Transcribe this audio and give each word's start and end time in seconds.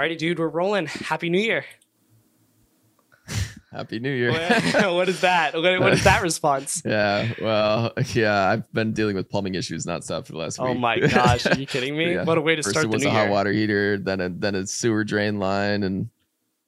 Alrighty, 0.00 0.16
dude, 0.16 0.38
we're 0.38 0.48
rolling. 0.48 0.86
Happy 0.86 1.28
New 1.28 1.40
Year. 1.40 1.62
Happy 3.70 3.98
New 3.98 4.10
Year. 4.10 4.30
Oh, 4.30 4.94
what, 4.94 4.94
what 4.94 5.08
is 5.10 5.20
that? 5.20 5.52
What, 5.52 5.78
what 5.78 5.92
is 5.92 6.04
that 6.04 6.22
response? 6.22 6.80
yeah, 6.86 7.30
well, 7.38 7.92
yeah, 8.14 8.48
I've 8.48 8.72
been 8.72 8.94
dealing 8.94 9.14
with 9.14 9.28
plumbing 9.28 9.56
issues 9.56 9.84
not 9.84 10.00
nonstop 10.00 10.24
for 10.24 10.32
the 10.32 10.38
last 10.38 10.58
Oh 10.58 10.72
week. 10.72 10.80
my 10.80 11.00
gosh, 11.00 11.44
are 11.44 11.54
you 11.54 11.66
kidding 11.66 11.98
me? 11.98 12.14
Yeah. 12.14 12.24
What 12.24 12.38
a 12.38 12.40
way 12.40 12.56
to 12.56 12.62
First 12.62 12.70
start 12.70 12.86
it 12.86 12.88
the 12.88 12.96
was 12.96 13.02
new 13.02 13.10
a 13.10 13.12
hot 13.12 13.28
water 13.28 13.52
heater, 13.52 13.98
then 13.98 14.22
a 14.22 14.30
then 14.30 14.54
a 14.54 14.66
sewer 14.66 15.04
drain 15.04 15.38
line, 15.38 15.82
and 15.82 16.08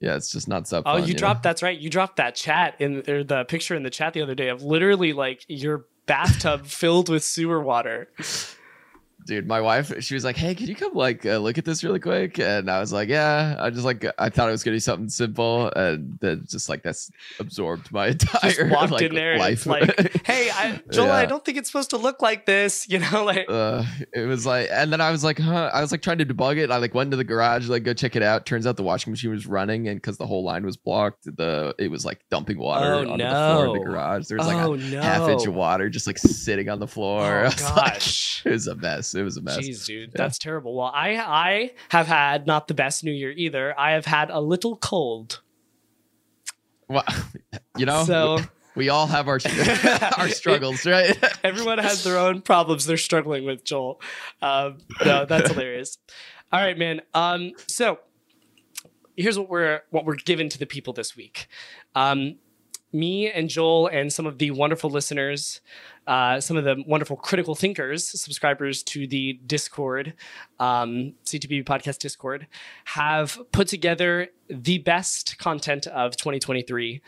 yeah, 0.01 0.17
it's 0.17 0.31
just 0.31 0.47
not 0.47 0.65
nonstop. 0.65 0.83
Oh, 0.85 0.99
fun, 0.99 1.09
you 1.09 1.15
know? 1.15 1.19
dropped 1.19 1.43
that's 1.43 1.63
right. 1.63 1.79
You 1.79 1.89
dropped 1.89 2.17
that 2.17 2.35
chat 2.35 2.75
in 2.81 3.03
or 3.09 3.25
the 3.25 3.47
picture 3.47 3.75
in 3.75 3.83
the 3.83 3.89
chat 3.89 4.13
the 4.13 4.21
other 4.21 4.35
day 4.35 4.49
of 4.49 4.63
literally 4.63 5.15
like 5.15 5.43
your 5.49 5.87
bathtub 6.05 6.67
filled 6.67 7.09
with 7.09 7.25
sewer 7.25 7.63
water. 7.63 8.11
Dude 9.27 9.47
my 9.47 9.61
wife 9.61 9.93
she 10.03 10.15
was 10.15 10.25
like 10.25 10.37
hey 10.37 10.55
could 10.55 10.69
you 10.69 10.75
come 10.75 10.95
like 10.95 11.25
uh, 11.27 11.39
look 11.39 11.59
at 11.59 11.65
this 11.65 11.83
really 11.85 12.01
quick? 12.01 12.39
And 12.39 12.71
i 12.71 12.81
was 12.81 12.93
like 12.93 13.09
yeah. 13.09 13.57
I 13.59 13.71
just 13.71 13.85
like 13.85 14.05
i 14.19 14.29
thought 14.29 14.49
it 14.49 14.53
was 14.53 14.63
gonna 14.65 14.77
be 14.77 14.81
something 14.81 15.09
simple 15.09 15.71
and 15.77 16.19
then 16.21 16.45
just 16.49 16.69
like 16.69 16.83
that's 16.83 17.11
absorbed 17.39 17.91
my 17.93 18.07
entire 18.15 18.51
Just 18.53 18.71
walked 18.71 18.93
like, 18.93 19.03
in 19.03 19.15
there 19.15 19.39
life. 19.39 19.67
like, 19.67 20.23
hey, 20.27 20.51
I, 20.53 20.81
Joel, 20.91 21.11
I 21.11 21.27
don't 21.27 21.45
think 21.45 21.59
it's 21.59 21.69
supposed 21.69 21.91
to 21.91 21.97
look 21.97 22.23
like 22.23 22.47
this. 22.47 22.87
You 22.93 22.99
know, 22.99 23.25
like 23.25 23.47
uh, 23.49 23.85
it 24.13 24.27
was 24.27 24.45
like 24.45 24.69
and 24.71 24.93
then 24.93 25.01
i 25.01 25.11
was 25.11 25.25
like 25.25 25.39
huh 25.39 25.71
i 25.73 25.81
was 25.81 25.93
like 25.93 26.03
trying 26.03 26.19
to 26.19 26.27
debug 26.27 26.59
it 26.59 26.71
i 26.71 26.77
like 26.77 26.95
went 26.95 27.11
to 27.11 27.17
the 27.17 27.25
garage 27.25 27.69
like 27.69 27.85
go 27.85 27.95
check 27.95 28.17
it 28.17 28.23
out 28.23 28.45
turns 28.45 28.67
out 28.67 28.77
the 28.77 28.83
washing 28.83 29.13
machine 29.13 29.31
was 29.31 29.47
running 29.47 29.89
and 29.89 29.97
because 29.97 30.19
the 30.19 30.27
whole 30.27 30.45
line 30.45 30.65
was 30.65 30.77
blocked 30.77 31.25
the 31.37 31.75
it 31.79 31.91
was 31.91 32.05
like 32.05 32.21
dumping 32.31 32.59
water 32.59 32.93
Oh, 32.93 33.11
onto 33.11 33.25
the 33.25 33.31
floor 33.31 33.67
of 33.67 33.73
the 33.75 33.79
garage 33.81 34.27
there 34.27 34.37
was 34.37 34.47
like 34.47 34.57
oh 34.57 34.75
a 34.75 34.77
no, 34.77 35.01
half 35.01 35.29
inch 35.29 35.47
of 35.47 35.55
water 35.55 35.89
just 35.89 36.07
like 36.07 36.19
sitting 36.19 36.69
on 36.69 36.81
the 36.81 36.87
floor. 36.87 37.41
Oh 37.41 37.45
was 37.45 37.63
like, 37.71 37.95
gosh. 37.95 38.43
it 38.45 38.51
was 38.51 38.67
a 38.67 38.75
mess 38.75 39.12
it 39.15 39.23
was 39.23 39.37
a 39.37 39.43
mess 39.43 39.59
Jeez, 39.59 39.85
dude, 39.87 40.13
that's 40.13 40.39
terrible. 40.39 40.77
Well, 40.77 40.93
I 40.95 41.17
I 41.17 41.71
have 41.91 42.07
had 42.07 42.47
not 42.47 42.69
the 42.69 42.75
best 42.75 43.05
New 43.05 43.13
Year 43.13 43.33
either. 43.33 43.79
I 43.79 43.93
have 43.93 44.07
had 44.07 44.31
a 44.31 44.41
little 44.41 44.77
cold. 44.77 45.41
well, 46.89 47.05
you 47.77 47.87
know 47.87 48.05
So 48.05 48.39
we 48.75 48.89
all 48.89 49.07
have 49.07 49.29
our 49.29 49.39
our 50.19 50.29
struggles 50.29 50.87
right 50.87 51.17
everyone 51.45 51.79
has 51.79 52.05
their 52.05 52.19
own 52.19 52.41
problems 52.43 52.87
they're 52.87 52.97
struggling 52.97 53.45
with. 53.45 53.65
Joel, 53.65 54.01
um, 54.41 54.79
no, 55.05 55.25
that's 55.25 55.51
hilarious. 55.51 55.99
All 56.53 56.61
right, 56.61 56.77
man. 56.77 57.01
Um, 57.15 57.53
so 57.67 57.99
here's 59.17 59.39
what 59.39 59.49
we're 59.49 59.83
what 59.91 60.05
we're 60.05 60.17
given 60.17 60.49
to 60.51 60.59
the 60.59 60.67
people 60.67 60.93
this 60.93 61.17
week. 61.17 61.49
Um, 61.95 62.37
me 62.93 63.31
and 63.31 63.49
Joel 63.49 63.89
and 63.89 64.13
some 64.13 64.27
of 64.27 64.39
the 64.39 64.51
wonderful 64.51 64.91
listeners, 64.91 65.61
uh, 66.07 66.41
some 66.41 66.57
of 66.57 66.65
the 66.65 66.83
wonderful 66.87 67.17
critical 67.17 67.55
thinkers, 67.55 68.09
subscribers 68.21 68.83
to 68.85 69.07
the 69.07 69.35
Discord, 69.47 70.15
um, 70.61 71.15
CTBB 71.25 71.65
podcast 71.65 71.99
Discord, 71.99 72.47
have 72.85 73.39
put 73.53 73.69
together 73.69 74.29
the 74.49 74.79
best 74.79 75.39
content 75.39 75.87
of 75.87 76.17
2023 76.17 77.01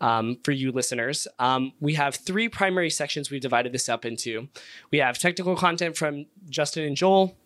um, 0.00 0.38
for 0.42 0.52
you 0.52 0.72
listeners. 0.72 1.26
Um, 1.38 1.72
we 1.80 1.94
have 1.94 2.14
three 2.14 2.48
primary 2.48 2.90
sections 2.90 3.30
we've 3.30 3.40
divided 3.40 3.72
this 3.72 3.88
up 3.88 4.04
into. 4.04 4.48
We 4.90 4.98
have 4.98 5.18
technical 5.18 5.56
content 5.56 5.96
from 5.96 6.26
Justin 6.48 6.84
and 6.84 6.96
Joel. 6.96 7.36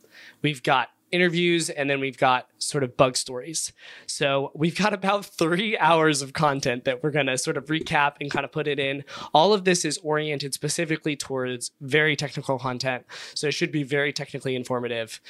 We've 0.42 0.62
got 0.62 0.88
interviews, 1.12 1.70
and 1.70 1.88
then 1.88 2.00
we've 2.00 2.18
got 2.18 2.48
sort 2.58 2.82
of 2.82 2.96
bug 2.96 3.16
stories. 3.16 3.72
So 4.06 4.50
we've 4.54 4.76
got 4.76 4.92
about 4.92 5.26
three 5.26 5.78
hours 5.78 6.22
of 6.22 6.32
content 6.32 6.84
that 6.84 7.02
we're 7.02 7.10
going 7.10 7.26
to 7.26 7.38
sort 7.38 7.56
of 7.56 7.66
recap 7.66 8.14
and 8.20 8.30
kind 8.30 8.44
of 8.44 8.50
put 8.50 8.66
it 8.66 8.78
in. 8.78 9.04
All 9.32 9.52
of 9.52 9.64
this 9.64 9.84
is 9.84 9.98
oriented 9.98 10.54
specifically 10.54 11.14
towards 11.14 11.70
very 11.80 12.16
technical 12.16 12.58
content. 12.58 13.04
So 13.34 13.46
it 13.46 13.52
should 13.52 13.70
be 13.70 13.82
very 13.82 14.12
technically 14.12 14.56
informative. 14.56 15.20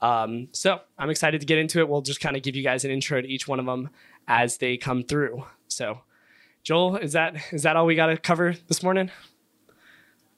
Um, 0.00 0.48
so 0.52 0.80
I'm 0.98 1.10
excited 1.10 1.40
to 1.40 1.46
get 1.46 1.58
into 1.58 1.80
it. 1.80 1.88
We'll 1.88 2.02
just 2.02 2.20
kind 2.20 2.36
of 2.36 2.42
give 2.42 2.54
you 2.54 2.62
guys 2.62 2.84
an 2.84 2.90
intro 2.90 3.20
to 3.20 3.28
each 3.28 3.48
one 3.48 3.58
of 3.58 3.66
them 3.66 3.90
as 4.26 4.58
they 4.58 4.76
come 4.76 5.02
through. 5.02 5.44
So, 5.68 6.00
Joel, 6.62 6.96
is 6.96 7.12
that 7.12 7.36
is 7.52 7.62
that 7.62 7.76
all 7.76 7.86
we 7.86 7.94
got 7.94 8.06
to 8.06 8.16
cover 8.16 8.54
this 8.68 8.82
morning? 8.82 9.10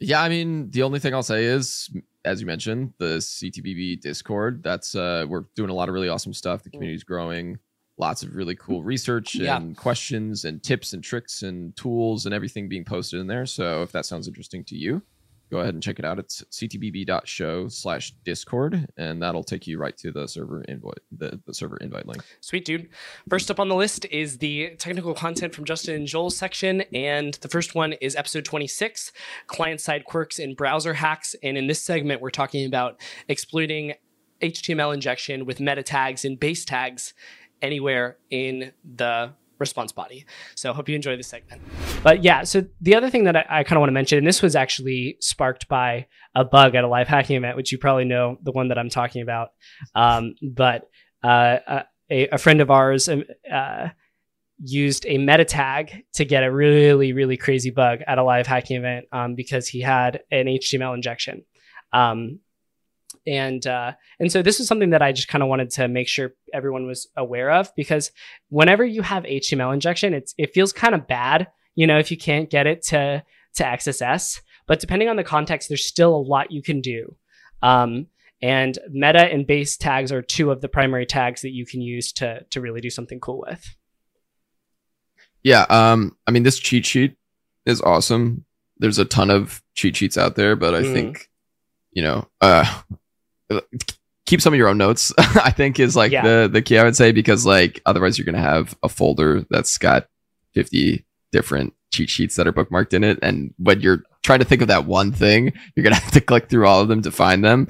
Yeah, 0.00 0.22
I 0.22 0.28
mean, 0.28 0.70
the 0.70 0.82
only 0.82 0.98
thing 0.98 1.14
I'll 1.14 1.22
say 1.22 1.44
is, 1.44 1.90
as 2.24 2.40
you 2.40 2.46
mentioned, 2.46 2.94
the 2.98 3.18
CTBB 3.18 4.00
Discord. 4.00 4.62
That's 4.62 4.94
uh, 4.94 5.26
we're 5.28 5.44
doing 5.54 5.70
a 5.70 5.74
lot 5.74 5.88
of 5.88 5.94
really 5.94 6.08
awesome 6.08 6.32
stuff. 6.32 6.62
The 6.62 6.70
community's 6.70 7.04
growing. 7.04 7.58
Lots 7.98 8.22
of 8.22 8.34
really 8.34 8.56
cool 8.56 8.82
research 8.82 9.34
Yeah. 9.34 9.56
and 9.56 9.76
questions 9.76 10.46
and 10.46 10.62
tips 10.62 10.94
and 10.94 11.04
tricks 11.04 11.42
and 11.42 11.76
tools 11.76 12.24
and 12.24 12.34
everything 12.34 12.66
being 12.66 12.84
posted 12.84 13.20
in 13.20 13.26
there. 13.26 13.44
So 13.44 13.82
if 13.82 13.92
that 13.92 14.06
sounds 14.06 14.26
interesting 14.26 14.64
to 14.64 14.76
you, 14.76 15.02
go 15.50 15.58
ahead 15.58 15.74
and 15.74 15.82
check 15.82 15.98
it 15.98 16.04
out. 16.04 16.18
It's 16.18 16.42
ctbb.show 16.50 17.68
slash 17.68 18.12
discord, 18.24 18.86
and 18.96 19.22
that'll 19.22 19.44
take 19.44 19.66
you 19.66 19.78
right 19.78 19.96
to 19.98 20.10
the 20.12 20.26
server 20.26 20.62
invite, 20.62 21.00
the, 21.10 21.40
the 21.46 21.54
server 21.54 21.76
invite 21.78 22.06
link. 22.06 22.22
Sweet, 22.40 22.64
dude. 22.64 22.88
First 23.28 23.50
up 23.50 23.60
on 23.60 23.68
the 23.68 23.74
list 23.74 24.06
is 24.06 24.38
the 24.38 24.76
technical 24.76 25.14
content 25.14 25.54
from 25.54 25.64
Justin 25.64 25.96
and 25.96 26.06
Joel's 26.06 26.36
section. 26.36 26.82
And 26.94 27.34
the 27.34 27.48
first 27.48 27.74
one 27.74 27.94
is 27.94 28.16
episode 28.16 28.44
26 28.44 29.12
client 29.46 29.80
side 29.80 30.04
quirks 30.04 30.38
and 30.38 30.56
browser 30.56 30.94
hacks. 30.94 31.34
And 31.42 31.58
in 31.58 31.66
this 31.66 31.82
segment, 31.82 32.20
we're 32.20 32.30
talking 32.30 32.66
about 32.66 33.00
exploiting 33.28 33.94
HTML 34.40 34.94
injection 34.94 35.46
with 35.46 35.60
meta 35.60 35.82
tags 35.82 36.24
and 36.24 36.38
base 36.38 36.64
tags 36.64 37.14
anywhere 37.62 38.16
in 38.30 38.72
the 38.84 39.32
response 39.60 39.92
body. 39.92 40.24
So 40.56 40.72
hope 40.72 40.88
you 40.88 40.96
enjoy 40.96 41.16
this 41.16 41.28
segment. 41.28 41.62
But 42.02 42.24
yeah, 42.24 42.42
so 42.42 42.64
the 42.80 42.94
other 42.96 43.10
thing 43.10 43.24
that 43.24 43.36
I, 43.36 43.44
I 43.48 43.62
kind 43.62 43.76
of 43.76 43.80
want 43.80 43.90
to 43.90 43.94
mention, 43.94 44.18
and 44.18 44.26
this 44.26 44.42
was 44.42 44.56
actually 44.56 45.16
sparked 45.20 45.68
by 45.68 46.06
a 46.34 46.44
bug 46.44 46.74
at 46.74 46.82
a 46.82 46.88
live 46.88 47.06
hacking 47.06 47.36
event, 47.36 47.56
which 47.56 47.70
you 47.70 47.78
probably 47.78 48.04
know 48.04 48.38
the 48.42 48.52
one 48.52 48.68
that 48.68 48.78
I'm 48.78 48.88
talking 48.88 49.22
about. 49.22 49.50
Um, 49.94 50.34
but 50.42 50.88
uh, 51.22 51.82
a, 52.10 52.28
a 52.28 52.38
friend 52.38 52.60
of 52.60 52.70
ours 52.70 53.08
um, 53.08 53.24
uh, 53.52 53.88
used 54.58 55.06
a 55.06 55.18
meta 55.18 55.44
tag 55.44 56.04
to 56.14 56.24
get 56.24 56.42
a 56.42 56.52
really, 56.52 57.12
really 57.12 57.36
crazy 57.36 57.70
bug 57.70 58.00
at 58.06 58.18
a 58.18 58.24
live 58.24 58.46
hacking 58.46 58.78
event 58.78 59.06
um, 59.12 59.34
because 59.34 59.68
he 59.68 59.80
had 59.80 60.20
an 60.30 60.46
HTML 60.46 60.94
injection. 60.94 61.44
Um, 61.92 62.40
and 63.26 63.66
uh, 63.66 63.92
and 64.18 64.30
so 64.32 64.42
this 64.42 64.60
is 64.60 64.66
something 64.66 64.90
that 64.90 65.02
I 65.02 65.12
just 65.12 65.28
kind 65.28 65.42
of 65.42 65.48
wanted 65.48 65.70
to 65.72 65.88
make 65.88 66.08
sure 66.08 66.32
everyone 66.54 66.86
was 66.86 67.08
aware 67.16 67.50
of 67.50 67.74
because 67.76 68.12
whenever 68.48 68.84
you 68.84 69.02
have 69.02 69.24
HTML 69.24 69.72
injection, 69.74 70.14
it's 70.14 70.34
it 70.38 70.52
feels 70.54 70.72
kind 70.72 70.94
of 70.94 71.06
bad, 71.06 71.48
you 71.74 71.86
know, 71.86 71.98
if 71.98 72.10
you 72.10 72.16
can't 72.16 72.48
get 72.50 72.66
it 72.66 72.82
to 72.86 73.22
to 73.54 73.64
XSS. 73.64 74.40
But 74.66 74.80
depending 74.80 75.08
on 75.08 75.16
the 75.16 75.24
context, 75.24 75.68
there's 75.68 75.84
still 75.84 76.14
a 76.14 76.18
lot 76.22 76.52
you 76.52 76.62
can 76.62 76.80
do. 76.80 77.16
Um, 77.62 78.06
and 78.40 78.78
meta 78.88 79.20
and 79.24 79.46
base 79.46 79.76
tags 79.76 80.12
are 80.12 80.22
two 80.22 80.50
of 80.50 80.60
the 80.62 80.68
primary 80.68 81.04
tags 81.04 81.42
that 81.42 81.50
you 81.50 81.66
can 81.66 81.80
use 81.82 82.12
to 82.14 82.44
to 82.50 82.60
really 82.60 82.80
do 82.80 82.88
something 82.90 83.20
cool 83.20 83.44
with. 83.46 83.76
Yeah, 85.42 85.62
um, 85.70 86.16
I 86.26 86.30
mean, 86.30 86.42
this 86.42 86.58
cheat 86.58 86.86
sheet 86.86 87.16
is 87.66 87.80
awesome. 87.80 88.44
There's 88.78 88.98
a 88.98 89.04
ton 89.04 89.30
of 89.30 89.62
cheat 89.74 89.96
sheets 89.96 90.16
out 90.18 90.36
there, 90.36 90.56
but 90.56 90.74
I 90.74 90.82
Mm. 90.82 90.92
think, 90.92 91.30
you 91.92 92.02
know, 92.02 92.28
uh, 92.40 92.82
keep 94.26 94.40
some 94.40 94.52
of 94.52 94.58
your 94.58 94.68
own 94.68 94.78
notes. 94.78 95.12
I 95.18 95.50
think 95.50 95.78
is 95.80 95.96
like 95.96 96.12
Yeah. 96.12 96.22
the 96.22 96.48
the 96.52 96.62
key 96.62 96.78
I 96.78 96.84
would 96.84 96.96
say 96.96 97.12
because 97.12 97.44
like 97.46 97.80
otherwise 97.86 98.18
you're 98.18 98.24
gonna 98.26 98.38
have 98.40 98.76
a 98.82 98.88
folder 98.88 99.44
that's 99.50 99.76
got 99.78 100.06
50 100.54 101.04
different 101.32 101.74
cheat 101.92 102.08
sheets 102.10 102.36
that 102.36 102.46
are 102.46 102.52
bookmarked 102.52 102.92
in 102.94 103.02
it, 103.04 103.18
and 103.22 103.52
when 103.58 103.80
you're 103.80 104.02
trying 104.22 104.38
to 104.40 104.44
think 104.44 104.62
of 104.62 104.68
that 104.68 104.84
one 104.86 105.10
thing, 105.12 105.52
you're 105.74 105.82
gonna 105.84 105.96
have 106.00 106.12
to 106.12 106.20
click 106.20 106.48
through 106.48 106.66
all 106.66 106.80
of 106.80 106.88
them 106.88 107.02
to 107.02 107.10
find 107.10 107.44
them. 107.44 107.66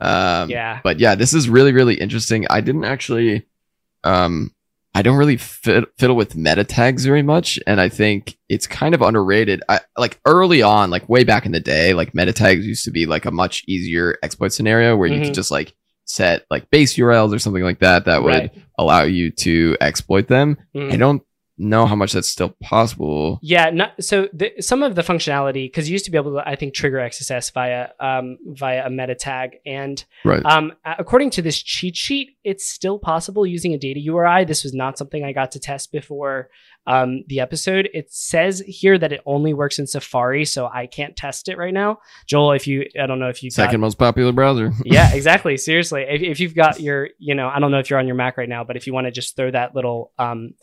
Um, 0.00 0.50
yeah. 0.50 0.80
but 0.84 0.98
yeah, 1.00 1.14
this 1.14 1.32
is 1.34 1.48
really, 1.48 1.72
really 1.72 1.94
interesting. 1.94 2.46
I 2.50 2.60
didn't 2.60 2.84
actually, 2.84 3.46
um, 4.02 4.52
I 4.94 5.02
don't 5.02 5.16
really 5.16 5.36
fit, 5.36 5.84
fiddle 5.98 6.14
with 6.16 6.36
meta 6.36 6.62
tags 6.64 7.04
very 7.04 7.22
much. 7.22 7.58
And 7.66 7.80
I 7.80 7.88
think 7.88 8.36
it's 8.48 8.66
kind 8.66 8.94
of 8.94 9.02
underrated. 9.02 9.62
I 9.68 9.80
like 9.98 10.20
early 10.24 10.62
on, 10.62 10.90
like 10.90 11.08
way 11.08 11.24
back 11.24 11.46
in 11.46 11.52
the 11.52 11.60
day, 11.60 11.94
like 11.94 12.14
meta 12.14 12.32
tags 12.32 12.64
used 12.66 12.84
to 12.84 12.90
be 12.92 13.04
like 13.06 13.24
a 13.24 13.30
much 13.32 13.64
easier 13.66 14.16
exploit 14.22 14.52
scenario 14.52 14.96
where 14.96 15.08
you 15.08 15.20
Mhm. 15.20 15.24
could 15.26 15.34
just 15.34 15.50
like 15.50 15.74
set 16.04 16.44
like 16.50 16.70
base 16.70 16.96
URLs 16.96 17.34
or 17.34 17.38
something 17.38 17.62
like 17.64 17.80
that 17.80 18.04
that 18.04 18.22
would 18.22 18.28
Right. 18.34 18.50
allow 18.78 19.02
you 19.02 19.30
to 19.30 19.76
exploit 19.80 20.28
them. 20.28 20.58
Mhm. 20.76 20.92
I 20.92 20.96
don't 20.96 21.22
know 21.56 21.86
how 21.86 21.94
much 21.94 22.12
that's 22.12 22.28
still 22.28 22.54
possible. 22.62 23.38
Yeah, 23.42 23.70
not, 23.70 23.92
so 24.02 24.28
the, 24.32 24.52
some 24.60 24.82
of 24.82 24.94
the 24.96 25.02
functionality 25.02 25.66
because 25.66 25.88
you 25.88 25.92
used 25.92 26.04
to 26.06 26.10
be 26.10 26.18
able 26.18 26.32
to, 26.34 26.48
I 26.48 26.56
think, 26.56 26.74
trigger 26.74 26.98
XSS 26.98 27.52
via 27.52 27.88
um, 28.00 28.38
via 28.46 28.86
a 28.86 28.90
meta 28.90 29.14
tag, 29.14 29.56
and 29.64 30.04
Right. 30.24 30.44
um, 30.44 30.72
according 30.84 31.30
to 31.30 31.42
this 31.42 31.62
cheat 31.62 31.96
sheet, 31.96 32.36
it's 32.44 32.66
still 32.68 32.98
possible 32.98 33.46
using 33.46 33.72
a 33.74 33.78
data 33.78 34.00
URI. 34.00 34.44
This 34.44 34.64
was 34.64 34.74
not 34.74 34.98
something 34.98 35.22
I 35.22 35.32
got 35.32 35.52
to 35.52 35.60
test 35.60 35.92
before 35.92 36.48
um, 36.86 37.22
the 37.28 37.40
episode. 37.40 37.88
It 37.94 38.12
says 38.12 38.62
here 38.66 38.98
that 38.98 39.12
it 39.12 39.20
only 39.24 39.54
works 39.54 39.78
in 39.78 39.86
Safari, 39.86 40.44
so 40.44 40.66
I 40.66 40.86
can't 40.86 41.16
test 41.16 41.48
it 41.48 41.56
right 41.56 41.72
now. 41.72 42.00
Joel, 42.26 42.52
if 42.52 42.66
you, 42.66 42.84
I 43.00 43.06
don't 43.06 43.18
know 43.20 43.28
if 43.28 43.42
you 43.42 43.50
got- 43.50 43.54
Second 43.54 43.80
most 43.80 43.98
popular 43.98 44.32
browser. 44.32 44.72
yeah, 44.84 45.10
exactly. 45.14 45.56
Seriously, 45.56 46.02
if, 46.08 46.20
if 46.22 46.40
you've 46.40 46.54
got 46.54 46.80
your, 46.80 47.10
you 47.18 47.34
know, 47.34 47.48
I 47.48 47.60
don't 47.60 47.70
know 47.70 47.78
if 47.78 47.88
you're 47.90 47.98
on 47.98 48.06
your 48.06 48.16
Mac 48.16 48.36
right 48.36 48.48
now, 48.48 48.64
but 48.64 48.76
if 48.76 48.86
you 48.86 48.92
want 48.92 49.06
to 49.06 49.10
just 49.12 49.36
throw 49.36 49.50
that 49.50 49.74
little, 49.74 50.10
um, 50.18 50.54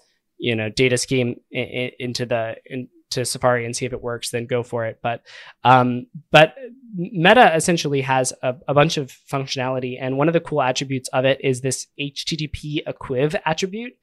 you 0.42 0.56
know, 0.56 0.70
data 0.70 0.98
scheme 0.98 1.36
i- 1.56 1.60
i- 1.60 1.92
into 2.00 2.26
the 2.26 2.56
into 2.66 2.90
to 3.12 3.26
Safari 3.26 3.66
and 3.66 3.76
see 3.76 3.86
if 3.86 3.94
it 3.94 4.02
works, 4.02 4.32
then 4.32 4.46
go 4.46 4.64
for 4.64 4.86
it. 4.86 5.00
But 5.04 5.22
um, 5.64 6.08
but 6.32 6.56
Meta 6.96 7.56
essentially 7.56 8.02
has 8.02 8.34
a, 8.42 8.56
a, 8.68 8.74
bunch 8.74 8.98
of 8.98 9.16
functionality, 9.32 9.98
and 10.00 10.18
one 10.18 10.28
of 10.28 10.34
the 10.34 10.40
cool 10.40 10.62
attributes 10.62 11.10
of 11.10 11.26
it 11.26 11.40
is 11.44 11.62
this 11.62 11.88
HTTP 12.00 12.84
equiv 12.88 13.40
attribute. 13.46 13.94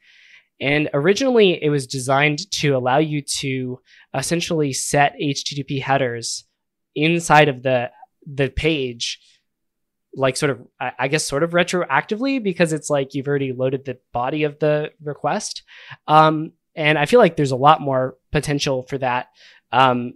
And 0.60 0.88
originally, 0.92 1.62
it 1.62 1.70
was 1.70 1.86
designed 1.86 2.50
to 2.52 2.76
allow 2.76 2.98
you 2.98 3.22
to 3.40 3.80
essentially 4.14 4.72
set 4.72 5.14
HTTP 5.20 5.80
headers 5.80 6.44
inside 6.94 7.48
of 7.48 7.62
the 7.62 7.90
the 8.26 8.50
page 8.50 9.20
like 10.14 10.36
sort 10.36 10.50
of 10.50 10.66
I 10.80 11.08
guess 11.08 11.26
sort 11.26 11.42
of 11.42 11.50
retroactively 11.50 12.42
because 12.42 12.72
it's 12.72 12.90
like 12.90 13.14
you've 13.14 13.28
already 13.28 13.52
loaded 13.52 13.84
the 13.84 13.98
body 14.12 14.44
of 14.44 14.58
the 14.58 14.90
request. 15.02 15.62
Um, 16.06 16.52
and 16.74 16.96
I 16.96 17.06
feel 17.06 17.20
like 17.20 17.36
there's 17.36 17.50
a 17.50 17.56
lot 17.56 17.80
more 17.80 18.16
potential 18.30 18.84
for 18.84 18.98
that, 18.98 19.28
um, 19.72 20.14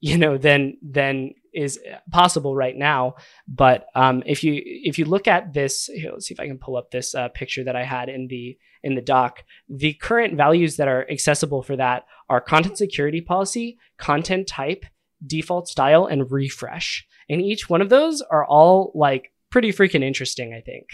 you 0.00 0.16
know, 0.16 0.38
than 0.38 0.78
than 0.82 1.34
is 1.52 1.80
possible 2.12 2.54
right 2.54 2.76
now. 2.76 3.16
But 3.48 3.86
um, 3.94 4.22
if 4.26 4.44
you 4.44 4.62
if 4.64 4.98
you 4.98 5.06
look 5.06 5.26
at 5.26 5.52
this, 5.54 5.86
here, 5.86 6.12
let's 6.12 6.26
see 6.26 6.34
if 6.34 6.40
I 6.40 6.46
can 6.46 6.58
pull 6.58 6.76
up 6.76 6.90
this 6.90 7.14
uh, 7.14 7.28
picture 7.28 7.64
that 7.64 7.74
I 7.74 7.82
had 7.82 8.08
in 8.08 8.28
the 8.28 8.56
in 8.84 8.94
the 8.94 9.00
doc. 9.00 9.42
The 9.68 9.94
current 9.94 10.36
values 10.36 10.76
that 10.76 10.86
are 10.86 11.10
accessible 11.10 11.62
for 11.62 11.76
that 11.76 12.04
are 12.28 12.40
content 12.40 12.78
security 12.78 13.20
policy, 13.20 13.78
content 13.98 14.46
type, 14.46 14.84
default 15.26 15.66
style, 15.66 16.06
and 16.06 16.30
refresh. 16.30 17.06
And 17.28 17.40
each 17.40 17.68
one 17.68 17.80
of 17.80 17.88
those 17.88 18.22
are 18.22 18.44
all 18.44 18.92
like 18.94 19.32
pretty 19.50 19.72
freaking 19.72 20.02
interesting, 20.02 20.54
I 20.54 20.60
think. 20.60 20.86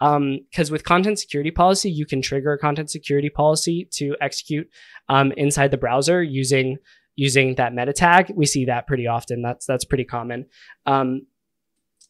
Because 0.00 0.70
um, 0.70 0.72
with 0.72 0.84
content 0.84 1.18
security 1.18 1.50
policy, 1.50 1.90
you 1.90 2.06
can 2.06 2.20
trigger 2.20 2.52
a 2.52 2.58
content 2.58 2.90
security 2.90 3.30
policy 3.30 3.88
to 3.92 4.16
execute 4.20 4.68
um, 5.08 5.32
inside 5.32 5.70
the 5.70 5.76
browser 5.76 6.22
using 6.22 6.78
using 7.16 7.54
that 7.54 7.72
meta 7.72 7.92
tag. 7.92 8.32
We 8.34 8.46
see 8.46 8.64
that 8.64 8.86
pretty 8.86 9.06
often. 9.06 9.42
That's 9.42 9.66
that's 9.66 9.84
pretty 9.84 10.04
common. 10.04 10.46
Um, 10.84 11.26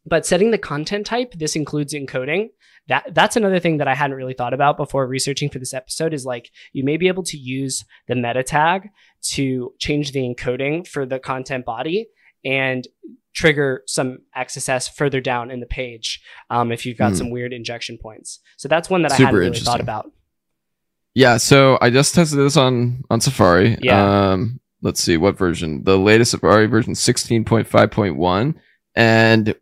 but 0.06 0.26
setting 0.26 0.50
the 0.50 0.58
content 0.58 1.06
type, 1.06 1.32
this 1.32 1.56
includes 1.56 1.94
encoding. 1.94 2.50
That 2.88 3.14
that's 3.14 3.36
another 3.36 3.60
thing 3.60 3.78
that 3.78 3.88
I 3.88 3.94
hadn't 3.94 4.16
really 4.16 4.34
thought 4.34 4.52
about 4.52 4.76
before 4.76 5.06
researching 5.06 5.48
for 5.48 5.58
this 5.58 5.72
episode 5.72 6.12
is 6.12 6.26
like 6.26 6.50
you 6.72 6.84
may 6.84 6.96
be 6.96 7.08
able 7.08 7.22
to 7.24 7.38
use 7.38 7.84
the 8.08 8.14
meta 8.14 8.42
tag 8.42 8.90
to 9.32 9.72
change 9.78 10.12
the 10.12 10.20
encoding 10.20 10.86
for 10.86 11.06
the 11.06 11.18
content 11.18 11.64
body 11.64 12.08
and 12.44 12.86
trigger 13.34 13.82
some 13.86 14.18
XSS 14.36 14.90
further 14.90 15.20
down 15.20 15.50
in 15.50 15.60
the 15.60 15.66
page 15.66 16.22
um, 16.50 16.72
if 16.72 16.86
you've 16.86 16.98
got 16.98 17.12
mm. 17.12 17.18
some 17.18 17.30
weird 17.30 17.52
injection 17.52 17.98
points. 17.98 18.40
So 18.56 18.68
that's 18.68 18.88
one 18.88 19.02
that 19.02 19.12
Super 19.12 19.22
I 19.22 19.26
hadn't 19.26 19.40
really 19.40 19.58
thought 19.58 19.80
about. 19.80 20.10
Yeah, 21.14 21.36
so 21.36 21.78
I 21.80 21.90
just 21.90 22.14
tested 22.14 22.38
this 22.38 22.56
on 22.56 23.04
on 23.10 23.20
Safari. 23.20 23.78
Yeah. 23.80 24.30
Um, 24.32 24.60
let's 24.82 25.00
see 25.00 25.16
what 25.16 25.36
version. 25.36 25.84
The 25.84 25.98
latest 25.98 26.32
Safari 26.32 26.66
version 26.66 26.94
16.5.1 26.94 28.54
and 28.96 29.54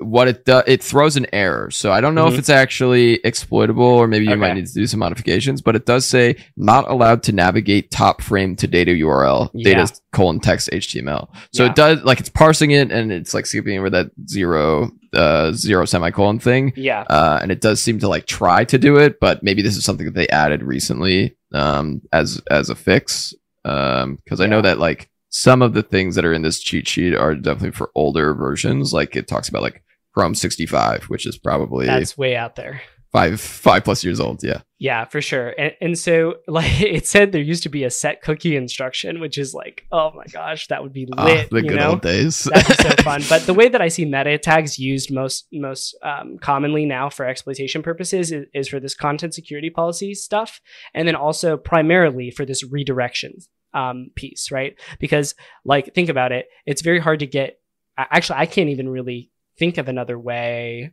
what 0.00 0.28
it 0.28 0.44
does, 0.44 0.64
it 0.66 0.82
throws 0.82 1.16
an 1.16 1.26
error. 1.32 1.70
So 1.70 1.92
I 1.92 2.00
don't 2.00 2.14
know 2.14 2.24
mm-hmm. 2.24 2.34
if 2.34 2.38
it's 2.38 2.48
actually 2.48 3.14
exploitable 3.24 3.84
or 3.84 4.06
maybe 4.06 4.24
you 4.24 4.32
okay. 4.32 4.40
might 4.40 4.54
need 4.54 4.66
to 4.66 4.72
do 4.72 4.86
some 4.86 5.00
modifications, 5.00 5.60
but 5.60 5.76
it 5.76 5.86
does 5.86 6.06
say 6.06 6.36
not 6.56 6.88
allowed 6.88 7.22
to 7.24 7.32
navigate 7.32 7.90
top 7.90 8.22
frame 8.22 8.56
to 8.56 8.66
data 8.66 8.92
URL, 8.92 9.50
yeah. 9.52 9.74
data 9.74 9.92
colon 10.12 10.40
text 10.40 10.70
HTML. 10.72 11.28
So 11.52 11.64
yeah. 11.64 11.70
it 11.70 11.76
does 11.76 12.02
like 12.02 12.20
it's 12.20 12.30
parsing 12.30 12.70
it 12.70 12.90
and 12.90 13.12
it's 13.12 13.34
like 13.34 13.46
skipping 13.46 13.78
over 13.78 13.90
that 13.90 14.10
zero, 14.26 14.90
uh, 15.12 15.52
zero 15.52 15.84
semicolon 15.84 16.38
thing. 16.38 16.72
Yeah. 16.76 17.02
Uh, 17.02 17.38
and 17.42 17.52
it 17.52 17.60
does 17.60 17.82
seem 17.82 17.98
to 18.00 18.08
like 18.08 18.26
try 18.26 18.64
to 18.64 18.78
do 18.78 18.96
it, 18.96 19.20
but 19.20 19.42
maybe 19.42 19.62
this 19.62 19.76
is 19.76 19.84
something 19.84 20.06
that 20.06 20.14
they 20.14 20.28
added 20.28 20.62
recently, 20.62 21.36
um, 21.52 22.00
as, 22.12 22.40
as 22.50 22.70
a 22.70 22.74
fix. 22.74 23.34
Um, 23.64 24.18
cause 24.26 24.40
I 24.40 24.46
know 24.46 24.62
that 24.62 24.78
like 24.78 25.10
some 25.30 25.62
of 25.62 25.74
the 25.74 25.82
things 25.82 26.16
that 26.16 26.24
are 26.24 26.32
in 26.32 26.42
this 26.42 26.60
cheat 26.60 26.88
sheet 26.88 27.14
are 27.14 27.34
definitely 27.34 27.70
for 27.70 27.90
older 27.94 28.34
versions. 28.34 28.92
Like 28.92 29.16
it 29.16 29.28
talks 29.28 29.48
about 29.48 29.62
like 29.62 29.82
Chrome 30.20 30.34
65, 30.34 31.04
which 31.04 31.24
is 31.24 31.38
probably 31.38 31.86
that's 31.86 32.18
way 32.18 32.36
out 32.36 32.54
there. 32.54 32.82
Five 33.10 33.40
five 33.40 33.84
plus 33.84 34.04
years 34.04 34.20
old, 34.20 34.42
yeah. 34.44 34.60
Yeah, 34.78 35.06
for 35.06 35.22
sure. 35.22 35.54
And, 35.58 35.72
and 35.80 35.98
so 35.98 36.34
like 36.46 36.78
it 36.82 37.06
said 37.06 37.32
there 37.32 37.40
used 37.40 37.62
to 37.62 37.70
be 37.70 37.84
a 37.84 37.90
set 37.90 38.20
cookie 38.20 38.54
instruction, 38.54 39.18
which 39.18 39.38
is 39.38 39.54
like, 39.54 39.86
oh 39.90 40.12
my 40.14 40.26
gosh, 40.26 40.66
that 40.66 40.82
would 40.82 40.92
be 40.92 41.08
ah, 41.16 41.24
lit. 41.24 41.48
the 41.48 41.62
good 41.62 41.76
know? 41.76 41.92
old 41.92 42.02
days. 42.02 42.42
That'd 42.52 42.76
be 42.76 42.82
so 42.82 42.90
fun. 43.02 43.22
But 43.30 43.46
the 43.46 43.54
way 43.54 43.70
that 43.70 43.80
I 43.80 43.88
see 43.88 44.04
meta 44.04 44.36
tags 44.36 44.78
used 44.78 45.10
most 45.10 45.46
most 45.54 45.96
um, 46.02 46.36
commonly 46.38 46.84
now 46.84 47.08
for 47.08 47.24
exploitation 47.24 47.82
purposes 47.82 48.30
is, 48.30 48.44
is 48.52 48.68
for 48.68 48.78
this 48.78 48.94
content 48.94 49.32
security 49.32 49.70
policy 49.70 50.12
stuff, 50.12 50.60
and 50.92 51.08
then 51.08 51.16
also 51.16 51.56
primarily 51.56 52.30
for 52.30 52.44
this 52.44 52.62
redirection 52.62 53.38
um, 53.72 54.10
piece, 54.16 54.50
right? 54.50 54.78
Because 54.98 55.34
like 55.64 55.94
think 55.94 56.10
about 56.10 56.30
it, 56.30 56.44
it's 56.66 56.82
very 56.82 56.98
hard 56.98 57.20
to 57.20 57.26
get. 57.26 57.56
Actually, 57.96 58.38
I 58.40 58.46
can't 58.46 58.68
even 58.68 58.88
really 58.88 59.30
think 59.60 59.78
of 59.78 59.86
another 59.86 60.18
way 60.18 60.92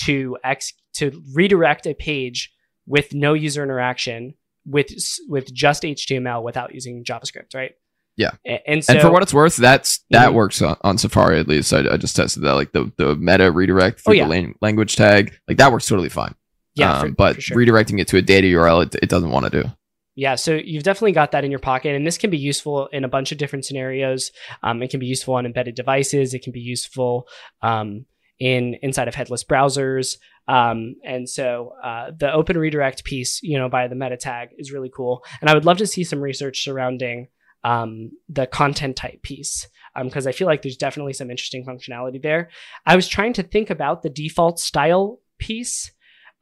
to 0.00 0.36
ex 0.44 0.74
to 0.96 1.22
redirect 1.32 1.86
a 1.86 1.94
page 1.94 2.52
with 2.86 3.14
no 3.14 3.32
user 3.32 3.62
interaction 3.62 4.34
with 4.66 4.88
with 5.28 5.52
just 5.54 5.84
HTML 5.84 6.42
without 6.42 6.74
using 6.74 7.04
JavaScript, 7.04 7.54
right? 7.54 7.72
Yeah, 8.16 8.32
and 8.44 8.84
so, 8.84 8.94
and 8.94 9.00
for 9.00 9.12
what 9.12 9.22
it's 9.22 9.32
worth, 9.32 9.56
that's 9.56 10.00
that 10.10 10.26
mm-hmm. 10.26 10.36
works 10.36 10.60
on, 10.60 10.76
on, 10.82 10.98
Safari 10.98 11.38
at 11.38 11.46
least. 11.46 11.72
I, 11.72 11.88
I, 11.88 11.96
just 11.96 12.16
tested 12.16 12.42
that, 12.42 12.54
like 12.54 12.72
the 12.72 12.90
the 12.96 13.14
meta 13.14 13.52
redirect 13.52 14.00
through 14.00 14.10
oh, 14.10 14.16
yeah. 14.16 14.24
the 14.24 14.30
lang- 14.30 14.54
language 14.60 14.96
tag, 14.96 15.38
like 15.46 15.58
that 15.58 15.70
works 15.70 15.86
totally 15.86 16.08
fine. 16.08 16.34
Yeah, 16.74 16.94
um, 16.94 17.00
for, 17.00 17.14
but 17.14 17.34
for 17.36 17.40
sure. 17.40 17.56
redirecting 17.56 18.00
it 18.00 18.08
to 18.08 18.16
a 18.16 18.22
data 18.22 18.48
URL, 18.48 18.86
it, 18.86 18.96
it 19.00 19.08
doesn't 19.08 19.30
want 19.30 19.44
to 19.44 19.62
do. 19.62 19.68
Yeah, 20.18 20.34
so 20.34 20.54
you've 20.56 20.82
definitely 20.82 21.12
got 21.12 21.30
that 21.30 21.44
in 21.44 21.52
your 21.52 21.60
pocket, 21.60 21.94
and 21.94 22.04
this 22.04 22.18
can 22.18 22.28
be 22.28 22.38
useful 22.38 22.88
in 22.88 23.04
a 23.04 23.08
bunch 23.08 23.30
of 23.30 23.38
different 23.38 23.64
scenarios. 23.64 24.32
Um, 24.64 24.82
it 24.82 24.90
can 24.90 24.98
be 24.98 25.06
useful 25.06 25.34
on 25.34 25.46
embedded 25.46 25.76
devices. 25.76 26.34
It 26.34 26.42
can 26.42 26.52
be 26.52 26.58
useful 26.58 27.28
um, 27.62 28.04
in 28.40 28.74
inside 28.82 29.06
of 29.06 29.14
headless 29.14 29.44
browsers. 29.44 30.18
Um, 30.48 30.96
and 31.04 31.28
so 31.28 31.72
uh, 31.84 32.10
the 32.18 32.32
open 32.32 32.58
redirect 32.58 33.04
piece, 33.04 33.40
you 33.44 33.56
know, 33.60 33.68
by 33.68 33.86
the 33.86 33.94
meta 33.94 34.16
tag 34.16 34.48
is 34.58 34.72
really 34.72 34.90
cool. 34.92 35.22
And 35.40 35.48
I 35.48 35.54
would 35.54 35.64
love 35.64 35.76
to 35.76 35.86
see 35.86 36.02
some 36.02 36.20
research 36.20 36.64
surrounding 36.64 37.28
um, 37.62 38.10
the 38.28 38.48
content 38.48 38.96
type 38.96 39.22
piece 39.22 39.68
because 40.02 40.26
um, 40.26 40.30
I 40.30 40.32
feel 40.32 40.48
like 40.48 40.62
there's 40.62 40.76
definitely 40.76 41.12
some 41.12 41.30
interesting 41.30 41.64
functionality 41.64 42.20
there. 42.20 42.50
I 42.84 42.96
was 42.96 43.06
trying 43.06 43.34
to 43.34 43.44
think 43.44 43.70
about 43.70 44.02
the 44.02 44.10
default 44.10 44.58
style 44.58 45.20
piece. 45.38 45.92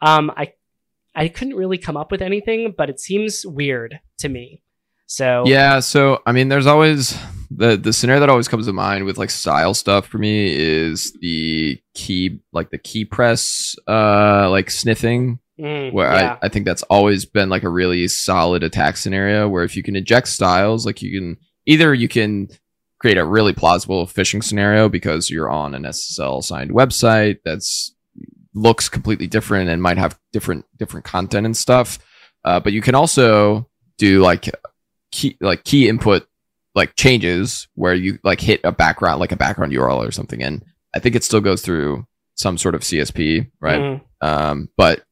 Um, 0.00 0.30
I 0.34 0.54
I 1.16 1.28
couldn't 1.28 1.56
really 1.56 1.78
come 1.78 1.96
up 1.96 2.12
with 2.12 2.23
anything, 2.23 2.75
but 2.76 2.90
it 2.90 3.00
seems 3.00 3.44
weird 3.44 3.99
to 4.18 4.28
me. 4.28 4.62
So 5.06 5.44
yeah, 5.46 5.80
so 5.80 6.23
I 6.26 6.32
mean, 6.32 6.49
there's 6.49 6.66
always 6.66 7.18
the 7.50 7.76
the 7.76 7.92
scenario 7.92 8.20
that 8.20 8.28
always 8.28 8.49
comes 8.49 8.66
to 8.66 8.73
mind 8.73 9.04
with 9.04 9.18
like 9.18 9.30
style 9.30 9.75
stuff 9.75 10.06
for 10.06 10.18
me 10.18 10.54
is 10.54 11.16
the 11.20 11.80
key 11.94 12.40
like 12.52 12.70
the 12.70 12.78
key 12.78 13.04
press 13.04 13.76
uh 13.87 14.50
like 14.50 14.70
sniffing 14.70 15.38
mm, 15.58 15.92
where 15.92 16.12
yeah. 16.12 16.38
I, 16.42 16.46
I 16.46 16.49
think 16.49 16.66
that's 16.66 16.82
always 16.85 17.25
been 17.25 17.49
like 17.49 17.62
a 17.62 17.68
really 17.68 18.08
solid 18.08 18.62
attack 18.62 18.96
scenario 18.96 19.49
where 19.49 19.64
if 19.64 19.76
you 19.76 19.82
can 19.82 19.96
inject 19.96 20.28
styles 20.28 20.85
like 20.85 21.02
you 21.02 21.18
can 21.18 21.37
either 21.66 21.94
you 21.94 22.08
can 22.08 22.49
create 22.99 23.18
a 23.18 23.25
really 23.25 23.52
plausible 23.52 24.06
phishing 24.06 24.42
scenario 24.42 24.88
because 24.88 25.30
you're 25.30 25.50
on 25.50 25.75
an 25.75 25.85
SSL 25.85 26.42
signed 26.42 26.73
website 26.73 27.38
that's 27.44 27.94
looks 28.56 28.88
completely 28.88 29.26
different 29.26 29.68
and 29.68 29.82
might 29.82 29.98
have 29.98 30.18
different 30.32 30.64
different 30.76 31.04
content 31.04 31.46
and 31.46 31.56
stuff. 31.56 31.98
Uh, 32.44 32.58
but 32.58 32.72
you 32.72 32.80
can 32.80 32.94
also 32.94 33.68
do 33.98 34.20
like 34.20 34.50
key 35.12 35.36
like 35.40 35.62
key 35.62 35.88
input 35.88 36.26
like 36.75 36.96
changes 36.96 37.68
where 37.75 37.94
you 37.94 38.18
like 38.25 38.40
hit 38.40 38.60
a 38.64 38.72
background 38.72 39.20
like 39.20 39.32
a 39.32 39.36
background 39.36 39.72
URL 39.72 40.06
or 40.06 40.10
something, 40.10 40.42
and 40.42 40.64
I 40.94 40.98
think 40.98 41.14
it 41.14 41.22
still 41.22 41.40
goes 41.40 41.62
through 41.62 42.06
some 42.34 42.58
sort 42.58 42.75
of 42.75 42.80
CSP, 42.80 43.50
right? 43.60 43.80
Mm. 43.80 44.00
Um, 44.22 44.68
but 44.76 45.04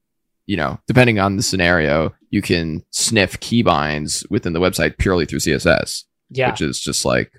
you 0.47 0.57
know, 0.57 0.79
depending 0.87 1.19
on 1.19 1.37
the 1.37 1.43
scenario, 1.43 2.15
you 2.31 2.43
can 2.43 2.85
sniff 2.91 3.41
keybinds 3.41 4.29
within 4.31 4.53
the 4.53 4.61
website 4.61 4.99
purely 4.99 5.27
through 5.27 5.39
CSS. 5.41 6.05
Yeah, 6.31 6.51
which 6.51 6.63
is 6.63 6.81
just 6.81 7.05
like 7.05 7.33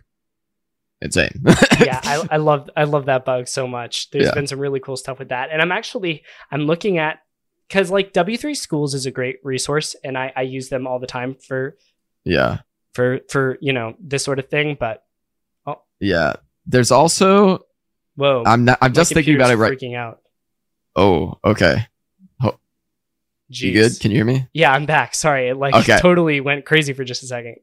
insane. 1.02 1.44
yeah, 1.80 2.00
I, 2.04 2.28
I 2.32 2.38
love 2.38 2.70
I 2.76 2.84
love 2.84 3.06
that 3.06 3.26
bug 3.26 3.48
so 3.48 3.68
much. 3.68 4.10
There's 4.12 4.26
yeah. 4.26 4.34
been 4.34 4.48
some 4.48 4.60
really 4.60 4.80
cool 4.80 4.98
stuff 4.98 5.20
with 5.20 5.30
that, 5.30 5.50
and 5.52 5.62
I'm 5.62 5.72
actually 5.72 6.24
I'm 6.52 6.62
looking 6.62 6.98
at 6.98 7.20
because 7.68 7.92
like 7.92 8.14
W3 8.14 8.56
Schools 8.56 8.94
is 8.94 9.06
a 9.06 9.12
great 9.12 9.38
resource, 9.44 9.96
and 10.04 10.18
I 10.18 10.32
I 10.36 10.42
use 10.44 10.70
them 10.70 10.88
all 10.88 11.00
the 11.00 11.08
time 11.08 11.36
for 11.36 11.78
yeah 12.24 12.60
for 12.94 13.20
for 13.30 13.58
you 13.62 13.74
know 13.74 13.96
this 14.00 14.24
sort 14.24 14.40
of 14.40 14.50
thing. 14.50 14.78
But 14.80 15.04
oh 15.66 15.82
yeah, 16.00 16.34
there's 16.66 16.92
also 16.92 17.66
whoa. 18.16 18.44
I'm 18.46 18.66
not. 18.66 18.78
I'm 18.82 18.94
just 18.94 19.14
thinking 19.14 19.36
about 19.36 19.52
it 19.52 19.58
right. 19.58 19.78
Freaking 19.78 19.96
out. 19.96 20.22
Oh, 20.96 21.40
okay. 21.44 21.88
Oh, 22.42 22.58
you 23.50 23.74
good? 23.74 24.00
Can 24.00 24.12
you 24.12 24.18
hear 24.18 24.26
me? 24.26 24.48
Yeah, 24.54 24.72
I'm 24.72 24.86
back. 24.86 25.14
Sorry, 25.14 25.50
it 25.50 25.58
like 25.58 25.76
okay. 25.76 26.00
totally 26.00 26.40
went 26.40 26.66
crazy 26.66 26.94
for 26.94 27.04
just 27.04 27.22
a 27.24 27.28
second. 27.28 27.58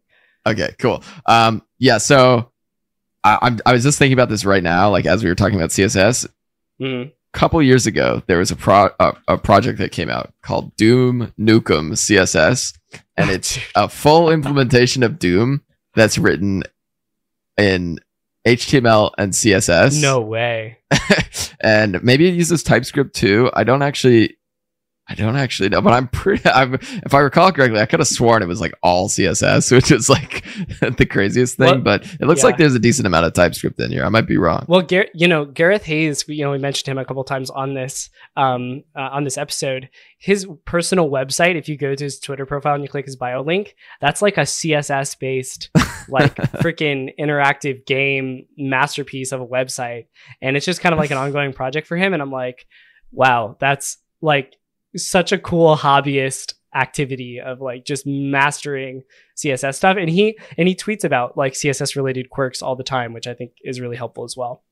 Okay, 0.47 0.75
cool. 0.79 1.03
Um, 1.25 1.63
yeah, 1.79 1.99
so 1.99 2.52
I, 3.25 3.57
I 3.65 3.73
was 3.73 3.85
just 3.85 3.99
thinking 3.99 4.15
about 4.15 4.29
this 4.29 4.45
right 4.45 4.63
now, 4.63 4.91
like 4.91 5.07
as 5.07 5.23
we 5.23 5.31
were 5.31 5.35
talking 5.35 5.57
about 5.57 5.71
CSS. 5.71 6.29
Mm-hmm. 6.81 7.09
A 7.11 7.39
couple 7.39 7.63
years 7.63 7.87
ago, 7.87 8.23
there 8.27 8.39
was 8.39 8.51
a 8.51 8.57
pro 8.57 8.91
a, 8.99 9.15
a, 9.29 9.39
project 9.39 9.79
that 9.79 9.93
came 9.93 10.11
out 10.11 10.35
called 10.43 10.75
Doom 10.77 11.33
Nukem 11.39 11.93
CSS, 11.93 12.77
and 13.17 13.31
it's 13.31 13.59
a 13.75 13.89
full 13.89 14.31
implementation 14.31 15.03
of 15.03 15.19
Doom. 15.19 15.63
that's 15.95 16.19
written 16.19 16.65
in 17.57 18.01
HTML 18.47 19.13
and 19.19 19.33
CSS. 19.33 20.03
No 20.03 20.21
way. 20.21 20.79
and 21.61 22.03
maybe 22.03 22.29
it 22.29 22.35
uses 22.35 22.63
TypeScript 22.63 23.15
too. 23.15 23.51
I 23.55 23.65
don't 23.65 23.83
actually 23.83 24.37
I 25.09 25.15
don't 25.15 25.35
actually 25.37 25.69
know, 25.69 25.81
but 25.81 25.93
I'm 25.93 26.07
pretty. 26.09 26.49
I'm, 26.55 26.75
if 26.75 27.13
I 27.13 27.19
recall 27.19 27.51
correctly, 27.51 27.81
I 27.81 27.87
could 27.87 27.99
have 27.99 28.07
sworn 28.07 28.43
it 28.43 28.47
was 28.47 28.61
like 28.61 28.73
all 28.83 29.09
CSS, 29.09 29.73
which 29.77 29.91
is 29.91 30.09
like 30.09 30.45
the 30.81 31.07
craziest 31.07 31.57
thing. 31.57 31.67
Well, 31.67 31.81
but 31.81 32.05
it 32.05 32.23
looks 32.23 32.41
yeah. 32.41 32.47
like 32.47 32.57
there's 32.57 32.75
a 32.75 32.79
decent 32.79 33.07
amount 33.07 33.27
of 33.27 33.33
TypeScript 33.33 33.81
in 33.81 33.91
here. 33.91 34.05
I 34.05 34.09
might 34.11 34.29
be 34.29 34.37
wrong. 34.37 34.65
Well, 34.69 34.83
Gar- 34.83 35.09
you 35.13 35.27
know, 35.27 35.45
Gareth 35.45 35.85
Heyes, 35.85 36.25
you 36.29 36.45
know, 36.45 36.53
we 36.53 36.59
mentioned 36.59 36.89
him 36.89 36.99
a 36.99 37.05
couple 37.05 37.25
times 37.25 37.51
on 37.51 37.75
this 37.75 38.11
um, 38.37 38.85
uh, 38.95 39.09
on 39.13 39.25
this 39.25 39.37
episode. 39.37 39.91
His 40.19 40.47
personal 40.65 41.11
website, 41.11 41.57
if 41.57 41.69
you 41.69 41.77
go 41.77 41.97
to 41.97 42.05
his 42.05 42.21
Twitter 42.21 42.47
profile 42.47 42.75
and 42.75 42.85
you 42.85 42.89
click 42.89 43.07
his 43.07 43.17
bio 43.17 43.43
link, 43.43 43.75
that's 44.01 44.23
like 44.23 44.39
a 44.39 44.43
CSS 44.43 45.19
based, 45.19 45.69
like 46.09 46.37
freaking 46.37 47.11
interactive 47.19 47.85
game 47.87 48.47
masterpiece 48.57 49.33
of 49.33 49.41
a 49.41 49.47
website, 49.47 50.07
and 50.41 50.57
it's 50.57 50.67
just 50.67 50.81
kind 50.81 50.93
of 50.93 51.01
like 51.01 51.11
an 51.11 51.19
ongoing 51.19 51.53
project 51.53 51.89
for 51.89 51.97
him. 51.97 52.13
And 52.13 52.23
I'm 52.23 52.31
like, 52.31 52.67
wow, 53.11 53.57
that's 53.59 53.99
like 54.21 54.55
such 54.97 55.33
a 55.33 55.39
cool 55.39 55.77
hobbyist 55.77 56.55
activity 56.75 57.41
of 57.41 57.61
like 57.61 57.85
just 57.85 58.07
mastering 58.07 59.03
css 59.37 59.75
stuff. 59.75 59.97
And 59.99 60.09
he 60.09 60.39
and 60.57 60.67
he 60.67 60.75
tweets 60.75 61.05
about 61.05 61.37
like 61.37 61.53
css 61.53 61.97
related 61.97 62.31
quirks 62.31 62.63
all 62.63 62.77
the 62.77 62.83
time 62.83 63.13
which 63.13 63.27
i 63.27 63.35
think 63.35 63.53
is 63.63 63.81
really 63.81 63.97
helpful 63.97 64.25
as 64.25 64.37
well 64.37 64.65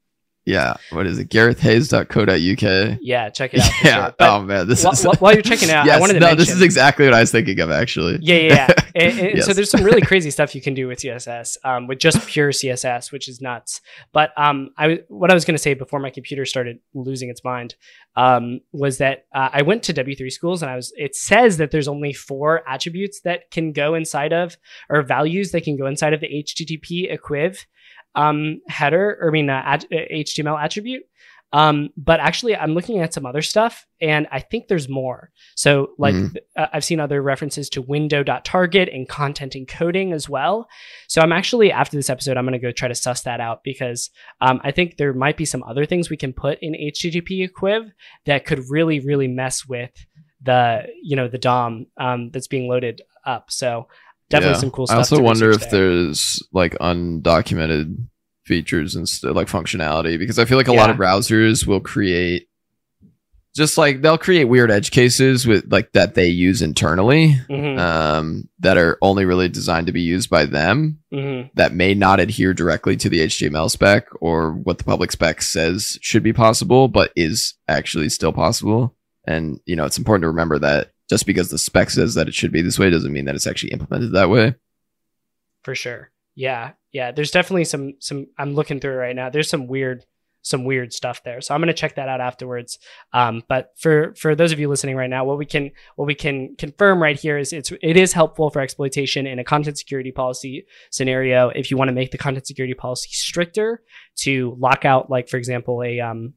Yeah. 0.46 0.74
What 0.90 1.06
is 1.06 1.18
it? 1.18 1.28
GarethHeyes.co.uk. 1.28 2.98
yeah 3.02 3.28
check 3.30 3.54
it 3.54 3.60
out 3.60 3.70
Yeah. 3.84 4.04
sure. 4.06 4.14
Oh 4.20 4.42
man, 4.42 4.66
this 4.68 4.84
is. 4.84 5.04
while 5.20 5.32
you're 5.32 5.42
checking 5.42 5.70
out 5.70 5.88
i 5.88 5.98
wanted 6.00 6.14
to 6.14 6.20
no, 6.20 6.26
mention 6.26 6.38
this 6.38 6.50
is 6.54 6.62
exactly 6.62 7.04
what 7.04 7.14
I 7.14 7.20
was 7.20 7.30
thinking 7.30 7.60
of 7.60 7.70
actually. 7.70 8.18
yeah 8.22 8.36
yeah, 8.36 8.54
yeah. 8.54 8.74
And- 8.94 9.18
and 9.20 9.42
so 9.44 9.52
there's 9.52 9.70
some 9.70 9.84
really 9.84 10.00
crazy 10.00 10.30
stuff 10.30 10.54
you 10.54 10.60
can 10.60 10.74
do 10.74 10.88
with 10.88 10.98
css 11.00 11.56
um, 11.64 11.86
with 11.86 11.98
just 12.00 12.26
pure 12.26 12.50
css 12.50 13.12
which 13.12 13.28
is 13.28 13.40
nuts 13.40 13.80
but 14.12 14.32
um, 14.36 14.70
I, 14.76 15.00
what 15.08 15.30
i 15.30 15.34
was 15.34 15.44
going 15.44 15.54
to 15.54 15.62
say 15.62 15.74
before 15.74 16.00
my 16.00 16.10
computer 16.10 16.44
started 16.44 16.78
losing 16.94 17.28
its 17.30 17.44
mind 17.44 17.76
um, 18.16 18.60
was 18.72 18.98
that 18.98 19.26
uh, 19.34 19.50
i 19.52 19.62
went 19.62 19.82
to 19.84 19.94
w3 19.94 20.30
schools 20.32 20.62
and 20.62 20.70
i 20.70 20.76
was 20.76 20.92
it 20.96 21.14
says 21.14 21.58
that 21.58 21.70
there's 21.70 21.86
only 21.88 22.12
four 22.12 22.62
attributes 22.68 23.20
that 23.20 23.50
can 23.52 23.72
go 23.72 23.94
inside 23.94 24.32
of 24.32 24.56
or 24.88 25.02
values 25.02 25.52
that 25.52 25.62
can 25.62 25.76
go 25.76 25.86
inside 25.86 26.12
of 26.12 26.20
the 26.20 26.28
http 26.28 27.12
equiv 27.16 27.66
um, 28.14 28.60
header 28.68 29.18
or 29.20 29.28
i 29.28 29.32
mean 29.32 29.48
uh, 29.50 29.62
at, 29.64 29.84
uh, 29.84 29.96
html 30.12 30.62
attribute. 30.62 31.02
Um, 31.52 31.88
but 31.96 32.20
actually 32.20 32.54
i'm 32.54 32.74
looking 32.74 33.00
at 33.00 33.12
some 33.12 33.26
other 33.26 33.42
stuff 33.42 33.84
and 34.00 34.28
i 34.30 34.38
think 34.38 34.68
there's 34.68 34.88
more. 34.88 35.30
So 35.56 35.90
like 35.98 36.14
Mhm. 36.14 36.32
th- 36.34 36.44
uh, 36.56 36.66
i've 36.72 36.84
seen 36.84 37.00
other 37.00 37.20
references 37.22 37.68
to 37.70 37.82
window.target 37.82 38.88
and 38.88 39.08
content 39.08 39.54
encoding 39.54 40.12
as 40.14 40.28
well. 40.28 40.68
So 41.08 41.20
i'm 41.22 41.32
actually 41.32 41.72
after 41.72 41.96
this 41.96 42.08
episode 42.10 42.36
i'm 42.36 42.44
going 42.44 42.52
to 42.52 42.58
go 42.66 42.70
try 42.70 42.86
to 42.88 42.94
suss 42.94 43.22
that 43.22 43.40
out 43.40 43.64
because 43.64 44.10
um, 44.40 44.60
i 44.62 44.70
think 44.70 44.96
there 44.96 45.12
might 45.12 45.36
be 45.36 45.44
some 45.44 45.64
other 45.64 45.86
things 45.86 46.08
we 46.08 46.16
can 46.16 46.32
put 46.32 46.58
in 46.62 46.72
http 46.74 47.48
equiv 47.48 47.90
that 48.26 48.44
could 48.44 48.60
really 48.70 49.00
really 49.00 49.26
mess 49.28 49.66
with 49.66 49.90
the 50.42 50.86
you 51.02 51.16
know 51.16 51.28
the 51.28 51.38
dom 51.38 51.86
um, 51.98 52.30
that's 52.30 52.46
being 52.48 52.68
loaded 52.68 53.02
up. 53.26 53.50
So 53.50 53.88
definitely 54.30 54.54
Yeah. 54.54 54.60
some 54.60 54.70
cool 54.70 54.86
stuff 54.86 54.94
I 54.96 54.98
also 54.98 55.20
wonder 55.20 55.50
if 55.50 55.68
there. 55.70 55.88
there's 55.90 56.42
like 56.52 56.72
undocumented 56.78 57.96
features 58.44 58.96
and 58.96 59.08
st- 59.08 59.34
like 59.36 59.46
functionality 59.48 60.18
because 60.18 60.38
I 60.38 60.44
feel 60.44 60.56
like 60.56 60.68
a 60.68 60.72
lot 60.72 60.90
of 60.90 60.96
browsers 60.96 61.66
will 61.66 61.80
create 61.80 62.48
just 63.54 63.76
like 63.76 64.00
they'll 64.00 64.16
create 64.18 64.44
weird 64.44 64.70
edge 64.70 64.90
cases 64.92 65.44
with 65.46 65.70
like 65.72 65.92
that 65.92 66.14
they 66.14 66.28
use 66.28 66.62
internally 66.62 67.36
Mhm, 67.48 67.78
um, 67.80 68.48
that 68.60 68.76
are 68.78 68.96
only 69.02 69.24
really 69.24 69.48
designed 69.48 69.88
to 69.88 69.92
be 69.92 70.00
used 70.02 70.30
by 70.30 70.46
them 70.46 71.00
mhm. 71.12 71.50
that 71.54 71.74
may 71.74 71.92
not 71.94 72.20
adhere 72.20 72.54
directly 72.54 72.96
to 72.96 73.08
the 73.08 73.20
HTML 73.20 73.68
spec 73.68 74.06
or 74.20 74.52
what 74.52 74.78
the 74.78 74.84
public 74.84 75.10
spec 75.10 75.42
says 75.42 75.98
should 76.00 76.22
be 76.22 76.32
possible, 76.32 76.86
but 76.86 77.12
is 77.16 77.54
actually 77.66 78.08
still 78.08 78.32
possible. 78.32 78.94
And 79.26 79.58
you 79.66 79.74
know, 79.76 79.84
it's 79.84 79.98
important 79.98 80.22
to 80.22 80.28
remember 80.28 80.58
that 80.60 80.92
just 81.10 81.26
because 81.26 81.50
the 81.50 81.58
spec 81.58 81.90
says 81.90 82.14
that 82.14 82.28
it 82.28 82.34
should 82.34 82.52
be 82.52 82.62
this 82.62 82.78
way 82.78 82.88
doesn't 82.88 83.12
mean 83.12 83.24
that 83.26 83.34
it's 83.34 83.46
actually 83.46 83.72
implemented 83.72 84.12
that 84.12 84.30
way. 84.30 84.54
for 85.64 85.74
sure. 85.74 86.10
Yeah. 86.36 86.72
Yeah. 86.92 87.10
There's 87.10 87.32
definitely 87.32 87.64
some 87.64 87.94
some 87.98 88.28
i'm 88.38 88.54
looking 88.54 88.80
through 88.80 88.94
right 88.94 89.14
now. 89.14 89.28
There's 89.28 89.50
some 89.50 89.66
weird 89.66 90.06
some 90.42 90.64
weird 90.64 90.92
stuff 90.92 91.22
there. 91.24 91.40
So 91.40 91.52
i'm 91.52 91.60
going 91.60 91.66
to 91.66 91.74
check 91.74 91.96
that 91.96 92.08
out 92.08 92.20
afterwards. 92.20 92.78
Um, 93.12 93.42
but 93.48 93.72
for 93.76 94.14
for 94.14 94.34
those 94.36 94.52
of 94.52 94.60
you 94.60 94.68
listening 94.68 94.96
right 94.96 95.10
now 95.10 95.24
what 95.24 95.36
we 95.36 95.44
can 95.44 95.72
what 95.96 96.06
we 96.06 96.14
can 96.14 96.54
confirm 96.56 97.02
right 97.02 97.18
here 97.18 97.36
is 97.36 97.52
it's 97.52 97.72
it 97.82 97.96
is 97.96 98.12
helpful 98.12 98.48
for 98.48 98.60
exploitation 98.62 99.26
in 99.26 99.40
a 99.40 99.44
content 99.44 99.76
security 99.78 100.12
policy 100.12 100.64
scenario 100.90 101.48
if 101.50 101.70
you 101.70 101.76
want 101.76 101.88
to 101.88 101.94
make 101.94 102.12
the 102.12 102.18
content 102.18 102.46
security 102.46 102.74
policy 102.74 103.10
stricter 103.10 103.82
to 104.14 104.56
lock 104.60 104.84
out 104.84 105.10
like 105.10 105.28
for 105.28 105.36
example 105.36 105.82
a 105.82 105.98
um 105.98 106.34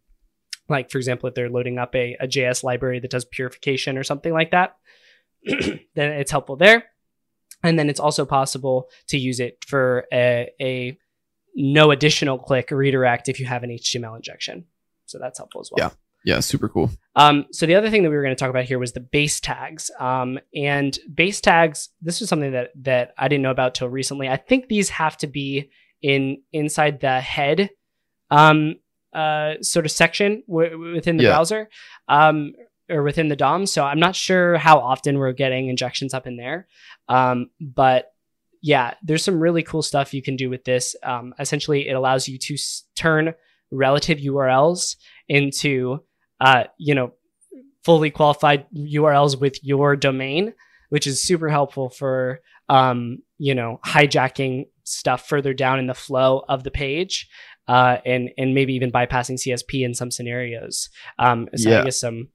like 0.69 0.89
for 0.89 0.97
example 0.97 1.27
if 1.27 1.35
they're 1.35 1.49
loading 1.49 1.77
up 1.77 1.95
a, 1.95 2.15
a 2.19 2.27
js 2.27 2.63
library 2.63 2.99
that 2.99 3.11
does 3.11 3.25
purification 3.25 3.97
or 3.97 4.03
something 4.03 4.33
like 4.33 4.51
that 4.51 4.77
then 5.45 5.79
it's 5.95 6.31
helpful 6.31 6.55
there 6.55 6.85
and 7.63 7.79
then 7.79 7.89
it's 7.89 7.99
also 7.99 8.25
possible 8.25 8.89
to 9.07 9.17
use 9.17 9.39
it 9.39 9.63
for 9.65 10.05
a, 10.11 10.51
a 10.61 10.97
no 11.55 11.91
additional 11.91 12.37
click 12.37 12.69
redirect 12.71 13.29
if 13.29 13.39
you 13.39 13.45
have 13.45 13.63
an 13.63 13.69
HTML 13.69 14.15
injection. 14.15 14.65
So 15.05 15.17
that's 15.17 15.39
helpful 15.39 15.61
as 15.61 15.69
well. 15.71 15.91
Yeah, 16.25 16.35
Yeah, 16.35 16.39
super 16.41 16.67
cool. 16.67 16.91
Um, 17.15 17.45
so 17.51 17.65
the 17.65 17.75
other 17.75 17.89
thing 17.89 18.03
that 18.03 18.09
we 18.09 18.15
were 18.15 18.23
going 18.23 18.35
to 18.35 18.39
talk 18.39 18.49
about 18.49 18.65
here 18.65 18.79
was 18.79 18.91
the 18.91 18.99
base 18.99 19.39
tags. 19.39 19.89
Um, 19.99 20.39
and 20.53 20.97
base 21.13 21.39
tags, 21.39 21.89
this 22.01 22.19
was 22.19 22.29
something 22.29 22.51
that 22.51 22.71
that 22.81 23.13
I 23.17 23.27
didn't 23.27 23.43
know 23.43 23.51
about 23.51 23.75
till 23.75 23.89
recently. 23.89 24.27
I 24.27 24.37
think 24.37 24.67
these 24.67 24.89
have 24.89 25.17
to 25.17 25.27
be 25.27 25.69
in 26.01 26.41
inside 26.51 26.99
the 26.99 27.21
head 27.21 27.69
um, 28.29 28.75
uh, 29.13 29.55
sort 29.61 29.85
of 29.85 29.91
section 29.91 30.43
w- 30.47 30.93
within 30.95 31.17
the 31.17 31.23
Yeah. 31.23 31.29
browser 31.31 31.69
um, 32.07 32.53
or 32.89 33.03
within 33.03 33.27
the 33.27 33.35
DOM. 33.35 33.65
So 33.65 33.83
I'm 33.83 33.99
not 33.99 34.15
sure 34.15 34.57
how 34.57 34.79
often 34.79 35.17
we're 35.17 35.31
getting 35.33 35.67
injections 35.69 36.13
up 36.13 36.27
in 36.27 36.37
there. 36.37 36.67
Um, 37.09 37.49
but 37.59 38.11
yeah, 38.61 38.93
there's 39.03 39.23
some 39.23 39.39
really 39.39 39.63
cool 39.63 39.81
stuff 39.81 40.13
you 40.13 40.21
can 40.21 40.35
do 40.35 40.49
with 40.49 40.63
this. 40.63 40.95
Um, 41.03 41.33
essentially, 41.39 41.87
it 41.87 41.93
allows 41.93 42.27
you 42.27 42.37
to 42.39 42.53
s- 42.53 42.83
turn 42.95 43.33
relative 43.71 44.19
URLs 44.19 44.95
into, 45.27 45.99
uh, 46.39 46.65
you 46.77 46.95
know, 46.95 47.13
fully 47.83 48.09
qualified 48.09 48.65
URLs 48.73 49.39
with 49.39 49.61
your 49.63 49.95
domain, 49.95 50.53
which 50.89 51.07
is 51.07 51.21
super 51.23 51.49
helpful 51.49 51.89
for, 51.89 52.39
um, 52.69 53.17
you 53.37 53.53
know, 53.53 53.79
hijacking 53.85 54.67
stuff 54.85 55.27
further 55.27 55.53
down 55.53 55.79
in 55.79 55.87
the 55.87 55.93
flow 55.93 56.43
of 56.47 56.63
the 56.63 56.71
page. 56.71 57.27
Uh, 57.67 57.97
and 58.05 58.29
and 58.37 58.53
maybe 58.53 58.73
even 58.73 58.91
bypassing 58.91 59.35
CSP 59.39 59.85
in 59.85 59.93
some 59.93 60.11
scenarios. 60.11 60.89
Um, 61.17 61.47
so 61.55 61.69
Yeah. 61.69 61.81
I 61.81 61.83
guess 61.85 61.99
some, 61.99 62.27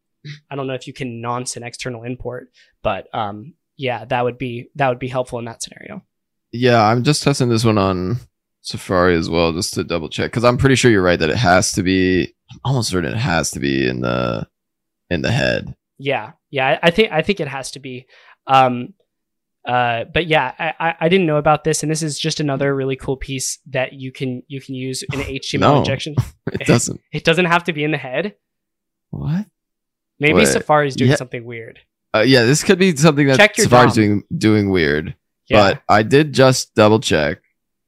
I 0.51 0.57
don't 0.57 0.67
know 0.67 0.75
if 0.75 0.87
you 0.87 0.93
can 0.95 1.21
nonce 1.21 1.57
an 1.57 1.63
external 1.63 2.03
import, 2.03 2.49
but 2.83 3.09
um, 3.15 3.55
yeah, 3.77 4.05
that 4.07 4.25
would 4.25 4.39
be 4.39 4.71
that 4.77 4.89
would 4.89 4.99
be 4.99 5.09
helpful 5.09 5.39
in 5.39 5.45
that 5.45 5.63
scenario. 5.63 6.03
Yeah, 6.51 6.83
I'm 6.83 7.05
just 7.05 7.23
testing 7.23 7.51
this 7.51 7.65
one 7.65 7.77
on 7.77 8.17
Safari 8.63 9.17
as 9.17 9.29
well, 9.29 9.53
just 9.53 9.75
to 9.75 9.85
double 9.85 10.09
check. 10.09 10.31
Because 10.31 10.45
I'm 10.45 10.57
pretty 10.57 10.77
sure 10.77 10.91
you're 10.91 11.03
right 11.03 11.19
that 11.19 11.31
it 11.31 11.37
has 11.37 11.73
to 11.73 11.83
be. 11.83 12.35
I'm 12.51 12.61
almost 12.65 12.89
certain 12.89 13.13
it 13.13 13.19
has 13.19 13.51
to 13.51 13.61
be 13.61 13.87
in 13.87 14.01
the 14.01 14.49
in 15.11 15.21
the 15.23 15.31
head. 15.31 15.75
Yeah, 15.99 16.33
yeah, 16.51 16.79
I, 16.83 16.89
I 16.89 16.91
think 16.91 17.13
I 17.13 17.21
think 17.23 17.41
it 17.41 17.49
has 17.49 17.71
to 17.73 17.81
be. 17.81 18.07
Um, 18.47 18.95
uh, 19.67 20.05
but 20.13 20.27
yeah, 20.27 20.53
I, 20.79 20.95
I- 21.01 21.09
didn't 21.09 21.27
know 21.27 21.37
about 21.37 21.65
this, 21.65 21.83
and 21.83 21.91
this 21.91 22.03
is 22.03 22.19
just 22.19 22.41
another 22.41 22.75
really 22.75 22.97
cool 22.97 23.17
piece 23.17 23.59
that 23.71 23.93
you 23.95 24.13
can 24.13 24.43
you 24.49 24.61
can 24.61 24.75
use 24.75 25.03
in 25.13 25.21
HTML 25.21 25.61
No. 25.61 25.79
injection. 25.79 26.15
It 26.53 26.67
doesn't. 26.67 27.01
It 27.13 27.25
doesn't 27.25 27.45
have 27.45 27.65
to 27.65 27.73
be 27.75 27.85
in 27.85 27.91
the 27.91 27.99
head. 27.99 28.35
What? 29.11 29.47
Maybe 30.19 30.35
Wait, 30.35 30.49
Safari's 30.49 30.97
doing 30.97 31.11
yeah. 31.11 31.17
something 31.17 31.45
weird. 31.45 31.79
Uh, 32.15 32.21
yeah, 32.27 32.45
this 32.45 32.65
could 32.65 32.79
be 32.79 32.97
something 32.97 33.27
that 33.27 33.37
Safari's 33.55 33.95
DOM. 33.95 34.03
doing 34.03 34.23
doing 34.37 34.71
weird. 34.71 35.15
Yeah, 35.49 35.75
But 35.75 35.83
I 35.89 36.03
did 36.03 36.33
just 36.33 36.75
double 36.75 37.01
check, 37.01 37.41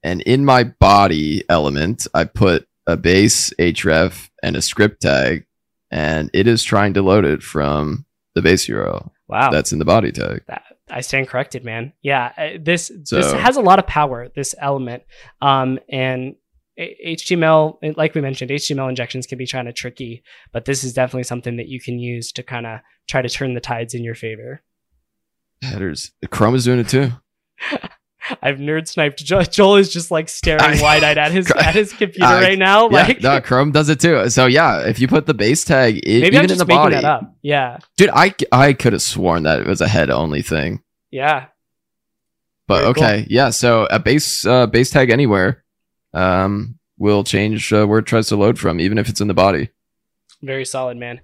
and 0.02 0.20
in 0.22 0.44
my 0.44 0.64
body 0.64 1.42
element, 1.48 2.06
I 2.14 2.24
put 2.24 2.66
a 2.86 2.96
base 2.96 3.52
href 3.58 4.28
and 4.42 4.56
a 4.56 4.62
script 4.62 5.02
tag, 5.02 5.46
and 5.90 6.30
it 6.34 6.46
is 6.46 6.62
trying 6.62 6.94
to 6.94 7.02
load 7.02 7.24
it 7.24 7.42
from 7.42 8.04
the 8.34 8.42
base 8.42 8.66
URL 8.66 9.10
wow, 9.28 9.50
that's 9.50 9.72
in 9.72 9.78
the 9.78 9.84
body 9.84 10.12
tag. 10.12 10.42
that, 10.48 10.62
I 10.90 11.00
stand 11.00 11.28
corrected, 11.28 11.64
man. 11.64 11.92
Yeah, 12.02 12.32
uh, 12.36 12.58
this 12.60 12.90
this 13.10 13.32
has 13.32 13.56
a 13.56 13.60
lot 13.60 13.78
of 13.78 13.86
power. 13.86 14.28
This 14.34 14.54
element, 14.58 15.04
um, 15.40 15.78
and 15.88 16.34
HTML, 16.78 17.96
like 17.96 18.14
we 18.14 18.20
mentioned, 18.20 18.50
HTML 18.50 18.88
injections 18.88 19.26
can 19.26 19.38
be 19.38 19.46
kind 19.46 19.68
of 19.68 19.74
tricky, 19.74 20.22
but 20.52 20.64
this 20.64 20.84
is 20.84 20.92
definitely 20.92 21.24
something 21.24 21.56
that 21.56 21.68
you 21.68 21.80
can 21.80 21.98
use 21.98 22.32
to 22.32 22.42
kind 22.42 22.66
of 22.66 22.80
try 23.08 23.22
to 23.22 23.28
turn 23.28 23.54
the 23.54 23.60
tides 23.60 23.94
in 23.94 24.04
your 24.04 24.14
favor. 24.14 24.62
Headers. 25.62 26.12
Chrome 26.30 26.54
is 26.54 26.64
doing 26.64 26.80
it 26.80 26.88
too. 26.88 27.12
I've 28.42 28.58
nerd 28.58 28.86
sniped. 28.88 29.24
Jo- 29.24 29.42
Joel 29.42 29.76
is 29.76 29.92
just 29.92 30.10
like 30.10 30.28
staring 30.28 30.80
wide 30.82 31.02
eyed 31.04 31.18
at 31.18 31.32
his 31.32 31.50
at 31.56 31.74
his 31.74 31.92
computer 31.92 32.24
I- 32.26 32.42
right 32.42 32.58
now. 32.58 32.88
Yeah, 32.90 32.96
Like 33.02 33.20
no, 33.22 33.40
Chrome 33.42 33.72
does 33.72 33.88
it 33.88 34.00
too. 34.00 34.28
So 34.30 34.46
yeah, 34.46 34.86
if 34.86 34.98
you 35.00 35.08
put 35.08 35.26
the 35.26 35.34
base 35.34 35.64
tag, 35.64 35.96
i- 35.96 36.00
maybe 36.06 36.26
even 36.26 36.36
I'm 36.38 36.42
in 36.44 36.48
just 36.48 36.58
the 36.60 36.66
making 36.66 36.78
body, 36.82 36.94
that 36.96 37.04
up. 37.04 37.34
Yeah, 37.42 37.78
dude, 37.96 38.10
I 38.12 38.34
I 38.52 38.72
could 38.72 38.92
have 38.92 39.02
sworn 39.02 39.44
that 39.44 39.60
it 39.60 39.66
was 39.66 39.80
a 39.80 39.88
head 39.88 40.10
only 40.10 40.42
thing, 40.42 40.82
yeah. 41.10 41.46
But 42.66 42.82
Very 42.82 42.94
cool. 42.94 43.04
okay, 43.04 43.26
yeah. 43.28 43.50
So 43.50 43.86
a 43.90 43.98
base 43.98 44.46
uh, 44.46 44.66
base 44.66 44.90
tag 44.90 45.10
anywhere 45.10 45.64
um, 46.14 46.78
will 46.98 47.24
change 47.24 47.72
uh, 47.72 47.84
where 47.86 47.98
it 47.98 48.06
tries 48.06 48.28
to 48.28 48.36
load 48.36 48.58
from, 48.58 48.78
even 48.80 48.96
if 48.98 49.08
it's 49.08 49.20
in 49.20 49.26
the 49.28 49.34
body. 49.34 49.70
Very 50.42 50.64
solid, 50.64 50.96
man. 50.96 51.20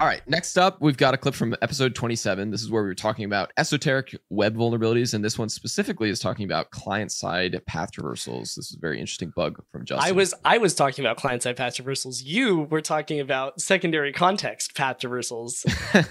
All 0.00 0.06
right, 0.06 0.26
next 0.26 0.56
up, 0.56 0.80
we've 0.80 0.96
got 0.96 1.12
a 1.12 1.18
clip 1.18 1.34
from 1.34 1.54
episode 1.60 1.94
27. 1.94 2.50
This 2.50 2.62
is 2.62 2.70
where 2.70 2.82
we 2.82 2.88
were 2.88 2.94
talking 2.94 3.26
about 3.26 3.52
esoteric 3.58 4.18
web 4.30 4.56
vulnerabilities, 4.56 5.12
and 5.12 5.22
this 5.22 5.38
one 5.38 5.50
specifically 5.50 6.08
is 6.08 6.18
talking 6.18 6.46
about 6.46 6.70
client-side 6.70 7.60
path 7.66 7.90
traversals. 7.92 8.54
This 8.54 8.70
is 8.70 8.76
a 8.78 8.80
very 8.80 8.98
interesting 8.98 9.30
bug 9.36 9.62
from 9.70 9.84
Justin. 9.84 10.08
I 10.08 10.12
was 10.12 10.32
I 10.42 10.56
was 10.56 10.74
talking 10.74 11.04
about 11.04 11.18
client 11.18 11.42
side 11.42 11.58
path 11.58 11.74
traversals. 11.74 12.22
You 12.24 12.60
were 12.60 12.80
talking 12.80 13.20
about 13.20 13.60
secondary 13.60 14.10
context 14.10 14.74
path 14.74 15.00
traversals. 15.00 15.66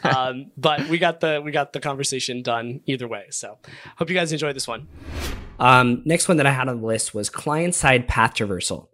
um, 0.16 0.52
but 0.56 0.88
we 0.88 1.00
got 1.00 1.20
the 1.20 1.42
we 1.44 1.52
got 1.52 1.74
the 1.74 1.80
conversation 1.80 2.44
done 2.44 2.82
either 2.86 3.08
way. 3.08 3.26
So 3.32 3.58
hope 3.98 4.08
you 4.08 4.16
guys 4.16 4.32
enjoyed 4.32 4.56
this 4.56 4.68
one. 4.68 4.88
Um, 5.58 6.04
next 6.06 6.28
one 6.28 6.38
that 6.38 6.46
I 6.46 6.52
had 6.52 6.70
on 6.70 6.82
the 6.82 6.86
list 6.86 7.16
was 7.16 7.32
client 7.32 7.74
side 7.74 8.08
path 8.08 8.36
traversal. 8.36 8.90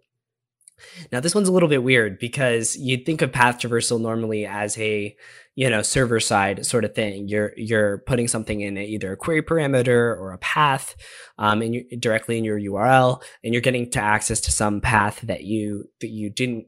Now 1.10 1.20
this 1.20 1.34
one's 1.34 1.48
a 1.48 1.52
little 1.52 1.68
bit 1.68 1.82
weird 1.82 2.18
because 2.18 2.76
you'd 2.76 3.06
think 3.06 3.22
of 3.22 3.32
path 3.32 3.58
traversal 3.58 4.00
normally 4.00 4.46
as 4.46 4.76
a 4.78 5.16
you 5.54 5.70
know 5.70 5.82
server 5.82 6.20
side 6.20 6.66
sort 6.66 6.84
of 6.84 6.94
thing. 6.94 7.28
You're 7.28 7.52
you're 7.56 7.98
putting 7.98 8.28
something 8.28 8.60
in 8.60 8.76
either 8.78 9.12
a 9.12 9.16
query 9.16 9.42
parameter 9.42 10.16
or 10.18 10.32
a 10.32 10.38
path 10.38 10.94
um, 11.38 11.62
in 11.62 11.72
your, 11.72 11.82
directly 11.98 12.38
in 12.38 12.44
your 12.44 12.58
URL, 12.58 13.22
and 13.42 13.54
you're 13.54 13.62
getting 13.62 13.90
to 13.92 14.00
access 14.00 14.40
to 14.42 14.50
some 14.50 14.80
path 14.80 15.20
that 15.22 15.44
you 15.44 15.88
that 16.00 16.08
you 16.08 16.30
didn't 16.30 16.66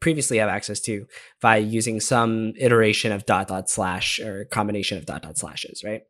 previously 0.00 0.38
have 0.38 0.48
access 0.48 0.80
to 0.80 1.06
by 1.40 1.56
using 1.56 2.00
some 2.00 2.52
iteration 2.58 3.12
of 3.12 3.24
dot 3.26 3.48
dot 3.48 3.70
slash 3.70 4.18
or 4.20 4.44
combination 4.46 4.98
of 4.98 5.06
dot 5.06 5.22
dot 5.22 5.38
slashes, 5.38 5.82
right? 5.84 6.02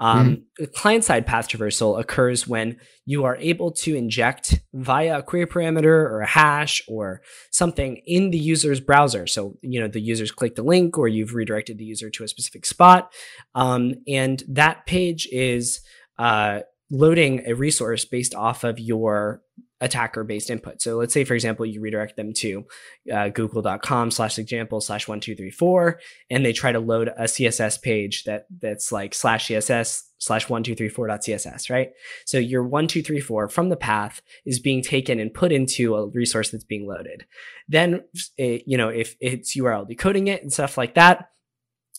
Um, 0.00 0.44
Client 0.74 1.04
side 1.04 1.26
path 1.26 1.48
traversal 1.48 1.98
occurs 1.98 2.46
when 2.46 2.78
you 3.04 3.24
are 3.24 3.36
able 3.36 3.70
to 3.72 3.94
inject 3.94 4.60
via 4.72 5.18
a 5.18 5.22
query 5.22 5.46
parameter 5.46 5.84
or 5.84 6.20
a 6.20 6.26
hash 6.26 6.82
or 6.88 7.22
something 7.50 8.00
in 8.06 8.30
the 8.30 8.38
user's 8.38 8.80
browser. 8.80 9.26
So, 9.26 9.56
you 9.62 9.80
know, 9.80 9.88
the 9.88 10.00
user's 10.00 10.30
clicked 10.30 10.58
a 10.58 10.62
link 10.62 10.98
or 10.98 11.08
you've 11.08 11.34
redirected 11.34 11.78
the 11.78 11.84
user 11.84 12.10
to 12.10 12.24
a 12.24 12.28
specific 12.28 12.66
spot. 12.66 13.12
Um, 13.54 13.94
and 14.08 14.42
that 14.48 14.86
page 14.86 15.28
is 15.30 15.80
uh, 16.18 16.60
loading 16.90 17.42
a 17.46 17.54
resource 17.54 18.04
based 18.04 18.34
off 18.34 18.64
of 18.64 18.78
your 18.78 19.42
attacker 19.84 20.24
based 20.24 20.50
input. 20.50 20.80
So 20.80 20.96
let's 20.96 21.12
say, 21.12 21.24
for 21.24 21.34
example, 21.34 21.66
you 21.66 21.80
redirect 21.80 22.16
them 22.16 22.32
to 22.34 22.64
uh, 23.12 23.28
google.com 23.28 24.10
slash 24.10 24.38
example 24.38 24.80
slash 24.80 25.06
one, 25.06 25.20
two, 25.20 25.36
three, 25.36 25.50
four, 25.50 26.00
and 26.30 26.44
they 26.44 26.52
try 26.52 26.72
to 26.72 26.80
load 26.80 27.08
a 27.08 27.24
CSS 27.24 27.82
page 27.82 28.24
that 28.24 28.46
that's 28.60 28.90
like 28.90 29.14
slash 29.14 29.48
CSS 29.48 30.02
slash 30.18 30.48
one, 30.48 30.62
two, 30.62 30.74
three, 30.74 30.88
four 30.88 31.06
dot 31.06 31.20
CSS, 31.20 31.70
right? 31.70 31.90
So 32.24 32.38
your 32.38 32.64
one, 32.64 32.88
two, 32.88 33.02
three, 33.02 33.20
four 33.20 33.48
from 33.48 33.68
the 33.68 33.76
path 33.76 34.22
is 34.46 34.58
being 34.58 34.82
taken 34.82 35.20
and 35.20 35.32
put 35.32 35.52
into 35.52 35.94
a 35.94 36.06
resource 36.08 36.50
that's 36.50 36.64
being 36.64 36.88
loaded. 36.88 37.26
Then, 37.68 38.04
it, 38.38 38.64
you 38.66 38.78
know, 38.78 38.88
if 38.88 39.16
it's 39.20 39.56
URL 39.56 39.86
decoding 39.86 40.28
it 40.28 40.42
and 40.42 40.52
stuff 40.52 40.78
like 40.78 40.94
that, 40.94 41.28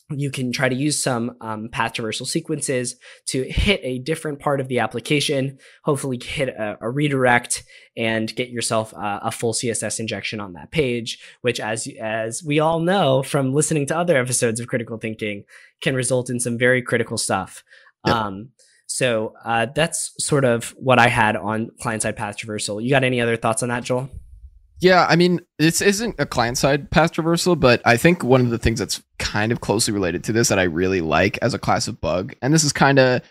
you 0.09 0.29
can 0.29 0.51
try 0.51 0.69
to 0.69 0.75
use 0.75 1.01
some 1.01 1.35
um, 1.41 1.67
path 1.69 1.93
traversal 1.93 2.27
sequences 2.27 2.95
to 3.25 3.43
hit 3.43 3.79
a 3.83 3.99
different 3.99 4.39
part 4.39 4.59
of 4.59 4.67
the 4.67 4.79
application, 4.79 5.57
hopefully 5.83 6.19
hit 6.23 6.49
a, 6.49 6.77
a 6.79 6.89
redirect 6.89 7.63
and 7.97 8.35
get 8.35 8.49
yourself 8.49 8.93
a, 8.93 9.19
a, 9.23 9.31
full 9.31 9.53
CSS 9.53 9.99
injection 9.99 10.39
on 10.39 10.53
that 10.53 10.69
page, 10.69 11.19
which 11.41 11.59
as, 11.59 11.87
as 11.99 12.43
we 12.43 12.59
all 12.59 12.79
know 12.79 13.23
from 13.23 13.53
listening 13.53 13.87
to 13.87 13.97
other 13.97 14.15
episodes 14.17 14.59
of 14.59 14.67
critical 14.67 14.97
thinking 14.97 15.43
can 15.81 15.95
result 15.95 16.29
in 16.29 16.39
some 16.39 16.57
very 16.57 16.83
critical 16.83 17.17
stuff. 17.17 17.63
Yep. 18.05 18.15
Um, 18.15 18.49
so 18.87 19.33
uh, 19.43 19.65
that's 19.73 20.13
sort 20.19 20.45
of 20.45 20.75
what 20.77 20.99
I 20.99 21.07
had 21.07 21.35
on 21.35 21.71
client 21.81 22.03
side 22.03 22.15
path 22.15 22.37
traversal. 22.37 22.83
You 22.83 22.91
got 22.91 23.03
any 23.03 23.21
other 23.21 23.37
thoughts 23.37 23.63
on 23.63 23.69
that, 23.69 23.83
Joel? 23.83 24.09
Yeah, 24.81 25.05
I 25.09 25.15
mean, 25.15 25.39
this 25.57 25.81
isn't 25.81 26.15
a 26.19 26.25
client 26.25 26.57
side 26.57 26.91
path 26.91 27.13
traversal, 27.13 27.57
but 27.59 27.81
I 27.85 27.95
think 27.97 28.23
one 28.23 28.41
of 28.41 28.49
the 28.49 28.57
things 28.57 28.79
that's 28.79 29.01
kind 29.19 29.51
of 29.51 29.61
closely 29.61 29.93
related 29.93 30.23
to 30.25 30.33
this 30.33 30.49
that 30.49 30.59
I 30.59 30.63
really 30.63 31.01
like 31.01 31.39
as 31.41 31.53
a 31.53 31.59
class 31.59 31.87
of 31.87 32.01
bug, 32.01 32.35
and 32.41 32.53
this 32.53 32.63
is 32.63 32.73
kind 32.73 32.99
of, 32.99 33.21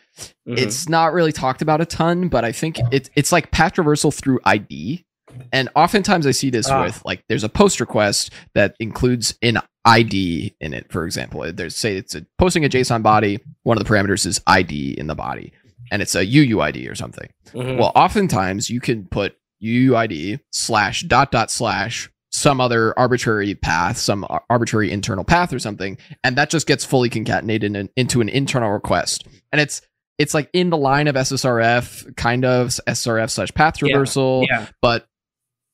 Mhm. 0.49 0.59
it's 0.59 0.89
not 0.89 1.13
really 1.13 1.33
talked 1.33 1.61
about 1.61 1.81
a 1.81 1.87
ton, 1.87 2.29
but 2.29 2.45
I 2.45 2.53
think 2.53 2.79
it, 2.93 3.11
it's 3.15 3.31
like 3.31 3.51
path 3.51 3.75
traversal 3.75 4.13
through 4.13 4.41
ID. 4.45 5.05
And 5.53 5.69
oftentimes 5.75 6.27
I 6.27 6.31
see 6.31 6.49
this 6.49 6.69
Ah. 6.71 6.83
with 6.85 7.03
like, 7.05 7.23
there's 7.29 7.45
a 7.45 7.49
post 7.49 7.79
request 7.81 8.31
that 8.55 8.75
includes 8.81 9.35
an 9.43 9.59
ID 9.85 10.55
in 10.61 10.73
it, 10.73 10.91
for 10.91 11.05
example. 11.05 11.45
There's 11.53 11.77
say 11.77 11.97
it's 11.97 12.15
a, 12.15 12.25
posting 12.39 12.65
a 12.65 12.69
JSON 12.71 13.03
body, 13.03 13.39
one 13.65 13.77
of 13.77 13.85
the 13.85 13.91
parameters 13.91 14.25
is 14.27 14.41
ID 14.47 14.93
in 14.97 15.09
the 15.09 15.15
body, 15.15 15.53
and 15.91 16.01
it's 16.01 16.15
a 16.15 16.25
UUID 16.25 16.89
or 16.89 16.95
something. 16.95 17.29
Mhm. 17.53 17.79
Well, 17.79 17.93
oftentimes 17.95 18.71
you 18.71 18.81
can 18.81 19.05
put 19.07 19.37
UUID 19.65 20.41
slash 20.53 21.03
dot 21.03 21.31
dot 21.31 21.51
slash 21.51 22.11
some 22.31 22.61
other 22.61 22.99
arbitrary 22.99 23.55
path, 23.55 23.97
some 23.97 24.27
arbitrary 24.51 24.91
internal 24.91 25.23
path 25.23 25.53
or 25.53 25.59
something, 25.61 25.97
and 26.25 26.37
that 26.37 26.51
just 26.51 26.67
gets 26.67 26.85
fully 26.85 27.09
concatenated 27.09 27.77
in, 27.77 27.89
into 27.97 28.21
an 28.21 28.29
internal 28.29 28.71
request. 28.71 29.27
And 29.53 29.61
it's 29.61 29.81
it's 30.19 30.35
like 30.35 30.49
in 30.53 30.71
the 30.71 30.77
line 30.77 31.07
of 31.09 31.15
SSRF, 31.17 32.17
kind 32.17 32.45
of 32.45 32.69
SSRF 32.69 33.31
slash 33.31 33.53
path 33.55 33.81
Yeah. 33.83 33.95
traversal, 33.97 34.47
yeah. 34.49 34.67
but 34.83 35.07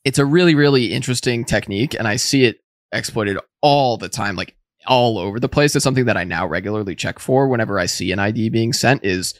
it's 0.04 0.18
a 0.18 0.24
really 0.24 0.54
really 0.54 0.92
interesting 0.92 1.44
technique, 1.44 1.94
and 1.94 2.06
I 2.06 2.16
see 2.16 2.44
it 2.44 2.60
exploited 2.92 3.38
all 3.62 3.96
the 3.96 4.08
time, 4.08 4.36
like 4.36 4.54
all 4.86 5.18
over 5.18 5.38
the 5.40 5.48
place. 5.48 5.74
It's 5.76 5.82
something 5.84 6.06
that 6.06 6.16
I 6.16 6.24
now 6.24 6.46
regularly 6.46 6.94
check 6.94 7.18
for 7.18 7.48
whenever 7.48 7.78
I 7.78 7.86
see 7.86 8.12
an 8.12 8.18
ID 8.18 8.48
being 8.50 8.72
sent. 8.72 9.04
Is 9.04 9.34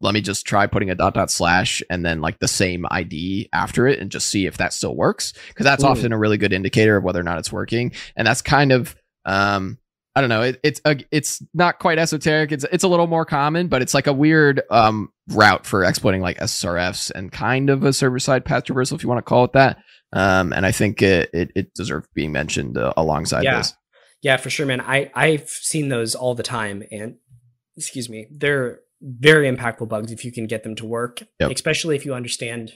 let 0.00 0.14
me 0.14 0.20
just 0.20 0.46
try 0.46 0.66
putting 0.66 0.90
a 0.90 0.94
dot 0.94 1.14
dot 1.14 1.30
slash 1.30 1.82
and 1.88 2.04
then 2.04 2.20
like 2.20 2.38
the 2.38 2.48
same 2.48 2.84
ID 2.90 3.48
after 3.52 3.86
it 3.86 4.00
and 4.00 4.10
just 4.10 4.28
see 4.28 4.46
if 4.46 4.56
that 4.58 4.72
still 4.72 4.94
works 4.94 5.32
because 5.48 5.64
that's 5.64 5.84
Ooh. 5.84 5.88
often 5.88 6.12
a 6.12 6.18
really 6.18 6.36
good 6.36 6.52
indicator 6.52 6.96
of 6.96 7.04
whether 7.04 7.20
or 7.20 7.24
not 7.24 7.38
it's 7.38 7.52
working. 7.52 7.92
And 8.16 8.26
that's 8.26 8.42
kind 8.42 8.72
of 8.72 8.94
um 9.24 9.78
I 10.16 10.20
don't 10.20 10.30
know. 10.30 10.42
It, 10.42 10.60
it's 10.62 10.80
a, 10.84 10.96
it's 11.10 11.42
not 11.54 11.80
quite 11.80 11.98
esoteric. 11.98 12.52
It's 12.52 12.64
it's 12.70 12.84
a 12.84 12.88
little 12.88 13.08
more 13.08 13.24
common, 13.24 13.66
but 13.66 13.82
it's 13.82 13.94
like 13.94 14.06
a 14.06 14.12
weird 14.12 14.62
um 14.70 15.08
route 15.28 15.66
for 15.66 15.82
exploiting 15.84 16.20
like 16.20 16.38
SSRFs 16.38 17.10
and 17.10 17.32
kind 17.32 17.68
of 17.70 17.82
a 17.82 17.92
server 17.92 18.18
side 18.20 18.44
path 18.44 18.64
traversal 18.64 18.92
if 18.94 19.02
you 19.02 19.08
want 19.08 19.18
to 19.18 19.28
call 19.28 19.44
it 19.44 19.52
that. 19.54 19.78
Um, 20.12 20.52
and 20.52 20.64
I 20.66 20.70
think 20.70 21.02
it 21.02 21.30
it, 21.32 21.50
it 21.56 21.74
deserves 21.74 22.06
being 22.14 22.30
mentioned 22.30 22.78
uh, 22.78 22.92
alongside 22.96 23.42
Yeah. 23.42 23.56
this. 23.56 23.74
Yeah, 24.22 24.36
for 24.36 24.50
sure, 24.50 24.66
man. 24.66 24.80
I 24.80 25.10
I've 25.14 25.48
seen 25.50 25.88
those 25.88 26.14
all 26.14 26.34
the 26.36 26.42
time, 26.44 26.84
and 26.92 27.16
excuse 27.76 28.08
me, 28.08 28.28
they're 28.30 28.80
very 29.04 29.50
impactful 29.50 29.88
bugs 29.88 30.10
if 30.10 30.24
you 30.24 30.32
can 30.32 30.46
get 30.46 30.62
them 30.62 30.74
to 30.76 30.86
work, 30.86 31.22
Yep. 31.40 31.50
especially 31.52 31.94
if 31.96 32.04
you 32.06 32.14
understand 32.14 32.72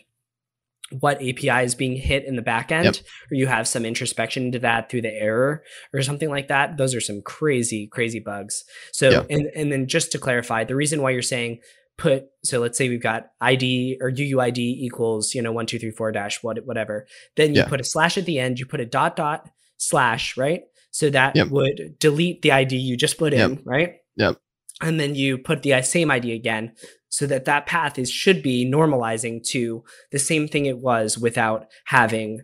what 1.00 1.16
API 1.22 1.64
is 1.64 1.74
being 1.74 1.96
hit 1.96 2.24
in 2.24 2.36
the 2.36 2.42
back 2.42 2.72
end, 2.72 2.84
Yep. 2.86 2.94
or 3.30 3.34
you 3.34 3.46
have 3.46 3.68
some 3.68 3.84
introspection 3.84 4.44
into 4.46 4.58
that 4.60 4.90
through 4.90 5.02
the 5.02 5.12
error 5.12 5.62
or 5.92 6.02
something 6.02 6.30
like 6.30 6.48
that. 6.48 6.76
Those 6.78 6.94
are 6.94 7.00
some 7.00 7.20
crazy, 7.22 7.86
crazy 7.86 8.20
bugs. 8.20 8.64
So, 8.92 9.10
Yep. 9.10 9.26
and 9.30 9.46
and 9.54 9.72
then 9.72 9.86
just 9.86 10.12
to 10.12 10.18
clarify, 10.18 10.64
the 10.64 10.76
reason 10.76 11.02
why 11.02 11.10
you're 11.10 11.22
saying 11.22 11.60
put 11.98 12.26
so 12.44 12.60
let's 12.60 12.78
say 12.78 12.88
we've 12.88 13.02
got 13.02 13.26
ID 13.40 13.98
or 14.00 14.08
UUID 14.10 14.58
equals 14.58 15.34
you 15.34 15.42
know 15.42 15.50
one 15.50 15.66
two 15.66 15.78
three 15.80 15.90
four 15.90 16.12
dash 16.12 16.42
what 16.44 16.64
whatever. 16.64 17.06
Then 17.36 17.54
you 17.54 17.62
Yeah. 17.62 17.68
put 17.68 17.80
a 17.80 17.84
slash 17.84 18.16
at 18.16 18.24
the 18.24 18.38
end. 18.38 18.58
You 18.60 18.66
put 18.66 18.80
a 18.80 18.86
dot 18.86 19.16
dot 19.16 19.48
slash 19.78 20.36
right. 20.36 20.62
So 20.90 21.10
that 21.10 21.34
would 21.50 21.96
delete 21.98 22.40
the 22.42 22.52
ID 22.52 22.76
you 22.76 22.96
just 22.96 23.18
put 23.18 23.34
in, 23.34 23.60
right? 23.64 23.96
Yep. 24.16 24.40
And 24.80 25.00
then 25.00 25.14
you 25.14 25.38
put 25.38 25.62
the 25.62 25.82
same 25.82 26.10
idea 26.10 26.34
again, 26.34 26.72
so 27.08 27.26
that 27.26 27.46
that 27.46 27.66
path 27.66 27.98
is 27.98 28.10
should 28.10 28.42
be 28.42 28.64
normalizing 28.70 29.42
to 29.48 29.82
the 30.12 30.18
same 30.18 30.46
thing 30.46 30.66
it 30.66 30.78
was 30.78 31.18
without 31.18 31.66
having 31.86 32.42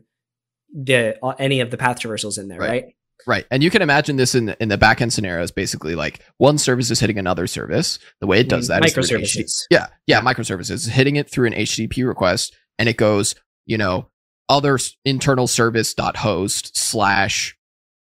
the 0.75 1.17
uh, 1.23 1.35
any 1.39 1.61
of 1.61 1.71
the 1.71 1.77
path 1.77 2.01
traversals 2.01 2.39
in 2.39 2.49
there, 2.49 2.59
Right. 2.59 2.69
right? 2.71 2.85
Right. 3.27 3.47
And 3.51 3.63
you 3.63 3.71
can 3.71 3.81
imagine 3.81 4.17
this 4.17 4.35
in 4.35 4.55
in 4.61 4.69
the 4.69 4.77
backend 4.77 5.13
scenarios 5.13 5.51
basically 5.51 5.95
like 5.95 6.21
one 6.39 6.59
service 6.59 6.91
is 6.91 7.01
hitting 7.01 7.19
another 7.19 7.47
service. 7.47 7.99
The 8.21 8.27
way 8.27 8.41
it 8.41 8.49
does 8.49 8.69
that 8.69 8.83
an 8.83 8.89
HTTP 8.89 9.19
microservices. 9.21 9.53
Yeah, 9.71 9.87
yeah, 10.07 10.21
microservices 10.21 10.89
hitting 10.89 11.17
it 11.17 11.31
through 11.31 11.47
an 11.47 11.55
HTTP 11.55 12.07
request, 12.07 12.55
and 12.79 12.89
it 12.89 12.97
goes, 12.97 13.35
you 13.67 13.79
know, 13.79 14.09
other 14.49 14.79
internal 15.05 15.47
service 15.47 15.95
dot 15.95 16.17
host 16.19 16.77
slash 16.77 17.57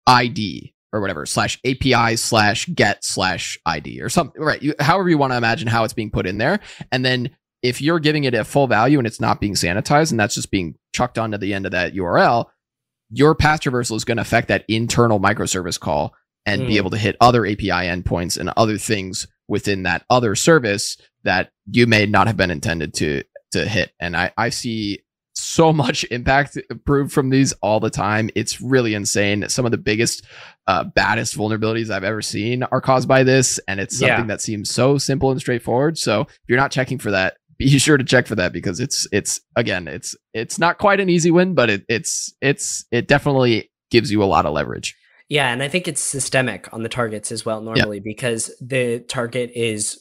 ID 0.06 0.74
or 0.96 1.00
whatever 1.00 1.26
slash 1.26 1.60
API 1.64 2.16
slash 2.16 2.66
get 2.66 3.04
slash 3.04 3.58
ID 3.66 4.00
or 4.00 4.08
something. 4.08 4.40
Right, 4.42 4.62
you, 4.62 4.74
however 4.80 5.08
you 5.08 5.18
want 5.18 5.32
to 5.32 5.36
imagine 5.36 5.68
how 5.68 5.84
it's 5.84 5.92
being 5.94 6.10
put 6.10 6.26
in 6.26 6.38
there, 6.38 6.60
and 6.90 7.04
then 7.04 7.30
if 7.62 7.80
you're 7.80 7.98
giving 8.00 8.24
it 8.24 8.34
a 8.34 8.44
full 8.44 8.66
value 8.66 8.98
and 8.98 9.06
it's 9.06 9.20
not 9.20 9.40
being 9.40 9.54
sanitized 9.54 10.10
and 10.10 10.20
that's 10.20 10.34
just 10.34 10.50
being 10.50 10.76
chucked 10.94 11.18
onto 11.18 11.38
the 11.38 11.52
end 11.54 11.66
of 11.66 11.72
that 11.72 11.94
URL, 11.94 12.46
your 13.10 13.34
path 13.34 13.60
traversal 13.60 13.96
is 13.96 14.04
going 14.04 14.16
to 14.18 14.22
affect 14.22 14.48
that 14.48 14.64
internal 14.68 15.18
microservice 15.20 15.78
call 15.80 16.14
and 16.44 16.66
be 16.66 16.74
Mm. 16.74 16.76
able 16.76 16.90
to 16.90 16.98
hit 16.98 17.16
other 17.20 17.44
API 17.46 17.70
endpoints 17.70 18.38
and 18.38 18.50
other 18.56 18.78
things 18.78 19.26
within 19.48 19.82
that 19.84 20.04
other 20.10 20.34
service 20.34 20.96
that 21.24 21.50
you 21.70 21.86
may 21.86 22.06
not 22.06 22.26
have 22.28 22.36
been 22.36 22.50
intended 22.50 22.94
to 22.94 23.22
to 23.52 23.66
hit. 23.66 23.92
And 24.00 24.16
I, 24.16 24.32
I 24.36 24.48
see 24.50 25.00
so 25.34 25.72
much 25.72 26.04
impact 26.10 26.58
proved 26.84 27.12
from 27.12 27.30
these 27.30 27.52
all 27.62 27.80
the 27.80 27.90
time. 27.90 28.28
It's 28.34 28.60
really 28.60 28.94
insane. 28.94 29.48
Some 29.48 29.64
of 29.64 29.70
the 29.70 29.78
biggest, 29.78 30.24
uh, 30.66 30.84
baddest 30.84 31.36
vulnerabilities 31.36 31.90
I've 31.90 32.04
ever 32.04 32.22
seen 32.22 32.62
are 32.64 32.80
caused 32.80 33.08
by 33.08 33.22
this. 33.22 33.60
And 33.68 33.80
it's 33.80 33.98
something 33.98 34.18
Yeah. 34.18 34.26
that 34.26 34.40
seems 34.40 34.70
so 34.70 34.98
simple 34.98 35.30
and 35.30 35.40
straightforward. 35.40 35.98
So 35.98 36.22
if 36.22 36.48
you're 36.48 36.58
not 36.58 36.72
checking 36.72 36.98
for 36.98 37.10
that, 37.12 37.36
be 37.58 37.78
sure 37.78 37.96
to 37.96 38.04
check 38.04 38.26
for 38.26 38.34
that 38.34 38.52
because 38.52 38.80
it's 38.80 39.06
it's 39.12 39.40
again 39.54 39.88
it's 39.88 40.14
it's 40.34 40.58
not 40.58 40.76
quite 40.76 41.00
an 41.00 41.08
easy 41.08 41.30
win, 41.30 41.54
but 41.54 41.70
it, 41.70 41.84
it's 41.88 42.34
it's 42.42 42.84
it 42.90 43.08
definitely 43.08 43.70
gives 43.90 44.10
you 44.10 44.22
a 44.22 44.26
lot 44.26 44.44
of 44.44 44.52
leverage. 44.52 44.94
Yeah, 45.28 45.50
and 45.50 45.62
I 45.62 45.68
think 45.68 45.88
it's 45.88 46.00
systemic 46.00 46.72
on 46.72 46.82
the 46.82 46.88
targets 46.88 47.32
as 47.32 47.44
well 47.44 47.60
normally 47.60 47.96
yeah. 47.96 48.02
because 48.04 48.54
the 48.60 49.00
target 49.00 49.50
is 49.54 49.98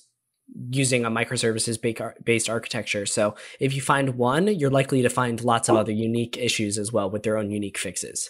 using 0.70 1.06
a 1.06 1.10
microservices 1.10 1.82
based 2.24 2.50
architecture. 2.50 3.06
So 3.06 3.36
if 3.60 3.74
you 3.74 3.82
find 3.82 4.16
one, 4.16 4.48
you're 4.48 4.70
likely 4.70 5.02
to 5.02 5.10
find 5.10 5.42
lots 5.42 5.70
of 5.70 5.76
other 5.76 5.92
unique 5.92 6.38
issues 6.38 6.78
as 6.78 6.92
well 6.92 7.10
with 7.10 7.24
their 7.24 7.38
own 7.38 7.50
unique 7.50 7.78
fixes. 7.78 8.30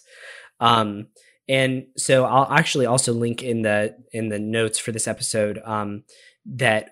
Um, 0.59 1.07
and 1.47 1.87
so 1.97 2.25
I'll 2.25 2.51
actually 2.51 2.85
also 2.85 3.13
link 3.13 3.43
in 3.43 3.61
the 3.61 3.95
in 4.11 4.29
the 4.29 4.39
notes 4.39 4.79
for 4.79 4.91
this 4.91 5.07
episode 5.07 5.61
um, 5.63 6.03
that 6.45 6.91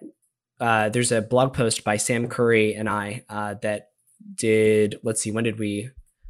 uh, 0.60 0.90
there's 0.90 1.12
a 1.12 1.22
blog 1.22 1.54
post 1.54 1.84
by 1.84 1.98
Sam 1.98 2.28
Curry 2.28 2.74
and 2.74 2.88
I 2.88 3.26
uh, 3.30 3.56
that 3.62 3.90
did. 4.36 5.00
Let's 5.04 5.22
see, 5.22 5.32
when 5.32 5.44
did 5.44 5.60
we? 5.60 5.90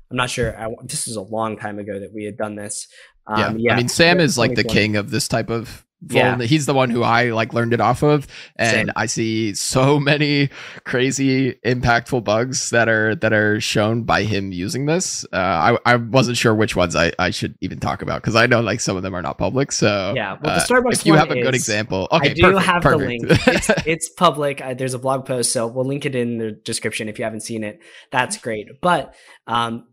I'm 0.10 0.18
not 0.18 0.30
sure. 0.30 0.58
I, 0.58 0.70
this 0.84 1.08
is 1.08 1.16
a 1.16 1.22
long 1.22 1.58
time 1.58 1.80
ago 1.80 2.00
that 2.00 2.14
we 2.14 2.24
had 2.24 2.38
done 2.38 2.56
this. 2.56 2.88
Um, 3.26 3.40
yeah. 3.40 3.54
yeah, 3.58 3.74
I 3.74 3.78
mean, 3.78 3.88
Sam 3.90 4.20
is 4.20 4.38
like 4.38 4.56
the 4.56 4.64
king 4.64 4.96
of 4.96 5.10
this 5.10 5.28
type 5.28 5.50
of 5.50 5.86
yeah. 6.10 6.38
he's 6.42 6.66
the 6.66 6.74
one 6.74 6.89
who 6.89 7.04
I 7.04 7.32
like 7.32 7.54
learned 7.54 7.74
it 7.74 7.82
off 7.82 8.04
of, 8.04 8.28
and 8.56 8.88
Same. 8.88 8.92
I 8.96 9.06
see 9.06 9.54
so 9.54 10.00
many 10.12 10.50
crazy 10.86 11.54
impactful 11.66 12.24
bugs 12.24 12.70
that 12.72 12.89
are 12.89 13.16
that 13.16 13.34
are 13.34 13.60
shown 13.62 14.04
by 14.04 14.24
him 14.24 14.52
using 14.52 14.86
this. 14.86 15.26
Uh, 15.32 15.38
I 15.38 15.78
I 15.86 15.96
wasn't 15.96 16.38
sure 16.38 16.54
which 16.54 16.76
ones 16.76 16.96
I, 16.96 17.12
I 17.20 17.30
should 17.30 17.56
even 17.62 17.80
talk 17.80 18.02
about 18.02 18.22
because 18.22 18.36
I 18.36 18.48
know 18.48 18.62
like 18.62 18.80
some 18.80 18.98
of 18.98 19.04
them 19.04 19.16
are 19.16 19.22
not 19.22 19.38
public. 19.38 19.72
So 19.72 20.13
yeah, 20.16 20.38
well, 20.42 20.56
the 20.56 20.62
uh, 20.62 20.66
Starbucks. 20.66 20.86
Uh, 20.86 20.89
if 20.89 21.06
you 21.06 21.13
have 21.13 21.32
a 21.32 21.42
good 21.42 21.56
example, 21.56 22.08
okay, 22.12 22.32
I 22.32 22.34
do 22.34 22.42
perfect, 22.42 22.66
have 22.66 22.82
perfect. 22.84 23.22
the 23.22 23.28
link. 23.28 23.48
It's, 23.54 23.70
it's 23.86 24.10
public. 24.10 24.62
I, 24.62 24.74
there's 24.74 24.94
a 24.94 25.00
blog 25.00 25.26
post, 25.26 25.52
so 25.52 25.68
we'll 25.68 25.86
link 25.86 26.06
it 26.06 26.16
in 26.16 26.38
the 26.38 26.52
description 26.52 27.08
if 27.08 27.20
you 27.20 27.26
haven't 27.26 27.42
seen 27.42 27.63
it. 27.63 27.80
That's 28.12 28.38
great. 28.38 28.68
But 28.82 29.13
um, 29.48 29.88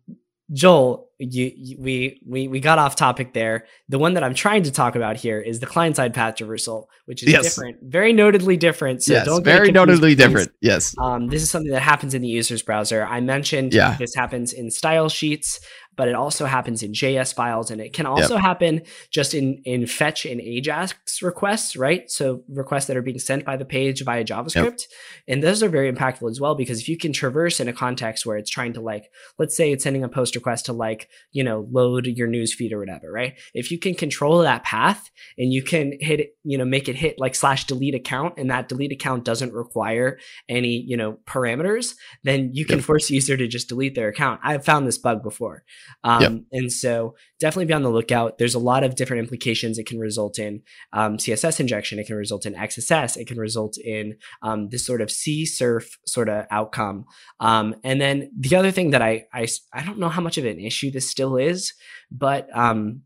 Joel, 0.52 1.09
you, 1.20 1.52
you, 1.54 1.76
we 1.78 2.20
we 2.26 2.48
we 2.48 2.60
got 2.60 2.78
off 2.78 2.96
topic 2.96 3.34
there. 3.34 3.66
The 3.88 3.98
one 3.98 4.14
that 4.14 4.24
I'm 4.24 4.34
trying 4.34 4.62
to 4.62 4.72
talk 4.72 4.96
about 4.96 5.16
here 5.16 5.38
is 5.38 5.60
the 5.60 5.66
client 5.66 5.96
side 5.96 6.14
path 6.14 6.36
traversal, 6.36 6.86
which 7.04 7.22
is 7.22 7.30
yes. 7.30 7.42
different, 7.42 7.78
very 7.82 8.12
notably 8.12 8.56
different. 8.56 9.02
So 9.02 9.12
yes, 9.12 9.26
don't 9.26 9.44
very 9.44 9.70
notedly 9.70 10.16
different. 10.16 10.50
Yes. 10.60 10.94
Um, 10.98 11.28
this 11.28 11.42
is 11.42 11.50
something 11.50 11.72
that 11.72 11.82
happens 11.82 12.14
in 12.14 12.22
the 12.22 12.28
user's 12.28 12.62
browser. 12.62 13.04
I 13.04 13.20
mentioned 13.20 13.74
yeah. 13.74 13.96
this 13.98 14.14
happens 14.14 14.52
in 14.52 14.70
style 14.70 15.08
sheets 15.10 15.60
but 15.96 16.08
it 16.08 16.14
also 16.14 16.46
happens 16.46 16.82
in 16.82 16.92
JS 16.92 17.34
files 17.34 17.70
and 17.70 17.80
it 17.80 17.92
can 17.92 18.06
also 18.06 18.34
yep. 18.34 18.42
happen 18.42 18.82
just 19.10 19.34
in, 19.34 19.60
in 19.64 19.86
fetch 19.86 20.24
and 20.24 20.40
Ajax 20.40 20.94
requests, 21.20 21.76
right? 21.76 22.10
So 22.10 22.42
requests 22.48 22.86
that 22.86 22.96
are 22.96 23.02
being 23.02 23.18
sent 23.18 23.44
by 23.44 23.56
the 23.56 23.64
page 23.64 24.02
via 24.04 24.24
JavaScript. 24.24 24.54
Yep. 24.54 24.80
And 25.28 25.42
those 25.42 25.62
are 25.62 25.68
very 25.68 25.92
impactful 25.92 26.30
as 26.30 26.40
well 26.40 26.54
because 26.54 26.80
if 26.80 26.88
you 26.88 26.96
can 26.96 27.12
traverse 27.12 27.60
in 27.60 27.68
a 27.68 27.72
context 27.72 28.24
where 28.24 28.38
it's 28.38 28.50
trying 28.50 28.72
to 28.74 28.80
like, 28.80 29.10
let's 29.38 29.56
say 29.56 29.72
it's 29.72 29.84
sending 29.84 30.04
a 30.04 30.08
post 30.08 30.34
request 30.34 30.66
to 30.66 30.72
like, 30.72 31.08
you 31.32 31.44
know, 31.44 31.68
load 31.70 32.06
your 32.06 32.28
news 32.28 32.54
feed 32.54 32.72
or 32.72 32.78
whatever, 32.78 33.10
right? 33.12 33.38
If 33.52 33.70
you 33.70 33.78
can 33.78 33.94
control 33.94 34.38
that 34.38 34.64
path 34.64 35.10
and 35.36 35.52
you 35.52 35.62
can 35.62 35.98
hit, 36.00 36.34
you 36.44 36.56
know, 36.56 36.64
make 36.64 36.88
it 36.88 36.96
hit 36.96 37.18
like 37.18 37.34
slash 37.34 37.66
delete 37.66 37.94
account 37.94 38.34
and 38.38 38.50
that 38.50 38.68
delete 38.68 38.92
account 38.92 39.24
doesn't 39.24 39.52
require 39.52 40.18
any, 40.48 40.84
you 40.86 40.96
know, 40.96 41.18
parameters, 41.26 41.94
then 42.22 42.50
you 42.54 42.64
can 42.64 42.76
yep. 42.76 42.84
force 42.84 43.08
the 43.08 43.14
user 43.14 43.36
to 43.36 43.46
just 43.46 43.68
delete 43.68 43.94
their 43.94 44.08
account. 44.08 44.40
I've 44.42 44.64
found 44.64 44.86
this 44.86 44.98
bug 44.98 45.22
before. 45.22 45.64
Um, 46.04 46.22
yep. 46.22 46.32
And 46.52 46.72
so 46.72 47.14
definitely 47.38 47.66
be 47.66 47.74
on 47.74 47.82
the 47.82 47.90
lookout. 47.90 48.38
There's 48.38 48.54
a 48.54 48.58
lot 48.58 48.84
of 48.84 48.94
different 48.94 49.22
implications. 49.22 49.78
It 49.78 49.86
can 49.86 49.98
result 49.98 50.38
in 50.38 50.62
um, 50.92 51.16
CSS 51.16 51.60
injection. 51.60 51.98
It 51.98 52.06
can 52.06 52.16
result 52.16 52.46
in 52.46 52.54
XSS. 52.54 53.16
It 53.16 53.26
can 53.26 53.38
result 53.38 53.76
in 53.78 54.16
um, 54.42 54.68
this 54.68 54.84
sort 54.86 55.00
of 55.00 55.08
CSRF 55.08 55.88
sort 56.06 56.28
of 56.28 56.46
outcome. 56.50 57.04
Um, 57.38 57.76
and 57.84 58.00
then 58.00 58.30
the 58.38 58.56
other 58.56 58.70
thing 58.70 58.90
that 58.90 59.02
I, 59.02 59.26
I, 59.32 59.46
I 59.72 59.84
don't 59.84 59.98
know 59.98 60.08
how 60.08 60.22
much 60.22 60.38
of 60.38 60.44
an 60.44 60.60
issue 60.60 60.90
this 60.90 61.08
still 61.08 61.36
is, 61.36 61.72
but 62.10 62.48
um, 62.56 63.02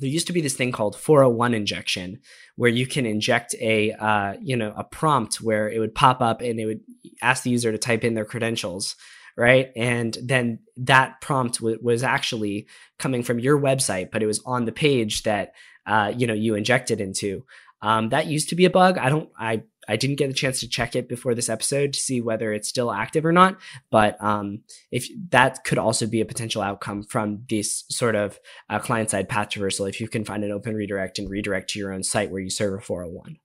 there 0.00 0.08
used 0.08 0.26
to 0.26 0.32
be 0.32 0.40
this 0.40 0.54
thing 0.54 0.72
called 0.72 0.96
401 0.96 1.54
injection 1.54 2.20
where 2.56 2.70
you 2.70 2.86
can 2.86 3.06
inject 3.06 3.54
a 3.60 3.92
uh, 3.92 4.34
you 4.40 4.56
know 4.56 4.72
a 4.76 4.84
prompt 4.84 5.40
where 5.40 5.70
it 5.70 5.78
would 5.78 5.94
pop 5.94 6.20
up 6.20 6.40
and 6.40 6.58
it 6.58 6.66
would 6.66 6.80
ask 7.20 7.42
the 7.42 7.50
user 7.50 7.72
to 7.72 7.78
type 7.78 8.04
in 8.04 8.14
their 8.14 8.24
credentials 8.24 8.96
right? 9.36 9.70
And 9.76 10.16
then 10.22 10.60
that 10.76 11.20
prompt 11.20 11.58
w- 11.58 11.78
was 11.80 12.02
actually 12.02 12.66
coming 12.98 13.22
from 13.22 13.38
your 13.38 13.58
website, 13.58 14.10
but 14.10 14.22
it 14.22 14.26
was 14.26 14.42
on 14.44 14.64
the 14.64 14.72
page 14.72 15.22
that 15.22 15.54
uh, 15.86 16.12
you 16.16 16.26
know 16.26 16.34
you 16.34 16.54
injected 16.54 17.00
into. 17.00 17.44
Um, 17.80 18.10
that 18.10 18.26
used 18.26 18.48
to 18.50 18.54
be 18.54 18.64
a 18.64 18.70
bug. 18.70 18.98
I 18.98 19.08
don't. 19.08 19.28
I 19.38 19.62
I 19.88 19.96
didn't 19.96 20.16
get 20.16 20.30
a 20.30 20.34
chance 20.34 20.60
to 20.60 20.68
check 20.68 20.94
it 20.94 21.08
before 21.08 21.34
this 21.34 21.48
episode 21.48 21.92
to 21.92 21.98
see 21.98 22.20
whether 22.20 22.52
it's 22.52 22.68
still 22.68 22.92
active 22.92 23.24
or 23.24 23.32
not. 23.32 23.58
But 23.90 24.22
um, 24.22 24.62
if 24.90 25.08
that 25.30 25.64
could 25.64 25.78
also 25.78 26.06
be 26.06 26.20
a 26.20 26.24
potential 26.26 26.62
outcome 26.62 27.02
from 27.02 27.44
this 27.48 27.84
sort 27.88 28.14
of 28.14 28.38
uh, 28.70 28.78
client 28.78 29.10
side 29.10 29.28
path 29.28 29.50
traversal, 29.50 29.88
if 29.88 30.00
you 30.00 30.08
can 30.08 30.24
find 30.24 30.44
an 30.44 30.52
open 30.52 30.74
redirect 30.74 31.18
and 31.18 31.28
redirect 31.28 31.70
to 31.70 31.78
your 31.78 31.92
own 31.92 32.04
site 32.04 32.30
where 32.30 32.40
you 32.40 32.50
serve 32.50 32.78
a 32.78 32.80
401. 32.80 33.38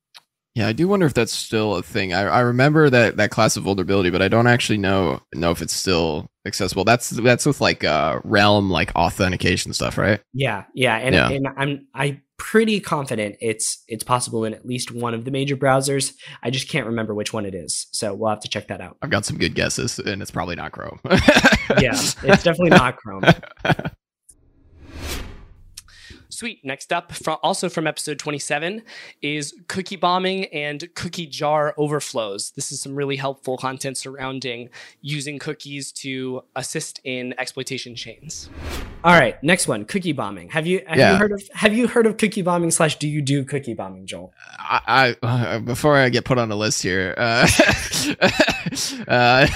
Yeah, 0.58 0.68
I 0.68 0.74
do 0.74 0.88
wonder 0.88 1.06
if 1.06 1.14
that's 1.14 1.34
still 1.34 1.76
a 1.76 1.84
thing. 1.84 2.14
I, 2.14 2.22
I 2.22 2.40
remember 2.40 2.90
that 2.90 3.18
that 3.18 3.30
class 3.30 3.58
of 3.58 3.64
vulnerability, 3.66 4.10
but 4.10 4.24
I 4.24 4.28
don't 4.28 4.48
actually 4.48 4.80
know 4.80 5.22
know 5.36 5.52
if 5.52 5.62
it's 5.62 5.76
still 5.76 6.32
accessible. 6.48 6.84
That's 6.84 7.12
that's 7.12 7.46
with 7.46 7.62
like 7.62 7.84
uh 7.84 8.22
realm 8.24 8.72
like 8.72 8.92
authentication 8.96 9.72
stuff, 9.74 10.00
right? 10.00 10.20
Yeah, 10.34 10.64
yeah, 10.74 10.98
and, 10.98 11.14
yeah. 11.14 11.30
and 11.30 11.48
I'm 11.56 11.88
I'm 11.94 12.24
pretty 12.38 12.80
confident 12.80 13.36
it's 13.40 13.84
it's 13.88 14.04
possible 14.04 14.46
in 14.46 14.56
at 14.56 14.66
least 14.66 14.92
one 14.92 15.14
of 15.14 15.26
the 15.26 15.32
major 15.32 15.56
browsers. 15.56 16.14
I 16.42 16.50
just 16.50 16.70
can't 16.70 16.88
remember 16.88 17.14
which 17.14 17.32
one 17.32 17.46
it 17.46 17.54
is, 17.54 17.86
so 17.92 18.16
we'll 18.16 18.32
have 18.32 18.40
to 18.40 18.50
check 18.50 18.68
that 18.70 18.82
out. 18.82 18.98
I've 19.04 19.12
got 19.12 19.26
some 19.26 19.38
good 19.38 19.54
guesses, 19.54 20.00
and 20.00 20.24
it's 20.24 20.32
probably 20.32 20.56
not 20.56 20.72
Chrome. 20.72 21.00
yeah, 21.78 21.94
it's 21.94 22.44
definitely 22.44 22.72
not 22.72 22.98
Chrome. 22.98 23.22
Sweet. 26.38 26.64
Next 26.64 26.94
up, 26.94 27.14
from, 27.14 27.40
also 27.42 27.68
from 27.68 27.88
episode 27.88 28.20
27, 28.20 28.84
is 29.24 29.56
cookie 29.68 29.96
bombing 29.96 30.46
and 30.54 30.88
cookie 30.94 31.26
jar 31.26 31.74
overflows. 31.78 32.52
This 32.52 32.72
is 32.72 32.80
some 32.80 32.96
really 32.96 33.16
helpful 33.16 33.58
content 33.58 33.98
surrounding 33.98 34.70
using 35.02 35.40
cookies 35.40 35.92
to 35.94 36.44
assist 36.56 37.02
in 37.04 37.34
exploitation 37.40 37.96
chains. 37.96 38.52
All 39.04 39.20
right, 39.20 39.42
next 39.42 39.68
one, 39.68 39.84
cookie 39.86 40.12
bombing. 40.12 40.50
Have 40.50 40.68
you 40.68 40.84
have 40.86 41.00
yeah. 41.00 41.14
you 41.14 41.18
heard 41.18 41.32
of 41.32 41.42
have 41.54 41.74
you 41.74 41.88
heard 41.88 42.06
of 42.06 42.18
cookie 42.18 42.44
bombing 42.44 42.70
slash 42.70 43.00
do 43.00 43.08
you 43.08 43.24
do 43.24 43.44
cookie 43.44 43.74
bombing, 43.74 44.06
Joel? 44.06 44.32
I, 44.60 45.16
I 45.24 45.26
uh, 45.26 45.60
before 45.60 45.98
I 45.98 46.10
get 46.10 46.24
put 46.24 46.38
on 46.38 46.50
the 46.50 46.58
list 46.58 46.84
here, 46.84 47.16
uh, 47.18 47.48
uh, 49.08 49.48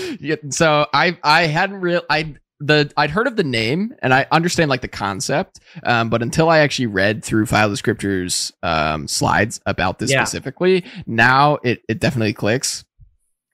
so 0.50 0.86
I 0.92 1.16
I 1.22 1.46
hadn't 1.46 1.80
real 1.80 2.02
I 2.10 2.34
the 2.64 2.90
I'd 2.96 3.10
heard 3.10 3.26
of 3.26 3.36
the 3.36 3.44
name 3.44 3.94
and 4.00 4.14
I 4.14 4.26
understand 4.30 4.70
like 4.70 4.80
the 4.80 4.88
concept, 4.88 5.60
um, 5.82 6.08
but 6.08 6.22
until 6.22 6.48
I 6.48 6.60
actually 6.60 6.86
read 6.86 7.24
through 7.24 7.46
File 7.46 7.68
Descriptor's 7.68 8.52
um, 8.62 9.06
slides 9.06 9.60
about 9.66 9.98
this 9.98 10.10
yeah. 10.10 10.24
specifically, 10.24 10.84
now 11.06 11.58
it 11.62 11.82
it 11.88 12.00
definitely 12.00 12.32
clicks. 12.32 12.84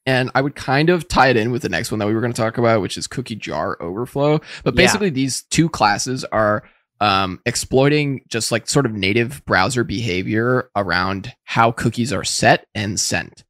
And 0.06 0.30
I 0.34 0.40
would 0.40 0.54
kind 0.54 0.90
of 0.90 1.08
tie 1.08 1.28
it 1.28 1.36
in 1.36 1.50
with 1.50 1.62
the 1.62 1.68
next 1.68 1.90
one 1.90 1.98
that 1.98 2.06
we 2.06 2.14
were 2.14 2.20
going 2.20 2.32
to 2.32 2.40
talk 2.40 2.56
about, 2.56 2.80
which 2.80 2.96
is 2.96 3.06
cookie 3.06 3.36
jar 3.36 3.76
overflow. 3.82 4.40
But 4.64 4.74
basically, 4.74 5.08
yeah. 5.08 5.14
these 5.14 5.42
two 5.50 5.68
classes 5.68 6.24
are 6.24 6.64
um, 7.00 7.40
exploiting 7.44 8.22
just 8.28 8.50
like 8.50 8.68
sort 8.68 8.86
of 8.86 8.92
native 8.92 9.44
browser 9.44 9.84
behavior 9.84 10.70
around 10.74 11.34
how 11.44 11.72
cookies 11.72 12.12
are 12.12 12.24
set 12.24 12.66
and 12.74 12.98
sent. 12.98 13.44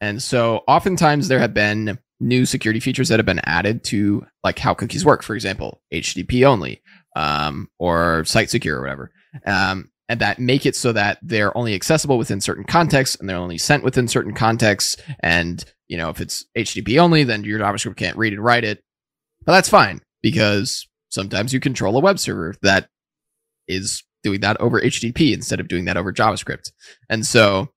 And 0.00 0.22
so 0.22 0.62
oftentimes 0.66 1.28
there 1.28 1.38
have 1.38 1.52
been 1.52 1.98
new 2.20 2.44
security 2.46 2.80
features 2.80 3.08
that 3.08 3.18
have 3.18 3.26
been 3.26 3.40
added 3.44 3.82
to 3.84 4.24
like 4.44 4.58
how 4.58 4.74
cookies 4.74 5.04
work, 5.04 5.22
for 5.22 5.34
example, 5.34 5.80
HTTP 5.92 6.44
only, 6.44 6.82
um, 7.16 7.68
or 7.78 8.24
site 8.24 8.50
secure 8.50 8.78
or 8.78 8.82
whatever. 8.82 9.10
Um, 9.46 9.90
and 10.08 10.20
that 10.20 10.38
make 10.38 10.66
it 10.66 10.74
so 10.74 10.92
that 10.92 11.18
they're 11.22 11.56
only 11.56 11.74
accessible 11.74 12.18
within 12.18 12.40
certain 12.40 12.64
contexts 12.64 13.16
and 13.16 13.28
they're 13.28 13.36
only 13.36 13.58
sent 13.58 13.84
within 13.84 14.08
certain 14.08 14.34
contexts. 14.34 14.96
And, 15.20 15.64
you 15.88 15.96
know, 15.96 16.10
if 16.10 16.20
it's 16.20 16.46
HTTP 16.58 16.98
only, 16.98 17.24
then 17.24 17.44
your 17.44 17.60
JavaScript 17.60 17.96
can't 17.96 18.16
read 18.16 18.32
and 18.32 18.42
write 18.42 18.64
it. 18.64 18.82
But 19.46 19.52
that's 19.52 19.68
fine 19.68 20.00
because 20.20 20.88
sometimes 21.10 21.52
you 21.52 21.60
control 21.60 21.96
a 21.96 22.00
web 22.00 22.18
server 22.18 22.54
that 22.62 22.88
is 23.68 24.02
doing 24.22 24.40
that 24.40 24.60
over 24.60 24.80
HTTP 24.80 25.32
instead 25.32 25.60
of 25.60 25.68
doing 25.68 25.84
that 25.86 25.96
over 25.96 26.12
JavaScript. 26.12 26.72
And 27.08 27.24
so 27.24 27.68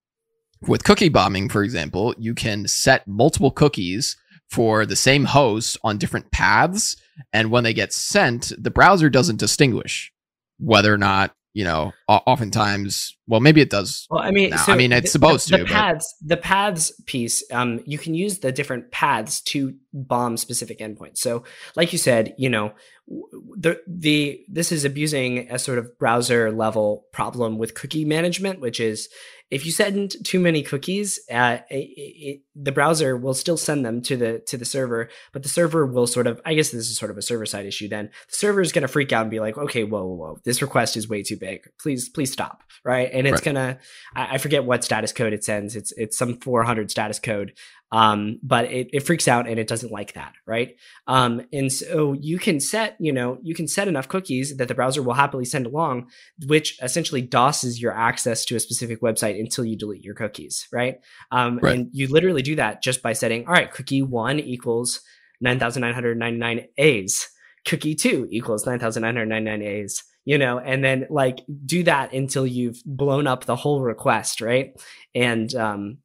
with 0.67 0.83
cookie 0.83 1.09
bombing, 1.09 1.49
for 1.49 1.63
example, 1.63 2.15
you 2.17 2.33
can 2.33 2.67
set 2.67 3.07
multiple 3.07 3.51
cookies 3.51 4.17
for 4.53 4.85
the 4.85 4.95
same 4.95 5.25
host 5.25 5.77
on 5.83 5.97
different 5.97 6.31
paths. 6.31 6.95
And 7.31 7.49
when 7.49 7.63
they 7.63 7.73
get 7.73 7.91
sent, 7.91 8.51
the 8.57 8.71
browser 8.71 9.09
doesn't 9.09 9.39
distinguish 9.39 10.13
whether 10.59 10.93
or 10.93 10.97
not, 10.97 11.35
you 11.55 11.63
know, 11.63 11.91
oftentimes, 12.07 13.17
well, 13.27 13.39
maybe 13.39 13.61
it 13.61 13.69
does. 13.69 14.07
Well, 14.09 14.21
I 14.21 14.31
mean, 14.31 14.55
so 14.57 14.73
I 14.73 14.77
mean, 14.77 14.91
it's 14.91 15.05
the, 15.05 15.09
supposed 15.09 15.49
the, 15.49 15.57
to. 15.57 15.63
The 15.63 15.69
paths, 15.69 16.15
but... 16.21 16.29
the 16.29 16.37
paths 16.37 16.91
piece, 17.05 17.43
um, 17.51 17.79
you 17.85 17.97
can 17.97 18.13
use 18.13 18.39
the 18.39 18.51
different 18.51 18.91
paths 18.91 19.41
to 19.41 19.75
bomb 19.91 20.37
specific 20.37 20.79
endpoints. 20.79 21.17
So, 21.17 21.43
like 21.75 21.91
you 21.91 21.99
said, 21.99 22.33
you 22.37 22.49
know, 22.49 22.73
the 23.07 23.81
the 23.87 24.43
this 24.47 24.71
is 24.71 24.85
abusing 24.85 25.51
a 25.51 25.59
sort 25.59 25.77
of 25.77 25.97
browser 25.99 26.51
level 26.51 27.05
problem 27.11 27.57
with 27.57 27.75
cookie 27.75 28.05
management, 28.05 28.59
which 28.59 28.79
is 28.79 29.09
if 29.53 29.67
you 29.67 29.71
send 29.71 30.15
too 30.25 30.39
many 30.39 30.63
cookies, 30.63 31.19
uh, 31.31 31.59
it, 31.69 31.75
it, 31.75 32.41
the 32.55 32.71
browser 32.71 33.15
will 33.15 33.35
still 33.35 33.55
send 33.55 33.85
them 33.85 34.01
to 34.01 34.17
the 34.17 34.39
to 34.47 34.57
the 34.57 34.65
server, 34.65 35.09
but 35.31 35.43
the 35.43 35.49
server 35.49 35.85
will 35.85 36.07
sort 36.07 36.25
of. 36.25 36.41
I 36.43 36.55
guess 36.55 36.71
this 36.71 36.89
is 36.89 36.97
sort 36.97 37.11
of 37.11 37.17
a 37.19 37.21
server 37.21 37.45
side 37.45 37.67
issue. 37.67 37.87
Then 37.87 38.09
the 38.29 38.35
server 38.35 38.61
is 38.61 38.71
going 38.71 38.81
to 38.81 38.87
freak 38.87 39.13
out 39.13 39.21
and 39.21 39.29
be 39.29 39.39
like, 39.39 39.55
"Okay, 39.55 39.83
whoa, 39.83 40.05
whoa, 40.05 40.15
whoa, 40.15 40.39
this 40.43 40.63
request 40.63 40.97
is 40.97 41.07
way 41.07 41.21
too 41.21 41.37
big. 41.37 41.69
Please, 41.79 42.09
please 42.09 42.31
stop." 42.31 42.63
Right, 42.83 43.09
and 43.13 43.27
it's 43.27 43.35
right. 43.35 43.43
gonna. 43.43 43.79
I, 44.15 44.35
I 44.35 44.37
forget 44.39 44.65
what 44.65 44.83
status 44.83 45.13
code 45.13 45.33
it 45.33 45.43
sends. 45.43 45.75
It's 45.75 45.91
it's 45.97 46.17
some 46.17 46.39
400 46.39 46.89
status 46.89 47.19
code, 47.19 47.53
um, 47.93 48.39
but 48.41 48.65
it, 48.71 48.89
it 48.91 49.01
freaks 49.01 49.27
out 49.27 49.47
and 49.47 49.59
it 49.59 49.67
doesn't 49.67 49.91
like 49.91 50.13
that, 50.13 50.33
right? 50.47 50.75
Um, 51.05 51.45
and 51.53 51.71
so 51.71 52.13
you 52.13 52.39
can 52.39 52.59
set, 52.59 52.97
you 52.99 53.13
know, 53.13 53.37
you 53.43 53.53
can 53.53 53.67
set 53.67 53.87
enough 53.87 54.07
cookies 54.07 54.57
that 54.57 54.67
the 54.67 54.73
browser 54.73 55.03
will 55.03 55.13
happily 55.13 55.45
send 55.45 55.67
along, 55.67 56.09
which 56.47 56.75
essentially 56.81 57.21
DOSes 57.21 57.79
your 57.79 57.95
access 57.95 58.45
to 58.45 58.55
a 58.55 58.59
specific 58.59 58.99
website 59.01 59.39
until 59.39 59.63
you 59.63 59.77
delete 59.77 60.03
your 60.03 60.15
cookies, 60.15 60.67
right? 60.73 61.01
Um, 61.29 61.59
right. 61.61 61.75
And 61.75 61.89
you 61.93 62.07
literally 62.07 62.41
do 62.41 62.55
that 62.55 62.81
just 62.81 63.03
by 63.03 63.13
setting, 63.13 63.45
all 63.45 63.53
right, 63.53 63.71
cookie 63.71 64.01
one 64.01 64.39
equals 64.39 65.01
9,999 65.41 66.65
A's, 66.79 67.29
cookie 67.63 67.93
two 67.93 68.27
equals 68.31 68.65
9,999 68.65 69.61
A's 69.61 70.03
you 70.25 70.37
know, 70.37 70.57
and 70.57 70.81
then 70.81 71.05
like 71.09 71.41
do 71.65 71.83
that 71.83 72.13
until 72.13 72.47
you've 72.47 72.81
blown 72.85 73.27
up 73.27 73.43
the 73.43 73.57
whole 73.57 73.81
request, 73.81 74.39
right? 74.39 74.73
And 75.13 75.53
um, 75.53 75.97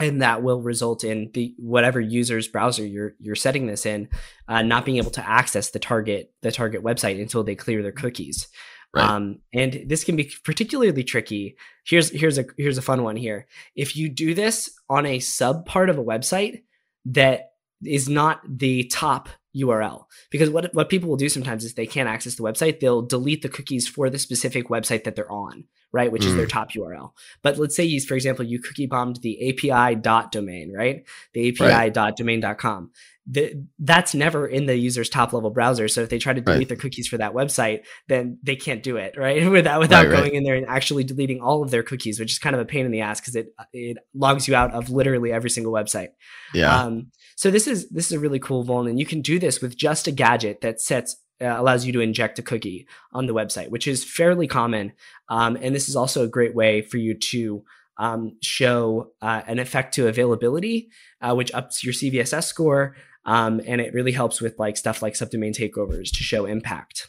and 0.00 0.22
that 0.22 0.42
will 0.42 0.60
result 0.62 1.04
in 1.04 1.30
the 1.32 1.54
whatever 1.58 2.00
user's 2.00 2.48
browser 2.48 2.84
you're 2.84 3.14
you're 3.18 3.34
setting 3.34 3.66
this 3.66 3.86
in 3.86 4.08
uh, 4.48 4.62
not 4.62 4.84
being 4.84 4.98
able 4.98 5.10
to 5.10 5.26
access 5.26 5.70
the 5.70 5.78
target 5.78 6.32
the 6.42 6.52
target 6.52 6.82
website 6.82 7.20
until 7.20 7.42
they 7.42 7.54
clear 7.54 7.82
their 7.82 7.92
cookies. 7.92 8.48
Right. 8.94 9.08
um, 9.10 9.40
and 9.52 9.84
this 9.86 10.04
can 10.04 10.16
be 10.16 10.32
particularly 10.44 11.04
tricky. 11.04 11.56
Here's 11.84 12.10
here's 12.10 12.38
a 12.38 12.46
here's 12.56 12.78
a 12.78 12.82
fun 12.82 13.02
one 13.02 13.16
here. 13.16 13.46
If 13.74 13.96
you 13.96 14.08
do 14.08 14.34
this 14.34 14.70
on 14.88 15.06
a 15.06 15.18
sub 15.18 15.66
part 15.66 15.90
of 15.90 15.98
a 15.98 16.04
website 16.04 16.62
that 17.06 17.50
is 17.84 18.08
not 18.08 18.40
the 18.48 18.84
top 18.84 19.28
URL. 19.56 20.04
Because 20.30 20.50
what 20.50 20.74
what 20.74 20.88
people 20.88 21.08
will 21.08 21.16
do 21.16 21.28
sometimes 21.28 21.64
is 21.64 21.74
they 21.74 21.86
can't 21.86 22.08
access 22.08 22.34
the 22.34 22.42
website, 22.42 22.80
they'll 22.80 23.02
delete 23.02 23.42
the 23.42 23.48
cookies 23.48 23.88
for 23.88 24.10
the 24.10 24.18
specific 24.18 24.68
website 24.68 25.04
that 25.04 25.16
they're 25.16 25.30
on, 25.30 25.64
right? 25.92 26.12
Which 26.12 26.22
mm. 26.22 26.28
is 26.28 26.36
their 26.36 26.46
mm. 26.46 26.50
top 26.50 26.72
URL. 26.72 27.12
But 27.42 27.58
let's 27.58 27.76
say 27.76 27.84
you, 27.84 28.00
for 28.00 28.14
example, 28.14 28.44
you 28.44 28.60
cookie 28.60 28.86
bombed 28.86 29.16
the 29.22 29.50
API 29.50 29.96
dot 29.96 30.32
domain, 30.32 30.72
right? 30.72 31.04
The 31.32 31.48
API 31.48 31.64
right. 31.64 31.94
dot 31.94 32.16
domain.com. 32.16 32.90
The, 33.28 33.66
that's 33.78 34.14
never 34.14 34.46
in 34.46 34.66
the 34.66 34.76
user's 34.76 35.08
top 35.08 35.32
level 35.32 35.50
browser. 35.50 35.88
So 35.88 36.02
if 36.02 36.10
they 36.10 36.18
try 36.18 36.32
to 36.32 36.40
delete 36.40 36.58
right. 36.58 36.68
their 36.68 36.76
cookies 36.76 37.08
for 37.08 37.18
that 37.18 37.32
website, 37.32 37.80
then 38.06 38.38
they 38.42 38.54
can't 38.54 38.82
do 38.82 38.96
it, 38.96 39.16
right? 39.16 39.50
without 39.50 39.80
without 39.80 40.06
right, 40.06 40.16
going 40.16 40.34
in 40.34 40.44
there 40.44 40.54
and 40.54 40.66
actually 40.66 41.02
deleting 41.02 41.40
all 41.40 41.62
of 41.62 41.70
their 41.70 41.82
cookies, 41.82 42.20
which 42.20 42.30
is 42.30 42.38
kind 42.38 42.54
of 42.54 42.60
a 42.60 42.64
pain 42.64 42.86
in 42.86 42.92
the 42.92 43.00
ass 43.00 43.20
because 43.20 43.34
it 43.34 43.48
it 43.72 43.98
logs 44.14 44.46
you 44.46 44.54
out 44.54 44.72
of 44.72 44.90
literally 44.90 45.32
every 45.32 45.50
single 45.50 45.72
website. 45.72 46.10
Yeah. 46.54 46.74
Um, 46.74 47.10
so 47.36 47.50
this 47.50 47.66
is 47.66 47.88
this 47.90 48.06
is 48.06 48.12
a 48.12 48.20
really 48.20 48.38
cool 48.38 48.64
vuln, 48.64 48.88
and 48.88 48.98
you 48.98 49.06
can 49.06 49.22
do 49.22 49.38
this 49.38 49.60
with 49.60 49.76
just 49.76 50.06
a 50.06 50.12
gadget 50.12 50.60
that 50.60 50.80
sets 50.80 51.16
uh, 51.40 51.46
allows 51.46 51.84
you 51.84 51.92
to 51.92 52.00
inject 52.00 52.38
a 52.38 52.42
cookie 52.42 52.86
on 53.12 53.26
the 53.26 53.34
website, 53.34 53.70
which 53.70 53.86
is 53.86 54.04
fairly 54.04 54.46
common. 54.46 54.92
Um, 55.28 55.58
and 55.60 55.74
this 55.74 55.88
is 55.88 55.96
also 55.96 56.24
a 56.24 56.28
great 56.28 56.54
way 56.54 56.80
for 56.80 56.96
you 56.96 57.14
to 57.14 57.64
um, 57.98 58.36
show 58.42 59.12
uh, 59.20 59.42
an 59.46 59.58
effect 59.58 59.94
to 59.94 60.08
availability, 60.08 60.88
uh, 61.20 61.34
which 61.34 61.52
ups 61.52 61.84
your 61.84 61.92
CVSS 61.92 62.44
score, 62.44 62.96
um, 63.26 63.60
and 63.66 63.80
it 63.80 63.92
really 63.92 64.12
helps 64.12 64.40
with 64.40 64.58
like 64.58 64.76
stuff 64.76 65.02
like 65.02 65.14
subdomain 65.14 65.54
takeovers 65.54 66.10
to 66.10 66.22
show 66.22 66.46
impact. 66.46 67.08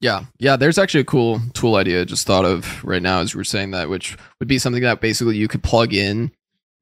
Yeah, 0.00 0.24
yeah. 0.38 0.56
There's 0.56 0.78
actually 0.78 1.00
a 1.00 1.04
cool 1.04 1.40
tool 1.52 1.76
idea 1.76 2.02
I 2.02 2.04
just 2.04 2.26
thought 2.26 2.44
of 2.44 2.82
right 2.84 3.02
now 3.02 3.20
as 3.20 3.34
we 3.34 3.40
are 3.40 3.44
saying 3.44 3.72
that, 3.72 3.88
which 3.88 4.16
would 4.38 4.48
be 4.48 4.58
something 4.58 4.82
that 4.82 5.00
basically 5.00 5.36
you 5.36 5.48
could 5.48 5.62
plug 5.62 5.92
in 5.92 6.30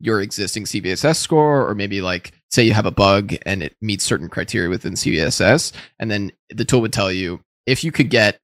your 0.01 0.21
existing 0.21 0.65
CVSS 0.65 1.17
score, 1.17 1.69
or 1.69 1.75
maybe 1.75 2.01
like 2.01 2.33
say 2.51 2.63
you 2.63 2.75
have 2.75 2.87
a 2.87 2.93
bug 2.93 3.35
and 3.45 3.63
it 3.63 3.77
meets 3.81 4.05
certain 4.05 4.29
criteria 4.29 4.69
within 4.69 4.95
CVSS, 4.95 5.73
and 5.99 6.11
then 6.11 6.31
the 6.51 6.65
tool 6.65 6.81
would 6.81 6.93
tell 6.93 7.11
you 7.11 7.41
if 7.67 7.83
you 7.83 7.91
could 7.91 8.11
get 8.11 8.41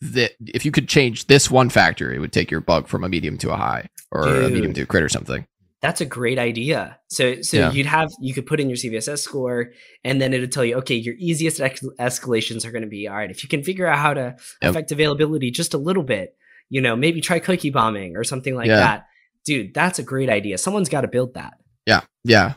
that 0.00 0.32
if 0.46 0.64
you 0.64 0.70
could 0.70 0.88
change 0.88 1.26
this 1.26 1.50
one 1.50 1.68
factor, 1.68 2.12
it 2.12 2.18
would 2.18 2.32
take 2.32 2.50
your 2.50 2.60
bug 2.60 2.86
from 2.86 3.02
a 3.02 3.08
medium 3.08 3.38
to 3.38 3.52
a 3.52 3.56
high 3.56 3.88
or 4.12 4.24
Dude, 4.24 4.44
a 4.44 4.48
medium 4.50 4.72
to 4.74 4.82
a 4.82 4.86
crit 4.86 5.02
or 5.02 5.08
something. 5.08 5.46
That's 5.82 6.00
a 6.00 6.06
great 6.06 6.38
idea. 6.38 6.98
So 7.08 7.42
so 7.42 7.58
yeah. 7.58 7.72
you'd 7.72 7.86
have 7.86 8.10
you 8.20 8.32
could 8.34 8.46
put 8.46 8.60
in 8.60 8.68
your 8.68 8.76
CVSS 8.76 9.18
score 9.18 9.72
and 10.04 10.20
then 10.20 10.32
it'd 10.32 10.52
tell 10.52 10.64
you, 10.64 10.76
okay, 10.76 10.94
your 10.94 11.14
easiest 11.18 11.60
ex- 11.60 11.84
escalations 12.00 12.64
are 12.64 12.72
going 12.72 12.82
to 12.82 12.88
be 12.88 13.08
all 13.08 13.16
right. 13.16 13.30
If 13.30 13.42
you 13.42 13.48
can 13.48 13.62
figure 13.62 13.86
out 13.86 13.98
how 13.98 14.14
to 14.14 14.36
yep. 14.62 14.70
affect 14.70 14.92
availability 14.92 15.50
just 15.50 15.74
a 15.74 15.78
little 15.78 16.02
bit, 16.02 16.34
you 16.70 16.80
know, 16.80 16.96
maybe 16.96 17.20
try 17.20 17.38
cookie 17.38 17.70
bombing 17.70 18.16
or 18.16 18.24
something 18.24 18.54
like 18.54 18.68
yeah. 18.68 18.76
that 18.76 19.06
dude, 19.46 19.72
that's 19.72 19.98
a 19.98 20.02
great 20.02 20.28
idea. 20.28 20.58
Someone's 20.58 20.90
got 20.90 21.02
to 21.02 21.08
build 21.08 21.34
that. 21.34 21.54
Yeah, 21.86 22.02
yeah. 22.24 22.54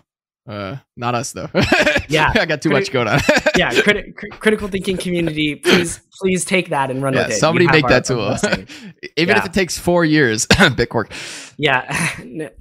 Uh, 0.50 0.78
not 0.98 1.14
us 1.14 1.34
though. 1.34 1.48
yeah, 2.10 2.34
I 2.34 2.48
got 2.48 2.64
too 2.64 2.70
Criti- 2.70 2.72
much 2.72 2.92
going 2.92 3.08
on. 3.08 3.20
yeah, 3.56 3.72
criti- 3.72 4.16
cr- 4.16 4.36
critical 4.40 4.68
thinking 4.68 4.98
community, 4.98 5.56
please, 5.56 6.02
please 6.20 6.44
take 6.44 6.70
that 6.70 6.90
and 6.90 7.04
run 7.04 7.14
yeah, 7.14 7.28
with 7.28 7.36
it. 7.36 7.40
Somebody 7.40 7.68
make 7.68 7.88
that 7.88 8.06
tool, 8.06 8.36
even 9.16 9.36
yeah. 9.36 9.38
if 9.38 9.46
it 9.46 9.54
takes 9.54 9.78
four 9.78 10.04
years. 10.04 10.48
Bitquark. 10.48 11.12
Yeah, 11.60 11.84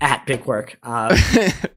at 0.03 0.27
Bitquark. 0.27 0.77
Uh, 0.83 1.17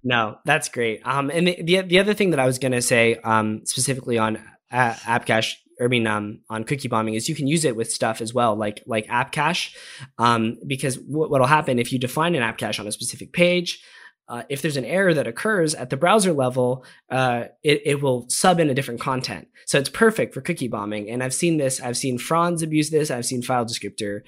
no, 0.03 0.37
that's 0.43 0.67
great. 0.67 0.99
Um, 1.05 1.29
and 1.29 1.47
the, 1.47 1.63
the, 1.63 1.81
the 1.83 1.99
other 1.99 2.13
thing 2.13 2.31
that 2.31 2.41
I 2.41 2.45
was 2.45 2.59
gonna 2.59 2.81
say, 2.81 3.15
um, 3.23 3.65
specifically 3.65 4.17
on 4.17 4.35
uh, 4.69 4.93
AppCache 5.05 5.55
I 5.81 5.87
mean, 5.87 6.05
um, 6.05 6.41
on 6.49 6.63
cookie 6.63 6.87
bombing 6.89 7.15
is 7.15 7.27
you 7.27 7.35
can 7.35 7.47
use 7.47 7.65
it 7.65 7.75
with 7.75 7.91
stuff 7.91 8.21
as 8.21 8.33
well, 8.33 8.55
like 8.55 8.83
like 8.85 9.09
app 9.09 9.31
cache, 9.31 9.75
um, 10.19 10.57
because 10.67 10.99
what 10.99 11.31
will 11.31 11.45
happen 11.45 11.79
if 11.79 11.91
you 11.91 11.97
define 11.97 12.35
an 12.35 12.43
app 12.43 12.57
cache 12.57 12.79
on 12.79 12.85
a 12.85 12.91
specific 12.91 13.33
page, 13.33 13.81
uh, 14.27 14.43
if 14.49 14.61
there's 14.61 14.77
an 14.77 14.85
error 14.85 15.13
that 15.13 15.27
occurs 15.27 15.75
at 15.75 15.89
the 15.89 15.97
browser 15.97 16.31
level, 16.31 16.85
uh, 17.09 17.45
it, 17.63 17.81
it 17.85 18.01
will 18.01 18.25
sub 18.29 18.59
in 18.59 18.69
a 18.69 18.73
different 18.73 19.01
content. 19.01 19.47
So 19.65 19.77
it's 19.77 19.89
perfect 19.89 20.33
for 20.33 20.41
cookie 20.41 20.69
bombing. 20.69 21.09
And 21.09 21.21
I've 21.21 21.33
seen 21.33 21.57
this. 21.57 21.81
I've 21.81 21.97
seen 21.97 22.17
Franz 22.17 22.61
abuse 22.63 22.89
this. 22.89 23.11
I've 23.11 23.25
seen 23.25 23.41
File 23.41 23.65
Descriptor 23.65 24.21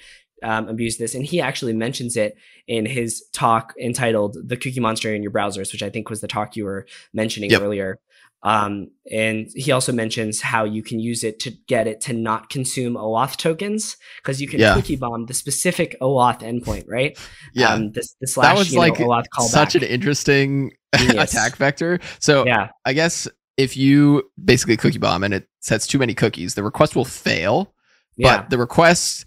um, 0.44 0.68
abuse 0.68 0.98
this, 0.98 1.16
and 1.16 1.26
he 1.26 1.40
actually 1.40 1.74
mentions 1.74 2.18
it 2.18 2.36
in 2.68 2.86
his 2.86 3.24
talk 3.34 3.74
entitled 3.82 4.38
"The 4.46 4.58
Cookie 4.58 4.80
Monster 4.80 5.16
in 5.16 5.24
Your 5.24 5.32
Browsers," 5.32 5.72
which 5.72 5.84
I 5.84 5.90
think 5.90 6.10
was 6.10 6.22
the 6.22 6.28
talk 6.28 6.56
you 6.56 6.66
were 6.66 6.86
mentioning 7.14 7.50
yep. 7.50 7.62
earlier. 7.62 8.00
Um, 8.44 8.92
and 9.10 9.48
he 9.56 9.72
also 9.72 9.94
mentions 9.94 10.42
how 10.42 10.66
you 10.66 10.84
can 10.84 11.00
use 11.00 11.24
it 11.24 11.40
to 11.42 11.52
get 11.68 11.88
it 11.88 12.02
to 12.02 12.14
not 12.14 12.50
consume 12.50 12.96
OAuth 12.96 13.38
tokens 13.38 13.96
because 14.18 14.42
you 14.42 14.50
can 14.50 14.60
yeah. 14.60 14.74
cookie 14.76 14.98
bomb 14.98 15.28
the 15.28 15.34
specific 15.34 15.96
OAuth 16.02 16.42
endpoint, 16.42 16.84
right? 16.88 17.18
Yeah. 17.54 17.70
Um, 17.70 17.92
the, 17.92 18.06
the 18.20 18.28
slash, 18.28 18.54
that 18.54 18.58
was 18.58 18.76
like 18.76 19.00
know, 19.00 19.08
OAuth 19.08 19.26
callback. 19.34 19.48
such 19.48 19.76
an 19.76 19.84
interesting 19.84 20.72
attack 20.94 21.56
vector. 21.56 22.00
So 22.20 22.46
yeah. 22.46 22.70
I 22.84 22.92
guess 22.92 23.30
if 23.56 23.78
you 23.78 24.24
basically 24.44 24.76
cookie 24.76 24.98
bomb 24.98 25.24
and 25.24 25.34
it 25.34 25.48
sets 25.62 25.88
too 25.88 25.98
many 25.98 26.14
cookies, 26.14 26.56
the 26.56 26.64
request 26.64 26.98
will 26.98 27.06
fail, 27.06 27.74
yeah. 28.18 28.40
but 28.40 28.50
the 28.50 28.58
request 28.58 29.26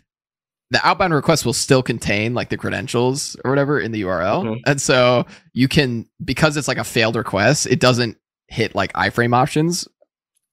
the 0.71 0.85
outbound 0.87 1.15
request 1.15 1.47
will 1.47 1.53
still 1.53 1.83
contain 1.83 2.35
like 2.35 2.49
the 2.49 2.57
credentials 2.57 3.37
or 3.45 3.53
whatever 3.53 3.79
in 3.79 3.93
the 3.93 4.03
URL. 4.03 4.43
Mm-hmm. 4.43 4.61
And 4.67 4.81
so 4.81 5.25
you 5.53 5.69
can 5.69 6.07
because 6.25 6.57
it's 6.57 6.69
like 6.69 6.77
a 6.77 6.85
failed 6.85 7.17
request, 7.17 7.67
it 7.67 7.81
doesn't 7.81 8.19
hit 8.49 8.75
like 8.75 8.93
iframe 8.93 9.35
options 9.35 9.89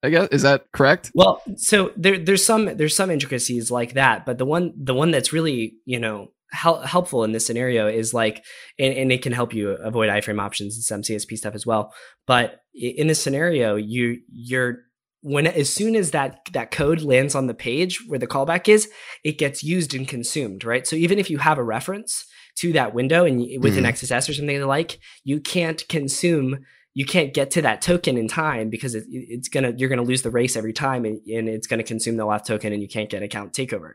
I 0.03 0.09
guess 0.09 0.27
is 0.31 0.41
that 0.41 0.65
correct? 0.73 1.11
Well, 1.15 1.41
so 1.55 1.91
there, 1.95 2.19
there's 2.19 2.45
some 2.45 2.75
there's 2.75 2.95
some 2.95 3.09
intricacies 3.09 3.71
like 3.71 3.93
that, 3.93 4.25
but 4.25 4.37
the 4.37 4.45
one 4.45 4.73
the 4.75 4.93
one 4.93 5.11
that's 5.11 5.31
really 5.31 5.75
you 5.85 5.97
know 5.97 6.27
hel- 6.51 6.81
helpful 6.81 7.23
in 7.23 7.31
this 7.31 7.47
scenario 7.47 7.87
is 7.87 8.13
like, 8.13 8.43
and, 8.77 8.93
and, 8.93 9.11
it 9.11 9.21
can 9.21 9.31
help 9.31 9.53
you 9.53 9.71
avoid 9.71 10.09
iframe 10.09 10.41
options 10.41 10.75
and 10.75 10.83
some 10.83 11.01
CSP 11.01 11.37
stuff 11.37 11.55
as 11.55 11.65
well. 11.65 11.93
But 12.27 12.59
in 12.73 13.07
this 13.07 13.21
scenario, 13.21 13.75
you 13.75 14.19
you're 14.29 14.79
when 15.21 15.47
as 15.47 15.71
soon 15.71 15.95
as 15.95 16.11
that 16.11 16.49
that 16.51 16.71
code 16.71 17.01
lands 17.01 17.33
on 17.33 17.47
the 17.47 17.53
page 17.53 18.03
where 18.07 18.19
the 18.19 18.27
callback 18.27 18.67
is, 18.67 18.89
it 19.23 19.37
gets 19.37 19.63
used 19.63 19.95
and 19.95 20.05
consumed, 20.05 20.65
right? 20.65 20.85
So 20.85 20.97
even 20.97 21.17
if 21.17 21.29
you 21.29 21.37
have 21.37 21.57
a 21.57 21.63
reference 21.63 22.25
to 22.57 22.73
that 22.73 22.93
window 22.93 23.25
and 23.25 23.39
with 23.39 23.75
mm. 23.75 23.77
an 23.77 23.83
mm-hmm. 23.85 24.05
XSS 24.05 24.29
or 24.29 24.33
something 24.33 24.61
like, 24.63 24.99
you 25.23 25.39
can't 25.39 25.87
consume 25.87 26.59
you 26.93 27.05
can't 27.05 27.33
get 27.33 27.51
to 27.51 27.61
that 27.63 27.81
token 27.81 28.17
in 28.17 28.27
time 28.27 28.69
because 28.69 28.95
it, 28.95 29.05
it's 29.09 29.47
gonna 29.47 29.73
you're 29.77 29.89
gonna 29.89 30.03
lose 30.03 30.21
the 30.21 30.29
race 30.29 30.55
every 30.55 30.73
time 30.73 31.05
and, 31.05 31.19
and 31.27 31.49
it's 31.49 31.67
gonna 31.67 31.83
consume 31.83 32.17
the 32.17 32.25
OAuth 32.25 32.45
token 32.45 32.71
and 32.73 32.81
you 32.81 32.87
can't 32.87 33.09
get 33.09 33.23
account 33.23 33.53
takeover. 33.53 33.93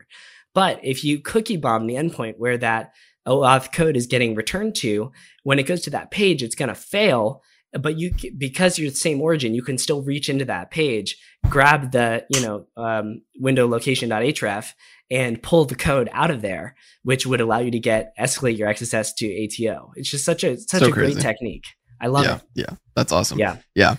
But 0.53 0.79
if 0.83 1.03
you 1.03 1.19
cookie 1.19 1.57
bomb 1.57 1.87
the 1.87 1.95
endpoint 1.95 2.35
where 2.37 2.57
that 2.57 2.93
OAuth 3.27 3.71
code 3.71 3.95
is 3.95 4.07
getting 4.07 4.35
returned 4.35 4.75
to, 4.75 5.11
when 5.43 5.59
it 5.59 5.63
goes 5.63 5.81
to 5.81 5.89
that 5.91 6.11
page, 6.11 6.43
it's 6.43 6.55
gonna 6.55 6.75
fail. 6.75 7.41
But 7.71 7.99
you 7.99 8.11
because 8.37 8.79
you're 8.79 8.89
the 8.89 8.95
same 8.95 9.21
origin, 9.21 9.53
you 9.53 9.61
can 9.61 9.77
still 9.77 10.01
reach 10.01 10.27
into 10.27 10.45
that 10.45 10.71
page, 10.71 11.17
grab 11.49 11.91
the 11.91 12.25
you 12.33 12.41
know 12.41 12.65
um, 12.75 13.21
window 13.37 13.67
location.href 13.67 14.73
and 15.11 15.41
pull 15.41 15.65
the 15.65 15.75
code 15.75 16.09
out 16.11 16.31
of 16.31 16.41
there, 16.41 16.75
which 17.03 17.25
would 17.25 17.41
allow 17.41 17.59
you 17.59 17.71
to 17.71 17.79
get 17.79 18.13
escalate 18.19 18.57
your 18.57 18.69
XSS 18.69 19.15
to 19.17 19.65
ATO. 19.67 19.91
It's 19.95 20.09
just 20.09 20.25
such 20.25 20.43
a 20.43 20.57
such 20.57 20.81
so 20.81 20.89
a 20.89 20.91
crazy. 20.91 21.13
great 21.13 21.21
technique. 21.21 21.65
I 21.99 22.07
love 22.07 22.25
yeah, 22.25 22.35
it. 22.35 22.41
Yeah, 22.55 22.75
that's 22.95 23.11
awesome. 23.11 23.39
Yeah, 23.39 23.57
yeah. 23.75 23.95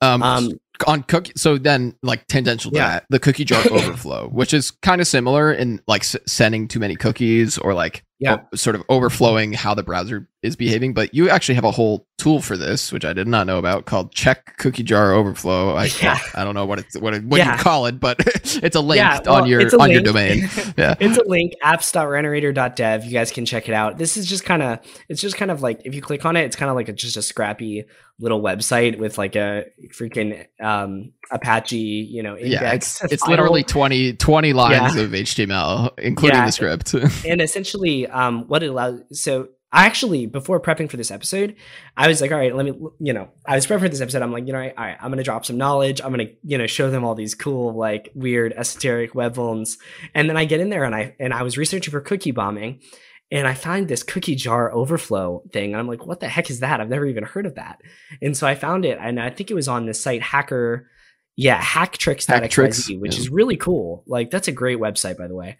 Um, 0.00 0.22
um 0.22 0.50
on 0.86 1.02
cookie. 1.04 1.32
So 1.36 1.58
then, 1.58 1.96
like 2.02 2.26
tangential 2.26 2.70
to 2.70 2.76
yeah. 2.76 2.88
that, 2.88 3.06
the 3.08 3.18
cookie 3.18 3.44
jar 3.44 3.62
overflow, 3.70 4.28
which 4.28 4.52
is 4.52 4.70
kind 4.70 5.00
of 5.00 5.06
similar 5.06 5.52
in 5.52 5.80
like 5.86 6.02
s- 6.02 6.16
sending 6.26 6.68
too 6.68 6.80
many 6.80 6.96
cookies 6.96 7.58
or 7.58 7.74
like 7.74 8.04
yeah. 8.18 8.38
sort 8.54 8.76
of 8.76 8.82
overflowing 8.88 9.52
how 9.52 9.74
the 9.74 9.82
browser 9.82 10.28
is 10.42 10.56
behaving. 10.56 10.94
But 10.94 11.12
you 11.14 11.28
actually 11.28 11.56
have 11.56 11.64
a 11.64 11.70
whole 11.70 12.06
tool 12.18 12.40
for 12.40 12.56
this, 12.56 12.92
which 12.92 13.04
I 13.04 13.12
did 13.12 13.26
not 13.28 13.46
know 13.46 13.58
about, 13.58 13.84
called 13.84 14.12
check 14.12 14.56
cookie 14.58 14.82
jar 14.82 15.12
overflow. 15.12 15.74
I, 15.74 15.90
Yeah. 16.00 16.18
I 16.34 16.44
don't 16.44 16.54
know 16.54 16.64
what 16.66 16.78
it's 16.78 16.96
what, 16.98 17.14
it, 17.14 17.24
what 17.24 17.38
Yeah. 17.38 17.56
you 17.56 17.62
call 17.62 17.86
it, 17.86 18.00
but 18.00 18.16
it's 18.62 18.76
a 18.76 18.80
link 18.80 18.98
Yeah, 18.98 19.20
well, 19.24 19.42
on 19.42 19.48
your 19.48 19.62
on 19.80 19.90
your 19.90 20.00
domain. 20.02 20.48
Yeah. 20.78 20.94
it's 21.00 21.18
a 21.18 21.24
link 21.26 21.54
apps.rhynorater.dev 21.64 23.04
you 23.04 23.12
guys 23.12 23.30
can 23.30 23.44
check 23.46 23.68
it 23.68 23.72
out 23.74 23.98
this 23.98 24.16
is 24.16 24.26
just 24.26 24.44
kind 24.44 24.62
of 24.62 24.78
it's 25.08 25.20
just 25.20 25.36
kind 25.36 25.50
of 25.50 25.62
like 25.62 25.80
if 25.84 25.94
you 25.94 26.02
click 26.02 26.24
on 26.24 26.36
it 26.36 26.42
it's 26.44 26.56
kind 26.56 26.70
of 26.70 26.76
like 26.76 26.88
a, 26.88 26.92
just 26.92 27.16
a 27.16 27.22
scrappy 27.22 27.84
little 28.18 28.40
website 28.42 28.98
with 28.98 29.18
like 29.18 29.36
a 29.36 29.64
freaking 29.92 30.46
um 30.60 31.12
apache 31.30 31.76
you 31.76 32.22
know 32.22 32.36
Yeah, 32.36 32.72
it's, 32.72 33.02
it's 33.04 33.26
literally 33.28 33.62
20, 33.62 34.14
20 34.14 34.52
lines 34.54 34.96
Yeah. 34.96 35.02
of 35.02 35.10
HTML, 35.10 35.90
including 35.98 36.38
Yeah. 36.38 36.46
the 36.46 36.52
script. 36.52 36.94
and 37.26 37.40
essentially 37.42 38.06
um 38.06 38.44
what 38.48 38.62
it 38.62 38.68
allows 38.70 39.00
so 39.12 39.48
I 39.72 39.84
actually 39.84 40.24
before 40.26 40.58
prepping 40.60 40.88
for 40.90 40.96
this 40.96 41.10
episode 41.10 41.56
i 41.96 42.06
was 42.08 42.20
like 42.22 42.30
all 42.32 42.38
right 42.38 42.54
let 42.54 42.64
me 42.64 42.72
you 43.00 43.12
know 43.12 43.28
i 43.44 43.56
was 43.56 43.66
prepping 43.66 43.80
for 43.80 43.88
this 43.90 44.00
episode 44.00 44.22
i'm 44.22 44.32
like 44.32 44.46
you 44.46 44.52
know 44.52 44.58
all 44.60 44.64
right, 44.64 44.74
all 44.78 44.84
right 44.84 44.96
i'm 45.02 45.10
gonna 45.10 45.24
drop 45.24 45.44
some 45.44 45.58
knowledge 45.58 46.00
i'm 46.00 46.12
gonna 46.12 46.28
you 46.44 46.56
know 46.56 46.66
show 46.68 46.88
them 46.88 47.04
all 47.04 47.14
these 47.16 47.34
cool 47.34 47.74
like 47.76 48.10
weird 48.14 48.54
esoteric 48.56 49.14
web 49.14 49.34
vulns 49.34 49.76
and 50.14 50.30
then 50.30 50.36
i 50.36 50.44
get 50.46 50.60
in 50.60 50.70
there 50.70 50.84
and 50.84 50.94
i 50.94 51.14
and 51.18 51.34
i 51.34 51.42
was 51.42 51.58
researching 51.58 51.90
for 51.90 52.00
cookie 52.00 52.30
bombing 52.30 52.80
and 53.30 53.46
i 53.46 53.54
find 53.54 53.88
this 53.88 54.02
cookie 54.02 54.34
jar 54.34 54.72
overflow 54.72 55.42
thing 55.52 55.72
and 55.72 55.80
i'm 55.80 55.88
like 55.88 56.06
what 56.06 56.20
the 56.20 56.28
heck 56.28 56.50
is 56.50 56.60
that 56.60 56.80
i've 56.80 56.88
never 56.88 57.06
even 57.06 57.24
heard 57.24 57.46
of 57.46 57.54
that 57.54 57.80
and 58.22 58.36
so 58.36 58.46
i 58.46 58.54
found 58.54 58.84
it 58.84 58.98
and 59.00 59.20
i 59.20 59.30
think 59.30 59.50
it 59.50 59.54
was 59.54 59.68
on 59.68 59.86
this 59.86 60.00
site 60.00 60.22
hacker 60.22 60.88
yeah 61.36 61.60
hacktricks.xyz 61.60 62.26
Hacktricks, 62.26 63.00
which 63.00 63.14
yeah. 63.14 63.20
is 63.20 63.28
really 63.28 63.56
cool 63.56 64.04
like 64.06 64.30
that's 64.30 64.48
a 64.48 64.52
great 64.52 64.78
website 64.78 65.16
by 65.16 65.26
the 65.26 65.34
way 65.34 65.56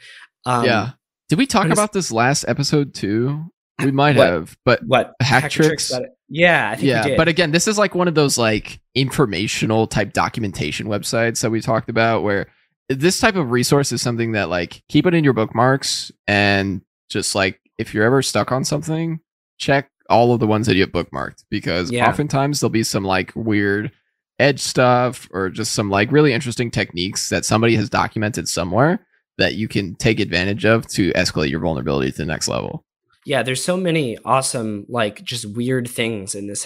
um, 0.46 0.64
yeah. 0.64 0.90
Did 1.28 1.38
we 1.38 1.46
talk 1.46 1.66
about 1.68 1.92
this 1.92 2.12
last 2.12 2.44
episode 2.46 2.94
too? 2.94 3.46
We 3.82 3.90
might 3.90 4.16
What? 4.16 4.26
have, 4.26 4.56
but 4.64 4.80
what 4.86 5.14
Hacktricks? 5.20 5.92
Hacktricks? 5.92 6.06
Yeah, 6.28 6.70
I 6.70 6.76
think 6.76 6.86
yeah 6.86 7.02
we 7.04 7.10
did. 7.10 7.16
but 7.18 7.28
again 7.28 7.50
this 7.50 7.68
is 7.68 7.76
like 7.76 7.94
one 7.94 8.08
of 8.08 8.14
those 8.14 8.38
like 8.38 8.80
informational 8.94 9.86
type 9.86 10.12
documentation 10.12 10.86
websites 10.86 11.42
that 11.42 11.50
we 11.50 11.60
talked 11.60 11.90
about 11.90 12.22
where 12.22 12.46
this 12.88 13.20
type 13.20 13.34
of 13.34 13.50
resource 13.50 13.92
is 13.92 14.00
something 14.00 14.32
that 14.32 14.48
like 14.48 14.82
keep 14.88 15.04
it 15.04 15.14
in 15.14 15.24
your 15.24 15.34
bookmarks 15.34 16.10
and 16.26 16.80
just 17.08 17.34
like 17.34 17.60
if 17.78 17.92
you're 17.94 18.04
ever 18.04 18.22
stuck 18.22 18.52
on 18.52 18.64
something 18.64 19.20
check 19.58 19.90
all 20.08 20.32
of 20.32 20.40
the 20.40 20.46
ones 20.46 20.66
that 20.66 20.74
you 20.76 20.82
have 20.82 20.92
bookmarked 20.92 21.44
because 21.50 21.90
Yeah. 21.90 22.08
oftentimes 22.08 22.60
there'll 22.60 22.70
be 22.70 22.82
some 22.82 23.04
like 23.04 23.32
weird 23.34 23.90
edge 24.38 24.60
stuff 24.60 25.28
or 25.32 25.48
just 25.48 25.72
some 25.72 25.90
like 25.90 26.12
really 26.12 26.32
interesting 26.32 26.70
techniques 26.70 27.28
that 27.30 27.44
somebody 27.44 27.74
has 27.76 27.88
documented 27.88 28.48
somewhere 28.48 29.04
that 29.38 29.54
you 29.54 29.66
can 29.68 29.94
take 29.96 30.20
advantage 30.20 30.64
of 30.64 30.86
to 30.88 31.10
escalate 31.12 31.50
your 31.50 31.60
vulnerability 31.60 32.10
to 32.10 32.18
the 32.18 32.26
next 32.26 32.48
level 32.48 32.84
yeah, 33.28 33.42
there's 33.42 33.64
so 33.64 33.76
many 33.76 34.16
awesome, 34.24 34.86
like 34.88 35.24
just 35.24 35.46
weird 35.56 35.88
things 35.88 36.36
in 36.36 36.46
this 36.46 36.62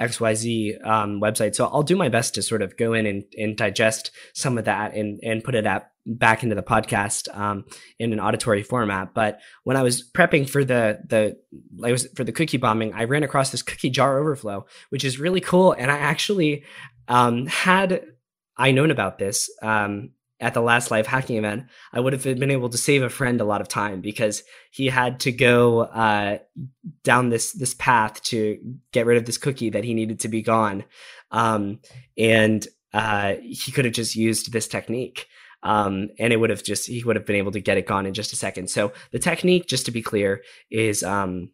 hacktricks.xyz 0.00 0.86
um, 0.86 1.20
website. 1.20 1.54
So 1.54 1.66
I'll 1.66 1.82
do 1.82 1.96
my 1.96 2.08
best 2.08 2.34
to 2.34 2.42
sort 2.42 2.62
of 2.62 2.76
go 2.76 2.92
in 2.92 3.06
and, 3.06 3.24
and 3.36 3.56
digest 3.56 4.10
some 4.34 4.58
of 4.58 4.64
that 4.66 4.94
and, 4.94 5.20
and 5.22 5.42
put 5.42 5.54
it 5.54 5.64
back 6.06 6.42
into 6.42 6.54
the 6.54 6.62
podcast 6.62 7.34
um, 7.36 7.64
in 7.98 8.12
an 8.12 8.20
auditory 8.20 8.62
format. 8.62 9.14
But 9.14 9.40
when 9.64 9.76
I 9.76 9.82
was 9.82 10.08
prepping 10.08 10.48
for 10.48 10.64
the 10.64 11.00
the 11.06 11.36
I 11.84 11.92
was 11.92 12.06
for 12.14 12.24
the 12.24 12.32
cookie 12.32 12.58
bombing, 12.58 12.92
I 12.94 13.04
ran 13.04 13.24
across 13.24 13.50
this 13.50 13.62
cookie 13.62 13.90
jar 13.90 14.18
overflow, 14.18 14.66
which 14.90 15.04
is 15.04 15.18
really 15.18 15.40
cool. 15.40 15.72
And 15.72 15.90
I 15.90 15.98
actually 15.98 16.64
um, 17.08 17.46
had 17.46 18.04
I 18.56 18.70
known 18.70 18.90
about 18.90 19.18
this 19.18 19.50
um, 19.62 20.10
at 20.40 20.54
the 20.54 20.60
last 20.60 20.90
live 20.90 21.06
hacking 21.06 21.36
event, 21.36 21.64
I 21.92 22.00
would 22.00 22.12
have 22.12 22.22
been 22.22 22.50
able 22.50 22.68
to 22.68 22.78
save 22.78 23.02
a 23.02 23.08
friend 23.08 23.40
a 23.40 23.44
lot 23.44 23.60
of 23.60 23.68
time 23.68 24.00
because 24.00 24.42
he 24.70 24.86
had 24.86 25.20
to 25.20 25.32
go 25.32 25.80
uh, 25.80 26.38
down 27.02 27.30
this 27.30 27.52
this 27.52 27.74
path 27.74 28.22
to 28.24 28.58
get 28.92 29.06
rid 29.06 29.16
of 29.16 29.24
this 29.24 29.38
cookie 29.38 29.70
that 29.70 29.84
he 29.84 29.94
needed 29.94 30.20
to 30.20 30.28
be 30.28 30.42
gone, 30.42 30.84
um, 31.30 31.80
and 32.18 32.66
uh, 32.92 33.34
he 33.40 33.72
could 33.72 33.84
have 33.84 33.94
just 33.94 34.16
used 34.16 34.52
this 34.52 34.68
technique. 34.68 35.26
Um, 35.62 36.10
and 36.20 36.32
it 36.32 36.36
would 36.36 36.50
have 36.50 36.62
just 36.62 36.86
he 36.86 37.02
would 37.02 37.16
have 37.16 37.26
been 37.26 37.36
able 37.36 37.52
to 37.52 37.60
get 37.60 37.78
it 37.78 37.86
gone 37.86 38.06
in 38.06 38.14
just 38.14 38.32
a 38.32 38.36
second. 38.36 38.70
So 38.70 38.92
the 39.10 39.18
technique, 39.18 39.66
just 39.66 39.86
to 39.86 39.90
be 39.90 40.02
clear, 40.02 40.42
is 40.70 41.02
um, 41.02 41.50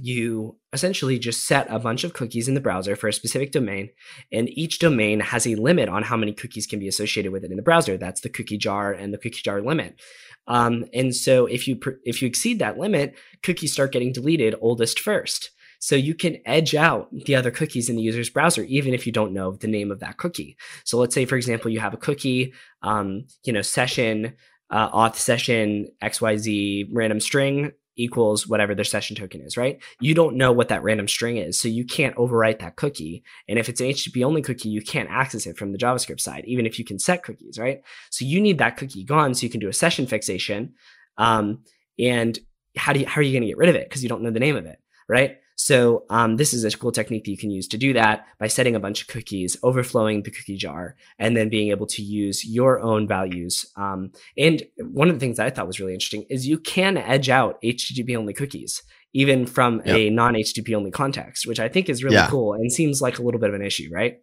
you 0.00 0.56
essentially 0.72 1.18
just 1.18 1.46
set 1.46 1.66
a 1.70 1.78
bunch 1.78 2.04
of 2.04 2.12
cookies 2.12 2.48
in 2.48 2.54
the 2.54 2.60
browser 2.60 2.96
for 2.96 3.08
a 3.08 3.12
specific 3.12 3.52
domain, 3.52 3.90
and 4.32 4.48
each 4.50 4.78
domain 4.78 5.20
has 5.20 5.46
a 5.46 5.54
limit 5.54 5.88
on 5.88 6.02
how 6.02 6.16
many 6.16 6.32
cookies 6.32 6.66
can 6.66 6.78
be 6.78 6.88
associated 6.88 7.32
with 7.32 7.44
it 7.44 7.50
in 7.50 7.56
the 7.56 7.62
browser. 7.62 7.96
That's 7.96 8.20
the 8.20 8.28
cookie 8.28 8.58
jar 8.58 8.92
and 8.92 9.12
the 9.12 9.18
cookie 9.18 9.42
jar 9.42 9.60
limit. 9.60 10.00
Um, 10.46 10.84
and 10.92 11.14
so 11.14 11.46
if 11.46 11.66
you 11.66 11.80
if 12.04 12.20
you 12.20 12.28
exceed 12.28 12.58
that 12.58 12.78
limit, 12.78 13.14
cookies 13.42 13.72
start 13.72 13.92
getting 13.92 14.12
deleted 14.12 14.54
oldest 14.60 15.00
first. 15.00 15.50
So 15.78 15.96
you 15.96 16.14
can 16.14 16.38
edge 16.46 16.74
out 16.74 17.08
the 17.12 17.36
other 17.36 17.50
cookies 17.50 17.90
in 17.90 17.96
the 17.96 18.02
user's 18.02 18.30
browser, 18.30 18.62
even 18.62 18.94
if 18.94 19.06
you 19.06 19.12
don't 19.12 19.34
know 19.34 19.52
the 19.52 19.66
name 19.66 19.90
of 19.90 20.00
that 20.00 20.16
cookie. 20.16 20.56
So 20.84 20.96
let's 20.96 21.14
say, 21.14 21.26
for 21.26 21.36
example, 21.36 21.70
you 21.70 21.80
have 21.80 21.92
a 21.92 21.98
cookie, 21.98 22.54
um, 22.80 23.26
you 23.44 23.52
know, 23.52 23.60
session, 23.60 24.34
uh, 24.70 24.90
auth 24.90 25.16
session, 25.16 25.88
XYZ 26.02 26.88
random 26.90 27.20
string 27.20 27.72
equals 27.96 28.46
whatever 28.46 28.74
their 28.74 28.84
session 28.84 29.16
token 29.16 29.40
is, 29.40 29.56
right? 29.56 29.80
You 30.00 30.14
don't 30.14 30.36
know 30.36 30.52
what 30.52 30.68
that 30.68 30.82
random 30.82 31.08
string 31.08 31.36
is, 31.36 31.60
so 31.60 31.68
you 31.68 31.84
can't 31.84 32.16
overwrite 32.16 32.60
that 32.60 32.76
cookie. 32.76 33.22
And 33.48 33.58
if 33.58 33.68
it's 33.68 33.80
an 33.80 33.88
HTTP 33.88 34.24
only 34.24 34.42
cookie, 34.42 34.68
you 34.68 34.82
can't 34.82 35.10
access 35.10 35.46
it 35.46 35.56
from 35.56 35.72
the 35.72 35.78
JavaScript 35.78 36.20
side, 36.20 36.44
even 36.46 36.66
if 36.66 36.78
you 36.78 36.84
can 36.84 36.98
set 36.98 37.22
cookies, 37.22 37.58
right? 37.58 37.82
So 38.10 38.24
you 38.24 38.40
need 38.40 38.58
that 38.58 38.76
cookie 38.76 39.04
gone 39.04 39.34
so 39.34 39.44
you 39.44 39.50
can 39.50 39.60
do 39.60 39.68
a 39.68 39.72
session 39.72 40.06
fixation. 40.06 40.74
Um, 41.18 41.62
and 41.98 42.38
how 42.76 42.92
do 42.92 43.00
you, 43.00 43.06
how 43.06 43.20
are 43.20 43.24
you 43.24 43.32
going 43.32 43.42
to 43.42 43.48
get 43.48 43.58
rid 43.58 43.68
of 43.68 43.76
it? 43.76 43.88
Because 43.88 44.02
you 44.02 44.08
don't 44.08 44.22
know 44.22 44.30
the 44.30 44.40
name 44.40 44.56
of 44.56 44.66
it, 44.66 44.78
right? 45.08 45.38
So 45.56 46.04
um, 46.10 46.36
this 46.36 46.52
is 46.52 46.64
a 46.64 46.76
cool 46.76 46.92
technique 46.92 47.24
that 47.24 47.30
you 47.30 47.38
can 47.38 47.50
use 47.50 47.68
to 47.68 47.78
do 47.78 47.92
that 47.92 48.26
by 48.38 48.48
setting 48.48 48.74
a 48.74 48.80
bunch 48.80 49.02
of 49.02 49.08
cookies, 49.08 49.56
overflowing 49.62 50.22
the 50.22 50.30
cookie 50.30 50.56
jar, 50.56 50.96
and 51.18 51.36
then 51.36 51.48
being 51.48 51.70
able 51.70 51.86
to 51.86 52.02
use 52.02 52.44
your 52.44 52.80
own 52.80 53.06
values. 53.06 53.64
Um, 53.76 54.10
and 54.36 54.62
one 54.80 55.08
of 55.08 55.14
the 55.14 55.20
things 55.20 55.36
that 55.36 55.46
I 55.46 55.50
thought 55.50 55.66
was 55.66 55.78
really 55.80 55.94
interesting 55.94 56.26
is 56.28 56.46
you 56.46 56.58
can 56.58 56.96
edge 56.96 57.28
out 57.28 57.60
HTTP 57.62 58.16
only 58.16 58.34
cookies, 58.34 58.82
even 59.12 59.46
from 59.46 59.80
a 59.84 60.10
non 60.10 60.34
HTTP 60.34 60.74
only 60.74 60.90
context, 60.90 61.46
which 61.46 61.60
I 61.60 61.68
think 61.68 61.88
is 61.88 62.02
really 62.02 62.16
Yeah. 62.16 62.28
cool 62.28 62.54
and 62.54 62.72
seems 62.72 63.00
like 63.00 63.18
a 63.18 63.22
little 63.22 63.40
bit 63.40 63.48
of 63.50 63.54
an 63.54 63.62
issue, 63.64 63.88
right? 63.92 64.16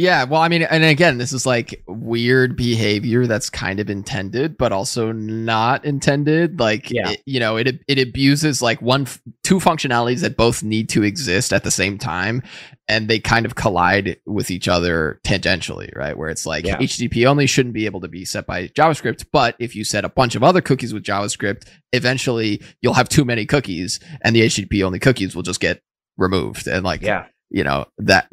Yeah, 0.00 0.22
well, 0.22 0.40
I 0.40 0.46
mean, 0.46 0.62
and 0.62 0.84
again, 0.84 1.18
this 1.18 1.32
is 1.32 1.44
like 1.44 1.82
weird 1.88 2.56
behavior 2.56 3.26
that's 3.26 3.50
kind 3.50 3.80
of 3.80 3.90
intended, 3.90 4.56
but 4.56 4.70
also 4.70 5.10
not 5.10 5.84
intended. 5.84 6.60
Like, 6.60 6.88
Yeah. 6.88 7.10
it- 7.10 7.22
you 7.26 7.40
know, 7.40 7.56
it 7.56 7.80
it 7.88 7.98
abuses 7.98 8.62
like 8.62 8.80
one, 8.80 9.08
two 9.42 9.56
functionalities 9.58 10.20
that 10.20 10.36
both 10.36 10.62
need 10.62 10.88
to 10.90 11.02
exist 11.02 11.52
at 11.52 11.64
the 11.64 11.72
same 11.72 11.98
time, 11.98 12.44
and 12.86 13.08
they 13.08 13.18
kind 13.18 13.44
of 13.44 13.56
collide 13.56 14.18
with 14.24 14.52
each 14.52 14.68
other 14.68 15.18
tangentially, 15.26 15.90
right? 15.96 16.16
Where 16.16 16.30
it's 16.30 16.46
like 16.46 16.64
Yeah. 16.64 16.76
HTTP 16.78 17.26
only 17.26 17.48
shouldn't 17.48 17.74
be 17.74 17.86
able 17.86 18.00
to 18.02 18.08
be 18.08 18.24
set 18.24 18.46
by 18.46 18.68
JavaScript, 18.68 19.24
but 19.32 19.56
if 19.58 19.74
you 19.74 19.82
set 19.82 20.04
a 20.04 20.08
bunch 20.08 20.36
of 20.36 20.44
other 20.44 20.60
cookies 20.60 20.94
with 20.94 21.02
JavaScript, 21.02 21.64
eventually 21.92 22.62
you'll 22.82 22.94
have 22.94 23.08
too 23.08 23.24
many 23.24 23.44
cookies, 23.46 23.98
and 24.22 24.36
the 24.36 24.42
HTTP 24.42 24.84
only 24.84 25.00
cookies 25.00 25.34
will 25.34 25.42
just 25.42 25.58
get 25.58 25.80
removed, 26.16 26.68
and 26.68 26.84
like, 26.84 27.02
Yeah. 27.02 27.24
you 27.50 27.64
know 27.64 27.86
that 27.98 28.28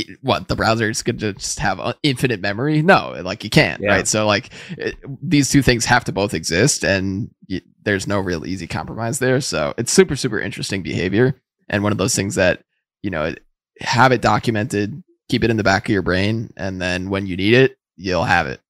it, 0.00 0.18
what 0.22 0.48
the 0.48 0.56
browser 0.56 0.90
is 0.90 1.02
going 1.02 1.18
to 1.18 1.32
just 1.32 1.58
have 1.58 1.78
uh, 1.80 1.92
infinite 2.02 2.40
memory 2.40 2.82
no 2.82 3.14
like 3.24 3.42
you 3.44 3.50
can't 3.50 3.80
Yeah. 3.82 3.92
right 3.92 4.08
so 4.08 4.26
like 4.26 4.50
it, 4.78 4.94
these 5.22 5.50
two 5.50 5.62
things 5.62 5.84
have 5.86 6.04
to 6.04 6.12
both 6.12 6.34
exist 6.34 6.84
and 6.84 7.30
y- 7.48 7.60
there's 7.82 8.06
no 8.06 8.18
real 8.20 8.46
easy 8.46 8.66
compromise 8.66 9.18
there 9.18 9.40
so 9.40 9.74
it's 9.78 9.92
super 9.92 10.16
super 10.16 10.38
interesting 10.40 10.82
behavior 10.82 11.40
and 11.68 11.82
one 11.82 11.92
of 11.92 11.98
those 11.98 12.14
things 12.14 12.34
that 12.36 12.62
you 13.02 13.10
know 13.10 13.34
have 13.80 14.12
it 14.12 14.22
documented 14.22 15.02
keep 15.28 15.42
it 15.44 15.50
in 15.50 15.56
the 15.56 15.64
back 15.64 15.86
of 15.88 15.92
your 15.92 16.02
brain 16.02 16.52
and 16.56 16.80
then 16.80 17.10
when 17.10 17.26
you 17.26 17.36
need 17.36 17.54
it 17.54 17.76
you'll 17.96 18.24
have 18.24 18.46
it 18.46 18.60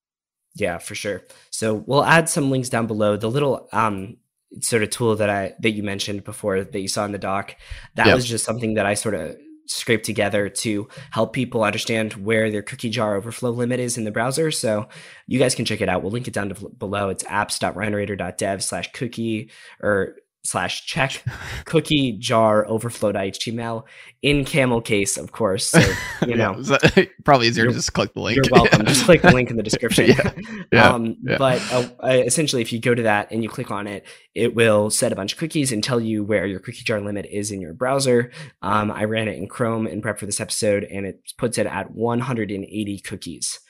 Yeah, 0.55 0.79
for 0.79 0.95
sure. 0.95 1.23
So 1.51 1.75
we'll 1.75 2.05
add 2.05 2.29
some 2.31 2.51
links 2.51 2.71
down 2.71 2.87
below. 2.87 3.17
The 3.19 3.29
little 3.31 3.69
um 3.73 4.17
sort 4.63 4.83
of 4.83 4.89
tool 4.91 5.17
that 5.17 5.29
I 5.29 5.53
that 5.61 5.73
you 5.73 5.83
mentioned 5.83 6.25
before 6.25 6.65
that 6.65 6.81
you 6.81 6.89
saw 6.89 7.05
in 7.05 7.13
the 7.13 7.19
doc, 7.19 7.55
that 7.97 8.07
Yep. 8.07 8.15
was 8.15 8.25
just 8.25 8.45
something 8.47 8.75
that 8.75 8.87
I 8.87 8.95
sort 8.95 9.15
of 9.17 9.37
scraped 9.67 10.05
together 10.05 10.49
to 10.49 10.89
help 11.11 11.33
people 11.33 11.63
understand 11.63 12.15
where 12.15 12.51
their 12.51 12.63
cookie 12.63 12.91
jar 12.91 13.17
overflow 13.17 13.51
limit 13.51 13.81
is 13.81 13.99
in 13.99 14.05
the 14.05 14.11
browser. 14.11 14.51
So 14.51 14.89
you 15.27 15.39
guys 15.39 15.55
can 15.55 15.65
check 15.65 15.81
it 15.81 15.89
out. 15.89 16.03
We'll 16.03 16.13
link 16.13 16.29
it 16.29 16.35
down 16.35 16.53
below. 16.79 17.09
It's 17.09 17.25
apps.rhynorater.dev 17.25 18.63
slash 18.63 18.93
cookie 18.93 19.51
or 19.83 20.17
slash 20.47 20.87
check 20.87 21.23
cookie 21.65 22.13
jar 22.13 22.67
overflow.html 22.67 23.85
in 24.23 24.45
camel 24.45 24.81
case, 24.81 25.17
of 25.17 25.33
course. 25.33 25.71
So, 25.71 25.81
you 26.27 26.35
know, 26.35 26.61
Yeah, 26.61 27.05
probably 27.25 27.49
easier 27.49 27.67
to 27.67 27.73
just 27.73 27.93
click 27.93 28.15
the 28.15 28.21
link 28.21 28.37
you're 28.37 28.45
welcome. 28.51 28.85
Just 28.87 29.05
click 29.05 29.23
the 29.23 29.33
link 29.33 29.51
in 29.51 29.57
the 29.57 29.63
description. 29.71 30.07
Yeah, 30.07 30.33
yeah, 30.73 30.91
um, 30.91 31.17
yeah. 31.23 31.39
But 31.39 31.63
uh, 31.73 32.09
essentially, 32.09 32.63
if 32.63 32.73
you 32.73 32.81
go 32.81 32.95
to 32.95 33.03
that 33.03 33.31
and 33.31 33.43
you 33.43 33.49
click 33.49 33.71
on 33.71 33.87
it, 33.87 34.07
it 34.35 34.55
will 34.55 34.91
set 34.91 35.13
a 35.13 35.17
bunch 35.17 35.33
of 35.33 35.39
cookies 35.39 35.73
and 35.73 35.83
tell 35.83 36.01
you 36.01 36.25
where 36.25 36.47
your 36.47 36.61
cookie 36.61 36.85
jar 36.85 37.01
limit 37.01 37.27
is 37.31 37.51
in 37.51 37.61
your 37.61 37.75
browser. 37.75 38.31
Um, 38.63 38.91
I 38.91 39.05
ran 39.05 39.29
it 39.29 39.37
in 39.37 39.49
Chrome 39.49 39.87
in 39.87 40.03
prep 40.03 40.19
for 40.19 40.27
this 40.27 40.41
episode, 40.41 40.85
and 40.85 41.07
it 41.07 41.21
puts 41.39 41.59
it 41.59 41.67
at 41.67 41.93
180 41.93 42.99
cookies. 43.01 43.61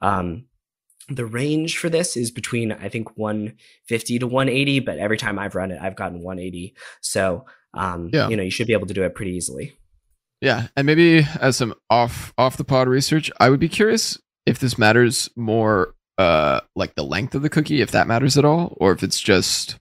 Um, 0.00 0.46
the 1.08 1.26
range 1.26 1.78
for 1.78 1.88
this 1.88 2.16
is 2.16 2.30
between 2.30 2.72
I 2.72 2.88
think 2.88 3.16
150 3.16 4.18
to 4.18 4.26
180, 4.26 4.80
but 4.80 4.98
every 4.98 5.16
time 5.16 5.38
I've 5.38 5.54
run 5.54 5.70
it, 5.70 5.80
I've 5.80 5.96
gotten 5.96 6.22
180. 6.22 6.74
So 7.00 7.44
um, 7.74 8.10
yeah. 8.12 8.28
you 8.28 8.36
know, 8.36 8.42
you 8.42 8.50
should 8.50 8.66
be 8.66 8.72
able 8.72 8.86
to 8.86 8.94
do 8.94 9.04
it 9.04 9.14
pretty 9.14 9.32
easily. 9.32 9.72
Yeah, 10.40 10.68
and 10.76 10.86
maybe 10.86 11.26
as 11.40 11.56
some 11.56 11.74
off 11.90 12.32
off 12.36 12.56
the 12.56 12.64
pod 12.64 12.88
research, 12.88 13.30
I 13.40 13.50
would 13.50 13.60
be 13.60 13.68
curious 13.68 14.18
if 14.44 14.58
this 14.58 14.78
matters 14.78 15.30
more 15.36 15.94
uh 16.18 16.60
like 16.74 16.94
the 16.94 17.04
length 17.04 17.34
of 17.34 17.42
the 17.42 17.50
cookie, 17.50 17.80
if 17.80 17.90
that 17.92 18.06
matters 18.06 18.36
at 18.36 18.44
all, 18.44 18.76
or 18.78 18.92
if 18.92 19.02
it's 19.02 19.20
just 19.20 19.78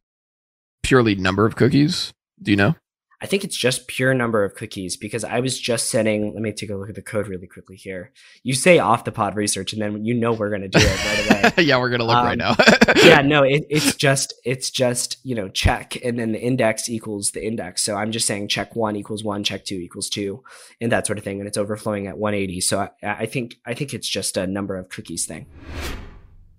purely 0.84 1.16
number 1.16 1.46
of 1.46 1.56
cookies. 1.56 2.14
Do 2.42 2.52
you 2.52 2.58
know? 2.58 2.76
I 3.22 3.28
think 3.28 3.44
it's 3.44 3.56
just 3.56 3.88
pure 3.88 4.14
number 4.14 4.44
of 4.44 4.56
cookies 4.56 4.98
because 4.98 5.24
I 5.24 5.40
was 5.40 5.60
just 5.60 5.90
setting. 5.90 6.34
Let 6.34 6.42
me 6.42 6.52
take 6.52 6.70
a 6.70 6.76
look 6.76 6.90
at 6.90 6.96
the 6.96 7.02
code 7.02 7.28
really 7.28 7.48
quickly 7.48 7.76
here. 7.76 8.12
You 8.44 8.54
say 8.54 8.80
off 8.80 9.06
the 9.06 9.12
pod 9.12 9.36
research, 9.36 9.74
and 9.74 9.82
then 9.82 10.04
you 10.04 10.14
know 10.14 10.34
we're 10.34 10.50
going 10.50 10.62
to 10.62 10.68
do 10.68 10.80
it 10.82 11.34
right 11.34 11.54
away. 11.58 11.64
yeah, 11.64 11.78
we're 11.78 11.90
going 11.90 12.00
to 12.00 12.06
look 12.06 12.18
um, 12.18 12.26
right 12.26 12.38
now. 12.38 12.56
yeah, 13.04 13.22
no, 13.22 13.44
it, 13.44 13.66
it's 13.70 13.96
just 14.08 14.34
it's 14.44 14.70
just 14.70 15.18
you 15.24 15.36
know 15.36 15.48
check, 15.48 15.96
and 16.04 16.20
then 16.20 16.34
the 16.34 16.42
index 16.42 16.90
equals 16.90 17.32
the 17.32 17.46
index. 17.46 17.84
So 17.84 17.96
I'm 17.96 18.12
just 18.12 18.28
saying 18.28 18.50
check 18.50 18.76
one 18.76 18.96
equals 18.96 19.24
one, 19.24 19.44
check 19.44 19.66
two 19.66 19.76
equals 19.76 20.10
two, 20.10 20.44
and 20.82 20.92
that 20.92 21.08
sort 21.08 21.18
of 21.18 21.24
thing, 21.24 21.40
and 21.40 21.48
it's 21.48 21.58
overflowing 21.58 22.08
at 22.08 22.18
180. 22.18 22.62
So 22.62 22.80
I, 22.82 22.90
I 23.02 23.26
think 23.26 23.56
I 23.66 23.74
think 23.74 23.94
it's 23.94 24.10
just 24.10 24.38
a 24.38 24.46
number 24.46 24.76
of 24.78 24.90
cookies 24.90 25.26
thing. 25.26 25.46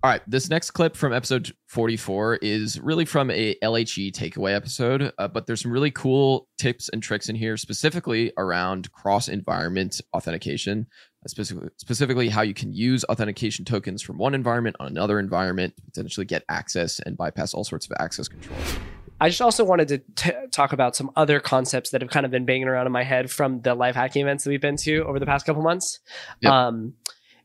All 0.03 0.11
right, 0.11 0.21
this 0.27 0.47
next 0.47 0.71
clip 0.71 0.95
from 0.95 1.11
episode 1.11 1.51
44 1.69 2.35
is 2.35 2.79
really 2.79 3.03
from 3.03 3.31
a 3.31 3.55
LHE 3.63 4.11
takeaway 4.11 4.55
episode, 4.55 5.11
uh, 5.17 5.27
but 5.27 5.47
there's 5.47 5.61
some 5.61 5.71
really 5.71 5.89
cool 5.89 6.47
tips 6.59 6.87
and 6.89 7.01
tricks 7.01 7.29
in 7.29 7.35
here, 7.35 7.57
specifically 7.57 8.31
around 8.37 8.91
cross 8.91 9.27
environment 9.27 9.99
authentication, 10.13 10.85
uh, 11.25 11.27
specifically, 11.27 11.69
specifically 11.77 12.29
how 12.29 12.43
you 12.43 12.53
can 12.53 12.73
use 12.73 13.03
authentication 13.05 13.65
tokens 13.65 14.03
from 14.03 14.19
one 14.19 14.35
environment 14.35 14.75
on 14.79 14.85
another 14.85 15.17
environment 15.17 15.75
to 15.75 15.81
potentially 15.81 16.27
get 16.27 16.43
access 16.47 16.99
and 16.99 17.17
bypass 17.17 17.55
all 17.55 17.63
sorts 17.63 17.87
of 17.87 17.93
access 17.99 18.27
controls. 18.27 18.77
I 19.19 19.29
just 19.29 19.41
also 19.41 19.65
wanted 19.65 19.87
to 19.87 19.97
t- 20.15 20.47
talk 20.51 20.73
about 20.73 20.95
some 20.95 21.09
other 21.15 21.39
concepts 21.39 21.89
that 21.89 22.01
have 22.01 22.11
kind 22.11 22.23
of 22.23 22.31
been 22.31 22.45
banging 22.45 22.67
around 22.67 22.85
in 22.85 22.91
my 22.91 23.03
head 23.03 23.31
from 23.31 23.61
the 23.61 23.73
live 23.73 23.95
hacking 23.95 24.21
events 24.21 24.43
that 24.43 24.51
we've 24.51 24.61
been 24.61 24.77
to 24.77 25.05
over 25.05 25.17
the 25.17 25.25
past 25.25 25.47
couple 25.47 25.63
months. 25.63 25.99
Yep. 26.41 26.53
Um, 26.53 26.93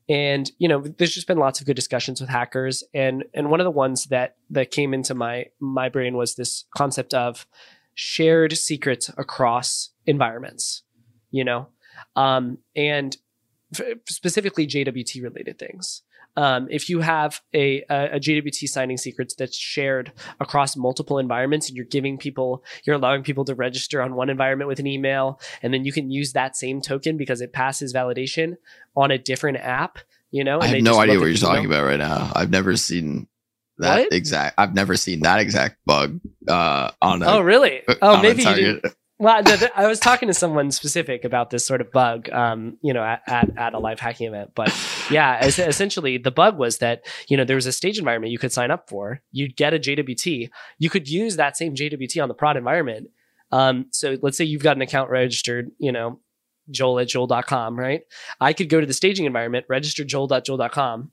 and 0.09 0.51
you 0.59 0.69
know 0.69 0.83
there's 0.99 1.15
just 1.15 1.27
been 1.27 1.39
lots 1.39 1.61
of 1.61 1.67
good 1.67 1.77
discussions 1.77 2.21
with 2.21 2.31
hackers. 2.31 2.83
And 2.95 3.25
and 3.35 3.51
one 3.51 3.61
of 3.61 3.65
the 3.65 3.71
ones 3.71 4.07
that 4.07 4.37
that 4.51 4.71
came 4.71 4.95
into 4.95 5.15
my 5.15 5.47
my 5.61 5.89
brain 5.89 6.17
was 6.17 6.35
this 6.35 6.65
concept 6.77 7.15
of 7.15 7.47
shared 7.95 8.57
secrets 8.57 9.11
across 9.17 9.91
environments 10.07 10.83
you 11.33 11.43
know? 11.43 11.67
Um, 12.15 12.59
and 12.77 13.17
f- 13.75 13.99
specifically 14.09 14.67
jwt 14.67 15.23
related 15.23 15.59
things 15.59 16.03
um, 16.37 16.69
if 16.71 16.89
you 16.89 17.01
have 17.01 17.41
a, 17.53 17.83
a, 17.91 18.17
a, 18.17 18.21
JWT 18.21 18.69
signing 18.69 18.97
secrets 18.97 19.35
that's 19.35 19.57
shared 19.57 20.13
across 20.41 20.77
multiple 20.77 21.19
environments 21.19 21.69
and 21.69 21.77
you're 21.77 21.85
giving 21.85 22.17
people, 22.17 22.65
you're 22.85 22.97
allowing 22.97 23.23
people 23.23 23.45
to 23.45 23.55
register 23.55 24.01
on 24.01 24.15
one 24.15 24.31
environment 24.31 24.69
with 24.69 24.79
an 24.79 24.87
email, 24.87 25.39
and 25.63 25.75
then 25.75 25.85
you 25.85 25.93
can 25.93 26.11
use 26.11 26.33
that 26.33 26.57
same 26.57 26.81
token 26.81 27.17
because 27.17 27.41
it 27.41 27.53
passes 27.53 27.93
validation 27.93 28.57
on 28.97 29.11
a 29.11 29.19
different 29.19 29.59
app, 29.59 29.99
you 30.31 30.43
know? 30.43 30.61
I 30.61 30.69
have 30.69 30.83
no 30.83 30.99
idea 30.99 31.19
what 31.19 31.27
you're 31.27 31.37
talking 31.37 31.67
about 31.67 31.85
right 31.85 31.99
now. 31.99 32.33
I've 32.35 32.51
never 32.51 32.77
seen 32.77 33.29
that 33.79 34.01
what? 34.01 34.13
exact, 34.13 34.55
I've 34.59 34.75
never 34.75 34.97
seen 34.97 35.21
that 35.21 35.41
exact 35.41 35.77
bug 35.85 36.19
uh, 36.49 36.93
on 37.03 37.23
a, 37.23 37.27
Oh, 37.27 37.41
really? 37.41 37.83
Oh, 38.01 38.23
maybe 38.23 38.43
you 38.43 38.55
didn't 38.55 38.95
well, 39.23 39.41
the, 39.41 39.57
the, 39.57 39.79
I 39.79 39.87
was 39.87 40.01
talking 40.01 40.27
to 40.27 40.35
someone 40.35 40.73
specific 40.73 41.25
about 41.25 41.51
this 41.51 41.65
sort 41.65 41.81
of 41.81 41.93
bug, 41.93 42.29
um, 42.31 42.77
you 42.83 42.93
know, 42.93 43.05
at, 43.05 43.23
at, 43.29 43.57
at, 43.57 43.73
a 43.73 43.79
live 43.79 44.01
hacking 44.01 44.27
event. 44.27 44.51
But 44.57 44.77
yeah, 45.13 45.45
essentially 45.45 46.19
the 46.19 46.33
bug 46.33 46.59
was 46.59 46.79
that, 46.79 47.07
you 47.29 47.37
know, 47.37 47.45
there 47.45 47.55
was 47.55 47.67
a 47.67 47.73
stage 47.73 48.01
environment 48.01 48.33
you 48.33 48.39
could 48.41 48.51
sign 48.51 48.73
up 48.73 48.89
for. 48.89 49.21
You'd 49.31 49.57
get 49.57 49.75
a 49.75 49.79
JWT. 49.79 50.51
You 50.79 50.91
could 50.91 51.09
use 51.09 51.37
that 51.37 51.57
same 51.57 51.77
JWT 51.77 52.21
on 52.21 52.27
the 52.27 52.35
prod 52.35 52.57
environment. 52.57 53.11
Um, 53.53 53.87
so 53.93 54.17
let's 54.23 54.37
say 54.37 54.45
you've 54.45 54.65
got 54.65 54.75
an 54.75 54.83
account 54.83 55.09
registered, 55.09 55.71
you 55.79 55.93
know, 55.93 56.19
joel 56.69 56.99
at 56.99 57.07
joel.com, 57.07 57.79
right? 57.79 58.01
I 58.41 58.53
could 58.53 58.69
go 58.69 58.81
to 58.81 58.87
the 58.87 58.93
staging 58.93 59.27
environment, 59.27 59.67
register 59.69 60.03
joel.joel.com, 60.03 61.13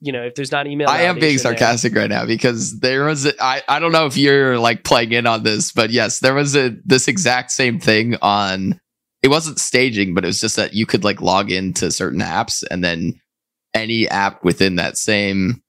you 0.00 0.12
know, 0.12 0.22
if 0.22 0.34
there's 0.34 0.52
not 0.52 0.66
email. 0.66 0.88
I 0.88 1.02
am 1.02 1.18
being 1.18 1.38
sarcastic 1.38 1.94
there. 1.94 2.02
right 2.02 2.10
now 2.10 2.26
because 2.26 2.80
there 2.80 3.04
was, 3.04 3.24
a, 3.24 3.32
I, 3.42 3.62
I 3.68 3.78
don't 3.78 3.92
know 3.92 4.06
if 4.06 4.16
you're 4.16 4.58
like 4.58 4.84
playing 4.84 5.12
in 5.12 5.26
on 5.26 5.42
this, 5.42 5.72
but 5.72 5.90
yes, 5.90 6.20
there 6.20 6.34
was 6.34 6.54
a, 6.54 6.76
this 6.84 7.08
exact 7.08 7.50
same 7.50 7.80
thing 7.80 8.16
on, 8.20 8.78
it 9.22 9.28
wasn't 9.28 9.58
staging, 9.58 10.14
but 10.14 10.24
it 10.24 10.28
was 10.28 10.40
just 10.40 10.56
that 10.56 10.74
you 10.74 10.86
could 10.86 11.02
like 11.02 11.20
log 11.22 11.50
into 11.50 11.90
certain 11.90 12.20
apps 12.20 12.62
and 12.70 12.84
then 12.84 13.18
any 13.74 14.08
app 14.08 14.44
within 14.44 14.76
that 14.76 14.98
same, 14.98 15.62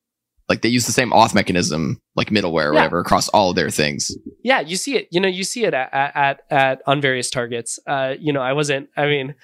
like 0.49 0.61
they 0.61 0.69
use 0.69 0.85
the 0.85 0.91
same 0.91 1.11
auth 1.11 1.33
mechanism, 1.33 1.99
like 2.15 2.29
middleware 2.29 2.69
or 2.69 2.73
yeah. 2.73 2.79
whatever 2.79 2.99
across 2.99 3.29
all 3.29 3.49
of 3.49 3.55
their 3.55 3.69
things. 3.69 4.11
Yeah. 4.43 4.59
You 4.59 4.75
see 4.75 4.97
it, 4.97 5.07
you 5.11 5.19
know, 5.19 5.27
you 5.27 5.43
see 5.43 5.63
it 5.63 5.73
at, 5.73 5.89
at, 5.93 6.41
at 6.49 6.81
on 6.85 7.01
various 7.01 7.29
targets. 7.29 7.79
Uh, 7.87 8.15
you 8.19 8.33
know, 8.33 8.41
I 8.41 8.53
wasn't, 8.53 8.89
I 8.95 9.05
mean, 9.07 9.35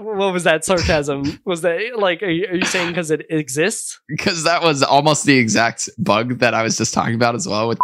what 0.00 0.32
was 0.32 0.44
that 0.44 0.64
sarcasm? 0.64 1.40
Was 1.44 1.62
that 1.62 1.98
like, 1.98 2.22
are 2.22 2.30
you, 2.30 2.46
are 2.46 2.54
you 2.54 2.64
saying 2.64 2.88
because 2.88 3.10
it 3.10 3.26
exists? 3.30 4.00
Because 4.08 4.44
that 4.44 4.62
was 4.62 4.82
almost 4.82 5.24
the 5.24 5.36
exact 5.38 5.88
bug 5.98 6.38
that 6.38 6.54
I 6.54 6.62
was 6.62 6.76
just 6.76 6.94
talking 6.94 7.14
about 7.14 7.34
as 7.34 7.46
well 7.46 7.68
with 7.68 7.78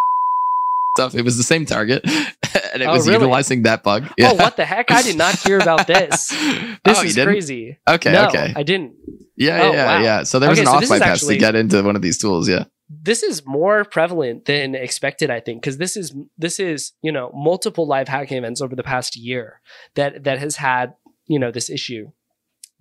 stuff. 0.96 1.14
It 1.14 1.22
was 1.22 1.36
the 1.36 1.42
same 1.42 1.66
target, 1.66 2.04
and 2.06 2.82
it 2.82 2.86
oh, 2.86 2.92
was 2.92 3.06
really? 3.06 3.20
utilizing 3.20 3.62
that 3.62 3.82
bug. 3.82 4.04
Oh, 4.06 4.14
yeah. 4.18 4.30
Oh, 4.32 4.34
what 4.34 4.56
the 4.56 4.64
heck! 4.64 4.90
I 4.90 5.02
did 5.02 5.16
not 5.16 5.38
hear 5.38 5.58
about 5.58 5.86
this. 5.86 6.32
Oh, 6.84 6.90
this 6.90 6.98
oh, 6.98 7.04
is 7.04 7.14
crazy. 7.14 7.78
Okay, 7.88 8.12
no, 8.12 8.26
okay, 8.26 8.52
I 8.56 8.62
didn't. 8.64 8.94
Yeah, 9.36 9.62
oh, 9.62 9.72
yeah, 9.72 9.86
wow. 9.86 10.02
yeah. 10.02 10.22
So 10.24 10.38
there 10.38 10.50
was 10.50 10.58
okay, 10.58 10.68
an 10.68 10.72
so 10.72 10.84
off 10.84 10.88
bypass 10.88 11.22
actually, 11.22 11.36
to 11.36 11.40
get 11.40 11.54
into 11.54 11.82
one 11.82 11.94
of 11.94 12.02
these 12.02 12.18
tools. 12.18 12.48
Yeah 12.48 12.64
this 13.04 13.22
is 13.22 13.46
more 13.46 13.84
prevalent 13.84 14.44
than 14.44 14.74
expected 14.74 15.30
i 15.30 15.40
think 15.40 15.62
because 15.62 15.78
this 15.78 15.96
is 15.96 16.14
this 16.38 16.60
is 16.60 16.92
you 17.02 17.12
know 17.12 17.30
multiple 17.34 17.86
live 17.86 18.08
hacking 18.08 18.38
events 18.38 18.60
over 18.60 18.76
the 18.76 18.82
past 18.82 19.16
year 19.16 19.60
that 19.94 20.24
that 20.24 20.38
has 20.38 20.56
had 20.56 20.94
you 21.26 21.38
know 21.38 21.50
this 21.50 21.70
issue 21.70 22.10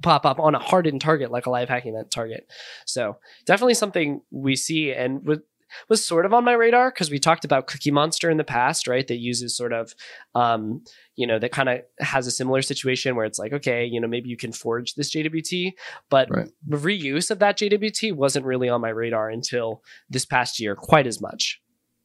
pop 0.01 0.25
up 0.25 0.39
on 0.39 0.55
a 0.55 0.59
hardened 0.59 0.99
target 0.99 1.31
like 1.31 1.45
a 1.45 1.49
live 1.49 1.69
hacking 1.69 1.93
event 1.93 2.09
target. 2.11 2.51
So 2.85 3.17
definitely 3.45 3.75
something 3.75 4.21
we 4.31 4.55
see 4.55 4.91
and 4.91 5.23
with 5.25 5.43
was 5.89 6.05
sort 6.05 6.25
of 6.25 6.33
on 6.33 6.43
my 6.43 6.53
radar 6.53 6.91
because 6.91 7.09
we 7.09 7.19
talked 7.19 7.45
about 7.45 7.67
Cookie 7.67 7.91
Monster 7.91 8.29
in 8.29 8.37
the 8.37 8.43
past, 8.43 8.87
right? 8.87 9.07
That 9.07 9.19
uses 9.19 9.55
sort 9.55 9.71
of, 9.71 9.93
um, 10.35 10.83
you 11.15 11.25
know, 11.25 11.39
that 11.39 11.51
kind 11.51 11.69
of 11.69 11.81
has 11.99 12.27
a 12.27 12.31
similar 12.31 12.61
situation 12.61 13.15
where 13.15 13.25
it's 13.25 13.39
like, 13.39 13.53
okay, 13.53 13.85
you 13.85 13.99
know, 13.99 14.07
maybe 14.07 14.29
you 14.29 14.37
can 14.37 14.51
forge 14.51 14.95
this 14.95 15.13
JWT, 15.13 15.71
but 16.09 16.29
right. 16.29 16.49
reuse 16.69 17.31
of 17.31 17.39
that 17.39 17.57
JWT 17.57 18.15
wasn't 18.15 18.45
really 18.45 18.69
on 18.69 18.81
my 18.81 18.89
radar 18.89 19.29
until 19.29 19.81
this 20.09 20.25
past 20.25 20.59
year 20.59 20.75
quite 20.75 21.07
as 21.07 21.21
much. 21.21 21.60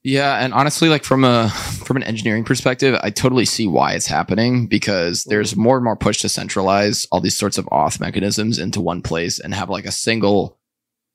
Yeah, 0.07 0.37
and 0.37 0.55
honestly, 0.55 0.89
like 0.89 1.03
from 1.03 1.25
a 1.25 1.51
from 1.51 1.97
an 1.97 2.05
engineering 2.05 2.45
perspective, 2.45 2.97
I 3.03 3.11
totally 3.11 3.45
see 3.45 3.67
why 3.67 3.95
it's 3.95 4.07
happening 4.07 4.69
because 4.69 5.25
there's 5.25 5.51
mm-hmm. 5.51 5.63
more 5.63 5.77
and 5.79 5.85
more 5.85 5.97
push 5.97 6.21
to 6.21 6.29
centralize 6.29 7.09
all 7.11 7.21
these 7.21 7.37
sorts 7.37 7.59
of 7.59 7.67
auth 7.67 7.99
mechanisms 7.99 8.61
into 8.61 8.81
one 8.81 9.03
place 9.03 9.41
and 9.41 9.53
have 9.53 9.69
like 9.69 9.85
a 9.85 9.91
single 9.91 10.61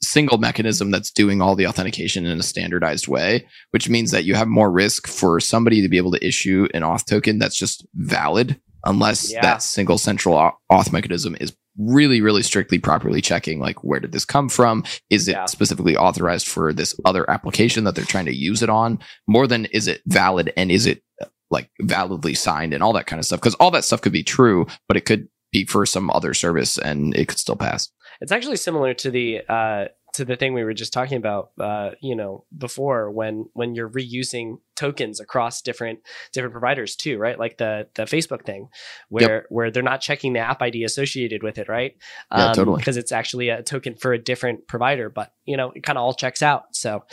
single 0.04 0.40
mechanism 0.40 0.92
that's 0.92 1.10
doing 1.10 1.42
all 1.42 1.56
the 1.56 1.68
authentication 1.68 2.26
in 2.26 2.38
a 2.38 2.44
standardized 2.44 3.08
way, 3.08 3.48
which 3.70 3.88
means 3.88 4.12
that 4.12 4.26
you 4.26 4.36
have 4.36 4.50
more 4.50 4.70
risk 4.70 5.08
for 5.08 5.40
somebody 5.40 5.82
to 5.82 5.88
be 5.88 5.96
able 5.96 6.12
to 6.12 6.28
issue 6.28 6.68
an 6.74 6.82
auth 6.82 7.06
token 7.06 7.40
that's 7.40 7.56
just 7.56 7.88
valid 7.94 8.60
unless 8.84 9.32
yeah. 9.32 9.42
that 9.42 9.64
single 9.64 9.98
central 9.98 10.52
auth 10.70 10.92
mechanism 10.92 11.38
is 11.40 11.56
really, 11.78 12.22
really 12.22 12.44
strictly 12.44 12.80
properly 12.80 13.22
checking 13.22 13.60
like 13.60 13.84
where 13.84 14.00
did 14.00 14.12
this 14.12 14.26
come 14.26 14.50
from? 14.50 14.84
Is 15.10 15.28
it 15.28 15.34
yeah. 15.34 15.46
specifically 15.46 15.96
authorized 15.96 16.48
for 16.48 16.74
this 16.74 17.00
other 17.06 17.30
application 17.30 17.84
that 17.86 17.96
they're 17.96 18.06
trying 18.06 18.26
to 18.26 18.36
use 18.36 18.62
it 18.62 18.70
on? 18.70 19.00
More 19.28 19.48
than 19.48 19.66
is 19.66 19.88
it 19.88 20.02
valid 20.06 20.54
and 20.58 20.72
is 20.72 20.86
it 20.86 21.04
like 21.50 21.70
validly 21.82 22.34
signed 22.34 22.74
and 22.74 22.84
all 22.84 22.94
that 22.94 23.08
kind 23.08 23.20
of 23.20 23.26
stuff? 23.26 23.40
Because 23.40 23.56
all 23.56 23.72
that 23.72 23.84
stuff 23.84 24.02
could 24.02 24.12
be 24.12 24.24
true, 24.24 24.66
but 24.88 24.98
it 24.98 25.06
could 25.06 25.28
be 25.52 25.66
for 25.66 25.86
some 25.86 26.10
other 26.12 26.34
service 26.34 26.78
and 26.78 27.16
it 27.16 27.28
could 27.28 27.38
still 27.38 27.56
pass. 27.56 27.90
It's 28.22 28.32
actually 28.32 28.58
similar 28.58 28.94
to 28.96 29.12
the 29.12 29.42
uh, 29.50 29.86
to 30.14 30.26
the 30.26 30.36
thing 30.36 30.54
we 30.54 30.64
were 30.64 30.74
just 30.74 30.94
talking 30.94 31.18
about 31.18 31.52
uh, 31.60 31.92
you 32.02 32.16
know 32.16 32.46
before 32.58 33.10
when 33.12 33.46
when 33.54 33.76
you're 33.76 33.90
reusing 33.90 34.58
tokens 34.76 35.20
across 35.20 35.62
different 35.62 36.00
different 36.34 36.54
providers 36.54 36.96
too 36.96 37.18
right 37.18 37.38
like 37.38 37.58
the 37.58 37.88
the 37.96 38.04
facebook 38.04 38.46
thing 38.46 38.68
where 39.10 39.36
yep. 39.36 39.46
where 39.50 39.70
they're 39.70 39.84
not 39.84 40.02
checking 40.02 40.34
the 40.34 40.40
app 40.40 40.62
id 40.62 40.84
associated 40.84 41.44
with 41.44 41.58
it 41.58 41.70
right 41.70 41.96
um, 42.32 42.40
yeah, 42.40 42.54
totally. 42.54 42.78
because 42.78 42.98
it's 42.98 43.12
actually 43.12 43.50
a 43.50 43.62
token 43.62 43.96
for 43.96 44.14
a 44.14 44.18
different 44.18 44.68
provider 44.68 45.10
but 45.10 45.34
you 45.46 45.56
know 45.56 45.72
it 45.72 45.84
kind 45.84 45.98
of 45.98 46.04
all 46.04 46.14
checks 46.14 46.42
out 46.42 46.76
so 46.76 47.04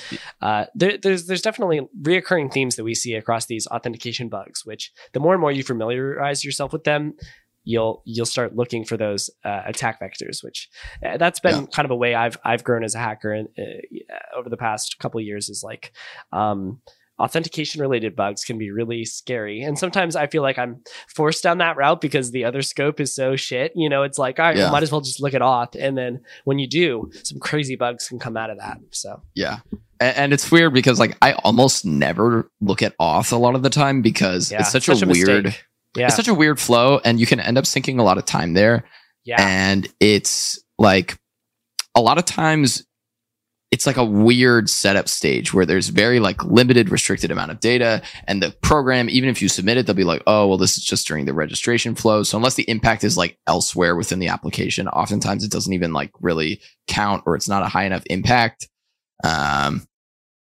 uh, 0.40 0.64
there, 0.74 0.96
there's 0.96 1.26
there's 1.26 1.42
definitely 1.42 1.80
reoccurring 2.00 2.50
themes 2.50 2.76
that 2.76 2.84
we 2.84 2.94
see 2.94 3.14
across 3.14 3.46
these 3.46 3.66
authentication 3.66 4.28
bugs 4.28 4.64
which 4.64 4.92
the 5.12 5.20
more 5.20 5.34
and 5.34 5.40
more 5.40 5.52
you 5.52 5.62
familiarize 5.62 6.44
yourself 6.44 6.72
with 6.72 6.84
them 6.84 7.14
you'll 7.64 8.02
you'll 8.04 8.26
start 8.26 8.56
looking 8.56 8.84
for 8.84 8.96
those 8.96 9.30
uh, 9.44 9.62
attack 9.66 10.00
vectors, 10.00 10.42
which 10.42 10.68
uh, 11.04 11.16
that's 11.16 11.40
been 11.40 11.62
yeah. 11.62 11.66
kind 11.72 11.84
of 11.84 11.90
a 11.90 11.96
way 11.96 12.14
I've 12.14 12.38
I've 12.44 12.64
grown 12.64 12.84
as 12.84 12.94
a 12.94 12.98
hacker 12.98 13.32
and 13.32 13.48
uh, 13.58 14.38
over 14.38 14.48
the 14.48 14.56
past 14.56 14.98
couple 14.98 15.20
years 15.20 15.48
is 15.48 15.62
like. 15.62 15.92
Um, 16.32 16.80
authentication 17.18 17.80
related 17.80 18.14
bugs 18.14 18.44
can 18.44 18.58
be 18.58 18.70
really 18.70 19.04
scary. 19.04 19.60
And 19.62 19.78
sometimes 19.78 20.14
I 20.14 20.28
feel 20.28 20.42
like 20.42 20.58
I'm 20.58 20.82
forced 21.08 21.42
down 21.42 21.58
that 21.58 21.76
route 21.76 22.00
because 22.00 22.30
the 22.30 22.44
other 22.44 22.62
scope 22.62 23.00
is 23.00 23.14
so 23.14 23.34
shit. 23.36 23.72
You 23.74 23.88
know, 23.88 24.04
it's 24.04 24.18
like, 24.18 24.38
all 24.38 24.46
right, 24.46 24.56
Yeah. 24.56 24.70
might 24.70 24.82
as 24.82 24.92
well 24.92 25.00
just 25.00 25.20
look 25.20 25.34
at 25.34 25.40
auth. 25.40 25.74
And 25.78 25.98
then 25.98 26.20
when 26.44 26.58
you 26.58 26.68
do, 26.68 27.10
some 27.24 27.40
crazy 27.40 27.76
bugs 27.76 28.08
can 28.08 28.18
come 28.18 28.36
out 28.36 28.50
of 28.50 28.58
that. 28.58 28.78
So 28.90 29.22
Yeah. 29.34 29.58
And, 30.00 30.16
and 30.16 30.32
it's 30.32 30.50
weird 30.50 30.72
because 30.72 31.00
like 31.00 31.16
I 31.20 31.32
almost 31.32 31.84
never 31.84 32.50
look 32.60 32.82
at 32.82 32.96
auth 32.98 33.32
a 33.32 33.36
lot 33.36 33.56
of 33.56 33.62
the 33.62 33.70
time 33.70 34.00
because 34.00 34.52
yeah, 34.52 34.60
it's 34.60 34.70
such, 34.70 34.88
a, 34.88 34.92
weird 35.04 35.44
mistake. 35.44 35.64
Yeah. 35.96 36.06
it's 36.06 36.16
such 36.16 36.28
a 36.28 36.34
weird 36.34 36.60
flow 36.60 37.00
and 37.04 37.18
you 37.18 37.26
can 37.26 37.40
end 37.40 37.58
up 37.58 37.66
sinking 37.66 37.98
a 37.98 38.04
lot 38.04 38.18
of 38.18 38.24
time 38.24 38.54
there. 38.54 38.84
yeah. 39.24 39.36
And 39.40 39.88
it's 40.00 40.62
like 40.78 41.18
a 41.94 42.00
lot 42.00 42.18
of 42.18 42.24
times 42.24 42.86
it's 43.70 43.86
like 43.86 43.96
a 43.96 44.04
weird 44.04 44.70
setup 44.70 45.08
stage 45.08 45.52
where 45.52 45.66
there's 45.66 45.88
very 45.88 46.20
like 46.20 46.42
limited 46.44 46.90
restricted 46.90 47.30
amount 47.30 47.50
of 47.50 47.60
data 47.60 48.02
and 48.26 48.42
the 48.42 48.50
program 48.62 49.10
even 49.10 49.28
if 49.28 49.42
you 49.42 49.48
submit 49.48 49.76
it 49.76 49.86
they'll 49.86 49.94
be 49.94 50.04
like 50.04 50.22
oh 50.26 50.46
well 50.46 50.56
this 50.56 50.78
is 50.78 50.84
just 50.84 51.06
during 51.06 51.26
the 51.26 51.34
registration 51.34 51.94
flow 51.94 52.22
so 52.22 52.36
unless 52.38 52.54
the 52.54 52.68
impact 52.68 53.04
is 53.04 53.16
like 53.16 53.38
elsewhere 53.46 53.94
within 53.96 54.18
the 54.18 54.28
application 54.28 54.88
oftentimes 54.88 55.44
it 55.44 55.50
doesn't 55.50 55.72
even 55.74 55.92
like 55.92 56.10
really 56.20 56.60
count 56.86 57.22
or 57.26 57.34
it's 57.34 57.48
not 57.48 57.62
a 57.62 57.68
high 57.68 57.84
enough 57.84 58.02
impact 58.06 58.68
um 59.24 59.86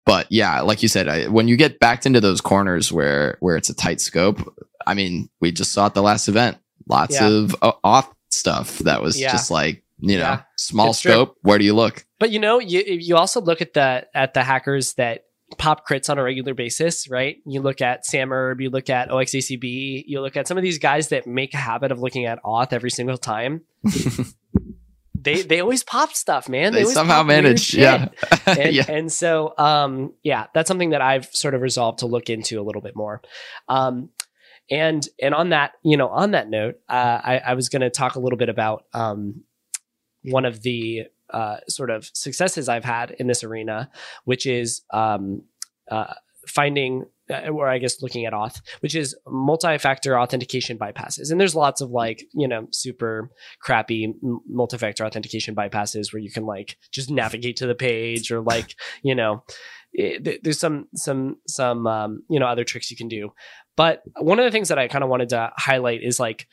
but 0.05 0.27
yeah 0.29 0.61
like 0.61 0.81
you 0.83 0.89
said 0.89 1.07
I, 1.07 1.27
when 1.27 1.47
you 1.47 1.55
get 1.55 1.79
backed 1.79 2.05
into 2.05 2.19
those 2.19 2.41
corners 2.41 2.91
where 2.91 3.37
where 3.39 3.55
it's 3.55 3.69
a 3.69 3.75
tight 3.75 4.01
scope 4.01 4.53
i 4.85 4.93
mean 4.93 5.29
we 5.41 5.51
just 5.51 5.71
saw 5.73 5.85
at 5.87 5.93
the 5.93 6.01
last 6.03 6.27
event 6.27 6.57
lots 6.87 7.15
Yeah. 7.15 7.27
of 7.27 7.55
uh, 7.61 7.73
auth 7.83 8.09
stuff 8.29 8.79
that 8.79 9.01
was 9.01 9.19
Yeah. 9.19 9.31
just 9.31 9.49
like 9.51 9.83
you 9.99 10.17
know 10.17 10.23
Yeah. 10.23 10.41
small 10.57 10.89
It's 10.91 11.01
true. 11.01 11.11
scope 11.11 11.37
where 11.41 11.57
do 11.57 11.65
you 11.65 11.73
look 11.73 12.05
But 12.19 12.31
you 12.31 12.39
know, 12.39 12.59
you 12.59 12.81
you 12.85 13.15
also 13.17 13.41
look 13.41 13.61
at 13.61 13.73
the 13.73 14.05
at 14.13 14.33
the 14.33 14.43
hackers 14.43 14.93
that 14.95 15.21
pop 15.57 15.87
crits 15.87 16.09
on 16.09 16.17
a 16.17 16.23
regular 16.23 16.53
basis, 16.53 17.07
right? 17.09 17.37
You 17.45 17.61
look 17.61 17.79
at 17.81 18.05
Sam 18.05 18.31
Erb, 18.33 18.59
you 18.61 18.69
look 18.69 18.89
at 18.89 19.09
0xacb, 19.09 20.03
you 20.07 20.21
look 20.21 20.35
at 20.35 20.47
some 20.47 20.57
of 20.57 20.63
these 20.63 20.79
guys 20.79 21.09
that 21.09 21.27
make 21.27 21.53
a 21.53 21.57
habit 21.57 21.91
of 21.91 21.99
looking 21.99 22.25
at 22.25 22.41
auth 22.43 22.73
every 22.73 22.89
single 22.89 23.17
time. 23.17 23.61
they 25.13 25.41
they 25.43 25.59
always 25.61 25.83
pop 25.83 26.13
stuff, 26.13 26.49
man. 26.49 26.73
they 26.73 26.81
always 26.81 26.93
somehow 26.93 27.23
manage 27.23 27.73
yeah 27.73 28.09
and, 28.45 28.73
yeah 28.75 28.85
and 28.87 29.11
so 29.11 29.53
um 29.57 30.13
yeah 30.23 30.47
that's 30.53 30.67
something 30.67 30.89
that 30.91 31.01
i've 31.01 31.25
sort 31.33 31.53
of 31.55 31.61
resolved 31.61 31.99
to 31.99 32.05
look 32.05 32.29
into 32.29 32.59
a 32.59 32.63
little 32.63 32.81
bit 32.81 32.95
more 32.95 33.21
um 33.69 34.09
and 34.69 35.07
and 35.21 35.33
on 35.33 35.49
that 35.49 35.73
you 35.83 35.97
know 35.97 36.07
on 36.07 36.31
that 36.31 36.49
note 36.49 36.75
uh 36.89 37.19
i, 37.23 37.41
I 37.45 37.53
was 37.53 37.69
going 37.69 37.81
to 37.81 37.89
talk 37.89 38.15
a 38.15 38.19
little 38.19 38.37
bit 38.37 38.49
about 38.49 38.85
um 38.93 39.43
one 40.23 40.45
of 40.45 40.61
the 40.63 41.03
uh 41.29 41.57
sort 41.67 41.89
of 41.89 42.09
successes 42.13 42.67
i've 42.67 42.85
had 42.85 43.11
in 43.11 43.27
this 43.27 43.43
arena 43.43 43.89
which 44.23 44.45
is 44.45 44.81
um 44.91 45.43
uh 45.91 46.13
finding 46.47 47.05
uh, 47.29 47.49
or 47.49 47.67
I 47.67 47.79
guess 47.79 48.03
looking 48.03 48.25
at 48.25 48.33
auth, 48.33 48.61
which 48.81 48.93
is 48.93 49.15
multi-factor 49.27 50.19
authentication 50.19 50.77
bypasses. 50.77 51.31
And 51.31 51.41
there's 51.41 51.55
lots 51.55 51.81
of 51.81 51.89
like, 51.89 52.23
you 52.35 52.47
know, 52.47 52.67
super 52.71 53.31
crappy 53.59 54.13
multi-factor 54.47 55.03
authentication 55.03 55.55
bypasses 55.55 56.13
where 56.13 56.21
you 56.21 56.31
can 56.31 56.45
like 56.45 56.77
just 56.91 57.09
navigate 57.09 57.55
to 57.57 57.67
the 57.67 57.73
page 57.73 58.31
or 58.31 58.41
like, 58.41 58.75
you 59.01 59.15
know, 59.15 59.43
it, 59.97 60.43
there's 60.43 60.59
some 60.59 60.87
some 60.93 61.37
some 61.47 61.87
um, 61.87 62.23
you 62.29 62.39
know 62.39 62.47
other 62.47 62.65
tricks 62.65 62.91
you 62.91 62.97
can 62.97 63.07
do. 63.07 63.31
But 63.75 64.03
one 64.17 64.39
of 64.39 64.45
the 64.45 64.51
things 64.51 64.69
that 64.69 64.79
I 64.79 64.87
kind 64.87 65.03
of 65.03 65.09
wanted 65.09 65.29
to 65.29 65.51
highlight 65.57 66.01
is 66.03 66.19
like 66.19 66.47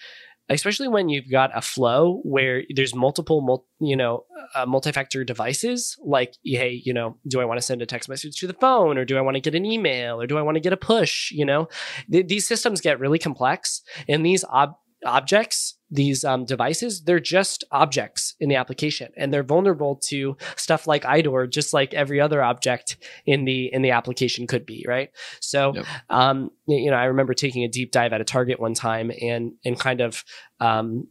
especially 0.49 0.89
when 0.89 1.09
you've 1.09 1.31
got 1.31 1.57
a 1.57 1.63
flow 1.63 2.21
where 2.25 2.63
there's 2.75 2.95
multiple 2.95 3.41
mul- 3.41 3.67
you 3.81 3.97
know 3.97 4.25
uh, 4.55 4.67
multi-factor 4.67 5.25
devices 5.25 5.97
like 6.05 6.35
hey 6.45 6.81
you 6.85 6.93
know 6.93 7.17
do 7.29 7.41
i 7.41 7.45
want 7.45 7.59
to 7.59 7.65
send 7.65 7.81
a 7.81 7.87
text 7.87 8.09
message 8.09 8.37
to 8.37 8.47
the 8.47 8.55
phone 8.55 8.99
or 8.99 9.05
do 9.05 9.17
i 9.17 9.21
want 9.21 9.35
to 9.35 9.41
get 9.41 9.55
an 9.55 9.65
email 9.65 10.21
or 10.21 10.27
do 10.27 10.37
i 10.37 10.43
want 10.43 10.57
to 10.57 10.61
get 10.61 10.73
a 10.73 10.77
push 10.77 11.31
you 11.31 11.45
know? 11.45 11.69
Th- 12.11 12.27
these 12.27 12.47
systems 12.47 12.81
get 12.81 13.01
really 13.01 13.19
complex 13.19 13.83
and 14.09 14.25
these 14.27 14.45
ob- 14.45 14.77
objects 15.07 15.79
these 15.93 16.25
um, 16.25 16.47
devices 16.47 17.03
they're 17.03 17.21
just 17.21 17.65
objects 17.71 18.35
in 18.41 18.49
the 18.49 18.57
application 18.57 19.13
and 19.17 19.33
they're 19.33 19.43
vulnerable 19.43 19.95
to 19.97 20.37
stuff 20.57 20.87
like 20.87 21.05
idor 21.05 21.49
just 21.49 21.75
like 21.75 21.93
every 21.93 22.19
other 22.19 22.43
object 22.43 22.97
in 23.27 23.45
the 23.45 23.73
in 23.73 23.83
the 23.83 23.91
application 23.91 24.47
could 24.47 24.65
be 24.65 24.85
right? 24.89 25.11
So 25.41 25.75
Yep. 25.75 25.87
um 26.09 26.51
you 26.67 26.91
know 26.91 26.97
i 26.97 27.05
remember 27.05 27.35
taking 27.35 27.63
a 27.63 27.69
deep 27.69 27.93
dive 27.93 28.13
at 28.13 28.21
a 28.21 28.25
target 28.25 28.59
one 28.59 28.75
time 28.75 29.13
and 29.21 29.53
and 29.65 29.79
kind 29.79 30.01
of 30.01 30.25
um 30.61 31.07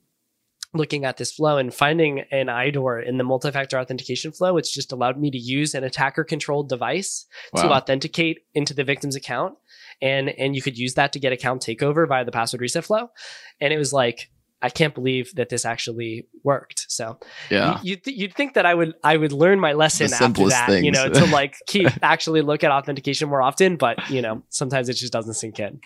looking 0.73 1.03
at 1.05 1.17
this 1.17 1.33
flow 1.33 1.57
and 1.57 1.73
finding 1.73 2.21
an 2.31 2.47
idor 2.47 3.05
in 3.05 3.17
the 3.17 3.23
multi-factor 3.23 3.77
authentication 3.77 4.31
flow 4.31 4.53
which 4.53 4.73
just 4.73 4.91
allowed 4.91 5.19
me 5.19 5.29
to 5.29 5.37
use 5.37 5.75
an 5.75 5.83
attacker 5.83 6.23
controlled 6.23 6.69
device 6.69 7.25
to 7.55 7.67
authenticate 7.73 8.39
into 8.53 8.73
the 8.73 8.83
victim's 8.83 9.15
account 9.15 9.53
and 10.01 10.29
and 10.29 10.55
you 10.55 10.61
could 10.61 10.77
use 10.77 10.95
that 10.95 11.13
to 11.13 11.19
get 11.19 11.31
account 11.33 11.61
takeover 11.61 12.07
via 12.07 12.25
the 12.25 12.31
password 12.31 12.61
reset 12.61 12.83
flow. 12.83 13.11
And 13.59 13.71
it 13.71 13.77
was 13.77 13.93
like 13.93 14.30
i 14.61 14.69
can't 14.69 14.93
believe 14.93 15.33
that 15.35 15.49
this 15.49 15.65
actually 15.65 16.27
worked. 16.43 16.85
So 16.89 17.17
yeah. 17.49 17.79
you, 17.81 17.91
you'd, 17.91 18.03
th- 18.03 18.17
you'd 18.17 18.33
think 18.33 18.53
that 18.55 18.65
i 18.65 18.73
would 18.73 18.93
i 19.03 19.15
would 19.17 19.31
learn 19.31 19.59
my 19.59 19.73
lesson 19.73 20.11
after 20.13 20.47
that 20.49 20.83
you 20.83 20.91
know 20.91 21.09
to 21.09 21.25
like 21.25 21.55
keep 21.67 21.89
actually 22.01 22.41
look 22.41 22.63
at 22.63 22.71
authentication 22.71 23.29
more 23.29 23.41
often 23.41 23.75
but 23.75 24.09
you 24.09 24.21
know 24.21 24.43
sometimes 24.49 24.89
it 24.89 24.93
just 24.93 25.13
doesn't 25.13 25.33
sink 25.33 25.59
in 25.59 25.79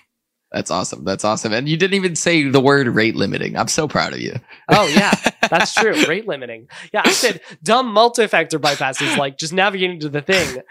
that's 0.52 0.72
awesome. 0.72 1.04
That's 1.04 1.26
awesome. 1.26 1.52
And 1.54 1.68
you 1.68 1.76
didn't 1.76 1.96
even 1.96 2.16
say 2.16 2.48
the 2.48 2.62
word 2.62 2.88
rate 2.88 3.16
limiting. 3.16 3.58
I'm 3.58 3.68
so 3.68 3.88
proud 3.88 4.14
of 4.14 4.20
you. 4.20 4.36
Oh 4.70 4.88
yeah. 4.88 5.14
That's 5.50 5.74
true. 5.76 5.94
Rate 6.06 6.28
limiting. 6.28 6.68
Yeah 6.94 7.02
i 7.06 7.12
said 7.12 7.40
dumb 7.62 7.92
multi-factor 7.92 8.58
bypasses 8.58 9.16
like 9.18 9.38
just 9.38 9.54
navigating 9.54 10.00
to 10.00 10.10
the 10.10 10.22
thing. 10.22 10.62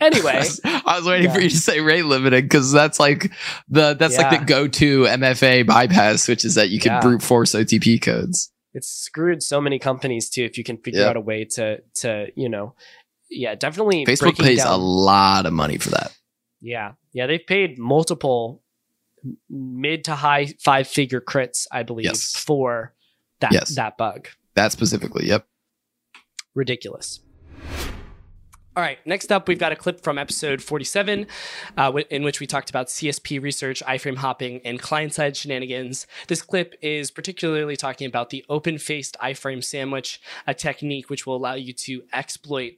Anyway. 0.00 0.42
I 0.64 0.96
was 0.98 1.06
waiting 1.06 1.30
for 1.32 1.40
you 1.40 1.50
to 1.50 1.56
say 1.56 1.80
rate 1.80 2.04
limiting 2.04 2.42
because 2.44 2.72
that's 2.72 2.98
like 3.00 3.30
the 3.68 3.94
that's 3.94 4.16
like 4.16 4.40
the 4.40 4.44
go-to 4.46 5.02
MFA 5.04 5.66
bypass, 5.66 6.28
which 6.28 6.44
is 6.44 6.54
that 6.54 6.70
you 6.70 6.78
can 6.78 6.92
Yeah. 6.92 7.00
brute 7.00 7.22
force 7.22 7.54
OTP 7.54 8.00
codes. 8.00 8.50
it's 8.74 8.88
screwed 8.88 9.42
so 9.42 9.60
many 9.60 9.78
companies 9.78 10.30
too 10.30 10.44
if 10.44 10.56
you 10.56 10.64
can 10.64 10.76
figure 10.78 11.00
Yeah. 11.02 11.08
out 11.08 11.16
a 11.16 11.20
way 11.20 11.44
to 11.56 11.78
to 11.96 12.28
you 12.36 12.48
know 12.48 12.74
yeah 13.28 13.54
definitely 13.54 14.06
Facebook 14.06 14.38
pays 14.38 14.64
a 14.64 14.76
lot 14.76 15.44
of 15.46 15.52
money 15.52 15.78
for 15.78 15.90
that. 15.90 16.16
yeah. 16.60 16.92
Yeah 17.12 17.26
they've 17.26 17.46
paid 17.46 17.78
multiple 17.78 18.62
mid 19.50 20.04
to 20.04 20.14
high 20.14 20.46
five 20.60 20.86
figure 20.88 21.20
crits 21.20 21.66
i 21.72 21.82
believe 21.82 22.06
Yes. 22.06 22.34
for 22.36 22.94
that 23.40 23.52
Yes. 23.52 23.74
that 23.76 23.96
bug 23.96 24.28
That 24.54 24.72
specifically. 24.72 25.26
Yep. 25.28 25.46
ridiculous 26.54 27.20
all 28.74 28.82
right, 28.82 28.96
next 29.06 29.30
up, 29.30 29.48
we've 29.48 29.58
got 29.58 29.70
a 29.72 29.76
clip 29.76 30.02
from 30.02 30.16
episode 30.16 30.62
47, 30.62 31.26
uh, 31.76 31.82
wi- 31.88 32.06
in 32.08 32.22
which 32.22 32.40
we 32.40 32.46
talked 32.46 32.70
about 32.70 32.86
CSP 32.88 33.38
research, 33.38 33.82
iframe 33.86 34.16
hopping, 34.16 34.62
and 34.64 34.80
client 34.80 35.12
side 35.12 35.36
shenanigans. 35.36 36.06
This 36.28 36.40
clip 36.40 36.74
is 36.80 37.10
particularly 37.10 37.76
talking 37.76 38.06
about 38.06 38.30
the 38.30 38.46
open 38.48 38.78
faced 38.78 39.18
iframe 39.22 39.62
sandwich, 39.62 40.22
a 40.46 40.54
technique 40.54 41.10
which 41.10 41.26
will 41.26 41.36
allow 41.36 41.52
you 41.52 41.74
to 41.74 42.04
exploit 42.14 42.72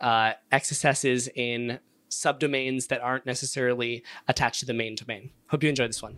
uh, 0.00 0.34
XSSs 0.52 1.28
in 1.34 1.80
subdomains 2.12 2.88
that 2.88 3.00
aren't 3.00 3.26
necessarily 3.26 4.02
attached 4.28 4.60
to 4.60 4.66
the 4.66 4.74
main 4.74 4.94
domain. 4.94 5.30
Hope 5.48 5.62
you 5.62 5.68
enjoy 5.68 5.86
this 5.86 6.02
one. 6.02 6.16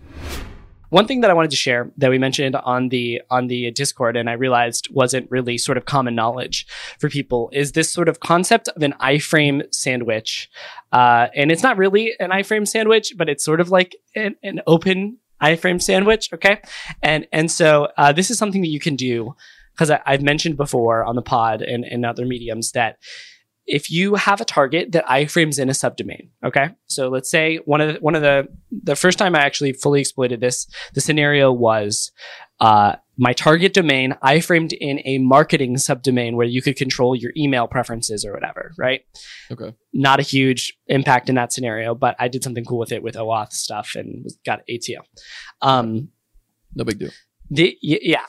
One 0.90 1.08
thing 1.08 1.22
that 1.22 1.30
I 1.30 1.34
wanted 1.34 1.50
to 1.50 1.56
share 1.56 1.90
that 1.96 2.10
we 2.10 2.18
mentioned 2.18 2.54
on 2.54 2.88
the 2.90 3.20
on 3.28 3.48
the 3.48 3.72
Discord 3.72 4.16
and 4.16 4.30
I 4.30 4.34
realized 4.34 4.88
wasn't 4.92 5.28
really 5.30 5.58
sort 5.58 5.76
of 5.76 5.86
common 5.86 6.14
knowledge 6.14 6.66
for 7.00 7.08
people 7.08 7.50
is 7.52 7.72
this 7.72 7.90
sort 7.90 8.08
of 8.08 8.20
concept 8.20 8.68
of 8.68 8.82
an 8.82 8.94
iframe 9.00 9.62
sandwich. 9.74 10.48
Uh, 10.92 11.28
and 11.34 11.50
it's 11.50 11.64
not 11.64 11.78
really 11.78 12.12
an 12.20 12.30
iframe 12.30 12.68
sandwich, 12.68 13.14
but 13.16 13.28
it's 13.28 13.44
sort 13.44 13.60
of 13.60 13.70
like 13.70 13.96
an, 14.14 14.36
an 14.44 14.60
open 14.68 15.18
iframe 15.42 15.82
sandwich. 15.82 16.32
Okay. 16.32 16.60
And, 17.02 17.26
and 17.32 17.50
so 17.50 17.88
uh, 17.96 18.12
this 18.12 18.30
is 18.30 18.38
something 18.38 18.62
that 18.62 18.68
you 18.68 18.80
can 18.80 18.94
do 18.94 19.34
because 19.74 19.90
I've 19.90 20.22
mentioned 20.22 20.56
before 20.56 21.04
on 21.04 21.16
the 21.16 21.22
pod 21.22 21.60
and, 21.60 21.84
and 21.84 22.06
other 22.06 22.24
mediums 22.24 22.70
that 22.72 22.98
if 23.66 23.90
you 23.90 24.14
have 24.14 24.40
a 24.40 24.44
target 24.44 24.92
that 24.92 25.06
iframes 25.06 25.58
in 25.58 25.68
a 25.68 25.72
subdomain, 25.72 26.28
okay. 26.44 26.70
So 26.86 27.08
let's 27.08 27.30
say 27.30 27.56
one 27.64 27.80
of 27.80 27.94
the, 27.94 28.00
one 28.00 28.14
of 28.14 28.22
the 28.22 28.46
the 28.70 28.96
first 28.96 29.18
time 29.18 29.34
I 29.34 29.40
actually 29.40 29.72
fully 29.72 30.00
exploited 30.00 30.40
this, 30.40 30.66
the 30.94 31.00
scenario 31.00 31.52
was 31.52 32.12
uh, 32.60 32.96
my 33.16 33.32
target 33.32 33.72
domain 33.74 34.16
iframed 34.22 34.72
in 34.78 35.00
a 35.04 35.18
marketing 35.18 35.76
subdomain 35.76 36.34
where 36.34 36.46
you 36.46 36.62
could 36.62 36.76
control 36.76 37.16
your 37.16 37.32
email 37.36 37.66
preferences 37.66 38.24
or 38.24 38.32
whatever, 38.32 38.72
right? 38.78 39.02
Okay. 39.50 39.74
Not 39.92 40.20
a 40.20 40.22
huge 40.22 40.76
impact 40.86 41.28
in 41.28 41.34
that 41.36 41.52
scenario, 41.52 41.94
but 41.94 42.16
I 42.18 42.28
did 42.28 42.44
something 42.44 42.64
cool 42.64 42.78
with 42.78 42.92
it 42.92 43.02
with 43.02 43.14
OAuth 43.14 43.52
stuff 43.52 43.92
and 43.94 44.26
got 44.44 44.60
ATO. 44.68 45.02
Um, 45.62 46.08
No 46.74 46.84
big 46.84 46.98
deal. 46.98 47.10
the 47.50 47.76
yeah, 47.82 48.26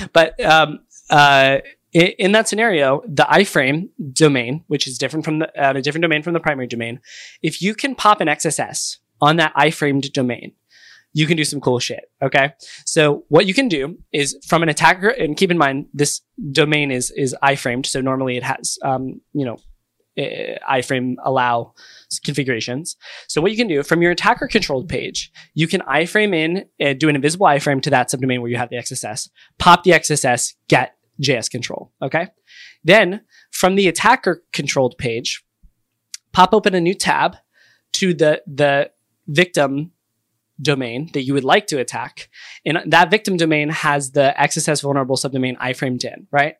but 0.12 0.38
um, 0.44 0.80
uh, 1.10 1.58
in 1.92 2.32
that 2.32 2.48
scenario, 2.48 3.02
the 3.06 3.24
iframe 3.24 3.88
domain, 4.12 4.64
which 4.66 4.86
is 4.86 4.98
different 4.98 5.24
from 5.24 5.40
the 5.40 5.48
uh, 5.60 5.72
a 5.74 5.82
different 5.82 6.02
domain 6.02 6.22
from 6.22 6.34
the 6.34 6.40
primary 6.40 6.66
domain, 6.66 7.00
if 7.42 7.62
you 7.62 7.74
can 7.74 7.94
pop 7.94 8.20
an 8.20 8.28
XSS 8.28 8.98
on 9.20 9.36
that 9.36 9.54
iframed 9.54 10.12
domain, 10.12 10.52
you 11.12 11.26
can 11.26 11.36
do 11.36 11.44
some 11.44 11.60
cool 11.60 11.78
shit. 11.78 12.10
Okay, 12.22 12.52
so 12.84 13.24
what 13.28 13.46
you 13.46 13.54
can 13.54 13.68
do 13.68 13.98
is 14.12 14.36
from 14.46 14.62
an 14.62 14.68
attacker, 14.68 15.08
and 15.08 15.36
keep 15.36 15.50
in 15.50 15.58
mind 15.58 15.86
this 15.94 16.20
domain 16.52 16.90
is 16.90 17.10
is 17.12 17.34
iframed, 17.42 17.86
so 17.86 18.00
normally 18.00 18.36
it 18.36 18.42
has 18.42 18.78
um, 18.82 19.20
you 19.32 19.46
know 19.46 19.56
uh, 20.18 20.58
iframe 20.70 21.14
allow 21.24 21.72
configurations. 22.24 22.96
So 23.28 23.40
what 23.40 23.50
you 23.50 23.56
can 23.56 23.68
do 23.68 23.82
from 23.82 24.02
your 24.02 24.10
attacker 24.10 24.46
controlled 24.46 24.88
page, 24.88 25.32
you 25.54 25.66
can 25.66 25.80
iframe 25.82 26.34
in 26.34 26.66
and 26.78 26.98
do 26.98 27.08
an 27.08 27.16
invisible 27.16 27.46
iframe 27.46 27.80
to 27.82 27.90
that 27.90 28.10
subdomain 28.10 28.40
where 28.40 28.50
you 28.50 28.56
have 28.56 28.70
the 28.70 28.76
XSS, 28.76 29.30
pop 29.58 29.84
the 29.84 29.92
XSS, 29.92 30.54
get 30.68 30.97
JS 31.22 31.50
control. 31.50 31.92
Okay. 32.02 32.28
Then 32.84 33.22
from 33.50 33.74
the 33.74 33.88
attacker 33.88 34.42
controlled 34.52 34.96
page, 34.98 35.44
pop 36.32 36.54
open 36.54 36.74
a 36.74 36.80
new 36.80 36.94
tab 36.94 37.36
to 37.94 38.14
the, 38.14 38.42
the 38.46 38.90
victim 39.26 39.92
domain 40.60 41.10
that 41.12 41.22
you 41.22 41.34
would 41.34 41.44
like 41.44 41.66
to 41.68 41.78
attack. 41.78 42.28
And 42.64 42.78
that 42.86 43.10
victim 43.10 43.36
domain 43.36 43.68
has 43.68 44.12
the 44.12 44.34
XSS 44.38 44.82
vulnerable 44.82 45.16
subdomain 45.16 45.56
iframed 45.58 46.04
in, 46.04 46.26
right? 46.30 46.54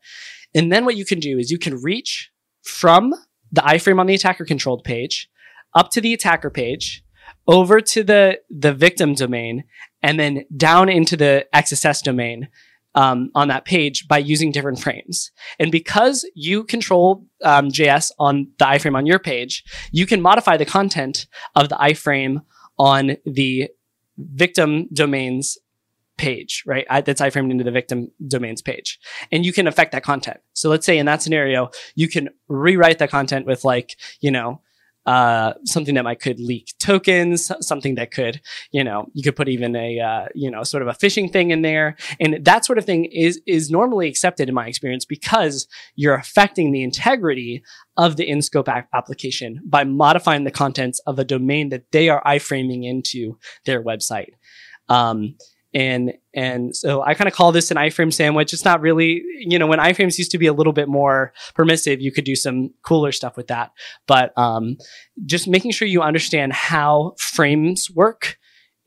And 0.55 0.73
then 0.73 0.85
what 0.85 0.97
you 0.97 1.05
can 1.05 1.21
do 1.21 1.39
is 1.39 1.51
you 1.51 1.59
can 1.59 1.81
reach 1.83 2.31
from 2.63 3.15
the 3.53 3.61
iframe 3.63 3.99
on 3.99 4.07
the 4.07 4.15
attacker 4.15 4.45
controlled 4.45 4.85
page 4.85 5.29
up 5.75 5.91
to 5.91 6.01
the 6.01 6.15
attacker 6.15 6.51
page, 6.51 7.05
over 7.47 7.81
to 7.81 8.03
the, 8.03 8.39
the 8.51 8.73
victim 8.73 9.15
domain, 9.15 9.65
and 10.03 10.19
then 10.19 10.45
down 10.57 10.89
into 10.89 11.17
the 11.17 11.47
XSS 11.55 12.03
domain 12.03 12.49
um, 12.99 13.31
on 13.37 13.47
that 13.47 13.65
page 13.65 14.09
by 14.09 14.19
using 14.19 14.51
different 14.51 14.81
frames. 14.81 15.31
And 15.61 15.71
because 15.71 16.29
you 16.35 16.65
control 16.65 17.25
um, 17.45 17.69
JS 17.69 18.11
on 18.19 18.49
the 18.59 18.65
iframe 18.65 18.97
on 18.97 19.07
your 19.07 19.21
page, 19.21 19.63
you 19.93 20.05
can 20.05 20.21
modify 20.21 20.57
the 20.57 20.65
content 20.65 21.27
of 21.55 21.69
the 21.69 21.77
iframe 21.77 22.43
on 22.77 23.17
the 23.25 23.69
victim 24.19 24.89
domains 24.93 25.57
page, 26.17 26.65
right? 26.67 26.87
That's 26.91 27.21
iframed 27.21 27.53
into 27.53 27.63
the 27.63 27.71
victim 27.71 28.11
domains 28.27 28.63
page. 28.63 28.99
And 29.31 29.47
you 29.47 29.53
can 29.53 29.69
affect 29.69 29.93
that 29.93 30.03
content. 30.03 30.41
So 30.55 30.69
let's 30.69 30.85
say 30.85 30.99
in 30.99 31.07
that 31.07 31.23
scenario, 31.23 31.71
you 31.95 32.09
can 32.09 32.31
rewrite 32.49 32.99
the 32.99 33.07
content 33.07 33.47
with 33.47 33.65
like, 33.65 33.97
you 34.21 34.33
know, 34.33 34.61
uh, 35.09 35.55
something 35.65 35.95
that 35.95 36.05
might 36.05 36.21
could 36.21 36.39
leak 36.39 36.75
tokens, 36.79 37.51
something 37.63 37.95
that 37.95 38.11
could, 38.11 38.43
you 38.73 38.85
know, 38.85 39.07
you 39.15 39.23
could 39.23 39.37
put 39.37 39.49
even 39.49 39.75
a, 39.75 39.99
uh, 39.99 40.27
you 40.35 40.51
know, 40.51 40.63
sort 40.63 40.83
of 40.83 40.89
a 40.89 40.93
phishing 40.93 41.33
thing 41.33 41.51
in 41.51 41.63
there. 41.63 41.97
And 42.21 42.45
that 42.45 42.67
sort 42.67 42.77
of 42.77 42.85
thing 42.85 43.07
is, 43.07 43.41
is 43.47 43.71
normally 43.71 44.07
accepted 44.07 44.51
in 44.51 44.55
my 44.55 44.67
experience 44.67 45.07
because 45.07 45.67
you're 45.97 46.15
affecting 46.15 46.73
the 46.73 46.83
integrity 46.83 47.63
of 47.97 48.17
the 48.17 48.29
in-scope 48.29 48.69
application 48.69 49.63
by 49.65 49.83
modifying 49.83 50.45
the 50.45 50.51
contents 50.51 51.01
of 51.07 51.19
a 51.19 51.25
domain 51.25 51.71
that 51.71 51.91
they 51.91 52.11
are 52.11 52.23
iframing 52.25 52.85
into 52.85 53.39
their 53.65 53.83
website. 53.83 54.33
Um, 54.91 55.37
and 55.75 56.13
and 56.35 56.75
so 56.75 57.03
I 57.03 57.15
kind 57.15 57.29
of 57.29 57.35
call 57.35 57.53
this 57.53 57.71
an 57.71 57.77
iframe 57.77 58.13
sandwich. 58.13 58.53
It's 58.53 58.65
not 58.65 58.81
really, 58.81 59.23
you 59.41 59.59
know, 59.59 59.67
when 59.67 59.79
iframes 59.79 60.17
used 60.19 60.31
to 60.33 60.39
be 60.39 60.47
a 60.47 60.53
little 60.53 60.73
bit 60.73 60.89
more 60.89 61.33
permissive, 61.55 62.01
you 62.01 62.11
could 62.13 62.25
do 62.25 62.35
some 62.37 62.71
cooler 62.83 63.13
stuff 63.13 63.37
with 63.37 63.49
that. 63.49 63.71
But 64.07 64.33
um, 64.39 64.77
just 65.27 65.47
making 65.49 65.73
sure 65.73 65.87
you 65.89 66.01
understand 66.03 66.53
how 66.53 67.15
frames 67.19 67.91
work 67.95 68.39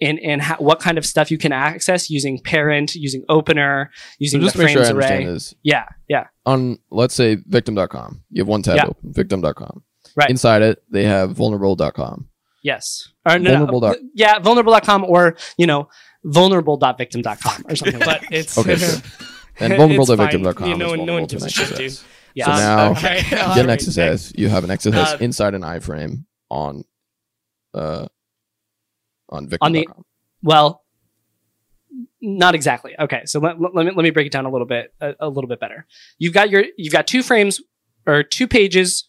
and 0.01 0.19
and 0.19 0.41
how, 0.41 0.55
what 0.55 0.79
kind 0.79 0.97
of 0.97 1.05
stuff 1.05 1.29
you 1.29 1.37
can 1.37 1.51
access 1.51 2.09
using 2.09 2.39
parent, 2.39 2.95
using 2.95 3.23
opener, 3.29 3.91
using 4.17 4.39
So 4.41 4.45
just 4.45 4.55
the 4.57 4.63
frames 4.63 4.71
sure 4.73 4.81
I 4.81 4.89
array. 4.89 5.05
understand 5.05 5.27
this. 5.35 5.53
Yeah, 5.61 5.85
yeah, 6.09 6.27
On 6.47 6.79
let's 6.89 7.13
say 7.13 7.35
victim.com, 7.45 8.23
you 8.31 8.41
have 8.41 8.47
one 8.47 8.63
tab 8.63 8.77
Yeah. 8.77 8.85
open, 8.87 9.13
victim.com. 9.13 9.83
Right. 10.15 10.29
Inside 10.31 10.63
it, 10.63 10.83
they 10.89 11.03
have 11.03 11.31
vulnerable.com. 11.33 12.27
yes. 12.63 13.07
Or, 13.25 13.37
no, 13.37 13.51
no, 13.51 13.57
Vulnerable 13.59 13.79
dot- 13.81 13.97
yeah, 14.15 14.39
vulnerable.com 14.39 15.05
or 15.07 15.37
you 15.59 15.67
know 15.67 15.87
vulnerable.victim.com 16.23 17.65
or 17.67 17.75
something. 17.75 17.99
like 17.99 18.05
that. 18.07 18.21
But 18.21 18.33
it's 18.33 18.57
Okay, 18.57 18.75
sure. 18.77 18.89
And 19.59 19.73
It's 19.73 19.79
vulnerable.victim.com 19.79 20.53
fine. 20.55 20.69
You 20.69 20.77
know, 20.77 20.93
is 20.93 20.97
no 20.97 20.97
one 20.97 21.07
vulnerable 21.07 21.27
to 21.27 21.35
gives 21.35 21.43
an 21.43 21.47
a 21.47 21.51
shit, 21.51 21.77
dude. 21.77 21.99
Yeah. 22.33 22.45
So 22.45 22.51
now 22.51 22.91
okay. 22.97 23.17
you 23.17 23.29
get 23.29 23.39
an 23.39 23.59
Alright. 23.61 23.79
XSS. 23.79 24.37
You 24.37 24.49
have 24.49 24.63
an 24.63 24.69
XSS 24.69 25.13
Uh, 25.15 25.17
inside 25.19 25.53
an 25.53 25.61
iframe 25.61 26.25
on 26.49 26.83
uh 27.73 28.07
on 29.29 29.47
victim. 29.47 29.65
On 29.65 29.71
the- 29.71 29.87
Well, 30.43 30.83
not 32.21 32.55
exactly. 32.55 32.93
Okay, 32.97 33.23
so 33.25 33.39
let, 33.39 33.59
let, 33.59 33.73
me 33.85 33.91
let 33.95 34.03
me 34.03 34.09
break 34.11 34.27
it 34.27 34.31
down 34.31 34.45
a 34.45 34.51
little 34.51 34.67
bit 34.67 34.93
a, 35.01 35.13
a 35.21 35.29
little 35.29 35.47
bit 35.47 35.59
better. 35.59 35.85
You've 36.17 36.33
got 36.33 36.49
your 36.49 36.63
you've 36.77 36.93
got 36.93 37.07
two 37.07 37.21
frames 37.23 37.61
or 38.07 38.23
two 38.23 38.47
pages, 38.47 39.07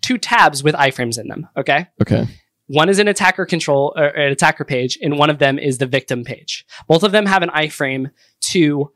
two 0.00 0.16
tabs 0.18 0.62
with 0.64 0.74
iframes 0.74 1.18
in 1.18 1.28
them. 1.28 1.48
Okay, 1.56 1.86
okay. 2.00 2.26
One 2.66 2.88
is 2.88 2.98
an 2.98 3.08
attacker 3.08 3.44
control 3.46 3.92
or 3.96 4.06
an 4.06 4.32
attacker 4.32 4.64
page, 4.64 4.98
and 5.02 5.18
one 5.18 5.30
of 5.30 5.38
them 5.38 5.58
is 5.58 5.78
the 5.78 5.86
victim 5.86 6.24
page. 6.24 6.64
Both 6.88 7.02
of 7.02 7.12
them 7.12 7.26
have 7.26 7.42
an 7.42 7.50
iframe 7.50 8.10
to 8.52 8.92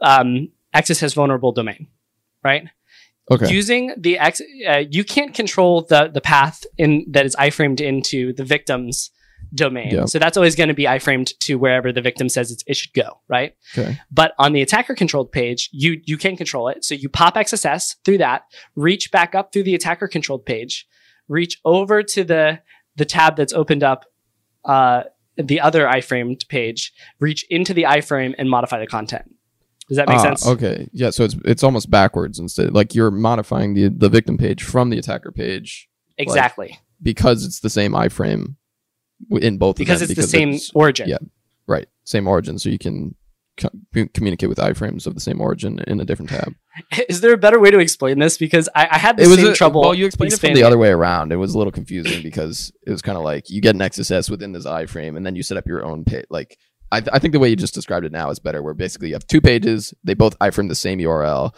um, 0.00 0.48
XSS 0.74 1.14
vulnerable 1.14 1.52
domain, 1.52 1.88
right? 2.42 2.68
Okay. 3.30 3.52
Using 3.52 3.94
the 3.96 4.18
X, 4.18 4.40
uh, 4.68 4.82
you 4.90 5.04
can't 5.04 5.34
control 5.34 5.82
the 5.82 6.08
the 6.08 6.20
path 6.20 6.64
in 6.76 7.06
that 7.10 7.24
is 7.24 7.36
iframed 7.36 7.80
into 7.80 8.32
the 8.32 8.44
victim's 8.44 9.10
domain. 9.54 9.90
Yeah. 9.90 10.04
So 10.06 10.18
that's 10.18 10.36
always 10.36 10.56
going 10.56 10.68
to 10.68 10.74
be 10.74 10.84
iframed 10.84 11.36
to 11.40 11.56
wherever 11.56 11.92
the 11.92 12.00
victim 12.00 12.28
says 12.28 12.50
it's, 12.50 12.64
it 12.66 12.76
should 12.76 12.92
go, 12.94 13.20
right? 13.28 13.54
okay. 13.76 14.00
But 14.10 14.32
on 14.38 14.52
the 14.52 14.62
attacker 14.62 14.94
controlled 14.94 15.30
page, 15.30 15.68
you 15.72 16.00
you 16.04 16.16
can 16.16 16.36
control 16.36 16.68
it. 16.68 16.84
So 16.84 16.94
you 16.94 17.08
pop 17.08 17.34
XSS 17.34 17.96
through 18.04 18.18
that, 18.18 18.42
reach 18.74 19.10
back 19.10 19.34
up 19.34 19.52
through 19.52 19.64
the 19.64 19.74
attacker 19.74 20.08
controlled 20.08 20.44
page, 20.46 20.86
reach 21.28 21.60
over 21.64 22.02
to 22.02 22.24
the 22.24 22.60
the 22.96 23.04
tab 23.04 23.36
that's 23.36 23.52
opened 23.52 23.82
up 23.82 24.04
uh, 24.64 25.04
the 25.36 25.60
other 25.60 25.86
iframed 25.86 26.46
page, 26.48 26.92
reach 27.20 27.44
into 27.50 27.72
the 27.74 27.84
iframe 27.84 28.34
and 28.38 28.50
modify 28.50 28.78
the 28.78 28.86
content. 28.86 29.34
Does 29.88 29.96
that 29.96 30.08
make 30.08 30.18
Ah, 30.18 30.22
sense? 30.22 30.46
Okay. 30.46 30.88
Yeah, 30.92 31.10
so 31.10 31.24
it's 31.24 31.36
it's 31.44 31.62
almost 31.62 31.90
backwards 31.90 32.38
instead. 32.38 32.72
Like 32.74 32.94
you're 32.94 33.10
modifying 33.10 33.74
the 33.74 33.88
the 33.88 34.08
victim 34.08 34.38
page 34.38 34.62
from 34.62 34.90
the 34.90 34.98
attacker 34.98 35.32
page 35.32 35.88
Exactly. 36.18 36.78
because 37.02 37.44
it's 37.44 37.60
the 37.60 37.70
same 37.70 37.92
iframe 37.92 38.56
in 39.30 39.58
both 39.58 39.76
because 39.76 40.02
of 40.02 40.10
it's 40.10 40.16
them. 40.18 40.22
the 40.22 40.28
same 40.28 40.48
it's- 40.50 40.70
origin. 40.74 41.08
yeah. 41.08 41.18
right, 41.66 41.86
same 42.04 42.28
origin 42.28 42.58
so 42.58 42.68
you 42.68 42.78
can 42.78 43.14
co- 43.56 43.70
communicate 44.14 44.48
with 44.48 44.58
iframes 44.58 45.06
of 45.06 45.14
the 45.14 45.20
same 45.20 45.40
origin 45.40 45.78
in 45.86 46.00
a 46.00 46.04
different 46.04 46.30
tab. 46.30 46.54
Is 47.08 47.20
there 47.20 47.32
a 47.32 47.36
better 47.38 47.60
way 47.60 47.70
to 47.70 47.78
explain 47.78 48.18
this? 48.18 48.38
Because 48.38 48.68
I, 48.74 48.88
I 48.92 48.98
had 48.98 49.16
the 49.16 49.24
it 49.24 49.28
was 49.28 49.38
same 49.38 49.52
a- 49.52 49.54
trouble. 49.54 49.80
Well, 49.82 49.94
you 49.94 50.06
explained 50.06 50.32
it 50.32 50.40
from 50.40 50.54
the 50.54 50.62
other 50.62 50.78
way 50.78 50.90
around. 50.90 51.32
It 51.32 51.36
was 51.36 51.54
a 51.54 51.58
little 51.58 51.72
confusing 51.72 52.22
because 52.22 52.72
it 52.86 52.90
was 52.90 53.02
kind 53.02 53.18
of 53.18 53.24
like 53.24 53.50
you 53.50 53.60
get 53.60 53.74
an 53.74 53.80
XSS 53.80 54.30
within 54.30 54.52
this 54.52 54.66
iframe, 54.66 55.16
and 55.16 55.24
then 55.26 55.36
you 55.36 55.42
set 55.42 55.56
up 55.56 55.66
your 55.66 55.84
own 55.84 56.04
page. 56.04 56.24
Like 56.30 56.58
I, 56.90 57.00
th- 57.00 57.10
I 57.12 57.18
think 57.18 57.32
the 57.32 57.38
way 57.38 57.48
you 57.48 57.56
just 57.56 57.74
described 57.74 58.04
it 58.04 58.12
now 58.12 58.30
is 58.30 58.38
better. 58.38 58.62
Where 58.62 58.74
basically 58.74 59.08
you 59.08 59.14
have 59.14 59.26
two 59.26 59.40
pages, 59.40 59.94
they 60.04 60.14
both 60.14 60.38
iframe 60.40 60.68
the 60.68 60.74
same 60.74 60.98
URL. 60.98 61.54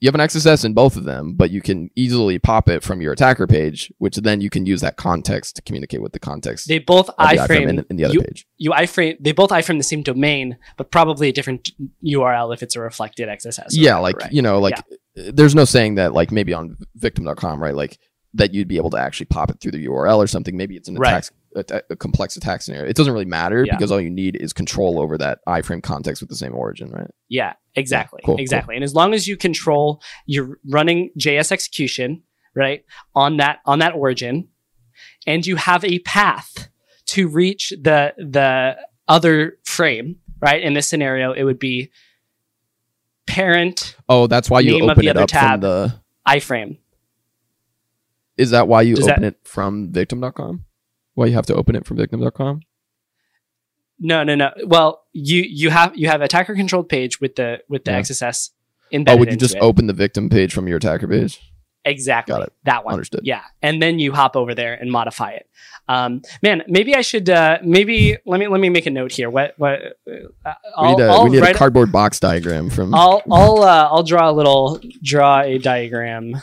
You 0.00 0.08
have 0.08 0.14
an 0.14 0.20
XSS 0.20 0.64
in 0.66 0.74
both 0.74 0.96
of 0.98 1.04
them, 1.04 1.32
but 1.34 1.50
you 1.50 1.62
can 1.62 1.88
easily 1.96 2.38
pop 2.38 2.68
it 2.68 2.82
from 2.82 3.00
your 3.00 3.12
attacker 3.14 3.46
page, 3.46 3.90
which 3.96 4.16
then 4.16 4.42
you 4.42 4.50
can 4.50 4.66
use 4.66 4.82
that 4.82 4.96
context 4.96 5.56
to 5.56 5.62
communicate 5.62 6.02
with 6.02 6.12
the 6.12 6.18
context 6.18 6.68
They 6.68 6.78
both 6.78 7.08
of 7.08 7.16
the 7.16 7.36
iframe 7.36 7.68
in, 7.68 7.86
in 7.88 7.96
the 7.96 8.04
other 8.04 8.12
you, 8.14 8.20
page. 8.20 8.46
you 8.58 8.72
iframe. 8.72 9.16
They 9.20 9.32
both 9.32 9.48
iframe 9.50 9.78
the 9.78 9.82
same 9.84 10.02
domain, 10.02 10.58
but 10.76 10.90
probably 10.90 11.30
a 11.30 11.32
different 11.32 11.70
URL 12.04 12.52
if 12.52 12.62
it's 12.62 12.76
a 12.76 12.80
reflected 12.80 13.28
XSS. 13.28 13.68
yeah 13.70 13.98
whatever, 13.98 14.02
like 14.02 14.16
right? 14.20 14.32
you 14.32 14.42
know 14.42 14.58
like 14.60 14.78
uh, 14.78 14.82
there's 15.14 15.54
no 15.54 15.64
saying 15.64 15.94
that 15.94 16.12
like 16.12 16.30
maybe 16.30 16.52
on 16.52 16.76
victim.com 16.96 17.62
right 17.62 17.74
like 17.74 17.98
that 18.34 18.52
you'd 18.52 18.68
be 18.68 18.76
able 18.76 18.90
to 18.90 18.98
actually 18.98 19.24
pop 19.26 19.50
it 19.50 19.58
through 19.60 19.72
the 19.72 19.86
url 19.86 20.18
or 20.18 20.26
something 20.26 20.58
maybe 20.58 20.76
it's 20.76 20.88
an 20.90 20.96
Right. 20.96 21.12
attack 21.12 21.30
a, 21.56 21.82
a 21.90 21.96
complex 21.96 22.36
attack 22.36 22.62
scenario 22.62 22.88
it 22.88 22.94
doesn't 22.96 23.12
really 23.12 23.24
matter 23.24 23.64
Yeah. 23.64 23.76
because 23.76 23.90
all 23.90 24.00
you 24.00 24.10
need 24.10 24.36
is 24.36 24.52
control 24.52 25.00
over 25.00 25.16
that 25.18 25.40
iframe 25.48 25.82
context 25.82 26.20
with 26.22 26.28
the 26.30 26.36
same 26.36 26.54
origin 26.54 26.90
right 26.90 27.10
Yeah, 27.28 27.54
exactly. 27.74 28.20
cool, 28.24 28.36
cool. 28.36 28.42
exactly. 28.42 28.74
And 28.76 28.84
as 28.84 28.94
long 28.94 29.14
as 29.14 29.26
you 29.26 29.36
control 29.36 30.00
you're 30.26 30.58
running 30.68 31.10
JS 31.18 31.50
execution, 31.52 32.22
right, 32.54 32.84
on 33.14 33.38
that 33.38 33.58
on 33.66 33.78
that 33.80 33.94
origin, 33.94 34.48
and 35.26 35.44
you 35.46 35.56
have 35.56 35.84
a 35.84 35.98
path 36.00 36.68
to 37.06 37.28
reach 37.28 37.70
the 37.70 38.12
the 38.18 38.76
other 39.08 39.58
frame, 39.64 40.16
right? 40.40 40.62
In 40.62 40.74
this 40.74 40.88
scenario, 40.88 41.32
it 41.32 41.44
would 41.44 41.58
be 41.58 41.90
parent 43.26 43.96
oh 44.08 44.26
that's 44.28 44.48
why 44.48 44.60
you 44.60 44.80
open 44.82 44.96
the 44.98 45.06
it 45.08 45.10
other 45.16 45.22
up 45.22 45.28
tab. 45.28 45.50
from 45.52 45.60
the 45.62 46.00
iframe. 46.28 46.78
is 48.36 48.50
that 48.50 48.68
why 48.68 48.82
you 48.82 48.94
Does 48.94 49.08
open 49.08 49.22
that- 49.22 49.28
it 49.34 49.40
from 49.44 49.90
victim.com 49.92 50.64
why 51.16 51.26
you 51.26 51.34
have 51.34 51.46
to 51.46 51.54
open 51.54 51.74
it 51.74 51.84
from 51.84 51.96
victim.com 51.96 52.60
No, 53.98 54.22
no, 54.22 54.34
no. 54.34 54.50
Well, 54.66 55.02
you 55.12 55.42
you 55.42 55.70
have 55.70 55.96
you 55.96 56.08
have 56.08 56.20
attacker 56.22 56.54
controlled 56.54 56.88
page 56.88 57.20
with 57.20 57.34
the 57.36 57.58
with 57.68 57.84
the 57.84 57.90
Yeah. 57.90 58.00
XSS 58.00 58.50
oh 58.52 58.96
embedded 58.96 59.18
would 59.20 59.30
you 59.32 59.36
just 59.36 59.56
it. 59.56 59.60
open 59.62 59.86
the 59.88 59.92
victim 59.92 60.28
page 60.30 60.52
from 60.54 60.68
your 60.68 60.76
attacker 60.76 61.08
page 61.08 61.40
Exactly. 61.86 62.32
Got 62.32 62.42
it. 62.48 62.52
That 62.64 62.84
one. 62.84 62.94
Understood. 62.94 63.20
Yeah. 63.22 63.42
And 63.62 63.80
then 63.80 64.00
you 64.00 64.12
hop 64.12 64.34
over 64.34 64.56
there 64.56 64.74
and 64.74 64.90
modify 64.90 65.30
it. 65.34 65.48
Um, 65.88 66.22
man, 66.42 66.64
maybe 66.66 66.96
I 66.96 67.00
should, 67.02 67.30
uh, 67.30 67.58
maybe 67.62 68.16
let 68.26 68.40
me, 68.40 68.48
let 68.48 68.60
me 68.60 68.70
make 68.70 68.86
a 68.86 68.90
note 68.90 69.12
here. 69.12 69.30
What, 69.30 69.54
what, 69.56 69.78
uh, 69.80 69.84
we 70.08 70.52
I'll, 70.74 70.96
need, 70.98 71.04
a, 71.04 71.22
we 71.22 71.30
need 71.30 71.44
a 71.44 71.54
cardboard 71.54 71.92
box 71.92 72.18
diagram 72.18 72.70
from 72.70 72.92
I'll, 72.92 73.22
I'll, 73.30 73.62
uh, 73.62 73.88
I'll 73.88 74.02
draw 74.02 74.28
a 74.28 74.32
little, 74.32 74.80
draw 75.00 75.42
a 75.42 75.58
diagram 75.58 76.34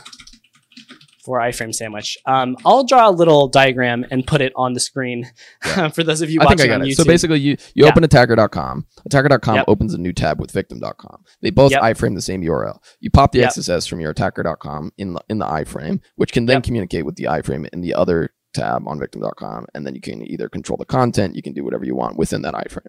for 1.24 1.38
iframe 1.40 1.74
sandwich. 1.74 2.18
Um, 2.26 2.56
I'll 2.64 2.84
draw 2.84 3.08
a 3.08 3.12
little 3.12 3.48
diagram 3.48 4.04
and 4.10 4.26
put 4.26 4.40
it 4.40 4.52
on 4.56 4.74
the 4.74 4.80
screen 4.80 5.24
for 5.92 6.02
those 6.04 6.20
of 6.22 6.30
you 6.30 6.40
I 6.40 6.46
think 6.46 6.58
watching 6.60 6.70
I 6.70 6.74
on 6.74 6.80
got 6.80 6.88
YouTube. 6.88 6.94
So 6.96 7.04
basically, 7.04 7.40
you, 7.40 7.52
you 7.74 7.84
Yeah. 7.84 7.88
open 7.88 8.04
attacker.com. 8.04 8.86
Attacker.com 9.06 9.56
Yep. 9.56 9.64
opens 9.68 9.94
a 9.94 9.98
new 9.98 10.12
tab 10.12 10.40
with 10.40 10.50
victim.com. 10.50 11.24
They 11.42 11.50
both 11.50 11.72
Yep. 11.72 11.82
iframe 11.82 12.14
the 12.14 12.22
same 12.22 12.42
URL. 12.42 12.78
You 13.00 13.10
pop 13.10 13.32
the 13.32 13.38
Yep. 13.40 13.50
XSS 13.50 13.86
from 13.88 14.00
your 14.00 14.10
attacker.com 14.10 14.92
in 14.98 15.14
the, 15.14 15.20
in 15.28 15.38
the 15.38 15.46
iframe, 15.46 16.00
which 16.16 16.32
can 16.32 16.46
then 16.46 16.62
communicate 16.62 17.04
with 17.06 17.16
the 17.16 17.24
iframe 17.24 17.68
in 17.72 17.80
the 17.80 17.94
other 17.94 18.30
tab 18.52 18.86
on 18.86 18.98
victim.com. 19.00 19.66
And 19.74 19.86
then 19.86 19.94
you 19.94 20.00
can 20.00 20.22
either 20.30 20.48
control 20.48 20.76
the 20.76 20.84
content, 20.84 21.34
you 21.36 21.42
can 21.42 21.52
do 21.54 21.64
whatever 21.64 21.84
you 21.84 21.94
want 21.96 22.16
within 22.18 22.42
that 22.42 22.54
iframe. 22.54 22.86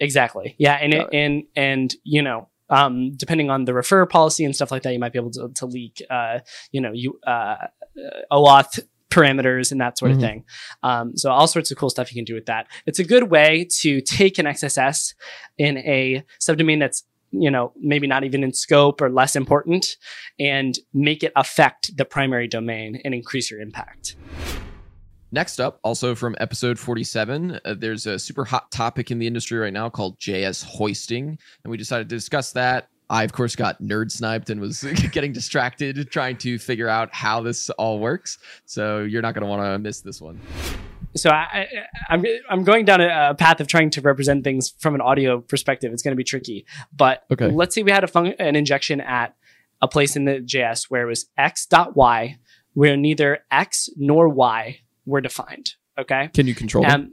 Exactly. 0.00 0.56
Yeah, 0.58 0.74
and 0.74 0.92
it, 0.94 0.98
Got 0.98 1.14
and 1.14 1.42
and 1.54 1.94
you 2.04 2.22
know, 2.22 2.48
um, 2.72 3.12
depending 3.16 3.50
on 3.50 3.64
the 3.66 3.74
refer 3.74 4.06
policy 4.06 4.44
and 4.44 4.54
stuff 4.56 4.70
like 4.72 4.82
that, 4.82 4.92
you 4.92 4.98
might 4.98 5.12
be 5.12 5.18
able 5.18 5.30
to, 5.32 5.50
to 5.54 5.66
leak, 5.66 6.02
uh, 6.10 6.38
you 6.72 6.80
know, 6.80 6.92
you 6.92 7.18
uh, 7.26 7.56
OAuth 8.30 8.80
parameters 9.10 9.70
and 9.72 9.80
that 9.80 9.98
sort 9.98 10.10
Mhm. 10.10 10.14
of 10.14 10.20
thing. 10.20 10.44
Um, 10.82 11.16
so 11.16 11.30
all 11.30 11.46
sorts 11.46 11.70
of 11.70 11.76
cool 11.76 11.90
stuff 11.90 12.10
you 12.10 12.18
can 12.18 12.24
do 12.24 12.34
with 12.34 12.46
that. 12.46 12.66
It's 12.86 12.98
a 12.98 13.04
good 13.04 13.30
way 13.30 13.66
to 13.80 14.00
take 14.00 14.38
an 14.38 14.46
XSS 14.46 15.14
in 15.58 15.76
a 15.78 16.24
subdomain 16.40 16.80
that's 16.80 17.04
you 17.34 17.50
know 17.50 17.72
maybe 17.80 18.06
not 18.06 18.24
even 18.24 18.42
in 18.44 18.52
scope 18.52 19.00
or 19.00 19.08
less 19.10 19.34
important 19.36 19.96
and 20.38 20.78
make 20.92 21.22
it 21.22 21.32
affect 21.34 21.96
the 21.96 22.04
primary 22.04 22.46
domain 22.46 23.00
and 23.04 23.14
increase 23.14 23.50
your 23.50 23.58
impact 23.60 24.16
Next 25.34 25.60
up, 25.60 25.80
also 25.82 26.14
from 26.14 26.36
episode 26.40 26.78
47, 26.78 27.58
uh, 27.64 27.74
there's 27.78 28.06
a 28.06 28.18
super 28.18 28.44
hot 28.44 28.70
topic 28.70 29.10
in 29.10 29.18
the 29.18 29.26
industry 29.26 29.58
right 29.58 29.72
now 29.72 29.88
called 29.88 30.18
JS 30.18 30.62
hoisting. 30.62 31.38
And 31.64 31.70
we 31.70 31.78
decided 31.78 32.10
to 32.10 32.14
discuss 32.14 32.52
that. 32.52 32.88
I, 33.08 33.24
of 33.24 33.32
course, 33.32 33.56
got 33.56 33.80
nerd 33.82 34.10
sniped 34.10 34.50
and 34.50 34.60
was 34.60 34.82
getting 35.12 35.32
distracted 35.32 36.10
trying 36.10 36.36
to 36.38 36.58
figure 36.58 36.88
out 36.88 37.14
how 37.14 37.40
this 37.42 37.70
all 37.70 37.98
works. 37.98 38.38
So 38.66 39.00
you're 39.04 39.22
not 39.22 39.32
going 39.34 39.42
to 39.42 39.48
want 39.48 39.62
to 39.62 39.78
miss 39.78 40.02
this 40.02 40.20
one. 40.20 40.38
so 41.16 41.30
I, 41.30 41.42
I, 41.44 41.66
I'm 42.10 42.24
I'm 42.50 42.64
going 42.64 42.84
down 42.84 43.00
a, 43.00 43.30
a 43.30 43.34
path 43.34 43.60
of 43.60 43.66
trying 43.68 43.88
to 43.90 44.00
represent 44.02 44.44
things 44.44 44.74
from 44.80 44.94
an 44.94 45.00
audio 45.00 45.40
perspective. 45.40 45.92
It's 45.94 46.02
going 46.02 46.12
to 46.12 46.16
be 46.16 46.24
tricky, 46.24 46.66
but 46.94 47.24
Okay. 47.32 47.48
let's 47.48 47.74
say 47.74 47.82
we 47.82 47.90
had 47.90 48.04
a 48.04 48.06
fun- 48.06 48.34
an 48.38 48.54
injection 48.56 49.00
at 49.00 49.34
a 49.80 49.88
place 49.88 50.14
in 50.14 50.24
the 50.26 50.40
JS 50.40 50.84
where 50.90 51.02
it 51.02 51.06
was 51.08 51.26
x 51.36 51.66
dot 51.66 51.96
y, 51.96 52.38
where 52.74 52.96
neither 52.96 53.40
x 53.50 53.88
nor 53.96 54.28
y 54.28 54.80
were 55.06 55.20
defined. 55.20 55.74
Okay. 55.98 56.28
Can 56.34 56.46
you 56.46 56.54
control 56.54 56.84
them? 56.84 57.00
Um, 57.00 57.12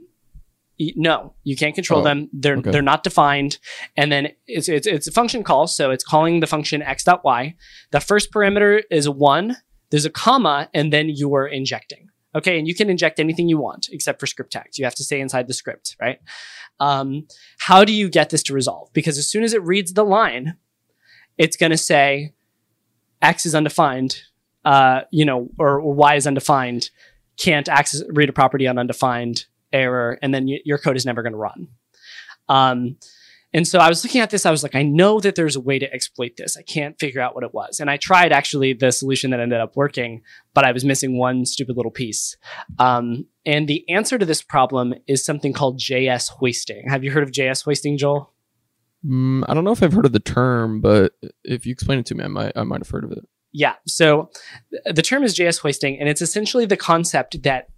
no, 0.96 1.34
you 1.44 1.56
can't 1.56 1.74
control 1.74 2.00
Oh, 2.00 2.04
them. 2.04 2.30
They're 2.32 2.56
okay. 2.56 2.70
they're 2.70 2.80
not 2.82 3.04
defined. 3.04 3.58
And 3.96 4.10
then 4.10 4.28
it's, 4.46 4.68
it's 4.68 4.86
it's 4.86 5.06
a 5.06 5.12
function 5.12 5.42
call, 5.44 5.66
so 5.66 5.90
it's 5.90 6.02
calling 6.02 6.40
the 6.40 6.46
function 6.46 6.80
x 6.82 7.04
dot 7.04 7.22
y. 7.24 7.54
The 7.90 8.00
first 8.00 8.32
parameter 8.32 8.82
is 8.90 9.08
one. 9.08 9.56
There's 9.90 10.06
a 10.06 10.10
comma, 10.10 10.70
and 10.72 10.92
then 10.92 11.08
you 11.08 11.34
are 11.34 11.46
injecting. 11.46 12.08
Okay, 12.34 12.58
and 12.58 12.66
you 12.66 12.74
can 12.74 12.88
inject 12.88 13.18
anything 13.20 13.48
you 13.48 13.58
want 13.58 13.88
except 13.90 14.20
for 14.20 14.26
script 14.26 14.52
tags. 14.52 14.78
You 14.78 14.84
have 14.84 14.94
to 14.94 15.04
stay 15.04 15.20
inside 15.20 15.48
the 15.48 15.52
script, 15.52 15.96
right? 16.00 16.20
Um, 16.78 17.26
how 17.58 17.84
do 17.84 17.92
you 17.92 18.08
get 18.08 18.30
this 18.30 18.42
to 18.44 18.54
resolve? 18.54 18.90
Because 18.92 19.18
as 19.18 19.28
soon 19.28 19.42
as 19.42 19.52
it 19.52 19.62
reads 19.62 19.92
the 19.92 20.04
line, 20.04 20.56
it's 21.36 21.56
going 21.56 21.72
to 21.72 21.76
say 21.76 22.32
x 23.20 23.44
is 23.44 23.54
undefined, 23.54 24.22
uh, 24.64 25.02
you 25.10 25.24
know, 25.24 25.48
or, 25.58 25.80
or 25.80 25.92
y 25.92 26.14
is 26.14 26.26
undefined. 26.26 26.90
Can't 27.40 27.68
access 27.68 28.02
read 28.10 28.28
a 28.28 28.32
property 28.32 28.68
on 28.68 28.78
undefined 28.78 29.46
error, 29.72 30.18
and 30.22 30.32
then 30.34 30.46
y- 30.46 30.60
your 30.64 30.78
code 30.78 30.96
is 30.96 31.06
never 31.06 31.22
going 31.22 31.32
to 31.32 31.38
run. 31.38 31.68
Um, 32.48 32.96
and 33.52 33.66
so 33.66 33.80
I 33.80 33.88
was 33.88 34.04
looking 34.04 34.20
at 34.20 34.30
this. 34.30 34.46
I 34.46 34.50
was 34.50 34.62
like, 34.62 34.76
I 34.76 34.82
know 34.82 35.18
that 35.20 35.34
there's 35.34 35.56
a 35.56 35.60
way 35.60 35.78
to 35.78 35.92
exploit 35.92 36.36
this. 36.36 36.56
I 36.56 36.62
can't 36.62 36.98
figure 37.00 37.20
out 37.20 37.34
what 37.34 37.42
it 37.42 37.52
was. 37.52 37.80
And 37.80 37.90
I 37.90 37.96
tried 37.96 38.32
actually 38.32 38.74
the 38.74 38.92
solution 38.92 39.32
that 39.32 39.40
ended 39.40 39.60
up 39.60 39.76
working, 39.76 40.22
but 40.54 40.64
I 40.64 40.70
was 40.70 40.84
missing 40.84 41.18
one 41.18 41.44
stupid 41.44 41.76
little 41.76 41.90
piece. 41.90 42.36
Um, 42.78 43.26
and 43.44 43.66
the 43.66 43.88
answer 43.90 44.18
to 44.18 44.24
this 44.24 44.42
problem 44.42 44.94
is 45.08 45.24
something 45.24 45.52
called 45.52 45.80
JS 45.80 46.30
hoisting. 46.30 46.88
Have 46.88 47.02
you 47.02 47.10
heard 47.10 47.24
of 47.24 47.32
JS 47.32 47.64
hoisting, 47.64 47.98
Joel? 47.98 48.32
Mm, 49.04 49.44
I 49.48 49.54
don't 49.54 49.64
know 49.64 49.72
if 49.72 49.82
I've 49.82 49.94
heard 49.94 50.06
of 50.06 50.12
the 50.12 50.20
term, 50.20 50.80
but 50.80 51.14
if 51.42 51.66
you 51.66 51.72
explain 51.72 51.98
it 51.98 52.06
to 52.06 52.14
me, 52.14 52.24
I 52.24 52.28
might 52.28 52.52
I 52.54 52.64
might 52.64 52.80
have 52.80 52.90
heard 52.90 53.04
of 53.04 53.12
it. 53.12 53.26
Yeah. 53.52 53.74
So 53.86 54.30
the 54.84 55.02
term 55.02 55.22
is 55.22 55.36
JS 55.36 55.60
hoisting, 55.60 55.98
and 55.98 56.08
it's 56.08 56.22
essentially 56.22 56.66
the 56.66 56.76
concept 56.76 57.42
that 57.42 57.68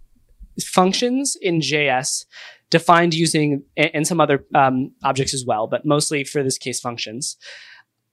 functions 0.61 1.35
in 1.41 1.59
JS 1.59 2.25
defined 2.69 3.13
using 3.13 3.63
and 3.77 4.07
some 4.07 4.19
other 4.19 4.45
um, 4.55 4.91
objects 5.03 5.33
as 5.33 5.45
well, 5.45 5.67
but 5.67 5.85
mostly 5.85 6.23
for 6.23 6.43
this 6.43 6.57
case 6.57 6.79
functions 6.79 7.37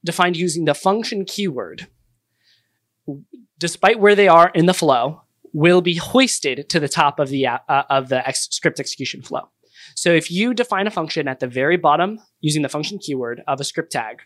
defined 0.04 0.36
using 0.36 0.64
the 0.64 0.74
function 0.74 1.24
keyword, 1.24 1.88
despite 3.58 4.00
where 4.00 4.14
they 4.14 4.28
are 4.28 4.50
in 4.54 4.66
the 4.66 4.74
flow, 4.74 5.22
will 5.52 5.80
be 5.80 5.96
hoisted 5.96 6.68
to 6.70 6.80
the 6.80 6.88
top 6.88 7.18
of 7.18 7.28
the 7.28 7.46
uh, 7.46 7.58
uh, 7.68 7.82
of 7.90 8.08
the 8.08 8.26
ex- 8.26 8.48
script 8.50 8.78
execution 8.78 9.22
flow. 9.22 9.48
So 9.96 10.12
if 10.12 10.30
you 10.30 10.54
define 10.54 10.86
a 10.86 10.90
function 10.90 11.26
at 11.26 11.40
the 11.40 11.48
very 11.48 11.76
bottom 11.76 12.18
using 12.40 12.62
the 12.62 12.68
function 12.68 12.98
keyword 12.98 13.42
of 13.48 13.60
a 13.60 13.64
script 13.64 13.92
tag, 13.92 14.22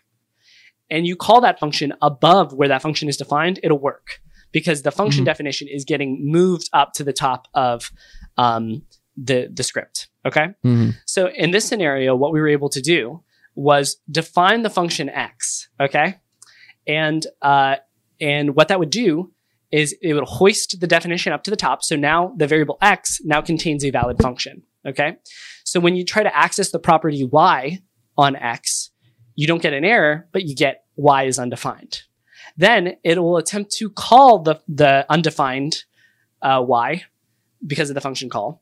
and 0.89 1.05
you 1.07 1.15
call 1.15 1.41
that 1.41 1.59
function 1.59 1.93
above 2.01 2.53
where 2.53 2.67
that 2.67 2.81
function 2.81 3.09
is 3.09 3.17
defined, 3.17 3.59
it'll 3.63 3.79
work 3.79 4.19
because 4.51 4.81
the 4.83 4.91
function 4.91 5.23
Mhm. 5.23 5.25
definition 5.25 5.67
is 5.67 5.83
getting 5.85 6.29
moved 6.31 6.69
up 6.73 6.93
to 6.93 7.03
the 7.03 7.13
top 7.13 7.47
of 7.53 7.91
um, 8.37 8.83
the 9.17 9.49
the 9.53 9.63
script. 9.63 10.07
Okay. 10.25 10.47
Mm-hmm. 10.65 10.89
So 11.05 11.29
in 11.29 11.51
this 11.51 11.65
scenario, 11.65 12.15
what 12.15 12.33
we 12.33 12.39
were 12.41 12.49
able 12.49 12.69
to 12.69 12.81
do 12.81 13.23
was 13.55 13.97
define 14.11 14.63
the 14.63 14.69
function 14.69 15.09
x. 15.09 15.69
Okay, 15.79 16.15
and 16.87 17.25
uh, 17.41 17.75
and 18.19 18.55
what 18.55 18.67
that 18.67 18.79
would 18.79 18.89
do 18.89 19.31
is 19.71 19.95
it 20.01 20.13
would 20.13 20.23
hoist 20.25 20.79
the 20.79 20.87
definition 20.87 21.33
up 21.33 21.43
to 21.43 21.51
the 21.51 21.57
top. 21.57 21.83
So 21.83 21.95
now 21.95 22.33
the 22.37 22.47
variable 22.47 22.77
x 22.81 23.19
now 23.23 23.41
contains 23.41 23.83
a 23.83 23.89
valid 23.89 24.17
function. 24.21 24.63
Okay, 24.87 25.15
so 25.63 25.79
when 25.79 25.95
you 25.95 26.03
try 26.05 26.23
to 26.23 26.35
access 26.35 26.71
the 26.71 26.79
property 26.79 27.23
y 27.23 27.79
on 28.17 28.35
x, 28.35 28.91
you 29.35 29.47
don't 29.47 29.61
get 29.61 29.73
an 29.73 29.85
error, 29.85 30.27
but 30.31 30.45
you 30.45 30.55
get 30.55 30.85
y 30.95 31.23
is 31.23 31.39
undefined. 31.39 32.03
Then 32.57 32.95
it 33.03 33.19
will 33.19 33.37
attempt 33.37 33.71
to 33.73 33.89
call 33.89 34.39
the 34.39 34.61
the 34.67 35.05
undefined 35.09 35.83
uh, 36.41 36.63
y 36.65 37.03
because 37.65 37.89
of 37.89 37.95
the 37.95 38.01
function 38.01 38.29
call. 38.29 38.61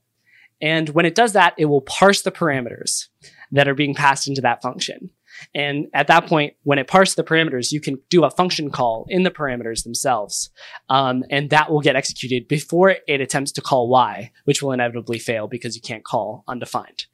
And 0.61 0.89
when 0.89 1.05
it 1.05 1.15
does 1.15 1.33
that, 1.33 1.55
it 1.57 1.65
will 1.65 1.81
parse 1.81 2.21
the 2.21 2.31
parameters 2.31 3.07
that 3.51 3.67
are 3.67 3.75
being 3.75 3.93
passed 3.93 4.27
into 4.27 4.41
that 4.41 4.61
function. 4.61 5.09
And 5.53 5.87
at 5.93 6.07
that 6.07 6.27
point, 6.27 6.53
when 6.63 6.79
it 6.79 6.87
parses 6.87 7.15
the 7.15 7.23
parameters, 7.23 7.71
you 7.71 7.81
can 7.81 7.99
do 8.09 8.23
a 8.23 8.31
function 8.31 8.69
call 8.69 9.05
in 9.09 9.23
the 9.23 9.31
parameters 9.31 9.83
themselves. 9.83 10.49
Um, 10.89 11.23
and 11.29 11.49
that 11.49 11.71
will 11.71 11.81
get 11.81 11.95
executed 11.95 12.47
before 12.47 12.95
it 13.07 13.21
attempts 13.21 13.51
to 13.53 13.61
call 13.61 13.89
y, 13.89 14.31
which 14.45 14.61
will 14.61 14.71
inevitably 14.71 15.19
fail 15.19 15.47
because 15.47 15.75
you 15.75 15.81
can't 15.81 16.03
call 16.03 16.43
undefined. 16.47 17.05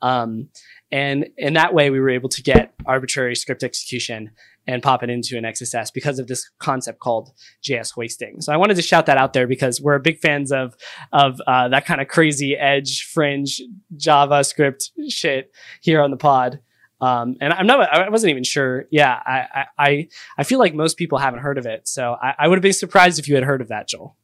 Um, 0.00 0.48
and 0.90 1.26
in 1.36 1.54
that 1.54 1.74
way, 1.74 1.90
we 1.90 2.00
were 2.00 2.10
able 2.10 2.28
to 2.30 2.42
get 2.42 2.72
arbitrary 2.86 3.36
script 3.36 3.62
execution 3.62 4.30
and 4.66 4.82
pop 4.82 5.02
it 5.02 5.10
into 5.10 5.36
an 5.36 5.44
XSS 5.44 5.92
because 5.92 6.18
of 6.18 6.26
this 6.26 6.50
concept 6.58 7.00
called 7.00 7.32
JS 7.62 7.92
hoisting. 7.92 8.40
So 8.40 8.52
I 8.52 8.56
wanted 8.56 8.74
to 8.76 8.82
shout 8.82 9.06
that 9.06 9.16
out 9.16 9.32
there 9.32 9.46
because 9.46 9.80
we're 9.80 9.98
big 9.98 10.18
fans 10.18 10.52
of 10.52 10.74
of 11.12 11.40
uh, 11.46 11.68
that 11.68 11.86
kind 11.86 12.00
of 12.00 12.08
crazy 12.08 12.56
edge 12.56 13.04
fringe 13.12 13.60
JavaScript 13.96 14.90
shit 15.08 15.52
here 15.80 16.02
on 16.02 16.10
the 16.10 16.16
pod. 16.16 16.60
Um, 17.00 17.36
and 17.40 17.52
I'm 17.52 17.66
not, 17.68 17.80
I 17.92 18.08
wasn't 18.08 18.32
even 18.32 18.42
sure. 18.42 18.86
Yeah, 18.90 19.20
I, 19.24 19.66
I, 19.78 20.08
I, 20.36 20.42
feel 20.42 20.58
like 20.58 20.74
most 20.74 20.96
people 20.96 21.18
haven't 21.18 21.38
heard 21.38 21.56
of 21.56 21.64
it. 21.64 21.86
So 21.86 22.16
I, 22.20 22.34
I 22.40 22.48
would 22.48 22.58
have 22.58 22.62
been 22.62 22.72
surprised 22.72 23.20
if 23.20 23.28
you 23.28 23.36
had 23.36 23.44
heard 23.44 23.60
of 23.60 23.68
that, 23.68 23.86
Joel. 23.86 24.16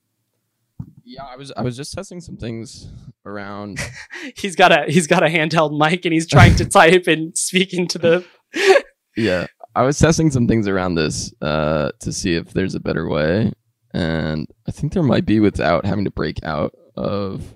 Yeah, 1.07 1.25
I 1.25 1.37
was 1.37 1.53
I 1.55 1.63
was 1.63 1.77
just 1.77 1.93
testing 1.93 2.21
some 2.21 2.37
things 2.37 2.89
around. 3.27 3.79
He's 4.37 4.57
got 4.57 4.73
a, 4.73 4.91
he's 4.91 5.07
got 5.07 5.23
a 5.23 5.27
handheld 5.27 5.79
mic 5.79 6.05
and 6.07 6.15
he's 6.15 6.27
trying 6.27 6.57
to 6.57 6.65
type 6.65 7.07
and 7.07 7.37
speak 7.37 7.75
into 7.75 7.99
the, 7.99 8.25
yeah, 9.17 9.47
I 9.75 9.83
was 9.83 9.99
testing 9.99 10.31
some 10.31 10.49
things 10.49 10.67
around 10.67 10.95
this 10.95 11.33
uh, 11.43 11.91
to 12.01 12.13
see 12.13 12.35
if 12.35 12.53
there's 12.53 12.75
a 12.75 12.81
better 12.81 13.07
way, 13.09 13.53
and 13.93 14.47
I 14.67 14.71
think 14.73 14.95
there 14.95 15.03
might 15.03 15.27
be 15.27 15.41
without 15.41 15.85
having 15.85 16.07
to 16.07 16.11
break 16.11 16.43
out 16.43 16.75
of 16.97 17.55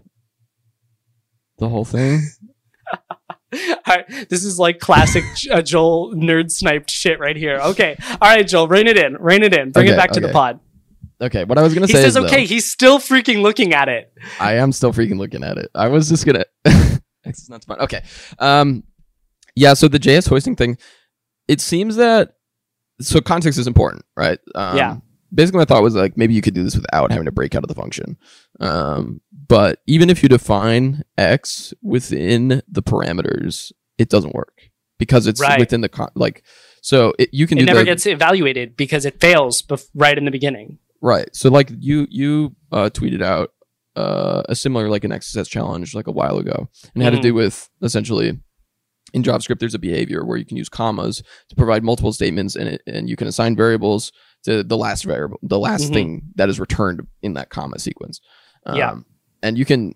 the 1.59 1.71
whole 1.71 1.87
thing. 1.87 2.23
All 2.93 3.77
right, 3.87 4.29
this 4.29 4.45
is 4.45 4.59
like 4.59 4.79
classic 4.79 5.25
uh, 5.51 5.63
Joel 5.63 6.15
nerd 6.15 6.51
sniped 6.51 6.91
shit 6.91 7.19
right 7.19 7.37
here. 7.37 7.59
Okay. 7.59 7.97
All 8.21 8.29
right, 8.29 8.47
Joel, 8.47 8.69
rein 8.69 8.87
it 8.87 8.99
in, 8.99 9.17
rein 9.17 9.43
it 9.43 9.55
in, 9.55 9.71
bring 9.71 9.87
it 9.87 9.91
Okay, 9.91 9.97
back 9.97 10.11
to 10.13 10.21
the 10.21 10.29
pod. 10.29 10.61
Okay, 11.21 11.45
what 11.45 11.59
I 11.59 11.63
was 11.63 11.75
gonna 11.75 11.87
He 11.87 11.93
say 11.93 12.03
says, 12.03 12.17
is 12.17 12.25
okay, 12.25 12.43
though, 12.45 12.47
he's 12.49 12.71
still 12.71 12.99
freaking 12.99 13.43
looking 13.43 13.75
at 13.75 13.89
it. 13.89 14.13
I 14.39 14.55
am 14.55 14.71
still 14.73 14.93
freaking 14.93 15.19
looking 15.19 15.43
at 15.43 15.59
it. 15.59 15.69
I 15.75 15.89
was 15.89 16.09
just 16.09 16.25
gonna. 16.25 16.45
X 17.25 17.41
is 17.43 17.51
not 17.51 17.65
fun. 17.65 17.81
Okay. 17.81 18.03
Um. 18.39 18.85
Yeah. 19.57 19.75
So 19.75 19.89
the 19.89 19.99
JS 19.99 20.29
hoisting 20.29 20.55
thing, 20.57 20.79
it 21.49 21.61
seems 21.61 21.97
that 21.97 22.35
so 23.01 23.21
context 23.21 23.59
is 23.59 23.67
important, 23.67 24.05
right? 24.17 24.39
Um, 24.55 24.77
Yeah. 24.77 24.97
Basically, 25.35 25.59
my 25.59 25.65
thought 25.67 25.83
was 25.83 25.95
like 25.95 26.17
maybe 26.17 26.33
you 26.35 26.41
could 26.41 26.55
do 26.55 26.63
this 26.65 26.75
without 26.77 27.11
having 27.11 27.27
to 27.27 27.33
break 27.33 27.55
out 27.55 27.65
of 27.65 27.69
the 27.69 27.75
function. 27.75 28.17
Um. 28.61 29.21
But 29.49 29.81
even 29.87 30.11
if 30.11 30.23
you 30.23 30.29
define 30.29 31.03
x 31.17 31.73
within 31.83 32.63
the 32.69 32.83
parameters, 32.83 33.73
it 33.99 34.09
doesn't 34.09 34.35
work 34.35 34.71
because 34.99 35.27
it's 35.27 35.41
Right. 35.41 35.59
within 35.59 35.81
the 35.81 35.89
con- 35.89 36.13
like. 36.15 36.45
So 36.81 37.13
it, 37.19 37.31
you 37.33 37.47
can 37.49 37.59
It 37.59 37.65
never 37.65 37.81
the, 37.81 37.85
gets 37.87 38.07
evaluated 38.07 38.77
because 38.77 39.05
it 39.05 39.21
fails 39.21 39.63
bef- 39.63 39.89
right 39.95 40.17
in 40.17 40.25
the 40.25 40.31
beginning. 40.31 40.79
Right. 41.01 41.29
So 41.35 41.49
like 41.51 41.71
you 41.79 42.07
you 42.11 42.57
uh, 42.73 42.91
tweeted 42.93 43.23
out 43.23 43.51
uh, 43.97 44.43
a 44.49 44.55
similar 44.55 44.89
like 44.89 45.05
an 45.05 45.11
XSS 45.11 45.49
challenge 45.49 45.95
like 45.95 46.07
a 46.07 46.13
while 46.13 46.39
ago, 46.39 46.69
and 46.95 47.03
it 47.03 47.05
had 47.05 47.11
to 47.13 47.19
Mhm. 47.19 47.23
do 47.23 47.35
with 47.35 47.69
essentially 47.83 48.39
in 49.15 49.23
JavaScript 49.23 49.59
there's 49.59 49.75
a 49.75 49.79
behavior 49.79 50.25
where 50.25 50.37
you 50.37 50.45
can 50.45 50.57
use 50.57 50.69
commas 50.69 51.23
to 51.49 51.57
provide 51.57 51.83
multiple 51.83 52.13
statements 52.13 52.55
and 52.57 52.69
it, 52.69 52.83
and 52.87 53.09
you 53.09 53.17
can 53.17 53.27
assign 53.27 53.57
variables 53.57 54.13
to 54.45 54.63
the 54.63 54.77
last 54.77 55.05
variable, 55.05 55.39
the 55.43 55.59
last 55.59 55.91
Mhm. 55.91 55.95
thing 55.95 56.23
that 56.37 56.49
is 56.49 56.61
returned 56.61 57.07
in 57.23 57.33
that 57.35 57.49
comma 57.51 57.79
sequence. 57.79 58.21
Yeah. 58.67 58.91
Um, 58.91 59.07
and 59.43 59.57
you 59.57 59.65
can 59.65 59.95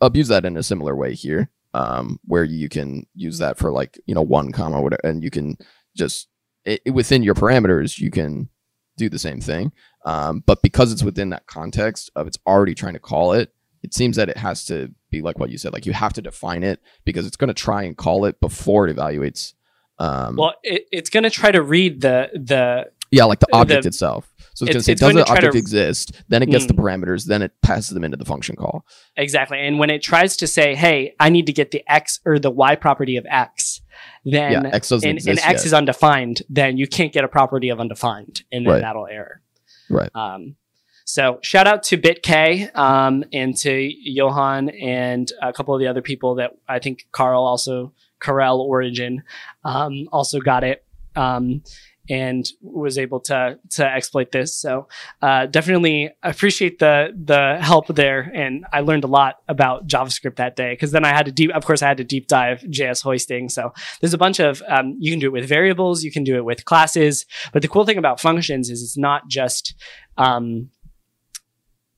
abuse 0.00 0.28
that 0.28 0.44
in 0.46 0.56
a 0.56 0.62
similar 0.62 0.96
way 0.96 1.14
here, 1.14 1.50
um, 1.74 2.18
where 2.24 2.44
you 2.44 2.68
can 2.68 3.06
use 3.14 3.38
that 3.38 3.58
for 3.58 3.70
like 3.70 4.00
you 4.06 4.14
know 4.14 4.22
one 4.22 4.52
comma 4.52 4.80
whatever, 4.80 5.02
and 5.04 5.22
you 5.22 5.30
can 5.30 5.56
just 5.96 6.28
it, 6.64 6.80
within 6.92 7.22
your 7.22 7.34
parameters 7.34 7.98
you 7.98 8.10
can 8.10 8.48
do 8.96 9.08
the 9.08 9.18
same 9.18 9.40
thing. 9.40 9.72
Um, 10.04 10.42
but 10.46 10.62
because 10.62 10.92
it's 10.92 11.02
within 11.02 11.30
that 11.30 11.46
context 11.46 12.10
of 12.16 12.26
it's 12.26 12.38
already 12.46 12.74
trying 12.74 12.94
to 12.94 12.98
call 13.00 13.32
it, 13.32 13.52
it 13.82 13.94
seems 13.94 14.16
that 14.16 14.28
it 14.28 14.36
has 14.36 14.64
to 14.66 14.92
be 15.10 15.22
like 15.22 15.38
what 15.38 15.50
you 15.50 15.58
said, 15.58 15.72
like 15.72 15.86
you 15.86 15.92
have 15.92 16.12
to 16.14 16.22
define 16.22 16.62
it 16.62 16.80
because 17.04 17.26
it's 17.26 17.36
going 17.36 17.48
to 17.48 17.54
try 17.54 17.82
and 17.82 17.96
call 17.96 18.24
it 18.24 18.40
before 18.40 18.88
it 18.88 18.96
evaluates. 18.96 19.52
Um, 19.98 20.36
Well, 20.36 20.54
it, 20.62 20.86
it's 20.92 21.10
going 21.10 21.24
to 21.24 21.30
try 21.30 21.50
to 21.50 21.62
read 21.62 22.00
the 22.00 22.28
the 22.34 22.86
yeah, 23.12 23.24
like 23.24 23.38
the 23.38 23.46
the- 23.50 23.56
object 23.56 23.86
itself. 23.86 24.32
So 24.54 24.64
it's, 24.64 24.70
it's- 24.70 24.74
going 24.74 24.80
to 24.80 24.84
say, 24.84 24.94
does 24.94 25.26
the 25.26 25.32
object 25.32 25.52
to- 25.52 25.58
exist? 25.58 26.12
Then 26.28 26.42
it 26.42 26.50
gets 26.50 26.66
the 26.66 26.74
Mm. 26.74 26.78
parameters. 26.80 27.26
Then 27.26 27.42
it 27.42 27.52
passes 27.62 27.90
them 27.90 28.02
into 28.04 28.16
the 28.16 28.24
function 28.24 28.56
call. 28.56 28.84
exactly, 29.16 29.58
and 29.60 29.78
when 29.78 29.90
it 29.90 30.02
tries 30.02 30.36
to 30.38 30.46
say, 30.46 30.74
"Hey, 30.74 31.14
I 31.20 31.28
need 31.30 31.46
to 31.46 31.52
get 31.52 31.70
the 31.70 31.82
x 31.88 32.20
or 32.24 32.38
the 32.38 32.50
y 32.50 32.74
property 32.74 33.16
of 33.16 33.24
x," 33.30 33.80
then 34.24 34.52
yeah, 34.52 34.70
X 34.72 34.90
and, 34.90 35.04
exist 35.04 35.28
and 35.28 35.38
x 35.38 35.48
yet. 35.48 35.66
is 35.66 35.74
undefined, 35.74 36.42
then 36.48 36.76
you 36.76 36.86
can't 36.86 37.12
get 37.12 37.24
a 37.24 37.28
property 37.28 37.68
of 37.68 37.80
undefined, 37.80 38.42
and 38.52 38.66
then 38.66 38.74
Right. 38.74 38.82
that'll 38.82 39.06
error. 39.06 39.40
Right. 39.88 40.10
Um, 40.14 40.56
so 41.04 41.38
shout 41.42 41.68
out 41.68 41.84
to 41.84 41.98
BitK 41.98 42.76
um, 42.76 43.24
and 43.32 43.56
to 43.58 43.72
Johan 43.72 44.70
and 44.70 45.30
a 45.40 45.52
couple 45.52 45.72
of 45.72 45.80
the 45.80 45.86
other 45.86 46.02
people 46.02 46.34
that 46.36 46.56
I 46.68 46.80
think 46.80 47.06
Carl 47.12 47.44
also 47.44 47.92
Karel 48.20 48.60
Origin 48.60 49.22
um, 49.64 50.08
also 50.10 50.40
got 50.40 50.64
it 50.64 50.84
um, 51.14 51.62
and 52.08 52.48
was 52.60 52.98
able 52.98 53.20
to 53.20 53.58
to 53.70 53.86
exploit 53.86 54.32
this. 54.32 54.56
So 54.56 54.88
uh, 55.22 55.46
definitely 55.46 56.10
appreciate 56.22 56.78
the 56.78 57.12
the 57.16 57.58
help 57.60 57.88
there, 57.88 58.30
and 58.34 58.64
I 58.72 58.80
learned 58.80 59.04
a 59.04 59.08
lot 59.08 59.36
about 59.48 59.86
JavaScript 59.86 60.36
that 60.36 60.56
day 60.56 60.72
because 60.72 60.92
then 60.92 61.04
I 61.04 61.08
had 61.08 61.26
to 61.26 61.32
deep, 61.32 61.50
of 61.52 61.64
course, 61.64 61.82
I 61.82 61.88
had 61.88 61.96
to 61.96 62.04
deep 62.04 62.28
dive 62.28 62.60
JS 62.60 63.02
hoisting. 63.02 63.48
So 63.48 63.72
there's 64.00 64.14
a 64.14 64.18
bunch 64.18 64.38
of 64.40 64.62
um, 64.68 64.96
you 64.98 65.10
can 65.12 65.18
do 65.18 65.26
it 65.26 65.32
with 65.32 65.48
variables, 65.48 66.02
you 66.04 66.12
can 66.12 66.24
do 66.24 66.36
it 66.36 66.44
with 66.44 66.64
classes, 66.64 67.26
but 67.52 67.62
the 67.62 67.68
cool 67.68 67.84
thing 67.84 67.98
about 67.98 68.20
functions 68.20 68.70
is 68.70 68.82
it's 68.82 68.96
not 68.98 69.28
just 69.28 69.74
um, 70.16 70.70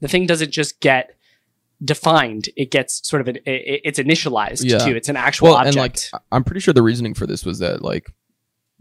the 0.01 0.09
thing 0.09 0.27
doesn't 0.27 0.51
just 0.53 0.81
get 0.81 1.11
defined; 1.85 2.49
it 2.57 2.71
gets 2.71 3.07
sort 3.09 3.21
of 3.21 3.29
an, 3.29 3.37
it, 3.47 3.83
it's 3.85 3.99
initialized 3.99 4.65
Yeah. 4.65 4.79
too. 4.79 4.97
It's 4.97 5.09
an 5.09 5.17
actual 5.17 5.49
well, 5.49 5.57
object. 5.57 5.77
and 5.77 5.77
like 5.77 6.23
I'm 6.33 6.45
pretty 6.45 6.61
sure 6.61 6.75
the 6.75 6.83
reasoning 6.83 7.15
for 7.15 7.27
this 7.27 7.45
was 7.45 7.59
that 7.61 7.83
like 7.83 8.07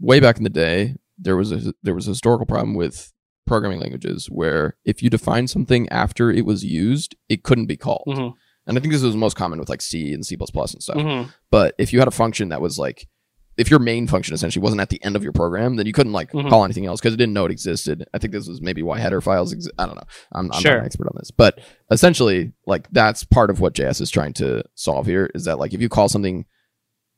way 0.00 0.20
back 0.20 0.36
in 0.36 0.44
the 0.44 0.50
day 0.50 0.94
there 1.18 1.36
was 1.36 1.52
a 1.52 1.74
there 1.82 1.94
was 1.94 2.06
a 2.06 2.10
historical 2.10 2.46
problem 2.46 2.74
with 2.74 3.12
programming 3.46 3.80
languages 3.80 4.26
where 4.30 4.76
if 4.84 5.02
you 5.02 5.08
define 5.10 5.48
something 5.48 5.88
after 5.88 6.30
it 6.30 6.44
was 6.44 6.64
used, 6.64 7.16
it 7.28 7.42
couldn't 7.42 7.66
be 7.66 7.76
called. 7.76 8.04
Mhm. 8.08 8.34
And 8.66 8.76
I 8.76 8.80
think 8.82 8.92
this 8.92 9.02
was 9.02 9.16
most 9.16 9.36
common 9.36 9.58
with 9.58 9.70
like 9.70 9.80
C 9.80 10.12
and 10.12 10.24
C++ 10.26 10.36
and 10.38 10.82
stuff. 10.82 10.96
Mhm. 10.96 11.32
But 11.50 11.74
if 11.78 11.90
you 11.92 11.98
had 12.00 12.08
a 12.08 12.10
function 12.12 12.50
that 12.50 12.60
was 12.60 12.78
like, 12.78 13.08
if 13.56 13.70
your 13.70 13.80
main 13.80 14.06
function 14.06 14.34
essentially 14.34 14.62
wasn't 14.62 14.82
at 14.82 14.90
the 14.90 15.02
end 15.02 15.16
of 15.16 15.22
your 15.22 15.32
program, 15.32 15.76
then 15.76 15.86
you 15.86 15.94
couldn't 15.94 16.12
like 16.12 16.30
Mhm. 16.32 16.50
call 16.50 16.62
anything 16.64 16.84
else 16.84 17.00
because 17.00 17.14
it 17.14 17.16
didn't 17.16 17.32
know 17.32 17.46
it 17.46 17.50
existed. 17.50 18.04
I 18.12 18.18
think 18.18 18.34
this 18.34 18.46
was 18.46 18.60
maybe 18.60 18.82
why 18.82 18.98
header 18.98 19.22
files 19.22 19.50
exist. 19.52 19.74
I 19.78 19.86
don't 19.86 19.96
know. 19.96 20.02
I'm, 20.32 20.52
I'm 20.52 20.60
Sure. 20.60 20.72
not 20.72 20.80
an 20.80 20.84
expert 20.84 21.06
on 21.08 21.16
this, 21.18 21.30
but 21.30 21.58
essentially, 21.90 22.52
like 22.66 22.86
that's 22.92 23.24
part 23.24 23.48
of 23.50 23.60
what 23.60 23.72
JS 23.74 24.00
is 24.02 24.10
trying 24.10 24.34
to 24.34 24.62
solve 24.74 25.06
here 25.06 25.30
is 25.34 25.44
that 25.46 25.58
like 25.58 25.72
if 25.72 25.80
you 25.80 25.88
call 25.88 26.08
something 26.10 26.44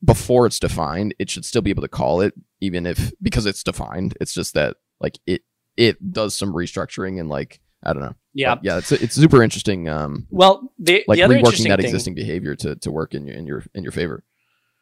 before 0.04 0.46
it's 0.46 0.58
defined, 0.58 1.14
it 1.18 1.30
should 1.30 1.44
still 1.44 1.62
be 1.62 1.70
able 1.70 1.82
to 1.82 1.88
call 1.88 2.20
it 2.20 2.34
even 2.60 2.86
if 2.86 3.12
because 3.22 3.46
it's 3.46 3.62
defined. 3.62 4.16
It's 4.20 4.32
just 4.34 4.54
that 4.54 4.76
like 5.00 5.18
it 5.26 5.42
it 5.76 6.12
does 6.12 6.36
some 6.36 6.52
restructuring 6.52 7.20
and 7.20 7.28
like 7.28 7.60
I 7.82 7.92
don't 7.92 8.02
know. 8.02 8.14
Yeah. 8.34 8.54
But 8.54 8.64
yeah. 8.64 8.78
It's 8.78 8.92
it's 8.92 9.14
super 9.14 9.42
interesting. 9.42 9.88
Um, 9.88 10.26
Well, 10.30 10.72
the, 10.78 11.04
like 11.08 11.18
the 11.18 11.24
reworking 11.24 11.68
that 11.68 11.78
thing, 11.78 11.86
existing 11.86 12.14
behavior 12.14 12.54
to, 12.56 12.76
to 12.76 12.90
work 12.90 13.14
in 13.14 13.26
your 13.26 13.36
in 13.36 13.46
your 13.46 13.64
in 13.74 13.82
your 13.82 13.92
favor. 13.92 14.24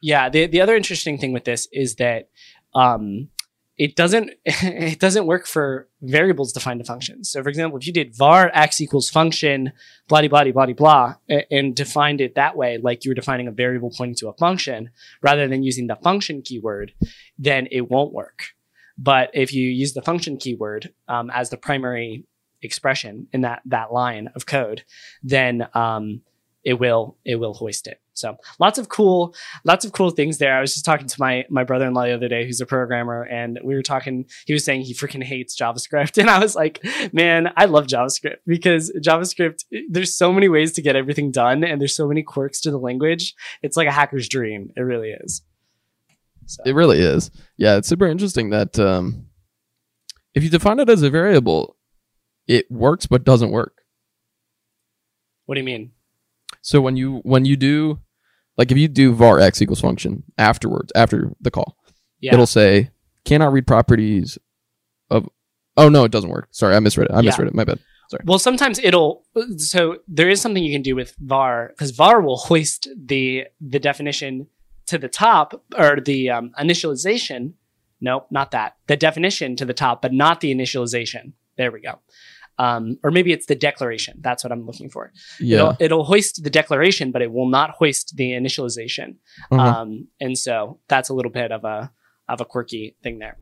yeah, 0.02 0.28
the 0.28 0.46
the 0.46 0.60
other 0.60 0.76
interesting 0.76 1.18
thing 1.18 1.32
with 1.32 1.44
this 1.44 1.68
is 1.72 1.96
that 1.96 2.28
um, 2.74 3.28
it 3.78 3.94
doesn't 3.94 4.32
it 4.44 4.98
doesn't 4.98 5.26
work 5.26 5.46
for 5.46 5.88
variables 6.02 6.52
defined 6.52 6.80
to 6.80 6.84
functions. 6.84 7.30
So, 7.30 7.42
for 7.42 7.48
example, 7.48 7.78
if 7.78 7.86
you 7.86 7.92
did 7.92 8.16
var 8.16 8.50
x 8.52 8.80
equals 8.80 9.08
function 9.08 9.72
blah 10.08 10.26
blah 10.26 10.44
blah 10.50 10.66
blah 10.66 11.14
a- 11.30 11.52
and 11.52 11.74
defined 11.74 12.20
it 12.20 12.34
that 12.34 12.56
way, 12.56 12.78
like 12.78 13.04
you 13.04 13.10
were 13.10 13.14
defining 13.14 13.48
a 13.48 13.52
variable 13.52 13.92
pointing 13.96 14.16
to 14.16 14.28
a 14.28 14.34
function, 14.34 14.90
rather 15.22 15.48
than 15.48 15.62
using 15.62 15.86
the 15.86 15.96
function 15.96 16.42
keyword, 16.42 16.92
then 17.38 17.68
it 17.70 17.88
won't 17.90 18.12
work. 18.12 18.48
But 18.98 19.30
if 19.32 19.54
you 19.54 19.68
use 19.68 19.94
the 19.94 20.02
function 20.02 20.36
keyword 20.36 20.92
um, 21.06 21.30
as 21.30 21.50
the 21.50 21.56
primary 21.56 22.24
expression 22.62 23.28
in 23.32 23.42
that 23.42 23.62
that 23.66 23.92
line 23.92 24.28
of 24.34 24.44
code, 24.46 24.84
then 25.22 25.68
um, 25.74 26.22
it 26.68 26.78
will 26.78 27.16
it 27.24 27.36
will 27.36 27.54
hoist 27.54 27.86
it. 27.86 27.98
So 28.12 28.36
lots 28.58 28.78
of 28.78 28.90
cool 28.90 29.34
lots 29.64 29.86
of 29.86 29.92
cool 29.92 30.10
things 30.10 30.36
there. 30.36 30.54
I 30.54 30.60
was 30.60 30.74
just 30.74 30.84
talking 30.84 31.06
to 31.06 31.16
my 31.18 31.46
my 31.48 31.64
brother 31.64 31.86
in 31.86 31.94
law 31.94 32.04
the 32.04 32.12
other 32.12 32.28
day, 32.28 32.44
who's 32.44 32.60
a 32.60 32.66
programmer, 32.66 33.22
and 33.22 33.58
we 33.64 33.74
were 33.74 33.82
talking. 33.82 34.26
He 34.44 34.52
was 34.52 34.64
saying 34.64 34.82
he 34.82 34.92
freaking 34.92 35.24
hates 35.24 35.58
JavaScript, 35.58 36.18
and 36.20 36.28
I 36.28 36.38
was 36.38 36.54
like, 36.54 36.84
man, 37.10 37.50
I 37.56 37.64
love 37.64 37.86
JavaScript 37.86 38.40
because 38.46 38.92
JavaScript. 38.98 39.64
There's 39.88 40.14
so 40.14 40.30
many 40.30 40.50
ways 40.50 40.72
to 40.72 40.82
get 40.82 40.94
everything 40.94 41.30
done, 41.30 41.64
and 41.64 41.80
there's 41.80 41.96
so 41.96 42.06
many 42.06 42.22
quirks 42.22 42.60
to 42.62 42.70
the 42.70 42.78
language. 42.78 43.34
It's 43.62 43.78
like 43.78 43.88
a 43.88 43.92
hacker's 43.92 44.28
dream. 44.28 44.70
It 44.76 44.82
really 44.82 45.12
is. 45.12 45.40
So, 46.44 46.62
It 46.66 46.74
really 46.74 47.00
is. 47.00 47.30
Yeah, 47.56 47.76
it's 47.76 47.88
super 47.88 48.06
interesting 48.06 48.50
that 48.50 48.78
um, 48.78 49.28
if 50.34 50.44
you 50.44 50.50
define 50.50 50.80
it 50.80 50.90
as 50.90 51.00
a 51.00 51.08
variable, 51.08 51.76
it 52.46 52.70
works 52.70 53.06
but 53.06 53.24
doesn't 53.24 53.52
work. 53.52 53.80
what 55.46 55.54
do 55.54 55.62
you 55.62 55.64
mean? 55.64 55.92
So 56.62 56.80
when 56.80 56.96
you 56.96 57.20
when 57.24 57.44
you 57.44 57.56
do 57.56 58.00
like 58.56 58.70
if 58.70 58.78
you 58.78 58.88
do 58.88 59.12
var 59.12 59.38
x 59.40 59.62
equals 59.62 59.80
function 59.80 60.24
afterwards 60.36 60.92
after 60.94 61.32
the 61.40 61.50
call, 61.50 61.76
Yeah. 62.20 62.34
it'll 62.34 62.46
say 62.46 62.90
cannot 63.24 63.52
read 63.52 63.66
properties 63.66 64.38
of. 65.10 65.28
Oh 65.76 65.88
no, 65.88 66.04
it 66.04 66.10
doesn't 66.12 66.30
work. 66.30 66.48
Sorry, 66.50 66.74
I 66.74 66.80
misread 66.80 67.08
it. 67.08 67.12
I 67.14 67.20
Yeah. 67.20 67.30
misread 67.30 67.48
it. 67.48 67.54
My 67.54 67.64
bad. 67.64 67.78
Sorry. 68.10 68.24
Well, 68.26 68.38
sometimes 68.38 68.78
it'll. 68.78 69.24
So 69.58 69.98
there 70.08 70.28
is 70.28 70.40
something 70.40 70.64
you 70.64 70.72
can 70.74 70.82
do 70.82 70.96
with 70.96 71.14
var 71.20 71.68
because 71.68 71.90
var 71.92 72.20
will 72.20 72.38
hoist 72.38 72.88
the 72.96 73.44
the 73.60 73.78
definition 73.78 74.46
to 74.86 74.98
the 74.98 75.08
top 75.08 75.62
or 75.76 76.00
the 76.00 76.30
um, 76.30 76.50
initialization. 76.58 77.52
No, 78.00 78.26
not 78.30 78.50
that. 78.52 78.76
The 78.86 78.96
definition 78.96 79.56
to 79.56 79.64
the 79.64 79.74
top, 79.74 80.00
but 80.02 80.12
not 80.12 80.40
the 80.40 80.52
initialization. 80.54 81.32
There 81.56 81.70
we 81.70 81.80
go. 81.80 81.98
Um, 82.58 82.98
or 83.04 83.10
maybe 83.10 83.32
it's 83.32 83.46
the 83.46 83.54
declaration. 83.54 84.18
That's 84.20 84.42
what 84.42 84.52
I'm 84.52 84.66
looking 84.66 84.90
for. 84.90 85.12
Yeah. 85.40 85.56
It'll, 85.56 85.76
it'll 85.80 86.04
hoist 86.04 86.42
the 86.42 86.50
declaration, 86.50 87.12
but 87.12 87.22
it 87.22 87.32
will 87.32 87.48
not 87.48 87.70
hoist 87.70 88.16
the 88.16 88.32
initialization. 88.32 89.16
Uh-huh. 89.50 89.62
Um, 89.62 90.08
and 90.20 90.36
so 90.36 90.80
that's 90.88 91.08
a 91.08 91.14
little 91.14 91.32
bit 91.32 91.52
of 91.52 91.64
a 91.64 91.92
of 92.28 92.40
a 92.40 92.44
quirky 92.44 92.94
thing 93.02 93.18
there. 93.18 93.38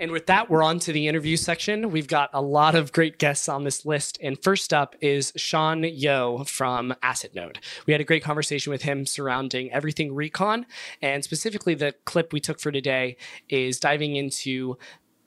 And 0.00 0.12
with 0.12 0.26
that, 0.26 0.48
we're 0.48 0.62
on 0.62 0.78
to 0.80 0.92
the 0.94 1.08
interview 1.08 1.36
section. 1.36 1.90
We've 1.90 2.08
got 2.08 2.30
a 2.32 2.40
lot 2.40 2.74
of 2.74 2.90
great 2.90 3.18
guests 3.18 3.50
on 3.50 3.64
this 3.64 3.84
list. 3.84 4.18
And 4.22 4.42
first 4.42 4.72
up 4.72 4.96
is 5.02 5.30
Sean 5.36 5.82
Yeoh 5.82 6.48
from 6.48 6.94
Assetnote. 7.04 7.58
We 7.86 7.92
had 7.92 8.00
a 8.00 8.04
great 8.04 8.24
conversation 8.24 8.70
with 8.70 8.80
him 8.80 9.04
surrounding 9.04 9.70
everything 9.70 10.14
recon. 10.14 10.64
And 11.02 11.22
specifically, 11.22 11.74
the 11.74 11.94
clip 12.06 12.32
we 12.32 12.40
took 12.40 12.60
for 12.60 12.72
today 12.72 13.18
is 13.50 13.78
diving 13.78 14.16
into 14.16 14.78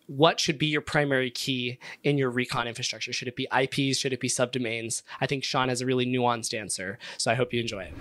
what 0.07 0.39
should 0.39 0.57
be 0.57 0.67
your 0.67 0.81
primary 0.81 1.31
key 1.31 1.79
in 2.03 2.17
your 2.17 2.29
recon 2.29 2.67
infrastructure. 2.67 3.13
Should 3.13 3.27
it 3.27 3.35
be 3.35 3.47
IPs? 3.57 3.97
Should 3.97 4.13
it 4.13 4.19
be 4.19 4.29
subdomains? 4.29 5.01
I 5.21 5.27
think 5.27 5.43
Sean 5.43 5.69
has 5.69 5.81
a 5.81 5.85
really 5.85 6.05
nuanced 6.05 6.57
answer. 6.57 6.99
So 7.17 7.31
I 7.31 7.35
hope 7.35 7.53
you 7.53 7.61
enjoy 7.61 7.83
it. 7.83 7.93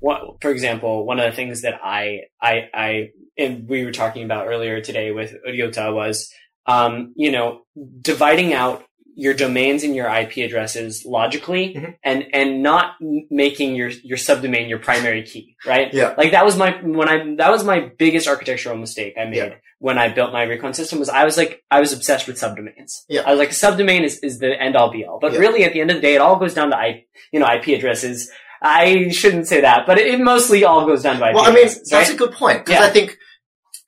What, 0.00 0.40
for 0.40 0.50
example, 0.50 1.06
one 1.06 1.20
of 1.20 1.30
the 1.30 1.36
things 1.36 1.62
that 1.62 1.80
I, 1.82 2.22
I, 2.40 2.68
I, 2.74 3.10
and 3.38 3.68
we 3.68 3.84
were 3.84 3.92
talking 3.92 4.24
about 4.24 4.48
earlier 4.48 4.80
today 4.80 5.12
with 5.12 5.34
Udiota 5.48 5.94
was, 5.94 6.32
um, 6.66 7.12
you 7.16 7.30
know, 7.30 7.62
dividing 8.00 8.52
out 8.52 8.84
your 9.14 9.34
domains 9.34 9.84
and 9.84 9.94
your 9.94 10.08
IP 10.08 10.38
addresses 10.38 11.04
logically 11.04 11.74
Mhm. 11.74 11.94
and, 12.02 12.24
and 12.32 12.62
not 12.62 12.94
making 13.30 13.74
your, 13.76 13.90
your 13.90 14.16
subdomain 14.16 14.68
your 14.68 14.78
primary 14.78 15.22
key, 15.22 15.54
right? 15.66 15.92
Yeah. 15.92 16.14
Like 16.16 16.30
that 16.32 16.44
was 16.46 16.56
my, 16.56 16.72
when 16.82 17.08
I, 17.10 17.36
that 17.36 17.50
was 17.50 17.62
my 17.62 17.90
biggest 17.98 18.26
architectural 18.26 18.76
mistake 18.78 19.14
I 19.20 19.26
made 19.26 19.36
Yeah. 19.36 19.54
When 19.86 19.98
I 19.98 20.08
built 20.08 20.32
my 20.32 20.44
recon 20.44 20.74
system 20.74 20.98
was 21.00 21.08
I 21.08 21.24
was 21.24 21.36
like, 21.36 21.62
I 21.70 21.80
was 21.80 21.92
obsessed 21.92 22.26
with 22.28 22.36
subdomains. 22.36 22.92
Yeah. 23.08 23.22
I 23.26 23.30
was 23.32 23.38
like, 23.40 23.50
a 23.50 23.52
subdomain 23.52 24.02
is, 24.04 24.18
is 24.20 24.38
the 24.38 24.50
end 24.66 24.76
all 24.76 24.90
be 24.92 25.04
all. 25.04 25.18
But 25.20 25.32
Yeah. 25.32 25.40
really 25.40 25.64
at 25.64 25.72
the 25.72 25.80
end 25.80 25.90
of 25.90 25.96
the 25.96 26.00
day, 26.02 26.14
it 26.14 26.20
all 26.20 26.36
goes 26.38 26.54
down 26.54 26.70
to 26.70 26.76
I, 26.76 27.04
you 27.32 27.40
know, 27.40 27.46
IP 27.56 27.66
addresses. 27.78 28.30
I 28.62 29.08
shouldn't 29.10 29.48
say 29.48 29.60
that, 29.62 29.86
but 29.88 29.98
it, 29.98 30.20
mostly 30.20 30.64
all 30.64 30.86
goes 30.86 31.02
down 31.02 31.18
to 31.18 31.26
IP 31.28 31.34
Well, 31.34 31.44
I 31.44 31.48
mean, 31.48 31.58
addresses, 31.66 31.88
that's 31.90 32.08
right? 32.10 32.14
a 32.14 32.18
good 32.18 32.32
point 32.32 32.64
because 32.64 32.80
Yeah. 32.80 32.86
I 32.86 32.90
think 32.90 33.18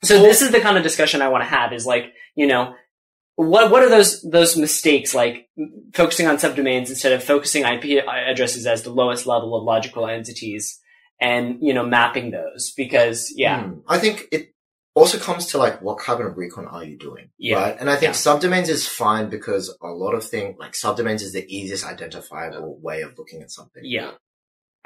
So 0.02 0.20
this 0.20 0.42
is 0.42 0.50
the 0.50 0.60
kind 0.60 0.76
of 0.76 0.82
discussion 0.82 1.22
I 1.22 1.28
want 1.28 1.44
to 1.44 1.48
have 1.48 1.72
is 1.72 1.86
like, 1.86 2.06
you 2.34 2.48
know, 2.48 2.74
what 3.36 3.70
what 3.70 3.82
are 3.84 3.88
those 3.88 4.22
those 4.22 4.56
mistakes 4.56 5.14
like 5.14 5.48
focusing 5.92 6.26
on 6.28 6.36
subdomains 6.38 6.88
instead 6.88 7.12
of 7.12 7.22
focusing 7.22 7.64
IP 7.64 8.04
addresses 8.08 8.64
as 8.66 8.82
the 8.82 8.90
lowest 8.90 9.26
level 9.26 9.56
of 9.56 9.64
logical 9.64 10.06
entities 10.08 10.78
and 11.20 11.58
you 11.60 11.74
know 11.74 11.84
mapping 11.84 12.30
those 12.30 12.72
because 12.76 13.32
yeah 13.36 13.62
Hmm. 13.64 13.78
I 13.88 13.98
think 13.98 14.26
it 14.30 14.53
also 14.94 15.18
comes 15.18 15.46
to 15.46 15.58
like 15.58 15.82
what 15.82 15.98
kind 15.98 16.20
of 16.22 16.36
recon 16.36 16.66
are 16.66 16.84
you 16.84 16.96
doing? 16.96 17.30
Yeah. 17.38 17.56
Right. 17.60 17.76
And 17.80 17.90
I 17.90 17.96
think 17.96 18.10
Yeah. 18.14 18.18
subdomains 18.26 18.68
is 18.68 18.86
fine 18.86 19.28
because 19.28 19.76
a 19.82 19.88
lot 19.88 20.14
of 20.14 20.24
things 20.24 20.56
like 20.58 20.72
subdomains 20.72 21.22
is 21.22 21.32
the 21.32 21.44
easiest 21.54 21.84
identifiable 21.84 22.78
way 22.80 23.02
of 23.02 23.18
looking 23.18 23.42
at 23.42 23.50
something. 23.50 23.82
yeah 23.84 24.12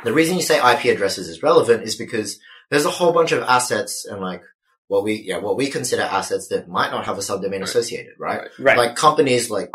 The 0.05 0.13
reason 0.13 0.37
you 0.37 0.43
say 0.43 0.59
IP 0.59 0.87
addresses 0.95 1.29
is 1.29 1.43
relevant 1.43 1.83
is 1.83 1.97
because 1.97 2.39
there's 2.71 2.85
a 2.87 2.91
whole 2.91 3.13
bunch 3.13 3.33
of 3.33 3.43
assets 3.43 4.05
and 4.11 4.21
like 4.21 4.43
what 4.87 5.05
we 5.05 5.13
yeah 5.31 5.39
what 5.39 5.57
we 5.57 5.69
consider 5.69 6.03
assets 6.03 6.49
that 6.49 6.69
might 6.69 6.91
not 6.91 7.05
have 7.05 7.19
a 7.19 7.21
subdomain 7.21 7.53
Right. 7.61 7.63
associated, 7.63 8.15
right? 8.19 8.41
Right. 8.41 8.51
right 8.59 8.79
Like 8.79 8.97
companies 8.97 9.51
like 9.51 9.71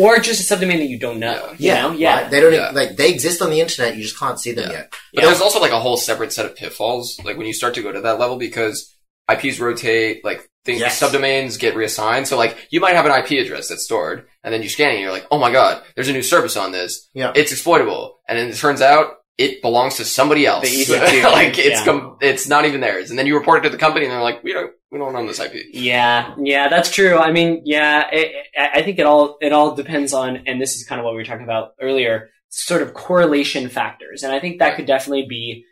or 0.00 0.18
just 0.18 0.40
a 0.50 0.54
subdomain 0.54 0.78
that 0.78 0.88
you 0.88 0.98
don't 0.98 1.18
know 1.18 1.52
you 1.58 1.72
know 1.74 1.92
yeah 1.92 2.22
right? 2.22 2.30
they 2.30 2.40
don't 2.40 2.52
e, 2.52 2.56
Yeah. 2.56 2.70
like 2.70 2.96
they 2.96 3.10
exist 3.10 3.42
on 3.42 3.50
the 3.50 3.60
internet. 3.60 3.96
You 3.96 4.02
just 4.02 4.18
can't 4.18 4.38
see 4.38 4.52
them 4.52 4.70
Yeah. 4.70 4.76
yet. 4.78 4.88
But 5.14 5.22
Yeah. 5.22 5.26
there's 5.28 5.40
also 5.40 5.60
like 5.60 5.72
a 5.72 5.80
whole 5.80 5.96
separate 5.96 6.32
set 6.32 6.46
of 6.46 6.54
pitfalls, 6.56 7.18
like 7.24 7.36
when 7.36 7.46
you 7.46 7.52
start 7.54 7.74
to 7.74 7.82
go 7.82 7.90
to 7.92 8.00
that 8.02 8.18
level, 8.20 8.36
because 8.36 8.94
IPs 9.30 9.58
rotate, 9.60 10.24
like 10.24 10.48
things, 10.64 10.80
Yes. 10.80 11.00
subdomains 11.00 11.58
get 11.58 11.74
reassigned. 11.76 12.28
So 12.28 12.36
like 12.36 12.56
you 12.70 12.80
might 12.80 12.94
have 12.96 13.06
an 13.06 13.12
IP 13.12 13.38
address 13.38 13.68
that's 13.68 13.84
stored, 13.84 14.26
and 14.44 14.52
then 14.52 14.62
you 14.62 14.68
scan 14.68 14.90
it, 14.90 14.94
and 14.94 15.02
you're 15.02 15.12
like, 15.12 15.26
oh 15.30 15.38
my 15.38 15.50
god, 15.52 15.82
there's 15.94 16.08
a 16.08 16.12
new 16.12 16.22
service 16.22 16.56
on 16.56 16.72
this. 16.72 17.08
Yeah. 17.14 17.32
It's 17.34 17.52
exploitable, 17.52 18.18
and 18.28 18.38
then 18.38 18.48
it 18.48 18.56
turns 18.56 18.80
out 18.82 19.16
it 19.38 19.62
belongs 19.62 19.96
to 19.96 20.04
somebody 20.04 20.44
else. 20.46 20.62
The 20.68 20.84
EC2, 20.94 21.22
like 21.32 21.58
it's 21.58 21.80
yeah. 21.80 21.84
com- 21.84 22.16
it's 22.20 22.46
not 22.48 22.64
even 22.66 22.80
theirs, 22.80 23.10
and 23.10 23.18
then 23.18 23.26
you 23.26 23.36
report 23.38 23.60
it 23.60 23.68
to 23.68 23.70
the 23.70 23.78
company, 23.78 24.04
and 24.06 24.12
they're 24.12 24.20
like, 24.22 24.42
we 24.44 24.52
don't 24.52 24.72
we 24.90 24.98
don't 24.98 25.14
own 25.16 25.26
this 25.26 25.40
IP. 25.40 25.54
Yeah, 25.72 26.34
yeah, 26.38 26.68
that's 26.68 26.90
true. 26.90 27.16
I 27.16 27.32
mean, 27.32 27.62
yeah, 27.64 28.08
it, 28.12 28.32
I 28.58 28.80
I 28.80 28.82
think 28.82 28.98
it 28.98 29.06
all 29.06 29.38
it 29.40 29.52
all 29.52 29.74
depends 29.74 30.12
on, 30.12 30.42
and 30.46 30.60
this 30.60 30.76
is 30.76 30.86
kind 30.86 30.98
of 31.00 31.04
what 31.04 31.12
we 31.12 31.18
were 31.18 31.24
talking 31.24 31.44
about 31.44 31.72
earlier, 31.80 32.30
sort 32.48 32.82
of 32.82 32.92
correlation 32.94 33.68
factors, 33.68 34.22
and 34.22 34.32
I 34.32 34.40
think 34.40 34.58
that 34.58 34.76
could 34.76 34.86
definitely 34.86 35.26
be 35.28 35.64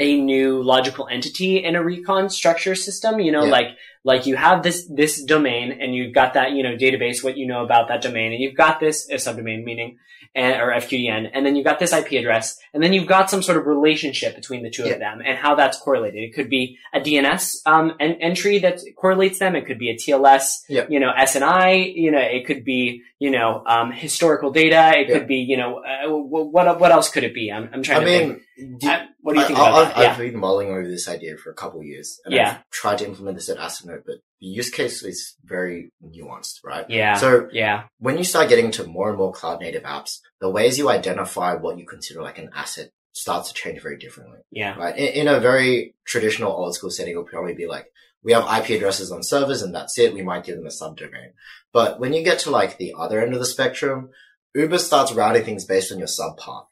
a 0.00 0.20
new 0.20 0.60
logical 0.60 1.06
entity 1.08 1.62
in 1.62 1.76
a 1.76 1.82
recon 1.84 2.28
structure 2.28 2.74
system. 2.74 3.20
You 3.20 3.30
know, 3.30 3.44
Yeah. 3.44 3.50
like 3.52 3.68
like 4.02 4.26
you 4.26 4.34
have 4.36 4.62
this 4.64 4.88
this 4.92 5.22
domain, 5.22 5.70
and 5.80 5.94
you've 5.94 6.14
got 6.14 6.34
that 6.34 6.50
you 6.52 6.62
know 6.64 6.76
database, 6.76 7.22
what 7.22 7.36
you 7.36 7.46
know 7.46 7.64
about 7.64 7.88
that 7.88 8.02
domain, 8.02 8.32
and 8.32 8.42
you've 8.42 8.56
got 8.56 8.80
this 8.80 9.08
a 9.08 9.14
subdomain 9.14 9.62
meaning. 9.62 9.98
And, 10.36 10.60
or 10.60 10.72
FQDN, 10.72 11.30
and 11.32 11.46
then 11.46 11.54
you've 11.54 11.64
got 11.64 11.78
this 11.78 11.92
IP 11.92 12.10
address, 12.14 12.58
and 12.72 12.82
then 12.82 12.92
you've 12.92 13.06
got 13.06 13.30
some 13.30 13.40
sort 13.40 13.56
of 13.56 13.66
relationship 13.66 14.34
between 14.34 14.64
the 14.64 14.70
two 14.70 14.82
Yeah. 14.84 14.94
of 14.94 14.98
them, 14.98 15.22
and 15.24 15.38
how 15.38 15.54
that's 15.54 15.78
correlated. 15.78 16.24
It 16.24 16.34
could 16.34 16.50
be 16.50 16.76
a 16.92 16.98
DNS 16.98 17.58
um, 17.66 17.92
en- 18.00 18.16
entry 18.20 18.58
that 18.58 18.80
correlates 18.96 19.38
them. 19.38 19.54
It 19.54 19.64
could 19.64 19.78
be 19.78 19.90
a 19.90 19.94
TLS, 19.94 20.64
Yeah. 20.68 20.86
you 20.88 20.98
know, 20.98 21.12
SNI. 21.16 21.92
You 21.94 22.10
know, 22.10 22.18
it 22.18 22.46
could 22.46 22.64
be 22.64 23.02
you 23.20 23.30
know 23.30 23.62
um, 23.64 23.92
historical 23.92 24.50
data. 24.50 24.98
It 24.98 25.08
Yeah. 25.08 25.18
could 25.18 25.28
be 25.28 25.36
you 25.36 25.56
know 25.56 25.78
uh, 25.78 26.08
what 26.10 26.80
what 26.80 26.90
else 26.90 27.10
could 27.10 27.22
it 27.22 27.32
be? 27.32 27.52
I'm, 27.52 27.70
I'm 27.72 27.84
trying 27.84 27.98
I 27.98 28.04
to 28.04 28.06
think. 28.06 28.42
Do- 28.56 28.88
I- 28.88 29.06
what 29.20 29.34
do 29.34 29.40
you 29.40 29.46
think 29.46 29.58
I, 29.58 29.68
about 29.68 29.74
I've, 29.88 29.94
that? 29.96 30.02
Yeah. 30.02 30.12
I've 30.12 30.18
been 30.18 30.36
mulling 30.38 30.68
over 30.68 30.86
this 30.86 31.08
idea 31.08 31.36
for 31.36 31.50
a 31.50 31.54
couple 31.54 31.80
of 31.80 31.86
years. 31.86 32.20
And 32.24 32.34
Yeah. 32.34 32.58
I've 32.58 32.70
tried 32.70 32.98
to 32.98 33.06
implement 33.06 33.36
this 33.36 33.48
at 33.48 33.56
Assetnote, 33.58 34.02
but 34.06 34.16
the 34.40 34.46
use 34.46 34.70
case 34.70 35.02
is 35.02 35.36
very 35.44 35.92
nuanced, 36.04 36.60
right? 36.64 36.84
yeah, 36.88 37.14
So 37.16 37.48
yeah, 37.52 37.84
when 37.98 38.18
you 38.18 38.24
start 38.24 38.48
getting 38.48 38.70
to 38.72 38.84
more 38.86 39.08
and 39.08 39.18
more 39.18 39.32
cloud 39.32 39.60
native 39.60 39.82
apps, 39.84 40.18
the 40.40 40.50
ways 40.50 40.78
you 40.78 40.88
identify 40.90 41.54
what 41.54 41.78
you 41.78 41.86
consider 41.86 42.22
like 42.22 42.38
an 42.38 42.50
asset 42.54 42.90
starts 43.12 43.48
to 43.48 43.54
change 43.54 43.80
very 43.80 43.96
differently, 43.96 44.38
yeah, 44.50 44.74
right? 44.76 44.96
In, 44.96 45.26
in 45.26 45.28
a 45.28 45.40
very 45.40 45.94
traditional 46.04 46.52
old 46.52 46.74
school 46.74 46.90
setting, 46.90 47.12
it'll 47.12 47.24
probably 47.24 47.54
be 47.54 47.66
like, 47.66 47.86
we 48.22 48.32
have 48.32 48.44
IP 48.58 48.70
addresses 48.76 49.12
on 49.12 49.22
servers 49.22 49.62
and 49.62 49.74
that's 49.74 49.98
it. 49.98 50.14
We 50.14 50.22
might 50.22 50.44
give 50.44 50.56
them 50.56 50.66
a 50.66 50.70
subdomain. 50.70 51.32
But 51.72 52.00
when 52.00 52.12
you 52.12 52.22
get 52.24 52.40
to 52.40 52.50
like 52.50 52.76
the 52.78 52.94
other 52.98 53.20
end 53.22 53.34
of 53.34 53.40
the 53.40 53.46
spectrum, 53.46 54.10
Uber 54.54 54.78
starts 54.78 55.12
routing 55.12 55.44
things 55.44 55.64
based 55.64 55.92
on 55.92 55.98
your 55.98 56.08
subpath. 56.08 56.66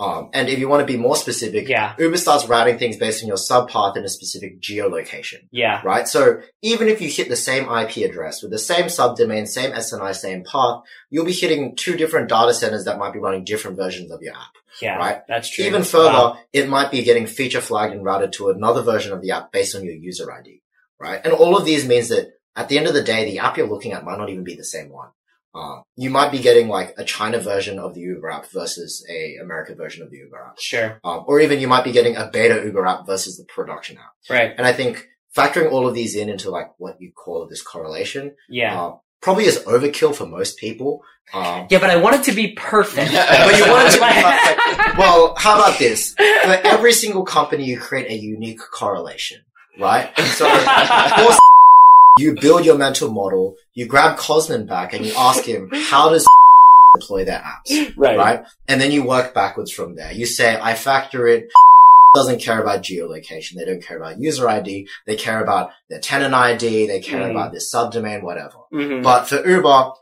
Um, 0.00 0.30
and 0.32 0.48
if 0.48 0.60
you 0.60 0.68
want 0.68 0.80
to 0.80 0.86
be 0.86 0.96
more 0.96 1.16
specific, 1.16 1.68
yeah, 1.68 1.94
Uber 1.98 2.16
starts 2.18 2.46
routing 2.46 2.78
things 2.78 2.96
based 2.96 3.22
on 3.24 3.28
your 3.28 3.36
subpath 3.36 3.96
in 3.96 4.04
a 4.04 4.08
specific 4.08 4.60
geolocation, 4.60 5.48
yeah, 5.50 5.80
right? 5.84 6.06
So 6.06 6.40
even 6.62 6.86
if 6.86 7.00
you 7.00 7.08
hit 7.08 7.28
the 7.28 7.34
same 7.34 7.64
IP 7.64 8.08
address 8.08 8.40
with 8.40 8.52
the 8.52 8.60
same 8.60 8.84
subdomain, 8.84 9.48
same 9.48 9.72
SNI, 9.72 10.14
same 10.14 10.44
path, 10.44 10.82
you'll 11.10 11.24
be 11.24 11.32
hitting 11.32 11.74
two 11.74 11.96
different 11.96 12.28
data 12.28 12.54
centers 12.54 12.84
that 12.84 12.98
might 12.98 13.12
be 13.12 13.18
running 13.18 13.42
different 13.44 13.76
versions 13.76 14.12
of 14.12 14.22
your 14.22 14.34
app. 14.34 14.54
yeah. 14.80 14.96
Right. 14.96 15.22
That's 15.26 15.50
true. 15.50 15.64
Even 15.64 15.82
further, 15.82 16.10
Wow. 16.12 16.38
it 16.52 16.68
might 16.68 16.92
be 16.92 17.02
getting 17.02 17.26
feature 17.26 17.60
flagged 17.60 17.92
and 17.92 18.04
routed 18.04 18.32
to 18.34 18.50
another 18.50 18.82
version 18.82 19.12
of 19.12 19.20
the 19.20 19.32
app 19.32 19.50
based 19.50 19.74
on 19.74 19.84
your 19.84 19.94
user 19.94 20.32
ID, 20.32 20.62
right? 21.00 21.20
And 21.24 21.32
all 21.32 21.56
of 21.58 21.64
these 21.64 21.84
means 21.88 22.10
that 22.10 22.34
at 22.54 22.68
the 22.68 22.78
end 22.78 22.86
of 22.86 22.94
the 22.94 23.02
day, 23.02 23.24
the 23.24 23.40
app 23.40 23.56
you're 23.56 23.66
looking 23.68 23.92
at 23.92 24.04
might 24.04 24.18
not 24.18 24.30
even 24.30 24.44
be 24.44 24.54
the 24.54 24.64
same 24.64 24.90
one. 24.90 25.08
Um, 25.54 25.82
you 25.96 26.10
might 26.10 26.30
be 26.30 26.38
getting 26.40 26.68
like 26.68 26.94
a 26.98 27.04
China 27.04 27.38
version 27.40 27.78
of 27.78 27.94
the 27.94 28.00
Uber 28.00 28.30
app 28.30 28.46
versus 28.52 29.04
a 29.10 29.36
American 29.42 29.76
version 29.76 30.02
of 30.02 30.10
the 30.10 30.18
Uber 30.18 30.38
app. 30.46 30.58
Sure. 30.60 31.00
Um, 31.02 31.24
or 31.26 31.40
even 31.40 31.58
you 31.60 31.66
might 31.68 31.84
be 31.84 31.92
getting 31.92 32.16
a 32.16 32.28
beta 32.32 32.62
Uber 32.64 32.86
app 32.86 33.06
versus 33.06 33.36
the 33.38 33.44
production 33.44 33.96
app. 33.96 34.12
Right. 34.30 34.52
And 34.56 34.66
I 34.66 34.72
think 34.72 35.08
factoring 35.36 35.72
all 35.72 35.88
of 35.88 35.94
these 35.94 36.14
in 36.16 36.28
into 36.28 36.50
like 36.50 36.68
what 36.78 37.00
you 37.00 37.12
call 37.12 37.46
this 37.48 37.62
correlation, 37.62 38.34
Yeah. 38.48 38.80
uh, 38.80 38.96
probably 39.20 39.46
is 39.46 39.58
overkill 39.60 40.14
for 40.14 40.26
most 40.26 40.58
people. 40.58 41.02
Um, 41.34 41.66
yeah, 41.70 41.78
but 41.78 41.90
I 41.90 41.96
want 41.96 42.16
it 42.16 42.22
to 42.24 42.32
be 42.32 42.52
perfect. 42.52 43.12
but 43.12 43.58
you 43.58 43.70
want 43.70 43.88
it 43.88 43.92
to 43.92 44.00
be 44.00 44.06
perfect. 44.22 44.98
Well, 44.98 45.34
how 45.36 45.56
about 45.56 45.78
this? 45.78 46.14
For 46.14 46.22
every 46.64 46.92
single 46.92 47.24
company, 47.24 47.64
you 47.64 47.78
create 47.78 48.10
a 48.10 48.14
unique 48.14 48.60
correlation, 48.72 49.40
right? 49.78 50.10
So, 50.18 50.46
you 52.18 52.34
build 52.40 52.64
your 52.64 52.76
mental 52.78 53.10
model, 53.10 53.56
you 53.74 53.86
grab 53.86 54.18
Cosmin 54.18 54.66
back 54.66 54.92
and 54.92 55.04
you 55.06 55.12
ask 55.16 55.44
him, 55.44 55.70
how 55.72 56.10
does 56.10 56.26
deploy 57.00 57.24
their 57.24 57.40
apps, 57.40 57.92
right. 57.96 58.16
right? 58.18 58.44
And 58.66 58.80
then 58.80 58.90
you 58.90 59.02
work 59.04 59.34
backwards 59.34 59.70
from 59.72 59.94
there. 59.94 60.12
You 60.12 60.26
say, 60.26 60.58
I 60.60 60.74
factor 60.74 61.26
in 61.26 61.48
doesn't 62.14 62.40
care 62.40 62.60
about 62.60 62.82
geolocation. 62.82 63.54
They 63.54 63.64
don't 63.66 63.82
care 63.82 63.98
about 63.98 64.18
user 64.18 64.48
ID. 64.48 64.88
They 65.06 65.16
care 65.16 65.42
about 65.42 65.70
their 65.90 66.00
tenant 66.00 66.34
ID. 66.34 66.86
They 66.86 67.00
care 67.00 67.20
Mm. 67.20 67.30
about 67.32 67.52
this 67.52 67.72
subdomain, 67.72 68.22
whatever. 68.22 68.54
Mhm. 68.72 69.02
But 69.02 69.24
for 69.28 69.46
Uber, 69.46 69.92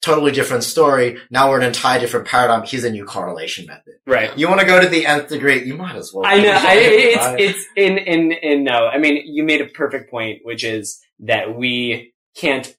totally 0.00 0.32
different 0.32 0.64
story. 0.64 1.18
Now 1.30 1.50
we're 1.50 1.60
an 1.60 1.66
entire 1.66 2.00
different 2.00 2.26
paradigm. 2.26 2.62
Here's 2.66 2.84
a 2.84 2.90
new 2.90 3.04
correlation 3.04 3.66
method. 3.66 3.94
right. 4.06 4.36
You 4.38 4.48
want 4.48 4.60
to 4.60 4.66
go 4.66 4.80
to 4.80 4.88
the 4.88 5.06
nth 5.06 5.28
degree? 5.28 5.64
You 5.64 5.74
might 5.76 5.96
as 5.96 6.12
well. 6.12 6.24
I 6.26 6.38
know. 6.42 6.52
I, 6.52 6.74
it's 6.76 7.26
it's 7.56 7.66
in 7.76 7.98
in 7.98 8.32
in 8.32 8.64
no. 8.64 8.86
I 8.86 8.98
mean, 8.98 9.22
you 9.26 9.44
made 9.44 9.60
a 9.60 9.66
perfect 9.66 10.10
point, 10.10 10.40
which 10.44 10.64
is 10.64 10.98
that 11.24 11.56
we 11.56 12.14
can't 12.36 12.74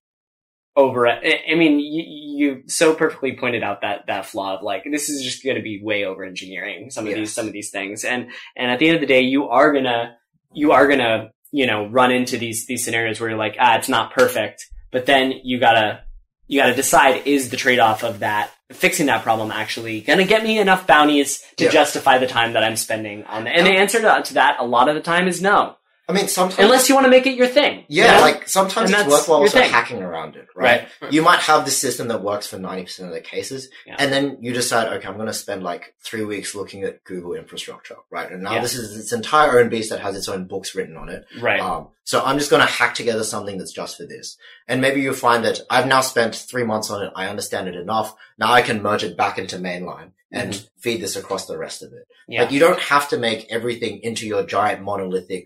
over. 0.76 1.08
I 1.08 1.56
mean, 1.56 1.80
you, 1.80 2.04
you 2.48 2.64
so 2.68 2.93
perfectly 2.93 3.38
pointed 3.38 3.64
out 3.64 3.82
that 3.82 4.08
that 4.08 4.26
flaw 4.26 4.58
of 4.58 4.64
like 4.64 4.84
this 4.89 5.10
is 5.10 5.24
just 5.24 5.43
going 5.43 5.56
to 5.56 5.62
be 5.62 5.82
way 5.82 6.04
over 6.06 6.24
engineering 6.24 6.89
some 6.91 7.08
of 7.08 7.14
these 7.14 7.34
some 7.34 7.48
of 7.48 7.54
these 7.54 7.70
things, 7.72 8.04
and 8.04 8.30
and 8.56 8.72
at 8.72 8.80
the 8.80 8.88
end 8.88 8.96
of 8.96 9.02
the 9.02 9.08
day, 9.08 9.22
you 9.22 9.48
are 9.50 9.72
gonna 9.72 10.18
you 10.54 10.72
are 10.74 10.88
gonna 10.88 11.32
you 11.52 11.66
know 11.66 11.88
run 11.88 12.12
into 12.12 12.38
these 12.38 12.66
these 12.68 12.84
scenarios 12.84 13.20
where 13.20 13.30
you're 13.30 13.39
like 13.39 13.56
ah 13.60 13.78
it's 13.78 13.89
not 13.89 14.14
perfect, 14.14 14.66
but 14.91 15.06
then 15.06 15.32
you 15.43 15.60
gotta 15.60 16.02
you 16.48 16.60
gotta 16.60 16.76
decide 16.76 17.26
is 17.26 17.50
the 17.50 17.58
trade 17.58 17.80
off 17.80 18.04
of 18.04 18.20
that 18.20 18.52
fixing 18.72 19.06
that 19.06 19.24
problem 19.24 19.52
actually 19.52 20.02
gonna 20.02 20.26
get 20.26 20.43
me 20.43 20.60
enough 20.60 20.86
bounties 20.88 21.41
to 21.58 21.66
Yeah. 21.66 21.72
justify 21.72 22.18
the 22.18 22.28
time 22.28 22.54
that 22.54 22.64
I'm 22.64 22.76
spending 22.76 23.24
on 23.26 23.48
it? 23.48 23.56
And 23.56 23.66
the 23.66 23.72
answer 23.72 24.02
to, 24.02 24.22
to 24.26 24.34
that 24.36 24.58
a 24.60 24.66
lot 24.66 24.89
of 24.89 24.96
the 24.96 25.02
time 25.02 25.28
is 25.28 25.41
no. 25.41 25.78
I 26.08 26.14
mean, 26.14 26.28
sometimes. 26.28 26.60
Unless 26.60 26.88
you 26.88 26.93
want 26.93 27.06
to 27.06 27.10
make 27.10 27.26
it 27.26 27.36
your 27.36 27.47
thing. 27.47 27.84
yeah, 27.88 28.06
you 28.06 28.12
know? 28.18 28.22
like 28.22 28.47
sometimes 28.47 28.91
And 28.91 29.01
it's 29.01 29.10
worthwhile 29.10 29.39
your 29.39 29.47
also 29.47 29.60
thing. 29.60 29.72
hacking 29.72 30.03
around 30.03 30.36
it, 30.36 30.47
right? 30.56 30.88
right. 31.01 31.12
You 31.12 31.24
might 31.24 31.39
have 31.39 31.66
the 31.66 31.72
system 31.72 32.10
that 32.10 32.22
works 32.22 32.45
for 32.45 32.58
90% 32.58 33.08
of 33.08 33.12
the 33.12 33.22
cases, 33.22 33.70
Yeah. 33.88 33.95
and 33.97 34.14
then 34.14 34.38
you 34.39 34.53
decide, 34.53 34.93
okay, 34.93 35.08
I'm 35.08 35.16
going 35.16 35.26
to 35.28 35.34
spend 35.34 35.64
like 35.64 35.95
three 36.03 36.24
weeks 36.24 36.53
looking 36.53 36.84
at 36.84 37.03
Google 37.06 37.34
infrastructure, 37.34 37.95
right? 38.12 38.30
And 38.32 38.43
now 38.43 38.53
Yeah. 38.53 38.62
this 38.62 38.76
is 38.76 38.95
its 38.99 39.14
entire 39.14 39.60
own 39.60 39.70
beast 39.70 39.89
that 39.89 39.99
has 40.01 40.16
its 40.16 40.30
own 40.30 40.45
books 40.45 40.76
written 40.76 40.95
on 40.95 41.10
it. 41.10 41.26
Right. 41.41 41.60
Um, 41.60 41.88
so 42.03 42.22
I'm 42.24 42.38
just 42.38 42.51
going 42.51 42.62
to 42.66 42.72
hack 42.72 42.93
together 42.93 43.24
something 43.24 43.58
that's 43.58 43.74
just 43.74 43.97
for 43.97 44.06
this. 44.06 44.38
And 44.68 44.80
maybe 44.82 45.01
you'll 45.01 45.16
find 45.16 45.43
that 45.43 45.60
I've 45.72 45.88
now 45.88 46.01
spent 46.01 46.36
three 46.36 46.64
months 46.66 46.91
on 46.91 47.01
it. 47.01 47.12
I 47.16 47.28
understand 47.30 47.68
it 47.68 47.76
enough. 47.76 48.16
Now 48.38 48.51
I 48.51 48.62
can 48.62 48.84
merge 48.84 49.03
it 49.03 49.18
back 49.18 49.39
into 49.39 49.58
mainline 49.58 50.12
and 50.32 50.68
feed 50.78 51.01
this 51.01 51.16
across 51.16 51.47
the 51.47 51.58
rest 51.58 51.82
of 51.82 51.93
it. 51.93 52.06
Mm-hmm. 52.08 52.32
yeah. 52.32 52.41
Like 52.43 52.51
you 52.51 52.60
don't 52.60 52.80
have 52.80 53.10
to 53.10 53.18
make 53.18 53.47
everything 53.49 54.01
into 54.03 54.28
your 54.28 54.43
giant 54.45 54.84
monolithic 54.84 55.45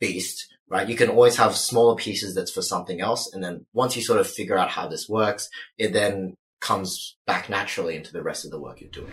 beast, 0.00 0.46
right? 0.68 0.88
You 0.88 0.96
can 0.96 1.10
always 1.10 1.36
have 1.36 1.56
smaller 1.56 1.96
pieces 1.96 2.34
that's 2.34 2.50
for 2.50 2.62
something 2.62 3.00
else. 3.00 3.32
And 3.32 3.42
then 3.42 3.66
once 3.72 3.96
you 3.96 4.02
sort 4.02 4.20
of 4.20 4.28
figure 4.28 4.56
out 4.56 4.70
how 4.70 4.88
this 4.88 5.08
works, 5.08 5.48
it 5.78 5.92
then 5.92 6.34
comes 6.60 7.16
back 7.26 7.48
naturally 7.48 7.96
into 7.96 8.12
the 8.12 8.22
rest 8.22 8.44
of 8.44 8.50
the 8.50 8.60
work 8.60 8.80
you're 8.80 8.90
doing. 8.90 9.12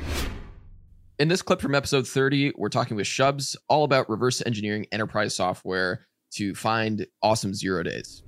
In 1.20 1.28
this 1.28 1.42
clip 1.42 1.62
from 1.62 1.76
episode 1.76 2.08
30, 2.08 2.54
we're 2.58 2.70
talking 2.70 2.98
with 2.98 3.06
Shubs 3.06 3.56
all 3.70 3.84
about 3.84 4.10
reverse 4.10 4.42
engineering 4.46 4.88
enterprise 4.92 5.36
software 5.36 6.08
to 6.32 6.56
find 6.56 7.06
awesome 7.22 7.54
zero 7.54 7.84
days. 7.84 8.24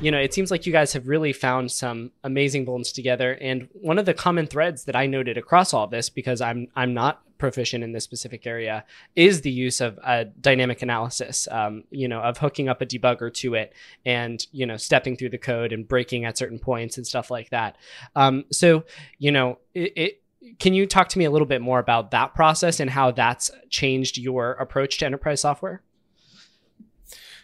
you 0.00 0.10
know, 0.10 0.18
it 0.18 0.32
seems 0.32 0.50
like 0.50 0.66
you 0.66 0.72
guys 0.72 0.92
have 0.92 1.08
really 1.08 1.32
found 1.32 1.70
some 1.70 2.12
amazing 2.24 2.64
bones 2.64 2.92
together. 2.92 3.36
And 3.40 3.68
one 3.72 3.98
of 3.98 4.06
the 4.06 4.14
common 4.14 4.46
threads 4.46 4.84
that 4.84 4.96
I 4.96 5.06
noted 5.06 5.36
across 5.36 5.74
all 5.74 5.84
of 5.84 5.90
this, 5.90 6.08
because 6.08 6.40
I'm 6.40 6.68
I'm 6.74 6.94
not 6.94 7.22
proficient 7.40 7.82
in 7.82 7.92
this 7.92 8.04
specific 8.04 8.46
area 8.46 8.84
is 9.16 9.40
the 9.40 9.50
use 9.50 9.80
of 9.80 9.98
a 10.04 10.26
dynamic 10.26 10.82
analysis. 10.82 11.48
Um, 11.50 11.84
you 11.90 12.06
know, 12.06 12.20
of 12.20 12.38
hooking 12.38 12.68
up 12.68 12.80
a 12.80 12.86
debugger 12.86 13.32
to 13.34 13.54
it 13.54 13.72
and 14.06 14.46
you 14.52 14.66
know 14.66 14.76
stepping 14.76 15.16
through 15.16 15.30
the 15.30 15.38
code 15.38 15.72
and 15.72 15.88
breaking 15.88 16.24
at 16.24 16.38
certain 16.38 16.58
points 16.58 16.96
and 16.96 17.06
stuff 17.06 17.30
like 17.30 17.50
that. 17.50 17.76
Um, 18.14 18.44
so 18.52 18.84
you 19.18 19.32
know 19.32 19.58
it, 19.74 19.92
it 19.96 20.22
can 20.58 20.74
you 20.74 20.86
talk 20.86 21.08
to 21.10 21.18
me 21.18 21.24
a 21.24 21.30
little 21.30 21.46
bit 21.46 21.60
more 21.60 21.78
about 21.78 22.12
that 22.12 22.34
process 22.34 22.80
and 22.80 22.90
how 22.90 23.10
that's 23.10 23.50
changed 23.68 24.16
your 24.16 24.52
approach 24.52 24.98
to 24.98 25.06
enterprise 25.06 25.40
software? 25.40 25.82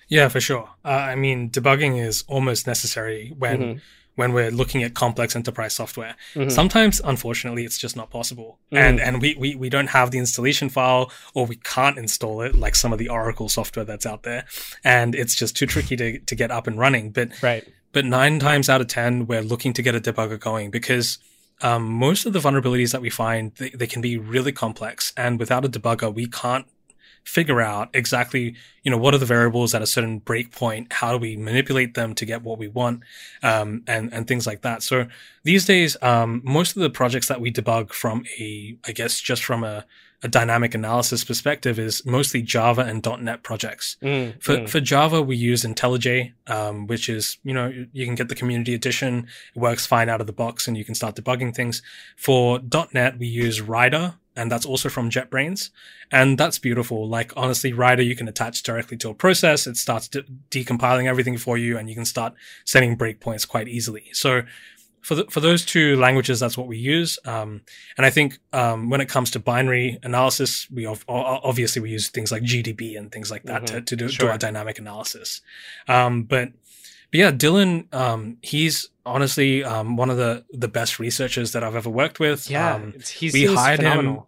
Yeah, 0.08 0.28
for 0.28 0.40
sure. 0.40 0.70
Uh, 0.84 0.88
I 0.88 1.14
mean, 1.16 1.50
debugging 1.50 2.00
is 2.00 2.24
almost 2.28 2.66
necessary 2.66 3.34
when 3.36 3.60
mm-hmm. 3.60 3.78
When 4.16 4.32
we're 4.32 4.50
looking 4.50 4.82
at 4.82 4.94
complex 4.94 5.36
enterprise 5.36 5.74
software. 5.74 6.16
Mm-hmm. 6.34 6.48
Sometimes, 6.48 7.00
unfortunately, 7.04 7.64
it's 7.64 7.78
just 7.78 7.96
not 7.96 8.10
possible, 8.10 8.58
mm-hmm. 8.72 8.76
and 8.76 9.00
and 9.00 9.22
we, 9.22 9.36
we 9.38 9.54
we 9.54 9.68
don't 9.70 9.88
have 9.88 10.10
the 10.10 10.18
installation 10.18 10.68
file 10.68 11.12
or 11.34 11.46
we 11.46 11.56
can't 11.56 11.96
install 11.96 12.40
it 12.40 12.54
like 12.56 12.74
some 12.74 12.92
of 12.92 12.98
the 12.98 13.08
Oracle 13.08 13.48
software 13.48 13.84
that's 13.84 14.06
out 14.06 14.24
there, 14.24 14.44
and 14.82 15.14
it's 15.14 15.34
just 15.34 15.56
too 15.56 15.66
tricky 15.66 15.96
to 15.96 16.18
to 16.18 16.34
get 16.34 16.50
up 16.50 16.66
and 16.66 16.78
running. 16.78 17.10
But 17.10 17.40
right. 17.42 17.64
But 17.92 18.04
nine 18.04 18.38
times 18.40 18.68
out 18.68 18.82
of 18.82 18.88
ten, 18.88 19.26
we're 19.26 19.40
looking 19.40 19.72
to 19.72 19.82
get 19.82 19.94
a 19.94 20.00
debugger 20.00 20.38
going 20.38 20.70
because 20.70 21.18
um, 21.62 21.84
most 21.84 22.26
of 22.26 22.34
the 22.34 22.38
vulnerabilities 22.38 22.92
that 22.92 23.00
we 23.00 23.08
find 23.08 23.52
they, 23.54 23.70
they, 23.70 23.86
can 23.86 24.02
be 24.02 24.18
really 24.18 24.52
complex 24.52 25.14
and 25.16 25.38
without 25.38 25.64
a 25.64 25.68
debugger 25.68 26.12
we 26.12 26.26
can't 26.26 26.66
figure 27.26 27.60
out 27.60 27.90
exactly, 27.92 28.54
you 28.84 28.90
know, 28.90 28.96
what 28.96 29.12
are 29.12 29.18
the 29.18 29.26
variables 29.26 29.74
at 29.74 29.82
a 29.82 29.86
certain 29.86 30.20
breakpoint? 30.20 30.92
How 30.92 31.10
do 31.12 31.18
we 31.18 31.36
manipulate 31.36 31.94
them 31.94 32.14
to 32.14 32.24
get 32.24 32.42
what 32.42 32.56
we 32.56 32.68
want? 32.68 33.02
Um, 33.42 33.82
and, 33.86 34.14
and 34.14 34.28
things 34.28 34.46
like 34.46 34.62
that. 34.62 34.82
So 34.82 35.08
these 35.42 35.66
days, 35.66 35.96
um, 36.02 36.40
most 36.44 36.76
of 36.76 36.82
the 36.82 36.90
projects 36.90 37.26
that 37.28 37.40
we 37.40 37.52
debug 37.52 37.92
from 37.92 38.24
a, 38.38 38.78
I 38.86 38.92
guess, 38.92 39.20
just 39.20 39.44
from 39.44 39.64
a, 39.64 39.84
a 40.22 40.28
dynamic 40.28 40.74
analysis 40.74 41.24
perspective 41.24 41.78
is 41.80 42.06
mostly 42.06 42.42
Java 42.42 42.82
and 42.82 43.04
.NET 43.20 43.42
projects. 43.42 43.96
Mm, 44.00 44.40
for, 44.40 44.56
mm. 44.58 44.68
for 44.68 44.80
Java, 44.80 45.20
we 45.20 45.36
use 45.36 45.64
IntelliJ, 45.64 46.32
um, 46.46 46.86
which 46.86 47.08
is, 47.08 47.38
you 47.42 47.52
know, 47.52 47.72
you 47.92 48.06
can 48.06 48.14
get 48.14 48.28
the 48.28 48.34
community 48.36 48.72
edition. 48.72 49.26
It 49.54 49.58
works 49.58 49.84
fine 49.84 50.08
out 50.08 50.20
of 50.20 50.28
the 50.28 50.32
box 50.32 50.68
and 50.68 50.76
you 50.76 50.84
can 50.84 50.94
start 50.94 51.16
debugging 51.16 51.54
things. 51.54 51.82
For 52.16 52.60
.NET, 52.92 53.18
we 53.18 53.26
use 53.26 53.60
Rider, 53.60 54.14
and 54.36 54.50
that's 54.50 54.66
also 54.66 54.88
from 54.88 55.10
JetBrains. 55.10 55.70
And 56.12 56.38
that's 56.38 56.58
beautiful. 56.58 57.08
Like 57.08 57.32
honestly, 57.36 57.72
Rider 57.72 58.02
you 58.02 58.14
can 58.14 58.28
attach 58.28 58.62
directly 58.62 58.96
to 58.98 59.10
a 59.10 59.14
process. 59.14 59.66
It 59.66 59.76
starts 59.76 60.08
de- 60.08 60.24
decompiling 60.50 61.06
everything 61.06 61.38
for 61.38 61.58
you, 61.58 61.78
and 61.78 61.88
you 61.88 61.94
can 61.94 62.04
start 62.04 62.34
setting 62.64 62.96
breakpoints 62.96 63.48
quite 63.48 63.68
easily. 63.68 64.04
So 64.12 64.42
for 65.06 65.14
the, 65.14 65.24
for 65.26 65.38
those 65.38 65.64
two 65.64 65.96
languages, 65.96 66.40
that's 66.40 66.58
what 66.58 66.66
we 66.66 66.78
use. 66.78 67.16
Um, 67.24 67.62
and 67.96 68.04
I 68.04 68.10
think 68.10 68.38
um, 68.52 68.90
when 68.90 69.00
it 69.00 69.08
comes 69.08 69.30
to 69.32 69.38
binary 69.38 70.00
analysis, 70.02 70.68
we 70.68 70.84
ov- 70.84 71.04
obviously 71.08 71.80
we 71.80 71.90
use 71.90 72.08
things 72.08 72.32
like 72.32 72.42
GDB 72.42 72.98
and 72.98 73.12
things 73.12 73.30
like 73.30 73.44
that 73.44 73.62
mm-hmm. 73.62 73.76
to, 73.76 73.82
to 73.82 73.96
do, 73.96 74.08
sure. 74.08 74.26
do, 74.26 74.32
our 74.32 74.38
dynamic 74.38 74.80
analysis. 74.80 75.42
Um, 75.86 76.24
but 76.24 76.48
but 77.10 77.18
yeah, 77.20 77.30
Dylan, 77.30 77.92
um, 77.94 78.38
he's 78.42 78.88
honestly 79.04 79.62
um, 79.62 79.96
one 79.96 80.10
of 80.10 80.16
the 80.16 80.44
the 80.50 80.68
best 80.68 80.98
researchers 80.98 81.52
that 81.52 81.62
I've 81.62 81.76
ever 81.76 81.90
worked 81.90 82.20
with. 82.20 82.50
Yeah, 82.50 82.74
um, 82.74 82.94
he's 83.14 83.32
we 83.32 83.46
hired 83.46 83.78
phenomenal. 83.78 84.14
him. 84.14 84.22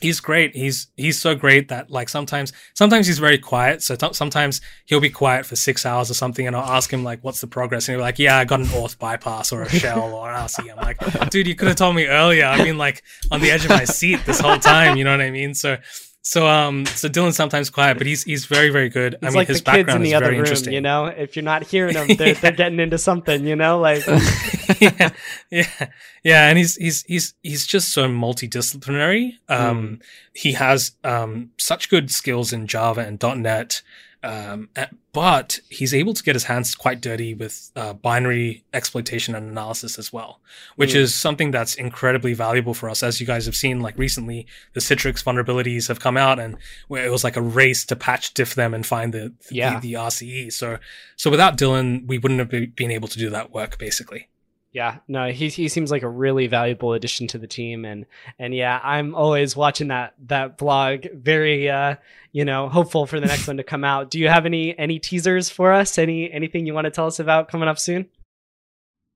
He's 0.00 0.18
great. 0.20 0.56
He's 0.56 0.88
he's 0.96 1.18
so 1.18 1.36
great 1.36 1.68
that 1.68 1.90
like 1.90 2.08
sometimes 2.08 2.52
sometimes 2.74 3.06
he's 3.06 3.20
very 3.20 3.38
quiet. 3.38 3.80
So 3.80 3.94
t- 3.94 4.12
sometimes 4.12 4.60
he'll 4.86 5.00
be 5.00 5.08
quiet 5.08 5.46
for 5.46 5.54
six 5.54 5.86
hours 5.86 6.10
or 6.10 6.14
something, 6.14 6.46
and 6.46 6.56
I'll 6.56 6.72
ask 6.72 6.92
him 6.92 7.04
like, 7.04 7.22
"What's 7.22 7.40
the 7.40 7.46
progress?" 7.46 7.88
And 7.88 7.94
he'll 7.94 8.00
be 8.00 8.02
like, 8.02 8.18
"Yeah, 8.18 8.36
I 8.38 8.44
got 8.44 8.58
an 8.60 8.66
auth 8.66 8.98
bypass 8.98 9.52
or 9.52 9.62
a 9.62 9.68
shell 9.80 10.12
or 10.12 10.30
an 10.30 10.36
RC." 10.36 10.70
I'm 10.70 10.76
like, 10.76 11.30
"Dude, 11.30 11.46
you 11.46 11.54
could 11.54 11.68
have 11.68 11.76
told 11.76 11.94
me 11.94 12.06
earlier. 12.06 12.44
I 12.44 12.62
mean, 12.64 12.76
like 12.76 13.04
on 13.30 13.40
the 13.40 13.52
edge 13.52 13.64
of 13.64 13.70
my 13.70 13.84
seat 13.84 14.20
this 14.26 14.40
whole 14.40 14.58
time. 14.58 14.96
You 14.96 15.04
know 15.04 15.12
what 15.12 15.20
I 15.20 15.30
mean?" 15.30 15.54
So 15.54 15.78
so 16.26 16.48
um 16.48 16.86
so 16.86 17.06
Dylan's 17.06 17.36
sometimes 17.36 17.68
quiet, 17.68 17.98
but 17.98 18.06
he's 18.06 18.24
he's 18.24 18.46
very 18.46 18.70
very 18.70 18.88
good. 18.88 19.12
It's 19.12 19.22
I 19.22 19.26
mean 19.26 19.36
like 19.36 19.48
his 19.48 19.62
the 19.62 19.70
kids 19.70 19.94
in 19.94 20.00
the 20.00 20.14
other 20.14 20.30
room, 20.30 20.46
You 20.64 20.80
know, 20.80 21.04
if 21.04 21.36
you're 21.36 21.42
not 21.42 21.64
hearing 21.64 21.92
them, 21.92 22.08
they're, 22.16 22.28
yeah. 22.28 22.40
they're 22.40 22.52
getting 22.52 22.80
into 22.80 22.96
something. 22.96 23.46
You 23.46 23.56
know, 23.56 23.78
like 23.78 24.06
yeah, 24.80 25.10
yeah, 25.50 25.88
yeah. 26.22 26.48
And 26.48 26.56
he's 26.56 26.76
he's 26.76 27.02
he's 27.02 27.34
he's 27.42 27.66
just 27.66 27.90
so 27.90 28.08
multidisciplinary. 28.08 29.34
Um, 29.50 29.98
mm. 29.98 30.02
he 30.32 30.52
has 30.52 30.92
um 31.04 31.50
such 31.58 31.90
good 31.90 32.10
skills 32.10 32.54
in 32.54 32.66
Java 32.68 33.02
and 33.02 33.22
.NET. 33.42 33.82
Um, 34.22 34.70
but 35.14 35.60
he's 35.70 35.94
able 35.94 36.12
to 36.12 36.22
get 36.24 36.34
his 36.34 36.44
hands 36.44 36.74
quite 36.74 37.00
dirty 37.00 37.34
with 37.34 37.70
uh, 37.76 37.92
binary 37.92 38.64
exploitation 38.74 39.36
and 39.36 39.48
analysis 39.48 39.96
as 39.96 40.12
well, 40.12 40.40
which 40.74 40.90
mm. 40.90 40.96
is 40.96 41.14
something 41.14 41.52
that's 41.52 41.76
incredibly 41.76 42.34
valuable 42.34 42.74
for 42.74 42.90
us. 42.90 43.02
As 43.02 43.20
you 43.20 43.26
guys 43.26 43.46
have 43.46 43.54
seen, 43.54 43.80
like 43.80 43.96
recently, 43.96 44.44
the 44.72 44.80
Citrix 44.80 45.22
vulnerabilities 45.22 45.86
have 45.86 46.00
come 46.00 46.16
out, 46.16 46.40
and 46.40 46.56
where 46.88 47.06
it 47.06 47.12
was 47.12 47.22
like 47.22 47.36
a 47.36 47.42
race 47.42 47.86
to 47.86 47.96
patch 47.96 48.34
diff 48.34 48.56
them 48.56 48.74
and 48.74 48.84
find 48.84 49.14
the 49.14 49.32
yeah. 49.50 49.78
the, 49.78 49.92
the 49.92 49.94
RCE. 49.94 50.52
So, 50.52 50.78
so 51.14 51.30
without 51.30 51.56
Dylan, 51.56 52.08
we 52.08 52.18
wouldn't 52.18 52.40
have 52.40 52.74
been 52.74 52.90
able 52.90 53.08
to 53.08 53.18
do 53.18 53.30
that 53.30 53.52
work 53.52 53.78
basically. 53.78 54.28
Yeah, 54.74 54.98
no, 55.06 55.30
he 55.30 55.50
he 55.50 55.68
seems 55.68 55.92
like 55.92 56.02
a 56.02 56.08
really 56.08 56.48
valuable 56.48 56.94
addition 56.94 57.28
to 57.28 57.38
the 57.38 57.46
team, 57.46 57.84
and 57.84 58.06
and 58.40 58.52
yeah, 58.52 58.80
I'm 58.82 59.14
always 59.14 59.54
watching 59.54 59.86
that 59.88 60.14
that 60.26 60.58
blog, 60.58 61.06
very 61.14 61.70
uh, 61.70 61.94
you 62.32 62.44
know, 62.44 62.68
hopeful 62.68 63.06
for 63.06 63.20
the 63.20 63.26
next 63.26 63.46
one 63.46 63.56
to 63.58 63.62
come 63.62 63.84
out. 63.84 64.10
Do 64.10 64.18
you 64.18 64.28
have 64.28 64.46
any 64.46 64.76
any 64.76 64.98
teasers 64.98 65.48
for 65.48 65.72
us? 65.72 65.96
Any 65.96 66.28
anything 66.32 66.66
you 66.66 66.74
want 66.74 66.86
to 66.86 66.90
tell 66.90 67.06
us 67.06 67.20
about 67.20 67.48
coming 67.48 67.68
up 67.68 67.78
soon? 67.78 68.06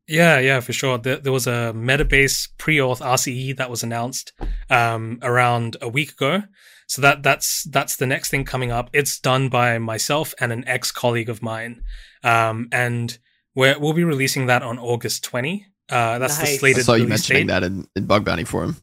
Yeah, 0.06 0.38
yeah, 0.38 0.60
for 0.60 0.72
sure. 0.72 0.96
There, 0.96 1.16
there 1.16 1.32
was 1.32 1.48
a 1.48 1.72
Metabase 1.74 2.48
pre-auth 2.56 3.00
RCE 3.00 3.56
that 3.56 3.68
was 3.68 3.82
announced 3.82 4.32
um, 4.70 5.18
around 5.22 5.76
a 5.82 5.88
week 5.88 6.12
ago. 6.12 6.44
So 6.86 7.02
that 7.02 7.24
that's 7.24 7.64
that's 7.64 7.96
the 7.96 8.06
next 8.06 8.30
thing 8.30 8.44
coming 8.44 8.70
up. 8.70 8.90
It's 8.92 9.18
done 9.18 9.48
by 9.48 9.78
myself 9.78 10.34
and 10.40 10.52
an 10.52 10.66
ex 10.68 10.92
colleague 10.92 11.28
of 11.28 11.42
mine, 11.42 11.82
um, 12.22 12.68
and 12.70 13.18
we're, 13.58 13.76
we'll 13.76 13.92
be 13.92 14.04
releasing 14.04 14.46
that 14.46 14.62
on 14.62 14.78
August 14.78 15.24
20. 15.24 15.66
Uh, 15.90 16.20
that's 16.20 16.38
nice. 16.38 16.52
the 16.52 16.58
slated. 16.58 16.78
I 16.78 16.82
saw 16.82 16.94
you 16.94 17.08
mentioning 17.08 17.48
date. 17.48 17.52
that 17.52 17.64
in, 17.64 17.88
in 17.96 18.06
Bug 18.06 18.24
Bounty 18.24 18.44
Forum. 18.44 18.76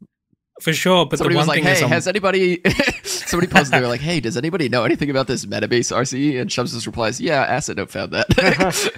For 0.60 0.74
sure, 0.74 1.06
but 1.06 1.18
somebody 1.18 1.36
the 1.36 1.38
one 1.38 1.44
was 1.44 1.48
like, 1.48 1.64
thing 1.64 1.76
"Hey, 1.76 1.84
is, 1.84 1.90
has 1.90 2.08
anybody?" 2.08 2.62
somebody 3.04 3.50
posted, 3.52 3.74
they 3.74 3.82
were 3.82 3.88
like, 3.88 4.02
"Hey, 4.10 4.20
does 4.20 4.36
anybody 4.38 4.68
know 4.68 4.84
anything 4.84 5.10
about 5.10 5.28
this 5.28 5.46
Metabase 5.46 5.96
RCE?" 5.96 6.42
And 6.42 6.50
Shubs 6.50 6.74
just 6.74 6.86
replies, 6.86 7.22
"Yeah, 7.22 7.46
Assetnote 7.58 7.90
found 7.90 8.14
that." 8.14 8.28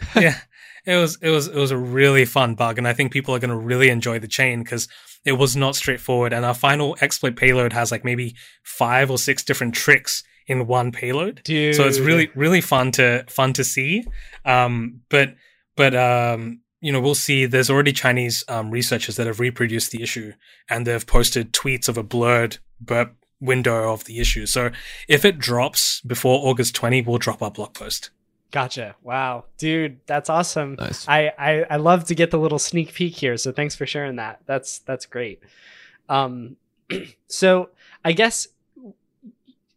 yeah, 0.15 0.39
it 0.85 0.95
was 0.95 1.17
it 1.21 1.29
was 1.29 1.47
it 1.47 1.55
was 1.55 1.71
a 1.71 1.77
really 1.77 2.25
fun 2.25 2.55
bug, 2.55 2.77
and 2.77 2.87
I 2.87 2.93
think 2.93 3.11
people 3.11 3.35
are 3.35 3.39
going 3.39 3.49
to 3.49 3.55
really 3.55 3.89
enjoy 3.89 4.19
the 4.19 4.27
chain 4.27 4.63
because 4.63 4.87
it 5.25 5.33
was 5.33 5.55
not 5.55 5.75
straightforward. 5.75 6.31
And 6.31 6.45
our 6.45 6.53
final 6.53 6.95
exploit 7.01 7.35
payload 7.35 7.73
has 7.73 7.91
like 7.91 8.05
maybe 8.05 8.35
five 8.63 9.09
or 9.09 9.17
six 9.17 9.43
different 9.43 9.73
tricks 9.73 10.23
in 10.47 10.67
one 10.67 10.91
payload. 10.91 11.41
Dude. 11.43 11.75
So 11.75 11.87
it's 11.87 11.99
really 11.99 12.29
really 12.35 12.61
fun 12.61 12.91
to 12.93 13.25
fun 13.27 13.53
to 13.53 13.63
see. 13.63 14.05
Um, 14.45 15.01
but 15.09 15.33
but 15.77 15.95
um, 15.95 16.59
you 16.81 16.91
know, 16.91 16.99
we'll 16.99 17.15
see. 17.15 17.45
There's 17.45 17.69
already 17.69 17.93
Chinese 17.93 18.43
um, 18.49 18.69
researchers 18.69 19.15
that 19.15 19.27
have 19.27 19.39
reproduced 19.39 19.91
the 19.91 20.03
issue, 20.03 20.33
and 20.69 20.85
they've 20.85 21.07
posted 21.07 21.53
tweets 21.53 21.87
of 21.87 21.97
a 21.97 22.03
blurred 22.03 22.57
burp 22.81 23.15
window 23.39 23.93
of 23.93 24.03
the 24.05 24.19
issue. 24.19 24.45
So 24.45 24.71
if 25.07 25.23
it 25.23 25.39
drops 25.39 26.01
before 26.01 26.47
August 26.47 26.75
20, 26.75 27.03
we'll 27.03 27.19
drop 27.19 27.41
our 27.41 27.51
blog 27.51 27.73
post. 27.73 28.09
Gotcha. 28.51 28.95
Wow, 29.03 29.45
dude, 29.57 29.99
that's 30.05 30.29
awesome. 30.29 30.75
Nice. 30.79 31.07
I, 31.07 31.33
I 31.37 31.65
I 31.69 31.75
love 31.77 32.05
to 32.05 32.15
get 32.15 32.31
the 32.31 32.39
little 32.39 32.59
sneak 32.59 32.93
peek 32.93 33.15
here. 33.15 33.37
So 33.37 33.51
thanks 33.51 33.75
for 33.75 33.85
sharing 33.85 34.15
that. 34.17 34.41
That's 34.45 34.79
that's 34.79 35.05
great. 35.05 35.41
Um, 36.09 36.55
so 37.27 37.69
I 38.05 38.13
guess 38.13 38.47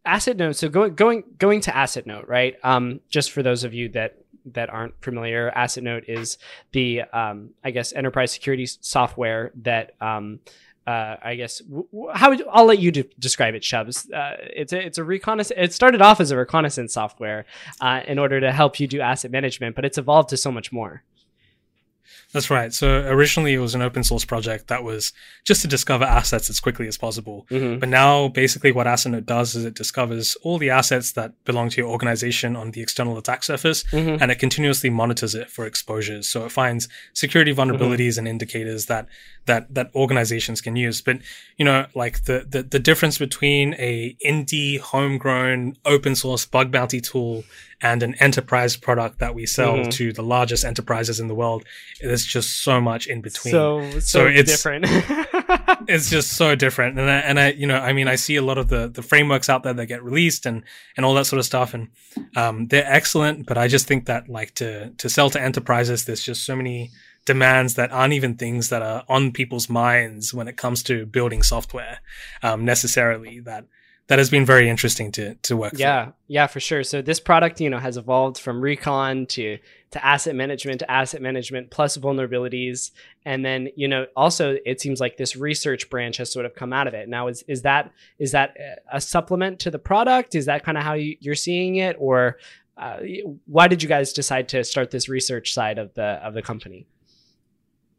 Assetnote. 0.05 0.55
So 0.55 0.69
going 0.69 0.95
going 0.95 1.23
going 1.37 1.61
to 1.61 1.71
Assetnote, 1.71 2.27
right? 2.27 2.55
Um, 2.63 3.01
just 3.09 3.31
for 3.31 3.43
those 3.43 3.63
of 3.63 3.73
you 3.73 3.89
that 3.89 4.20
that 4.45 4.69
aren't 4.69 4.93
familiar, 5.01 5.51
Assetnote 5.55 6.05
is 6.07 6.37
the, 6.71 7.01
um, 7.01 7.51
I 7.63 7.71
guess, 7.71 7.93
enterprise 7.93 8.31
security 8.31 8.65
software 8.65 9.51
that, 9.61 9.93
um, 10.01 10.39
uh, 10.87 11.15
I 11.21 11.35
guess, 11.35 11.59
w- 11.59 11.87
how 12.13 12.29
would, 12.29 12.43
I'll 12.51 12.65
let 12.65 12.79
you 12.79 12.91
de- 12.91 13.09
describe 13.19 13.53
it, 13.53 13.61
Shubs. 13.61 14.11
Uh, 14.11 14.37
it's 14.39 14.73
a, 14.73 14.85
it's 14.85 14.97
a 14.97 15.03
reconnaissance. 15.03 15.59
It 15.59 15.73
started 15.73 16.01
off 16.01 16.19
as 16.19 16.31
a 16.31 16.37
reconnaissance 16.37 16.93
software 16.93 17.45
uh, 17.79 18.01
in 18.07 18.17
order 18.17 18.39
to 18.41 18.51
help 18.51 18.79
you 18.79 18.87
do 18.87 18.99
asset 18.99 19.31
management, 19.31 19.75
but 19.75 19.85
it's 19.85 19.97
evolved 19.97 20.29
to 20.29 20.37
so 20.37 20.51
much 20.51 20.71
more. 20.71 21.03
That's 22.33 22.49
right. 22.49 22.73
So 22.73 22.87
originally 23.07 23.53
it 23.53 23.59
was 23.59 23.75
an 23.75 23.81
open 23.81 24.03
source 24.03 24.23
project 24.23 24.67
that 24.67 24.83
was 24.83 25.11
just 25.43 25.61
to 25.63 25.67
discover 25.67 26.05
assets 26.05 26.49
as 26.49 26.59
quickly 26.59 26.87
as 26.87 26.97
possible. 26.97 27.45
Mm-hmm. 27.49 27.79
But 27.79 27.89
now 27.89 28.29
basically 28.29 28.71
what 28.71 28.87
Assetnote 28.87 29.25
does 29.25 29.55
is 29.55 29.65
it 29.65 29.73
discovers 29.73 30.35
all 30.43 30.57
the 30.57 30.69
assets 30.69 31.11
that 31.13 31.33
belong 31.43 31.69
to 31.69 31.81
your 31.81 31.89
organization 31.89 32.55
on 32.55 32.71
the 32.71 32.81
external 32.81 33.17
attack 33.17 33.43
surface 33.43 33.83
mm-hmm. 33.85 34.21
and 34.21 34.31
it 34.31 34.39
continuously 34.39 34.89
monitors 34.89 35.35
it 35.35 35.49
for 35.49 35.65
exposures. 35.65 36.27
So 36.29 36.45
it 36.45 36.51
finds 36.51 36.87
security 37.13 37.53
vulnerabilities 37.53 38.11
mm-hmm. 38.11 38.19
and 38.19 38.27
indicators 38.29 38.85
that 38.85 39.07
that 39.45 39.73
that 39.73 39.89
organizations 39.95 40.61
can 40.61 40.75
use. 40.75 41.01
But 41.01 41.17
you 41.57 41.65
know, 41.65 41.87
like 41.95 42.23
the 42.25 42.45
the, 42.47 42.63
the 42.63 42.79
difference 42.79 43.17
between 43.17 43.73
a 43.73 44.15
indie 44.25 44.79
homegrown 44.79 45.75
open 45.85 46.15
source 46.15 46.45
bug 46.45 46.71
bounty 46.71 47.01
tool 47.01 47.43
and 47.81 48.03
an 48.03 48.15
enterprise 48.19 48.77
product 48.77 49.19
that 49.19 49.33
we 49.35 49.45
sell 49.45 49.75
Mhm. 49.77 49.91
to 49.91 50.13
the 50.13 50.21
largest 50.23 50.63
enterprises 50.65 51.19
in 51.19 51.27
the 51.27 51.35
world. 51.35 51.65
There's 52.01 52.25
just 52.25 52.61
so 52.63 52.79
much 52.81 53.07
in 53.07 53.21
between. 53.21 53.51
So 53.51 53.89
so, 53.93 53.99
So 53.99 54.27
it's- 54.27 54.45
different. 54.47 54.85
it's 55.87 56.09
just 56.09 56.33
so 56.33 56.55
different 56.55 56.99
and 56.99 57.09
I, 57.09 57.17
and 57.19 57.39
I 57.39 57.51
you 57.51 57.65
know 57.67 57.77
I 57.77 57.91
mean 57.93 58.07
I 58.07 58.15
see 58.15 58.35
a 58.35 58.41
lot 58.41 58.57
of 58.57 58.67
the 58.67 58.87
the 58.87 59.01
frameworks 59.01 59.49
out 59.49 59.63
there 59.63 59.73
that 59.73 59.87
get 59.87 60.03
released 60.03 60.45
and 60.45 60.63
and 60.95 61.05
all 61.05 61.13
that 61.15 61.25
sort 61.25 61.39
of 61.39 61.45
stuff 61.45 61.73
and 61.73 61.89
um 62.35 62.67
they're 62.67 62.85
excellent 62.85 63.45
but 63.47 63.57
I 63.57 63.67
just 63.67 63.87
think 63.87 64.05
that 64.05 64.29
like 64.29 64.53
to 64.55 64.91
to 64.91 65.09
sell 65.09 65.29
to 65.31 65.41
enterprises 65.41 66.05
there's 66.05 66.23
just 66.23 66.45
so 66.45 66.55
many 66.55 66.91
demands 67.25 67.75
that 67.75 67.91
aren't 67.91 68.13
even 68.13 68.35
things 68.35 68.69
that 68.69 68.81
are 68.81 69.03
on 69.07 69.31
people's 69.31 69.69
minds 69.69 70.33
when 70.33 70.47
it 70.47 70.57
comes 70.57 70.83
to 70.83 71.05
building 71.05 71.41
software 71.43 71.99
um 72.43 72.63
necessarily 72.65 73.39
that 73.39 73.65
that 74.11 74.19
has 74.19 74.29
been 74.29 74.45
very 74.45 74.69
interesting 74.69 75.09
to 75.09 75.35
to 75.35 75.55
work 75.55 75.71
yeah, 75.77 76.11
yeah, 76.27 76.45
for 76.45 76.59
sure. 76.59 76.83
So 76.83 77.01
this 77.01 77.21
product, 77.21 77.61
you 77.61 77.69
know, 77.69 77.77
has 77.79 77.95
evolved 77.95 78.37
from 78.37 78.59
recon 78.59 79.25
to 79.27 79.57
to 79.91 80.05
asset 80.05 80.35
management 80.35 80.79
to 80.79 80.91
asset 80.91 81.21
management 81.21 81.71
plus 81.71 81.95
vulnerabilities, 81.95 82.91
and 83.23 83.45
then 83.45 83.69
you 83.77 83.87
know, 83.87 84.07
also 84.17 84.57
it 84.65 84.81
seems 84.81 84.99
like 84.99 85.15
this 85.15 85.37
research 85.37 85.89
branch 85.89 86.17
has 86.17 86.29
sort 86.29 86.45
of 86.45 86.55
come 86.55 86.73
out 86.73 86.87
of 86.87 86.93
it. 86.93 87.07
Now, 87.07 87.29
is 87.29 87.45
is 87.47 87.61
that 87.61 87.93
is 88.19 88.33
that 88.33 88.57
a 88.91 88.99
supplement 88.99 89.59
to 89.59 89.71
the 89.71 89.79
product? 89.79 90.35
Is 90.35 90.45
that 90.47 90.65
kind 90.65 90.77
of 90.77 90.83
how 90.83 90.95
you, 90.95 91.15
you're 91.21 91.33
seeing 91.33 91.77
it, 91.77 91.95
or 91.97 92.37
uh, 92.75 92.97
why 93.45 93.69
did 93.69 93.81
you 93.81 93.87
guys 93.87 94.11
decide 94.11 94.49
to 94.49 94.65
start 94.65 94.91
this 94.91 95.07
research 95.07 95.53
side 95.53 95.77
of 95.77 95.93
the 95.93 96.19
of 96.21 96.33
the 96.33 96.41
company? 96.41 96.85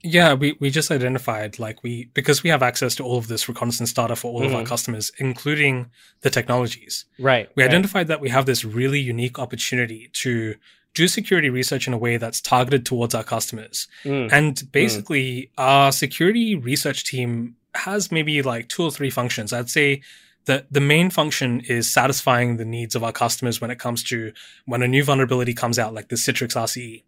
Yeah, 0.04 0.34
we, 0.34 0.56
we 0.58 0.68
just 0.70 0.90
identified 0.90 1.58
like 1.58 1.82
we 1.84 2.10
because 2.12 2.42
we 2.42 2.50
have 2.50 2.62
access 2.62 2.94
to 2.96 3.04
all 3.04 3.18
of 3.18 3.28
this 3.28 3.48
reconnaissance 3.48 3.92
data 3.92 4.16
for 4.16 4.32
all 4.32 4.44
of 4.44 4.52
our 4.54 4.62
Mhm. 4.62 4.66
customers, 4.66 5.12
including 5.18 5.90
the 6.22 6.30
technologies. 6.30 7.04
Right. 7.20 7.48
We 7.54 7.62
right. 7.62 7.70
identified 7.70 8.08
that 8.08 8.20
we 8.20 8.28
have 8.30 8.46
this 8.46 8.64
really 8.64 8.98
unique 9.00 9.38
opportunity 9.38 10.10
to 10.14 10.56
do 10.94 11.08
security 11.08 11.48
research 11.50 11.86
in 11.86 11.92
a 11.94 11.98
way 11.98 12.16
that's 12.16 12.40
targeted 12.40 12.84
towards 12.84 13.14
our 13.14 13.24
customers. 13.24 13.86
Mm, 14.04 14.28
And 14.32 14.72
basically, 14.72 15.50
our 15.56 15.92
security 15.92 16.54
research 16.54 17.04
team 17.04 17.56
has 17.74 18.12
maybe 18.12 18.42
like 18.42 18.68
two 18.68 18.82
or 18.82 18.90
three 18.90 19.08
functions. 19.08 19.52
I'd 19.52 19.70
say 19.70 20.02
the, 20.44 20.66
the 20.70 20.80
main 20.80 21.08
function 21.10 21.60
is 21.60 21.90
satisfying 21.90 22.56
the 22.56 22.64
needs 22.64 22.94
of 22.96 23.04
our 23.04 23.12
customers 23.12 23.60
when 23.60 23.70
it 23.70 23.78
comes 23.78 24.02
to 24.04 24.32
when 24.66 24.82
a 24.82 24.88
new 24.88 25.04
vulnerability 25.04 25.54
comes 25.54 25.78
out, 25.78 25.94
like 25.94 26.08
the 26.08 26.16
Citrix 26.16 26.56
RCE. 26.56 27.04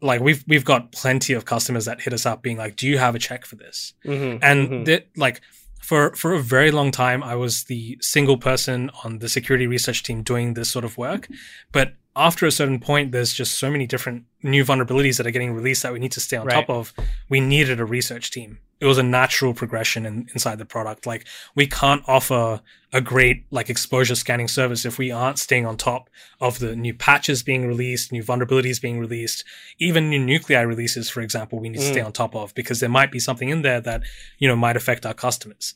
Like 0.00 0.20
we've 0.20 0.44
we've 0.46 0.64
got 0.64 0.92
plenty 0.92 1.32
of 1.32 1.44
customers 1.44 1.84
that 1.86 2.00
hit 2.00 2.12
us 2.12 2.24
up 2.26 2.42
being 2.42 2.56
like, 2.56 2.76
"Do 2.76 2.86
you 2.86 2.98
have 2.98 3.14
a 3.14 3.18
check 3.18 3.44
for 3.44 3.56
this?" 3.56 3.94
mhm, 4.04 4.38
and 4.42 4.68
mhm. 4.68 4.84
that 4.86 5.08
like 5.16 5.40
for 5.88 6.14
for 6.14 6.34
a 6.34 6.38
very 6.38 6.70
long 6.70 6.90
time 6.90 7.22
i 7.22 7.34
was 7.34 7.64
the 7.64 7.96
single 8.02 8.36
person 8.36 8.90
on 9.04 9.20
the 9.20 9.28
security 9.28 9.66
research 9.66 10.02
team 10.02 10.22
doing 10.22 10.52
this 10.52 10.68
sort 10.68 10.84
of 10.84 10.98
work 10.98 11.28
but 11.72 11.94
after 12.18 12.44
a 12.46 12.50
certain 12.52 12.80
point 12.80 13.12
there's 13.12 13.32
just 13.32 13.54
so 13.58 13.70
many 13.70 13.86
different 13.86 14.24
new 14.42 14.64
vulnerabilities 14.64 15.16
that 15.18 15.26
are 15.26 15.30
getting 15.30 15.52
released 15.54 15.82
that 15.82 15.92
we 15.92 15.98
need 15.98 16.12
to 16.12 16.20
stay 16.20 16.36
on 16.36 16.46
Right. 16.46 16.54
top 16.54 16.68
of. 16.70 16.92
We 17.28 17.40
needed 17.40 17.80
a 17.80 17.84
research 17.84 18.30
team. 18.30 18.58
It 18.80 18.86
was 18.86 18.98
a 18.98 19.02
natural 19.02 19.54
progression 19.54 20.06
in, 20.06 20.28
inside 20.34 20.58
the 20.58 20.64
product. 20.64 21.06
Like 21.06 21.26
we 21.54 21.66
can't 21.66 22.02
offer 22.06 22.60
a 22.92 23.00
great 23.00 23.44
like 23.50 23.68
exposure 23.68 24.14
scanning 24.14 24.48
service 24.48 24.84
if 24.84 24.98
we 24.98 25.10
aren't 25.10 25.38
staying 25.38 25.66
on 25.66 25.76
top 25.76 26.08
of 26.40 26.58
the 26.60 26.74
new 26.76 26.94
patches 26.94 27.42
being 27.42 27.66
released 27.66 28.12
new 28.12 28.22
vulnerabilities 28.22 28.80
being 28.80 28.98
released 28.98 29.44
even 29.78 30.08
new 30.08 30.18
nuclei 30.18 30.62
releases 30.62 31.10
for 31.10 31.20
example 31.20 31.58
we 31.58 31.68
need 31.68 31.76
to 31.78 31.84
stay 31.84 32.00
Mm. 32.00 32.06
on 32.06 32.12
top 32.12 32.34
of 32.34 32.54
because 32.54 32.80
there 32.80 32.88
might 32.88 33.12
be 33.12 33.18
something 33.18 33.50
in 33.50 33.60
there 33.60 33.80
that 33.82 34.00
you 34.38 34.48
know 34.48 34.56
might 34.56 34.76
affect 34.76 35.04
our 35.04 35.12
customers. 35.14 35.74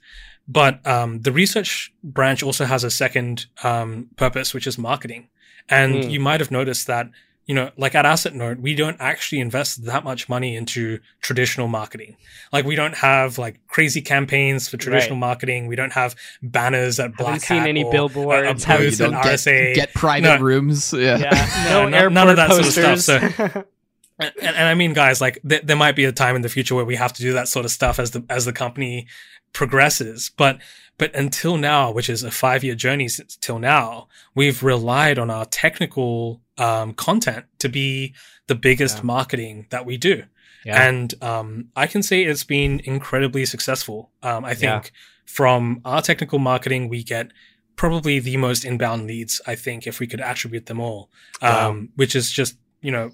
But 0.48 0.85
um, 0.86 1.20
the 1.20 1.32
research 1.32 1.93
branch 2.02 2.43
also 2.43 2.64
has 2.64 2.82
a 2.82 2.90
second 2.90 3.47
um, 3.62 4.09
purpose 4.16 4.55
which 4.55 4.66
is 4.66 4.78
marketing 4.78 5.28
and 5.68 5.94
Mm. 5.94 6.10
you 6.10 6.20
might 6.20 6.40
have 6.40 6.51
noticed 6.51 6.86
that 6.86 7.09
you 7.47 7.55
know 7.55 7.70
like 7.76 7.94
at 7.94 8.05
Assetnote, 8.05 8.60
we 8.60 8.74
don't 8.74 8.97
actually 9.01 9.40
invest 9.40 9.84
that 9.84 10.05
much 10.05 10.28
money 10.28 10.55
into 10.56 11.01
traditional 11.20 11.66
marketing 11.68 12.16
like 12.52 12.64
we 12.64 12.76
don't 12.76 12.94
have 12.94 13.36
like 13.36 13.59
crazy 13.66 14.01
campaigns 14.01 14.68
for 14.68 14.76
traditional 14.76 15.16
marketing 15.16 15.66
we 15.66 15.74
don't 15.74 15.93
have 15.93 16.14
banners 16.43 17.01
at 17.01 17.16
black 17.16 17.43
Haven't 17.43 17.64
seen 17.64 17.66
any 17.68 17.82
or, 17.84 17.90
billboards, 17.90 18.64
uh, 18.64 18.68
haven't 18.68 18.90
you 18.93 18.97
don't 18.97 19.10
get, 19.12 19.24
RSA 19.24 19.74
get 19.74 19.93
private 19.94 20.39
No. 20.39 20.44
rooms. 20.44 20.93
Yeah. 20.93 21.16
Yeah, 21.18 21.64
No, 21.70 21.82
no, 21.84 21.89
no- 21.89 21.97
airport 21.97 22.12
none 22.12 22.28
of 22.30 22.36
that 22.36 22.51
sort 22.51 22.60
of 22.60 22.74
posters. 22.74 23.05
stuff, 23.34 23.56
and, 24.20 24.32
and 24.40 24.68
I 24.68 24.74
mean, 24.74 24.93
guys, 24.93 25.20
like 25.20 25.40
th- 25.48 25.62
there 25.64 25.76
might 25.76 25.97
be 25.97 26.05
a 26.05 26.12
time 26.12 26.36
in 26.36 26.43
the 26.43 26.48
future 26.48 26.76
where 26.76 26.84
we 26.84 26.94
have 26.94 27.12
to 27.14 27.22
do 27.22 27.32
that 27.32 27.48
sort 27.48 27.64
of 27.64 27.72
stuff 27.72 27.98
as 27.98 28.12
the 28.12 28.24
as 28.30 28.44
the 28.44 28.52
company 28.52 29.06
progresses. 29.52 30.30
But 30.36 30.59
but 31.02 31.10
until 31.16 31.56
now, 31.56 31.90
which 31.90 32.08
is 32.14 32.22
a 32.22 32.30
five 32.30 32.62
year 32.66 32.76
journey 32.76 33.08
since 33.08 33.36
till 33.36 33.58
now, 33.58 34.06
we've 34.36 34.62
relied 34.62 35.18
on 35.18 35.28
our 35.30 35.44
technical 35.46 36.40
um, 36.58 36.88
content 36.94 37.44
to 37.58 37.68
be 37.68 38.14
the 38.46 38.54
biggest 38.54 38.98
Yeah. 38.98 39.04
marketing 39.14 39.66
that 39.70 39.84
we 39.84 39.96
do. 39.96 40.16
Yeah. 40.64 40.80
And 40.88 41.08
um, 41.30 41.48
I 41.74 41.86
can 41.92 42.02
say 42.04 42.22
it's 42.22 42.44
been 42.44 42.80
incredibly 42.84 43.44
successful. 43.54 43.98
Um, 44.22 44.44
I 44.44 44.50
Yeah. 44.50 44.54
think 44.62 44.92
from 45.26 45.80
our 45.84 46.02
technical 46.02 46.38
marketing, 46.38 46.88
we 46.88 47.02
get 47.02 47.26
probably 47.74 48.20
the 48.20 48.36
most 48.36 48.64
inbound 48.64 49.06
leads, 49.08 49.40
I 49.52 49.54
think, 49.56 49.86
if 49.86 49.98
we 49.98 50.06
could 50.06 50.20
attribute 50.20 50.66
them 50.66 50.78
all, 50.78 51.10
Wow. 51.40 51.70
um, 51.70 51.88
which 51.96 52.14
is 52.14 52.30
just, 52.30 52.52
you 52.80 52.92
know, 52.92 53.10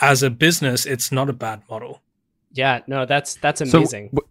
as 0.00 0.22
a 0.22 0.30
business, 0.30 0.86
it's 0.86 1.12
not 1.12 1.28
a 1.28 1.34
bad 1.34 1.60
model. 1.68 2.00
yeah, 2.52 2.80
no, 2.86 3.04
that's 3.06 3.30
that's 3.44 3.60
So, 3.70 3.78
amazing. 3.78 4.06
w- 4.14 4.28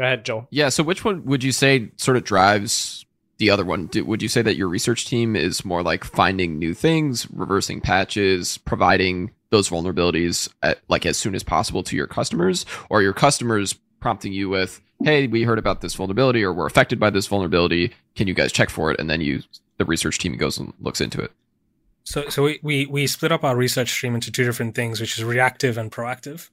Go 0.00 0.06
ahead, 0.06 0.24
Joel. 0.24 0.48
Yeah. 0.48 0.70
So 0.70 0.82
which 0.82 1.04
one 1.04 1.26
would 1.26 1.44
you 1.44 1.52
say 1.52 1.90
sort 1.96 2.16
of 2.16 2.24
drives 2.24 3.04
the 3.36 3.50
other 3.50 3.66
one? 3.66 3.86
Do, 3.88 4.02
would 4.06 4.22
you 4.22 4.30
say 4.30 4.40
that 4.40 4.56
your 4.56 4.66
research 4.66 5.04
team 5.04 5.36
is 5.36 5.62
more 5.62 5.82
like 5.82 6.04
finding 6.04 6.58
new 6.58 6.72
things, 6.72 7.30
reversing 7.30 7.82
patches, 7.82 8.56
providing 8.56 9.30
those 9.50 9.68
vulnerabilities 9.68 10.48
at, 10.62 10.78
like 10.88 11.04
as 11.04 11.18
soon 11.18 11.34
as 11.34 11.42
possible 11.42 11.82
to 11.82 11.96
your 11.96 12.06
customers, 12.06 12.64
or 12.88 13.02
your 13.02 13.12
customers 13.12 13.74
prompting 14.00 14.32
you 14.32 14.48
with, 14.48 14.80
"Hey, 15.04 15.26
we 15.26 15.42
heard 15.42 15.58
about 15.58 15.82
this 15.82 15.94
vulnerability, 15.94 16.42
or 16.42 16.54
we're 16.54 16.64
affected 16.64 16.98
by 16.98 17.10
this 17.10 17.26
vulnerability. 17.26 17.92
Can 18.14 18.26
you 18.26 18.32
guys 18.32 18.52
check 18.52 18.70
for 18.70 18.90
it?" 18.90 18.98
And 18.98 19.10
then 19.10 19.20
you, 19.20 19.42
the 19.76 19.84
research 19.84 20.18
team, 20.18 20.34
goes 20.38 20.56
and 20.56 20.72
looks 20.80 21.02
into 21.02 21.20
it. 21.20 21.30
So, 22.04 22.26
so 22.30 22.44
we, 22.44 22.58
we, 22.62 22.86
we 22.86 23.06
split 23.06 23.32
up 23.32 23.44
our 23.44 23.54
research 23.54 23.90
stream 23.90 24.14
into 24.14 24.32
two 24.32 24.44
different 24.44 24.74
things, 24.74 24.98
which 24.98 25.18
is 25.18 25.24
reactive 25.24 25.76
and 25.76 25.92
proactive. 25.92 26.48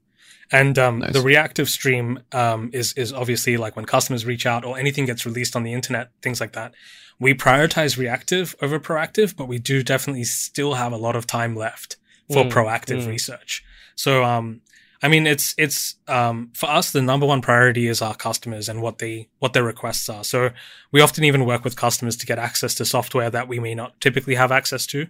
And 0.52 0.78
um, 0.80 1.00
Nice. 1.00 1.14
the 1.14 1.22
reactive 1.22 1.70
stream 1.70 2.20
um, 2.32 2.70
is 2.74 2.94
is 2.94 3.12
obviously 3.12 3.58
like 3.58 3.76
when 3.76 3.86
customers 3.86 4.26
reach 4.26 4.46
out 4.46 4.64
or 4.64 4.78
anything 4.78 5.06
gets 5.06 5.26
released 5.26 5.56
on 5.56 5.64
the 5.64 5.74
internet, 5.74 6.10
things 6.22 6.40
like 6.40 6.54
that. 6.54 6.74
We 7.20 7.34
prioritize 7.34 7.98
reactive 7.98 8.56
over 8.62 8.80
proactive, 8.80 9.36
but 9.36 9.48
we 9.48 9.60
do 9.60 9.84
definitely 9.84 10.24
still 10.24 10.76
have 10.76 10.94
a 10.94 10.98
lot 10.98 11.16
of 11.16 11.26
time 11.28 11.56
left 11.56 11.98
for 12.32 12.44
Mm, 12.44 12.52
proactive 12.52 13.02
mm. 13.04 13.08
research. 13.08 13.64
So, 13.96 14.24
um, 14.24 14.62
I 15.02 15.08
mean, 15.10 15.28
it's 15.28 15.54
it's 15.58 15.96
um, 16.08 16.52
for 16.54 16.70
us 16.70 16.92
the 16.92 17.02
number 17.02 17.26
one 17.26 17.42
priority 17.42 17.88
is 17.88 18.02
our 18.02 18.16
customers 18.16 18.70
and 18.70 18.82
what 18.82 19.00
they 19.00 19.28
what 19.40 19.54
their 19.54 19.64
requests 19.64 20.10
are. 20.10 20.24
So 20.24 20.52
we 20.92 21.02
often 21.02 21.24
even 21.24 21.46
work 21.46 21.64
with 21.64 21.76
customers 21.76 22.16
to 22.18 22.26
get 22.26 22.40
access 22.40 22.74
to 22.76 22.86
software 22.86 23.30
that 23.30 23.48
we 23.48 23.60
may 23.60 23.76
not 23.76 24.00
typically 24.00 24.36
have 24.36 24.52
access 24.52 24.86
to. 24.88 25.08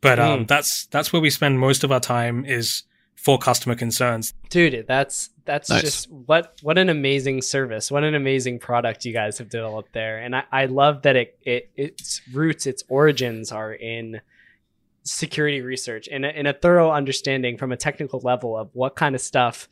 But 0.00 0.18
um, 0.18 0.40
Mm. 0.44 0.48
that's 0.48 0.86
that's 0.86 1.12
where 1.12 1.22
we 1.22 1.30
spend 1.30 1.58
most 1.58 1.84
of 1.84 1.90
our 1.92 2.00
time 2.00 2.44
is 2.44 2.82
for 3.16 3.38
customer 3.38 3.74
concerns. 3.74 4.34
dude 4.50 4.86
that's 4.86 5.30
that's 5.44 5.68
Nice. 5.70 5.80
just 5.82 6.10
what 6.10 6.54
what 6.62 6.78
an 6.78 6.88
amazing 6.88 7.42
service 7.42 7.90
what 7.90 8.04
an 8.04 8.14
amazing 8.14 8.58
product 8.58 9.04
you 9.04 9.12
guys 9.12 9.38
have 9.38 9.48
developed 9.48 9.92
there 9.92 10.18
and 10.18 10.36
i, 10.36 10.44
I 10.52 10.66
love 10.66 11.02
that 11.02 11.16
it, 11.16 11.38
it 11.42 11.70
its 11.76 12.20
roots 12.32 12.66
its 12.66 12.84
origins 12.88 13.50
are 13.52 13.72
in 13.72 14.20
security 15.02 15.60
research 15.60 16.08
and 16.10 16.24
a, 16.24 16.38
in 16.38 16.46
a 16.46 16.52
thorough 16.52 16.90
understanding 16.90 17.56
from 17.58 17.72
a 17.72 17.76
technical 17.76 18.20
level 18.20 18.56
of 18.56 18.70
what 18.72 18.96
kind 18.96 19.14
of 19.14 19.20
stuff 19.20 19.68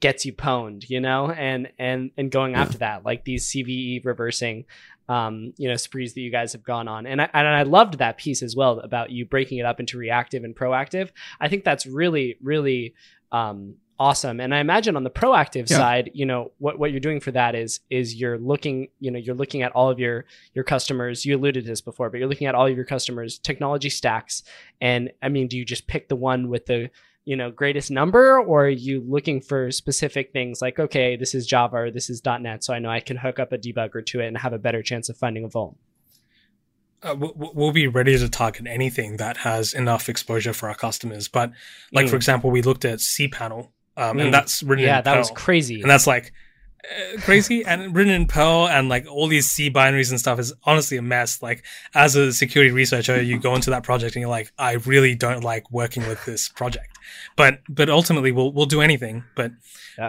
gets 0.00 0.24
you 0.26 0.32
pwned 0.32 0.88
you 0.88 1.00
know 1.00 1.30
and 1.30 1.68
and 1.78 2.10
and 2.16 2.30
going 2.30 2.54
after 2.54 2.78
that 2.78 3.04
like 3.04 3.24
these 3.24 3.46
cve 3.50 4.04
reversing 4.04 4.64
um, 5.08 5.52
you 5.56 5.68
know, 5.68 5.76
sprees 5.76 6.14
that 6.14 6.20
you 6.20 6.30
guys 6.30 6.52
have 6.52 6.64
gone 6.64 6.88
on. 6.88 7.06
And 7.06 7.22
I, 7.22 7.30
and 7.32 7.46
I 7.46 7.62
loved 7.62 7.98
that 7.98 8.18
piece 8.18 8.42
as 8.42 8.56
well 8.56 8.80
about 8.80 9.10
you 9.10 9.24
breaking 9.24 9.58
it 9.58 9.66
up 9.66 9.80
into 9.80 9.98
reactive 9.98 10.44
and 10.44 10.54
proactive. 10.54 11.10
I 11.40 11.48
think 11.48 11.64
that's 11.64 11.86
really, 11.86 12.36
really 12.42 12.94
um, 13.32 13.74
awesome. 13.98 14.40
And 14.40 14.54
I 14.54 14.58
imagine 14.58 14.96
on 14.96 15.04
the 15.04 15.10
proactive 15.10 15.70
Yeah. 15.70 15.78
side, 15.78 16.10
you 16.12 16.26
know, 16.26 16.52
what, 16.58 16.78
what 16.78 16.90
you're 16.90 17.00
doing 17.00 17.20
for 17.20 17.30
that 17.32 17.54
is, 17.54 17.80
is 17.88 18.14
you're 18.14 18.38
looking, 18.38 18.88
you 19.00 19.10
know, 19.10 19.18
you're 19.18 19.34
looking 19.34 19.62
at 19.62 19.72
all 19.72 19.90
of 19.90 19.98
your, 19.98 20.26
your 20.54 20.64
customers, 20.64 21.24
you 21.24 21.36
alluded 21.36 21.64
to 21.64 21.70
this 21.70 21.80
before, 21.80 22.10
but 22.10 22.18
you're 22.18 22.28
looking 22.28 22.46
at 22.46 22.54
all 22.54 22.66
of 22.66 22.76
your 22.76 22.84
customers 22.84 23.38
technology 23.38 23.88
stacks. 23.88 24.42
And 24.80 25.12
I 25.22 25.28
mean, 25.28 25.48
do 25.48 25.56
you 25.56 25.64
just 25.64 25.86
pick 25.86 26.08
the 26.08 26.16
one 26.16 26.50
with 26.50 26.66
the, 26.66 26.90
you 27.26 27.36
know, 27.36 27.50
greatest 27.50 27.90
number, 27.90 28.40
or 28.40 28.66
are 28.66 28.68
you 28.70 29.04
looking 29.06 29.40
for 29.42 29.70
specific 29.70 30.32
things 30.32 30.62
like, 30.62 30.78
okay, 30.78 31.16
this 31.16 31.34
is 31.34 31.46
Java 31.46 31.76
or 31.76 31.90
this 31.90 32.08
is 32.08 32.22
.NET, 32.24 32.64
so 32.64 32.72
I 32.72 32.78
know 32.78 32.88
I 32.88 33.00
can 33.00 33.16
hook 33.18 33.38
up 33.38 33.52
a 33.52 33.58
debugger 33.58 34.06
to 34.06 34.20
it 34.20 34.28
and 34.28 34.38
have 34.38 34.52
a 34.54 34.58
better 34.58 34.80
chance 34.82 35.08
of 35.10 35.16
finding 35.18 35.44
a 35.44 35.48
vuln. 35.48 35.74
Uh, 37.02 37.14
we- 37.18 37.32
we'll 37.34 37.72
be 37.72 37.86
ready 37.86 38.16
to 38.16 38.28
target 38.28 38.66
anything 38.66 39.18
that 39.18 39.36
has 39.38 39.74
enough 39.74 40.08
exposure 40.08 40.52
for 40.54 40.68
our 40.68 40.74
customers. 40.74 41.28
But 41.28 41.52
like 41.92 42.06
Mm. 42.06 42.10
for 42.10 42.16
example, 42.16 42.50
we 42.50 42.62
looked 42.62 42.84
at 42.84 43.00
cPanel, 43.00 43.68
um, 43.96 44.16
Mm. 44.16 44.22
and 44.26 44.34
that's 44.34 44.62
written 44.62 44.84
Yeah, 44.86 45.00
that 45.02 45.18
was 45.18 45.30
crazy. 45.32 45.82
and 45.82 45.90
that's 45.90 46.06
like 46.06 46.32
uh, 46.84 47.20
crazy 47.22 47.64
and 47.64 47.96
written 47.96 48.12
in 48.12 48.26
Perl 48.26 48.68
and 48.68 48.88
like 48.88 49.06
all 49.10 49.26
these 49.26 49.50
C 49.50 49.68
binaries 49.70 50.10
and 50.10 50.20
stuff 50.20 50.38
is 50.38 50.52
honestly 50.62 50.96
a 50.96 51.02
mess. 51.02 51.42
Like 51.42 51.64
as 51.94 52.14
a 52.14 52.32
security 52.32 52.70
researcher, 52.70 53.20
you 53.20 53.38
go 53.40 53.56
into 53.56 53.70
that 53.70 53.82
project 53.82 54.14
and 54.14 54.20
you're 54.20 54.30
like, 54.30 54.52
I 54.56 54.74
really 54.74 55.16
don't 55.16 55.42
like 55.42 55.68
working 55.72 56.06
with 56.06 56.24
this 56.26 56.48
project. 56.48 56.95
But 57.36 57.60
but 57.68 57.88
ultimately 57.88 58.32
we'll 58.32 58.52
we'll 58.52 58.66
do 58.66 58.80
anything. 58.80 59.24
But 59.34 59.52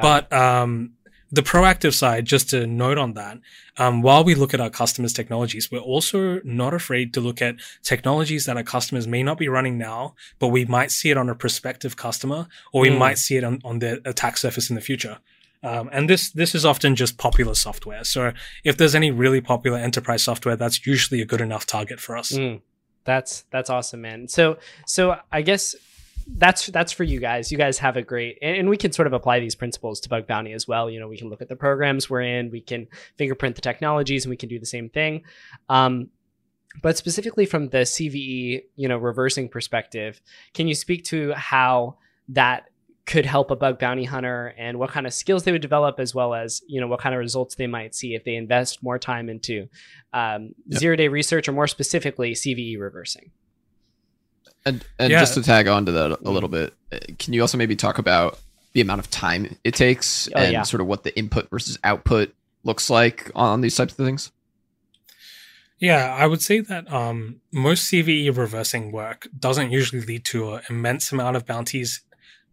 but 0.02 0.32
um 0.34 0.94
the 1.30 1.42
proactive 1.42 1.94
side, 1.94 2.24
just 2.24 2.50
to 2.52 2.66
note 2.66 2.98
on 2.98 3.14
that, 3.16 3.40
um, 3.78 4.02
while 4.02 4.24
we 4.24 4.34
look 4.34 4.54
at 4.54 4.62
our 4.62 4.70
customers' 4.70 5.12
technologies, 5.12 5.70
we're 5.70 5.80
also 5.80 6.40
not 6.46 6.74
afraid 6.74 7.14
to 7.16 7.20
look 7.20 7.42
at 7.42 7.56
technologies 7.84 8.46
that 8.46 8.56
our 8.56 8.64
customers 8.64 9.08
may 9.08 9.24
not 9.24 9.38
be 9.38 9.50
running 9.50 9.78
now, 9.78 10.16
but 10.40 10.48
we 10.48 10.64
might 10.64 10.90
see 10.90 11.10
it 11.10 11.18
on 11.18 11.28
a 11.30 11.36
prospective 11.36 11.98
customer, 11.98 12.48
or 12.72 12.82
we 12.82 12.90
Mm. 12.90 12.98
might 12.98 13.18
see 13.18 13.36
it 13.36 13.44
on, 13.44 13.60
on 13.66 13.80
the 13.80 14.02
attack 14.06 14.38
surface 14.38 14.70
in 14.70 14.76
the 14.76 14.82
future. 14.82 15.18
Um, 15.64 15.90
and 15.92 16.10
this 16.10 16.32
this 16.32 16.56
is 16.56 16.64
often 16.66 16.96
just 16.96 17.18
popular 17.18 17.56
software. 17.56 18.06
So 18.06 18.32
if 18.64 18.78
there's 18.78 18.96
any 18.96 19.12
really 19.12 19.42
popular 19.42 19.78
enterprise 19.80 20.24
software, 20.24 20.56
that's 20.56 20.86
usually 20.88 21.20
a 21.22 21.26
good 21.26 21.42
enough 21.42 21.66
target 21.66 22.00
for 22.00 22.16
us. 22.16 22.32
Mm, 22.32 22.62
that's 23.04 23.44
that's 23.52 23.70
awesome, 23.70 24.02
man. 24.02 24.28
So 24.30 24.60
so 24.86 25.18
I 25.32 25.42
guess 25.42 25.76
that's 26.36 26.68
that's 26.68 26.92
for 26.92 27.04
you 27.04 27.20
guys. 27.20 27.52
You 27.52 27.58
guys 27.58 27.78
have 27.80 27.98
a 27.98 28.02
great, 28.02 28.38
and, 28.42 28.58
and 28.58 28.70
we 28.70 28.78
can 28.78 28.92
sort 28.92 29.08
of 29.08 29.14
apply 29.14 29.40
these 29.40 29.56
principles 29.56 30.00
to 30.02 30.10
bug 30.10 30.28
bounty 30.28 30.54
as 30.54 30.68
well. 30.68 30.90
You 30.90 31.00
know, 31.00 31.08
we 31.08 31.18
can 31.18 31.30
look 31.30 31.42
at 31.42 31.50
the 31.50 31.56
programs 31.56 32.10
we're 32.10 32.22
in, 32.22 32.52
we 32.52 32.62
can 32.62 32.88
fingerprint 33.16 33.56
the 33.56 33.62
technologies, 33.62 34.26
and 34.26 34.30
we 34.30 34.38
can 34.38 34.50
do 34.50 34.60
the 34.60 34.66
same 34.66 34.90
thing. 34.90 35.24
Um, 35.70 36.10
but 36.82 36.98
specifically 36.98 37.46
from 37.46 37.70
the 37.70 37.80
CVE, 37.80 38.64
you 38.76 38.88
know, 38.88 38.98
reversing 38.98 39.50
perspective, 39.50 40.22
can 40.54 40.68
you 40.68 40.76
speak 40.76 41.06
to 41.06 41.34
how 41.34 41.98
that 42.30 42.70
could 43.08 43.26
help 43.26 43.50
a 43.52 43.56
bug 43.56 43.80
bounty 43.80 44.04
hunter 44.04 44.54
and 44.58 44.78
what 44.78 44.90
kind 44.92 45.08
of 45.08 45.14
skills 45.14 45.44
they 45.46 45.54
would 45.54 45.62
develop 45.62 45.98
as 45.98 46.14
well 46.14 46.34
as 46.34 46.62
you 46.68 46.82
know 46.82 46.88
what 46.88 47.00
kind 47.00 47.16
of 47.16 47.20
results 47.20 47.56
they 47.56 47.66
might 47.66 47.96
see 47.96 48.14
if 48.16 48.26
they 48.26 48.36
invest 48.36 48.84
more 48.84 49.00
time 49.00 49.30
into 49.30 49.68
um, 50.14 50.54
Yep. 50.68 50.80
zero 50.80 50.96
day 50.98 51.08
research 51.08 51.48
or 51.48 51.54
more 51.54 51.68
specifically 51.68 52.34
cve 52.34 52.78
reversing 52.78 53.32
And 54.68 54.84
and 55.00 55.12
Yeah. 55.12 55.20
just 55.20 55.34
to 55.36 55.44
tag 55.44 55.68
on 55.68 55.86
to 55.86 55.92
that 55.94 56.20
a 56.24 56.32
little 56.32 56.50
bit, 56.50 56.74
uh, 56.92 56.98
can 57.20 57.34
you 57.34 57.42
also 57.42 57.58
maybe 57.58 57.76
talk 57.76 57.98
about 57.98 58.40
the 58.74 58.82
amount 58.82 59.00
of 59.00 59.10
time 59.10 59.56
it 59.64 59.74
takes 59.74 60.30
Oh, 60.36 60.40
and 60.40 60.52
yeah. 60.54 60.64
sort 60.64 60.82
of 60.82 60.88
what 60.88 61.04
the 61.04 61.18
input 61.18 61.50
versus 61.50 61.78
output 61.84 62.34
looks 62.64 62.90
like 62.90 63.32
on 63.36 63.62
these 63.62 63.76
types 63.76 63.94
of 63.98 64.06
things? 64.06 64.32
Yeah, 65.80 66.14
I 66.14 66.26
would 66.26 66.42
say 66.42 66.60
that 66.62 66.92
um, 66.92 67.40
most 67.52 67.92
CVE 67.92 68.36
reversing 68.36 68.92
work 68.92 69.28
doesn't 69.38 69.72
usually 69.72 70.02
lead 70.02 70.26
to 70.26 70.56
an 70.56 70.62
immense 70.70 71.12
amount 71.12 71.36
of 71.38 71.46
bounties 71.46 72.02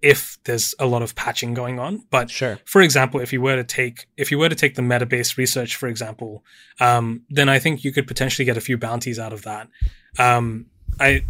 if 0.02 0.36
there's 0.44 0.74
a 0.78 0.84
lot 0.84 1.00
of 1.00 1.14
patching 1.14 1.54
going 1.54 1.78
on. 1.78 2.04
But 2.10 2.30
sure 2.30 2.58
for 2.66 2.82
example, 2.82 3.20
if 3.20 3.32
you 3.32 3.40
were 3.40 3.56
to 3.56 3.64
take 3.64 4.06
if 4.18 4.30
you 4.30 4.38
were 4.38 4.50
to 4.50 4.54
take 4.54 4.74
the 4.74 4.82
Metabase 4.82 5.38
research, 5.38 5.76
for 5.76 5.88
example, 5.88 6.44
um, 6.80 7.22
then 7.30 7.48
I 7.48 7.58
think 7.58 7.82
you 7.84 7.92
could 7.92 8.06
potentially 8.06 8.44
get 8.44 8.58
a 8.58 8.60
few 8.60 8.76
bounties 8.76 9.18
out 9.18 9.32
of 9.32 9.42
that. 9.42 9.68
Um, 10.18 10.66
I 11.00 11.08
it- 11.08 11.24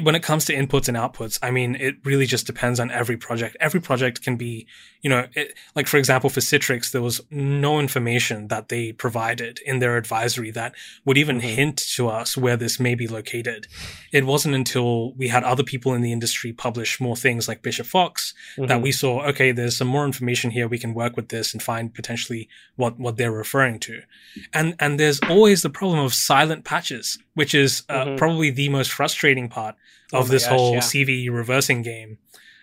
when 0.00 0.14
it 0.14 0.22
comes 0.22 0.46
to 0.46 0.54
inputs 0.54 0.88
and 0.88 0.96
outputs, 0.96 1.38
I 1.42 1.50
mean, 1.50 1.74
it 1.74 1.96
really 2.02 2.24
just 2.24 2.46
depends 2.46 2.80
on 2.80 2.90
every 2.90 3.18
project. 3.18 3.58
Every 3.60 3.78
project 3.80 4.22
can 4.22 4.36
be, 4.36 4.66
you 5.02 5.10
know, 5.10 5.26
it, 5.34 5.52
like 5.74 5.86
for 5.86 5.98
example, 5.98 6.30
for 6.30 6.40
Citrix, 6.40 6.92
there 6.92 7.02
was 7.02 7.20
no 7.30 7.78
information 7.78 8.48
that 8.48 8.70
they 8.70 8.92
provided 8.92 9.58
in 9.66 9.78
their 9.80 9.98
advisory 9.98 10.50
that 10.52 10.74
would 11.04 11.18
even 11.18 11.40
Mhm. 11.40 11.54
hint 11.56 11.76
to 11.96 12.08
us 12.08 12.38
where 12.38 12.56
this 12.56 12.80
may 12.80 12.94
be 12.94 13.06
located. 13.06 13.66
It 14.12 14.24
wasn't 14.24 14.54
until 14.54 15.12
we 15.14 15.28
had 15.28 15.44
other 15.44 15.62
people 15.62 15.92
in 15.92 16.00
the 16.00 16.12
industry 16.12 16.54
publish 16.54 16.98
more 16.98 17.16
things 17.16 17.46
like 17.46 17.60
Bishop 17.62 17.86
Fox 17.86 18.32
that 18.56 18.78
Mhm. 18.78 18.82
we 18.82 18.92
saw 18.92 19.26
okay 19.26 19.52
there's 19.52 19.76
some 19.76 19.88
more 19.88 20.06
information 20.06 20.50
here 20.52 20.66
we 20.68 20.78
can 20.78 20.94
work 20.94 21.16
with 21.16 21.28
this 21.28 21.52
and 21.52 21.62
find 21.62 21.92
potentially 21.92 22.48
what 22.76 22.98
what 22.98 23.16
they're 23.16 23.30
referring 23.32 23.78
to 23.80 24.02
and 24.54 24.74
and 24.80 24.98
there's 24.98 25.20
always 25.28 25.62
the 25.62 25.70
problem 25.70 25.98
of 26.00 26.14
silent 26.14 26.64
patches 26.64 27.18
which 27.36 27.54
is 27.54 27.82
uh, 27.88 28.04
Mhm. 28.04 28.16
probably 28.18 28.50
the 28.50 28.68
most 28.68 28.90
frustrating 28.90 29.48
part 29.48 29.76
Oh 30.12 30.18
of 30.20 30.26
my 30.28 30.32
this 30.32 30.44
gosh, 30.44 30.52
whole 30.58 30.72
yeah. 30.74 30.80
cve 30.80 31.30
reversing 31.30 31.82
game 31.82 32.18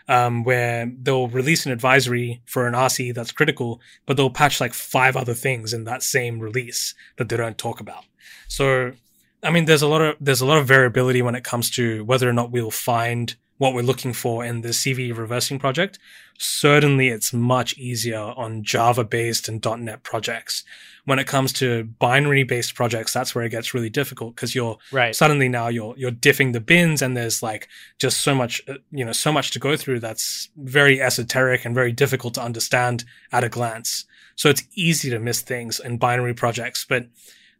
um, 0.10 0.44
where 0.44 0.91
they'll 1.02 1.30
release 1.30 1.66
an 1.66 1.72
advisory 1.72 2.41
for 2.45 2.68
an 2.68 2.74
RC 2.74 3.14
that's 3.14 3.32
critical, 3.32 3.80
but 4.06 4.18
they'll 4.18 4.30
patch 4.30 4.60
like 4.60 4.74
five 4.74 5.16
other 5.16 5.34
things 5.34 5.72
in 5.74 5.86
that 5.86 6.04
same 6.04 6.40
release 6.41 6.94
that 7.18 7.30
they 7.30 7.38
don't 7.38 7.58
talk 7.58 7.80
about. 7.80 8.04
So, 8.50 8.91
I 9.41 9.50
mean, 9.52 9.64
there's 9.66 9.82
a 9.82 9.88
lot 9.88 10.02
of 10.02 10.16
there's 10.20 10.41
a 10.41 10.45
lot 10.45 10.58
of 10.58 10.68
variability 10.68 11.22
when 11.22 11.36
it 11.36 11.44
comes 11.45 11.70
to 11.72 12.04
whether 12.06 12.28
or 12.28 12.34
not 12.34 12.52
we'll 12.52 12.72
find 12.72 13.36
what 13.58 13.74
we're 13.74 13.82
looking 13.82 14.14
for 14.14 14.44
in 14.44 14.62
the 14.62 14.70
CV 14.70 15.16
reversing 15.16 15.60
project. 15.60 16.00
Certainly, 16.38 17.10
it's 17.10 17.32
much 17.32 17.78
easier 17.78 18.20
on 18.20 18.64
Java 18.64 19.04
based 19.04 19.48
and 19.48 19.64
.NET 19.64 20.04
projects. 20.04 20.64
When 21.06 21.20
it 21.20 21.28
comes 21.28 21.54
to 21.54 21.84
binary 21.84 22.44
based 22.44 22.76
projects, 22.76 23.14
that's 23.14 23.36
where 23.36 23.44
it 23.44 23.50
gets 23.50 23.74
really 23.74 23.90
difficult 23.90 24.36
because 24.36 24.56
you're 24.56 24.78
right 24.92 25.16
suddenly 25.16 25.50
now 25.50 25.68
you're 25.68 25.94
you're 25.98 26.12
diffing 26.12 26.54
the 26.54 26.60
bins 26.60 27.02
and 27.02 27.16
there's 27.16 27.44
like 27.44 27.68
just 28.00 28.22
so 28.22 28.34
much 28.34 28.62
uh, 28.68 28.76
you 28.92 29.04
know 29.06 29.12
so 29.12 29.32
much 29.32 29.52
to 29.52 29.60
go 29.60 29.76
through 29.76 30.00
that's 30.00 30.50
very 30.58 31.02
esoteric 31.02 31.66
and 31.66 31.76
very 31.76 31.92
difficult 31.92 32.34
to 32.34 32.42
understand 32.42 33.04
at 33.32 33.44
a 33.44 33.50
glance 33.50 34.06
so 34.36 34.50
it's 34.50 34.64
easy 34.76 35.10
to 35.10 35.20
miss 35.20 35.42
things 35.42 35.80
in 35.80 35.98
binary 35.98 36.34
projects 36.34 36.86
but 36.88 37.08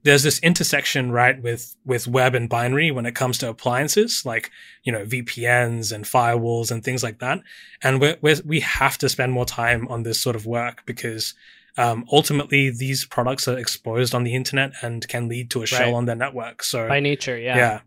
there's 0.04 0.24
this 0.24 0.40
intersection 0.40 1.12
right 1.12 1.42
with 1.42 1.76
with 1.86 2.08
web 2.08 2.36
and 2.36 2.50
binary 2.50 2.92
when 2.92 3.06
it 3.06 3.16
comes 3.16 3.38
to 3.38 3.50
appliances 3.50 4.24
like 4.26 4.52
you 4.84 4.92
know 4.92 5.06
vpns 5.06 5.92
and 5.92 6.06
firewalls 6.06 6.72
and 6.72 6.84
things 6.84 7.04
like 7.04 7.20
that 7.20 7.40
and 7.82 8.00
we 8.02 8.16
we 8.22 8.36
we 8.46 8.60
have 8.60 8.98
to 8.98 9.08
spend 9.10 9.32
more 9.32 9.46
time 9.46 9.88
on 9.88 10.04
this 10.04 10.20
sort 10.20 10.36
of 10.36 10.46
work 10.46 10.84
because 10.86 11.34
um, 11.76 12.06
ultimately 12.12 12.70
these 12.70 13.04
products 13.06 13.48
are 13.48 13.58
exposed 13.58 14.14
on 14.14 14.24
the 14.24 14.36
internet 14.36 14.74
and 14.84 15.08
can 15.08 15.28
lead 15.28 15.50
to 15.50 15.64
a 15.64 15.66
shell 15.66 15.88
Right. 15.88 15.94
on 15.96 16.06
their 16.06 16.16
network 16.16 16.64
so 16.64 16.88
by 16.88 17.00
nature 17.00 17.38
yeah 17.38 17.58
yeah. 17.58 17.80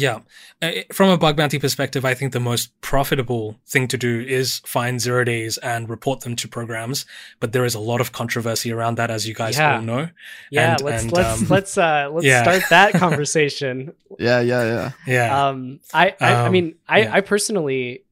Yeah. 0.00 0.20
Uh, 0.62 0.70
From 0.92 1.10
a 1.10 1.18
bug 1.18 1.36
bounty 1.36 1.58
perspective, 1.58 2.04
I 2.04 2.14
think 2.14 2.32
the 2.32 2.40
most 2.40 2.78
profitable 2.80 3.58
thing 3.66 3.88
to 3.88 3.96
do 3.98 4.20
is 4.20 4.60
find 4.66 5.00
zero 5.00 5.24
days 5.24 5.58
and 5.58 5.88
report 5.88 6.20
them 6.20 6.36
to 6.36 6.48
programs. 6.48 7.04
But 7.40 7.52
there 7.52 7.64
is 7.64 7.74
a 7.74 7.80
lot 7.80 8.00
of 8.00 8.12
controversy 8.12 8.72
around 8.72 8.96
that, 8.96 9.10
as 9.10 9.26
you 9.28 9.34
guys 9.34 9.56
Yeah. 9.58 9.76
all 9.76 9.82
know. 9.82 10.08
yeah 10.50 10.72
And- 10.72 10.80
let's 10.82 11.02
and, 11.02 11.12
let's 11.12 11.42
um, 11.42 11.48
let's 11.48 11.78
uh 11.78 12.08
let's 12.12 12.26
yeah. 12.26 12.42
start 12.42 12.62
that 12.70 12.92
conversation 12.94 13.92
Yeah, 14.18 14.40
yeah, 14.40 14.64
yeah. 14.64 14.90
Yeah. 15.06 15.48
um 15.48 15.80
I 15.92 16.14
I, 16.20 16.32
I 16.32 16.46
Um, 16.46 16.52
mean 16.52 16.74
I 16.88 16.98
yeah. 17.00 17.14
I 17.14 17.20
personally 17.20 18.02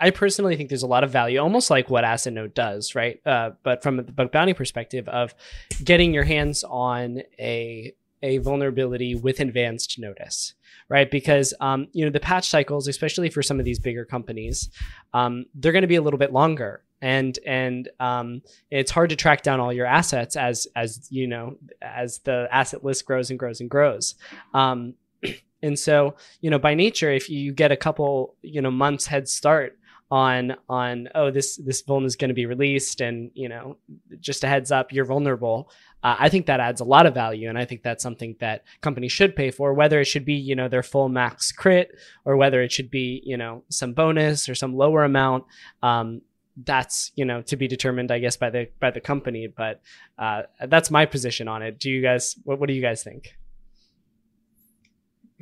I 0.00 0.10
personally 0.10 0.56
think 0.56 0.68
there's 0.68 0.82
a 0.82 0.88
lot 0.88 1.04
of 1.04 1.10
value, 1.12 1.38
almost 1.38 1.70
like 1.70 1.88
what 1.88 2.04
Assetnote 2.04 2.52
does, 2.52 2.94
right? 2.96 3.20
Uh, 3.24 3.52
but 3.62 3.82
from 3.82 3.96
the 3.96 4.02
bug 4.02 4.32
bounty 4.32 4.52
perspective 4.52 5.08
of 5.08 5.32
getting 5.82 6.12
your 6.12 6.24
hands 6.24 6.64
on 6.64 7.22
a 7.38 7.94
a 8.24 8.38
vulnerability 8.38 9.14
with 9.14 9.38
advanced 9.38 9.98
notice, 9.98 10.54
right? 10.88 11.10
Because 11.10 11.52
um, 11.60 11.88
you 11.92 12.04
know 12.04 12.10
the 12.10 12.18
patch 12.18 12.48
cycles, 12.48 12.88
especially 12.88 13.28
for 13.28 13.42
some 13.42 13.58
of 13.58 13.66
these 13.66 13.78
bigger 13.78 14.04
companies, 14.04 14.70
um, 15.12 15.44
they're 15.54 15.72
going 15.72 15.82
to 15.82 15.88
be 15.88 15.96
a 15.96 16.02
little 16.02 16.18
bit 16.18 16.32
longer, 16.32 16.82
and 17.02 17.38
and 17.46 17.90
um, 18.00 18.40
it's 18.70 18.90
hard 18.90 19.10
to 19.10 19.16
track 19.16 19.42
down 19.42 19.60
all 19.60 19.72
your 19.72 19.86
assets 19.86 20.36
as 20.36 20.66
as 20.74 21.06
you 21.10 21.26
know 21.26 21.56
as 21.82 22.18
the 22.20 22.48
asset 22.50 22.82
list 22.82 23.04
grows 23.04 23.28
and 23.28 23.38
grows 23.38 23.60
and 23.60 23.68
grows. 23.70 24.14
Um, 24.54 24.94
and 25.62 25.78
so 25.78 26.16
you 26.40 26.48
know 26.48 26.58
by 26.58 26.74
nature 26.74 27.12
if 27.12 27.28
you 27.28 27.52
get 27.52 27.72
a 27.72 27.76
couple 27.76 28.36
you 28.40 28.62
know 28.62 28.70
months 28.70 29.06
head 29.06 29.28
start 29.28 29.78
on 30.10 30.54
on 30.68 31.08
oh 31.14 31.30
this 31.30 31.56
this 31.56 31.82
vuln 31.82 32.04
is 32.04 32.14
going 32.14 32.28
to 32.28 32.34
be 32.34 32.46
released 32.46 33.00
and 33.00 33.30
you 33.34 33.48
know 33.48 33.76
just 34.20 34.44
a 34.44 34.46
heads 34.46 34.70
up 34.70 34.92
you're 34.92 35.04
vulnerable 35.04 35.70
uh, 36.02 36.16
i 36.18 36.28
think 36.28 36.46
that 36.46 36.60
adds 36.60 36.80
a 36.80 36.84
lot 36.84 37.06
of 37.06 37.14
value 37.14 37.48
and 37.48 37.58
i 37.58 37.64
think 37.64 37.82
that's 37.82 38.02
something 38.02 38.36
that 38.38 38.64
companies 38.82 39.12
should 39.12 39.34
pay 39.34 39.50
for 39.50 39.72
whether 39.72 40.00
it 40.00 40.04
should 40.04 40.24
be 40.24 40.34
you 40.34 40.54
know 40.54 40.68
their 40.68 40.82
full 40.82 41.08
max 41.08 41.52
crit 41.52 41.90
or 42.24 42.36
whether 42.36 42.62
it 42.62 42.70
should 42.70 42.90
be 42.90 43.22
you 43.24 43.36
know 43.36 43.64
some 43.70 43.94
bonus 43.94 44.48
or 44.48 44.54
some 44.54 44.76
lower 44.76 45.04
amount 45.04 45.44
um, 45.82 46.20
that's 46.64 47.10
you 47.16 47.24
know 47.24 47.40
to 47.40 47.56
be 47.56 47.66
determined 47.66 48.10
i 48.10 48.18
guess 48.18 48.36
by 48.36 48.50
the 48.50 48.68
by 48.80 48.90
the 48.90 49.00
company 49.00 49.46
but 49.46 49.80
uh, 50.18 50.42
that's 50.68 50.90
my 50.90 51.06
position 51.06 51.48
on 51.48 51.62
it 51.62 51.80
do 51.80 51.90
you 51.90 52.02
guys 52.02 52.36
what, 52.44 52.60
what 52.60 52.68
do 52.68 52.74
you 52.74 52.82
guys 52.82 53.02
think 53.02 53.36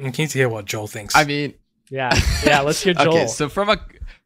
I'm 0.02 0.10
keen 0.10 0.26
to 0.26 0.38
hear 0.38 0.48
what 0.48 0.64
Joel 0.64 0.88
thinks. 0.88 1.14
I 1.14 1.24
mean, 1.24 1.54
yeah 1.92 2.18
yeah 2.44 2.60
let's 2.60 2.82
hear 2.82 2.94
joel 3.04 3.08
okay. 3.08 3.26
So 3.26 3.48
from 3.48 3.68
a 3.68 3.76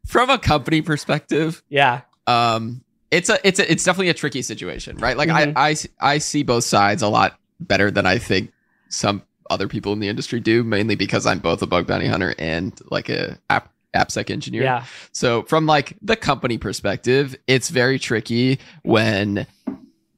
from 0.06 0.30
a 0.30 0.38
company 0.38 0.82
perspective, 0.82 1.62
yeah 1.68 2.02
um, 2.26 2.82
it's 3.10 3.28
a 3.28 3.38
it's 3.46 3.58
a 3.60 3.70
it's 3.70 3.84
definitely 3.84 4.08
a 4.08 4.14
tricky 4.14 4.42
situation, 4.42 4.96
right? 4.98 5.16
Like 5.16 5.28
Mhm. 5.28 5.52
I, 5.56 5.70
I 5.70 5.76
I 6.14 6.18
see 6.18 6.42
both 6.42 6.64
sides 6.64 7.02
a 7.02 7.08
lot 7.08 7.38
better 7.60 7.90
than 7.90 8.04
I 8.06 8.18
think 8.18 8.52
some 8.88 9.22
other 9.48 9.68
people 9.68 9.92
in 9.92 10.00
the 10.00 10.08
industry 10.08 10.40
do, 10.40 10.64
mainly 10.64 10.96
because 10.96 11.24
I'm 11.24 11.38
both 11.38 11.62
a 11.62 11.66
bug 11.66 11.86
bounty 11.86 12.06
hunter 12.08 12.34
and 12.38 12.78
like 12.90 13.08
a 13.08 13.38
app 13.48 13.72
AppSec 13.94 14.28
engineer. 14.30 14.62
yeah 14.62 14.84
So 15.12 15.44
from 15.44 15.64
like 15.66 15.96
the 16.02 16.16
company 16.16 16.58
perspective, 16.58 17.34
it's 17.46 17.70
very 17.70 17.98
tricky 17.98 18.58
when 18.82 19.46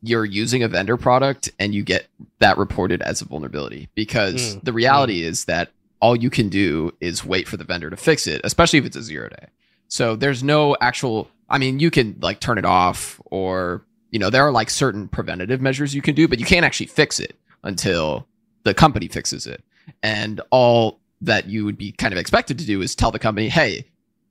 you're 0.03 0.25
using 0.25 0.63
a 0.63 0.69
vendor 0.69 0.97
product 0.97 1.51
and 1.59 1.75
you 1.75 1.83
get 1.83 2.07
that 2.39 2.57
reported 2.57 3.03
as 3.03 3.21
a 3.21 3.25
vulnerability 3.27 3.89
because 3.95 4.57
Mm. 4.57 4.65
the 4.65 4.73
reality 4.73 5.23
is 5.23 5.45
that 5.45 5.71
all 6.01 6.17
you 6.17 6.31
can 6.31 6.49
do 6.49 6.93
is 7.01 7.25
wait 7.25 7.47
for 7.49 7.57
the 7.57 7.65
vendor 7.65 7.91
to 7.91 7.97
fix 7.97 8.27
it, 8.27 8.41
especially 8.45 8.79
if 8.79 8.85
it's 8.87 8.97
a 8.97 9.03
zero 9.03 9.29
day. 9.29 9.47
So 9.89 10.17
there's 10.17 10.43
no 10.43 10.77
actual 10.81 11.29
I 11.51 11.59
mean, 11.59 11.81
you 11.81 11.91
can 11.91 12.17
like 12.21 12.41
turn 12.41 12.59
it 12.59 12.65
off 12.65 13.21
or 13.27 13.85
you 14.11 14.19
know, 14.19 14.31
there 14.31 14.47
are 14.47 14.53
like 14.53 14.71
certain 14.71 15.09
preventative 15.09 15.61
measures 15.61 15.95
you 15.95 16.03
can 16.03 16.15
do, 16.15 16.29
but 16.29 16.39
you 16.39 16.47
can't 16.47 16.65
actually 16.65 16.87
fix 16.87 17.21
it 17.21 17.37
until 17.63 18.27
the 18.65 18.75
company 18.75 19.09
fixes 19.09 19.47
it. 19.47 19.63
And 20.03 20.41
all 20.51 21.01
that 21.21 21.47
you 21.49 21.65
would 21.65 21.77
be 21.77 21.93
kind 21.93 22.13
of 22.13 22.19
expected 22.19 22.59
to 22.59 22.67
do 22.67 22.81
is 22.81 22.95
tell 22.95 23.11
the 23.11 23.19
company, 23.19 23.49
hey, 23.49 23.87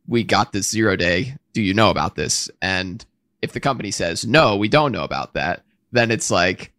we 0.08 0.24
got 0.24 0.52
this 0.52 0.70
zero 0.70 0.96
day. 0.96 1.36
Do 1.54 1.62
you 1.62 1.74
know 1.74 1.90
about 1.90 2.16
this? 2.16 2.50
And 2.62 3.06
if 3.42 3.52
the 3.52 3.60
company 3.60 3.92
says, 3.92 4.26
no, 4.26 4.56
we 4.56 4.68
don't 4.68 4.92
know 4.92 5.04
about 5.04 5.34
that, 5.34 5.64
then 5.92 6.12
it's 6.12 6.32
like, 6.32 6.72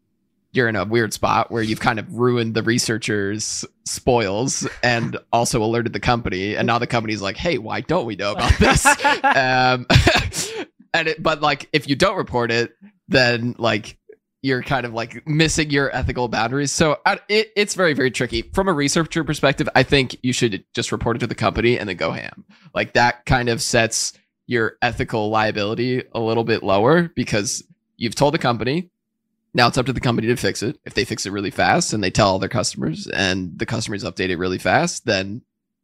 you're 0.52 0.68
in 0.68 0.76
a 0.76 0.84
weird 0.84 1.12
spot 1.12 1.50
where 1.50 1.62
you've 1.62 1.80
kind 1.80 1.98
of 1.98 2.12
ruined 2.14 2.54
the 2.54 2.62
researchers' 2.62 3.64
spoils 3.84 4.66
and 4.82 5.18
also 5.32 5.62
alerted 5.62 5.92
the 5.92 6.00
company. 6.00 6.56
And 6.56 6.66
now 6.66 6.78
the 6.78 6.86
company's 6.86 7.20
like, 7.20 7.36
hey, 7.36 7.58
why 7.58 7.80
don't 7.82 8.06
we 8.06 8.16
know 8.16 8.32
about 8.32 8.58
this? 8.58 8.86
um, 9.24 9.86
and 10.94 11.08
it, 11.08 11.22
but 11.22 11.40
like, 11.42 11.68
if 11.72 11.88
you 11.88 11.96
don't 11.96 12.16
report 12.16 12.50
it, 12.50 12.72
then 13.08 13.54
like 13.58 13.98
you're 14.42 14.62
kind 14.62 14.86
of 14.86 14.94
like 14.94 15.26
missing 15.26 15.70
your 15.70 15.94
ethical 15.94 16.28
boundaries. 16.28 16.72
So 16.72 16.98
uh, 17.04 17.16
it, 17.28 17.50
it's 17.56 17.74
very, 17.74 17.92
very 17.92 18.10
tricky. 18.10 18.42
From 18.42 18.68
a 18.68 18.72
researcher 18.72 19.24
perspective, 19.24 19.68
I 19.74 19.82
think 19.82 20.16
you 20.22 20.32
should 20.32 20.64
just 20.74 20.92
report 20.92 21.16
it 21.16 21.20
to 21.20 21.26
the 21.26 21.34
company 21.34 21.78
and 21.78 21.88
then 21.88 21.96
go 21.96 22.12
ham. 22.12 22.44
Like 22.74 22.94
that 22.94 23.26
kind 23.26 23.48
of 23.48 23.60
sets 23.60 24.12
your 24.46 24.76
ethical 24.80 25.28
liability 25.28 26.04
a 26.14 26.20
little 26.20 26.44
bit 26.44 26.62
lower 26.62 27.10
because 27.14 27.62
you've 27.96 28.14
told 28.14 28.32
the 28.32 28.38
company. 28.38 28.90
Now 29.54 29.66
it's 29.68 29.78
up 29.78 29.86
to 29.86 29.92
the 29.92 30.00
company 30.00 30.28
to 30.28 30.36
fix 30.36 30.62
it. 30.62 30.78
If 30.84 30.94
they 30.94 31.04
fix 31.04 31.26
it 31.26 31.32
really 31.32 31.50
fast 31.50 31.92
and 31.92 32.02
they 32.02 32.10
tell 32.10 32.28
all 32.28 32.38
their 32.38 32.48
customers 32.48 33.06
and 33.06 33.58
the 33.58 33.66
customers 33.66 34.04
update 34.04 34.30
it 34.30 34.36
really 34.36 34.58
fast, 34.58 35.06
then 35.06 35.42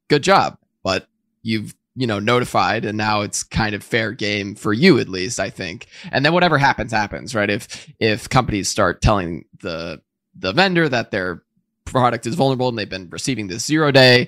good 0.09 0.23
job. 0.23 0.59
But 0.83 1.09
you've 1.43 1.75
you 1.97 2.07
know 2.07 2.19
notified 2.19 2.85
and 2.85 2.99
now 2.99 3.21
it's 3.21 3.43
kind 3.43 3.75
of 3.75 3.83
fair 3.83 4.13
game 4.13 4.55
for 4.55 4.73
you 4.73 4.99
at 4.99 5.09
least 5.09 5.39
i 5.39 5.49
think 5.49 5.87
and 6.11 6.25
then 6.25 6.33
whatever 6.33 6.59
happens 6.59 6.93
happens 6.93 7.35
right 7.35 7.51
if 7.51 7.89
if 8.01 8.29
companies 8.29 8.69
start 8.69 9.01
telling 9.01 9.45
the 9.61 10.01
the 10.37 10.53
vendor 10.53 10.89
that 10.89 11.11
their 11.13 11.43
product 11.85 12.27
is 12.27 12.35
vulnerable 12.35 12.69
and 12.69 12.77
they've 12.77 12.89
been 12.89 13.09
receiving 13.11 13.47
this 13.47 13.65
zero 13.65 13.93
day 13.93 14.27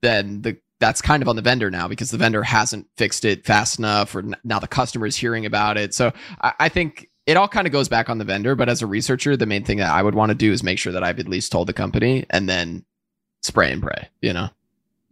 then 0.00 0.40
the 0.42 0.56
that's 0.80 1.02
kind 1.02 1.22
of 1.22 1.28
on 1.28 1.36
the 1.36 1.42
vendor 1.42 1.70
now 1.70 1.86
because 1.86 2.10
the 2.10 2.18
vendor 2.18 2.42
hasn't 2.42 2.86
fixed 2.96 3.24
it 3.24 3.44
fast 3.44 3.78
enough 3.78 4.14
or 4.14 4.24
now 4.42 4.58
the 4.58 4.66
customer 4.66 5.06
is 5.06 5.16
hearing 5.16 5.46
about 5.46 5.76
it 5.76 5.92
so 5.92 6.12
I, 6.40 6.52
I 6.60 6.68
think 6.68 7.08
it 7.26 7.36
all 7.36 7.48
kind 7.48 7.66
of 7.66 7.72
goes 7.72 7.88
back 7.88 8.08
on 8.08 8.18
the 8.18 8.24
vendor 8.24 8.54
but 8.54 8.68
as 8.68 8.82
a 8.82 8.86
researcher 8.86 9.36
the 9.36 9.46
main 9.46 9.64
thing 9.64 9.78
that 9.78 9.90
i 9.90 10.02
would 10.02 10.14
want 10.14 10.30
to 10.30 10.34
do 10.34 10.52
is 10.52 10.62
make 10.62 10.78
sure 10.78 10.92
that 10.92 11.04
i've 11.04 11.18
at 11.18 11.28
least 11.28 11.50
told 11.52 11.66
the 11.66 11.72
company 11.72 12.24
and 12.30 12.48
then 12.48 12.84
spray 13.42 13.72
and 13.72 13.82
pray 13.82 14.08
you 14.20 14.32
know 14.32 14.48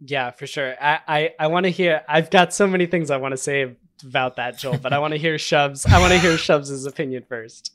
Yeah, 0.05 0.31
for 0.31 0.47
sure. 0.47 0.75
I 0.81 0.99
I, 1.07 1.33
I 1.39 1.47
want 1.47 1.63
to 1.65 1.69
hear. 1.69 2.01
I've 2.09 2.29
got 2.29 2.53
so 2.53 2.67
many 2.67 2.87
things 2.87 3.09
I 3.09 3.17
want 3.17 3.31
to 3.31 3.37
say 3.37 3.75
about 4.03 4.35
that, 4.35 4.57
Joel, 4.57 4.77
but 4.77 4.91
I 4.91 4.99
want 4.99 5.13
to 5.13 5.17
hear 5.17 5.35
Shubs. 5.35 5.87
I 5.89 5.97
want 6.01 6.11
to 6.11 6.19
hear 6.19 6.33
Shubs' 6.35 6.85
opinion 6.85 7.23
first. 7.23 7.71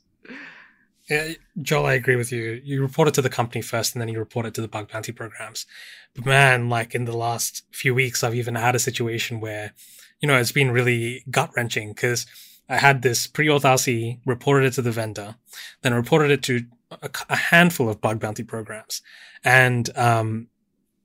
Yeah, 1.09 1.33
Joel, 1.59 1.87
I 1.87 1.93
agree 1.95 2.17
with 2.17 2.31
you. 2.31 2.61
You 2.63 2.83
report 2.83 3.07
it 3.07 3.15
to 3.15 3.23
the 3.23 3.31
company 3.31 3.63
first, 3.63 3.95
and 3.95 4.01
then 4.01 4.09
you 4.09 4.19
report 4.19 4.45
it 4.45 4.53
to 4.55 4.61
the 4.61 4.67
bug 4.67 4.91
bounty 4.91 5.11
programs. 5.11 5.65
But 6.13 6.27
man, 6.27 6.69
like 6.69 6.93
in 6.93 7.05
the 7.05 7.17
last 7.17 7.63
few 7.71 7.95
weeks, 7.95 8.23
I've 8.23 8.35
even 8.35 8.53
had 8.53 8.75
a 8.75 8.79
situation 8.79 9.39
where, 9.39 9.73
you 10.19 10.27
know, 10.27 10.37
it's 10.37 10.51
been 10.51 10.69
really 10.69 11.23
gut 11.31 11.49
wrenching 11.55 11.93
because 11.93 12.27
I 12.69 12.77
had 12.77 13.01
this 13.01 13.27
pre-auth 13.27 13.61
RC, 13.61 14.19
reported 14.25 14.67
it 14.67 14.73
to 14.73 14.81
the 14.81 14.91
vendor, 14.91 15.35
then 15.81 15.93
reported 15.93 16.31
it 16.31 16.43
to 16.43 16.65
a, 16.91 17.09
a 17.29 17.35
handful 17.35 17.89
of 17.89 18.01
bug 18.01 18.19
bounty 18.19 18.43
programs, 18.43 19.01
and 19.43 19.89
um, 19.97 20.47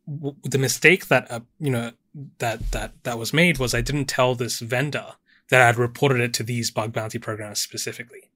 w- 0.07 0.37
the 0.43 0.59
mistake 0.59 1.09
that 1.09 1.31
uh, 1.31 1.41
you 1.59 1.71
know 1.71 1.93
that 2.39 2.71
that 2.73 2.93
that 3.05 3.19
was 3.19 3.33
made 3.33 3.59
was 3.59 3.75
I 3.75 3.81
didn't 3.81 4.07
tell 4.07 4.35
this 4.35 4.61
vendor 4.61 5.15
that 5.51 5.61
I 5.61 5.67
had 5.67 5.77
reported 5.77 6.21
it 6.21 6.35
to 6.35 6.43
these 6.43 6.71
bug 6.71 6.93
bounty 6.93 7.19
programs 7.19 7.61
specifically. 7.61 8.31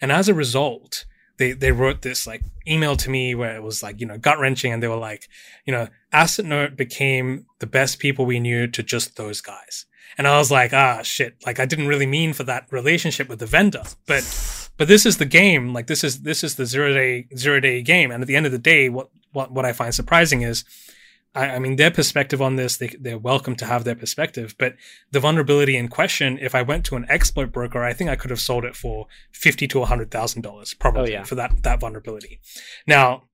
And 0.00 0.12
as 0.12 0.28
a 0.28 0.34
result, 0.34 1.04
they, 1.38 1.52
they 1.52 1.72
wrote 1.72 2.02
this 2.02 2.26
like 2.26 2.42
email 2.66 2.96
to 2.96 3.10
me 3.10 3.34
where 3.34 3.56
it 3.56 3.62
was 3.62 3.82
like, 3.82 4.00
you 4.00 4.06
know, 4.06 4.18
gut 4.18 4.38
wrenching. 4.38 4.72
And 4.72 4.82
they 4.82 4.88
were 4.88 4.96
like, 4.96 5.28
you 5.64 5.72
know, 5.72 5.88
Assetnote 6.12 6.76
became 6.76 7.46
the 7.58 7.66
best 7.66 7.98
people 7.98 8.24
we 8.24 8.38
knew 8.38 8.66
to 8.68 8.82
just 8.82 9.16
those 9.16 9.40
guys. 9.40 9.86
And 10.16 10.26
I 10.28 10.38
was 10.38 10.50
like, 10.50 10.72
ah, 10.72 11.02
shit. 11.02 11.36
Like 11.46 11.58
I 11.60 11.66
didn't 11.66 11.88
really 11.88 12.06
mean 12.06 12.32
for 12.32 12.44
that 12.44 12.66
relationship 12.70 13.28
with 13.28 13.38
the 13.38 13.46
vendor, 13.46 13.82
but, 14.06 14.22
but 14.76 14.88
this 14.88 15.04
is 15.06 15.18
the 15.18 15.24
game. 15.24 15.72
Like 15.72 15.86
this 15.86 16.04
is, 16.04 16.22
this 16.22 16.44
is 16.44 16.54
the 16.56 16.66
zero 16.66 16.92
day, 16.92 17.26
zero 17.36 17.60
day 17.60 17.82
game. 17.82 18.10
And 18.10 18.22
at 18.22 18.26
the 18.26 18.36
end 18.36 18.46
of 18.46 18.52
the 18.52 18.58
day, 18.58 18.88
what, 18.88 19.08
what, 19.32 19.50
what 19.52 19.64
I 19.64 19.72
find 19.72 19.94
surprising 19.94 20.42
is, 20.42 20.64
I, 21.34 21.56
I 21.56 21.58
mean, 21.58 21.74
their 21.74 21.90
perspective 21.90 22.40
on 22.40 22.54
this, 22.54 22.76
they, 22.76 22.94
they're 23.00 23.18
welcome 23.18 23.56
to 23.56 23.66
have 23.66 23.82
their 23.82 23.96
perspective. 23.96 24.54
But 24.56 24.76
the 25.10 25.18
vulnerability 25.18 25.76
in 25.76 25.88
question, 25.88 26.38
if 26.40 26.54
I 26.54 26.62
went 26.62 26.84
to 26.86 26.96
an 26.96 27.06
exploit 27.08 27.50
broker, 27.50 27.82
I 27.82 27.92
think 27.92 28.08
I 28.08 28.14
could 28.14 28.30
have 28.30 28.38
sold 28.40 28.64
it 28.64 28.76
for 28.76 29.06
fifty 29.32 29.66
to 29.68 29.84
hundred 29.84 30.12
thousand 30.12 30.42
dollars, 30.42 30.74
probably 30.74 31.10
Oh, 31.10 31.18
yeah. 31.18 31.24
for 31.24 31.34
that 31.34 31.64
that 31.64 31.80
vulnerability. 31.80 32.38
Now, 32.86 33.24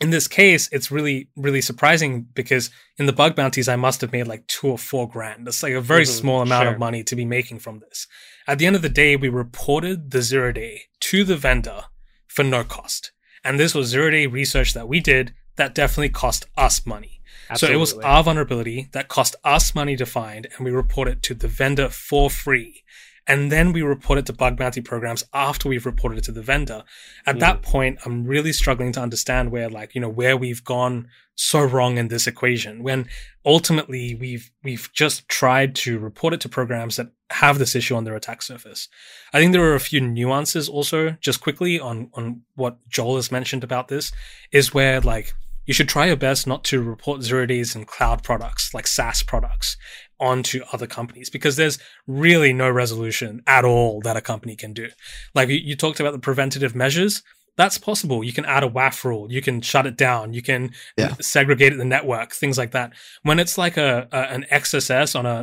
in 0.00 0.10
this 0.10 0.28
case, 0.28 0.68
it's 0.72 0.90
really 0.90 1.28
really 1.36 1.60
surprising 1.60 2.26
because 2.34 2.70
in 2.98 3.06
the 3.06 3.12
bug 3.12 3.34
bounties, 3.34 3.68
I 3.68 3.76
must 3.76 4.00
have 4.02 4.12
made 4.12 4.26
like 4.26 4.46
two 4.46 4.68
or 4.68 4.78
four 4.78 5.08
grand. 5.08 5.46
That's 5.46 5.62
like 5.62 5.72
a 5.74 5.80
very 5.80 6.04
Mhm, 6.04 6.18
small 6.20 6.42
amount 6.42 6.64
sure. 6.64 6.72
of 6.74 6.78
money 6.78 7.02
to 7.04 7.16
be 7.16 7.24
making 7.24 7.60
from 7.60 7.78
this. 7.80 8.06
At 8.46 8.58
the 8.58 8.66
end 8.66 8.76
of 8.76 8.82
the 8.82 8.88
day, 8.88 9.16
we 9.16 9.28
reported 9.28 10.10
the 10.10 10.22
zero 10.22 10.52
day 10.52 10.82
to 11.00 11.24
the 11.24 11.36
vendor 11.36 11.84
for 12.26 12.42
no 12.44 12.62
cost. 12.64 13.12
And 13.42 13.58
this 13.58 13.74
was 13.74 13.88
zero 13.88 14.10
day 14.10 14.26
research 14.26 14.74
that 14.74 14.88
we 14.88 15.00
did 15.00 15.34
that 15.56 15.74
definitely 15.74 16.10
cost 16.10 16.46
us 16.56 16.84
money. 16.84 17.20
So 17.54 17.68
it 17.68 17.76
was 17.76 17.94
our 17.98 18.24
vulnerability 18.24 18.88
that 18.92 19.06
cost 19.08 19.36
us 19.44 19.72
money 19.74 19.96
to 19.96 20.04
find, 20.04 20.48
and 20.56 20.64
we 20.64 20.72
report 20.72 21.06
it 21.08 21.22
to 21.22 21.34
the 21.34 21.46
vendor 21.46 21.88
for 21.88 22.28
free. 22.28 22.82
And 23.28 23.50
then 23.50 23.72
we 23.72 23.82
report 23.82 24.18
it 24.18 24.26
to 24.26 24.32
bug 24.32 24.56
bounty 24.56 24.80
programs 24.80 25.24
after 25.34 25.68
we've 25.68 25.86
reported 25.86 26.18
it 26.18 26.24
to 26.24 26.32
the 26.32 26.42
vendor. 26.42 26.84
At 27.26 27.36
hmm. 27.36 27.40
that 27.40 27.62
point, 27.62 27.98
I'm 28.04 28.24
really 28.24 28.52
struggling 28.52 28.92
to 28.92 29.00
understand 29.00 29.50
where, 29.50 29.68
like, 29.68 29.94
you 29.94 30.00
know, 30.00 30.08
where 30.08 30.36
we've 30.36 30.64
gone 30.64 31.08
so 31.36 31.62
wrong 31.62 31.98
in 31.98 32.08
this 32.08 32.26
equation 32.26 32.82
when 32.82 33.06
ultimately 33.44 34.14
we've 34.14 34.50
we've 34.64 34.88
just 34.94 35.28
tried 35.28 35.74
to 35.74 35.98
report 35.98 36.32
it 36.32 36.40
to 36.40 36.48
programs 36.48 36.96
that 36.96 37.08
have 37.30 37.58
this 37.58 37.74
issue 37.74 37.94
on 37.94 38.04
their 38.04 38.16
attack 38.16 38.40
surface. 38.40 38.88
I 39.34 39.38
think 39.38 39.52
there 39.52 39.64
are 39.64 39.74
a 39.74 39.80
few 39.80 40.00
nuances 40.00 40.68
also, 40.68 41.16
just 41.20 41.42
quickly 41.42 41.78
on 41.78 42.10
on 42.14 42.42
what 42.54 42.78
Joel 42.88 43.16
has 43.16 43.30
mentioned 43.30 43.62
about 43.62 43.88
this, 43.88 44.12
is 44.50 44.72
where 44.72 45.00
like 45.00 45.34
you 45.66 45.74
should 45.74 45.88
try 45.88 46.06
your 46.06 46.16
best 46.16 46.46
not 46.46 46.64
to 46.64 46.80
report 46.80 47.22
zero 47.22 47.44
days 47.44 47.76
in 47.76 47.84
cloud 47.84 48.22
products 48.22 48.72
like 48.72 48.86
SaaS 48.86 49.22
products 49.22 49.76
onto 50.18 50.62
other 50.72 50.86
companies 50.86 51.28
because 51.30 51.56
there's 51.56 51.78
really 52.06 52.52
no 52.52 52.70
resolution 52.70 53.42
at 53.46 53.64
all 53.64 54.00
that 54.02 54.16
a 54.16 54.20
company 54.20 54.56
can 54.56 54.72
do. 54.72 54.88
Like 55.34 55.48
you, 55.48 55.56
you 55.56 55.76
talked 55.76 56.00
about 56.00 56.12
the 56.12 56.18
preventative 56.18 56.74
measures. 56.74 57.22
That's 57.56 57.78
possible. 57.78 58.22
You 58.22 58.32
can 58.34 58.44
add 58.44 58.62
a 58.64 58.68
WAF 58.68 59.02
rule. 59.04 59.32
You 59.32 59.40
can 59.40 59.60
shut 59.62 59.86
it 59.86 59.96
down. 59.96 60.34
You 60.34 60.42
can 60.42 60.72
Yeah. 60.98 61.14
segregate 61.20 61.76
the 61.76 61.84
network, 61.84 62.32
things 62.32 62.58
like 62.58 62.72
that. 62.72 62.92
When 63.22 63.38
it's 63.38 63.56
like 63.56 63.76
a, 63.76 64.08
a 64.12 64.16
an 64.34 64.44
XSS 64.50 65.18
on 65.18 65.24
a 65.26 65.42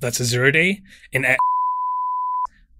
that's 0.00 0.20
a 0.20 0.24
zero 0.24 0.50
day 0.50 0.80
in 1.12 1.24
a- 1.24 1.36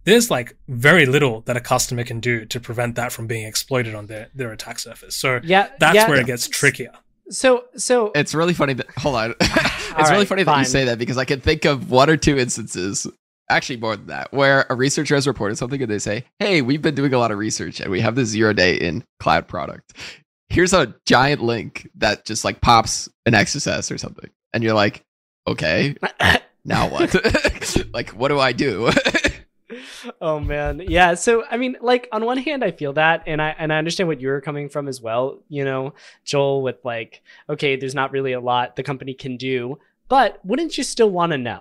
there's 0.05 0.31
like 0.31 0.57
very 0.69 1.05
little 1.07 1.43
that 1.43 1.57
a 1.57 1.61
customer 1.61 2.03
can 2.03 2.19
do 2.21 2.45
to 2.47 2.59
prevent 2.59 2.95
that 2.97 3.13
from 3.13 3.27
being 3.27 3.47
exploited 3.47 3.95
on 3.95 4.07
their, 4.07 4.29
their 4.35 4.53
attack 4.53 4.79
surface. 4.79 5.15
So 5.17 5.41
yeah, 5.43 5.69
that's 5.79 5.95
yeah. 5.97 6.09
where 6.09 6.19
it 6.21 6.27
gets 6.27 6.49
trickier. 6.49 6.93
So 7.31 7.65
so 7.77 8.11
it's 8.15 8.35
really 8.35 8.55
funny 8.55 8.75
that 8.75 8.91
hold 8.97 9.17
on. 9.17 9.35
It's 9.91 10.11
All 10.11 10.11
really 10.11 10.19
right, 10.21 10.29
funny 10.29 10.43
that 10.45 10.59
you 10.59 10.65
say 10.65 10.85
that 10.85 10.99
because 10.99 11.17
i 11.17 11.25
can 11.25 11.41
think 11.41 11.65
of 11.65 11.91
one 11.91 12.09
or 12.09 12.17
two 12.17 12.39
instances 12.39 13.07
actually 13.51 13.79
more 13.79 13.97
than 13.97 14.07
that 14.09 14.33
where 14.33 14.67
a 14.71 14.77
researcher 14.77 15.15
has 15.17 15.27
reported 15.27 15.57
something 15.57 15.81
and 15.83 15.91
they 15.91 15.99
say 15.99 16.25
hey 16.39 16.61
we've 16.63 16.83
been 16.83 16.95
doing 16.95 17.13
a 17.15 17.19
lot 17.19 17.33
of 17.33 17.39
research 17.39 17.81
and 17.81 17.91
we 17.91 18.01
have 18.01 18.15
this 18.15 18.29
zero 18.29 18.53
day 18.53 18.75
in 18.77 19.03
cloud 19.19 19.49
product. 19.49 19.95
Here's 20.51 20.73
a 20.73 20.95
giant 21.07 21.43
link 21.43 21.89
that 21.97 22.27
just 22.27 22.45
like 22.45 22.61
pops 22.61 23.09
an 23.27 23.33
xss 23.33 23.91
or 23.91 23.99
something. 23.99 24.31
And 24.53 24.63
you're 24.63 24.75
like 24.75 25.03
okay 25.49 25.97
now 26.65 26.89
what? 26.89 27.15
Like 27.93 28.11
what 28.11 28.29
do 28.29 28.39
i 28.39 28.53
do 28.53 28.91
oh 30.21 30.41
man. 30.41 30.83
Yeah 30.87 31.15
so 31.15 31.45
i 31.51 31.57
mean 31.57 31.77
like 31.81 32.09
on 32.13 32.25
one 32.25 32.39
hand 32.39 32.65
i 32.65 32.71
feel 32.71 32.93
that 32.95 33.23
and 33.27 33.41
i 33.41 33.55
and 33.59 33.73
i 33.73 33.79
understand 33.79 34.09
what 34.09 34.21
you're 34.21 34.41
coming 34.41 34.69
from 34.69 34.89
as 34.89 35.01
well 35.01 35.39
you 35.49 35.65
know 35.65 35.95
joel 36.25 36.63
with 36.63 36.77
like 36.85 37.23
okay 37.49 37.77
there's 37.77 37.95
not 37.95 38.13
really 38.13 38.33
a 38.33 38.41
lot 38.41 38.77
the 38.77 38.83
company 38.83 39.15
can 39.15 39.37
do 39.37 39.79
but 40.09 40.45
wouldn't 40.45 40.77
you 40.79 40.85
still 40.85 41.11
want 41.11 41.33
to 41.33 41.39
know? 41.39 41.61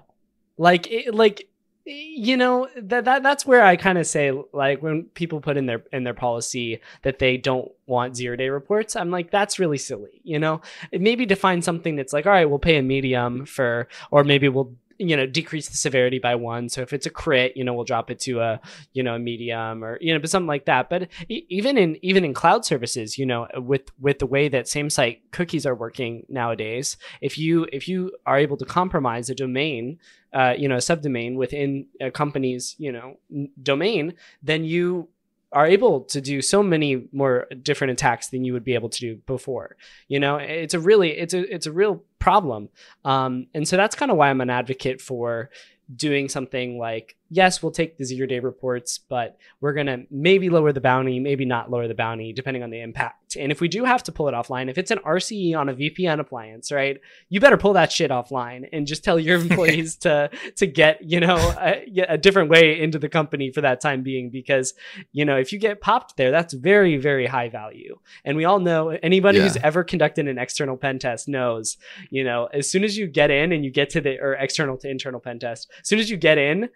Like 0.57 0.89
it, 0.89 1.13
like 1.13 1.49
you 1.85 2.35
know 2.35 2.67
that, 2.75 3.05
that 3.05 3.23
that's 3.23 3.45
where 3.45 3.63
i 3.63 3.77
kind 3.77 3.97
of 3.97 4.05
say 4.05 4.33
like 4.51 4.83
when 4.83 5.03
people 5.13 5.39
put 5.39 5.55
in 5.55 5.67
their 5.67 5.81
in 5.93 6.03
their 6.03 6.13
policy 6.13 6.81
that 7.03 7.17
they 7.17 7.37
don't 7.37 7.71
want 7.85 8.13
zero 8.13 8.35
day 8.35 8.49
reports 8.49 8.97
i'm 8.97 9.09
like 9.09 9.31
that's 9.31 9.57
really 9.57 9.77
silly 9.77 10.19
you 10.25 10.37
know? 10.37 10.59
Maybe 10.91 11.25
define 11.25 11.61
something 11.61 11.95
that's 11.95 12.11
like 12.11 12.25
all 12.25 12.33
right 12.33 12.43
we'll 12.43 12.59
pay 12.59 12.75
a 12.75 12.83
medium 12.83 13.45
for 13.45 13.87
or 14.11 14.25
maybe 14.25 14.49
we'll 14.49 14.73
you 14.97 15.15
know 15.15 15.25
decrease 15.25 15.69
the 15.69 15.77
severity 15.77 16.19
by 16.19 16.35
one. 16.35 16.69
So 16.69 16.81
if 16.81 16.93
it's 16.93 17.05
a 17.05 17.09
crit 17.09 17.55
you 17.55 17.63
know 17.63 17.73
we'll 17.73 17.85
drop 17.85 18.09
it 18.11 18.19
to 18.21 18.39
a 18.41 18.59
you 18.93 19.03
know 19.03 19.15
a 19.15 19.19
medium 19.19 19.83
or 19.83 19.97
you 20.01 20.13
know 20.13 20.19
but 20.19 20.29
something 20.29 20.47
like 20.47 20.65
that. 20.65 20.89
But 20.89 21.09
even 21.29 21.77
in 21.77 21.97
even 22.01 22.23
in 22.25 22.33
cloud 22.33 22.65
services 22.65 23.17
you 23.17 23.25
know 23.25 23.47
with 23.55 23.83
with 23.99 24.19
the 24.19 24.25
way 24.25 24.47
that 24.49 24.67
same 24.67 24.89
site 24.89 25.31
cookies 25.31 25.65
are 25.65 25.75
working 25.75 26.25
nowadays 26.29 26.97
if 27.21 27.37
you 27.37 27.67
if 27.71 27.87
you 27.87 28.11
are 28.25 28.37
able 28.37 28.57
to 28.57 28.65
compromise 28.65 29.29
a 29.29 29.35
domain 29.35 29.99
uh, 30.33 30.53
you 30.57 30.67
know 30.67 30.75
a 30.75 30.79
subdomain 30.79 31.35
within 31.35 31.85
a 32.01 32.11
company's 32.11 32.75
you 32.77 32.91
know 32.91 33.17
n- 33.31 33.49
domain 33.61 34.13
then 34.41 34.63
you 34.63 35.07
are 35.53 35.65
able 35.65 36.01
to 36.01 36.19
do 36.19 36.41
so 36.41 36.61
many 36.61 37.07
more 37.11 37.47
different 37.63 37.91
attacks 37.91 38.27
than 38.27 38.43
you 38.43 38.53
would 38.53 38.65
be 38.65 38.73
able 38.73 38.89
to 38.89 38.99
do 38.99 39.15
before. 39.25 39.77
You 40.07 40.19
know, 40.19 40.37
it's 40.37 40.73
a 40.73 40.79
really 40.79 41.11
it's 41.11 41.33
a 41.33 41.53
it's 41.53 41.65
a 41.65 41.71
real 41.71 42.03
problem. 42.19 42.69
Um, 43.05 43.47
and 43.53 43.67
so 43.67 43.77
that's 43.77 43.95
kind 43.95 44.11
of 44.11 44.17
why 44.17 44.29
I'm 44.29 44.41
an 44.41 44.49
advocate 44.49 45.01
for 45.01 45.49
doing 45.95 46.27
something 46.27 46.77
like 46.77 47.15
yes, 47.29 47.63
we'll 47.63 47.71
take 47.71 47.97
the 47.97 48.05
zero 48.05 48.27
day 48.27 48.39
reports, 48.39 48.97
but 48.97 49.37
we're 49.61 49.73
going 49.73 49.87
to 49.87 50.05
maybe 50.11 50.49
lower 50.49 50.73
the 50.73 50.81
bounty, 50.81 51.19
maybe 51.19 51.45
not 51.45 51.71
lower 51.71 51.87
the 51.87 51.95
bounty, 51.95 52.33
depending 52.33 52.63
on 52.63 52.69
the 52.69 52.81
impact. 52.81 53.16
And 53.37 53.51
if 53.51 53.61
we 53.61 53.67
do 53.67 53.83
have 53.83 54.03
to 54.03 54.11
pull 54.11 54.27
it 54.27 54.33
offline, 54.33 54.69
if 54.69 54.77
it's 54.77 54.91
an 54.91 54.99
RCE 54.99 55.55
on 55.55 55.69
a 55.69 55.73
VPN 55.73 56.19
appliance, 56.19 56.71
right, 56.71 56.99
you 57.29 57.39
better 57.39 57.57
pull 57.57 57.73
that 57.73 57.91
shit 57.91 58.11
offline 58.11 58.67
and 58.71 58.87
just 58.87 59.03
tell 59.03 59.19
your 59.19 59.39
employees 59.41 59.95
to 59.97 60.29
to 60.55 60.67
get 60.67 60.99
you 61.03 61.19
know 61.19 61.37
a, 61.59 61.85
a, 62.09 62.17
different 62.17 62.49
way 62.49 62.79
into 62.79 62.99
the 62.99 63.09
company 63.09 63.51
for 63.51 63.61
that 63.61 63.81
time 63.81 64.03
being, 64.03 64.29
because 64.29 64.73
you 65.11 65.25
know 65.25 65.37
if 65.37 65.53
you 65.53 65.59
get 65.59 65.81
popped 65.81 66.17
there, 66.17 66.31
that's 66.31 66.53
very 66.53 66.97
very 66.97 67.27
high 67.27 67.49
value. 67.49 67.97
And 68.25 68.35
we 68.35 68.45
all 68.45 68.59
know 68.59 68.89
anybody 68.89 69.37
yeah. 69.37 69.45
who's 69.45 69.57
ever 69.57 69.83
conducted 69.83 70.27
an 70.27 70.37
external 70.37 70.77
pen 70.77 70.99
test 70.99 71.27
knows, 71.27 71.77
you 72.09 72.23
know, 72.23 72.49
as 72.53 72.69
soon 72.69 72.83
as 72.83 72.97
you 72.97 73.07
get 73.07 73.31
in 73.31 73.51
and 73.51 73.63
you 73.63 73.71
get 73.71 73.89
to 73.91 74.01
the 74.01 74.19
or 74.19 74.33
external 74.33 74.77
to 74.77 74.89
internal 74.89 75.19
pen 75.19 75.39
test, 75.39 75.69
as 75.79 75.87
soon 75.87 75.99
as 75.99 76.09
you 76.09 76.17
get 76.17 76.37
in 76.37 76.69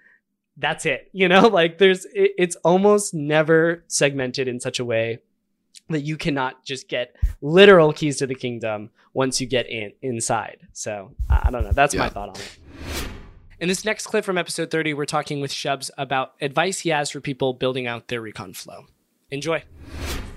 that's 0.57 0.85
it 0.85 1.09
you 1.11 1.27
know 1.27 1.47
like 1.47 1.77
there's 1.77 2.05
it, 2.05 2.31
it's 2.37 2.55
almost 2.57 3.13
never 3.13 3.83
segmented 3.87 4.47
in 4.47 4.59
such 4.59 4.79
a 4.79 4.85
way 4.85 5.19
that 5.91 6.01
you 6.01 6.17
cannot 6.17 6.63
just 6.65 6.87
get 6.87 7.15
literal 7.41 7.93
keys 7.93 8.17
to 8.17 8.27
the 8.27 8.35
kingdom 8.35 8.89
once 9.13 9.41
you 9.41 9.47
get 9.47 9.69
in 9.69 9.91
inside. 10.01 10.57
So 10.73 11.11
i 11.29 11.49
don't 11.49 11.63
know. 11.63 11.71
That's 11.71 11.93
yeah. 11.93 12.01
my 12.01 12.09
thought 12.09 12.29
on 12.29 12.35
it. 12.35 12.57
In 13.59 13.67
this 13.67 13.85
next 13.85 14.07
clip 14.07 14.25
from 14.25 14.37
episode 14.37 14.71
30 14.71 14.93
we're 14.93 15.05
talking 15.05 15.41
with 15.41 15.51
shubs 15.51 15.89
about 15.97 16.33
advice 16.41 16.79
he 16.79 16.89
has 16.89 17.09
for 17.09 17.21
people 17.21 17.53
building 17.53 17.87
out 17.87 18.07
their 18.07 18.21
recon 18.21 18.53
flow. 18.53 18.85
Enjoy. 19.29 19.63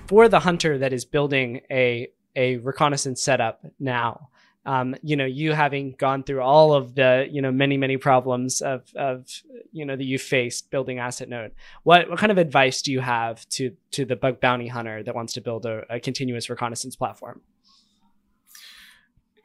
For 0.07 0.29
the 0.29 0.41
hunter 0.41 0.77
that 0.77 0.93
is 0.93 1.05
building 1.05 1.61
a 1.71 2.09
a 2.35 2.57
reconnaissance 2.57 3.21
setup 3.21 3.65
now 3.79 4.29
um, 4.65 4.95
you 5.03 5.15
know, 5.15 5.25
you 5.25 5.53
having 5.53 5.95
gone 5.97 6.23
through 6.23 6.41
all 6.41 6.73
of 6.73 6.95
the, 6.95 7.27
you 7.29 7.41
know, 7.41 7.51
many, 7.51 7.77
many 7.77 7.97
problems 7.97 8.61
of, 8.61 8.83
of, 8.95 9.29
you 9.71 9.85
know, 9.85 9.95
that 9.95 10.03
you 10.03 10.17
faced 10.17 10.71
building 10.71 10.97
Assetnote, 10.97 11.51
what, 11.83 12.09
what 12.09 12.17
kind 12.17 12.31
of 12.31 12.39
advice 12.39 12.81
do 12.81 12.91
you 12.91 12.99
have 12.99 13.47
to, 13.49 13.75
to 13.91 14.05
the 14.05 14.15
bug 14.15 14.39
bounty 14.39 14.67
hunter 14.67 15.03
that 15.03 15.13
wants 15.13 15.33
to 15.33 15.41
build 15.41 15.65
a, 15.65 15.83
a 15.89 15.99
continuous 15.99 16.49
reconnaissance 16.49 16.95
platform? 16.95 17.41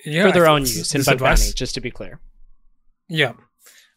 Yeah, 0.05 0.27
for 0.27 0.33
their 0.33 0.49
own 0.49 0.63
use 0.63 0.95
in 0.95 1.03
bug 1.03 1.15
advice? 1.15 1.43
bounty, 1.43 1.55
just 1.55 1.75
to 1.75 1.81
be 1.83 1.91
clear. 1.91 2.19
Yeah. 3.09 3.35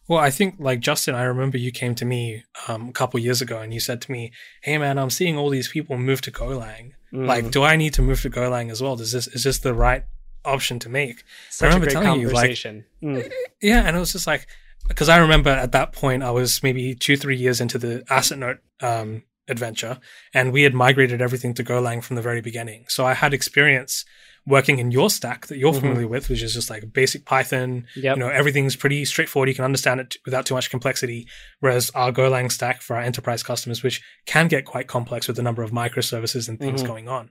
Well, 0.06 0.18
I 0.18 0.28
think 0.28 0.56
like 0.58 0.80
Justin, 0.80 1.14
I 1.14 1.22
remember 1.22 1.56
you 1.56 1.72
came 1.72 1.94
to 1.94 2.04
me 2.04 2.44
um, 2.68 2.90
a 2.90 2.92
couple 2.92 3.18
years 3.20 3.40
ago 3.40 3.60
and 3.60 3.72
you 3.72 3.80
said 3.80 4.02
to 4.02 4.12
me, 4.12 4.32
"Hey, 4.62 4.76
man, 4.76 4.98
I'm 4.98 5.08
seeing 5.08 5.38
all 5.38 5.48
these 5.48 5.68
people 5.68 5.96
move 5.96 6.20
to 6.22 6.30
Golang. 6.30 6.92
Mm. 7.10 7.26
Like, 7.26 7.50
do 7.50 7.62
I 7.62 7.76
need 7.76 7.94
to 7.94 8.02
move 8.02 8.20
to 8.20 8.28
Golang 8.28 8.70
as 8.70 8.82
well? 8.82 8.96
Does 8.96 9.12
this 9.12 9.26
is 9.28 9.44
this 9.44 9.60
the 9.60 9.72
right 9.72 10.04
option 10.44 10.78
to 10.80 10.88
make. 10.88 11.24
Such 11.50 11.66
I 11.66 11.74
remember 11.74 11.90
telling 11.90 12.20
you, 12.20 12.30
like, 12.30 12.50
mm. 12.50 13.32
yeah, 13.60 13.82
and 13.86 13.96
it 13.96 14.00
was 14.00 14.12
just 14.12 14.26
like, 14.26 14.46
because 14.88 15.08
I 15.08 15.18
remember 15.18 15.50
at 15.50 15.72
that 15.72 15.92
point 15.92 16.22
I 16.22 16.30
was 16.30 16.62
maybe 16.62 16.94
two, 16.94 17.16
three 17.16 17.36
years 17.36 17.60
into 17.60 17.78
the 17.78 18.04
Assetnote 18.10 18.58
um, 18.80 19.22
adventure, 19.48 19.98
and 20.32 20.52
we 20.52 20.62
had 20.62 20.74
migrated 20.74 21.22
everything 21.22 21.54
to 21.54 21.64
Golang 21.64 22.02
from 22.02 22.16
the 22.16 22.22
very 22.22 22.40
beginning. 22.40 22.84
So 22.88 23.06
I 23.06 23.14
had 23.14 23.32
experience 23.32 24.04
working 24.46 24.78
in 24.78 24.90
your 24.90 25.08
stack 25.08 25.46
that 25.46 25.56
you're 25.56 25.72
mm-hmm. 25.72 25.80
familiar 25.80 26.08
with, 26.08 26.28
which 26.28 26.42
is 26.42 26.52
just 26.52 26.68
like 26.68 26.92
basic 26.92 27.24
Python. 27.24 27.86
Yep. 27.96 28.16
You 28.16 28.22
know, 28.22 28.28
everything's 28.28 28.76
pretty 28.76 29.04
straightforward. 29.06 29.48
You 29.48 29.54
can 29.54 29.64
understand 29.64 30.00
it 30.00 30.16
without 30.26 30.44
too 30.44 30.54
much 30.54 30.68
complexity. 30.68 31.26
Whereas 31.60 31.90
our 31.94 32.12
Golang 32.12 32.52
stack 32.52 32.82
for 32.82 32.96
our 32.96 33.02
enterprise 33.02 33.42
customers, 33.42 33.82
which 33.82 34.02
can 34.26 34.48
get 34.48 34.66
quite 34.66 34.86
complex 34.86 35.26
with 35.26 35.36
the 35.36 35.42
number 35.42 35.62
of 35.62 35.70
microservices 35.70 36.48
and 36.48 36.58
things 36.58 36.82
mm-hmm. 36.82 36.90
going 36.90 37.08
on. 37.08 37.30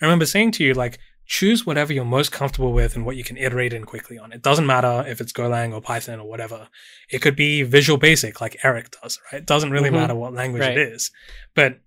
I 0.00 0.04
remember 0.04 0.26
saying 0.26 0.52
to 0.52 0.64
you, 0.64 0.74
like, 0.74 0.98
choose 1.32 1.64
whatever 1.64 1.94
you're 1.94 2.04
most 2.04 2.30
comfortable 2.30 2.74
with 2.74 2.94
and 2.94 3.06
what 3.06 3.16
you 3.16 3.24
can 3.24 3.38
iterate 3.38 3.72
in 3.72 3.84
quickly 3.86 4.18
on. 4.18 4.32
It 4.32 4.42
doesn't 4.42 4.66
matter 4.66 5.02
if 5.08 5.18
it's 5.18 5.32
Golang 5.32 5.72
or 5.72 5.80
Python 5.80 6.20
or 6.20 6.28
whatever. 6.28 6.68
It 7.10 7.22
could 7.22 7.36
be 7.36 7.62
Visual 7.62 7.98
Basic 7.98 8.42
like 8.42 8.58
Eric 8.62 8.94
does, 9.00 9.18
right? 9.32 9.40
It 9.40 9.46
doesn't 9.46 9.70
really 9.70 9.88
mm-hmm. 9.88 9.96
matter 9.96 10.14
what 10.14 10.34
language 10.34 10.60
right. 10.60 10.76
it 10.76 10.92
is. 10.92 11.10
But 11.54 11.80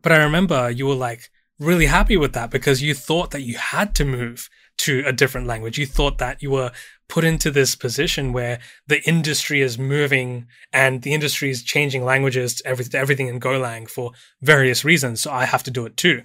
but 0.00 0.12
I 0.12 0.22
remember 0.22 0.70
you 0.70 0.86
were 0.86 0.94
like 0.94 1.28
really 1.58 1.84
happy 1.84 2.16
with 2.16 2.32
that 2.32 2.50
because 2.50 2.80
you 2.80 2.94
thought 2.94 3.32
that 3.32 3.42
you 3.42 3.58
had 3.58 3.94
to 3.96 4.04
move 4.06 4.48
to 4.78 5.02
a 5.04 5.12
different 5.12 5.46
language. 5.46 5.76
You 5.76 5.84
thought 5.84 6.16
that 6.16 6.40
you 6.40 6.50
were 6.50 6.72
put 7.06 7.22
into 7.22 7.50
this 7.50 7.74
position 7.74 8.32
where 8.32 8.60
the 8.86 9.06
industry 9.06 9.60
is 9.60 9.78
moving 9.78 10.46
and 10.72 11.02
the 11.02 11.12
industry 11.12 11.50
is 11.50 11.62
changing 11.62 12.02
languages 12.02 12.54
to 12.54 12.66
everything 12.94 13.28
in 13.28 13.40
Golang 13.40 13.90
for 13.90 14.12
various 14.40 14.86
reasons. 14.86 15.20
So 15.20 15.30
I 15.30 15.44
have 15.44 15.64
to 15.64 15.70
do 15.70 15.84
it 15.84 15.98
too. 15.98 16.22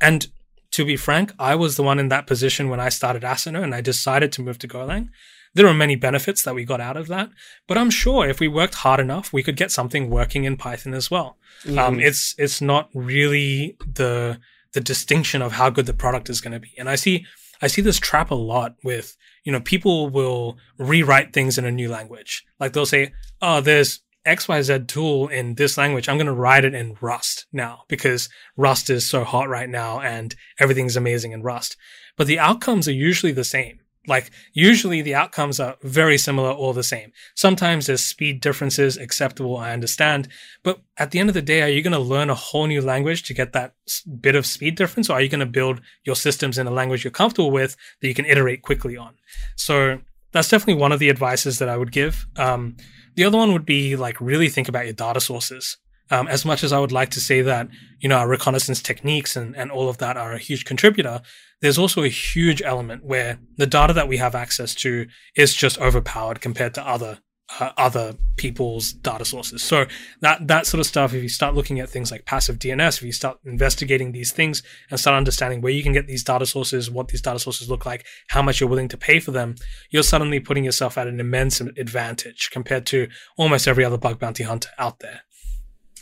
And 0.00 0.28
to 0.76 0.84
be 0.84 0.96
frank, 0.96 1.32
I 1.38 1.54
was 1.54 1.76
the 1.76 1.82
one 1.82 1.98
in 1.98 2.08
that 2.08 2.26
position 2.26 2.68
when 2.68 2.80
I 2.80 2.90
started 2.90 3.22
Assetnote 3.22 3.64
and 3.64 3.74
I 3.74 3.80
decided 3.80 4.30
to 4.32 4.42
move 4.42 4.58
to 4.58 4.68
Golang. 4.68 5.08
There 5.54 5.66
are 5.66 5.72
many 5.72 5.96
benefits 5.96 6.42
that 6.42 6.54
we 6.54 6.66
got 6.66 6.82
out 6.82 6.98
of 6.98 7.08
that, 7.08 7.30
but 7.66 7.78
I'm 7.78 7.88
sure 7.88 8.28
if 8.28 8.40
we 8.40 8.48
worked 8.48 8.74
hard 8.74 9.00
enough, 9.00 9.32
we 9.32 9.42
could 9.42 9.56
get 9.56 9.70
something 9.70 10.10
working 10.10 10.44
in 10.44 10.58
Python 10.58 10.92
as 10.92 11.10
well. 11.10 11.38
Mm. 11.64 11.78
Um, 11.78 11.98
it's 11.98 12.34
it's 12.36 12.60
not 12.60 12.90
really 12.92 13.78
the 13.90 14.38
the 14.74 14.82
distinction 14.82 15.40
of 15.40 15.52
how 15.52 15.70
good 15.70 15.86
the 15.86 15.94
product 15.94 16.28
is 16.28 16.42
going 16.42 16.52
to 16.52 16.60
be, 16.60 16.74
and 16.76 16.90
I 16.90 16.96
see 16.96 17.24
I 17.62 17.68
see 17.68 17.80
this 17.80 17.98
trap 17.98 18.30
a 18.30 18.34
lot 18.34 18.74
with 18.84 19.16
you 19.44 19.52
know 19.52 19.60
people 19.60 20.10
will 20.10 20.58
rewrite 20.76 21.32
things 21.32 21.56
in 21.56 21.64
a 21.64 21.72
new 21.72 21.88
language, 21.88 22.44
like 22.60 22.74
they'll 22.74 22.84
say, 22.84 23.14
"Oh, 23.40 23.62
there's 23.62 24.02
XYZ 24.26 24.88
tool 24.88 25.28
in 25.28 25.54
this 25.54 25.78
language, 25.78 26.08
I'm 26.08 26.16
going 26.16 26.26
to 26.26 26.32
write 26.32 26.64
it 26.64 26.74
in 26.74 26.96
Rust 27.00 27.46
now 27.52 27.82
because 27.88 28.28
Rust 28.56 28.90
is 28.90 29.08
so 29.08 29.24
hot 29.24 29.48
right 29.48 29.68
now 29.68 30.00
and 30.00 30.34
everything's 30.58 30.96
amazing 30.96 31.32
in 31.32 31.42
Rust. 31.42 31.76
But 32.16 32.26
the 32.26 32.38
outcomes 32.38 32.88
are 32.88 32.92
usually 32.92 33.32
the 33.32 33.44
same. 33.44 33.80
Like 34.08 34.30
usually 34.52 35.02
the 35.02 35.14
outcomes 35.14 35.58
are 35.58 35.76
very 35.82 36.16
similar 36.18 36.50
or 36.50 36.72
the 36.74 36.82
same. 36.82 37.12
Sometimes 37.34 37.86
there's 37.86 38.04
speed 38.04 38.40
differences 38.40 38.96
acceptable. 38.96 39.56
I 39.56 39.72
understand. 39.72 40.28
But 40.62 40.80
at 40.96 41.10
the 41.10 41.18
end 41.18 41.28
of 41.28 41.34
the 41.34 41.42
day, 41.42 41.62
are 41.62 41.68
you 41.68 41.82
going 41.82 41.92
to 41.92 41.98
learn 41.98 42.30
a 42.30 42.34
whole 42.34 42.66
new 42.66 42.80
language 42.80 43.24
to 43.24 43.34
get 43.34 43.52
that 43.52 43.74
bit 44.20 44.36
of 44.36 44.46
speed 44.46 44.76
difference? 44.76 45.10
Or 45.10 45.14
are 45.14 45.20
you 45.20 45.28
going 45.28 45.40
to 45.40 45.46
build 45.46 45.80
your 46.04 46.16
systems 46.16 46.58
in 46.58 46.66
a 46.66 46.70
language 46.70 47.04
you're 47.04 47.10
comfortable 47.10 47.50
with 47.50 47.76
that 48.00 48.08
you 48.08 48.14
can 48.14 48.26
iterate 48.26 48.62
quickly 48.62 48.96
on? 48.96 49.14
So 49.56 50.00
that's 50.32 50.48
definitely 50.48 50.80
one 50.80 50.92
of 50.92 51.00
the 51.00 51.10
advices 51.10 51.58
that 51.58 51.68
I 51.68 51.76
would 51.76 51.92
give. 51.92 52.26
Um, 52.36 52.76
the 53.16 53.24
other 53.24 53.38
one 53.38 53.52
would 53.52 53.66
be 53.66 53.96
like 53.96 54.20
really 54.20 54.48
think 54.48 54.68
about 54.68 54.84
your 54.84 54.94
data 54.94 55.20
sources. 55.20 55.76
Um, 56.08 56.28
as 56.28 56.44
much 56.44 56.62
as 56.62 56.72
I 56.72 56.78
would 56.78 56.92
like 56.92 57.10
to 57.10 57.20
say 57.20 57.42
that, 57.42 57.68
you 57.98 58.08
know, 58.08 58.18
our 58.18 58.28
reconnaissance 58.28 58.80
techniques 58.80 59.34
and, 59.34 59.56
and 59.56 59.72
all 59.72 59.88
of 59.88 59.98
that 59.98 60.16
are 60.16 60.32
a 60.32 60.38
huge 60.38 60.64
contributor, 60.64 61.20
there's 61.60 61.78
also 61.78 62.04
a 62.04 62.08
huge 62.08 62.62
element 62.62 63.04
where 63.04 63.40
the 63.56 63.66
data 63.66 63.92
that 63.94 64.06
we 64.06 64.18
have 64.18 64.36
access 64.36 64.72
to 64.76 65.06
is 65.34 65.52
just 65.52 65.80
overpowered 65.80 66.40
compared 66.40 66.74
to 66.74 66.86
other 66.86 67.18
uh, 67.60 67.70
other 67.76 68.16
people's 68.36 68.92
data 68.92 69.24
sources. 69.24 69.62
So 69.62 69.86
that 70.20 70.46
that 70.48 70.66
sort 70.66 70.80
of 70.80 70.86
stuff, 70.86 71.14
if 71.14 71.22
you 71.22 71.28
start 71.28 71.54
looking 71.54 71.80
at 71.80 71.88
things 71.88 72.10
like 72.10 72.24
passive 72.24 72.58
DNS, 72.58 72.98
if 72.98 73.02
you 73.02 73.12
start 73.12 73.38
investigating 73.44 74.12
these 74.12 74.32
things 74.32 74.62
and 74.90 74.98
start 74.98 75.16
understanding 75.16 75.60
where 75.60 75.72
you 75.72 75.82
can 75.82 75.92
get 75.92 76.06
these 76.06 76.24
data 76.24 76.46
sources, 76.46 76.90
what 76.90 77.08
these 77.08 77.22
data 77.22 77.38
sources 77.38 77.70
look 77.70 77.86
like, 77.86 78.04
how 78.28 78.42
much 78.42 78.60
you're 78.60 78.68
willing 78.68 78.88
to 78.88 78.98
pay 78.98 79.20
for 79.20 79.30
them, 79.30 79.54
you're 79.90 80.02
suddenly 80.02 80.40
putting 80.40 80.64
yourself 80.64 80.98
at 80.98 81.06
an 81.06 81.20
immense 81.20 81.60
advantage 81.60 82.50
compared 82.50 82.84
to 82.86 83.08
almost 83.36 83.68
every 83.68 83.84
other 83.84 83.98
bug 83.98 84.18
bounty 84.18 84.42
hunter 84.44 84.70
out 84.78 84.98
there. 84.98 85.22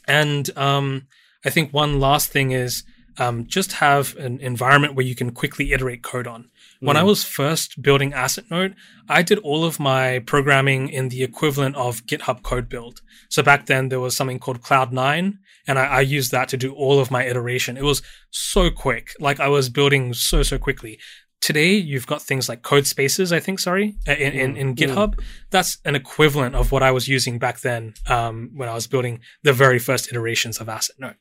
And 0.07 0.51
um, 0.57 1.07
I 1.45 1.51
think 1.51 1.73
one 1.73 2.01
last 2.01 2.31
thing 2.31 2.51
is 2.51 2.85
um, 3.19 3.47
just 3.47 3.75
have 3.75 4.16
an 4.16 4.41
environment 4.41 4.95
where 4.95 5.07
you 5.07 5.15
can 5.15 5.31
quickly 5.31 5.73
iterate 5.73 6.03
code 6.03 6.27
on. 6.27 6.51
When 6.85 6.98
I 6.98 7.02
mm. 7.02 7.06
was 7.06 7.24
first 7.24 7.81
building 7.81 8.12
Assetnote, 8.12 8.74
I 9.09 9.23
did 9.23 9.39
all 9.39 9.65
of 9.65 9.81
my 9.81 10.19
programming 10.19 10.90
in 10.90 11.09
the 11.09 11.23
equivalent 11.23 11.77
of 11.77 12.05
GitHub 12.05 12.43
code 12.43 12.69
build. 12.69 13.01
So 13.31 13.43
back 13.43 13.65
then 13.65 13.89
there 13.89 14.01
was 14.01 14.15
something 14.15 14.39
called 14.39 14.61
Cloud9 14.61 15.39
and 15.66 15.78
I, 15.78 15.86
I, 15.86 16.01
used 16.02 16.31
that 16.32 16.51
to 16.51 16.59
do 16.59 16.74
all 16.74 17.01
of 17.01 17.11
my 17.11 17.24
iteration. 17.24 17.78
It 17.78 17.85
was 17.85 18.02
so 18.31 18.70
quick. 18.70 19.15
Like 19.19 19.40
I 19.40 19.48
was 19.48 19.70
building 19.70 20.12
so, 20.12 20.43
so 20.43 20.59
quickly. 20.59 20.98
Today 21.40 21.73
you've 21.73 22.06
got 22.06 22.20
things 22.20 22.51
like 22.51 22.61
code 22.61 22.86
spaces, 22.86 23.32
I 23.32 23.40
think, 23.40 23.61
sorry, 23.61 23.97
in, 24.06 24.15
in, 24.15 24.56
in 24.56 24.74
mm. 24.74 24.78
GitHub. 24.78 25.19
That's 25.48 25.78
an 25.86 25.94
equivalent 25.94 26.55
of 26.55 26.70
what 26.70 26.82
I 26.82 26.90
was 26.90 27.09
using 27.09 27.39
back 27.39 27.61
then 27.61 27.94
um, 28.11 28.51
when 28.55 28.69
I 28.69 28.74
was 28.74 28.86
building 28.86 29.20
the 29.43 29.55
very 29.55 29.78
first 29.78 30.11
iterations 30.11 30.59
of 30.59 30.66
Assetnote. 30.66 31.16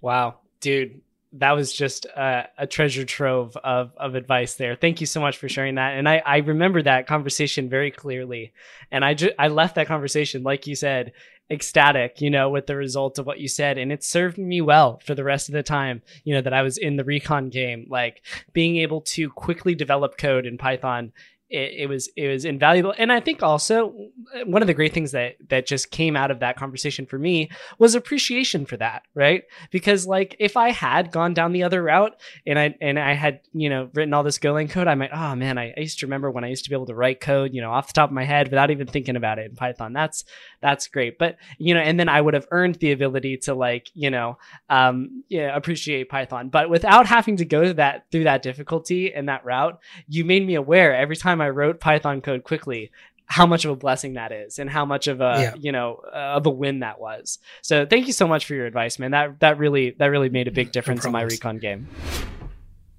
Wow, 0.00 0.40
dude 0.60 1.02
that 1.32 1.52
was 1.52 1.72
just 1.72 2.06
a, 2.06 2.48
a, 2.58 2.66
treasure 2.66 3.04
trove 3.04 3.56
of, 3.58 3.92
of 3.96 4.14
advice 4.14 4.54
there. 4.54 4.76
Thank 4.76 5.00
you 5.00 5.06
so 5.06 5.20
much 5.20 5.36
for 5.36 5.48
sharing 5.48 5.74
that. 5.74 5.96
And 5.96 6.08
I, 6.08 6.22
I 6.24 6.38
remember 6.38 6.82
that 6.82 7.06
conversation 7.06 7.68
very 7.68 7.90
clearly. 7.90 8.52
And 8.90 9.04
I 9.04 9.14
just, 9.14 9.34
I 9.38 9.48
left 9.48 9.74
that 9.74 9.88
conversation, 9.88 10.42
like 10.42 10.66
you 10.66 10.74
said, 10.74 11.12
ecstatic, 11.50 12.20
you 12.20 12.30
know, 12.30 12.50
with 12.50 12.66
the 12.66 12.76
result 12.76 13.18
of 13.18 13.26
what 13.26 13.40
you 13.40 13.48
said. 13.48 13.78
And 13.78 13.92
it 13.92 14.02
served 14.02 14.38
me 14.38 14.60
well 14.60 15.00
for 15.04 15.14
the 15.14 15.24
rest 15.24 15.48
of 15.48 15.52
the 15.52 15.62
time, 15.62 16.02
you 16.24 16.34
know, 16.34 16.40
that 16.40 16.52
I 16.52 16.62
was 16.62 16.78
in 16.78 16.96
the 16.96 17.04
recon 17.04 17.50
game. 17.50 17.86
Like 17.88 18.22
being 18.52 18.76
able 18.76 19.00
to 19.02 19.28
quickly 19.30 19.74
develop 19.74 20.18
code 20.18 20.46
in 20.46 20.58
Python 20.58 21.12
it, 21.48 21.72
it, 21.82 21.88
was 21.88 22.08
it 22.16 22.28
was 22.28 22.44
invaluable. 22.44 22.94
And 22.96 23.12
i 23.12 23.20
think 23.20 23.42
also 23.42 24.10
one 24.44 24.62
of 24.62 24.66
the 24.66 24.74
great 24.74 24.92
things 24.92 25.12
that 25.12 25.36
that 25.48 25.66
just 25.66 25.90
came 25.90 26.16
out 26.16 26.30
of 26.30 26.40
that 26.40 26.56
conversation 26.56 27.06
for 27.06 27.18
me 27.18 27.50
was 27.78 27.94
appreciation 27.94 28.66
for 28.66 28.76
that 28.76 29.02
right? 29.14 29.44
Because 29.70 30.06
like 30.06 30.36
if 30.38 30.56
i 30.56 30.70
had 30.70 31.10
gone 31.10 31.34
down 31.34 31.52
the 31.52 31.62
other 31.62 31.82
route 31.82 32.16
and 32.46 32.58
i 32.58 32.74
and 32.80 32.98
i 32.98 33.14
had 33.14 33.40
you 33.52 33.68
know 33.68 33.90
written 33.94 34.14
all 34.14 34.22
this 34.22 34.38
golang 34.38 34.70
code 34.70 34.88
i 34.88 34.94
might 34.94 35.10
oh 35.12 35.34
man 35.34 35.58
I, 35.58 35.72
I 35.76 35.80
used 35.80 35.98
to 36.00 36.06
remember 36.06 36.30
when 36.30 36.44
i 36.44 36.48
used 36.48 36.64
to 36.64 36.70
be 36.70 36.76
able 36.76 36.86
to 36.86 36.94
write 36.94 37.20
code 37.20 37.54
you 37.54 37.60
know 37.60 37.70
off 37.70 37.88
the 37.88 37.92
top 37.92 38.10
of 38.10 38.14
my 38.14 38.24
head 38.24 38.48
without 38.48 38.70
even 38.70 38.86
thinking 38.86 39.16
about 39.16 39.38
it 39.38 39.50
in 39.50 39.56
python. 39.56 39.92
That's 39.92 40.24
that's 40.60 40.86
great. 40.88 41.18
But 41.18 41.36
you 41.58 41.74
know 41.74 41.80
and 41.80 41.98
then 41.98 42.08
i 42.08 42.20
would 42.20 42.34
have 42.34 42.46
earned 42.50 42.76
the 42.76 42.92
ability 42.92 43.36
to 43.38 43.54
like 43.54 43.90
you 43.94 44.10
know 44.10 44.38
um 44.70 45.24
yeah 45.28 45.54
appreciate 45.56 46.08
python. 46.08 46.48
But 46.48 46.70
without 46.70 47.06
having 47.06 47.36
to 47.36 47.44
go 47.44 47.64
to 47.64 47.74
that 47.74 48.06
through 48.10 48.24
that 48.24 48.42
difficulty 48.42 49.12
and 49.12 49.28
that 49.28 49.44
route 49.44 49.78
you 50.08 50.24
made 50.24 50.46
me 50.46 50.54
aware 50.54 50.94
every 50.94 51.16
time 51.16 51.35
time 51.36 51.46
I 51.46 51.50
wrote 51.50 51.80
Python 51.80 52.20
code 52.20 52.44
quickly, 52.44 52.90
how 53.26 53.46
much 53.46 53.64
of 53.64 53.70
a 53.72 53.76
blessing 53.76 54.14
that 54.14 54.32
is 54.32 54.58
and 54.58 54.70
how 54.70 54.84
much 54.84 55.08
of 55.08 55.20
a 55.20 55.36
yeah. 55.38 55.54
you 55.58 55.72
know 55.72 56.00
uh, 56.12 56.36
of 56.36 56.46
a 56.46 56.50
win 56.50 56.80
that 56.80 57.00
was. 57.00 57.38
So 57.62 57.84
thank 57.84 58.06
you 58.06 58.12
so 58.12 58.26
much 58.26 58.46
for 58.46 58.54
your 58.54 58.66
advice 58.66 58.98
man. 58.98 59.10
That 59.10 59.40
that 59.40 59.58
really 59.58 59.90
that 59.98 60.06
really 60.06 60.28
made 60.28 60.48
a 60.48 60.52
big 60.52 60.72
difference 60.72 61.04
no 61.04 61.08
in 61.08 61.12
my 61.12 61.22
recon 61.22 61.58
game 61.58 61.88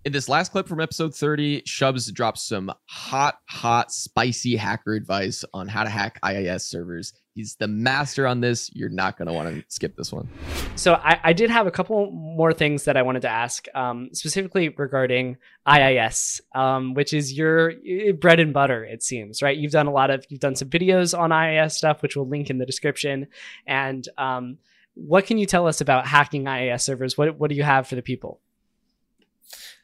in 0.07 0.13
this 0.13 0.29
last 0.29 0.53
clip 0.53 0.69
from 0.69 0.79
episode 0.79 1.13
30 1.13 1.63
shubs 1.63 2.11
drops 2.13 2.41
some 2.41 2.71
hot 2.85 3.39
hot 3.49 3.91
spicy 3.91 4.55
hacker 4.55 4.93
advice 4.93 5.43
on 5.53 5.67
how 5.67 5.83
to 5.83 5.89
hack 5.89 6.17
iis 6.23 6.65
servers 6.65 7.13
He's 7.37 7.55
the 7.55 7.67
master 7.67 8.25
on 8.25 8.41
this. 8.41 8.71
You're 8.73 8.89
not 8.89 9.15
going 9.15 9.27
to 9.27 9.33
want 9.33 9.55
to 9.55 9.63
skip 9.67 9.95
this 9.95 10.11
one. 10.11 10.27
So 10.75 10.95
I, 10.95 11.19
I, 11.23 11.33
did 11.33 11.51
have 11.51 11.67
a 11.67 11.71
couple 11.71 12.09
more 12.09 12.51
things 12.51 12.85
that 12.85 12.97
I 12.97 13.03
wanted 13.03 13.21
to 13.21 13.29
ask, 13.29 13.67
um, 13.75 14.09
specifically 14.11 14.69
regarding 14.69 15.37
IIS, 15.71 16.41
um, 16.55 16.95
which 16.95 17.13
is 17.13 17.33
your 17.33 17.73
bread 18.19 18.39
and 18.39 18.55
butter. 18.55 18.83
It 18.83 19.03
seems 19.03 19.43
right. 19.43 19.55
You've 19.55 19.71
done 19.71 19.85
a 19.85 19.91
lot 19.91 20.09
of 20.09 20.25
you've 20.29 20.39
done 20.39 20.55
some 20.55 20.67
videos 20.71 21.15
on 21.15 21.31
IIS 21.31 21.77
stuff, 21.77 22.01
which 22.01 22.15
we'll 22.15 22.27
link 22.27 22.49
in 22.49 22.57
the 22.57 22.65
description. 22.65 23.27
And 23.67 24.09
um, 24.17 24.57
what 24.95 25.27
can 25.27 25.37
you 25.37 25.45
tell 25.45 25.67
us 25.67 25.79
about 25.79 26.07
hacking 26.07 26.47
IIS 26.47 26.85
servers? 26.85 27.19
What 27.19 27.37
what 27.37 27.51
do 27.51 27.55
you 27.55 27.61
have 27.61 27.87
for 27.87 27.93
the 27.93 28.01
people? 28.01 28.41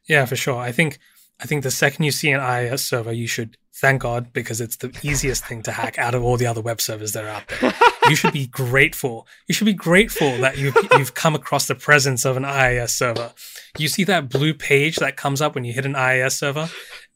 Yeah, 0.07 0.25
for 0.25 0.35
sure. 0.35 0.57
I 0.59 0.71
think 0.71 0.99
I 1.39 1.45
think 1.45 1.63
the 1.63 1.71
second 1.71 2.05
you 2.05 2.11
see 2.11 2.31
an 2.31 2.39
IIS 2.39 2.83
server, 2.83 3.11
you 3.11 3.27
should 3.27 3.57
thank 3.75 4.01
God 4.01 4.31
because 4.33 4.61
it's 4.61 4.77
the 4.77 4.97
easiest 5.03 5.45
thing 5.45 5.63
to 5.63 5.71
hack 5.71 5.97
out 5.97 6.13
of 6.13 6.23
all 6.23 6.37
the 6.37 6.45
other 6.45 6.61
web 6.61 6.79
servers 6.79 7.13
that 7.13 7.25
are 7.25 7.29
out 7.29 7.47
there. 7.47 7.73
You 8.09 8.15
should 8.15 8.33
be 8.33 8.47
grateful. 8.47 9.27
You 9.47 9.55
should 9.55 9.65
be 9.65 9.73
grateful 9.73 10.37
that 10.37 10.57
you've, 10.57 10.77
you've 10.91 11.13
come 11.15 11.35
across 11.35 11.67
the 11.67 11.75
presence 11.75 12.23
of 12.25 12.37
an 12.37 12.45
IIS 12.45 12.93
server. 12.93 13.31
You 13.77 13.87
see 13.87 14.03
that 14.05 14.29
blue 14.29 14.53
page 14.53 14.97
that 14.97 15.17
comes 15.17 15.41
up 15.41 15.55
when 15.55 15.63
you 15.63 15.73
hit 15.73 15.85
an 15.85 15.95
IIS 15.95 16.37
server? 16.37 16.69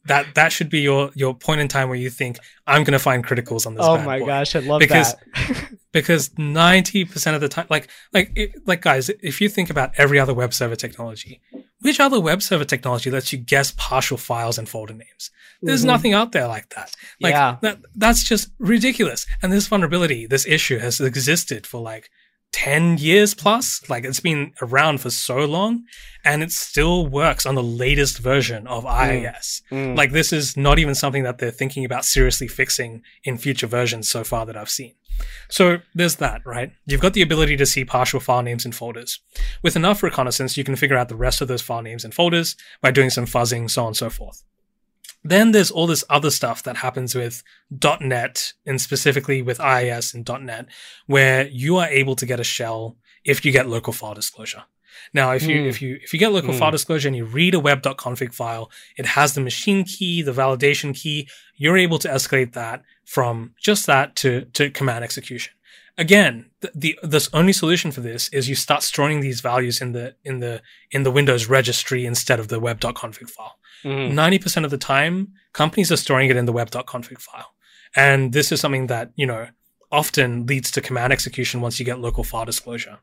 That 0.06 0.34
that 0.34 0.52
should 0.52 0.70
be 0.70 0.80
your 0.80 1.10
your 1.14 1.34
point 1.34 1.60
in 1.60 1.68
time 1.68 1.88
where 1.88 1.98
you 1.98 2.08
think 2.08 2.38
I'm 2.66 2.84
going 2.84 2.92
to 2.92 2.98
find 2.98 3.24
criticals 3.24 3.66
on 3.66 3.74
this. 3.74 3.84
Oh 3.84 3.98
my 3.98 4.20
boy. 4.20 4.26
gosh, 4.26 4.56
I 4.56 4.60
love 4.60 4.80
because, 4.80 5.14
that. 5.14 5.68
because 5.92 6.30
ninety 6.38 7.04
percent 7.04 7.34
of 7.34 7.42
the 7.42 7.48
time, 7.48 7.66
like 7.68 7.88
like 8.14 8.54
like 8.64 8.80
guys, 8.80 9.10
if 9.22 9.40
you 9.40 9.48
think 9.50 9.68
about 9.68 9.92
every 9.98 10.18
other 10.18 10.32
web 10.32 10.54
server 10.54 10.76
technology, 10.76 11.42
which 11.80 12.00
other 12.00 12.20
web 12.20 12.42
server 12.42 12.64
technology 12.64 13.10
lets 13.10 13.32
you 13.32 13.38
guess 13.38 13.72
partial 13.76 14.16
files 14.16 14.58
and 14.58 14.68
folder 14.68 14.94
names? 14.94 15.30
There's 15.62 15.80
mm-hmm. 15.80 15.88
nothing 15.88 16.12
out 16.12 16.32
there 16.32 16.46
like 16.46 16.68
that. 16.74 16.94
Like 17.20 17.32
yeah. 17.34 17.56
that, 17.62 17.78
that's 17.94 18.22
just 18.24 18.50
ridiculous. 18.58 19.26
And 19.42 19.52
this 19.52 19.66
vulnerability, 19.66 20.26
this 20.26 20.46
issue 20.46 20.78
has 20.78 21.00
existed 21.00 21.66
for 21.66 21.80
like 21.80 22.10
10 22.52 22.98
years 22.98 23.34
plus. 23.34 23.82
Like 23.88 24.04
it's 24.04 24.20
been 24.20 24.52
around 24.62 25.00
for 25.00 25.10
so 25.10 25.38
long 25.38 25.84
and 26.24 26.42
it 26.42 26.52
still 26.52 27.06
works 27.06 27.46
on 27.46 27.54
the 27.54 27.62
latest 27.62 28.18
version 28.18 28.66
of 28.66 28.84
IIS. 28.84 29.62
Mm. 29.70 29.94
Mm. 29.94 29.96
Like 29.96 30.12
this 30.12 30.32
is 30.32 30.56
not 30.56 30.78
even 30.78 30.94
something 30.94 31.22
that 31.22 31.38
they're 31.38 31.50
thinking 31.50 31.84
about 31.84 32.04
seriously 32.04 32.48
fixing 32.48 33.02
in 33.24 33.38
future 33.38 33.66
versions 33.66 34.08
so 34.08 34.24
far 34.24 34.46
that 34.46 34.56
I've 34.56 34.70
seen. 34.70 34.94
So 35.48 35.78
there's 35.94 36.16
that, 36.16 36.42
right? 36.44 36.72
You've 36.86 37.00
got 37.00 37.14
the 37.14 37.22
ability 37.22 37.56
to 37.56 37.66
see 37.66 37.84
partial 37.84 38.20
file 38.20 38.42
names 38.42 38.64
and 38.64 38.74
folders. 38.74 39.20
With 39.62 39.76
enough 39.76 40.02
reconnaissance, 40.02 40.56
you 40.56 40.64
can 40.64 40.76
figure 40.76 40.96
out 40.96 41.08
the 41.08 41.16
rest 41.16 41.40
of 41.40 41.48
those 41.48 41.62
file 41.62 41.82
names 41.82 42.04
and 42.04 42.14
folders 42.14 42.56
by 42.80 42.90
doing 42.90 43.10
some 43.10 43.26
fuzzing, 43.26 43.70
so 43.70 43.82
on 43.82 43.88
and 43.88 43.96
so 43.96 44.10
forth. 44.10 44.44
Then 45.28 45.52
there's 45.52 45.70
all 45.70 45.86
this 45.86 46.04
other 46.08 46.30
stuff 46.30 46.62
that 46.62 46.78
happens 46.78 47.14
with 47.14 47.42
.NET 48.00 48.52
and 48.66 48.80
specifically 48.80 49.42
with 49.42 49.60
IIS 49.60 50.14
and 50.14 50.28
.NET, 50.40 50.66
where 51.06 51.46
you 51.48 51.76
are 51.76 51.88
able 51.88 52.16
to 52.16 52.26
get 52.26 52.40
a 52.40 52.44
shell 52.44 52.96
if 53.24 53.44
you 53.44 53.52
get 53.52 53.68
local 53.68 53.92
file 53.92 54.14
disclosure. 54.14 54.64
Now, 55.12 55.32
if 55.32 55.44
you 55.46 55.56
mm. 55.56 55.68
if 55.68 55.80
you 55.82 55.98
if 56.02 56.12
you 56.12 56.18
get 56.18 56.32
local 56.32 56.54
mm. 56.54 56.58
file 56.58 56.70
disclosure 56.70 57.08
and 57.08 57.16
you 57.16 57.24
read 57.24 57.54
a 57.54 57.60
web.config 57.60 58.32
file, 58.32 58.70
it 58.96 59.06
has 59.06 59.34
the 59.34 59.40
machine 59.40 59.84
key, 59.84 60.22
the 60.22 60.32
validation 60.32 60.94
key. 60.94 61.28
You're 61.56 61.76
able 61.76 61.98
to 62.00 62.08
escalate 62.08 62.52
that 62.54 62.82
from 63.04 63.54
just 63.60 63.86
that 63.86 64.16
to 64.16 64.46
to 64.54 64.70
command 64.70 65.04
execution. 65.04 65.52
Again, 65.98 66.50
the, 66.60 66.70
the 66.74 66.98
the 67.02 67.28
only 67.32 67.52
solution 67.52 67.90
for 67.90 68.00
this 68.00 68.28
is 68.28 68.48
you 68.48 68.54
start 68.54 68.82
storing 68.84 69.20
these 69.20 69.40
values 69.40 69.80
in 69.80 69.92
the 69.92 70.14
in 70.24 70.38
the 70.38 70.62
in 70.92 71.02
the 71.02 71.10
Windows 71.10 71.46
registry 71.48 72.06
instead 72.06 72.38
of 72.38 72.48
the 72.48 72.60
web.config 72.60 73.28
file. 73.28 73.58
Mm-hmm. 73.84 74.18
90% 74.18 74.64
of 74.64 74.70
the 74.70 74.78
time, 74.78 75.32
companies 75.52 75.92
are 75.92 75.96
storing 75.96 76.30
it 76.30 76.36
in 76.36 76.46
the 76.46 76.52
web.config 76.52 77.18
file. 77.18 77.52
And 77.94 78.32
this 78.32 78.50
is 78.52 78.60
something 78.60 78.88
that, 78.88 79.12
you 79.14 79.26
know, 79.26 79.48
often 79.90 80.46
leads 80.46 80.70
to 80.72 80.80
command 80.80 81.12
execution 81.12 81.60
once 81.60 81.78
you 81.78 81.86
get 81.86 82.00
local 82.00 82.24
file 82.24 82.44
disclosure. 82.44 82.98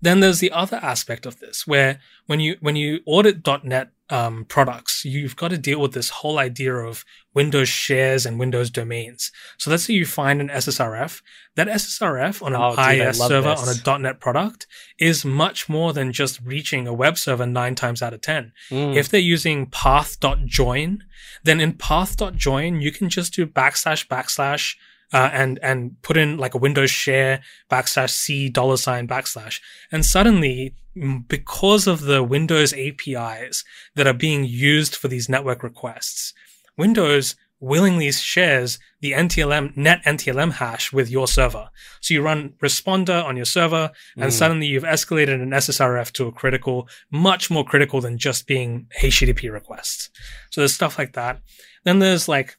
Then 0.00 0.20
there's 0.20 0.38
the 0.38 0.52
other 0.52 0.76
aspect 0.76 1.26
of 1.26 1.40
this, 1.40 1.66
where 1.66 2.00
when 2.26 2.40
you 2.40 2.56
when 2.60 2.76
you 2.76 3.00
audit 3.04 3.46
.NET 3.64 3.90
um, 4.10 4.44
products, 4.46 5.04
you've 5.04 5.36
got 5.36 5.48
to 5.48 5.58
deal 5.58 5.80
with 5.80 5.92
this 5.92 6.08
whole 6.08 6.38
idea 6.38 6.74
of 6.74 7.04
Windows 7.34 7.68
shares 7.68 8.24
and 8.24 8.38
Windows 8.38 8.70
domains. 8.70 9.30
So 9.58 9.70
let's 9.70 9.84
say 9.84 9.94
you 9.94 10.06
find 10.06 10.40
an 10.40 10.48
SSRF. 10.48 11.22
That 11.56 11.68
SSRF 11.68 12.42
on 12.42 12.54
an 12.54 12.60
oh, 12.60 12.74
IIS 12.78 13.18
server 13.18 13.50
this. 13.50 13.84
on 13.86 13.96
a 13.96 13.98
.NET 13.98 14.20
product 14.20 14.66
is 14.98 15.24
much 15.24 15.68
more 15.68 15.92
than 15.92 16.12
just 16.12 16.40
reaching 16.42 16.86
a 16.86 16.94
web 16.94 17.18
server 17.18 17.46
nine 17.46 17.74
times 17.74 18.02
out 18.02 18.14
of 18.14 18.20
ten. 18.20 18.52
Mm. 18.70 18.96
If 18.96 19.08
they're 19.08 19.20
using 19.20 19.66
path.join, 19.66 21.04
then 21.44 21.60
in 21.60 21.72
path.join 21.74 22.80
you 22.80 22.92
can 22.92 23.08
just 23.08 23.34
do 23.34 23.46
backslash 23.46 24.06
backslash 24.06 24.76
uh, 25.12 25.30
and 25.32 25.58
and 25.62 26.00
put 26.02 26.16
in 26.16 26.36
like 26.38 26.54
a 26.54 26.58
Windows 26.58 26.90
share 26.90 27.40
backslash 27.70 28.10
c 28.10 28.48
dollar 28.48 28.76
sign 28.76 29.08
backslash, 29.08 29.60
and 29.90 30.04
suddenly 30.04 30.74
because 31.28 31.86
of 31.86 32.02
the 32.02 32.22
Windows 32.22 32.72
APIs 32.72 33.64
that 33.94 34.06
are 34.06 34.14
being 34.14 34.44
used 34.44 34.96
for 34.96 35.08
these 35.08 35.28
network 35.28 35.62
requests, 35.62 36.34
Windows 36.76 37.36
willingly 37.60 38.12
shares 38.12 38.78
the 39.00 39.12
NTLM 39.12 39.76
net 39.76 40.00
NTLM 40.04 40.52
hash 40.52 40.92
with 40.92 41.10
your 41.10 41.26
server. 41.26 41.68
So 42.00 42.14
you 42.14 42.22
run 42.22 42.54
responder 42.62 43.24
on 43.24 43.36
your 43.36 43.46
server 43.46 43.90
and 44.16 44.30
mm. 44.30 44.32
suddenly 44.32 44.66
you've 44.66 44.84
escalated 44.84 45.42
an 45.42 45.50
SSRF 45.50 46.12
to 46.12 46.26
a 46.26 46.32
critical, 46.32 46.88
much 47.10 47.50
more 47.50 47.64
critical 47.64 48.00
than 48.00 48.18
just 48.18 48.46
being 48.46 48.86
HTTP 49.00 49.52
requests. 49.52 50.10
So 50.50 50.60
there's 50.60 50.74
stuff 50.74 50.98
like 50.98 51.14
that. 51.14 51.40
Then 51.84 51.98
there's 51.98 52.28
like, 52.28 52.56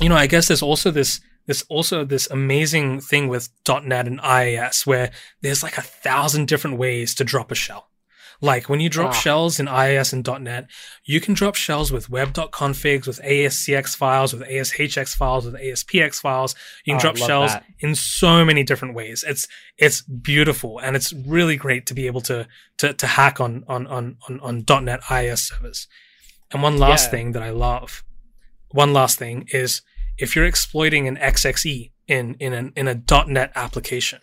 you 0.00 0.08
know, 0.08 0.16
I 0.16 0.26
guess 0.26 0.48
there's 0.48 0.62
also 0.62 0.90
this 0.90 1.20
there's 1.50 1.62
also 1.62 2.04
this 2.04 2.30
amazing 2.30 3.00
thing 3.00 3.26
with 3.26 3.48
.NET 3.66 4.06
and 4.06 4.20
IIS 4.20 4.86
where 4.86 5.10
there's 5.42 5.64
like 5.64 5.76
a 5.76 5.82
thousand 5.82 6.46
different 6.46 6.78
ways 6.78 7.12
to 7.16 7.24
drop 7.24 7.50
a 7.50 7.56
shell. 7.56 7.88
Like 8.40 8.68
when 8.68 8.78
you 8.78 8.88
drop 8.88 9.14
shells 9.14 9.58
in 9.58 9.66
IIS 9.66 10.12
and 10.12 10.24
.NET, 10.24 10.70
you 11.04 11.20
can 11.20 11.34
drop 11.34 11.56
shells 11.56 11.90
with 11.90 12.08
web.configs, 12.08 13.08
with 13.08 13.20
ASCX 13.22 13.96
files, 13.96 14.32
with 14.32 14.48
ASHX 14.48 15.16
files, 15.16 15.44
with 15.44 15.56
ASPX 15.56 16.20
files. 16.20 16.54
You 16.84 16.92
can 16.92 16.98
oh, 16.98 17.12
drop 17.12 17.16
shells 17.16 17.52
that. 17.52 17.64
in 17.80 17.96
so 17.96 18.44
many 18.44 18.62
different 18.62 18.94
ways. 18.94 19.24
It's 19.26 19.48
it's 19.76 20.02
beautiful 20.02 20.78
and 20.78 20.94
it's 20.94 21.12
really 21.12 21.56
great 21.56 21.84
to 21.86 21.94
be 21.94 22.06
able 22.06 22.20
to 22.22 22.46
to, 22.78 22.94
to 22.94 23.06
hack 23.08 23.40
on 23.40 23.64
on 23.66 23.88
on 23.88 24.18
on, 24.28 24.64
on 24.68 24.84
.NET 24.84 25.00
IIS 25.10 25.48
servers. 25.48 25.88
And 26.52 26.62
one 26.62 26.78
last 26.78 27.06
yeah. 27.06 27.10
thing 27.10 27.32
that 27.32 27.42
I 27.42 27.50
love, 27.50 28.04
one 28.70 28.92
last 28.92 29.18
thing 29.18 29.48
is 29.52 29.82
if 30.20 30.36
you're 30.36 30.44
exploiting 30.44 31.08
an 31.08 31.16
XXE 31.16 31.90
in, 32.06 32.34
in, 32.34 32.52
an, 32.52 32.72
in 32.76 32.88
a 32.88 33.02
.NET 33.26 33.52
application, 33.54 34.20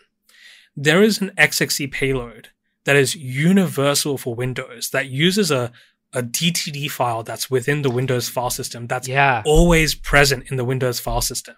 there 0.76 1.02
is 1.02 1.20
an 1.20 1.32
XXE 1.36 1.90
payload 1.90 2.48
that 2.84 2.96
is 2.96 3.14
universal 3.14 4.16
for 4.16 4.34
Windows 4.34 4.90
that 4.90 5.08
uses 5.08 5.50
a, 5.50 5.72
a 6.12 6.22
DTD 6.22 6.90
file 6.90 7.22
that's 7.22 7.50
within 7.50 7.82
the 7.82 7.90
Windows 7.90 8.28
file 8.28 8.50
system 8.50 8.86
that's 8.86 9.08
yeah. 9.08 9.42
always 9.44 9.94
present 9.94 10.50
in 10.50 10.56
the 10.56 10.64
Windows 10.64 11.00
file 11.00 11.20
system 11.20 11.56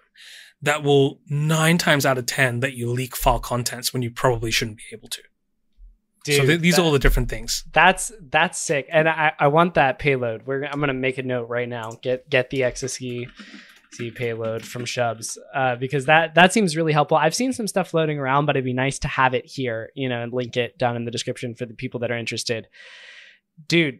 that 0.61 0.83
will 0.83 1.19
nine 1.29 1.77
times 1.77 2.05
out 2.05 2.17
of 2.17 2.25
10 2.25 2.59
let 2.59 2.73
you 2.73 2.89
leak 2.89 3.15
file 3.15 3.39
contents 3.39 3.93
when 3.93 4.01
you 4.01 4.11
probably 4.11 4.51
shouldn't 4.51 4.77
be 4.77 4.83
able 4.91 5.07
to. 5.07 5.21
so 6.25 6.45
th- 6.45 6.59
these 6.59 6.75
that- 6.75 6.81
are 6.81 6.85
all 6.85 6.91
the 6.91 6.99
different 6.99 7.29
things. 7.29 7.63
That's 7.71 8.11
that's 8.19 8.59
sick, 8.59 8.87
and 8.91 9.07
I, 9.09 9.33
I 9.39 9.47
want 9.47 9.75
that 9.75 9.99
payload. 9.99 10.45
We're 10.45 10.65
I'm 10.65 10.79
gonna 10.79 10.93
make 10.93 11.17
a 11.17 11.23
note 11.23 11.49
right 11.49 11.67
now. 11.67 11.93
Get 12.01 12.29
get 12.29 12.49
the 12.49 12.61
XSE 12.61 13.27
C 13.93 14.11
payload 14.11 14.65
from 14.65 14.85
Shubs 14.85 15.37
uh, 15.53 15.75
because 15.75 16.05
that 16.05 16.35
that 16.35 16.53
seems 16.53 16.77
really 16.77 16.93
helpful. 16.93 17.17
I've 17.17 17.35
seen 17.35 17.53
some 17.53 17.67
stuff 17.67 17.89
floating 17.89 18.19
around, 18.19 18.45
but 18.45 18.55
it'd 18.55 18.65
be 18.65 18.73
nice 18.73 18.99
to 18.99 19.07
have 19.07 19.33
it 19.33 19.45
here, 19.45 19.91
you 19.95 20.07
know, 20.07 20.21
and 20.21 20.33
link 20.33 20.55
it 20.57 20.77
down 20.77 20.95
in 20.95 21.05
the 21.05 21.11
description 21.11 21.55
for 21.55 21.65
the 21.65 21.73
people 21.73 21.99
that 22.01 22.11
are 22.11 22.17
interested. 22.17 22.67
Dude, 23.67 23.99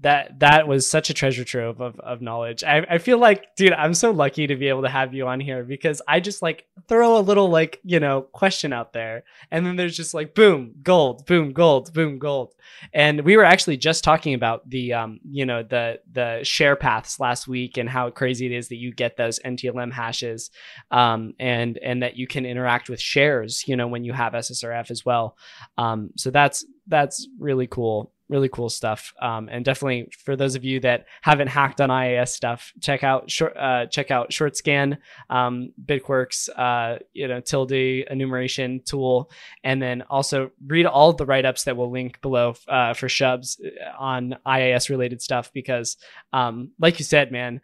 that 0.00 0.40
that 0.40 0.66
was 0.66 0.88
such 0.88 1.10
a 1.10 1.14
treasure 1.14 1.44
trove 1.44 1.80
of, 1.80 2.00
of 2.00 2.22
knowledge. 2.22 2.64
I, 2.64 2.86
I 2.88 2.98
feel 2.98 3.18
like, 3.18 3.54
dude, 3.54 3.74
I'm 3.74 3.92
so 3.92 4.10
lucky 4.10 4.46
to 4.46 4.56
be 4.56 4.68
able 4.68 4.82
to 4.82 4.88
have 4.88 5.12
you 5.12 5.26
on 5.26 5.40
here 5.40 5.62
because 5.62 6.00
I 6.08 6.20
just 6.20 6.40
like 6.40 6.66
throw 6.88 7.18
a 7.18 7.20
little 7.20 7.50
like, 7.50 7.80
you 7.84 8.00
know, 8.00 8.22
question 8.22 8.72
out 8.72 8.94
there. 8.94 9.24
And 9.50 9.66
then 9.66 9.76
there's 9.76 9.96
just 9.96 10.14
like 10.14 10.34
boom, 10.34 10.74
gold, 10.82 11.26
boom, 11.26 11.52
gold, 11.52 11.92
boom, 11.92 12.18
gold. 12.18 12.54
And 12.94 13.20
we 13.22 13.36
were 13.36 13.44
actually 13.44 13.76
just 13.76 14.02
talking 14.02 14.32
about 14.32 14.68
the 14.68 14.94
um, 14.94 15.20
you 15.28 15.44
know, 15.44 15.62
the 15.62 16.00
the 16.10 16.40
share 16.44 16.76
paths 16.76 17.20
last 17.20 17.46
week 17.46 17.76
and 17.76 17.88
how 17.88 18.08
crazy 18.08 18.46
it 18.46 18.52
is 18.52 18.68
that 18.68 18.76
you 18.76 18.94
get 18.94 19.18
those 19.18 19.38
NTLM 19.40 19.92
hashes 19.92 20.50
um 20.90 21.34
and 21.38 21.76
and 21.78 22.02
that 22.02 22.16
you 22.16 22.26
can 22.26 22.46
interact 22.46 22.88
with 22.88 23.00
shares, 23.00 23.64
you 23.68 23.76
know, 23.76 23.86
when 23.86 24.04
you 24.04 24.14
have 24.14 24.32
SSRF 24.32 24.90
as 24.90 25.04
well. 25.04 25.36
Um, 25.76 26.10
so 26.16 26.30
that's 26.30 26.64
that's 26.86 27.28
really 27.38 27.66
cool 27.66 28.12
really 28.30 28.48
cool 28.48 28.68
stuff 28.68 29.12
um, 29.20 29.48
and 29.50 29.64
definitely 29.64 30.08
for 30.24 30.36
those 30.36 30.54
of 30.54 30.64
you 30.64 30.80
that 30.80 31.06
haven't 31.20 31.48
hacked 31.48 31.80
on 31.80 31.90
IIS 31.90 32.32
stuff 32.32 32.72
check 32.80 33.04
out 33.04 33.30
short 33.30 33.56
uh, 33.56 33.86
check 33.86 34.10
out 34.10 34.30
shortscan 34.30 34.96
um, 35.28 35.72
bitquark's 35.84 36.48
uh, 36.50 36.98
you 37.12 37.28
know 37.28 37.40
tilde 37.40 37.72
enumeration 37.72 38.80
tool 38.84 39.30
and 39.64 39.82
then 39.82 40.02
also 40.08 40.50
read 40.66 40.86
all 40.86 41.12
the 41.12 41.26
write-ups 41.26 41.64
that 41.64 41.76
we'll 41.76 41.90
link 41.90 42.20
below 42.22 42.54
uh, 42.68 42.94
for 42.94 43.08
shubs 43.08 43.60
on 43.98 44.36
IIS 44.46 44.88
related 44.88 45.20
stuff 45.20 45.52
because 45.52 45.96
um, 46.32 46.70
like 46.78 46.98
you 46.98 47.04
said 47.04 47.32
man 47.32 47.60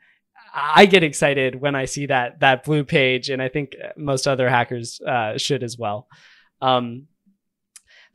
I 0.59 0.87
get 0.87 1.03
excited 1.03 1.61
when 1.61 1.75
I 1.75 1.85
see 1.85 2.07
that 2.07 2.41
that 2.41 2.65
blue 2.65 2.83
page, 2.83 3.29
and 3.29 3.43
I 3.43 3.49
think 3.49 3.77
most 3.95 4.27
other 4.27 4.49
hackers 4.49 5.01
uh, 5.03 5.37
should 5.37 5.63
as 5.63 5.77
well. 5.77 6.09
Um, 6.63 7.09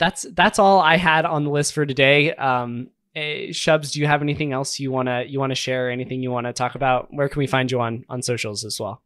that's 0.02 0.26
that's 0.34 0.58
all 0.60 0.80
I 0.82 0.98
had 0.98 1.24
on 1.26 1.44
the 1.46 1.52
list 1.52 1.74
for 1.74 1.86
today. 1.86 2.34
Um, 2.34 2.90
eh, 3.16 3.50
Shubs, 3.52 3.92
do 3.94 4.00
you 4.02 4.08
have 4.08 4.22
anything 4.22 4.52
else 4.52 4.80
you 4.80 4.92
wanna 4.92 5.24
you 5.28 5.40
wanna 5.40 5.56
share? 5.56 5.90
Anything 5.92 6.22
you 6.24 6.32
wanna 6.32 6.52
talk 6.54 6.74
about? 6.76 7.08
Where 7.14 7.30
can 7.30 7.40
we 7.40 7.48
find 7.48 7.72
you 7.72 7.80
on 7.80 8.04
on 8.10 8.22
socials 8.22 8.66
as 8.66 8.80
well? 8.80 9.02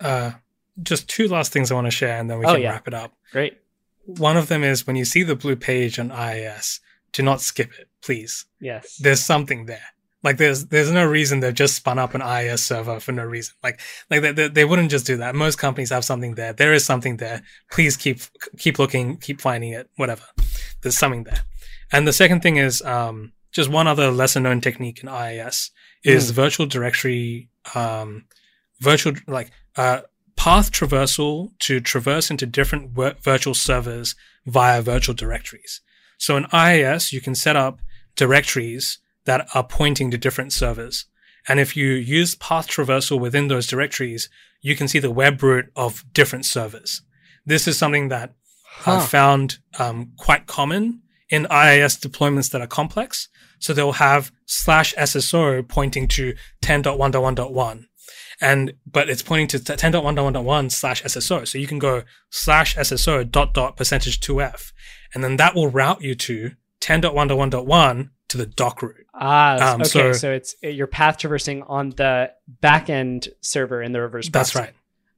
Uh, 0.00 0.32
just 0.82 1.08
two 1.08 1.28
last 1.28 1.52
things 1.52 1.70
I 1.70 1.74
want 1.76 1.86
to 1.86 1.90
share, 1.92 2.18
and 2.18 2.28
then 2.28 2.38
we 2.40 2.44
Oh, 2.46 2.54
can 2.54 2.62
yeah. 2.62 2.70
wrap 2.72 2.88
it 2.88 2.94
up. 2.94 3.12
Great. 3.30 3.58
One 4.04 4.36
of 4.36 4.48
them 4.48 4.64
is 4.64 4.86
when 4.86 4.96
you 4.96 5.04
see 5.04 5.22
the 5.22 5.36
blue 5.36 5.54
page 5.54 5.98
on 5.98 6.10
IIS, 6.10 6.80
do 7.12 7.22
not 7.22 7.40
skip 7.40 7.70
it, 7.78 7.88
please. 8.00 8.46
Yes. 8.58 8.96
There's 8.96 9.20
something 9.22 9.66
there. 9.66 9.91
Like 10.22 10.36
there's 10.36 10.66
there's 10.66 10.90
no 10.90 11.04
reason 11.04 11.40
they've 11.40 11.54
just 11.54 11.74
spun 11.74 11.98
up 11.98 12.14
an 12.14 12.22
IIS 12.22 12.64
server 12.64 13.00
for 13.00 13.12
no 13.12 13.24
reason. 13.24 13.54
Like 13.62 13.80
like 14.10 14.22
they, 14.22 14.32
they, 14.32 14.48
they 14.48 14.64
wouldn't 14.64 14.90
just 14.90 15.06
do 15.06 15.16
that. 15.16 15.34
Most 15.34 15.56
companies 15.56 15.90
have 15.90 16.04
something 16.04 16.36
there. 16.36 16.52
There 16.52 16.72
is 16.72 16.84
something 16.84 17.16
there. 17.16 17.42
Please 17.70 17.96
keep 17.96 18.20
keep 18.56 18.78
looking, 18.78 19.16
keep 19.16 19.40
finding 19.40 19.72
it. 19.72 19.90
Whatever. 19.96 20.24
There's 20.82 20.98
something 20.98 21.24
there. 21.24 21.40
And 21.90 22.06
the 22.06 22.12
second 22.12 22.40
thing 22.40 22.56
is 22.56 22.82
um, 22.82 23.32
just 23.50 23.68
one 23.68 23.86
other 23.86 24.10
lesser 24.10 24.40
known 24.40 24.60
technique 24.60 25.02
in 25.02 25.08
IIS 25.08 25.70
is 26.04 26.30
virtual 26.30 26.66
directory 26.66 27.48
um, 27.74 28.24
virtual 28.80 29.14
like 29.26 29.50
uh, 29.76 30.02
path 30.36 30.70
traversal 30.72 31.50
to 31.60 31.80
traverse 31.80 32.30
into 32.30 32.46
different 32.46 32.90
vir- 32.90 33.16
virtual 33.22 33.54
servers 33.54 34.14
via 34.46 34.82
virtual 34.82 35.14
directories. 35.14 35.80
So 36.18 36.36
in 36.36 36.46
IIS, 36.52 37.12
you 37.12 37.20
can 37.20 37.34
set 37.34 37.56
up 37.56 37.80
directories 38.16 38.98
that 39.24 39.46
are 39.54 39.64
pointing 39.64 40.10
to 40.10 40.18
different 40.18 40.52
servers. 40.52 41.06
And 41.48 41.58
if 41.58 41.76
you 41.76 41.88
use 41.88 42.34
path 42.36 42.68
traversal 42.68 43.18
within 43.18 43.48
those 43.48 43.66
directories, 43.66 44.28
you 44.60 44.76
can 44.76 44.88
see 44.88 44.98
the 44.98 45.10
web 45.10 45.42
root 45.42 45.66
of 45.74 46.04
different 46.12 46.46
servers. 46.46 47.02
This 47.44 47.66
is 47.66 47.76
something 47.76 48.08
that 48.08 48.34
Huh. 48.74 48.96
I've 48.96 49.08
found 49.08 49.58
um, 49.78 50.12
quite 50.16 50.46
common 50.46 51.02
in 51.28 51.46
IIS 51.50 51.98
deployments 51.98 52.50
that 52.50 52.60
are 52.60 52.66
complex. 52.66 53.28
So 53.58 53.72
they'll 53.72 53.92
have 53.92 54.32
slash 54.46 54.94
SSO 54.94 55.66
pointing 55.68 56.08
to 56.08 56.34
10.1.1.1. 56.62 57.84
And, 58.40 58.72
but 58.84 59.08
it's 59.08 59.22
pointing 59.22 59.46
to 59.48 59.58
10.1.1.1 59.58 60.72
slash 60.72 61.02
SSO. 61.04 61.46
So 61.46 61.58
you 61.58 61.68
can 61.68 61.78
go 61.78 62.02
slash 62.30 62.74
SSO 62.76 63.30
dot 63.30 63.54
dot 63.54 63.76
percentage 63.76 64.20
2F. 64.20 64.72
And 65.14 65.22
then 65.22 65.36
that 65.36 65.54
will 65.54 65.68
route 65.68 66.02
you 66.02 66.14
to 66.16 66.52
10.1.1.1 66.80 68.10
to 68.32 68.38
the 68.38 68.46
doc 68.46 68.82
root. 68.82 69.06
Ah, 69.14 69.74
Um, 69.74 69.80
okay. 69.82 69.88
so- 69.88 70.12
So, 70.12 70.32
it's 70.32 70.54
you're 70.62 70.86
path 70.86 71.16
traversing 71.18 71.62
on 71.62 71.90
the 71.90 72.30
backend 72.62 73.28
server 73.40 73.80
in 73.82 73.92
the 73.92 74.00
reverse. 74.00 74.28
That's 74.28 74.52
proxy. 74.52 74.72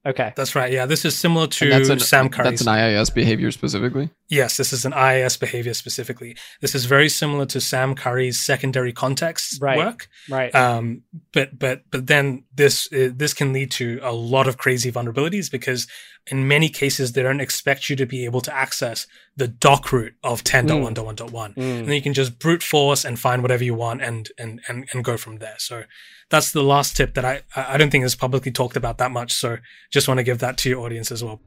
right. 0.04 0.10
Okay. 0.10 0.32
That's 0.36 0.54
right. 0.54 0.70
Yeah. 0.70 0.84
This 0.86 1.04
is 1.06 1.16
similar 1.16 1.46
to 1.46 1.64
And 1.64 1.72
that's 1.72 1.88
an, 1.88 1.98
Sam 2.00 2.28
that's 2.30 2.60
an 2.60 2.68
IIS 2.68 3.08
behavior 3.10 3.50
specifically. 3.50 4.10
Yes, 4.34 4.56
this 4.56 4.72
is 4.72 4.84
an 4.84 4.92
IIS 4.92 5.36
behavior 5.36 5.74
specifically. 5.74 6.36
This 6.60 6.74
is 6.74 6.86
very 6.86 7.08
similar 7.08 7.46
to 7.46 7.60
Sam 7.60 7.94
Curry's 7.94 8.38
secondary 8.38 8.92
context 8.92 9.62
Right. 9.62 9.78
work. 9.78 10.08
Right. 10.28 10.52
Um, 10.54 11.02
but 11.32 11.56
but 11.58 11.82
but 11.92 12.08
then 12.08 12.44
this 12.52 12.92
uh, 12.92 13.10
this 13.14 13.32
can 13.32 13.52
lead 13.52 13.70
to 13.72 14.00
a 14.02 14.12
lot 14.12 14.48
of 14.48 14.58
crazy 14.58 14.90
vulnerabilities 14.90 15.50
because 15.50 15.86
in 16.26 16.48
many 16.48 16.68
cases 16.68 17.12
they 17.12 17.22
don't 17.22 17.40
expect 17.40 17.88
you 17.88 17.96
to 17.96 18.06
be 18.06 18.24
able 18.24 18.40
to 18.40 18.54
access 18.54 19.06
the 19.36 19.46
doc 19.46 19.92
root 19.92 20.14
of 20.22 20.42
10.1.1.1. 20.42 21.30
Mm. 21.30 21.56
And 21.56 21.88
then 21.88 21.94
you 21.94 22.02
can 22.02 22.14
just 22.14 22.38
brute 22.38 22.62
force 22.62 23.04
and 23.04 23.18
find 23.20 23.42
whatever 23.42 23.62
you 23.62 23.74
want 23.74 24.02
and 24.02 24.28
and 24.38 24.60
and, 24.68 24.88
and 24.92 25.04
go 25.04 25.16
from 25.16 25.38
there. 25.38 25.56
So 25.58 25.84
that's 26.30 26.50
the 26.50 26.62
last 26.62 26.96
tip 26.96 27.14
that 27.14 27.24
I 27.24 27.42
I 27.54 27.76
don't 27.76 27.90
think 27.90 28.04
is 28.04 28.16
publicly 28.16 28.50
talked 28.50 28.76
about 28.76 28.98
that 28.98 29.12
much. 29.12 29.32
So 29.32 29.58
just 29.92 30.08
want 30.08 30.18
to 30.18 30.24
give 30.24 30.38
that 30.40 30.56
to 30.58 30.68
your 30.68 30.80
audience 30.84 31.12
as 31.12 31.22
well. 31.22 31.40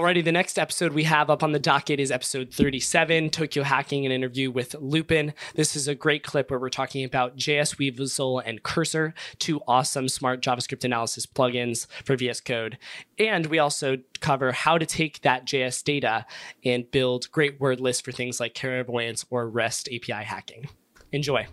Alrighty, 0.00 0.24
the 0.24 0.32
next 0.32 0.58
episode 0.58 0.94
we 0.94 1.04
have 1.04 1.28
up 1.28 1.42
on 1.42 1.52
the 1.52 1.58
docket 1.58 2.00
is 2.00 2.10
episode 2.10 2.54
37, 2.54 3.28
Tokyo 3.28 3.62
Hacking, 3.62 4.06
an 4.06 4.12
interview 4.12 4.50
with 4.50 4.74
Lupin. 4.80 5.34
This 5.56 5.76
is 5.76 5.88
a 5.88 5.94
great 5.94 6.22
clip 6.22 6.50
where 6.50 6.58
we're 6.58 6.70
talking 6.70 7.04
about 7.04 7.36
JS 7.36 7.76
Weasel 7.76 8.38
and 8.38 8.62
Cursor, 8.62 9.12
two 9.38 9.60
awesome 9.68 10.08
smart 10.08 10.40
JavaScript 10.40 10.84
analysis 10.84 11.26
plugins 11.26 11.86
for 12.02 12.16
VS 12.16 12.40
Code. 12.40 12.78
And 13.18 13.44
we 13.44 13.58
also 13.58 13.98
cover 14.20 14.52
how 14.52 14.78
to 14.78 14.86
take 14.86 15.20
that 15.20 15.44
JS 15.44 15.84
data 15.84 16.24
and 16.64 16.90
build 16.90 17.30
great 17.30 17.60
word 17.60 17.78
lists 17.78 18.00
for 18.00 18.10
things 18.10 18.40
like 18.40 18.54
clairvoyance 18.54 19.26
or 19.28 19.50
REST 19.50 19.90
API 19.92 20.24
hacking. 20.24 20.70
Enjoy. 21.12 21.46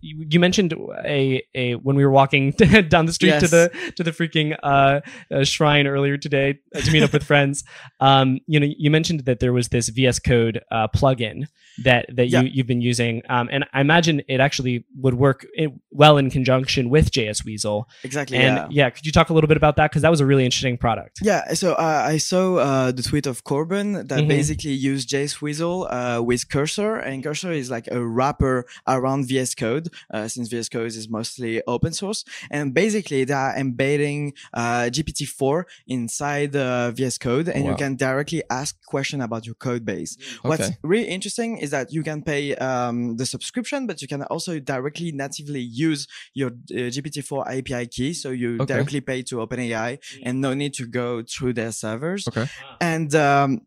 You 0.00 0.38
mentioned 0.40 0.74
a, 1.04 1.42
a 1.54 1.74
when 1.76 1.96
we 1.96 2.04
were 2.04 2.10
walking 2.10 2.50
down 2.88 3.06
the 3.06 3.12
street 3.12 3.38
to 3.40 3.48
the 3.48 3.92
to 3.96 4.02
the 4.02 4.10
freaking 4.12 4.56
uh, 4.62 5.00
uh, 5.30 5.44
shrine 5.44 5.86
earlier 5.86 6.16
today 6.16 6.58
to 6.74 6.90
meet 6.92 7.02
up 7.02 7.12
with 7.12 7.24
friends. 7.24 7.64
Um, 8.00 8.40
you 8.48 8.58
know, 8.58 8.66
you 8.78 8.90
mentioned 8.90 9.20
that 9.26 9.38
there 9.38 9.52
was 9.52 9.68
this 9.68 9.88
VS 9.88 10.18
Code 10.18 10.60
uh, 10.72 10.88
plugin 10.88 11.46
that 11.84 12.06
that 12.16 12.28
Yeah. 12.28 12.40
you 12.42 12.50
you've 12.54 12.66
been 12.66 12.80
using, 12.80 13.22
um, 13.28 13.48
and 13.52 13.64
I 13.72 13.80
imagine 13.80 14.22
it 14.28 14.40
actually 14.40 14.84
would 15.04 15.14
work 15.14 15.46
well 15.90 16.16
in 16.18 16.28
conjunction 16.30 16.90
with 16.90 17.12
JS 17.12 17.44
Weasel. 17.44 17.88
Exactly. 18.02 18.38
And 18.38 18.56
yeah. 18.56 18.66
yeah. 18.86 18.90
could 18.90 19.06
you 19.06 19.12
talk 19.12 19.30
a 19.30 19.34
little 19.34 19.48
bit 19.48 19.56
about 19.56 19.76
that 19.76 19.90
because 19.90 20.02
that 20.02 20.10
was 20.10 20.20
a 20.20 20.26
really 20.26 20.44
interesting 20.44 20.76
product. 20.76 21.20
Yeah, 21.22 21.54
so 21.54 21.74
uh, 21.74 22.02
I 22.14 22.18
saw 22.18 22.56
uh, 22.56 22.92
the 22.92 23.02
tweet 23.02 23.26
of 23.26 23.44
Corbin 23.44 23.92
that 23.92 24.08
Mhm. 24.24 24.28
basically 24.28 24.72
used 24.92 25.08
JS 25.08 25.40
Weasel 25.40 25.86
uh, 25.90 26.20
with 26.20 26.48
Cursor, 26.48 26.96
and 26.96 27.22
Cursor 27.22 27.52
is 27.52 27.70
like 27.70 27.86
a 27.90 28.00
wrapper 28.04 28.66
around 28.86 29.20
VS 29.28 29.54
Code, 29.54 29.71
uh, 30.14 30.28
since 30.28 30.48
VS 30.48 30.68
Code 30.68 30.86
is 30.86 31.08
mostly 31.08 31.62
open 31.66 31.92
source. 31.92 32.24
And 32.50 32.74
basically, 32.74 33.24
they 33.24 33.34
are 33.34 33.54
embedding 33.56 34.34
uh, 34.54 34.88
GPT-4 34.94 35.64
inside 35.86 36.54
uh, 36.56 36.90
VS 36.90 37.18
Code, 37.18 37.48
and 37.48 37.64
you 37.70 37.74
can 37.76 37.96
directly 37.96 38.42
ask 38.50 38.76
question 38.86 39.20
about 39.20 39.46
your 39.46 39.54
code 39.54 39.84
base. 39.84 40.16
What's 40.42 40.70
really 40.82 41.08
interesting 41.08 41.58
is 41.58 41.70
that 41.70 41.92
you 41.92 42.02
can 42.02 42.22
pay 42.22 42.54
um, 42.56 43.16
the 43.16 43.26
subscription, 43.26 43.86
but 43.86 44.02
you 44.02 44.08
can 44.08 44.22
also 44.24 44.58
directly 44.58 45.12
natively 45.12 45.60
use 45.60 46.06
your 46.34 46.50
uh, 46.50 46.90
GPT-4 46.94 47.40
API 47.58 47.86
key. 47.86 48.12
So 48.14 48.30
you 48.30 48.50
Okay. 48.62 48.74
directly 48.74 49.00
pay 49.00 49.22
to 49.22 49.36
OpenAI 49.36 49.98
and 50.24 50.40
no 50.40 50.54
need 50.54 50.74
to 50.74 50.86
go 50.86 51.22
through 51.22 51.54
their 51.54 51.72
servers. 51.72 52.28
Okay. 52.28 52.46
And 52.80 53.14
um, 53.14 53.60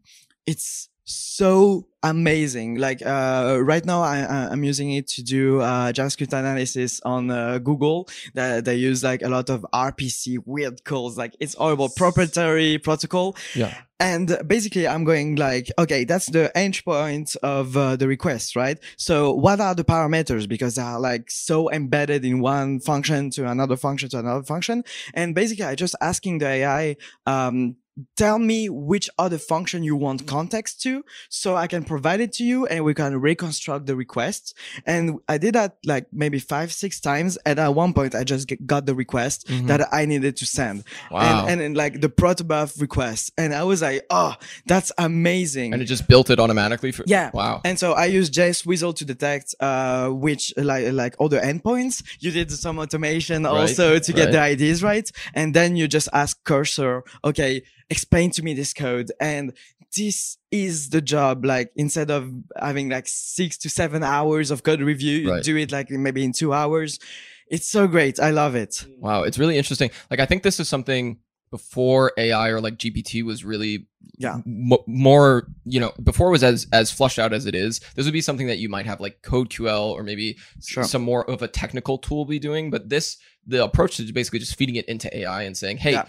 it's 0.46 0.90
so 1.06 1.88
amazing. 2.02 2.76
Like 2.76 3.06
uh, 3.06 3.60
right 3.62 3.86
now, 3.86 4.02
I, 4.02 4.50
I'm 4.52 4.64
using 4.64 4.92
it 4.94 5.08
to 5.10 5.24
do 5.24 5.62
uh, 5.62 5.92
JavaScript 5.92 6.34
analysis 6.34 7.00
on 7.06 7.30
uh, 7.30 7.60
Google. 7.60 8.10
That 8.34 8.66
they 8.66 8.76
use 8.76 9.04
like 9.04 9.22
a 9.22 9.30
lot 9.30 9.50
of 9.50 9.66
RPC 9.74 10.40
weird 10.46 10.84
calls. 10.84 11.18
Like 11.18 11.36
it's 11.40 11.54
horrible 11.54 11.90
proprietary 11.90 12.80
protocol. 12.80 13.36
Yeah. 13.54 13.76
And 14.00 14.38
basically, 14.46 14.88
I'm 14.88 15.06
going 15.06 15.36
like, 15.36 15.72
okay, 15.80 16.04
that's 16.04 16.26
the 16.26 16.52
endpoint 16.54 17.38
of 17.38 17.78
uh, 17.78 17.96
the 17.96 18.08
request, 18.08 18.56
right? 18.56 18.78
So 18.98 19.32
what 19.32 19.62
are 19.62 19.74
the 19.74 19.86
parameters? 19.86 20.50
Because 20.50 20.76
they 20.76 20.82
are 20.82 21.00
like 21.00 21.32
so 21.32 21.72
embedded 21.72 22.26
in 22.26 22.42
one 22.42 22.82
function 22.82 23.30
to 23.32 23.50
another 23.50 23.78
function 23.78 24.10
to 24.10 24.20
another 24.20 24.44
function. 24.44 24.84
And 25.14 25.34
basically, 25.34 25.66
I 25.66 25.76
just 25.76 25.96
asking 26.02 26.40
the 26.40 26.48
AI, 26.48 26.98
um, 27.26 27.78
tell 28.18 28.38
me 28.40 28.70
which 28.70 29.10
other 29.18 29.38
function 29.38 29.84
you 29.84 29.96
want 29.96 30.28
context 30.28 30.82
to 30.82 31.04
so 31.30 31.56
I 31.56 31.68
can 31.68 31.84
provide 31.84 32.20
it 32.20 32.34
to 32.34 32.44
you 32.44 32.66
and 32.66 32.84
we 32.84 32.94
can 32.94 33.16
reconstruct 33.20 33.86
the 33.86 33.96
request. 33.96 34.54
And 34.86 35.20
I 35.30 35.38
did 35.38 35.56
that 35.56 35.78
like 35.86 36.08
maybe 36.12 36.40
five, 36.40 36.74
six 36.74 37.00
times. 37.00 37.38
And 37.46 37.58
at 37.60 37.74
one 37.74 37.94
point, 37.94 38.14
I 38.14 38.24
just 38.24 38.48
get, 38.48 38.66
got 38.68 38.86
the 38.86 38.96
request 38.96 39.48
Mhm. 39.48 39.68
that 39.68 39.88
I 39.94 40.06
needed 40.06 40.36
to 40.38 40.46
send 40.46 40.84
Wow. 41.12 41.46
and, 41.48 41.62
and, 41.62 41.76
like 41.78 42.02
the 42.02 42.10
protobuf 42.10 42.82
request. 42.82 43.32
And 43.38 43.54
I 43.54 43.64
was 43.64 43.82
like, 43.82 44.06
oh, 44.10 44.36
that's 44.66 44.92
amazing. 44.98 45.74
and 45.74 45.82
it 45.82 45.86
just 45.86 46.08
built 46.08 46.30
it 46.30 46.40
automatically 46.40 46.92
for 46.92 47.04
Yeah. 47.08 47.32
Wow. 47.34 47.62
And 47.64 47.80
so 47.80 47.94
I 47.94 48.06
use 48.06 48.30
JSWeasel 48.30 48.96
to 48.98 49.06
detect 49.06 49.56
uh, 49.60 50.10
which 50.10 50.54
like 50.58 50.92
like 50.92 51.16
all 51.20 51.30
the 51.30 51.40
endpoints. 51.40 52.04
You 52.20 52.32
did 52.32 52.52
some 52.52 52.78
automation 52.80 53.44
Right, 53.44 53.52
also 53.52 54.00
to 54.00 54.14
get 54.14 54.34
right. 54.34 54.58
the 54.58 54.66
IDs 54.66 54.84
right, 54.84 55.10
and 55.34 55.54
then 55.54 55.76
you 55.76 55.88
just 55.88 56.10
ask 56.14 56.44
cursor, 56.44 57.04
okay, 57.24 57.62
explain 57.90 58.32
to 58.32 58.44
me 58.44 58.54
this 58.54 58.74
code, 58.74 59.12
and 59.20 59.54
this 59.96 60.38
is 60.52 60.90
the 60.90 61.02
job. 61.02 61.46
Like 61.46 61.72
instead 61.76 62.12
of 62.12 62.32
having 62.60 62.90
like 62.90 63.08
six 63.08 63.58
to 63.60 63.70
seven 63.70 64.04
hours 64.04 64.52
of 64.52 64.64
code 64.64 64.82
review, 64.82 65.30
Right. 65.32 65.44
do 65.44 65.56
it 65.58 65.72
like 65.72 65.90
maybe 65.90 66.24
in 66.24 66.34
two 66.34 66.54
hours. 66.54 67.00
It's 67.48 67.68
so 67.68 67.88
great. 67.88 68.20
I 68.20 68.32
love 68.32 68.56
it. 68.56 68.72
Mm. 68.72 69.00
Wow, 69.00 69.24
it's 69.24 69.38
really 69.38 69.58
interesting. 69.58 69.92
Like 70.10 70.20
I 70.20 70.26
think 70.26 70.44
this 70.44 70.60
is 70.60 70.68
something 70.68 71.20
before 71.52 72.12
AI 72.18 72.50
or 72.50 72.60
like 72.60 72.78
GPT 72.78 73.24
was 73.24 73.46
really 73.46 73.88
Yeah. 74.18 74.38
m- 74.46 74.72
more, 74.88 75.48
you 75.64 75.80
know, 75.80 75.94
before 76.04 76.28
it 76.30 76.32
was 76.32 76.44
as 76.44 76.68
as 76.74 76.92
flushed 76.92 77.20
out 77.20 77.34
as 77.34 77.46
it 77.46 77.54
is. 77.56 77.80
This 77.96 78.06
would 78.06 78.14
be 78.14 78.22
something 78.22 78.48
that 78.48 78.58
you 78.58 78.68
might 78.68 78.86
have 78.88 79.00
like 79.00 79.22
CodeQL 79.22 79.92
or 79.92 80.04
maybe 80.04 80.38
Sure. 80.66 80.84
some 80.84 81.04
more 81.04 81.30
of 81.30 81.42
a 81.44 81.48
technical 81.48 81.98
tool 82.00 82.26
be 82.26 82.40
doing, 82.40 82.72
but 82.72 82.90
this 82.90 83.18
the 83.48 83.64
approach 83.64 84.00
is 84.00 84.12
basically 84.12 84.40
just 84.40 84.56
feeding 84.56 84.76
it 84.76 84.86
into 84.86 85.16
AI 85.16 85.44
and 85.44 85.56
saying, 85.56 85.78
"Hey, 85.78 85.92
Yeah. 85.92 86.06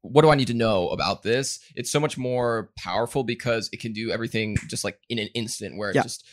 What 0.00 0.22
do 0.22 0.30
I 0.30 0.34
need 0.34 0.48
to 0.48 0.54
know 0.54 0.88
about 0.90 1.22
this?" 1.22 1.60
It's 1.74 1.90
so 1.90 2.00
much 2.00 2.16
more 2.18 2.70
powerful 2.76 3.24
because 3.24 3.68
it 3.72 3.80
can 3.80 3.92
do 3.92 4.10
everything 4.10 4.56
just 4.68 4.84
like 4.84 4.98
in 5.08 5.18
an 5.18 5.28
instant 5.34 5.76
where 5.76 5.90
it 5.90 5.96
Yeah. 5.96 6.02
just 6.02 6.24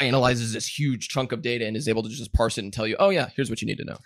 analyzes 0.00 0.52
this 0.52 0.66
huge 0.66 1.08
chunk 1.08 1.30
of 1.32 1.40
data 1.40 1.66
and 1.66 1.76
is 1.76 1.88
able 1.88 2.02
to 2.02 2.08
just 2.08 2.32
parse 2.32 2.58
it 2.58 2.64
and 2.64 2.72
tell 2.72 2.86
you, 2.86 2.96
"Oh 2.98 3.10
yeah, 3.10 3.30
here's 3.36 3.48
what 3.48 3.62
you 3.62 3.66
need 3.66 3.78
to 3.78 3.84
know." 3.84 3.98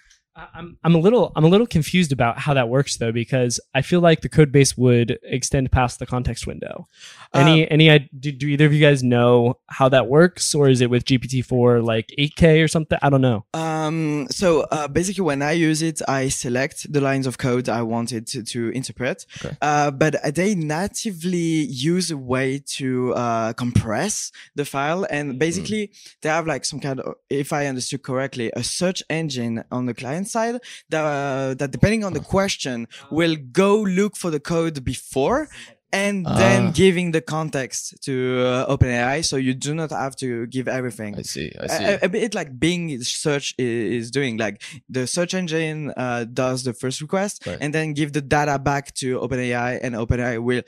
I'm 0.55 0.79
I'm 0.85 0.95
a 0.95 0.99
little 0.99 1.33
I'm 1.37 1.45
a 1.45 1.49
little 1.49 1.67
confused 1.67 2.13
about 2.13 2.39
how 2.39 2.55
that 2.55 2.69
works 2.69 2.97
though 2.97 3.13
because 3.13 3.61
I 3.75 3.83
feel 3.83 4.01
like 4.01 4.21
the 4.21 4.29
code 4.29 4.53
base 4.53 4.77
would 4.77 5.19
extend 5.23 5.73
past 5.73 5.99
the 5.99 6.07
context 6.07 6.47
window. 6.47 6.87
Any 7.35 7.71
any 7.71 8.09
do, 8.19 8.33
do 8.33 8.47
either 8.47 8.67
of 8.67 8.73
you 8.73 8.81
guys 8.81 9.03
know 9.03 9.59
how 9.67 9.89
that 9.89 10.09
works 10.09 10.55
or 10.55 10.69
is 10.69 10.81
it 10.81 10.91
with 10.91 11.05
GPT-4 11.05 11.85
like 11.85 12.13
8K 12.19 12.65
or 12.65 12.69
something? 12.69 12.99
I 13.03 13.11
don't 13.11 13.21
know. 13.21 13.45
Um, 13.55 14.27
so 14.31 14.63
uh, 14.71 14.89
basically, 14.89 15.25
when 15.25 15.43
I 15.43 15.53
use 15.53 15.83
it, 15.83 16.01
I 16.09 16.29
select 16.29 16.91
the 16.93 17.01
lines 17.01 17.27
of 17.27 17.39
code 17.39 17.69
I 17.69 17.83
wanted 17.83 18.27
to, 18.29 18.43
to 18.43 18.71
interpret. 18.71 19.27
Okay. 19.45 19.57
Uh, 19.61 19.91
but 19.91 20.17
they 20.35 20.55
natively 20.55 21.67
use 21.67 22.11
a 22.11 22.17
way 22.17 22.63
to 22.77 23.15
uh, 23.15 23.53
compress 23.55 24.33
the 24.55 24.65
file, 24.65 25.07
and 25.11 25.39
basically 25.39 25.93
they 26.23 26.29
have 26.29 26.47
like 26.47 26.65
some 26.65 26.81
kind 26.81 27.01
of, 27.01 27.15
if 27.29 27.53
I 27.53 27.67
understood 27.67 28.03
correctly, 28.03 28.51
a 28.55 28.63
search 28.63 29.03
engine 29.11 29.65
on 29.71 29.87
the 29.87 29.95
client 29.95 30.28
side 30.29 30.57
that 30.91 31.05
uh, 31.05 31.55
that 31.59 31.71
depending 31.71 32.05
on 32.05 32.13
the 32.13 32.21
question 32.37 32.87
will 33.11 33.37
go 33.53 33.73
look 33.83 34.17
for 34.17 34.31
the 34.31 34.41
code 34.41 34.85
before. 34.85 35.49
And 35.91 36.27
then 36.27 36.67
Ah. 36.67 36.73
giving 36.75 37.13
the 37.13 37.23
context 37.23 37.83
to 38.07 38.13
uh, 38.45 38.73
OpenAI, 38.73 39.25
so 39.25 39.37
you 39.39 39.55
do 39.55 39.73
not 39.75 39.89
have 39.91 40.15
to 40.17 40.47
give 40.47 40.69
everything 40.69 41.17
I 41.17 41.23
see. 41.23 41.49
I 41.59 41.67
see. 41.67 41.85
a- 41.93 42.01
a 42.03 42.09
bit 42.11 42.35
like 42.35 42.51
Bing 42.61 43.01
search 43.03 43.55
is 43.57 44.11
doing. 44.11 44.37
Like 44.37 44.57
the 44.97 45.07
search 45.07 45.33
engine 45.33 45.79
uh, 45.97 46.25
does 46.43 46.59
the 46.69 46.75
first 46.75 47.01
request 47.01 47.47
Right. 47.47 47.57
and 47.63 47.73
then 47.73 47.95
give 47.95 48.13
the 48.13 48.21
data 48.21 48.59
back 48.59 48.93
to 49.01 49.07
OpenAI, 49.25 49.81
and 49.83 49.95
OpenAI 49.95 50.37
will 50.49 50.63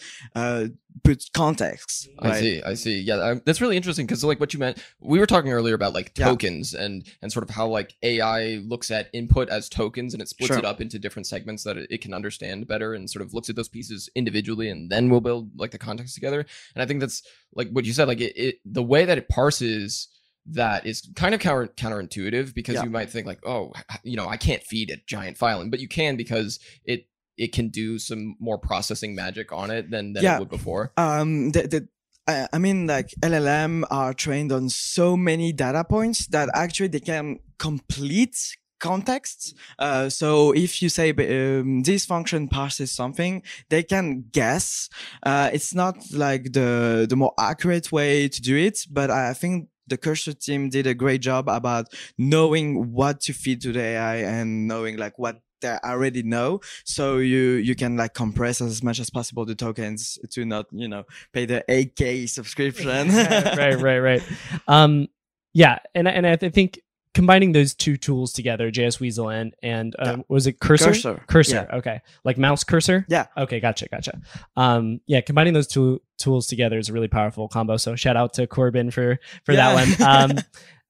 put 1.04 1.24
context. 1.34 2.08
I 2.18 2.40
see. 2.40 2.62
I 2.62 2.74
see. 2.74 3.00
Yeah, 3.00 3.16
I, 3.16 3.34
that's 3.44 3.60
really 3.60 3.76
interesting 3.76 4.06
because 4.06 4.24
like 4.24 4.40
what 4.40 4.52
you 4.52 4.58
meant, 4.60 4.82
we 5.00 5.18
were 5.18 5.26
talking 5.26 5.52
earlier 5.52 5.74
about 5.74 5.94
like 5.94 6.12
Yeah. 6.16 6.26
tokens 6.26 6.74
and 6.74 7.04
and 7.22 7.32
sort 7.32 7.42
of 7.48 7.50
how 7.54 7.68
like 7.68 7.94
AI 8.02 8.56
looks 8.66 8.90
at 8.90 9.08
input 9.12 9.48
as 9.48 9.68
tokens 9.68 10.14
and 10.14 10.22
it 10.22 10.28
splits 10.28 10.48
Sure. 10.48 10.58
it 10.58 10.64
up 10.64 10.80
into 10.80 10.98
different 10.98 11.26
segments 11.26 11.64
that 11.64 11.76
it, 11.76 12.00
can 12.00 12.12
understand 12.14 12.66
better 12.66 12.94
and 12.94 13.08
sort 13.10 13.24
of 13.24 13.32
looks 13.34 13.48
at 13.48 13.56
those 13.56 13.68
pieces 13.68 14.08
individually 14.14 14.68
and 14.70 14.90
then 14.90 15.08
we'll 15.10 15.20
build 15.20 15.50
like 15.58 15.70
the 15.70 15.78
context 15.78 16.14
together. 16.14 16.44
And 16.74 16.82
I 16.82 16.86
think 16.86 17.00
that's 17.00 17.22
like 17.54 17.70
what 17.70 17.84
you 17.84 17.92
said, 17.92 18.08
like 18.08 18.20
it, 18.20 18.36
it 18.36 18.54
the 18.64 18.82
way 18.82 19.04
that 19.04 19.18
it 19.18 19.28
parses 19.28 20.08
that 20.46 20.86
is 20.86 21.08
kind 21.14 21.34
of 21.34 21.40
counter 21.40 21.68
counterintuitive 21.76 22.54
because 22.54 22.74
Yeah. 22.76 22.84
you 22.84 22.90
might 22.90 23.10
think 23.10 23.26
like, 23.26 23.46
oh, 23.46 23.72
you 24.02 24.16
know, 24.16 24.26
I 24.28 24.36
can't 24.36 24.62
feed 24.62 24.90
a 24.90 24.96
giant 25.06 25.36
file, 25.36 25.60
in, 25.60 25.70
but 25.70 25.80
you 25.80 25.88
can 25.88 26.16
because 26.16 26.58
it 26.84 27.06
it 27.44 27.52
can 27.56 27.68
do 27.70 27.98
some 27.98 28.36
more 28.38 28.58
processing 28.58 29.14
magic 29.14 29.50
on 29.52 29.70
it 29.70 29.90
than, 29.90 30.12
than 30.12 30.22
Yeah. 30.22 30.36
it 30.36 30.40
would 30.40 30.50
before. 30.58 30.92
Um, 30.96 31.50
the, 31.54 31.62
the, 31.72 31.80
I 32.28 32.46
I 32.52 32.58
mean, 32.58 32.86
like 32.86 33.08
LLM 33.22 33.84
are 33.90 34.12
trained 34.14 34.52
on 34.52 34.68
so 34.68 35.16
many 35.16 35.52
data 35.52 35.82
points 35.84 36.26
that 36.28 36.48
actually 36.54 36.88
they 36.94 37.00
can 37.00 37.38
complete 37.58 38.36
contexts. 38.78 39.54
Uh, 39.78 40.08
so 40.08 40.52
if 40.52 40.82
you 40.82 40.88
say 40.88 41.10
um, 41.10 41.82
this 41.82 42.04
function 42.06 42.48
parses 42.48 42.90
something, 42.92 43.42
they 43.68 43.82
can 43.82 44.24
guess. 44.32 44.88
Uh, 45.22 45.50
it's 45.52 45.74
not 45.74 45.96
like 46.12 46.52
the 46.52 47.06
the 47.08 47.16
more 47.16 47.34
accurate 47.38 47.90
way 47.92 48.28
to 48.28 48.40
do 48.40 48.56
it, 48.56 48.86
but 48.90 49.10
I 49.10 49.34
think 49.34 49.68
the 49.86 49.96
Cursor 49.98 50.34
team 50.34 50.70
did 50.70 50.86
a 50.86 50.94
great 50.94 51.20
job 51.20 51.48
about 51.48 51.86
knowing 52.16 52.92
what 52.92 53.20
to 53.26 53.32
feed 53.32 53.60
to 53.62 53.72
the 53.72 53.80
AI 53.80 54.16
and 54.38 54.68
knowing 54.68 54.96
like 54.96 55.18
what 55.18 55.36
they 55.60 55.76
already 55.84 56.22
know 56.22 56.60
so 56.84 57.18
you 57.18 57.52
you 57.52 57.74
can 57.74 57.96
like 57.96 58.14
compress 58.14 58.60
as 58.60 58.82
much 58.82 58.98
as 59.00 59.10
possible 59.10 59.44
the 59.44 59.54
tokens 59.54 60.18
to 60.30 60.44
not 60.44 60.66
you 60.72 60.88
know 60.88 61.04
pay 61.32 61.46
the 61.46 61.64
8k 61.68 62.28
subscription 62.28 63.08
right, 63.56 63.80
right, 63.80 63.98
right. 63.98 64.22
Um, 64.68 65.08
yeah, 65.52 65.78
and 65.94 66.06
and 66.06 66.26
I 66.26 66.36
th- 66.36 66.52
think 66.52 66.80
combining 67.12 67.50
those 67.50 67.74
two 67.74 67.96
tools 67.96 68.32
together, 68.32 68.70
JS 68.70 69.00
Weasel 69.00 69.28
and 69.30 69.52
and 69.62 69.96
um, 69.98 70.18
Yeah. 70.18 70.22
was 70.28 70.46
it 70.46 70.60
cursor? 70.60 70.86
Cursor. 70.86 71.24
Cursor. 71.26 71.68
Okay, 71.72 72.00
like 72.24 72.38
mouse 72.38 72.62
cursor. 72.62 73.04
Yeah. 73.08 73.26
Okay, 73.36 73.58
gotcha, 73.58 73.88
gotcha. 73.88 74.20
Um, 74.56 75.00
yeah, 75.06 75.20
combining 75.20 75.52
those 75.52 75.66
two 75.66 76.00
tools 76.18 76.46
together 76.46 76.78
is 76.78 76.88
a 76.88 76.92
really 76.92 77.08
powerful 77.08 77.48
combo. 77.48 77.76
So 77.78 77.96
shout 77.96 78.16
out 78.16 78.34
to 78.34 78.46
Corbin 78.46 78.92
for 78.92 79.18
for 79.44 79.52
Yeah. 79.52 79.74
that 79.74 79.98
one. 79.98 80.30
Um, 80.38 80.44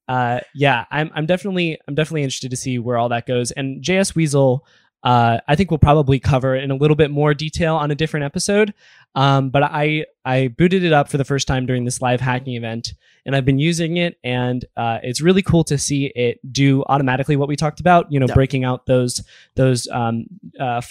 uh, 0.07 0.39
yeah, 0.53 0.85
I'm 0.91 1.09
I'm 1.13 1.25
definitely 1.25 1.79
I'm 1.87 1.95
definitely 1.95 2.23
interested 2.23 2.51
to 2.51 2.57
see 2.57 2.79
where 2.79 2.97
all 2.97 3.09
that 3.09 3.25
goes. 3.25 3.51
And 3.51 3.83
JS 3.83 4.15
Weasel, 4.15 4.65
uh, 5.03 5.39
I 5.47 5.55
think 5.55 5.71
we'll 5.71 5.77
probably 5.77 6.19
cover 6.19 6.55
in 6.55 6.69
a 6.71 6.75
little 6.75 6.95
bit 6.95 7.11
more 7.11 7.33
detail 7.33 7.75
on 7.75 7.91
a 7.91 7.95
different 7.95 8.23
episode. 8.25 8.73
Um, 9.15 9.49
but 9.49 9.63
I 9.63 10.05
I 10.25 10.49
booted 10.49 10.83
it 10.83 10.93
up 10.93 11.09
for 11.09 11.17
the 11.17 11.25
first 11.25 11.47
time 11.47 11.65
during 11.65 11.85
this 11.85 12.01
live 12.01 12.21
hacking 12.21 12.55
event, 12.55 12.93
and 13.25 13.35
I've 13.35 13.45
been 13.45 13.59
using 13.59 13.97
it, 13.97 14.17
and 14.23 14.63
uh, 14.77 14.99
it's 15.03 15.21
really 15.21 15.41
cool 15.41 15.63
to 15.65 15.77
see 15.77 16.05
it 16.15 16.39
do 16.51 16.83
automatically 16.87 17.35
what 17.35 17.47
we 17.49 17.55
talked 17.55 17.79
about. 17.79 18.11
You 18.11 18.19
know, 18.19 18.27
Yeah. 18.29 18.35
breaking 18.35 18.63
out 18.63 18.85
those 18.85 19.23
those 19.55 19.87
um, 19.89 20.25
uh, 20.59 20.81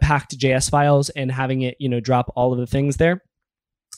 packed 0.00 0.38
JS 0.38 0.70
files 0.70 1.10
and 1.10 1.30
having 1.30 1.62
it 1.62 1.76
you 1.78 1.88
know 1.88 2.00
drop 2.00 2.32
all 2.34 2.52
of 2.52 2.58
the 2.58 2.66
things 2.66 2.96
there. 2.96 3.22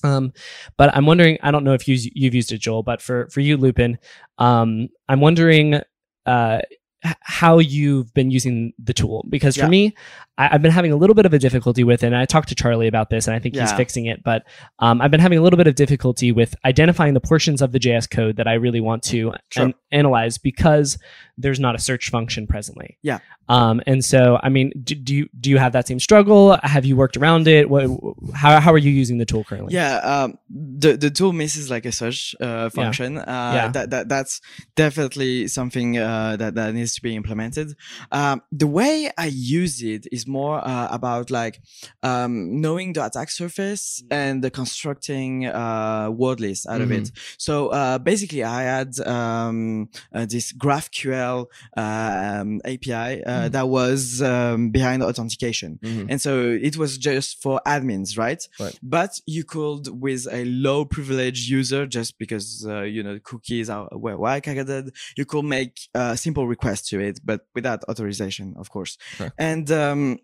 Um, 0.04 0.32
but 0.76 0.94
I'm 0.96 1.06
wondering, 1.06 1.38
I 1.42 1.50
don't 1.50 1.64
know 1.64 1.74
if 1.74 1.88
you, 1.88 1.96
you've 2.14 2.34
used 2.34 2.52
it, 2.52 2.58
Joel, 2.58 2.82
but 2.82 3.02
for, 3.02 3.28
for 3.30 3.40
you, 3.40 3.56
Lupin, 3.56 3.98
um, 4.38 4.88
I'm 5.08 5.20
wondering, 5.20 5.80
uh, 6.26 6.60
how 7.02 7.58
you've 7.58 8.12
been 8.14 8.30
using 8.30 8.72
the 8.82 8.92
tool 8.92 9.24
because 9.28 9.54
for 9.56 9.62
Yeah. 9.62 9.68
me 9.68 9.94
I, 10.36 10.48
i've 10.54 10.62
been 10.62 10.72
having 10.72 10.90
a 10.90 10.96
little 10.96 11.14
bit 11.14 11.26
of 11.26 11.32
a 11.32 11.38
difficulty 11.38 11.84
with 11.84 12.02
it 12.02 12.06
and 12.08 12.16
i 12.16 12.24
talked 12.24 12.48
to 12.48 12.56
charlie 12.56 12.88
about 12.88 13.08
this 13.08 13.28
and 13.28 13.36
i 13.36 13.38
think 13.38 13.54
he's 13.54 13.72
fixing 13.72 14.06
it 14.06 14.24
but 14.24 14.42
um, 14.80 15.00
i've 15.00 15.10
been 15.12 15.20
having 15.20 15.38
a 15.38 15.42
little 15.42 15.56
bit 15.56 15.68
of 15.68 15.76
difficulty 15.76 16.32
with 16.32 16.56
identifying 16.64 17.14
the 17.14 17.20
portions 17.20 17.62
of 17.62 17.70
the 17.70 17.78
js 17.78 18.10
code 18.10 18.34
that 18.36 18.48
i 18.48 18.54
really 18.54 18.80
want 18.80 19.02
to 19.04 19.32
Sure. 19.50 19.66
an- 19.66 19.74
analyze 19.92 20.38
because 20.38 20.98
there's 21.38 21.60
not 21.60 21.74
a 21.76 21.78
search 21.78 22.10
function 22.10 22.46
presently 22.48 22.98
Yeah. 23.02 23.18
um, 23.48 23.80
and 23.86 24.04
so 24.04 24.40
i 24.42 24.48
mean 24.48 24.72
do, 24.82 24.96
do 24.96 25.14
you 25.14 25.28
do 25.38 25.50
you 25.50 25.58
have 25.58 25.72
that 25.74 25.86
same 25.86 26.00
struggle 26.00 26.58
have 26.64 26.84
you 26.84 26.96
worked 26.96 27.16
around 27.16 27.46
it 27.46 27.70
what, 27.70 27.88
how, 28.34 28.58
how 28.60 28.72
are 28.72 28.78
you 28.78 28.90
using 28.90 29.18
the 29.18 29.24
tool 29.24 29.44
currently 29.44 29.72
yeah 29.72 29.98
um 29.98 30.36
the 30.50 30.96
the 30.96 31.10
tool 31.10 31.32
misses 31.32 31.70
like 31.70 31.84
a 31.86 31.92
search 31.92 32.34
uh 32.40 32.68
function 32.70 33.18
uh 33.18 33.52
Yeah. 33.54 33.68
that, 33.68 33.90
that 33.90 34.08
that's 34.08 34.40
definitely 34.76 35.48
something 35.48 35.96
uh 35.98 36.36
that 36.36 36.54
that 36.56 36.74
needs 36.74 36.87
to 36.94 37.02
be 37.02 37.14
implemented. 37.14 37.68
Um 38.12 38.42
the 38.52 38.66
way 38.66 39.10
i 39.16 39.26
use 39.26 39.82
it 39.82 40.06
is 40.12 40.26
more 40.26 40.56
uh, 40.66 40.88
about 40.90 41.30
like 41.30 41.60
um 42.02 42.60
knowing 42.60 42.92
the 42.94 43.04
attack 43.04 43.30
surface 43.30 44.02
and 44.10 44.42
the 44.44 44.50
constructing 44.50 45.46
uh 45.46 46.08
word 46.10 46.40
list 46.40 46.66
out 46.68 46.80
of 46.80 46.90
it. 46.92 47.10
So 47.38 47.68
uh 47.68 47.98
basically 47.98 48.44
i 48.44 48.62
had 48.62 48.98
um 49.00 49.88
uh, 50.14 50.26
this 50.26 50.52
graphql 50.52 51.46
um 51.76 52.60
api 52.64 53.24
uh, 53.24 53.48
that 53.48 53.68
was 53.68 54.20
um, 54.22 54.70
behind 54.70 55.02
authentication. 55.02 55.78
Mhm. 55.82 56.06
and 56.10 56.20
so 56.20 56.32
it 56.68 56.76
was 56.76 56.98
just 56.98 57.40
for 57.42 57.60
admins 57.66 58.16
right? 58.18 58.42
Right. 58.60 58.78
but 58.82 59.12
you 59.26 59.44
could 59.44 59.88
with 60.00 60.26
a 60.30 60.44
low 60.44 60.84
privilege 60.84 61.48
user 61.50 61.86
just 61.86 62.18
because 62.18 62.66
uh, 62.66 62.82
you 62.82 63.02
know 63.02 63.18
cookies 63.22 63.68
are 63.70 63.88
were 63.92 64.16
wildcarded 64.16 64.90
you 65.16 65.24
could 65.24 65.44
make 65.44 65.74
a 65.94 66.16
simple 66.16 66.46
request 66.78 66.88
to 66.90 67.00
it 67.00 67.20
but 67.24 67.40
without 67.54 67.80
authorization 67.88 68.54
of 68.58 68.70
course 68.70 68.96
Sure. 69.16 69.32
and 69.38 69.70
um 69.70 70.18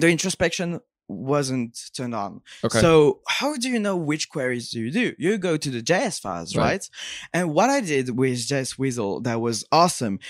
the 0.00 0.08
introspection 0.08 0.80
wasn't 1.08 1.76
turned 1.96 2.14
on. 2.14 2.40
Okay. 2.62 2.80
So 2.80 3.20
how 3.26 3.56
do 3.56 3.68
you 3.68 3.80
know 3.80 3.96
which 3.96 4.28
queries 4.30 4.70
do 4.70 4.78
you 4.80 4.92
do? 4.92 5.12
You 5.18 5.38
go 5.38 5.56
to 5.56 5.68
the 5.70 5.82
JS 5.82 6.20
files, 6.20 6.54
Right. 6.54 6.64
right? 6.64 6.90
And 7.34 7.52
what 7.52 7.68
I 7.68 7.80
did 7.80 8.16
with 8.16 8.38
JS 8.48 8.78
Weasel 8.78 9.20
that 9.22 9.40
was 9.40 9.64
awesome. 9.72 10.20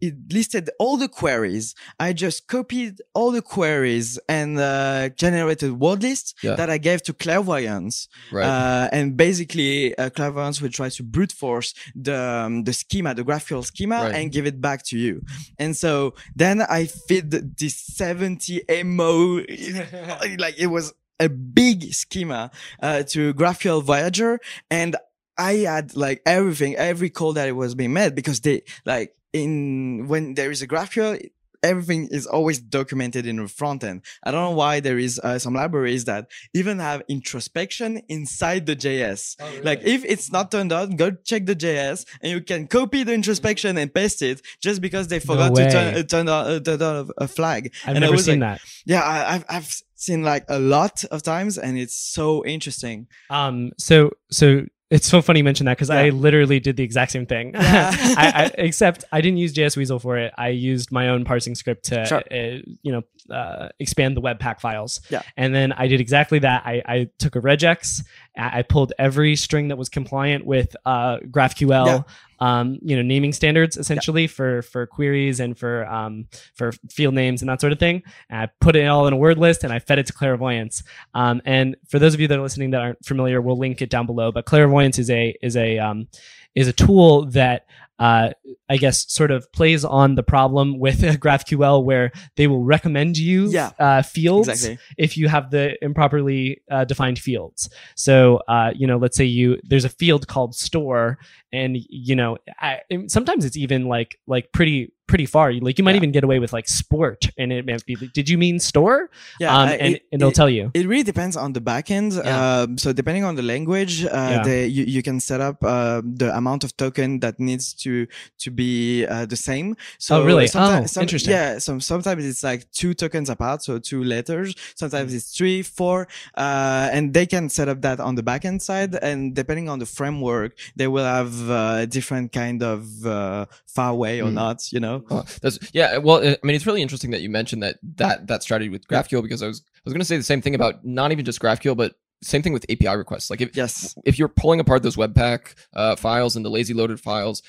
It 0.00 0.14
listed 0.32 0.70
all 0.78 0.96
the 0.96 1.08
queries. 1.08 1.74
I 1.98 2.12
just 2.12 2.46
copied 2.46 3.00
all 3.14 3.30
the 3.32 3.42
queries 3.42 4.18
and 4.28 4.58
uh, 4.58 5.08
generated 5.10 5.72
word 5.80 6.02
lists 6.02 6.34
Yeah. 6.42 6.54
that 6.56 6.70
I 6.70 6.78
gave 6.78 7.02
to 7.04 7.12
clairvoyance. 7.12 8.08
right. 8.30 8.44
Uh, 8.46 8.88
and 8.92 9.16
basically, 9.16 9.96
uh, 9.98 10.10
clairvoyance 10.10 10.60
will 10.60 10.70
try 10.70 10.88
to 10.90 11.02
brute 11.02 11.32
force 11.32 11.74
the 11.94 12.16
um, 12.18 12.64
the 12.64 12.72
schema, 12.72 13.14
the 13.14 13.24
GraphQL 13.24 13.64
schema, 13.64 13.96
Right. 13.96 14.14
and 14.14 14.32
give 14.32 14.46
it 14.46 14.60
back 14.60 14.84
to 14.90 14.98
you. 14.98 15.22
And 15.58 15.76
so 15.76 16.14
then 16.36 16.62
I 16.62 16.86
feed 16.86 17.30
this 17.30 17.74
70 17.76 18.62
MO, 18.84 19.42
like 20.38 20.58
it 20.58 20.68
was 20.68 20.92
a 21.20 21.28
big 21.28 21.92
schema 21.92 22.50
uh, 22.82 23.02
to 23.02 23.34
GraphQL 23.34 23.82
Voyager, 23.82 24.38
and 24.70 24.96
I 25.36 25.54
had 25.66 25.96
like 25.96 26.22
everything, 26.26 26.76
every 26.76 27.10
call 27.10 27.32
that 27.34 27.48
it 27.48 27.52
was 27.52 27.74
being 27.74 27.92
made 27.92 28.14
because 28.14 28.40
they 28.40 28.62
like 28.84 29.14
in 29.32 30.06
when 30.08 30.34
there 30.34 30.50
is 30.50 30.62
a 30.62 30.68
GraphQL. 30.68 31.30
Everything 31.60 32.06
is 32.12 32.24
always 32.24 32.60
documented 32.60 33.26
in 33.26 33.34
the 33.34 33.48
front 33.48 33.82
end. 33.82 34.02
I 34.22 34.30
don't 34.30 34.40
know 34.40 34.56
why 34.56 34.78
there 34.78 34.96
is 34.96 35.18
uh, 35.18 35.40
some 35.40 35.54
libraries 35.54 36.04
that 36.04 36.30
even 36.54 36.78
have 36.78 37.02
introspection 37.08 38.00
inside 38.08 38.66
the 38.66 38.76
JS. 38.76 39.64
Like 39.64 39.80
if 39.82 40.04
it's 40.04 40.30
not 40.30 40.52
turned 40.52 40.72
on, 40.72 40.90
go 40.90 41.10
check 41.10 41.46
the 41.46 41.56
JS 41.56 42.06
and 42.22 42.30
you 42.30 42.40
can 42.42 42.68
copy 42.68 43.02
the 43.02 43.12
introspection 43.12 43.76
and 43.76 43.92
paste 43.92 44.22
it 44.22 44.40
just 44.60 44.80
because 44.80 45.08
they 45.08 45.18
forgot 45.18 45.52
to 45.56 45.68
turn, 45.68 45.94
uh, 45.96 46.02
turn 46.04 46.28
on, 46.28 46.46
uh, 46.46 46.60
turn 46.60 46.80
on 46.80 47.10
a 47.18 47.26
flag. 47.26 47.72
I've 47.82 47.88
And 47.88 47.96
I 47.98 48.00
never 48.02 48.12
was 48.12 48.26
seen 48.26 48.38
like, 48.38 48.60
that. 48.60 48.68
Yeah, 48.86 49.02
I, 49.02 49.34
I've 49.34 49.44
I've 49.48 49.82
seen 49.96 50.22
like 50.22 50.44
a 50.48 50.60
lot 50.60 51.04
of 51.06 51.24
times, 51.24 51.58
and 51.58 51.76
it's 51.76 51.96
so 51.96 52.46
interesting. 52.46 53.08
Um, 53.30 53.72
so 53.78 54.12
so 54.30 54.66
it's 54.90 55.06
so 55.06 55.20
funny 55.20 55.40
you 55.40 55.44
mentioned 55.44 55.68
that 55.68 55.76
because 55.76 55.90
I 55.90 56.08
literally 56.08 56.60
did 56.60 56.76
the 56.76 56.82
exact 56.82 57.12
same 57.12 57.26
thing. 57.26 57.52
Yeah. 57.52 57.90
I, 57.94 58.32
I, 58.44 58.50
except 58.58 59.04
I 59.12 59.20
didn't 59.20 59.36
use 59.36 59.52
JS 59.52 59.76
Weasel 59.76 59.98
for 59.98 60.16
it. 60.16 60.32
I 60.38 60.48
used 60.48 60.90
my 60.90 61.08
own 61.08 61.24
parsing 61.24 61.54
script 61.54 61.84
to 61.86 62.06
Sure. 62.06 62.22
uh, 62.30 62.62
you 62.82 62.92
know 62.92 63.02
uh, 63.34 63.68
expand 63.78 64.16
the 64.16 64.22
Webpack 64.22 64.60
files. 64.60 65.02
Yeah. 65.10 65.22
And 65.36 65.54
then 65.54 65.72
I 65.72 65.88
did 65.88 66.00
exactly 66.00 66.38
that. 66.38 66.62
I, 66.64 66.82
I 66.86 67.10
took 67.18 67.36
a 67.36 67.40
regex. 67.40 68.02
I 68.36 68.58
I 68.58 68.62
pulled 68.62 68.92
every 68.98 69.36
string 69.36 69.68
that 69.68 69.76
was 69.76 69.88
compliant 69.90 70.46
with 70.46 70.74
uh, 70.86 71.18
GraphQL. 71.18 72.06
Um, 72.40 72.78
you 72.82 72.94
know, 72.94 73.02
naming 73.02 73.32
standards 73.32 73.76
essentially 73.76 74.26
for 74.28 74.62
for 74.62 74.86
queries 74.86 75.40
and 75.40 75.58
for 75.58 75.86
um, 75.86 76.26
for 76.54 76.72
field 76.90 77.14
names 77.14 77.42
and 77.42 77.48
that 77.48 77.60
sort 77.60 77.72
of 77.72 77.78
thing. 77.80 78.02
And 78.30 78.40
I 78.42 78.48
put 78.60 78.76
it 78.76 78.86
all 78.86 79.06
in 79.06 79.12
a 79.12 79.16
word 79.16 79.38
list 79.38 79.64
and 79.64 79.72
I 79.72 79.78
fed 79.80 79.98
it 79.98 80.06
to 80.06 80.12
Clairvoyance. 80.12 80.82
Um, 81.14 81.42
and 81.44 81.76
for 81.88 81.98
those 81.98 82.14
of 82.14 82.20
you 82.20 82.28
that 82.28 82.38
are 82.38 82.42
listening 82.42 82.70
that 82.70 82.80
aren't 82.80 83.04
familiar, 83.04 83.40
we'll 83.40 83.58
link 83.58 83.82
it 83.82 83.90
down 83.90 84.06
below. 84.06 84.30
But 84.30 84.44
Clairvoyance 84.46 84.98
is 84.98 85.10
a 85.10 85.34
is 85.42 85.56
a 85.56 85.78
um, 85.78 86.06
is 86.54 86.68
a 86.68 86.72
tool 86.72 87.26
that 87.30 87.66
uh, 88.00 88.30
I 88.70 88.76
guess 88.76 89.12
sort 89.12 89.32
of 89.32 89.50
plays 89.50 89.84
on 89.84 90.14
the 90.14 90.22
problem 90.22 90.78
with 90.78 91.00
GraphQL 91.20 91.82
where 91.82 92.12
they 92.36 92.46
will 92.46 92.62
recommend 92.62 93.18
you 93.18 93.50
Yeah. 93.50 93.70
uh, 93.76 94.02
fields 94.02 94.48
Exactly. 94.48 94.78
if 94.96 95.16
you 95.16 95.26
have 95.26 95.50
the 95.50 95.76
improperly 95.84 96.62
uh, 96.70 96.84
defined 96.84 97.18
fields. 97.18 97.68
So, 97.96 98.36
uh, 98.46 98.70
you 98.72 98.86
know, 98.86 98.98
let's 98.98 99.16
say 99.16 99.24
you 99.24 99.58
there's 99.64 99.84
a 99.84 99.88
field 99.88 100.28
called 100.28 100.54
store, 100.54 101.18
and 101.52 101.76
you 101.88 102.14
know, 102.16 102.38
I, 102.60 102.80
sometimes 103.08 103.44
it's 103.44 103.56
even 103.56 103.86
like 103.86 104.18
like 104.26 104.52
pretty 104.52 104.92
pretty 105.06 105.24
far. 105.24 105.50
You- 105.50 105.62
Like 105.62 105.78
you 105.78 105.84
might 105.84 105.92
Yeah. 105.92 106.02
even 106.04 106.12
get 106.12 106.22
away 106.22 106.38
with 106.38 106.52
like 106.52 106.68
sport, 106.68 107.30
and 107.38 107.50
it 107.50 107.64
might 107.66 107.82
be. 107.86 107.94
Did 107.96 108.28
you 108.28 108.36
mean 108.36 108.58
store? 108.60 109.08
Yeah, 109.40 109.56
um, 109.56 109.68
and 109.70 109.94
it- 109.94 110.02
and 110.12 110.20
they'll 110.20 110.28
it- 110.28 110.34
tell 110.34 110.50
you. 110.50 110.70
It 110.74 110.86
really 110.86 111.02
depends 111.02 111.34
on 111.34 111.54
the 111.54 111.62
backend. 111.62 112.22
Yeah. 112.22 112.60
Um, 112.62 112.76
so 112.76 112.92
depending 112.92 113.24
on 113.24 113.34
the 113.34 113.40
language, 113.42 114.04
uh, 114.04 114.08
Yeah. 114.12 114.42
they, 114.42 114.66
you, 114.66 114.84
you 114.84 115.02
can 115.02 115.18
set 115.18 115.40
up 115.40 115.64
uh, 115.64 116.02
the 116.04 116.36
amount 116.36 116.62
of 116.62 116.76
token 116.76 117.20
that 117.20 117.40
needs 117.40 117.72
to 117.84 118.06
to 118.44 118.50
be 118.50 119.06
uh, 119.06 119.24
the 119.24 119.36
same. 119.36 119.76
So 119.98 120.20
Oh, 120.20 120.24
really? 120.26 120.46
Oh, 120.54 120.84
interesting. 121.00 121.32
Yeah. 121.32 121.58
So 121.58 121.78
sometimes 121.78 122.22
it's 122.26 122.42
like 122.42 122.70
two 122.72 122.92
tokens 122.92 123.30
apart, 123.30 123.62
so 123.62 123.78
two 123.78 124.04
letters. 124.04 124.54
Sometimes 124.74 125.14
it's 125.14 125.34
three, 125.34 125.62
four, 125.62 126.06
uh, 126.36 126.90
and 126.92 127.14
they 127.14 127.24
can 127.24 127.48
set 127.48 127.68
up 127.68 127.80
that 127.80 127.98
on 127.98 128.14
the 128.14 128.22
backend 128.22 128.60
side. 128.60 128.94
And 129.00 129.34
depending 129.34 129.70
on 129.70 129.78
the 129.78 129.86
framework, 129.86 130.52
they 130.76 130.86
will 130.86 131.04
have 131.04 131.32
uh, 131.42 131.86
different 131.86 132.32
kind 132.32 132.62
of 132.62 133.06
uh, 133.06 133.46
far 133.66 133.90
away 133.90 134.20
or 134.20 134.28
Mm. 134.30 134.34
not. 134.34 134.72
You 134.72 134.80
know. 134.80 135.04
Oh, 135.10 135.24
that's 135.42 135.58
yeah. 135.72 135.98
Well, 135.98 136.18
I 136.22 136.36
mean, 136.42 136.54
it's 136.56 136.66
really 136.66 136.82
interesting 136.82 137.10
that 137.12 137.20
you 137.20 137.28
mentioned 137.30 137.62
that 137.62 137.78
that 137.96 138.26
that 138.28 138.42
strategy 138.42 138.68
with 138.68 138.86
GraphQL 138.88 139.22
because 139.22 139.42
I 139.42 139.46
was 139.46 139.62
I 139.76 139.80
was 139.84 139.92
going 139.94 140.00
to 140.00 140.04
say 140.06 140.16
the 140.16 140.22
same 140.22 140.42
thing 140.42 140.54
about 140.54 140.84
not 140.84 141.12
even 141.12 141.24
just 141.24 141.40
GraphQL, 141.40 141.76
but 141.76 141.94
same 142.22 142.42
thing 142.42 142.52
with 142.52 142.66
API 142.70 142.96
requests. 142.96 143.30
Like 143.30 143.40
if 143.40 143.56
Yes. 143.56 143.94
if 144.04 144.18
you're 144.18 144.28
pulling 144.28 144.60
apart 144.60 144.82
those 144.82 144.96
Webpack 144.96 145.54
uh, 145.74 145.94
files 145.96 146.34
and 146.36 146.44
the 146.44 146.50
lazy 146.50 146.74
loaded 146.74 147.00
files, 147.00 147.42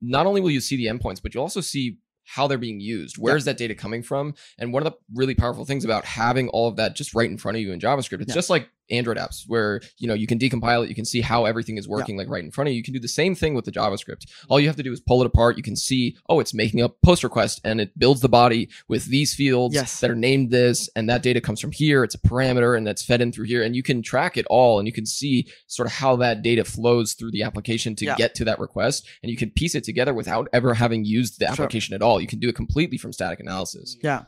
not 0.00 0.26
only 0.26 0.40
will 0.40 0.50
you 0.50 0.60
see 0.60 0.76
the 0.76 0.86
endpoints, 0.86 1.20
but 1.22 1.34
you'll 1.34 1.42
also 1.42 1.60
see 1.60 1.98
how 2.26 2.46
they're 2.46 2.56
being 2.56 2.80
used. 2.80 3.18
Where 3.18 3.36
is 3.36 3.44
that 3.44 3.58
data 3.58 3.74
coming 3.74 4.02
from? 4.02 4.34
And 4.58 4.72
one 4.72 4.82
of 4.86 4.90
the 4.90 4.98
really 5.14 5.34
powerful 5.34 5.66
things 5.66 5.84
about 5.84 6.06
having 6.06 6.48
all 6.48 6.68
of 6.68 6.76
that 6.76 6.96
just 6.96 7.14
right 7.14 7.30
in 7.30 7.36
front 7.36 7.56
of 7.58 7.62
you 7.62 7.70
in 7.72 7.80
JavaScript, 7.80 8.22
it's 8.22 8.30
Yeah. 8.30 8.34
just 8.34 8.48
like 8.48 8.70
Android 8.90 9.16
apps 9.16 9.44
where 9.46 9.80
you 9.98 10.06
know 10.08 10.14
you 10.14 10.26
can 10.26 10.38
decompile 10.38 10.84
it, 10.84 10.88
you 10.88 10.94
can 10.94 11.04
see 11.04 11.20
how 11.20 11.44
everything 11.46 11.78
is 11.78 11.88
working 11.88 12.16
like 12.16 12.28
right 12.28 12.44
in 12.44 12.50
front 12.50 12.68
of 12.68 12.72
you. 12.72 12.76
You 12.78 12.82
can 12.82 12.94
do 12.94 13.00
the 13.00 13.08
same 13.08 13.34
thing 13.34 13.54
with 13.54 13.64
the 13.64 13.72
JavaScript. 13.72 14.24
All 14.48 14.60
you 14.60 14.66
have 14.66 14.76
to 14.76 14.82
do 14.82 14.92
is 14.92 15.00
pull 15.00 15.22
it 15.22 15.26
apart. 15.26 15.56
You 15.56 15.62
can 15.62 15.76
see, 15.76 16.16
oh, 16.28 16.40
it's 16.40 16.52
making 16.54 16.80
a 16.82 16.88
post 16.88 17.24
request 17.24 17.60
and 17.64 17.80
it 17.80 17.98
builds 17.98 18.20
the 18.20 18.28
body 18.28 18.68
with 18.88 19.06
these 19.06 19.34
fields 19.34 19.74
Yes. 19.74 20.00
that 20.00 20.10
are 20.10 20.14
named 20.16 20.50
this, 20.50 20.88
and 20.96 21.08
that 21.08 21.22
data 21.22 21.40
comes 21.40 21.60
from 21.60 21.72
here. 21.72 22.04
It's 22.04 22.14
a 22.14 22.18
parameter 22.18 22.76
and 22.76 22.86
that's 22.86 23.04
fed 23.04 23.20
in 23.20 23.32
through 23.32 23.46
here, 23.46 23.62
and 23.62 23.74
you 23.74 23.82
can 23.82 24.02
track 24.02 24.36
it 24.36 24.46
all, 24.50 24.78
and 24.78 24.86
you 24.86 24.92
can 24.92 25.06
see 25.06 25.46
sort 25.66 25.86
of 25.86 25.92
how 25.92 26.16
that 26.16 26.42
data 26.42 26.64
flows 26.64 27.14
through 27.14 27.30
the 27.30 27.42
application 27.42 27.94
to 27.96 28.04
Yeah. 28.04 28.16
get 28.16 28.34
to 28.36 28.44
that 28.44 28.58
request, 28.58 29.06
and 29.22 29.30
you 29.30 29.36
can 29.36 29.50
piece 29.50 29.74
it 29.74 29.84
together 29.84 30.12
without 30.14 30.48
ever 30.52 30.74
having 30.74 31.04
used 31.04 31.38
the 31.40 31.46
Sure. 31.46 31.52
application 31.52 31.94
at 31.94 32.02
all. 32.02 32.20
You 32.20 32.26
can 32.26 32.38
do 32.38 32.48
it 32.48 32.54
completely 32.54 32.98
from 32.98 33.12
static 33.12 33.40
analysis. 33.40 33.96
Yeah. 34.02 34.24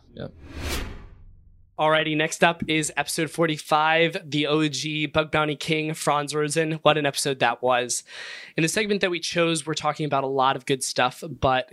Alrighty, 1.78 2.16
next 2.16 2.42
up 2.42 2.62
is 2.68 2.90
episode 2.96 3.28
45, 3.28 4.30
the 4.30 4.46
OG 4.46 5.12
Bug 5.12 5.30
Bounty 5.30 5.56
King, 5.56 5.92
Frans 5.92 6.32
Rosén. 6.32 6.80
What 6.80 6.96
an 6.96 7.04
episode 7.04 7.38
that 7.40 7.62
was. 7.62 8.02
In 8.56 8.62
the 8.62 8.68
segment 8.68 9.02
that 9.02 9.10
we 9.10 9.20
chose, 9.20 9.66
we're 9.66 9.74
talking 9.74 10.06
about 10.06 10.24
a 10.24 10.26
lot 10.26 10.56
of 10.56 10.64
good 10.64 10.82
stuff, 10.82 11.22
but 11.28 11.70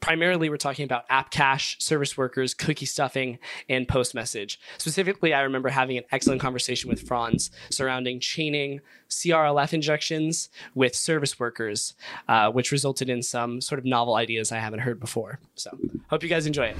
primarily 0.00 0.50
we're 0.50 0.58
talking 0.58 0.84
about 0.84 1.06
app 1.08 1.30
cache, 1.30 1.78
service 1.80 2.18
workers, 2.18 2.52
cookie 2.52 2.84
stuffing, 2.84 3.38
and 3.66 3.88
post 3.88 4.14
message. 4.14 4.60
Specifically, 4.76 5.32
I 5.32 5.40
remember 5.40 5.70
having 5.70 5.96
an 5.96 6.04
excellent 6.12 6.42
conversation 6.42 6.90
with 6.90 7.08
Franz 7.08 7.50
surrounding 7.70 8.20
chaining 8.20 8.82
CRLF 9.08 9.72
injections 9.72 10.50
with 10.74 10.94
service 10.94 11.40
workers, 11.40 11.94
uh, 12.28 12.50
which 12.50 12.72
resulted 12.72 13.08
in 13.08 13.22
some 13.22 13.62
sort 13.62 13.78
of 13.78 13.86
novel 13.86 14.16
ideas 14.16 14.52
I 14.52 14.58
haven't 14.58 14.80
heard 14.80 15.00
before. 15.00 15.40
So, 15.54 15.70
hope 16.10 16.22
you 16.22 16.28
guys 16.28 16.44
enjoy 16.44 16.66
it 16.66 16.76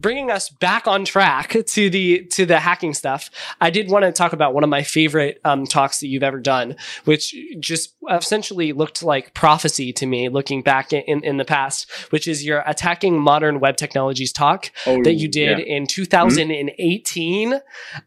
bringing 0.00 0.30
us 0.30 0.50
back 0.50 0.86
on 0.86 1.04
track 1.04 1.56
to 1.66 1.90
the 1.90 2.24
to 2.26 2.44
the 2.44 2.60
hacking 2.60 2.92
stuff 2.92 3.30
i 3.60 3.70
did 3.70 3.90
want 3.90 4.04
to 4.04 4.12
talk 4.12 4.32
about 4.32 4.52
one 4.52 4.62
of 4.62 4.70
my 4.70 4.82
favorite 4.82 5.40
um, 5.44 5.64
talks 5.64 6.00
that 6.00 6.08
you've 6.08 6.22
ever 6.22 6.38
done 6.38 6.76
which 7.04 7.34
just 7.58 7.94
essentially 8.10 8.72
looked 8.72 9.02
like 9.02 9.32
prophecy 9.34 9.92
to 9.92 10.06
me 10.06 10.28
looking 10.28 10.62
back 10.62 10.92
in, 10.92 11.24
in, 11.24 11.36
the 11.38 11.44
past 11.44 11.90
which 12.10 12.28
is 12.28 12.44
your 12.44 12.62
attacking 12.66 13.18
modern 13.18 13.58
web 13.58 13.76
technologies 13.76 14.32
talk 14.32 14.70
Oh, 14.86 15.02
that 15.02 15.14
you 15.14 15.28
did 15.28 15.58
yeah. 15.58 15.64
in 15.64 15.86
2018 15.86 17.60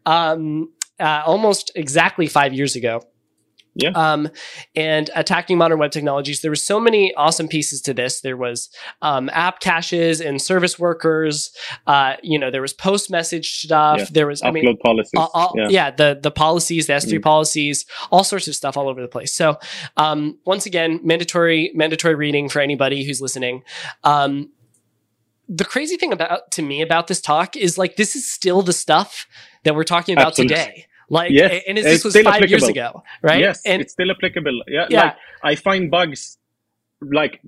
um, 0.06 0.72
uh, 1.00 1.22
almost 1.26 1.72
exactly 1.74 2.26
five 2.26 2.52
years 2.54 2.76
ago 2.76 3.02
Yeah. 3.74 3.90
um, 3.90 4.28
and 4.74 5.10
attacking 5.14 5.56
modern 5.56 5.78
web 5.78 5.92
technologies. 5.92 6.42
There 6.42 6.50
were 6.50 6.56
so 6.56 6.80
many 6.80 7.14
awesome 7.14 7.46
pieces 7.46 7.80
to 7.82 7.94
this. 7.94 8.20
There 8.20 8.36
was 8.36 8.68
um, 9.00 9.30
app 9.32 9.60
caches 9.60 10.20
and 10.20 10.42
service 10.42 10.78
workers. 10.78 11.52
Uh, 11.86 12.16
you 12.22 12.38
know, 12.38 12.50
there 12.50 12.62
was 12.62 12.72
post 12.72 13.10
message 13.10 13.60
stuff. 13.62 13.98
Yeah. 14.00 14.06
There 14.10 14.26
was, 14.26 14.42
I 14.42 14.50
Upload 14.50 14.52
mean, 14.54 14.76
policies. 14.78 15.12
all, 15.16 15.30
all- 15.34 15.54
yeah. 15.56 15.68
yeah. 15.68 15.90
the 15.92 16.18
the 16.20 16.30
policies, 16.32 16.88
the 16.88 16.94
S3 16.94 17.18
Mm. 17.18 17.22
policies, 17.22 17.86
all 18.10 18.24
sorts 18.24 18.48
of 18.48 18.56
stuff 18.56 18.76
all 18.76 18.88
over 18.88 19.00
the 19.00 19.08
place. 19.08 19.32
So, 19.32 19.58
um, 19.96 20.38
once 20.44 20.66
again, 20.66 21.00
mandatory 21.04 21.70
mandatory 21.74 22.14
reading 22.16 22.48
for 22.48 22.60
anybody 22.60 23.04
who's 23.04 23.20
listening. 23.20 23.62
Um, 24.04 24.50
the 25.48 25.64
crazy 25.64 25.96
thing 25.96 26.12
about 26.12 26.50
to 26.52 26.62
me 26.62 26.80
about 26.80 27.06
this 27.08 27.20
talk 27.20 27.56
is 27.56 27.76
like 27.78 27.96
this 27.96 28.14
is 28.14 28.28
still 28.30 28.62
the 28.62 28.72
stuff 28.72 29.26
that 29.64 29.74
we're 29.74 29.84
talking 29.84 30.14
about 30.14 30.28
Absolutely. 30.28 30.56
today. 30.56 30.86
Like, 31.10 31.30
Yes, 31.32 31.62
and 31.66 31.76
this 31.76 32.04
was 32.04 32.16
five 32.16 32.48
years 32.48 32.66
ago, 32.68 33.02
right? 33.22 33.40
Yes, 33.40 33.60
and 33.66 33.82
it's 33.82 33.92
still 33.92 34.10
applicable. 34.10 34.62
Yeah, 34.68 34.86
Yeah. 34.88 35.00
like 35.04 35.16
I 35.42 35.54
find 35.56 35.90
bugs. 35.90 36.38
Like, 37.02 37.40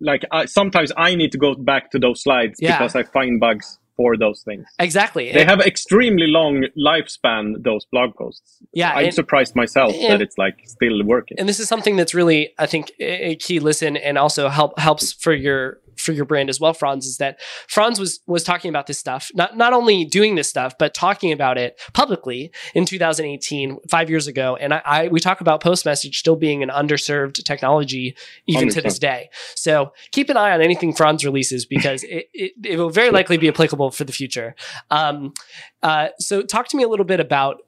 like 0.00 0.22
I, 0.30 0.44
sometimes 0.46 0.92
I 0.96 1.16
need 1.16 1.32
to 1.32 1.38
go 1.38 1.54
back 1.54 1.90
to 1.92 1.98
those 1.98 2.22
slides 2.22 2.58
Yeah. 2.60 2.78
because 2.78 2.94
I 2.94 3.02
find 3.02 3.40
bugs 3.40 3.78
for 3.96 4.16
those 4.16 4.42
things. 4.44 4.64
exactly. 4.78 5.30
They 5.32 5.40
And- 5.42 5.50
have 5.50 5.60
extremely 5.60 6.26
long 6.28 6.64
lifespan. 6.78 7.62
Those 7.62 7.84
blog 7.92 8.14
posts. 8.14 8.62
Yeah, 8.72 8.92
I'm 8.94 9.06
and- 9.06 9.14
surprised 9.14 9.54
myself 9.56 9.94
and- 9.94 10.10
that 10.12 10.22
it's 10.22 10.38
like 10.38 10.56
still 10.64 11.02
working. 11.04 11.36
and 11.38 11.46
this 11.48 11.60
is 11.60 11.68
something 11.68 11.96
that's 11.96 12.14
really 12.14 12.40
i 12.58 12.66
think 12.66 12.92
a 13.00 13.30
a 13.32 13.36
key 13.36 13.58
listen 13.70 13.96
and 13.98 14.16
also 14.16 14.48
help 14.48 14.78
helps 14.78 15.12
for 15.12 15.34
your 15.34 15.62
for 16.00 16.12
your 16.12 16.24
brand 16.24 16.48
as 16.48 16.58
well, 16.58 16.72
Frans, 16.72 17.06
is 17.06 17.18
that 17.18 17.40
Frans 17.68 18.00
was 18.00 18.20
was 18.26 18.42
talking 18.42 18.68
about 18.68 18.86
this 18.86 18.98
stuff, 18.98 19.30
not 19.34 19.56
not 19.56 19.72
only 19.72 20.04
doing 20.04 20.34
this 20.34 20.48
stuff, 20.48 20.74
but 20.78 20.94
talking 20.94 21.32
about 21.32 21.58
it 21.58 21.80
publicly 21.92 22.50
in 22.74 22.84
2018, 22.84 23.78
five 23.88 24.10
years 24.10 24.26
ago. 24.26 24.56
And 24.56 24.74
I, 24.74 24.82
I 24.84 25.08
we 25.08 25.20
talk 25.20 25.40
about 25.40 25.62
post 25.62 25.84
message 25.84 26.18
still 26.18 26.36
being 26.36 26.62
an 26.62 26.68
underserved 26.68 27.44
technology 27.44 28.16
even 28.46 28.68
to 28.70 28.80
this 28.80 28.98
day. 28.98 29.30
So 29.54 29.92
keep 30.10 30.28
an 30.30 30.36
eye 30.36 30.52
on 30.52 30.60
anything 30.60 30.92
Frans 30.92 31.24
releases 31.24 31.66
because 31.66 32.02
it, 32.04 32.28
it, 32.32 32.52
it 32.64 32.78
will 32.78 32.90
very 32.90 33.10
likely 33.10 33.36
be 33.36 33.48
applicable 33.48 33.90
for 33.90 34.04
the 34.04 34.12
future. 34.12 34.54
Um, 34.90 35.34
uh, 35.82 36.08
so 36.18 36.42
talk 36.42 36.68
to 36.68 36.76
me 36.76 36.82
a 36.82 36.88
little 36.88 37.06
bit 37.06 37.20
about 37.20 37.62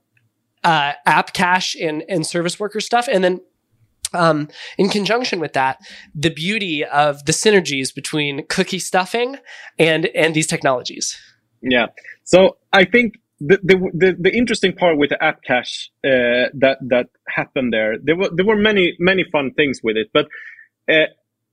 uh, 0.65 0.93
app 1.07 1.33
cache 1.33 1.75
and, 1.75 2.05
and 2.09 2.27
service 2.27 2.59
worker 2.59 2.81
stuff. 2.81 3.09
And 3.11 3.23
then 3.25 3.41
um, 4.15 4.49
in 4.79 4.89
conjunction 4.89 5.41
with 5.41 5.53
that, 5.53 5.79
the 6.15 6.31
beauty 6.31 6.85
of 6.85 7.25
the 7.25 7.33
synergies 7.33 7.95
between 7.95 8.47
cookie 8.49 8.79
stuffing 8.79 9.37
and 9.79 10.07
and 10.07 10.35
these 10.35 10.47
technologies. 10.47 11.17
Yeah. 11.63 11.87
So 12.25 12.57
I 12.73 12.85
think 12.85 13.15
the 13.41 13.59
the 13.63 13.91
the, 13.95 14.17
the 14.19 14.37
interesting 14.37 14.73
part 14.73 14.99
with 14.99 15.11
the 15.11 15.23
app 15.23 15.43
cache 15.43 15.91
uh, 16.05 16.51
that 16.55 16.79
that 16.89 17.07
happened 17.29 17.73
there, 17.73 17.97
there 18.03 18.17
were 18.17 18.31
there 18.33 18.47
were 18.47 18.57
many 18.57 18.95
many 18.99 19.25
fun 19.31 19.53
things 19.55 19.81
with 19.83 19.97
it, 19.97 20.09
but 20.13 20.27
uh, 20.89 21.07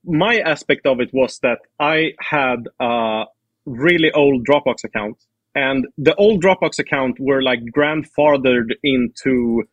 my 0.04 0.40
aspect 0.40 0.86
of 0.86 1.00
it 1.00 1.10
was 1.14 1.40
that 1.40 1.60
I 1.80 2.12
had 2.20 2.68
a 2.80 3.26
really 3.66 4.12
old 4.12 4.46
Dropbox 4.46 4.84
account, 4.84 5.18
and 5.56 5.88
the 5.98 6.16
old 6.16 6.44
Dropbox 6.44 6.80
account 6.80 7.18
were 7.20 7.42
like 7.42 7.60
grandfathered 7.76 8.74
into 8.84 9.64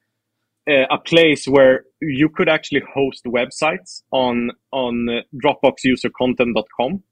a 0.69 0.99
place 0.99 1.47
where 1.47 1.85
you 2.01 2.29
could 2.29 2.49
actually 2.49 2.83
host 2.95 3.25
websites 3.25 4.03
on 4.11 4.51
on 4.73 5.09
uh, 5.09 5.21
dropboxusercontent.com 5.43 7.03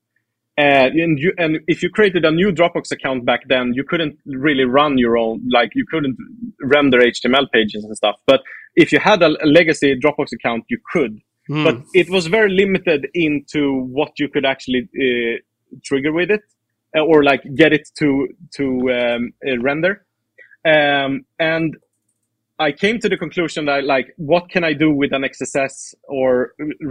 uh, 0.57 0.61
and 0.61 1.19
you 1.19 1.33
and 1.39 1.59
if 1.67 1.83
you 1.83 1.91
created 1.91 2.25
a 2.25 2.31
new 2.31 2.53
dropbox 2.53 2.91
account 2.93 3.25
back 3.25 3.41
then 3.49 3.73
you 3.75 3.85
couldn't 3.85 4.17
really 4.27 4.65
run 4.65 4.99
your 4.99 5.17
own 5.17 5.41
like 5.53 5.71
you 5.75 5.85
couldn't 5.91 6.17
render 6.63 6.99
html 6.99 7.51
pages 7.53 7.85
and 7.85 7.97
stuff. 7.97 8.17
But 8.27 8.43
if 8.77 8.93
you 8.93 8.99
had 8.99 9.23
a, 9.23 9.31
a 9.43 9.47
legacy 9.47 9.99
dropbox 9.99 10.33
account 10.33 10.65
you 10.69 10.79
could. 10.93 11.21
Hmm. 11.47 11.63
but 11.63 11.77
it 11.93 12.09
was 12.09 12.27
very 12.27 12.49
limited 12.49 13.07
into 13.13 13.83
what 13.93 14.13
you 14.19 14.31
could 14.31 14.47
actually 14.47 14.89
uh, 14.99 15.37
trigger 15.85 16.11
with 16.11 16.31
it 16.31 16.41
uh, 16.97 17.01
or 17.01 17.23
like 17.23 17.43
get 17.55 17.73
it 17.73 17.87
to 17.99 18.29
to 18.57 18.91
um, 18.91 19.33
uh, 19.47 19.59
render. 19.59 20.07
Um, 20.65 21.27
and 21.39 21.77
I 22.69 22.73
came 22.85 22.97
to 23.05 23.09
the 23.09 23.17
conclusion 23.25 23.63
that 23.71 23.85
like, 23.95 24.07
what 24.17 24.45
can 24.53 24.63
I 24.71 24.73
do 24.85 24.89
with 25.01 25.13
an 25.19 25.23
XSS 25.33 25.75
or 26.17 26.29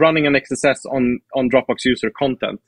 running 0.03 0.25
an 0.29 0.33
XSS 0.43 0.79
on 0.95 1.03
on 1.37 1.43
Dropbox 1.51 1.79
user 1.91 2.09
content? 2.23 2.59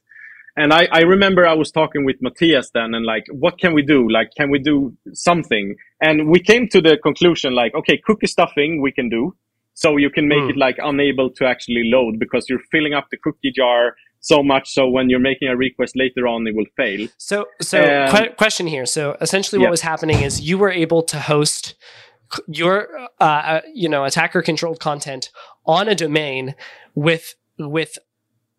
And 0.57 0.72
I, 0.80 0.84
I 0.99 1.02
remember 1.15 1.41
I 1.45 1.53
was 1.64 1.69
talking 1.80 2.02
with 2.06 2.15
Mathias 2.22 2.68
then, 2.77 2.90
and 2.95 3.06
like, 3.06 3.26
what 3.45 3.60
can 3.61 3.72
we 3.77 3.84
do? 3.95 3.99
Like, 4.18 4.30
can 4.40 4.49
we 4.49 4.60
do 4.72 4.76
something? 5.30 5.76
And 6.07 6.18
we 6.34 6.40
came 6.40 6.64
to 6.76 6.80
the 6.88 6.94
conclusion 7.07 7.49
like, 7.53 7.73
okay, 7.80 7.98
cookie 8.07 8.27
stuffing 8.36 8.82
we 8.82 8.91
can 8.99 9.07
do, 9.18 9.36
so 9.73 9.88
you 9.98 10.10
can 10.18 10.26
make 10.34 10.44
Hmm. 10.44 10.52
it 10.52 10.57
like 10.65 10.77
unable 10.91 11.30
to 11.38 11.44
actually 11.53 11.84
load 11.95 12.19
because 12.23 12.44
you're 12.49 12.65
filling 12.72 12.94
up 12.94 13.06
the 13.11 13.18
cookie 13.26 13.52
jar 13.60 13.82
so 14.22 14.38
much 14.53 14.65
so 14.77 14.82
when 14.95 15.06
you're 15.10 15.26
making 15.32 15.48
a 15.49 15.57
request 15.68 15.94
later 16.03 16.23
on 16.34 16.48
it 16.48 16.56
will 16.56 16.72
fail. 16.82 17.02
So, 17.30 17.38
so 17.72 17.77
Um, 17.84 18.10
que- 18.15 18.34
question 18.44 18.65
here. 18.76 18.86
So, 18.98 19.02
essentially, 19.26 19.60
what 19.60 19.65
yeah. 19.69 19.77
was 19.77 19.82
happening 19.82 20.19
is 20.27 20.32
you 20.49 20.57
were 20.64 20.72
able 20.86 21.02
to 21.14 21.18
host 21.34 21.76
your, 22.47 22.89
uh, 23.19 23.23
uh, 23.23 23.61
you 23.73 23.89
know, 23.89 24.03
attacker 24.06 24.41
controlled 24.41 24.80
content 24.80 25.30
on 25.65 25.88
a 25.88 25.95
domain 25.95 26.56
with 26.93 27.35
with 27.57 27.97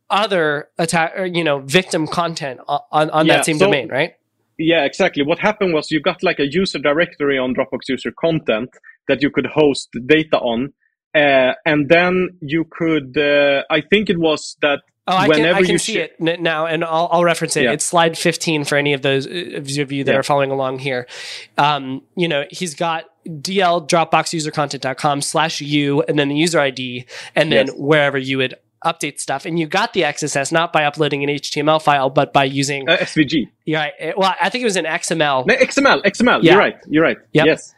other 0.08 0.68
attack, 0.78 1.12
you 1.32 1.42
know, 1.44 1.58
victim 1.60 2.06
content 2.06 2.60
on 2.68 3.10
on 3.10 3.26
Yeah, 3.26 3.36
that 3.36 3.44
same 3.44 3.58
so- 3.58 3.66
domain, 3.66 3.88
right? 3.88 4.14
Yeah, 4.58 4.84
exactly. 4.84 5.22
What 5.22 5.38
happened 5.38 5.74
was 5.74 5.90
you 5.90 6.00
got 6.00 6.22
like 6.22 6.38
a 6.38 6.46
user 6.50 6.78
directory 6.78 7.36
on 7.38 7.54
Dropbox 7.54 7.88
user 7.88 8.10
content 8.18 8.70
that 9.06 9.20
you 9.22 9.30
could 9.30 9.46
host 9.46 9.90
data 10.06 10.38
on. 10.38 10.72
Uh, 11.14 11.52
and 11.66 11.88
then 11.90 12.38
you 12.40 12.64
could, 12.70 13.16
uh, 13.18 13.64
I 13.70 13.82
think 13.82 14.08
it 14.08 14.18
was 14.18 14.56
that 14.62 14.80
Oh, 15.08 15.16
I 15.16 15.28
can, 15.28 15.46
I 15.46 15.62
can 15.62 15.78
see 15.78 15.94
shi- 15.94 16.00
it 16.00 16.40
now, 16.40 16.66
and 16.66 16.82
I'll, 16.84 17.08
I'll 17.12 17.24
reference 17.24 17.56
it. 17.56 17.62
Yeah. 17.64 17.72
It's 17.72 17.84
slide 17.84 18.18
15 18.18 18.64
for 18.64 18.76
any 18.76 18.92
of 18.92 19.02
those 19.02 19.26
uh, 19.26 19.30
of 19.54 19.70
you 19.70 20.02
that 20.04 20.10
Yeah. 20.12 20.18
are 20.18 20.22
following 20.24 20.50
along 20.50 20.80
here. 20.80 21.06
Um, 21.56 22.02
you 22.16 22.26
know, 22.26 22.44
he's 22.50 22.74
got 22.74 23.04
DL 23.26 23.88
dropboxusercontent.com 23.88 25.20
slash 25.22 25.60
u 25.60 26.02
and 26.02 26.18
then 26.18 26.28
the 26.28 26.34
user 26.36 26.58
ID, 26.60 27.06
and 27.34 27.52
then 27.52 27.66
Yes. 27.68 27.76
wherever 27.76 28.18
you 28.18 28.38
would 28.38 28.54
update 28.84 29.18
stuff. 29.20 29.46
And 29.46 29.58
you 29.58 29.66
got 29.66 29.92
the 29.92 30.02
XSS 30.02 30.52
not 30.52 30.72
by 30.72 30.84
uploading 30.84 31.22
an 31.24 31.30
HTML 31.30 31.80
file, 31.82 32.10
but 32.10 32.32
by 32.32 32.44
using, 32.44 32.88
uh, 32.88 32.96
SVG. 32.98 33.48
yeah, 33.64 33.88
right, 34.00 34.18
well, 34.18 34.34
I 34.40 34.48
think 34.50 34.62
it 34.62 34.66
was 34.66 34.76
an 34.76 34.84
XML. 34.86 35.46
No, 35.46 35.54
XML, 35.56 36.02
XML. 36.04 36.42
Yeah. 36.42 36.52
You're 36.52 36.58
right. 36.60 36.76
You're 36.88 37.02
right. 37.04 37.16
Yep. 37.32 37.46
Yes. 37.46 37.74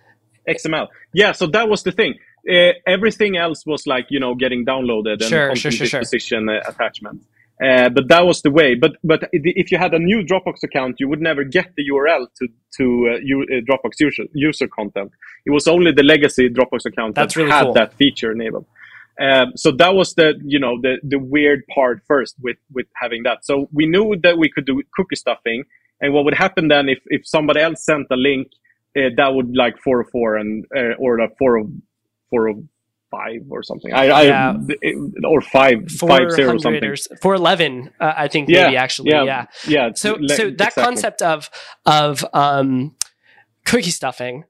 XML. 0.49 0.89
Yeah. 1.13 1.33
So 1.33 1.47
that 1.49 1.69
was 1.69 1.83
the 1.83 1.93
thing. 1.93 2.15
Uh, 2.49 2.73
everything 2.87 3.37
else 3.37 3.65
was 3.67 3.87
like, 3.87 4.07
you 4.11 4.21
know, 4.21 4.35
getting 4.35 4.65
downloaded 4.65 5.15
and 5.21 5.23
Sure, 5.23 5.55
sure, 5.57 5.71
sure, 5.71 5.87
sure. 6.05 6.49
uh, 6.51 6.61
attachment. 6.67 7.23
Uh, 7.63 7.89
but 7.89 8.09
that 8.09 8.25
was 8.25 8.41
the 8.43 8.51
way. 8.51 8.75
But 8.77 8.93
but 9.03 9.29
if 9.33 9.73
you 9.73 9.79
had 9.79 9.93
a 9.93 9.99
new 9.99 10.23
Dropbox 10.23 10.63
account, 10.63 10.97
you 11.01 11.09
would 11.09 11.21
never 11.21 11.43
get 11.43 11.67
the 11.77 11.83
URL 11.93 12.27
to 12.39 12.49
to 12.77 12.85
uh, 13.15 13.19
u- 13.23 13.47
uh, 13.53 13.61
Dropbox 13.69 13.99
user 13.99 14.25
user 14.33 14.69
content. 14.69 15.11
It 15.45 15.51
was 15.51 15.67
only 15.67 15.91
the 15.93 16.05
legacy 16.05 16.49
Dropbox 16.49 16.85
account 16.87 17.17
That's 17.17 17.35
that 17.35 17.41
really 17.41 17.51
had 17.53 17.65
cool. 17.65 17.73
that 17.75 17.95
feature 17.95 18.31
enabled. 18.31 18.67
Um, 19.21 19.53
so 19.57 19.73
that 19.73 19.95
was 19.97 20.15
the 20.15 20.41
you 20.45 20.61
know 20.61 20.81
the 20.81 20.99
the 21.03 21.19
weird 21.19 21.65
part 21.75 22.01
first 22.07 22.37
with 22.41 22.59
with 22.73 22.87
having 22.95 23.25
that. 23.25 23.45
So 23.45 23.69
we 23.73 23.87
knew 23.87 24.15
that 24.23 24.39
we 24.39 24.49
could 24.49 24.65
do 24.65 24.81
cookie 24.95 25.17
stuffing, 25.17 25.65
and 26.01 26.15
what 26.15 26.25
would 26.25 26.35
happen 26.35 26.69
then 26.69 26.89
if 26.89 27.01
if 27.07 27.27
somebody 27.27 27.61
else 27.61 27.85
sent 27.85 28.07
a 28.13 28.17
link, 28.17 28.47
uh, 28.97 29.11
that 29.17 29.35
would 29.35 29.57
like 29.57 29.75
404 29.83 30.37
and 30.37 30.65
uh, 30.77 30.95
or 31.01 31.17
the 31.17 31.29
40 31.37 31.65
405 32.31 33.43
or 33.51 33.63
something. 33.63 33.93
I, 33.93 34.09
I 34.09 34.23
Yeah. 34.25 34.55
or 35.25 35.41
five 35.41 35.91
five 35.91 36.31
zero 36.31 36.59
400 36.59 36.61
something. 36.63 36.85
or 36.85 36.93
s- 36.93 37.09
411, 37.23 37.91
uh, 38.01 38.13
I 38.17 38.29
think 38.29 38.49
Yeah, 38.49 38.65
maybe 38.65 38.77
actually. 38.77 39.11
yeah, 39.11 39.23
yeah. 39.25 39.45
Yeah. 39.67 39.91
So, 39.95 40.15
so 40.29 40.45
that 40.51 40.51
exactly. 40.53 40.83
concept 40.85 41.23
of 41.23 41.51
of 41.87 42.25
um, 42.33 42.95
cookie 43.65 43.91
stuffing, 43.91 44.45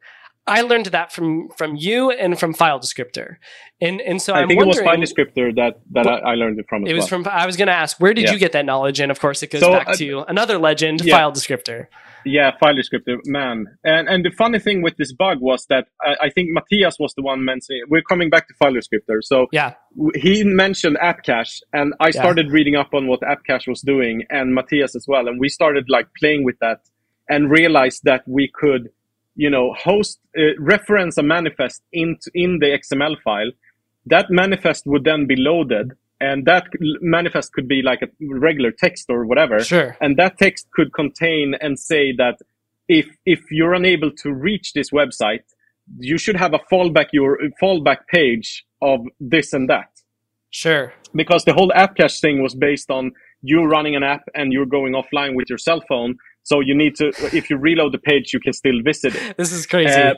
I 0.48 0.62
learned 0.62 0.86
that 0.86 1.12
from 1.12 1.48
from 1.58 1.76
you 1.76 2.10
and 2.10 2.38
from 2.40 2.54
File 2.54 2.80
Descriptor, 2.80 3.36
and 3.80 4.00
and 4.00 4.20
so 4.20 4.32
I 4.34 4.40
I'm 4.40 4.48
think 4.48 4.60
it 4.62 4.66
was. 4.66 4.80
File 4.80 4.96
Descriptor 4.96 5.54
that 5.56 5.74
that 5.92 6.06
I, 6.06 6.32
I 6.32 6.34
learned 6.34 6.58
it 6.58 6.66
from 6.68 6.84
as 6.84 6.90
It 6.90 6.94
was 6.94 7.02
well. 7.02 7.22
from. 7.22 7.28
I 7.42 7.46
was 7.46 7.56
going 7.56 7.68
to 7.68 7.74
ask, 7.84 7.98
where 8.00 8.14
did 8.14 8.24
Yeah. 8.24 8.32
you 8.32 8.38
get 8.38 8.52
that 8.52 8.64
knowledge? 8.64 8.98
And 9.00 9.10
of 9.10 9.20
course, 9.20 9.42
it 9.42 9.50
goes 9.50 9.60
So, 9.60 9.72
back 9.72 9.88
uh, 9.88 9.94
to 9.96 10.24
another 10.28 10.58
legend, 10.58 11.02
yeah. 11.04 11.16
File 11.16 11.32
Descriptor. 11.32 11.86
Yeah, 12.24 12.50
file 12.60 12.74
descriptor, 12.74 13.16
man. 13.26 13.66
And 13.84 14.08
and 14.08 14.24
the 14.24 14.30
funny 14.30 14.58
thing 14.58 14.82
with 14.82 14.96
this 14.96 15.12
bug 15.12 15.38
was 15.40 15.64
that 15.66 15.86
I, 16.02 16.26
I 16.26 16.30
think 16.30 16.48
Mathias 16.52 16.96
was 16.98 17.14
the 17.16 17.22
one 17.22 17.44
mentioning. 17.44 17.82
We're 17.88 18.02
coming 18.02 18.28
back 18.28 18.48
to 18.48 18.54
file 18.60 18.72
descriptor. 18.72 19.18
So 19.22 19.46
Yeah, 19.52 19.74
he 20.16 20.42
mentioned 20.44 20.98
app 21.00 21.22
cache, 21.22 21.60
and 21.72 21.94
I 22.00 22.10
started 22.10 22.50
reading 22.50 22.74
up 22.74 22.90
on 22.92 23.06
what 23.06 23.20
app 23.22 23.44
cache 23.48 23.68
was 23.68 23.80
doing, 23.82 24.24
and 24.30 24.52
Mathias 24.52 24.94
as 24.96 25.06
well. 25.08 25.28
And 25.28 25.38
we 25.40 25.48
started 25.48 25.84
like 25.88 26.08
playing 26.20 26.42
with 26.44 26.58
that, 26.60 26.80
and 27.28 27.50
realized 27.50 28.00
that 28.04 28.22
we 28.26 28.50
could, 28.60 28.88
you 29.44 29.50
know, 29.54 29.66
host 29.88 30.14
uh, 30.36 30.42
reference 30.74 31.14
a 31.22 31.22
manifest 31.36 31.80
into 31.92 32.28
in 32.34 32.50
the 32.62 32.68
XML 32.82 33.16
file. 33.26 33.50
That 34.14 34.26
manifest 34.30 34.82
would 34.86 35.04
then 35.04 35.22
be 35.32 35.36
loaded, 35.50 35.86
and 36.20 36.44
that 36.46 36.64
manifest 37.16 37.52
could 37.54 37.68
be 37.68 37.80
like 37.90 38.02
a 38.02 38.08
regular 38.46 38.72
text 38.84 39.06
or 39.08 39.24
whatever 39.30 39.56
sure. 39.60 39.96
and 40.00 40.16
that 40.16 40.32
text 40.38 40.66
could 40.76 40.90
contain 40.92 41.46
and 41.60 41.78
say 41.78 42.04
that 42.22 42.36
if 42.88 43.06
if 43.34 43.40
you're 43.56 43.74
unable 43.82 44.10
to 44.22 44.28
reach 44.32 44.72
this 44.72 44.90
website 44.90 45.44
you 46.10 46.18
should 46.18 46.36
have 46.44 46.54
a 46.54 46.62
fallback 46.70 47.06
your 47.12 47.38
fallback 47.62 48.00
page 48.12 48.48
of 48.82 49.00
this 49.20 49.52
and 49.52 49.68
that 49.74 49.90
Sure. 50.50 50.92
because 51.14 51.44
the 51.44 51.52
whole 51.58 51.72
app 51.74 51.92
cache 51.96 52.20
thing 52.20 52.42
was 52.42 52.54
based 52.54 52.90
on 52.90 53.12
you 53.42 53.62
running 53.64 53.94
an 53.94 54.02
app 54.02 54.24
and 54.34 54.52
you're 54.52 54.72
going 54.78 54.94
offline 55.00 55.34
with 55.36 55.46
your 55.48 55.58
cell 55.68 55.82
phone 55.88 56.16
so 56.48 56.54
you 56.68 56.74
need 56.82 56.94
to 57.00 57.06
if 57.40 57.44
you 57.50 57.56
reload 57.70 57.92
the 57.96 58.02
page 58.10 58.26
you 58.34 58.40
can 58.46 58.54
still 58.62 58.78
visit 58.90 59.12
it 59.14 59.36
This 59.40 59.52
is 59.58 59.64
crazy. 59.66 60.00
uh, 60.00 60.14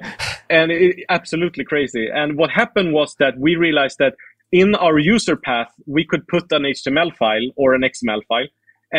and 0.58 0.66
it, 0.70 0.92
absolutely 1.18 1.64
crazy. 1.72 2.04
And 2.20 2.28
what 2.40 2.50
happened 2.62 2.90
was 2.98 3.10
that 3.22 3.34
we 3.46 3.52
realized 3.66 3.98
that 4.04 4.14
in 4.52 4.74
our 4.86 4.98
user 4.98 5.36
path, 5.36 5.70
we 5.96 6.02
could 6.10 6.24
put 6.34 6.44
an 6.50 6.62
HTML 6.76 7.10
file 7.22 7.46
or 7.56 7.68
an 7.76 7.82
XML 7.92 8.22
file, 8.30 8.48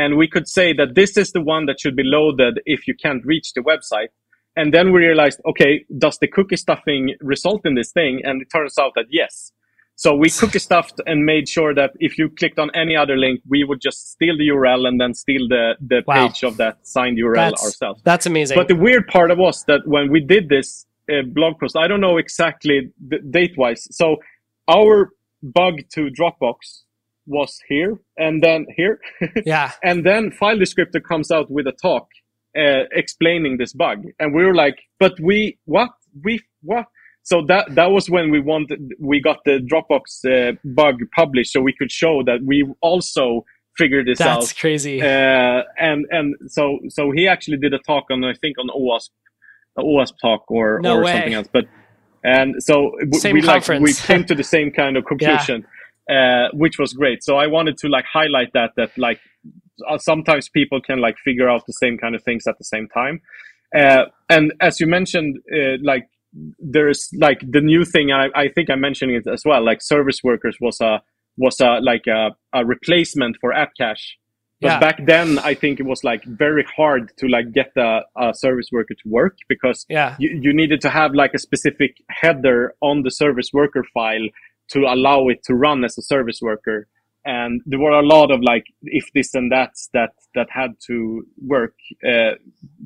and 0.01 0.09
we 0.21 0.27
could 0.33 0.47
say 0.57 0.67
that 0.79 0.95
this 0.95 1.11
is 1.17 1.31
the 1.37 1.41
one 1.41 1.63
that 1.67 1.77
should 1.81 1.95
be 2.01 2.07
loaded 2.17 2.53
if 2.65 2.87
you 2.87 2.95
can't 3.03 3.23
reach 3.25 3.47
the 3.53 3.61
website. 3.71 4.11
And 4.55 4.73
then 4.75 4.91
we 4.93 4.99
realized, 5.07 5.39
okay, 5.51 5.73
does 5.97 6.17
the 6.19 6.27
cookie 6.27 6.57
stuffing 6.65 7.15
result 7.33 7.61
in 7.65 7.75
this 7.75 7.91
thing? 7.91 8.13
And 8.23 8.41
it 8.41 8.49
turns 8.55 8.77
out 8.77 8.93
that 8.95 9.07
yes. 9.09 9.51
So 10.03 10.15
we 10.15 10.31
cookie 10.31 10.57
stuffed 10.57 10.99
and 11.05 11.25
made 11.25 11.47
sure 11.47 11.75
that 11.75 11.91
if 11.99 12.17
you 12.17 12.27
clicked 12.29 12.57
on 12.57 12.71
any 12.73 12.95
other 12.95 13.15
link, 13.15 13.39
we 13.47 13.63
would 13.63 13.79
just 13.79 14.11
steal 14.13 14.35
the 14.35 14.47
URL 14.47 14.87
and 14.87 14.99
then 14.99 15.13
steal 15.13 15.47
the, 15.47 15.75
the 15.79 16.01
Wow. 16.07 16.27
page 16.27 16.41
of 16.43 16.57
that 16.57 16.87
signed 16.87 17.19
URL 17.19 17.35
That's- 17.35 17.63
ourselves. 17.63 18.01
That's 18.03 18.25
amazing. 18.25 18.55
But 18.57 18.67
the 18.67 18.75
weird 18.87 19.05
part 19.07 19.29
of 19.29 19.37
was 19.37 19.63
that 19.65 19.81
when 19.85 20.09
we 20.11 20.19
did 20.19 20.49
this 20.49 20.87
uh, 21.07 21.21
blog 21.27 21.59
post, 21.59 21.77
I 21.77 21.87
don't 21.87 22.01
know 22.01 22.17
exactly 22.17 22.89
the 23.09 23.19
date 23.19 23.55
wise. 23.59 23.87
So 23.95 24.15
our 24.67 25.11
bug 25.43 25.75
to 25.93 26.09
Dropbox 26.09 26.57
was 27.27 27.59
here 27.69 27.99
and 28.17 28.41
then 28.41 28.65
here 28.75 28.99
Yeah. 29.45 29.69
and 29.83 30.03
then 30.03 30.31
file 30.31 30.57
descriptor 30.57 31.01
comes 31.03 31.29
out 31.29 31.51
with 31.51 31.67
a 31.67 31.73
talk 31.73 32.07
uh, 32.57 32.85
explaining 32.91 33.57
this 33.57 33.71
bug 33.73 33.99
and 34.19 34.33
we 34.33 34.43
were 34.43 34.55
like 34.55 34.77
but 34.99 35.13
we 35.19 35.59
what 35.65 35.91
we 36.25 36.39
what 36.63 36.87
so 37.23 37.41
that 37.47 37.73
that 37.75 37.91
was 37.91 38.09
when 38.09 38.31
we 38.31 38.39
wanted 38.39 38.79
we 38.99 39.19
got 39.21 39.37
the 39.45 39.59
dropbox 39.59 40.03
uh, 40.25 40.53
bug 40.63 40.95
published 41.15 41.51
so 41.53 41.61
we 41.61 41.73
could 41.77 41.91
show 41.91 42.23
that 42.23 42.39
we 42.45 42.65
also 42.81 43.45
figured 43.77 44.07
this 44.07 44.17
That's 44.19 44.29
out 44.29 44.39
That's 44.41 44.53
crazy. 44.53 45.01
uh, 45.01 45.63
and 45.77 46.05
and 46.09 46.35
so 46.47 46.79
so 46.89 47.11
he 47.11 47.27
actually 47.27 47.57
did 47.57 47.73
a 47.73 47.79
talk 47.79 48.05
on 48.11 48.23
i 48.23 48.33
think 48.33 48.57
on 48.59 48.67
OWASP 48.69 49.09
OWASP 49.79 50.13
talk 50.21 50.43
or 50.49 50.79
No 50.81 50.97
or 50.97 51.03
way. 51.03 51.13
something 51.13 51.33
else 51.33 51.47
but 51.51 51.65
and 52.23 52.55
so 52.61 52.91
Same 53.13 53.33
we 53.35 53.41
like 53.41 53.63
conference. 53.65 53.83
we 53.83 53.93
came 53.93 54.25
to 54.25 54.35
the 54.35 54.43
same 54.43 54.71
kind 54.71 54.97
of 54.97 55.05
conclusion 55.11 55.65
uh, 56.09 56.47
which 56.53 56.77
was 56.79 56.93
great 56.93 57.23
so 57.23 57.37
i 57.37 57.47
wanted 57.47 57.77
to 57.77 57.87
like 57.87 58.05
highlight 58.05 58.51
that 58.53 58.71
that 58.77 58.91
like 58.97 59.19
uh, 59.89 59.97
sometimes 59.97 60.49
people 60.49 60.79
can 60.81 60.99
like 60.99 61.17
figure 61.23 61.49
out 61.49 61.65
the 61.65 61.73
same 61.73 61.97
kind 61.97 62.13
of 62.15 62.23
things 62.23 62.45
at 62.47 62.57
the 62.57 62.63
same 62.65 62.87
time 62.89 63.21
uh, 63.75 64.03
and 64.29 64.51
as 64.59 64.79
you 64.79 64.87
mentioned 64.87 65.37
uh, 65.55 65.77
like 65.83 66.07
there's 66.59 67.09
like 67.19 67.39
the 67.49 67.61
new 67.61 67.83
thing 67.83 68.11
I, 68.11 68.29
I 68.35 68.47
think 68.47 68.69
i'm 68.69 68.79
mentioning 68.79 69.15
it 69.15 69.27
as 69.27 69.43
well 69.45 69.63
like 69.63 69.81
service 69.81 70.23
workers 70.23 70.57
was 70.61 70.79
a 70.81 71.01
was 71.37 71.59
a 71.59 71.79
like 71.81 72.07
a, 72.07 72.31
a 72.53 72.65
replacement 72.65 73.37
for 73.41 73.53
app 73.53 73.71
cache 73.77 74.17
but 74.61 74.67
Yeah. 74.67 74.79
back 74.79 75.05
then 75.05 75.39
i 75.39 75.53
think 75.53 75.79
it 75.79 75.85
was 75.85 76.03
like 76.03 76.23
very 76.23 76.65
hard 76.75 77.11
to 77.17 77.27
like 77.27 77.51
get 77.51 77.71
a, 77.75 78.01
a 78.15 78.33
service 78.33 78.69
worker 78.71 78.93
to 78.93 79.09
work 79.09 79.37
because 79.49 79.85
yeah. 79.89 80.15
you, 80.19 80.29
you 80.41 80.53
needed 80.53 80.79
to 80.81 80.89
have 80.89 81.13
like 81.13 81.33
a 81.33 81.39
specific 81.39 81.97
header 82.09 82.75
on 82.81 83.03
the 83.03 83.11
service 83.11 83.49
worker 83.51 83.83
file 83.93 84.27
to 84.69 84.79
allow 84.85 85.27
it 85.27 85.43
to 85.43 85.53
run 85.53 85.83
as 85.83 85.97
a 85.97 86.01
service 86.01 86.39
worker 86.41 86.87
and 87.23 87.61
there 87.65 87.79
were 87.79 87.91
a 87.91 88.01
lot 88.05 88.31
of 88.31 88.41
like 88.41 88.65
if 88.83 89.11
this 89.13 89.33
and 89.33 89.51
that 89.51 89.71
that 89.93 90.11
that 90.33 90.47
had 90.49 90.71
to 90.87 91.23
work 91.45 91.75
uh, 92.03 92.31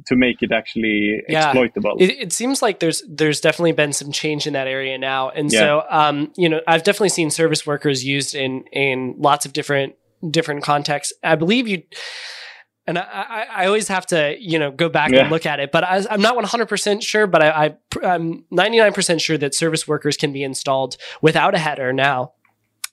to 0.07 0.15
make 0.15 0.41
it 0.41 0.51
actually 0.51 1.21
Yeah. 1.29 1.47
exploitable 1.49 1.95
It, 1.99 2.11
it 2.19 2.33
seems 2.33 2.61
like 2.61 2.79
there's 2.79 3.03
there's 3.07 3.39
definitely 3.39 3.71
been 3.73 3.93
some 3.93 4.11
change 4.11 4.45
in 4.47 4.53
that 4.53 4.67
area 4.67 4.97
now, 4.97 5.29
and 5.29 5.51
Yeah. 5.51 5.59
so 5.59 5.83
um, 5.89 6.31
you 6.35 6.49
know 6.49 6.61
I've 6.67 6.83
definitely 6.83 7.09
seen 7.09 7.29
service 7.29 7.65
workers 7.65 8.03
used 8.03 8.35
in 8.35 8.63
in 8.71 9.15
lots 9.17 9.45
of 9.45 9.53
different 9.53 9.95
different 10.31 10.63
contexts. 10.63 11.13
I 11.23 11.35
believe 11.35 11.67
you. 11.67 11.83
And 12.87 12.99
I, 12.99 13.47
I, 13.51 13.65
always 13.65 13.87
have 13.87 14.05
to, 14.07 14.35
you 14.39 14.59
know, 14.59 14.69
go 14.69 14.89
back 14.89 15.09
Yeah. 15.11 15.21
and 15.21 15.31
look 15.31 15.47
at 15.47 15.59
it. 15.59 15.71
But 15.71 15.83
I, 15.83 16.05
I'm 16.07 16.21
not 16.21 16.37
100% 16.37 17.01
sure, 17.01 17.25
but 17.25 17.41
I, 17.41 17.49
I, 18.03 18.05
I'm 18.05 18.45
99% 18.53 19.19
sure 19.21 19.39
that 19.39 19.55
service 19.55 19.87
workers 19.87 20.17
can 20.17 20.31
be 20.31 20.43
installed 20.43 20.95
without 21.19 21.55
a 21.55 21.57
header 21.57 21.91
now. 21.93 22.33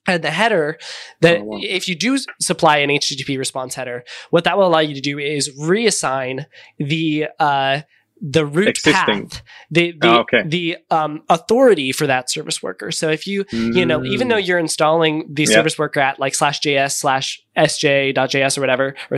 And 0.06 0.22
the 0.24 0.30
header 0.30 0.78
that 1.20 1.40
Oh, 1.40 1.44
wow. 1.44 1.58
if 1.62 1.88
you 1.88 1.94
do 1.94 2.18
supply 2.40 2.78
an 2.78 2.90
HTTP 2.90 3.38
response 3.38 3.74
header, 3.76 4.02
what 4.30 4.44
that 4.44 4.58
will 4.58 4.66
allow 4.66 4.80
you 4.80 4.94
to 4.94 5.00
do 5.00 5.18
is 5.18 5.48
reassign 5.60 6.46
the 6.78 7.28
uh, 7.38 7.82
the 8.24 8.47
root 8.47 8.69
Existing. 8.69 9.28
path, 9.28 9.43
the 9.70 9.93
the, 10.01 10.09
Ah, 10.09 10.19
okay. 10.20 10.43
the 10.47 10.77
um, 10.93 11.23
authority 11.28 11.90
for 11.90 12.07
that 12.07 12.31
service 12.31 12.62
worker. 12.62 12.93
So 12.93 13.11
if 13.11 13.27
you 13.27 13.44
you 13.51 13.85
know 13.85 14.05
even 14.05 14.28
though 14.28 14.36
you're 14.36 14.59
installing 14.61 15.27
the 15.28 15.43
Mm. 15.43 15.49
Yeah. 15.49 15.55
service 15.57 15.77
worker 15.78 15.99
at 16.01 16.20
like 16.20 16.35
slash 16.36 16.61
js 16.61 16.93
slash 16.93 17.43
sj.js 17.57 18.57
or 18.57 18.61
whatever 18.61 18.94
or 19.11 19.16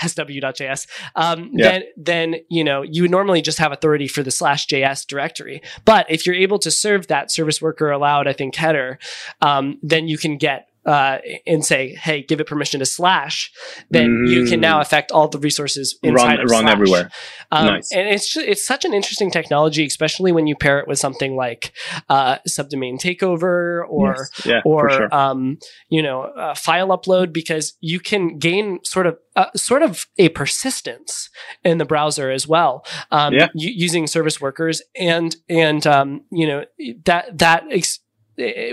sw.js 0.00 0.86
um, 1.16 1.50
Yeah. 1.52 1.70
then 1.70 1.82
then 1.96 2.34
you 2.48 2.64
know 2.64 2.82
you 2.82 3.02
would 3.02 3.10
normally 3.10 3.42
just 3.42 3.58
have 3.58 3.72
authority 3.72 4.08
for 4.08 4.22
the 4.22 4.30
slash 4.30 4.66
js 4.66 5.06
directory 5.06 5.62
but 5.84 6.06
if 6.10 6.26
you're 6.26 6.34
able 6.34 6.58
to 6.60 6.70
serve 6.70 7.06
that 7.08 7.30
service 7.30 7.60
worker 7.62 7.90
allowed 7.90 8.26
i 8.28 8.32
think 8.32 8.54
header 8.54 8.98
um, 9.42 9.78
then 9.82 10.08
you 10.08 10.18
can 10.18 10.36
get 10.38 10.67
uh, 10.92 11.18
and 11.46 11.60
say, 11.64 11.82
"Hey, 12.06 12.22
give 12.28 12.40
it 12.40 12.46
permission 12.46 12.80
to 12.80 12.86
slash," 12.86 13.50
then 13.90 14.24
you 14.32 14.40
can 14.50 14.60
now 14.60 14.78
Mm. 14.78 14.82
affect 14.86 15.08
all 15.12 15.28
the 15.28 15.38
resources 15.48 15.86
inside 16.02 16.24
run 16.36 16.40
of 16.44 16.50
run 16.50 16.62
slash. 16.64 16.72
everywhere 16.72 17.10
Um, 17.50 17.66
Nice. 17.66 17.88
And 17.96 18.08
it's 18.14 18.32
ju- 18.32 18.44
it's 18.52 18.64
such 18.72 18.84
an 18.84 18.92
interesting 18.94 19.30
technology, 19.30 19.84
especially 19.86 20.32
when 20.32 20.46
you 20.46 20.56
pair 20.56 20.78
it 20.80 20.86
with 20.88 20.98
something 20.98 21.32
like 21.44 21.72
uh, 22.08 22.36
subdomain 22.56 22.94
takeover 23.06 23.82
or 23.88 24.10
Yes. 24.18 24.46
yeah 24.50 24.60
or 24.64 24.90
sure 24.90 25.14
um, 25.14 25.40
you 25.88 26.02
know 26.06 26.18
uh, 26.42 26.54
file 26.54 26.88
upload 26.96 27.32
because 27.32 27.66
you 27.80 27.98
can 28.00 28.38
gain 28.38 28.78
sort 28.84 29.06
of 29.06 29.14
uh, 29.36 29.50
sort 29.56 29.82
of 29.82 30.06
a 30.18 30.28
persistence 30.30 31.30
in 31.64 31.78
the 31.78 31.84
browser 31.84 32.30
as 32.38 32.46
well 32.48 32.84
um, 33.10 33.32
Yeah. 33.34 33.48
using 33.54 34.06
service 34.06 34.40
workers 34.40 34.82
and 34.98 35.36
and 35.48 35.86
um, 35.86 36.08
you 36.30 36.46
know 36.46 36.60
that 37.04 37.38
that. 37.38 37.64
Ex- 37.70 38.00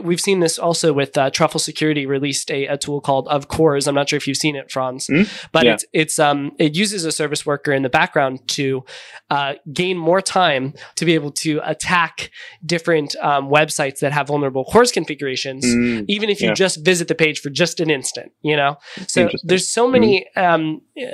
We've 0.03 0.21
seen 0.21 0.41
this 0.41 0.59
also 0.59 0.93
with 0.93 1.17
uh, 1.17 1.29
Truffle 1.31 1.59
Security 1.59 2.05
released 2.05 2.51
a, 2.51 2.67
a 2.67 2.77
tool 2.77 3.01
called 3.01 3.27
Of 3.29 3.47
CORS. 3.47 3.87
I'm 3.87 3.95
not 3.95 4.07
sure 4.09 4.17
if 4.17 4.27
you've 4.27 4.37
seen 4.37 4.55
it, 4.55 4.71
Frans, 4.71 5.07
Mm, 5.07 5.27
but 5.51 5.65
yeah. 5.65 5.73
it's 5.73 5.85
it's 5.93 6.19
um 6.19 6.51
it 6.59 6.75
uses 6.75 7.03
a 7.05 7.11
service 7.11 7.45
worker 7.45 7.71
in 7.73 7.81
the 7.83 7.89
background 7.89 8.47
to 8.49 8.83
uh, 9.29 9.53
gain 9.73 9.97
more 9.97 10.21
time 10.21 10.73
to 10.95 11.05
be 11.05 11.13
able 11.15 11.31
to 11.31 11.59
attack 11.63 12.29
different 12.65 13.15
um, 13.21 13.49
websites 13.49 13.99
that 13.99 14.11
have 14.13 14.27
vulnerable 14.27 14.65
CORS 14.65 14.91
configurations 14.91 15.65
Mm, 15.65 16.05
even 16.07 16.29
if 16.29 16.41
you 16.41 16.49
Yeah. 16.49 16.53
just 16.53 16.85
visit 16.85 17.07
the 17.07 17.15
page 17.15 17.39
for 17.39 17.49
just 17.49 17.79
an 17.79 17.89
instant 17.89 18.31
you 18.41 18.55
know 18.55 18.77
so 19.07 19.21
there's 19.43 19.67
so 19.67 19.87
many 19.87 20.27
um 20.35 20.81
uh, 20.97 21.05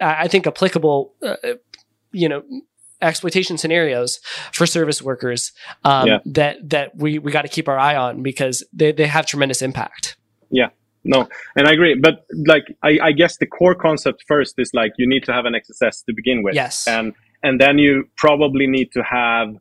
i 0.00 0.28
think 0.28 0.46
applicable 0.46 1.14
uh, 1.22 1.36
you 2.12 2.28
know 2.28 2.42
exploitation 3.00 3.58
scenarios 3.58 4.20
for 4.52 4.66
service 4.66 5.02
workers 5.02 5.52
um, 5.84 6.08
Yeah. 6.08 6.18
that 6.26 6.68
that 6.70 6.96
we 6.96 7.18
we 7.18 7.32
got 7.32 7.42
to 7.42 7.48
keep 7.48 7.68
our 7.68 7.78
eye 7.78 7.96
on 7.96 8.22
because 8.22 8.64
they, 8.72 8.92
they 8.92 9.06
have 9.06 9.26
tremendous 9.26 9.62
impact. 9.62 10.16
Yeah. 10.50 10.70
No 11.04 11.28
and 11.54 11.68
i 11.68 11.72
agree 11.72 11.94
but 11.94 12.26
like 12.46 12.66
I, 12.82 12.98
I 13.00 13.12
guess 13.12 13.36
the 13.36 13.46
core 13.46 13.76
concept 13.76 14.24
first 14.26 14.54
is 14.58 14.70
like 14.74 14.92
you 14.98 15.08
need 15.08 15.22
to 15.24 15.32
have 15.32 15.44
an 15.44 15.54
xss 15.54 16.04
to 16.06 16.12
begin 16.12 16.42
with. 16.42 16.54
Yes. 16.54 16.86
And 16.88 17.14
and 17.42 17.60
then 17.60 17.78
you 17.78 18.08
probably 18.16 18.66
need 18.66 18.90
to 18.92 19.02
have 19.02 19.54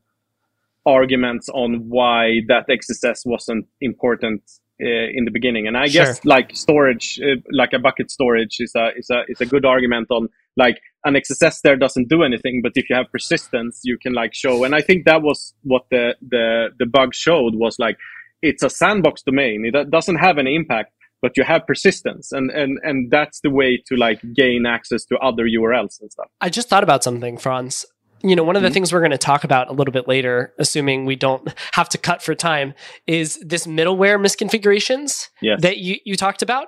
arguments 0.88 1.48
on 1.50 1.88
why 1.90 2.42
that 2.48 2.68
xss 2.68 3.26
wasn't 3.26 3.68
important 3.82 4.42
uh, 4.82 4.88
in 5.18 5.26
the 5.26 5.32
beginning. 5.32 5.68
And 5.68 5.78
i 5.78 5.88
guess 5.88 6.24
like 6.26 6.56
storage 6.56 7.20
uh, 7.22 7.36
like 7.52 7.74
a 7.74 7.80
bucket 7.80 8.10
storage 8.10 8.58
is 8.60 8.74
a 8.76 8.90
is 8.98 9.10
a 9.12 9.24
is 9.28 9.40
a 9.40 9.46
good 9.46 9.66
argument 9.66 10.08
on 10.10 10.30
like 10.58 10.78
an 11.06 11.14
xss 11.16 11.62
there 11.62 11.76
doesn't 11.76 12.08
do 12.10 12.24
anything 12.24 12.62
but 12.64 12.72
if 12.76 12.90
you 12.90 12.96
have 12.96 13.06
persistence 13.12 13.82
you 13.84 13.98
can 13.98 14.14
like 14.14 14.34
show 14.34 14.64
and 14.64 14.74
i 14.76 14.82
think 14.82 15.06
that 15.06 15.22
was 15.22 15.54
what 15.64 15.84
the 15.92 16.16
the 16.30 16.70
the 16.80 16.86
bug 16.86 17.14
showed 17.14 17.56
was 17.56 17.78
like 17.80 17.98
it's 18.42 18.64
a 18.64 18.70
sandbox 18.70 19.22
domain 19.24 19.64
it 19.66 19.90
doesn't 19.92 20.18
have 20.18 20.38
any 20.38 20.56
impact 20.56 20.92
but 21.22 21.36
you 21.38 21.44
have 21.44 21.66
persistence 21.68 22.32
and 22.32 22.52
and 22.52 22.78
and 22.84 23.10
that's 23.12 23.40
the 23.42 23.50
way 23.50 23.82
to 23.88 23.96
like 23.96 24.20
gain 24.36 24.66
access 24.66 25.06
to 25.06 25.16
other 25.18 25.46
urls 25.46 26.00
and 26.02 26.12
stuff 26.12 26.28
I 26.42 26.50
just 26.50 26.70
thought 26.70 26.84
about 26.84 27.04
something, 27.04 27.38
Frans. 27.38 27.86
You 28.24 28.36
know, 28.36 28.44
one 28.44 28.56
of 28.56 28.62
the 28.64 28.70
Mhm. 28.70 28.74
things 28.74 28.94
we're 28.94 29.00
going 29.02 29.12
to 29.12 29.18
talk 29.18 29.44
about 29.44 29.70
a 29.70 29.74
little 29.74 29.92
bit 29.92 30.08
later, 30.08 30.54
assuming 30.58 31.06
we 31.06 31.16
don't 31.16 31.48
have 31.74 31.90
to 31.90 31.98
cut 31.98 32.24
for 32.24 32.34
time, 32.34 32.74
is 33.08 33.38
this 33.40 33.68
middleware 33.68 34.18
misconfigurations 34.20 35.30
yes 35.42 35.62
that 35.62 35.78
you, 35.78 35.98
you 36.06 36.16
talked 36.16 36.42
about. 36.42 36.68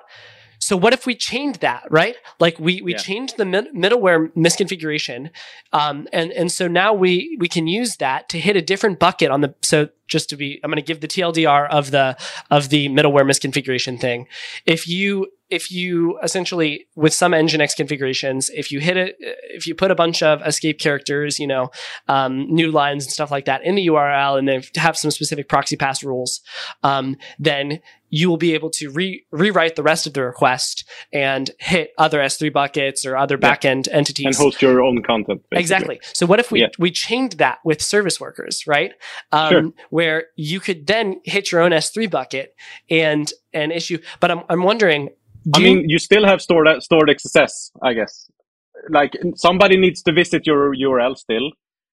So 0.59 0.75
what 0.75 0.93
if 0.93 1.05
we 1.05 1.15
changed 1.15 1.61
that, 1.61 1.83
right? 1.89 2.15
Like 2.39 2.59
we 2.59 2.81
we 2.81 2.91
Yeah. 2.93 2.97
changed 2.97 3.37
the 3.37 3.45
mid- 3.45 3.73
middleware 3.73 4.31
misconfiguration, 4.35 5.29
um, 5.73 6.07
and 6.11 6.31
and 6.31 6.51
so 6.51 6.67
now 6.67 6.93
we 6.93 7.37
we 7.39 7.47
can 7.47 7.67
use 7.67 7.97
that 7.97 8.29
to 8.29 8.39
hit 8.39 8.55
a 8.55 8.61
different 8.61 8.99
bucket 8.99 9.31
on 9.31 9.41
the. 9.41 9.53
So 9.61 9.89
just 10.07 10.29
to 10.29 10.37
be, 10.37 10.59
I'm 10.63 10.69
going 10.71 10.77
to 10.77 10.81
give 10.81 11.01
the 11.01 11.07
TLDR 11.07 11.67
of 11.69 11.91
the 11.91 12.17
of 12.49 12.69
the 12.69 12.87
middleware 12.89 13.25
misconfiguration 13.25 13.99
thing. 13.99 14.27
If 14.65 14.87
you 14.87 15.27
if 15.49 15.71
you 15.71 16.19
essentially 16.21 16.87
with 16.95 17.13
some 17.13 17.31
nginx 17.31 17.73
configurations 17.75 18.49
if 18.49 18.69
you 18.69 18.81
hit 18.81 18.97
it 18.97 19.15
if 19.19 19.65
you 19.65 19.73
put 19.73 19.91
a 19.91 19.95
bunch 19.95 20.21
of 20.21 20.41
escape 20.45 20.77
characters 20.77 21.39
you 21.39 21.47
know 21.47 21.69
um, 22.09 22.53
new 22.53 22.69
lines 22.69 23.05
and 23.05 23.13
stuff 23.13 23.31
like 23.31 23.45
that 23.45 23.63
in 23.63 23.75
the 23.75 23.87
url 23.87 24.37
and 24.37 24.45
then 24.47 24.61
have 24.75 24.97
some 24.97 25.09
specific 25.09 25.47
proxy 25.47 25.77
pass 25.77 26.03
rules 26.03 26.41
um, 26.83 27.15
then 27.39 27.79
you 28.09 28.29
will 28.29 28.37
be 28.37 28.53
able 28.53 28.69
to 28.69 28.89
re- 28.89 29.25
rewrite 29.31 29.75
the 29.75 29.83
rest 29.83 30.07
of 30.07 30.13
the 30.13 30.21
request 30.23 30.85
and 31.11 31.51
hit 31.59 31.91
other 31.97 32.19
s3 32.19 32.51
buckets 32.53 33.05
or 33.05 33.17
other 33.17 33.37
Yeah. 33.41 33.55
backend 33.55 33.87
entities 33.91 34.25
and 34.25 34.35
host 34.35 34.61
your 34.61 34.81
own 34.81 35.03
content 35.03 35.41
basically. 35.49 35.61
Exactly. 35.61 35.99
So 36.13 36.25
what 36.25 36.39
if 36.39 36.51
we 36.51 36.61
Yeah. 36.61 36.67
we 36.79 36.91
chained 36.91 37.33
that 37.33 37.59
with 37.65 37.81
service 37.81 38.19
workers, 38.19 38.65
right? 38.67 38.93
Um, 39.31 39.49
Sure. 39.51 39.63
Where 39.89 40.25
you 40.35 40.59
could 40.59 40.87
then 40.87 41.19
hit 41.25 41.51
your 41.51 41.61
own 41.61 41.71
S3 41.71 42.07
bucket 42.07 42.55
and 42.89 43.31
and 43.53 43.71
issue. 43.71 43.97
But 44.19 44.31
I'm 44.31 44.41
I'm 44.49 44.63
wondering. 44.63 45.09
I 45.53 45.59
do 45.59 45.61
you- 45.61 45.75
mean, 45.75 45.89
you 45.89 45.99
still 45.99 46.25
have 46.25 46.41
stored 46.41 46.67
stored 46.83 47.09
XSS, 47.09 47.71
I 47.81 47.93
guess. 47.93 48.29
Like 48.89 49.13
somebody 49.35 49.75
needs 49.77 50.01
to 50.03 50.11
visit 50.11 50.45
your 50.45 50.73
URL 50.75 51.15
still, 51.17 51.51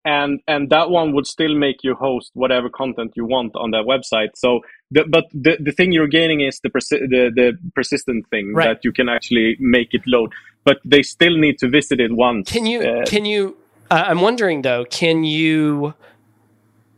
and 0.05 0.41
and 0.47 0.71
that 0.71 0.91
one 0.91 1.13
would 1.15 1.27
still 1.27 1.55
make 1.55 1.77
you 1.83 1.95
host 1.95 2.31
whatever 2.35 2.69
content 2.69 3.13
you 3.17 3.25
want 3.27 3.55
on 3.57 3.71
that 3.73 3.85
website. 3.87 4.31
So, 4.35 4.61
the, 4.91 5.05
but 5.09 5.25
the 5.33 5.57
the 5.61 5.73
thing 5.73 5.93
you're 5.93 6.09
gaining 6.09 6.41
is 6.41 6.61
the 6.63 6.71
persi- 6.71 7.09
the 7.09 7.31
the 7.35 7.59
persistent 7.75 8.29
thing 8.31 8.55
Right. 8.55 8.69
that 8.69 8.85
you 8.85 8.93
can 8.93 9.09
actually 9.09 9.57
make 9.61 9.89
it 9.93 10.03
load. 10.07 10.33
But 10.65 10.79
they 10.85 11.03
still 11.03 11.37
need 11.37 11.59
to 11.59 11.69
visit 11.69 12.01
it 12.01 12.13
once. 12.13 12.51
can 12.51 12.67
you 12.67 12.81
uh, 12.83 13.05
can 13.07 13.25
you? 13.25 13.57
Uh, 13.91 14.05
I'm 14.07 14.21
wondering 14.21 14.63
though. 14.63 14.85
Can 14.85 15.25
you 15.25 15.95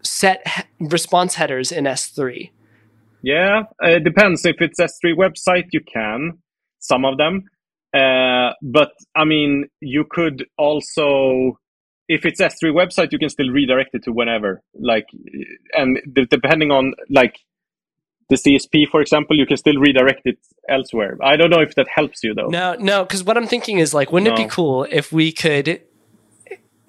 set 0.03 0.47
he- 0.47 0.87
response 0.87 1.35
headers 1.37 1.73
in 1.73 1.85
S3? 1.85 2.51
Yeah, 3.23 3.62
it 3.81 4.03
depends. 4.05 4.45
If 4.45 4.57
it's 4.61 4.81
S3 4.81 5.15
website, 5.16 5.66
you 5.73 5.81
can 5.81 6.39
some 6.81 7.05
of 7.05 7.16
them, 7.16 7.45
uh, 7.95 8.53
but 8.62 8.91
I 9.15 9.24
mean, 9.24 9.66
you 9.81 10.05
could 10.11 10.45
also, 10.59 11.59
if 12.09 12.24
it's 12.24 12.41
S3 12.41 12.73
website, 12.73 13.12
you 13.12 13.19
can 13.19 13.29
still 13.29 13.49
redirect 13.49 13.91
it 13.95 14.05
to 14.05 14.12
whenever. 14.12 14.62
Like, 14.74 15.07
and 15.74 15.99
d- 16.12 16.27
depending 16.29 16.70
on 16.70 16.95
like 17.11 17.39
the 18.29 18.37
CSP, 18.37 18.89
for 18.91 19.01
example, 19.01 19.37
you 19.37 19.47
can 19.47 19.57
still 19.57 19.77
redirect 19.77 20.23
it 20.24 20.39
elsewhere. 20.69 21.19
I 21.23 21.37
don't 21.37 21.51
know 21.51 21.61
if 21.61 21.74
that 21.74 21.87
helps 21.95 22.24
you 22.24 22.35
though. 22.35 22.49
No, 22.49 22.74
no, 22.74 23.05
because 23.05 23.24
what 23.24 23.37
I'm 23.37 23.47
thinking 23.47 23.79
is 23.79 23.93
like, 23.93 24.12
wouldn't 24.12 24.33
it 24.33 24.43
be 24.43 24.49
cool 24.49 24.87
if 24.91 25.12
we 25.12 25.33
could 25.33 25.83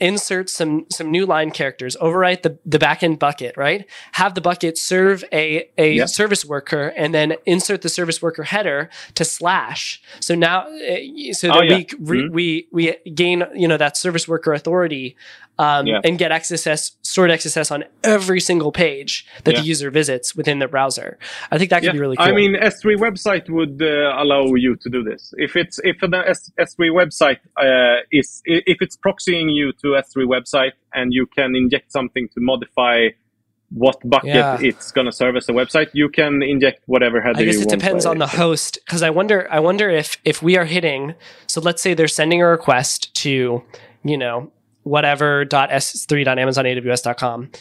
insert 0.04 0.50
some 0.50 0.86
some 0.92 1.10
new 1.12 1.26
line 1.26 1.52
characters, 1.52 1.96
overwrite 2.02 2.42
the 2.44 2.58
the 2.66 2.78
backend 2.78 3.20
bucket, 3.20 3.56
right? 3.58 3.86
Have 4.14 4.36
the 4.36 4.42
bucket 4.42 4.78
serve 4.78 5.24
a 5.32 5.70
a 5.78 5.94
Yeah. 6.00 6.06
service 6.06 6.44
worker, 6.46 6.94
and 6.96 7.14
then 7.14 7.36
insert 7.46 7.82
the 7.82 7.90
service 7.90 8.22
worker 8.22 8.44
header 8.44 8.90
to 9.16 9.24
slash. 9.26 10.02
So 10.20 10.36
now, 10.36 10.58
uh, 10.68 11.34
so 11.34 11.48
that 11.48 11.58
Oh, 11.58 11.62
yeah. 11.62 11.78
we 11.78 11.88
re, 12.00 12.20
Mhm. 12.24 12.32
we 12.32 12.68
we 12.72 12.84
gain 13.16 13.44
you 13.56 13.68
know 13.68 13.78
that 13.78 13.98
service 13.98 14.28
worker 14.28 14.54
authority. 14.54 15.16
Um, 15.60 15.86
Yeah. 15.86 16.02
and 16.04 16.18
get 16.18 16.32
XSS 16.32 16.94
stored 17.04 17.30
XSS 17.30 17.70
on 17.72 17.84
every 18.04 18.40
single 18.40 18.72
page 18.72 19.24
that 19.44 19.54
Yeah. 19.54 19.62
the 19.62 19.68
user 19.68 19.92
visits 19.92 20.36
within 20.36 20.58
the 20.58 20.68
browser. 20.68 21.20
I 21.52 21.60
think 21.60 21.70
that 21.70 21.82
could 21.82 21.88
Yeah, 21.88 21.92
be 21.94 22.00
really 22.00 22.18
cool. 22.18 22.26
I 22.26 22.32
mean, 22.32 22.56
S3 22.56 22.96
website 22.96 23.48
would 23.52 23.80
uh, 23.80 24.16
allow 24.18 24.46
you 24.56 24.76
to 24.78 24.90
do 24.90 25.04
this. 25.04 25.32
If 25.38 25.56
it's 25.56 25.80
if 25.84 26.02
an 26.02 26.16
S- 26.16 26.52
S3 26.60 26.90
website 26.90 27.38
uh, 27.62 28.02
is 28.12 28.42
if 28.46 28.78
it's 28.82 28.98
proxying 28.98 29.54
you 29.54 29.72
to 29.84 29.90
S3 29.96 30.26
website 30.26 30.72
and 30.92 31.14
you 31.14 31.28
can 31.28 31.56
inject 31.56 31.92
something 31.92 32.28
to 32.30 32.40
modify 32.42 33.10
what 33.70 33.98
bucket 34.10 34.30
Yeah. 34.36 34.58
it's 34.60 34.92
going 34.92 35.06
to 35.06 35.12
serve 35.12 35.36
as 35.36 35.48
a 35.50 35.52
website, 35.52 35.90
you 35.94 36.10
can 36.10 36.42
inject 36.44 36.82
whatever 36.88 37.22
header 37.22 37.40
I 37.40 37.44
guess 37.46 37.58
it 37.62 37.70
depends 37.70 38.06
on 38.08 38.18
the 38.18 38.28
host 38.28 38.80
because 38.86 39.04
I 39.04 39.12
wonder 39.12 39.48
I 39.52 39.60
wonder 39.60 39.88
if 39.90 40.18
if 40.26 40.42
we 40.42 40.58
are 40.58 40.66
hitting 40.66 41.14
so 41.48 41.62
let's 41.62 41.82
say 41.82 41.94
they're 41.94 42.08
sending 42.08 42.42
a 42.42 42.48
request 42.48 43.14
to 43.24 43.64
you 44.04 44.18
know 44.18 44.52
whatever 44.84 45.46
s3.amazonaws.com 45.46 47.52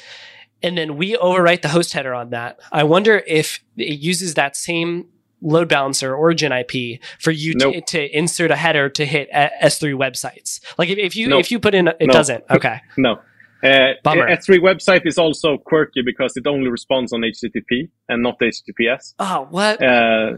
and 0.62 0.78
then 0.78 0.96
we 0.96 1.16
overwrite 1.16 1.62
the 1.62 1.68
host 1.68 1.92
header 1.92 2.14
on 2.14 2.30
that. 2.30 2.60
I 2.70 2.84
wonder 2.84 3.22
if 3.26 3.62
it 3.76 3.98
uses 3.98 4.34
that 4.34 4.56
same 4.56 5.08
load 5.40 5.68
balancer 5.68 6.14
origin 6.14 6.52
IP 6.52 7.00
for 7.18 7.32
you 7.32 7.54
to, 7.54 7.72
Nope. 7.72 7.86
to 7.86 8.16
insert 8.16 8.52
a 8.52 8.56
header 8.56 8.88
to 8.90 9.04
hit 9.04 9.28
S3 9.32 9.94
websites. 9.94 10.60
Like 10.78 10.88
if, 10.88 10.98
if 10.98 11.16
you 11.16 11.26
Nope. 11.26 11.40
if 11.40 11.50
you 11.50 11.58
put 11.58 11.74
in 11.74 11.88
it 11.88 11.96
No. 12.00 12.12
doesn't. 12.12 12.44
Okay. 12.50 12.80
No. 12.96 13.18
Uh, 13.64 13.92
Bummer. 14.02 14.26
S3 14.28 14.58
website 14.58 15.06
is 15.06 15.18
also 15.18 15.56
quirky 15.56 16.02
because 16.04 16.36
it 16.36 16.46
only 16.48 16.68
responds 16.68 17.12
on 17.12 17.20
HTTP 17.20 17.88
and 18.08 18.20
not 18.22 18.38
HTTPS. 18.40 19.14
Oh, 19.20 19.46
what? 19.50 19.80
Uh, 19.82 20.34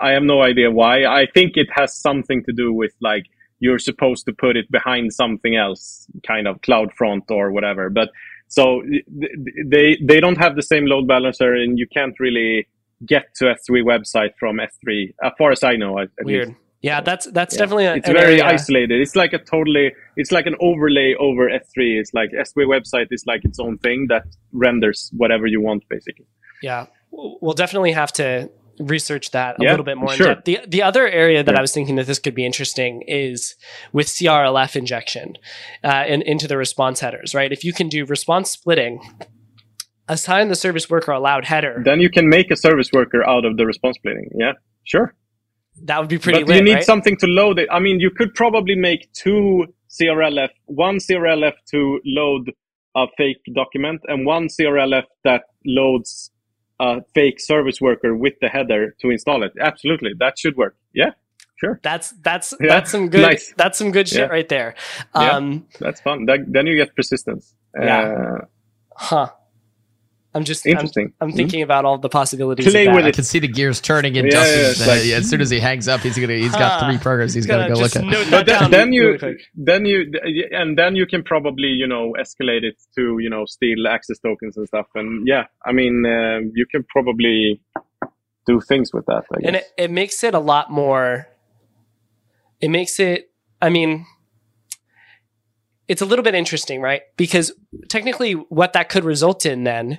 I 0.00 0.12
have 0.12 0.22
no 0.22 0.42
idea 0.42 0.70
why. 0.70 1.04
I 1.04 1.26
think 1.34 1.56
it 1.56 1.66
has 1.74 1.92
something 1.94 2.44
to 2.44 2.52
do 2.52 2.72
with 2.72 2.92
like 3.00 3.24
you're 3.64 3.78
supposed 3.90 4.22
to 4.28 4.32
put 4.44 4.54
it 4.60 4.66
behind 4.78 5.04
something 5.22 5.54
else, 5.66 6.06
kind 6.26 6.46
of 6.50 6.54
CloudFront 6.66 7.24
or 7.30 7.44
whatever. 7.56 7.84
But 8.00 8.08
so 8.48 8.64
th- 8.82 9.04
th- 9.44 9.56
they 9.74 9.86
they 10.10 10.18
don't 10.24 10.38
have 10.44 10.54
the 10.60 10.66
same 10.72 10.84
load 10.92 11.06
balancer, 11.14 11.50
and 11.62 11.78
you 11.80 11.86
can't 11.96 12.16
really 12.26 12.66
get 13.14 13.24
to 13.38 13.44
S3 13.58 13.82
website 13.92 14.32
from 14.40 14.54
S3, 14.58 15.14
as 15.26 15.32
far 15.38 15.50
as 15.56 15.62
I 15.62 15.74
know. 15.82 15.92
At, 16.02 16.08
at 16.20 16.26
Weird. 16.26 16.48
least. 16.48 16.58
Yeah, 16.88 17.00
that's 17.08 17.26
that's 17.38 17.54
Yeah. 17.54 17.60
definitely 17.62 17.86
a, 17.86 17.94
It's 18.00 18.08
very 18.22 18.40
area- 18.40 18.54
isolated. 18.56 18.96
It's 19.04 19.16
like 19.22 19.32
a 19.32 19.38
totally, 19.54 19.86
it's 20.20 20.32
like 20.36 20.46
an 20.52 20.56
overlay 20.68 21.14
over 21.26 21.44
S3. 21.48 21.76
It's 22.00 22.12
like 22.20 22.30
S3 22.46 22.66
website 22.74 23.08
is 23.16 23.22
like 23.32 23.42
its 23.44 23.58
own 23.64 23.78
thing 23.86 24.08
that 24.12 24.24
renders 24.66 24.98
whatever 25.20 25.46
you 25.54 25.60
want, 25.68 25.82
basically. 25.88 26.26
Yeah, 26.68 26.86
we'll 27.12 27.58
definitely 27.64 27.92
have 27.92 28.12
to 28.20 28.50
research 28.86 29.30
that 29.32 29.56
a 29.60 29.64
Yeah, 29.64 29.70
little 29.70 29.84
bit 29.84 29.96
more. 29.96 30.10
sure. 30.12 30.28
In 30.28 30.34
depth. 30.34 30.44
The 30.44 30.58
the 30.68 30.82
other 30.82 31.06
area 31.08 31.42
that. 31.42 31.56
I 31.56 31.60
was 31.60 31.72
thinking 31.72 31.96
that 31.96 32.06
this 32.06 32.18
could 32.18 32.34
be 32.34 32.44
interesting 32.46 33.02
is 33.06 33.54
with 33.92 34.06
CRLF 34.08 34.76
injection 34.76 35.34
uh, 35.84 36.04
in, 36.06 36.22
into 36.22 36.46
the 36.48 36.56
response 36.56 37.00
headers. 37.00 37.34
Right, 37.34 37.52
if 37.52 37.64
you 37.64 37.72
can 37.72 37.88
do 37.88 38.04
response 38.04 38.50
splitting, 38.50 39.00
assign 40.08 40.48
the 40.48 40.56
service 40.56 40.90
worker 40.90 41.12
allowed 41.12 41.44
header, 41.44 41.80
Then 41.84 42.00
you 42.00 42.10
can 42.10 42.28
make 42.28 42.50
a 42.50 42.56
service 42.56 42.90
worker 42.92 43.22
out 43.28 43.44
of 43.44 43.56
the 43.56 43.64
response 43.66 43.96
splitting. 43.96 44.28
Yeah, 44.38 44.52
sure. 44.84 45.14
that 45.84 46.00
would 46.00 46.08
be 46.08 46.18
pretty 46.18 46.40
but 46.40 46.48
lit, 46.48 46.56
you 46.58 46.64
need 46.64 46.74
right? 46.74 46.84
something 46.84 47.16
to 47.18 47.26
load 47.26 47.58
it. 47.58 47.68
I 47.70 47.78
mean, 47.78 48.00
you 48.00 48.10
could 48.10 48.34
probably 48.34 48.74
make 48.74 49.12
two 49.12 49.66
CRLF, 49.90 50.50
one 50.66 50.96
CRLF 50.98 51.52
to 51.70 52.00
load 52.04 52.50
a 52.96 53.06
fake 53.16 53.38
document, 53.54 54.00
and 54.08 54.26
one 54.26 54.48
CRLF 54.48 55.04
that 55.24 55.42
loads 55.64 56.30
a 56.82 57.02
fake 57.14 57.38
service 57.40 57.78
worker 57.80 58.10
with 58.24 58.34
the 58.42 58.48
header 58.48 58.82
to 59.00 59.06
install 59.16 59.40
it. 59.46 59.52
Absolutely, 59.70 60.10
that 60.22 60.34
should 60.40 60.56
work. 60.56 60.74
Yeah, 61.00 61.12
sure, 61.60 61.74
That's 61.82 62.08
that's 62.28 62.48
Yeah, 62.60 62.68
that's 62.74 62.90
some 62.94 63.08
good 63.14 63.22
nice. 63.30 63.46
that's 63.56 63.76
some 63.78 63.90
good 63.96 64.08
shit 64.08 64.26
Yeah. 64.28 64.36
right 64.38 64.48
there. 64.56 64.74
Yeah. 65.14 65.36
Um, 65.36 65.66
that's 65.84 66.00
fun. 66.00 66.26
That, 66.28 66.40
then 66.54 66.66
you 66.68 66.76
get 66.82 66.94
persistence. 66.98 67.54
Yeah. 67.80 68.00
Uh, 68.00 68.44
huh. 69.08 69.28
I'm 70.34 70.44
just 70.44 70.64
I'm, 70.64 70.72
interesting. 70.72 71.12
I'm 71.20 71.32
thinking 71.32 71.60
about 71.62 71.84
all 71.84 71.98
the 71.98 72.08
possibilities. 72.08 72.66
Play 72.70 72.86
of 72.86 72.92
that. 72.92 72.96
with 72.96 73.04
I 73.04 73.10
can 73.12 73.24
see 73.24 73.38
the 73.38 73.48
gears 73.48 73.80
turning 73.80 74.16
in 74.16 74.24
Yeah, 74.26 74.30
Dustin's 74.30 74.86
yeah, 74.86 74.94
it's 74.94 75.06
head. 75.10 75.18
as 75.22 75.28
soon 75.28 75.40
as 75.42 75.50
he 75.50 75.60
hangs 75.60 75.88
up, 75.88 76.00
he's 76.00 76.18
gonna 76.18 76.34
he's 76.34 76.52
got 76.52 76.84
three 76.86 76.98
programs 76.98 77.34
he's 77.34 77.46
Gotta 77.46 77.64
gonna 77.64 77.74
go 77.74 77.80
look 77.80 77.96
at. 77.96 78.04
note 78.04 78.30
But 78.30 78.46
then, 78.46 78.70
then 78.70 78.92
you 78.92 79.12
really 79.20 79.36
then 79.54 79.84
you 79.84 80.10
and 80.52 80.78
then 80.78 80.96
you 80.96 81.06
can 81.06 81.22
probably 81.22 81.68
you 81.68 81.86
know 81.86 82.14
escalate 82.18 82.62
it 82.64 82.76
to 82.96 83.18
you 83.20 83.28
know 83.28 83.44
steal 83.44 83.86
access 83.86 84.18
tokens 84.20 84.56
and 84.56 84.66
stuff 84.66 84.86
and 84.94 85.26
yeah 85.26 85.44
i 85.66 85.72
mean 85.72 86.04
uh, 86.06 86.38
you 86.54 86.66
can 86.70 86.82
probably 86.88 87.60
do 88.46 88.60
things 88.60 88.92
with 88.92 89.04
that 89.06 89.24
I 89.34 89.40
guess. 89.40 89.46
and 89.48 89.56
it, 89.56 89.64
it 89.76 89.90
makes 89.90 90.24
it 90.24 90.34
a 90.34 90.38
lot 90.40 90.70
more 90.70 91.28
it 92.60 92.68
makes 92.70 92.98
it 92.98 93.30
i 93.60 93.68
mean 93.68 94.06
it's 95.92 96.02
a 96.02 96.06
little 96.06 96.22
bit 96.22 96.34
interesting 96.34 96.80
right 96.80 97.02
because 97.16 97.52
technically 97.88 98.32
what 98.32 98.72
that 98.72 98.88
could 98.88 99.04
result 99.04 99.44
in 99.44 99.64
then 99.64 99.98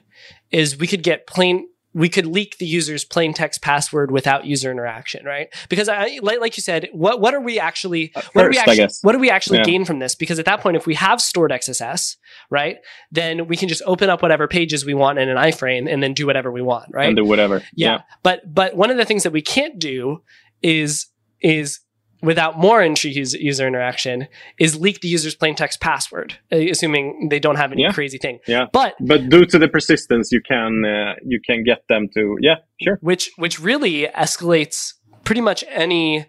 is 0.50 0.78
we 0.78 0.88
could 0.88 1.04
get 1.04 1.28
plain 1.28 1.68
we 1.96 2.10
could 2.10 2.26
leak 2.26 2.58
the 2.58 2.66
user's 2.66 3.06
plain 3.06 3.32
text 3.36 3.62
password 3.62 4.10
without 4.10 4.46
user 4.46 4.72
interaction 4.72 5.24
right 5.24 5.48
because 5.70 5.88
I, 5.88 6.20
like, 6.24 6.40
like 6.42 6.58
you 6.58 6.64
said 6.64 6.90
what 6.92 7.22
what 7.22 7.36
are 7.36 7.40
we 7.50 7.60
actually 7.60 8.12
what 8.34 8.44
do 8.46 8.50
we 8.50 8.58
actually, 8.58 8.88
what 9.04 9.12
do 9.12 9.20
we 9.20 9.30
actually 9.30 9.60
Yeah. 9.60 9.66
gain 9.72 9.86
from 9.86 10.00
this? 10.00 10.16
Because 10.16 10.40
at 10.40 10.46
that 10.46 10.60
point, 10.62 10.76
if 10.76 10.88
we 10.88 10.96
have 10.96 11.22
stored 11.22 11.52
XSS, 11.52 12.18
right, 12.50 12.78
then 13.12 13.48
we 13.48 13.56
can 13.56 13.70
just 13.70 13.84
open 13.86 14.10
up 14.10 14.24
whatever 14.24 14.48
pages 14.48 14.84
we 14.86 14.96
want 14.96 15.20
in 15.20 15.30
an 15.30 15.38
iframe 15.38 15.86
and 15.92 16.02
then 16.02 16.14
do 16.16 16.26
whatever 16.26 16.52
we 16.52 16.64
want, 16.64 16.88
right? 16.92 17.08
and 17.10 17.16
do 17.16 17.26
whatever 17.26 17.62
yeah. 17.76 18.02
But 18.24 18.42
but 18.60 18.76
one 18.76 18.90
of 18.90 18.98
the 18.98 19.06
things 19.06 19.22
that 19.24 19.34
we 19.34 19.44
can't 19.44 19.78
do 19.78 20.24
is 20.64 21.08
is 21.42 21.80
without 22.24 22.58
more 22.58 22.82
entry 22.82 23.12
user, 23.12 23.38
user 23.38 23.68
interaction 23.68 24.28
is 24.58 24.80
leak 24.80 25.02
the 25.02 25.08
user's 25.08 25.36
plain 25.36 25.56
text 25.56 25.80
password, 25.82 26.34
uh, 26.52 26.58
assuming 26.58 27.28
they 27.30 27.40
don't 27.40 27.58
have 27.58 27.72
any 27.72 27.84
Yeah. 27.84 27.92
crazy 27.92 28.18
thing. 28.18 28.40
Yeah. 28.48 28.66
But 28.72 28.96
but 29.00 29.30
due 29.30 29.46
to 29.46 29.60
the 29.60 29.68
persistence 29.68 30.32
you 30.32 30.42
can 30.42 30.86
uh, 30.86 31.14
you 31.26 31.40
can 31.48 31.64
get 31.64 31.80
them 31.90 32.08
to 32.16 32.38
yeah 32.42 32.56
sure 32.82 32.98
which 33.02 33.30
which 33.38 33.60
really 33.60 34.08
escalates 34.16 34.94
pretty 35.24 35.42
much 35.42 35.64
any. 35.70 36.26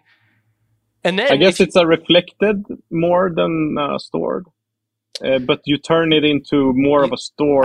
And 1.03 1.19
then 1.19 1.31
i 1.31 1.35
guess 1.37 1.59
it's 1.59 1.75
a 1.75 1.85
reflected 1.85 2.57
more 2.89 3.31
than 3.35 3.75
uh, 3.79 3.99
stored 3.99 4.45
uh, 5.23 5.39
but 5.39 5.61
you 5.65 5.77
turn 5.77 6.11
it 6.13 6.23
into 6.23 6.71
more 6.75 7.03
of 7.03 7.11
a 7.11 7.17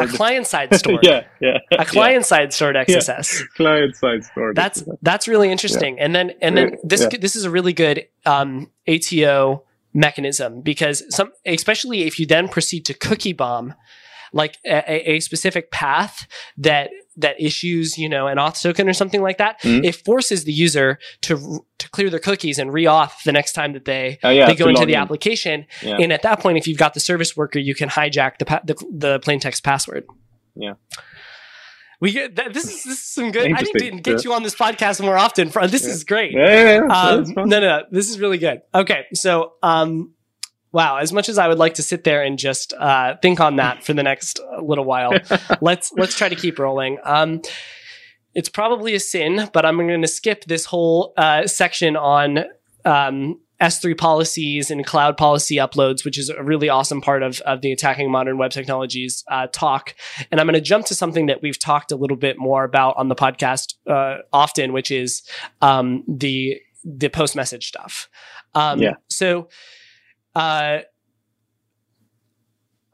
a 0.03 0.07
client 0.07 0.47
side 0.47 0.75
store. 0.81 0.99
yeah 1.03 1.25
yeah 1.41 1.59
A 1.79 1.85
client 1.85 2.25
side 2.27 2.53
stored 2.53 2.77
XSS. 2.77 3.43
client 3.57 3.97
side 3.97 4.25
stored 4.25 4.55
That's 4.57 4.85
that's 5.03 5.27
really 5.27 5.51
interesting. 5.51 5.99
And 5.99 6.15
then 6.15 6.33
and 6.43 6.57
then 6.57 6.69
Yeah. 6.71 6.77
this 6.85 7.01
Yeah. 7.11 7.19
this 7.21 7.35
is 7.37 7.45
a 7.45 7.51
really 7.51 7.73
good 7.73 8.07
um, 8.27 8.71
ATO 8.87 9.65
mechanism 9.95 10.61
because 10.63 11.03
some 11.15 11.33
especially 11.45 12.03
if 12.03 12.19
you 12.19 12.27
then 12.27 12.49
proceed 12.49 12.85
to 12.87 12.95
cookie 12.95 13.33
bomb 13.33 13.75
like 14.33 14.57
a- 14.65 15.11
a 15.15 15.21
specific 15.21 15.71
path 15.73 16.29
that 16.57 16.91
that 17.21 17.41
issues 17.41 17.97
you 17.99 18.09
know 18.09 18.27
an 18.27 18.37
auth 18.39 18.61
token 18.63 18.89
or 18.89 18.93
something 18.93 19.23
like 19.23 19.39
that 19.39 19.61
Mhm. 19.63 19.85
it 19.85 19.95
forces 19.95 20.45
the 20.45 20.53
user 20.53 20.99
to 21.23 21.65
to 21.79 21.89
clear 21.91 22.11
their 22.11 22.21
cookies 22.21 22.59
and 22.59 22.73
re-auth 22.73 23.23
the 23.25 23.33
next 23.33 23.53
time 23.53 23.73
that 23.75 23.85
they 23.85 24.19
Uh, 24.25 24.29
yeah, 24.31 24.47
they 24.47 24.55
go 24.55 24.69
into 24.69 24.85
the 24.87 24.95
in. 24.95 25.01
application 25.01 25.67
Yeah. 25.83 25.97
and 26.01 26.13
at 26.13 26.23
that 26.23 26.41
point 26.41 26.59
if 26.59 26.67
you've 26.67 26.79
got 26.79 26.95
the 26.95 27.01
service 27.01 27.37
worker 27.37 27.59
you 27.59 27.75
can 27.75 27.89
hijack 27.89 28.39
the 28.39 28.45
pa- 28.45 28.63
the, 28.65 28.75
the 29.05 29.19
plain 29.21 29.41
text 29.41 29.63
password 29.65 30.05
Yeah. 30.57 30.75
we 32.01 32.13
get 32.13 32.37
that, 32.37 32.55
this 32.55 32.65
is 32.65 32.83
this 32.85 32.99
is 32.99 33.05
some 33.05 33.31
good 33.31 33.47
i 33.53 33.61
need 33.61 33.73
to 33.79 33.91
get 34.01 34.15
yeah. 34.15 34.21
you 34.25 34.33
on 34.33 34.43
this 34.43 34.55
podcast 34.55 35.01
more 35.03 35.17
often 35.19 35.51
for 35.51 35.67
this 35.67 35.85
is 35.85 36.05
great 36.05 36.33
yeah, 36.33 36.47
yeah, 36.47 36.75
yeah. 36.87 37.01
um, 37.01 37.25
no, 37.37 37.45
no, 37.45 37.61
no. 37.61 37.83
This 37.91 38.09
is 38.11 38.19
really 38.19 38.39
good. 38.39 38.63
Okay, 38.75 39.05
so 39.15 39.53
um, 39.63 40.15
wow. 40.73 40.97
As 40.97 41.13
much 41.13 41.29
as 41.29 41.39
I 41.39 41.49
would 41.49 41.59
like 41.59 41.75
to 41.75 41.83
sit 41.83 42.05
there 42.05 42.23
and 42.23 42.39
just 42.39 42.73
uh, 42.75 43.17
think 43.23 43.41
on 43.41 43.57
that 43.57 43.85
for 43.85 43.93
the 43.93 44.03
next 44.03 44.41
uh, 44.41 44.63
little 44.63 44.85
while, 44.85 45.13
let's 45.61 45.93
let's 45.97 46.17
try 46.17 46.29
to 46.29 46.37
keep 46.37 46.59
rolling. 46.59 46.99
Um, 47.05 47.43
it's 48.35 48.49
probably 48.49 48.95
a 48.95 49.01
sin, 49.01 49.51
but 49.53 49.67
I'm 49.67 49.77
going 49.77 50.03
to 50.03 50.09
skip 50.09 50.45
this 50.45 50.65
whole 50.65 51.13
uh, 51.17 51.47
section 51.47 51.97
on 51.97 52.45
um, 52.85 53.41
S3 53.61 53.97
policies 53.97 54.71
and 54.71 54.87
cloud 54.87 55.17
policy 55.17 55.57
uploads, 55.57 56.05
which 56.05 56.19
is 56.19 56.31
a 56.31 56.43
really 56.43 56.69
awesome 56.69 57.01
part 57.01 57.23
of, 57.23 57.41
of 57.41 57.61
the 57.61 57.73
Attacking 57.73 58.11
Modern 58.11 58.39
Web 58.39 58.53
Technologies 58.53 59.23
uh, 59.31 59.49
talk. 59.53 59.95
And 60.31 60.41
I'm 60.41 60.47
going 60.47 60.55
to 60.55 60.61
jump 60.61 60.87
to 60.87 60.95
something 60.95 61.27
that 61.27 61.43
we've 61.43 61.59
talked 61.59 61.93
a 61.93 61.97
little 61.97 62.17
bit 62.17 62.39
more 62.39 62.65
about 62.65 62.97
on 62.97 63.09
the 63.09 63.15
podcast 63.15 63.75
uh, 63.87 64.23
often, 64.33 64.73
which 64.73 64.91
is 64.91 65.23
um, 65.61 66.05
the 66.09 66.61
the 66.83 67.11
post 67.11 67.37
message 67.37 67.69
stuff. 67.69 68.09
Um, 68.55 68.81
Yeah. 68.81 68.95
So, 69.09 69.49
uh, 70.35 70.79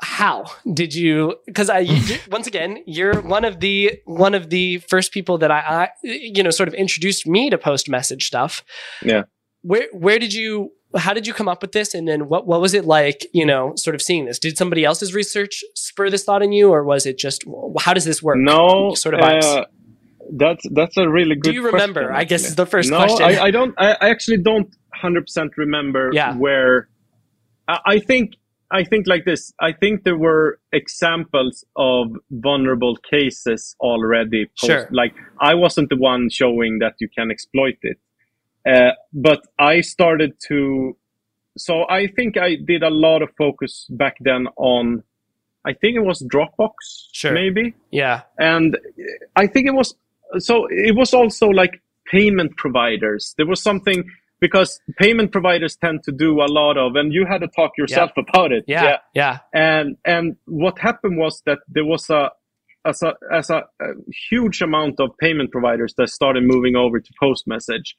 how 0.01 0.45
did 0.73 0.95
you? 0.95 1.37
Because 1.47 1.71
I, 1.71 1.87
once 2.31 2.47
again, 2.47 2.83
you're 2.87 3.21
one 3.23 3.45
of 3.45 3.61
the 3.61 4.01
one 4.05 4.35
of 4.35 4.51
the 4.51 4.79
first 4.79 5.13
people 5.13 5.39
that 5.39 5.51
I, 5.51 5.59
I, 5.59 5.89
you 6.03 6.43
know, 6.43 6.51
sort 6.51 6.69
of 6.69 6.75
introduced 6.75 7.27
me 7.27 7.51
to 7.51 7.59
post 7.59 7.89
message 7.89 8.27
stuff. 8.27 8.65
Yeah. 9.03 9.23
Where 9.63 9.89
where 9.93 10.19
did 10.19 10.33
you? 10.35 10.73
How 10.97 11.13
did 11.13 11.27
you 11.27 11.35
come 11.35 11.49
up 11.49 11.61
with 11.61 11.73
this? 11.73 11.95
And 11.95 12.07
then 12.07 12.29
what 12.29 12.47
what 12.47 12.61
was 12.61 12.73
it 12.73 12.85
like? 12.85 13.27
You 13.33 13.45
know, 13.45 13.73
sort 13.77 13.95
of 13.95 14.03
seeing 14.03 14.27
this. 14.27 14.39
Did 14.39 14.57
somebody 14.57 14.85
else's 14.85 15.15
research 15.15 15.65
spur 15.75 16.11
this 16.11 16.25
thought 16.25 16.43
in 16.43 16.53
you, 16.53 16.71
or 16.71 16.85
was 16.85 17.07
it 17.07 17.19
just 17.19 17.45
how 17.81 17.93
does 17.93 18.05
this 18.05 18.23
work? 18.23 18.37
No, 18.39 18.95
Sort 18.95 19.15
of 19.15 19.21
uh, 19.21 19.65
that's 20.33 20.65
that's 20.73 20.97
a 20.97 21.09
really 21.09 21.35
good. 21.35 21.51
Do 21.51 21.53
you 21.53 21.67
remember? 21.67 22.07
question, 22.07 22.17
I 22.17 22.25
guess 22.25 22.45
is 22.45 22.55
the 22.55 22.67
first 22.67 22.91
no, 22.91 22.99
question. 22.99 23.27
I, 23.27 23.45
I 23.45 23.51
don't. 23.51 23.75
I, 23.79 23.93
I 24.01 24.11
actually 24.11 24.39
don't 24.39 24.75
hundred 24.95 25.23
percent 25.23 25.57
remember 25.57 26.11
Yeah. 26.13 26.35
where. 26.37 26.89
I, 27.69 27.99
think 27.99 28.37
I 28.71 28.85
think 28.85 29.07
like 29.07 29.25
this. 29.25 29.53
I 29.61 29.73
think 29.73 30.05
there 30.05 30.17
were 30.17 30.59
examples 30.73 31.65
of 31.77 32.17
vulnerable 32.31 32.97
cases 32.97 33.77
already. 33.81 34.47
Post, 34.47 34.67
Sure. 34.67 34.89
Like 34.91 35.15
I 35.41 35.55
wasn't 35.55 35.89
the 35.91 35.97
one 35.97 36.29
showing 36.31 36.79
that 36.81 36.95
you 36.99 37.09
can 37.09 37.31
exploit 37.31 37.79
it, 37.83 37.99
uh, 38.69 38.93
but 39.13 39.43
I 39.59 39.81
started 39.81 40.35
to. 40.49 40.97
So 41.59 41.89
I 41.89 42.09
think 42.09 42.37
I 42.37 42.57
did 42.57 42.83
a 42.83 42.91
lot 42.91 43.23
of 43.23 43.31
focus 43.39 43.87
back 43.91 44.17
then 44.21 44.47
on. 44.57 45.03
I 45.65 45.73
think 45.73 45.97
it 45.97 46.05
was 46.05 46.23
Dropbox, 46.23 46.75
Sure. 47.13 47.33
maybe 47.33 47.75
yeah. 47.91 48.23
and 48.39 48.79
I 49.35 49.49
think 49.49 49.67
it 49.67 49.75
was 49.75 49.97
so. 50.39 50.67
It 50.71 50.95
was 50.97 51.13
also 51.15 51.49
like 51.49 51.83
payment 52.07 52.57
providers. 52.57 53.35
There 53.37 53.47
was 53.47 53.63
something 53.63 54.05
because 54.41 54.81
payment 54.99 55.33
providers 55.33 55.77
tend 55.77 56.03
to 56.05 56.13
do 56.13 56.41
a 56.41 56.49
lot 56.49 56.77
of, 56.77 56.95
and 56.97 57.13
you 57.13 57.27
had 57.29 57.39
to 57.39 57.49
talk 57.49 57.73
yourself 57.79 58.11
about 58.17 58.53
it. 58.53 58.65
Yeah. 58.67 58.99
Yeah. 59.15 59.39
And 59.55 59.97
and 60.05 60.37
what 60.47 60.79
happened 60.79 61.19
was 61.19 61.43
that 61.47 61.59
there 61.69 61.85
was 61.85 62.11
a 62.11 62.31
as 62.85 63.03
a 63.03 63.15
as 63.33 63.51
a, 63.51 63.63
a 63.81 63.87
huge 64.31 64.63
amount 64.63 65.01
of 65.01 65.11
payment 65.19 65.51
providers 65.51 65.95
that 65.99 66.09
started 66.09 66.45
moving 66.45 66.77
over 66.77 67.01
to 67.01 67.13
post 67.21 67.47
message. 67.47 67.97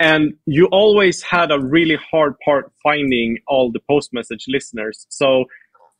And 0.00 0.34
you 0.46 0.68
always 0.70 1.22
had 1.22 1.50
a 1.50 1.58
really 1.58 1.96
hard 2.10 2.34
part 2.44 2.70
finding 2.84 3.38
all 3.48 3.72
the 3.72 3.80
post 3.90 4.10
message 4.12 4.44
listeners. 4.46 5.06
So 5.08 5.46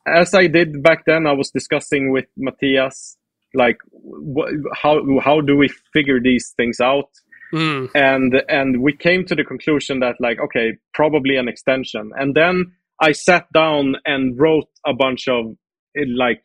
as 0.06 0.34
I 0.34 0.46
did 0.46 0.82
back 0.82 1.04
then, 1.04 1.26
I 1.26 1.32
was 1.32 1.50
discussing 1.50 2.12
with 2.12 2.26
Mathias, 2.36 3.16
like 3.54 3.78
wh- 3.92 4.52
how 4.74 5.00
how 5.20 5.40
do 5.40 5.56
we 5.56 5.68
figure 5.92 6.20
these 6.20 6.54
things 6.56 6.80
out? 6.80 7.10
Mm. 7.52 7.90
and 7.94 8.42
and 8.48 8.82
we 8.82 8.92
came 8.92 9.24
to 9.24 9.34
the 9.34 9.44
conclusion 9.44 10.00
that 10.00 10.16
like 10.20 10.38
okay 10.40 10.76
probably 10.92 11.36
an 11.36 11.48
extension 11.48 12.10
and 12.16 12.34
then 12.34 12.72
i 13.00 13.12
sat 13.12 13.50
down 13.52 13.96
and 14.04 14.38
wrote 14.38 14.68
a 14.86 14.92
bunch 14.92 15.28
of 15.28 15.56
eh, 15.96 16.04
like 16.14 16.42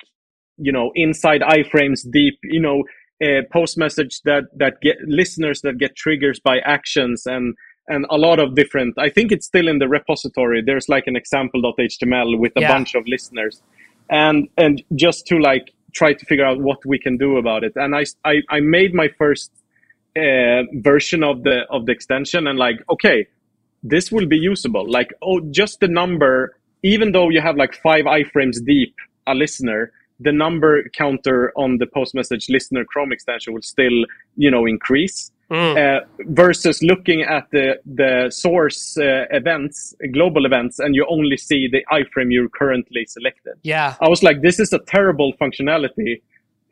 you 0.57 0.71
know 0.71 0.91
inside 0.95 1.41
iframes 1.41 2.01
deep 2.11 2.37
you 2.43 2.61
know 2.61 2.83
uh, 3.23 3.41
post 3.51 3.77
message 3.77 4.21
that 4.23 4.43
that 4.55 4.75
get 4.81 4.95
listeners 5.07 5.61
that 5.61 5.77
get 5.77 5.95
triggers 5.95 6.39
by 6.39 6.59
actions 6.59 7.25
and 7.25 7.53
and 7.89 8.05
a 8.09 8.17
lot 8.17 8.39
of 8.39 8.55
different 8.55 8.93
i 8.97 9.09
think 9.09 9.31
it's 9.31 9.45
still 9.45 9.67
in 9.67 9.79
the 9.79 9.87
repository 9.89 10.61
there's 10.65 10.87
like 10.87 11.05
an 11.07 11.15
example.html 11.15 12.39
with 12.39 12.53
a 12.55 12.61
Yeah. 12.61 12.71
bunch 12.71 12.95
of 12.95 13.03
listeners 13.07 13.61
and 14.09 14.47
and 14.57 14.81
just 14.95 15.25
to 15.27 15.37
like 15.37 15.71
try 15.93 16.13
to 16.13 16.25
figure 16.25 16.45
out 16.45 16.59
what 16.61 16.79
we 16.85 16.97
can 16.97 17.17
do 17.17 17.37
about 17.37 17.63
it 17.63 17.73
and 17.75 17.95
i 17.95 18.03
i, 18.25 18.35
I 18.49 18.59
made 18.61 18.93
my 18.93 19.09
first 19.17 19.51
uh, 20.17 20.63
version 20.75 21.23
of 21.23 21.43
the 21.43 21.61
of 21.69 21.85
the 21.85 21.91
extension 21.91 22.47
and 22.47 22.57
like 22.59 22.77
okay 22.89 23.27
this 23.83 24.11
will 24.11 24.25
be 24.25 24.37
usable 24.37 24.89
like 24.89 25.11
oh 25.21 25.39
just 25.51 25.79
the 25.79 25.87
number 25.87 26.55
even 26.83 27.11
though 27.11 27.29
you 27.29 27.41
have 27.41 27.55
like 27.57 27.73
five 27.73 28.05
iframes 28.05 28.63
deep 28.65 28.95
a 29.27 29.33
listener 29.33 29.91
the 30.19 30.31
number 30.31 30.83
counter 30.93 31.51
on 31.55 31.77
the 31.79 31.87
post 31.87 32.13
message 32.13 32.47
listener 32.49 32.85
chrome 32.85 33.11
extension 33.11 33.53
will 33.53 33.61
still 33.61 34.05
you 34.37 34.49
know 34.51 34.65
increase 34.65 35.31
Mm. 35.51 35.77
uh, 35.77 35.99
versus 36.29 36.81
looking 36.81 37.21
at 37.21 37.45
the 37.51 37.75
the 37.85 38.31
source 38.31 38.97
uh, 38.97 39.25
events 39.29 39.93
global 40.13 40.45
events 40.45 40.79
and 40.79 40.95
you 40.95 41.05
only 41.09 41.35
see 41.37 41.67
the 41.67 41.85
iframe 41.91 42.31
you're 42.31 42.49
currently 42.49 43.05
selected 43.05 43.53
Yeah. 43.61 43.93
I 44.01 44.07
was 44.07 44.23
like, 44.23 44.41
this 44.41 44.57
is 44.59 44.71
a 44.73 44.79
terrible 44.79 45.33
functionality. 45.33 46.21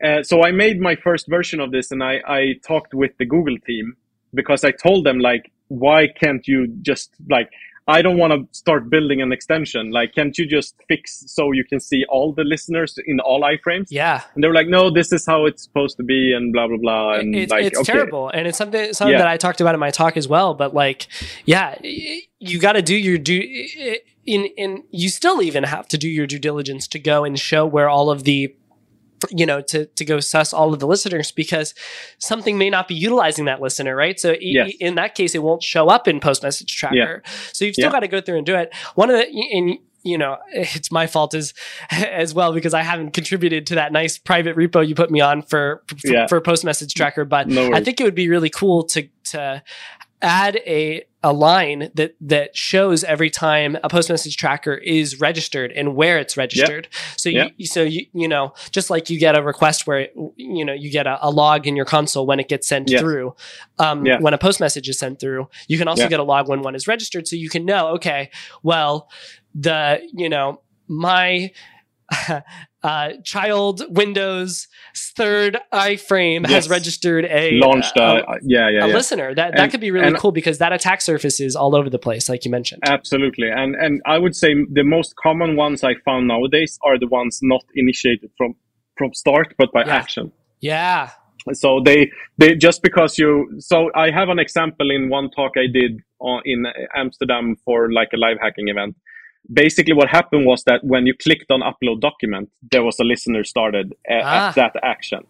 Uh, 0.02 0.22
so 0.22 0.42
I 0.42 0.50
made 0.50 0.80
my 0.80 0.96
first 0.96 1.28
version 1.28 1.60
of 1.60 1.70
this 1.70 1.90
and 1.90 2.02
I, 2.02 2.20
I 2.26 2.54
talked 2.66 2.92
with 2.94 3.12
the 3.18 3.26
Google 3.26 3.56
team 3.66 3.96
because 4.34 4.64
I 4.64 4.70
told 4.72 5.06
them 5.06 5.18
like, 5.20 5.52
why 5.68 6.08
can't 6.08 6.46
you 6.48 6.66
just 6.82 7.10
like, 7.30 7.50
I 7.88 8.00
don't 8.00 8.16
want 8.16 8.32
to 8.32 8.46
start 8.56 8.88
building 8.90 9.20
an 9.20 9.32
extension. 9.32 9.90
Like, 9.90 10.14
can't 10.14 10.38
you 10.38 10.46
just 10.46 10.76
fix 10.86 11.24
so 11.26 11.50
you 11.50 11.64
can 11.64 11.80
see 11.80 12.04
all 12.08 12.32
the 12.32 12.44
listeners 12.44 12.96
in 13.06 13.18
all 13.18 13.42
iframes? 13.42 13.86
Yeah. 13.90 14.22
And 14.34 14.42
they 14.42 14.48
were 14.48 14.54
like, 14.54 14.68
no, 14.68 14.88
this 14.88 15.12
is 15.12 15.26
how 15.26 15.46
it's 15.46 15.64
supposed 15.64 15.96
to 15.96 16.04
be 16.04 16.32
and 16.32 16.52
blah, 16.52 16.68
blah, 16.68 16.76
blah. 16.76 17.14
And 17.14 17.34
it's, 17.34 17.50
like, 17.50 17.64
it's 17.64 17.78
okay. 17.80 17.92
terrible 17.92 18.28
and 18.28 18.46
it's 18.46 18.56
something 18.56 18.92
something 18.92 19.12
Yeah. 19.12 19.18
that 19.18 19.28
i 19.28 19.36
talked 19.36 19.60
about 19.60 19.74
in 19.74 19.80
my 19.80 19.90
talk 19.90 20.16
as 20.16 20.28
well 20.28 20.54
but 20.54 20.74
like 20.74 21.08
yeah 21.44 21.76
you 21.82 22.58
got 22.60 22.72
to 22.74 22.82
do 22.82 22.94
your 22.96 23.18
due 23.18 23.42
in 24.24 24.44
in 24.56 24.84
you 24.90 25.08
still 25.08 25.42
even 25.42 25.64
have 25.64 25.88
to 25.88 25.98
do 25.98 26.08
your 26.08 26.26
due 26.26 26.38
diligence 26.38 26.86
to 26.88 26.98
go 26.98 27.24
and 27.24 27.38
show 27.38 27.66
where 27.66 27.88
all 27.88 28.10
of 28.10 28.22
the 28.24 28.54
you 29.30 29.46
know 29.46 29.60
to 29.60 29.86
to 29.86 30.04
go 30.04 30.20
suss 30.20 30.52
all 30.52 30.72
of 30.74 30.80
the 30.80 30.86
listeners 30.86 31.30
because 31.32 31.74
something 32.18 32.58
may 32.58 32.70
not 32.70 32.88
be 32.88 32.94
utilizing 32.94 33.44
that 33.46 33.60
listener 33.60 33.94
right 33.94 34.18
so 34.18 34.32
e- 34.32 34.38
Yes. 34.40 34.72
in 34.80 34.94
that 34.96 35.14
case 35.14 35.34
it 35.34 35.42
won't 35.42 35.62
show 35.62 35.88
up 35.88 36.08
in 36.08 36.20
post 36.20 36.42
message 36.42 36.74
tracker 36.76 37.22
so 37.52 37.64
you've 37.64 37.74
still 37.74 37.86
Yeah. 37.86 37.92
got 37.92 38.00
to 38.00 38.08
go 38.08 38.20
through 38.20 38.38
and 38.38 38.46
do 38.46 38.54
it 38.56 38.74
one 38.94 39.10
of 39.10 39.16
the 39.16 39.26
and 39.52 39.78
you 40.02 40.18
know 40.18 40.36
it's 40.52 40.90
my 40.90 41.06
fault 41.06 41.34
as 41.34 41.54
as 41.90 42.34
well 42.34 42.52
because 42.52 42.74
i 42.74 42.82
haven't 42.82 43.12
contributed 43.12 43.66
to 43.68 43.74
that 43.76 43.92
nice 43.92 44.18
private 44.18 44.56
repo 44.56 44.86
you 44.86 44.94
put 44.94 45.10
me 45.10 45.20
on 45.20 45.42
for 45.42 45.82
for, 45.86 45.96
Yeah. 46.04 46.26
for 46.26 46.40
post 46.40 46.64
message 46.64 46.94
tracker 46.94 47.24
but 47.24 47.48
No 47.48 47.72
i 47.72 47.82
think 47.82 48.00
it 48.00 48.04
would 48.04 48.14
be 48.14 48.28
really 48.28 48.50
cool 48.50 48.82
to 48.84 49.08
to 49.24 49.62
add 50.22 50.56
a 50.66 51.04
a 51.24 51.32
line 51.32 51.88
that 51.94 52.14
that 52.20 52.56
shows 52.56 53.04
every 53.04 53.30
time 53.30 53.76
a 53.84 53.88
post 53.88 54.08
message 54.08 54.36
tracker 54.36 54.74
is 54.74 55.20
registered 55.20 55.70
and 55.72 55.94
where 55.94 56.18
it's 56.18 56.36
registered. 56.36 56.88
So 57.16 57.28
Yeah. 57.28 57.48
you 57.56 57.66
so 57.66 57.82
you 57.82 58.06
you 58.12 58.26
know 58.26 58.54
just 58.72 58.90
like 58.90 59.08
you 59.10 59.18
get 59.20 59.36
a 59.36 59.42
request 59.42 59.86
where 59.86 60.08
you 60.36 60.64
know 60.64 60.72
you 60.72 60.90
get 60.90 61.06
a, 61.06 61.18
a 61.24 61.30
log 61.30 61.66
in 61.66 61.76
your 61.76 61.84
console 61.84 62.26
when 62.26 62.40
it 62.40 62.48
gets 62.48 62.66
sent 62.66 62.90
Yes. 62.90 63.00
through. 63.00 63.34
Um. 63.78 64.04
When 64.20 64.34
a 64.34 64.38
post 64.38 64.58
message 64.60 64.88
is 64.88 64.98
sent 64.98 65.20
through, 65.20 65.48
you 65.68 65.78
can 65.78 65.86
also 65.88 66.02
get 66.08 66.18
a 66.20 66.24
log 66.24 66.48
when 66.48 66.62
one 66.62 66.74
is 66.74 66.88
registered, 66.88 67.28
so 67.28 67.36
you 67.36 67.48
can 67.48 67.64
know 67.64 67.88
okay, 67.88 68.30
well 68.62 69.08
the 69.54 70.00
you 70.12 70.28
know 70.28 70.60
my 70.88 71.52
uh, 72.82 73.12
child 73.24 73.82
Windows 73.88 74.68
third 74.96 75.58
iframe 75.72 76.46
has 76.46 76.68
registered 76.68 77.24
a 77.26 77.52
Launched, 77.52 77.96
a- 77.96 78.02
uh, 78.02 78.38
yeah, 78.42 78.68
yeah, 78.70 78.84
a 78.84 78.88
yeah. 78.88 78.94
listener. 78.94 79.34
That 79.34 79.56
that 79.56 79.70
could 79.70 79.80
be 79.80 79.90
really 79.90 80.06
and- 80.08 80.16
cool 80.16 80.32
because 80.32 80.58
that 80.58 80.72
attack 80.72 81.00
surface 81.00 81.40
is 81.40 81.56
all 81.56 81.74
over 81.76 81.88
the 81.90 81.98
place, 81.98 82.28
like 82.28 82.44
you 82.44 82.50
mentioned. 82.50 82.82
Absolutely, 82.86 83.48
and 83.50 83.74
and 83.76 84.00
I 84.06 84.18
would 84.18 84.34
say 84.36 84.54
the 84.70 84.84
most 84.84 85.14
common 85.16 85.56
ones 85.56 85.82
I 85.84 85.94
found 86.04 86.28
nowadays 86.28 86.78
are 86.84 86.98
the 86.98 87.06
ones 87.08 87.38
not 87.42 87.64
initiated 87.74 88.30
from 88.36 88.54
from 88.98 89.12
start, 89.14 89.54
but 89.58 89.72
by 89.72 89.84
Yeah. 89.84 89.96
action. 89.96 90.32
yeah. 90.60 91.10
So 91.54 91.80
they 91.84 92.08
they 92.38 92.54
just 92.54 92.82
because 92.82 93.18
you. 93.18 93.48
So 93.58 93.90
I 93.96 94.12
have 94.12 94.28
an 94.28 94.38
example 94.38 94.92
in 94.92 95.08
one 95.08 95.28
talk 95.30 95.52
I 95.56 95.66
did 95.72 95.98
on, 96.20 96.40
in 96.44 96.66
Amsterdam 96.94 97.56
for 97.64 97.90
like 97.92 98.10
a 98.14 98.16
live 98.16 98.38
hacking 98.40 98.68
event. 98.68 98.94
Basically, 99.52 99.92
what 99.92 100.08
happened 100.08 100.46
was 100.46 100.64
that 100.64 100.84
when 100.84 101.06
you 101.06 101.14
clicked 101.14 101.50
on 101.50 101.60
upload 101.60 102.00
document, 102.00 102.50
there 102.70 102.82
was 102.84 102.98
a 103.00 103.04
listener 103.04 103.44
started 103.44 103.92
a- 104.08 104.20
Ah. 104.24 104.48
at 104.48 104.54
that 104.54 104.74
action. 104.82 105.20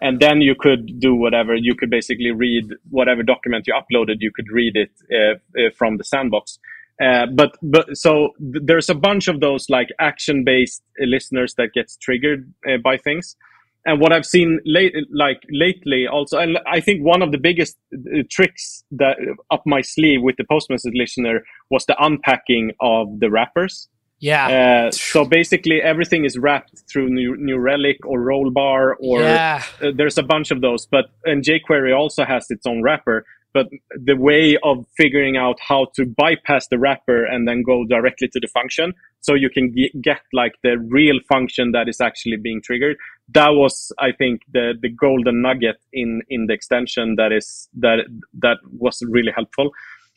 And 0.00 0.18
then 0.20 0.40
you 0.40 0.54
could 0.56 0.98
do 0.98 1.14
whatever. 1.14 1.54
You 1.54 1.74
could 1.76 1.88
basically 1.88 2.32
read 2.32 2.64
whatever 2.90 3.22
document 3.22 3.66
you 3.68 3.74
uploaded. 3.74 4.16
You 4.20 4.32
could 4.32 4.50
read 4.50 4.76
it 4.76 4.90
uh, 5.10 5.34
uh, 5.60 5.70
from 5.78 5.96
the 5.96 6.04
sandbox. 6.04 6.58
Uh, 7.02 7.26
but 7.26 7.56
but 7.62 7.96
so 7.96 8.30
th- 8.38 8.64
there's 8.66 8.90
a 8.90 8.94
bunch 8.94 9.28
of 9.28 9.40
those 9.40 9.70
like 9.70 9.88
action 9.98 10.44
based 10.44 10.82
listeners 10.98 11.54
that 11.54 11.72
gets 11.72 11.96
triggered 11.96 12.52
by 12.82 12.96
things. 12.96 13.36
And 13.84 14.00
what 14.00 14.12
I've 14.12 14.26
seen 14.26 14.60
late, 14.64 14.94
like 15.12 15.42
lately, 15.50 16.06
also, 16.06 16.38
and 16.38 16.58
I 16.70 16.80
think 16.80 17.04
one 17.04 17.20
of 17.20 17.32
the 17.32 17.38
biggest 17.38 17.76
uh, 17.92 18.22
tricks 18.30 18.84
that 18.92 19.16
up 19.50 19.62
my 19.66 19.80
sleeve 19.80 20.22
with 20.22 20.36
the 20.36 20.44
post 20.44 20.70
message 20.70 20.92
listener 20.94 21.42
was 21.68 21.84
the 21.86 21.96
unpacking 21.98 22.72
of 22.80 23.18
the 23.18 23.28
wrappers. 23.28 23.88
Yeah. 24.20 24.86
Uh, 24.86 24.90
so 24.92 25.24
basically, 25.24 25.82
everything 25.82 26.24
is 26.24 26.38
wrapped 26.38 26.84
through 26.88 27.08
New, 27.10 27.36
New 27.36 27.58
Relic 27.58 27.96
or 28.06 28.20
Rollbar, 28.20 28.94
or 29.00 29.20
yeah. 29.20 29.64
uh, 29.82 29.90
there's 29.96 30.16
a 30.16 30.22
bunch 30.22 30.52
of 30.52 30.60
those. 30.60 30.86
But 30.86 31.06
and 31.24 31.42
jQuery 31.42 31.94
also 31.94 32.24
has 32.24 32.46
its 32.48 32.64
own 32.64 32.82
wrapper. 32.82 33.26
But 33.54 33.68
the 33.94 34.16
way 34.16 34.56
of 34.62 34.86
figuring 34.96 35.36
out 35.36 35.58
how 35.60 35.86
to 35.94 36.06
bypass 36.06 36.66
the 36.68 36.78
wrapper 36.78 37.24
and 37.24 37.46
then 37.46 37.62
go 37.62 37.84
directly 37.84 38.28
to 38.28 38.40
the 38.40 38.48
function 38.48 38.92
so 39.20 39.34
you 39.34 39.50
can 39.50 39.72
ge- 39.76 39.92
get 40.02 40.20
like 40.32 40.54
the 40.62 40.78
real 40.88 41.18
function 41.28 41.72
that 41.72 41.88
is 41.88 42.00
actually 42.00 42.36
being 42.36 42.60
triggered 42.62 42.96
that 43.34 43.50
was 43.50 43.92
i 43.98 44.10
think 44.12 44.42
the 44.52 44.74
the 44.80 44.88
golden 44.88 45.42
nugget 45.42 45.76
in 45.92 46.22
in 46.28 46.46
the 46.46 46.54
extension 46.54 47.16
that 47.16 47.32
is 47.32 47.68
that 47.74 47.98
that 48.34 48.58
was 48.78 49.02
really 49.08 49.32
helpful 49.32 49.70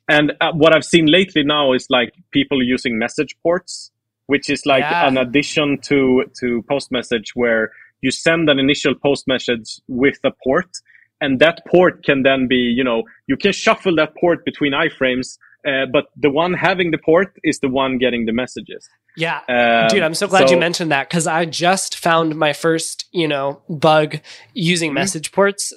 and 0.07 0.33
uh, 0.41 0.51
what 0.53 0.75
i've 0.75 0.85
seen 0.85 1.05
lately 1.05 1.43
now 1.43 1.73
is 1.73 1.87
like 1.89 2.13
people 2.31 2.63
using 2.63 2.97
message 2.97 3.35
ports 3.43 3.91
which 4.27 4.49
is 4.49 4.65
like 4.65 4.81
Yeah. 4.81 5.07
an 5.07 5.17
addition 5.17 5.77
to 5.83 6.25
to 6.39 6.63
post 6.63 6.91
message 6.91 7.35
where 7.35 7.71
you 8.01 8.11
send 8.11 8.49
an 8.49 8.59
initial 8.59 8.93
post 8.95 9.27
message 9.27 9.79
with 9.87 10.17
a 10.23 10.31
port 10.43 10.69
and 11.21 11.39
that 11.39 11.61
port 11.67 12.03
can 12.03 12.23
then 12.23 12.47
be 12.47 12.55
you 12.55 12.83
know 12.83 13.03
you 13.27 13.37
can 13.37 13.51
shuffle 13.51 13.95
that 13.95 14.13
port 14.19 14.43
between 14.45 14.73
iframes 14.73 15.37
uh, 15.67 15.85
but 15.91 16.05
the 16.15 16.29
one 16.29 16.53
having 16.53 16.91
the 16.91 16.97
port 16.97 17.35
is 17.43 17.59
the 17.59 17.69
one 17.69 17.97
getting 17.97 18.25
the 18.25 18.33
messages 18.33 18.87
Yeah. 19.17 19.39
Um, 19.47 19.87
Dude, 19.87 20.03
I'm 20.03 20.13
so 20.13 20.27
glad 20.27 20.51
you 20.51 20.57
mentioned 20.57 20.91
that 20.91 21.09
because 21.09 21.25
I 21.25 21.45
just 21.45 21.97
found 21.97 22.35
my 22.35 22.51
first, 22.53 23.05
you 23.13 23.27
know, 23.29 23.61
bug 23.69 24.19
using 24.53 24.89
Mm-hmm. 24.89 24.95
message 24.95 25.31
ports 25.31 25.73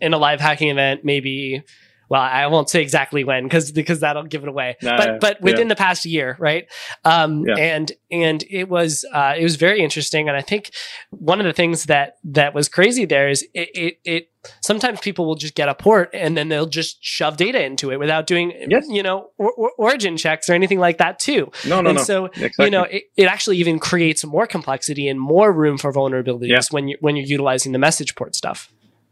in 0.00 0.12
a 0.12 0.18
live 0.18 0.40
hacking 0.40 0.68
event, 0.68 1.00
maybe. 1.02 1.62
Well, 2.10 2.20
I 2.20 2.46
won't 2.48 2.68
say 2.68 2.82
exactly 2.82 3.24
when 3.24 3.44
because 3.44 3.72
because 3.72 4.00
that'll 4.00 4.24
give 4.24 4.42
it 4.42 4.48
away. 4.48 4.76
But 4.82 5.20
but 5.20 5.40
within 5.40 5.66
yeah. 5.66 5.74
the 5.74 5.76
past 5.76 6.04
year, 6.04 6.36
right? 6.38 6.66
Um, 7.04 7.44
Yeah. 7.46 7.56
And 7.56 7.90
and 8.10 8.44
it 8.50 8.68
was 8.68 9.04
uh, 9.12 9.34
it 9.38 9.42
was 9.42 9.56
very 9.56 9.80
interesting, 9.80 10.28
and 10.28 10.36
I 10.36 10.42
think 10.42 10.70
one 11.10 11.40
of 11.40 11.46
the 11.46 11.54
things 11.54 11.84
that 11.84 12.16
that 12.24 12.52
was 12.54 12.68
crazy 12.68 13.06
there 13.06 13.30
is 13.30 13.42
it, 13.54 13.70
it 13.74 13.94
it 14.04 14.28
sometimes 14.62 15.00
people 15.00 15.26
will 15.26 15.34
just 15.34 15.54
get 15.54 15.68
a 15.68 15.74
port 15.74 16.10
and 16.12 16.36
then 16.36 16.48
they'll 16.48 16.66
just 16.66 16.96
shove 17.02 17.36
data 17.36 17.64
into 17.64 17.90
it 17.92 17.98
without 17.98 18.26
doing 18.26 18.52
Yes. 18.68 18.86
you 18.88 19.02
know 19.02 19.30
or, 19.38 19.52
or 19.52 19.70
origin 19.78 20.16
checks 20.16 20.48
or 20.48 20.54
anything 20.54 20.78
like 20.78 20.98
that 20.98 21.18
too. 21.18 21.50
no 21.66 21.80
no 21.80 21.90
and 21.90 21.98
no 21.98 22.04
so 22.04 22.24
exactly 22.26 22.64
you 22.66 22.70
know 22.70 22.82
it, 22.84 23.04
it 23.16 23.24
actually 23.24 23.56
even 23.58 23.78
creates 23.78 24.24
more 24.24 24.46
complexity 24.46 25.08
and 25.08 25.20
more 25.20 25.52
room 25.52 25.78
for 25.78 25.92
vulnerabilities 25.92 26.48
Yeah. 26.48 26.60
when 26.70 26.88
you 26.88 26.96
when 27.00 27.16
you're 27.16 27.26
utilizing 27.26 27.72
the 27.72 27.78
message 27.78 28.14
port 28.14 28.34
stuff 28.34 28.70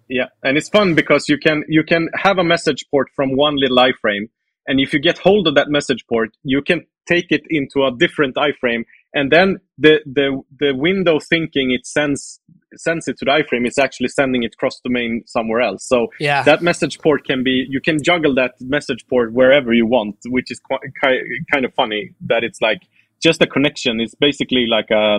Yeah, 0.09 0.29
and 0.43 0.57
it's 0.59 0.69
fun 0.69 0.95
because 0.95 1.29
you 1.29 1.39
can 1.39 1.65
you 1.69 1.83
can 1.85 2.09
have 2.27 2.37
a 2.39 2.45
message 2.45 2.85
port 2.91 3.09
from 3.17 3.29
one 3.37 3.57
little 3.57 3.79
iframe, 3.79 4.29
and 4.67 4.79
if 4.81 4.93
you 4.93 5.01
get 5.01 5.19
hold 5.19 5.47
of 5.49 5.55
that 5.55 5.69
message 5.69 6.03
port, 6.09 6.31
you 6.43 6.61
can 6.63 6.81
take 7.13 7.29
it 7.37 7.45
into 7.49 7.79
a 7.89 7.91
different 8.05 8.35
iframe, 8.37 8.83
and 9.15 9.31
then 9.33 9.49
the 9.79 9.95
the 10.19 10.27
the 10.63 10.73
window 10.75 11.19
thinking 11.19 11.71
it 11.71 11.87
sends 11.87 12.41
sends 12.77 13.09
it 13.09 13.17
to 13.19 13.25
the 13.25 13.31
iframe 13.31 13.67
it's 13.67 13.79
actually 13.79 14.09
sending 14.09 14.43
it 14.43 14.57
cross 14.57 14.81
domain 14.85 15.23
somewhere 15.27 15.61
else. 15.61 15.85
So 15.85 16.09
yeah 16.21 16.43
that 16.45 16.63
message 16.63 16.99
port 17.01 17.25
can 17.25 17.43
be 17.43 17.67
you 17.69 17.81
can 17.81 18.03
juggle 18.03 18.35
that 18.37 18.53
message 18.61 19.07
port 19.09 19.33
wherever 19.33 19.73
you 19.73 19.87
want, 19.87 20.17
which 20.27 20.51
is 20.51 20.61
qu- 20.61 20.79
ki- 21.03 21.41
kind 21.53 21.65
of 21.65 21.73
funny 21.75 22.15
that 22.27 22.45
it's 22.45 22.61
like 22.61 22.83
just 23.23 23.41
a 23.43 23.47
connection. 23.47 24.01
It's 24.01 24.15
basically 24.15 24.67
like 24.67 24.91
a 24.91 25.19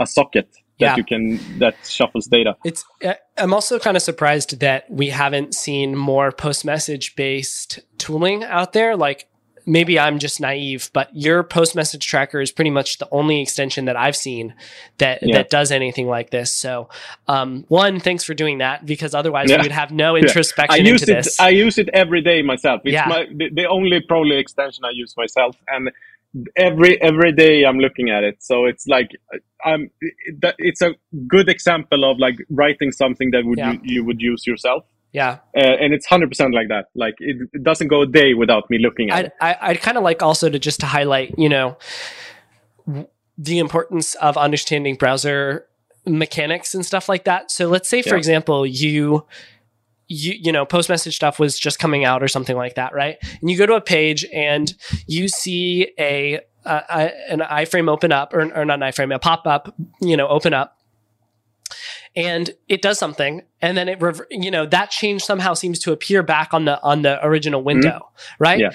a 0.00 0.06
socket 0.06 0.48
that 0.80 0.86
Yeah. 0.86 0.96
you 0.96 1.04
can 1.04 1.58
that 1.60 1.76
shuffles 1.86 2.26
data. 2.26 2.56
it's 2.64 2.84
uh, 3.04 3.14
i'm 3.38 3.54
also 3.54 3.78
kind 3.78 3.96
of 3.96 4.02
surprised 4.02 4.58
that 4.58 4.90
we 4.90 5.06
haven't 5.10 5.54
seen 5.54 5.94
more 5.94 6.32
post 6.32 6.64
message 6.64 7.14
based 7.14 7.78
tooling 7.96 8.42
out 8.42 8.72
there 8.72 8.96
like 8.96 9.28
maybe 9.66 9.98
i'm 9.98 10.18
just 10.18 10.40
naive 10.40 10.90
but 10.92 11.08
your 11.14 11.42
post 11.42 11.74
message 11.74 12.06
tracker 12.06 12.40
is 12.40 12.52
pretty 12.52 12.70
much 12.70 12.98
the 12.98 13.08
only 13.10 13.40
extension 13.40 13.84
that 13.86 13.96
i've 13.96 14.16
seen 14.16 14.54
that 14.98 15.18
Yeah. 15.22 15.36
that 15.38 15.50
does 15.50 15.70
anything 15.72 16.06
like 16.06 16.30
this 16.30 16.52
so 16.52 16.88
um 17.28 17.64
one 17.68 18.00
thanks 18.00 18.24
for 18.24 18.34
doing 18.34 18.58
that 18.58 18.84
because 18.86 19.14
otherwise 19.14 19.50
Yeah. 19.50 19.56
we 19.58 19.62
would 19.62 19.72
have 19.72 19.90
no 19.90 20.16
introspection. 20.16 20.74
I 20.74 20.78
introspection 20.78 20.86
use 20.86 21.02
into 21.02 21.12
it. 21.12 21.24
this 21.24 21.40
I 21.40 21.48
use 21.50 21.78
it 21.78 21.88
every 21.92 22.20
day 22.22 22.42
myself. 22.42 22.80
It's 22.84 22.92
Yeah. 22.92 23.06
my 23.08 23.26
the, 23.34 23.50
the 23.52 23.66
only 23.66 24.00
probably 24.00 24.36
extension 24.36 24.84
I 24.84 24.90
use 24.92 25.14
myself, 25.16 25.56
and 25.68 25.90
every 26.56 27.00
every 27.00 27.32
day 27.32 27.64
I'm 27.64 27.78
looking 27.78 28.10
at 28.10 28.24
it. 28.24 28.42
So 28.42 28.64
it's 28.66 28.86
like 28.86 29.10
I'm. 29.64 29.90
That 30.40 30.56
it's 30.58 30.82
a 30.82 30.94
good 31.28 31.48
example 31.48 32.04
of 32.10 32.18
like 32.18 32.36
writing 32.50 32.92
something 32.92 33.30
that 33.32 33.44
would 33.44 33.58
Yeah. 33.58 33.72
you, 33.72 33.80
you 33.84 34.04
would 34.04 34.20
use 34.20 34.46
yourself, 34.46 34.84
yeah 35.14 35.38
uh, 35.56 35.74
and 35.82 35.94
it's 35.94 36.04
hundred 36.06 36.28
percent 36.28 36.52
like 36.52 36.68
that. 36.68 36.86
Like 36.94 37.14
it, 37.20 37.36
it 37.52 37.62
doesn't 37.62 37.88
go 37.88 38.02
a 38.02 38.06
day 38.06 38.34
without 38.34 38.68
me 38.68 38.78
looking 38.78 39.10
at 39.10 39.16
I'd, 39.16 39.24
it. 39.26 39.32
I, 39.40 39.56
I'd 39.68 39.80
kind 39.80 39.96
of 39.96 40.02
like 40.04 40.20
also 40.22 40.50
to 40.50 40.58
just 40.58 40.80
to 40.80 40.86
highlight, 40.86 41.38
you 41.38 41.48
know, 41.48 41.78
the 43.38 43.58
importance 43.58 44.14
of 44.16 44.36
understanding 44.36 44.96
browser 44.96 45.66
mechanics 46.06 46.74
and 46.74 46.84
stuff 46.84 47.08
like 47.08 47.24
that. 47.24 47.50
So 47.50 47.68
let's 47.68 47.88
say, 47.88 48.02
for 48.02 48.10
Yeah. 48.10 48.16
example, 48.16 48.66
you 48.66 49.24
you 50.06 50.34
you 50.38 50.52
know 50.52 50.66
post 50.66 50.88
message 50.90 51.16
stuff 51.16 51.38
was 51.38 51.58
just 51.58 51.78
coming 51.78 52.04
out 52.04 52.22
or 52.22 52.28
something 52.28 52.56
like 52.56 52.74
that 52.74 52.92
right 52.92 53.16
and 53.40 53.50
you 53.50 53.56
go 53.56 53.64
to 53.64 53.72
a 53.72 53.80
page 53.80 54.26
and 54.34 54.74
you 55.06 55.28
see 55.28 55.88
a, 55.98 56.34
a, 56.66 56.82
a 56.90 57.32
an 57.32 57.40
iframe 57.40 57.88
open 57.88 58.12
up 58.12 58.34
or, 58.34 58.42
or 58.54 58.66
not 58.66 58.82
an 58.82 58.86
iframe 58.90 59.14
a 59.14 59.18
pop 59.18 59.46
up 59.46 59.74
you 60.02 60.14
know 60.14 60.28
open 60.28 60.52
up 60.52 60.73
and 62.16 62.50
it 62.68 62.80
does 62.82 62.98
something 62.98 63.42
and 63.60 63.76
then 63.76 63.88
it 63.88 64.00
rever- 64.00 64.26
you 64.30 64.50
know 64.50 64.66
that 64.66 64.90
change 64.90 65.22
somehow 65.22 65.52
seems 65.54 65.78
to 65.80 65.92
appear 65.92 66.22
back 66.22 66.54
on 66.54 66.64
the 66.64 66.80
on 66.82 67.02
the 67.02 67.24
original 67.26 67.62
window 67.62 68.10
right 68.38 68.60
Yeah. 68.60 68.70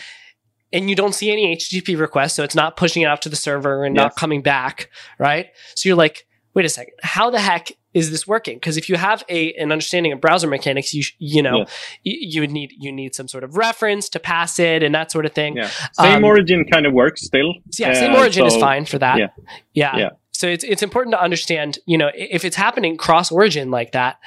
and 0.73 0.89
you 0.89 0.95
don't 0.95 1.13
see 1.15 1.31
any 1.31 1.55
http 1.55 1.97
requests 1.99 2.33
so 2.33 2.43
it's 2.43 2.55
not 2.55 2.75
pushing 2.77 3.01
it 3.03 3.05
out 3.05 3.21
to 3.23 3.29
the 3.29 3.35
server 3.35 3.83
and 3.85 3.95
not 3.95 4.15
coming 4.15 4.41
back 4.41 4.89
right 5.17 5.47
so 5.75 5.87
you're 5.89 5.97
like 5.97 6.25
wait 6.53 6.65
a 6.65 6.69
second 6.69 6.93
how 7.01 7.29
the 7.29 7.39
heck 7.39 7.71
is 7.93 8.11
this 8.11 8.27
working 8.27 8.55
because 8.57 8.77
if 8.77 8.87
you 8.89 8.97
have 8.97 9.23
a 9.29 9.53
an 9.53 9.71
understanding 9.71 10.11
of 10.11 10.19
browser 10.21 10.47
mechanics 10.47 10.93
you 10.93 11.01
sh- 11.01 11.13
you 11.17 11.41
know 11.41 11.59
Yes. 11.59 11.69
y- 12.05 12.17
you 12.19 12.41
would 12.41 12.51
need 12.51 12.71
you 12.77 12.91
need 12.91 13.15
some 13.15 13.27
sort 13.27 13.43
of 13.43 13.55
reference 13.57 14.09
to 14.09 14.19
pass 14.19 14.59
it 14.59 14.83
and 14.83 14.93
that 14.93 15.11
sort 15.11 15.25
of 15.25 15.31
thing 15.31 15.55
Yeah, 15.57 15.69
same 15.93 16.17
Um, 16.17 16.23
origin 16.25 16.65
kind 16.71 16.85
of 16.85 16.93
works 16.93 17.21
still. 17.25 17.53
yeah, 17.79 17.93
same 17.93 18.13
Uh, 18.13 18.17
origin 18.19 18.45
is 18.45 18.55
fine 18.57 18.85
for 18.85 18.99
that. 18.99 19.17
yeah. 19.17 19.27
Yeah. 19.73 19.97
Yeah. 19.97 20.09
So 20.39 20.47
it's 20.47 20.63
it's 20.63 20.81
important 20.81 21.11
to 21.15 21.21
understand, 21.21 21.79
you 21.85 21.97
know, 21.97 22.11
if 22.15 22.45
it's 22.45 22.55
happening 22.55 22.95
cross 22.95 23.29
origin 23.29 23.71
like 23.71 23.91
that, 23.91 24.19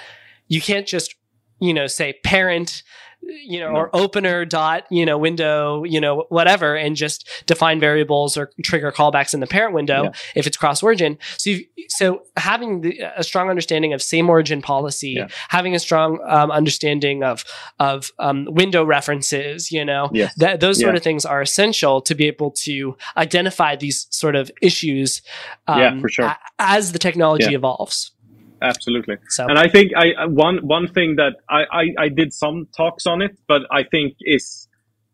you 0.46 0.60
can't 0.60 0.86
just, 0.86 1.14
you 1.58 1.72
know, 1.72 1.86
say 1.86 2.12
parent, 2.22 2.82
you 3.22 3.60
know, 3.60 3.72
No. 3.72 3.78
or 3.78 3.90
opener 3.96 4.44
dot, 4.44 4.84
you 4.90 5.06
know, 5.06 5.16
window, 5.16 5.84
you 5.84 6.00
know, 6.00 6.24
whatever, 6.28 6.74
and 6.76 6.96
just 6.96 7.28
define 7.46 7.78
variables 7.80 8.36
or 8.36 8.50
trigger 8.64 8.90
callbacks 8.92 9.32
in 9.34 9.40
the 9.40 9.46
parent 9.46 9.74
window 9.74 10.04
Yeah. 10.04 10.10
if 10.34 10.46
it's 10.46 10.56
cross 10.56 10.82
origin. 10.82 11.18
So 11.38 11.52
so 11.88 12.22
having 12.36 12.80
the, 12.82 13.00
a 13.16 13.22
strong 13.22 13.48
understanding 13.50 13.92
of 13.92 14.02
same 14.02 14.28
origin 14.30 14.62
policy, 14.62 15.14
Yeah. 15.18 15.28
having 15.48 15.74
a 15.74 15.78
strong 15.78 16.18
um, 16.26 16.50
understanding 16.50 17.22
of 17.22 17.44
of 17.78 18.10
um, 18.18 18.46
window 18.50 18.84
references, 18.84 19.70
you 19.70 19.84
know, 19.84 20.10
Yes. 20.12 20.34
that 20.36 20.60
those 20.60 20.80
sort 20.80 20.94
Yeah. 20.94 20.98
of 20.98 21.02
things 21.02 21.24
are 21.24 21.40
essential 21.42 22.00
to 22.02 22.14
be 22.14 22.26
able 22.26 22.50
to 22.64 22.96
identify 23.16 23.76
these 23.76 24.06
sort 24.10 24.34
of 24.36 24.50
issues 24.60 25.22
um, 25.68 25.78
Yeah, 25.80 26.00
for 26.00 26.08
sure. 26.08 26.24
a- 26.26 26.38
as 26.58 26.92
the 26.92 26.98
technology 26.98 27.54
evolves 27.54 28.10
Absolutely. 28.62 29.16
so 29.28 29.46
And 29.46 29.58
I 29.58 29.68
think 29.68 29.92
I 29.96 30.26
one 30.26 30.58
one 30.66 30.88
thing 30.88 31.16
that 31.16 31.36
I, 31.48 31.64
I, 31.72 32.04
I 32.04 32.08
did 32.08 32.32
some 32.32 32.68
talks 32.76 33.06
on 33.06 33.22
it, 33.22 33.36
but 33.48 33.62
I 33.70 33.82
think 33.82 34.14
is 34.20 34.68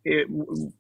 it, 0.04 0.26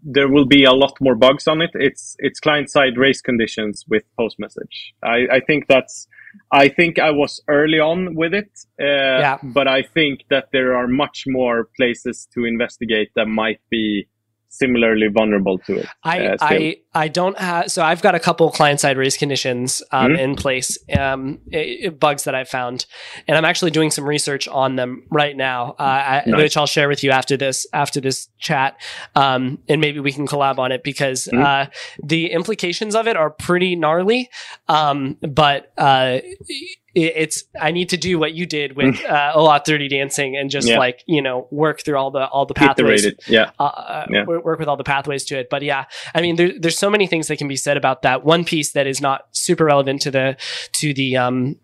there 0.02 0.28
will 0.28 0.46
be 0.46 0.64
a 0.64 0.72
lot 0.72 0.94
more 1.00 1.14
bugs 1.14 1.46
on 1.46 1.60
it. 1.60 1.70
It's 1.74 2.16
it's 2.18 2.40
client 2.40 2.70
side 2.70 2.96
race 2.96 3.20
conditions 3.20 3.84
with 3.88 4.04
post 4.16 4.38
message. 4.38 4.94
I, 5.02 5.26
I 5.32 5.40
think 5.40 5.66
that's 5.68 6.08
I 6.52 6.68
think 6.68 6.98
I 6.98 7.10
was 7.10 7.40
early 7.48 7.80
on 7.80 8.14
with 8.14 8.32
it, 8.34 8.50
uh, 8.80 9.38
but 9.42 9.66
I 9.66 9.82
think 9.82 10.20
that 10.30 10.48
there 10.52 10.76
are 10.76 10.86
much 10.86 11.24
more 11.26 11.68
places 11.76 12.28
to 12.34 12.44
investigate 12.44 13.10
that 13.16 13.26
might 13.26 13.60
be 13.70 14.08
similarly 14.50 15.08
vulnerable 15.08 15.58
to 15.58 15.76
it. 15.76 15.86
I, 16.02 16.26
uh. 16.26 16.36
I 16.40 16.76
I 16.94 17.08
don't 17.08 17.38
have 17.38 17.70
so 17.70 17.82
I've 17.82 18.02
got 18.02 18.14
a 18.14 18.18
couple 18.20 18.50
client 18.50 18.80
side 18.80 18.96
race 18.96 19.16
conditions 19.16 19.82
um, 19.92 20.12
Mhm. 20.12 20.18
in 20.18 20.34
place 20.36 20.78
um, 20.98 21.38
i- 21.52 21.78
i- 21.86 21.88
bugs 21.90 22.24
that 22.24 22.34
I've 22.34 22.48
found 22.48 22.86
and 23.28 23.36
I'm 23.36 23.44
actually 23.44 23.70
doing 23.70 23.90
some 23.90 24.04
research 24.04 24.48
on 24.48 24.76
them 24.76 25.04
right 25.10 25.36
now 25.36 25.76
uh, 25.78 25.82
I, 25.82 26.22
Nice. 26.26 26.38
which 26.42 26.56
I'll 26.56 26.66
share 26.66 26.88
with 26.88 27.04
you 27.04 27.10
after 27.10 27.36
this 27.36 27.66
after 27.72 28.00
this 28.00 28.28
chat 28.38 28.80
um, 29.14 29.58
and 29.68 29.80
maybe 29.80 30.00
we 30.00 30.12
can 30.12 30.26
collab 30.26 30.58
on 30.58 30.72
it 30.72 30.82
because 30.82 31.28
Mhm. 31.32 31.44
uh, 31.44 31.70
the 32.02 32.30
implications 32.32 32.94
of 32.96 33.06
it 33.06 33.16
are 33.16 33.30
pretty 33.30 33.76
gnarly 33.76 34.28
um, 34.68 35.16
but 35.20 35.72
uh, 35.76 36.18
it, 36.22 36.78
it's 37.04 37.44
I 37.60 37.70
need 37.70 37.88
to 37.90 37.96
do 37.96 38.18
what 38.18 38.34
you 38.34 38.46
did 38.46 38.76
with 38.76 39.04
uh, 39.08 39.32
OAuth 39.34 39.64
dirty 39.64 39.88
dancing 39.88 40.36
and 40.36 40.50
just. 40.50 40.68
Yeah. 40.68 40.78
like 40.78 41.02
you 41.06 41.22
know 41.22 41.48
work 41.50 41.82
through 41.84 41.96
all 41.96 42.10
the 42.10 42.26
all 42.28 42.44
the 42.46 42.54
pathways 42.54 43.06
Yeah. 43.26 43.50
uh, 43.58 44.06
Yeah. 44.10 44.24
work, 44.24 44.44
work 44.44 44.58
with 44.58 44.68
all 44.68 44.76
the 44.76 44.84
pathways 44.84 45.24
to 45.26 45.38
it. 45.38 45.48
But 45.50 45.62
yeah, 45.62 45.84
I 46.14 46.20
mean, 46.20 46.36
there, 46.36 46.52
there's 46.58 46.78
so 46.78 46.90
many 46.90 47.06
things 47.06 47.28
that 47.28 47.36
can 47.36 47.48
be 47.48 47.56
said 47.56 47.76
about 47.76 48.02
that. 48.02 48.24
One 48.24 48.44
piece 48.44 48.72
that 48.72 48.86
is 48.86 49.00
not 49.00 49.22
super 49.32 49.64
relevant 49.64 50.02
to 50.02 50.10
the 50.10 50.36
to 50.74 50.92
the 50.92 51.16
um 51.16 51.56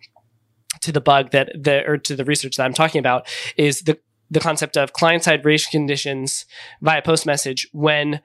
to 0.81 0.93
the 0.93 1.01
bug 1.01 1.31
that 1.31 1.51
the 1.55 1.85
or 1.87 1.99
to 1.99 2.17
the 2.17 2.25
research 2.25 2.57
that 2.57 2.65
I'm 2.65 2.75
talking 2.75 2.99
about 2.99 3.27
is 3.57 3.83
the 3.83 3.99
the 4.31 4.41
concept 4.41 4.77
of 4.77 4.93
client 4.93 5.23
side 5.23 5.45
race 5.45 5.67
conditions 5.67 6.47
via 6.81 7.03
post 7.03 7.27
message 7.27 7.69
when 7.73 8.21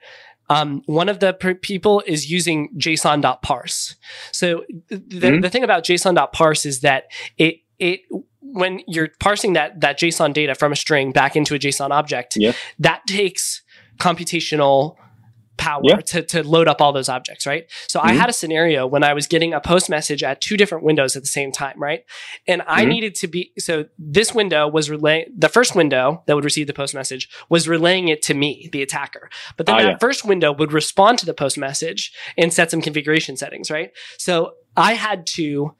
um, 0.50 0.82
one 0.86 1.08
of 1.08 1.20
the 1.20 1.32
per- 1.32 1.54
people 1.54 2.02
is 2.06 2.30
using 2.30 2.68
JSON.parse. 2.76 3.94
So 4.32 4.64
th- 4.88 5.00
the, 5.08 5.20
Mhm. 5.30 5.42
the 5.42 5.48
thing 5.48 5.64
about 5.64 5.84
JSON.parse 5.84 6.66
is 6.66 6.80
that 6.80 7.04
it 7.38 7.54
it 7.78 8.00
when 8.42 8.80
you're 8.86 9.08
parsing 9.20 9.52
that 9.54 9.80
that 9.80 9.98
JSON 9.98 10.32
data 10.34 10.54
from 10.54 10.72
a 10.72 10.76
string 10.76 11.12
back 11.12 11.36
into 11.36 11.54
a 11.54 11.58
JSON 11.58 11.90
object, 11.92 12.36
that 12.78 13.00
takes 13.06 13.62
computational 13.98 14.96
power 15.60 15.82
Yeah. 15.84 15.96
to, 16.12 16.22
to 16.22 16.42
load 16.42 16.66
up 16.68 16.80
all 16.80 16.92
those 16.92 17.08
objects, 17.08 17.46
right? 17.46 17.64
So 17.86 18.00
I 18.02 18.12
Mhm. 18.12 18.16
had 18.16 18.30
a 18.30 18.32
scenario 18.32 18.86
when 18.86 19.04
I 19.04 19.12
was 19.14 19.26
getting 19.26 19.52
a 19.54 19.60
post 19.60 19.88
message 19.90 20.22
at 20.22 20.40
two 20.40 20.56
different 20.56 20.82
windows 20.84 21.14
at 21.16 21.22
the 21.22 21.28
same 21.28 21.52
time, 21.52 21.74
right? 21.78 22.02
And 22.48 22.62
I 22.66 22.84
Mhm. 22.84 22.88
needed 22.88 23.14
to 23.16 23.26
be 23.28 23.52
so 23.58 23.84
this 23.98 24.34
window 24.34 24.66
was 24.66 24.88
relaying 24.90 25.26
the 25.36 25.48
first 25.48 25.74
window 25.76 26.22
that 26.26 26.34
would 26.34 26.44
receive 26.44 26.66
the 26.66 26.72
post 26.72 26.94
message 26.94 27.28
was 27.48 27.68
relaying 27.68 28.08
it 28.08 28.22
to 28.22 28.34
me, 28.34 28.68
the 28.72 28.82
attacker. 28.82 29.28
But 29.56 29.66
then 29.66 29.74
Ah, 29.76 29.78
that 29.82 29.88
yeah. 29.88 29.96
first 29.98 30.24
window 30.24 30.50
would 30.52 30.72
respond 30.72 31.18
to 31.20 31.26
the 31.26 31.34
post 31.34 31.58
message 31.58 32.12
and 32.38 32.52
set 32.52 32.70
some 32.70 32.80
configuration 32.80 33.36
settings, 33.36 33.70
right? 33.70 33.90
So 34.18 34.52
I 34.76 34.94
had 34.94 35.26
to 35.38 35.74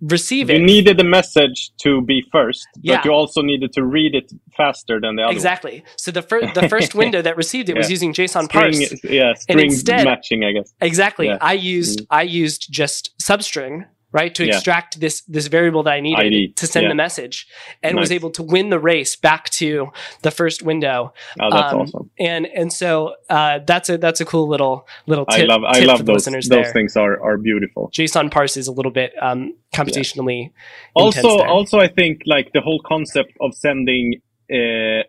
receive 0.00 0.48
You 0.50 0.58
needed 0.58 0.98
the 0.98 1.04
message 1.04 1.70
to 1.82 2.00
be 2.02 2.24
first, 2.32 2.66
Yeah. 2.80 2.96
but 2.96 3.04
you 3.04 3.10
also 3.12 3.42
needed 3.42 3.72
to 3.74 3.84
read 3.84 4.14
it 4.14 4.32
faster 4.56 4.98
than 5.00 5.16
the 5.16 5.22
other. 5.22 5.28
one. 5.28 5.34
exactly. 5.36 5.84
So 5.96 6.10
the 6.10 6.22
first 6.22 6.54
the 6.54 6.68
first 6.68 6.94
window 7.02 7.20
that 7.22 7.36
received 7.36 7.68
it 7.68 7.76
was 7.76 7.90
using 7.90 8.12
JSON 8.12 8.44
String, 8.44 8.72
parse. 8.72 9.04
yeah, 9.04 9.34
string 9.34 9.66
instead- 9.66 10.04
matching, 10.04 10.44
I 10.44 10.52
guess. 10.52 10.72
Exactly. 10.80 11.26
Yeah. 11.26 11.38
I 11.40 11.52
used 11.54 12.00
mm. 12.00 12.06
I 12.10 12.22
used 12.22 12.68
just 12.70 13.12
substring, 13.20 13.86
right, 14.12 14.34
to 14.34 14.44
Yeah. 14.44 14.54
extract 14.54 15.00
this 15.00 15.22
this 15.22 15.46
variable 15.46 15.82
that 15.84 15.92
I 15.92 16.00
needed 16.00 16.56
to 16.56 16.66
send 16.66 16.84
yeah. 16.84 16.88
the 16.90 16.94
message 16.94 17.46
and 17.82 17.96
was 17.96 18.10
able 18.10 18.30
to 18.30 18.42
win 18.42 18.70
the 18.70 18.78
race 18.78 19.14
back 19.16 19.50
to 19.50 19.88
the 20.22 20.30
first 20.30 20.62
window. 20.62 21.12
Oh, 21.40 21.50
that's 21.50 21.72
Um, 21.72 21.80
awesome. 21.80 22.10
And 22.18 22.46
and 22.46 22.72
so 22.72 23.14
uh, 23.28 23.60
that's 23.66 23.88
a 23.88 23.96
that's 23.98 24.20
a 24.20 24.24
cool 24.24 24.48
little 24.48 24.86
little 25.06 25.24
I 25.28 25.38
tip, 25.38 25.48
love 25.48 25.62
I 25.64 25.80
love 25.80 26.04
those 26.06 26.14
listeners 26.26 26.48
those 26.48 26.64
there. 26.64 26.72
things 26.72 26.96
are 26.96 27.20
are 27.22 27.36
beautiful. 27.38 27.90
JSON 27.96 28.30
parse 28.30 28.56
is 28.56 28.66
a 28.66 28.72
little 28.72 28.92
bit 28.92 29.12
um, 29.20 29.54
computationally 29.74 30.50
Also, 30.94 31.38
there. 31.38 31.48
also 31.48 31.78
I 31.78 31.88
think 31.88 32.22
like 32.26 32.50
the 32.52 32.60
whole 32.60 32.80
concept 32.84 33.32
of 33.40 33.54
sending 33.54 34.20
uh, 34.52 35.02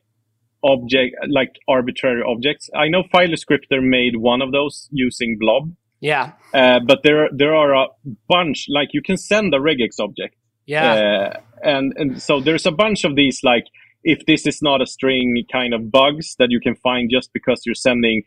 object 0.64 1.16
like 1.30 1.54
arbitrary 1.68 2.22
objects. 2.28 2.70
I 2.76 2.88
know 2.88 3.04
File 3.12 3.28
Descriptor 3.30 3.82
made 3.82 4.18
one 4.18 4.42
of 4.44 4.52
those 4.52 4.88
using 4.92 5.38
Blob, 5.40 5.72
yeah 6.02 6.32
uh, 6.54 6.80
but 6.86 7.00
there 7.04 7.30
there 7.32 7.56
are 7.56 7.74
a 7.84 7.88
bunch. 8.28 8.66
Like 8.68 8.90
you 8.94 9.02
can 9.02 9.18
send 9.18 9.54
a 9.54 9.60
regex 9.60 9.92
object, 10.00 10.36
yeah 10.66 10.94
uh, 10.94 11.40
and 11.64 11.94
and 11.96 12.22
so 12.22 12.42
there's 12.42 12.66
a 12.66 12.72
bunch 12.84 13.06
of 13.06 13.16
these 13.16 13.40
like 13.44 13.66
if 14.04 14.26
this 14.26 14.46
is 14.48 14.62
not 14.62 14.82
a 14.82 14.86
string 14.86 15.28
kind 15.52 15.74
of 15.74 15.82
bugs 15.92 16.36
that 16.40 16.50
you 16.50 16.60
can 16.60 16.76
find 16.76 17.10
just 17.10 17.32
because 17.34 17.62
you're 17.66 17.76
sending 17.90 18.24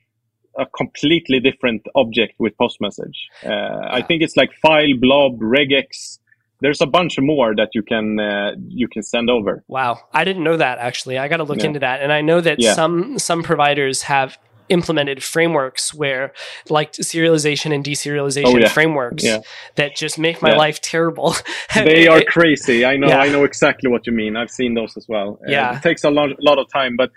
a 0.57 0.65
completely 0.67 1.41
different 1.41 1.83
object 1.97 2.35
with 2.39 2.57
post 2.57 2.81
message. 2.81 3.19
Uh, 3.45 3.81
I 3.99 4.03
think 4.03 4.23
it's 4.23 4.37
like 4.37 4.51
file, 4.63 4.95
blob, 5.01 5.41
regex. 5.41 6.19
There's 6.61 6.81
a 6.81 6.87
bunch 6.87 7.19
more 7.19 7.55
that 7.57 7.71
you 7.75 7.83
can 7.83 8.21
uh, 8.21 8.53
you 8.69 8.87
can 8.89 9.03
send 9.03 9.29
over. 9.29 9.65
Wow, 9.67 9.99
I 10.13 10.23
didn't 10.25 10.45
know 10.45 10.57
that 10.57 10.79
actually. 10.79 11.19
I 11.19 11.27
got 11.29 11.39
to 11.39 11.45
look 11.45 11.59
Yeah. 11.59 11.67
into 11.67 11.81
that, 11.81 12.01
and 12.03 12.13
I 12.13 12.21
know 12.23 12.41
that 12.41 12.59
Yeah. 12.61 12.75
some 12.75 13.19
some 13.19 13.43
providers 13.43 14.03
have 14.03 14.39
implemented 14.69 15.23
frameworks 15.23 15.93
where 15.95 16.33
like 16.71 16.93
serialization 16.93 17.75
and 17.75 17.85
deserialization 17.85 18.45
Oh, 18.47 18.57
yeah. 18.59 18.69
frameworks 18.69 19.23
Yeah. 19.25 19.39
that 19.77 19.95
just 19.97 20.19
make 20.19 20.41
my 20.43 20.51
Yeah. 20.51 20.57
life 20.57 20.81
terrible. 20.81 21.35
They 21.75 22.07
are 22.09 22.23
crazy. 22.23 22.85
I 22.85 22.97
know. 22.97 23.09
I 23.09 23.29
know 23.29 23.45
exactly 23.45 23.91
what 23.91 24.07
you 24.07 24.13
mean. 24.13 24.37
I've 24.37 24.51
seen 24.51 24.75
those 24.75 24.97
as 24.97 25.07
well. 25.09 25.39
Uh, 25.47 25.51
Yeah. 25.51 25.77
it 25.77 25.83
takes 25.83 26.05
a 26.05 26.11
lot, 26.11 26.31
lot 26.41 26.59
of 26.59 26.67
time, 26.73 26.97
but 26.97 27.11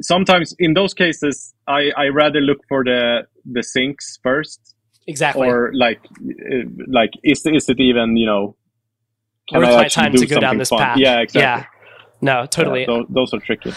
sometimes 0.00 0.54
in 0.58 0.74
those 0.74 0.94
cases, 0.94 1.54
I, 1.66 1.90
I 1.96 2.08
rather 2.08 2.40
look 2.40 2.58
for 2.68 2.84
the 2.84 3.22
the 3.50 3.62
sinks 3.62 4.18
first, 4.22 4.74
exactly. 5.06 5.48
or 5.48 5.70
like 5.74 6.00
uh, 6.04 6.64
like 6.88 7.10
is 7.22 7.44
is 7.46 7.68
it 7.68 7.78
even 7.80 8.16
you 8.16 8.26
know 8.26 8.56
can 9.48 9.60
Worth 9.60 9.68
I 9.68 9.76
my 9.76 9.84
actually 9.84 10.02
time 10.02 10.12
do 10.12 10.18
to 10.18 10.26
go 10.26 10.40
down 10.40 10.42
something 10.42 10.58
this 10.58 10.68
fun? 10.70 10.78
path. 10.80 10.98
Yeah, 10.98 11.20
exactly. 11.20 11.42
Yeah. 11.42 11.64
No, 12.20 12.46
totally. 12.46 12.80
Yeah, 12.80 12.86
those, 12.86 13.06
those 13.10 13.34
are 13.34 13.40
tricky. 13.40 13.72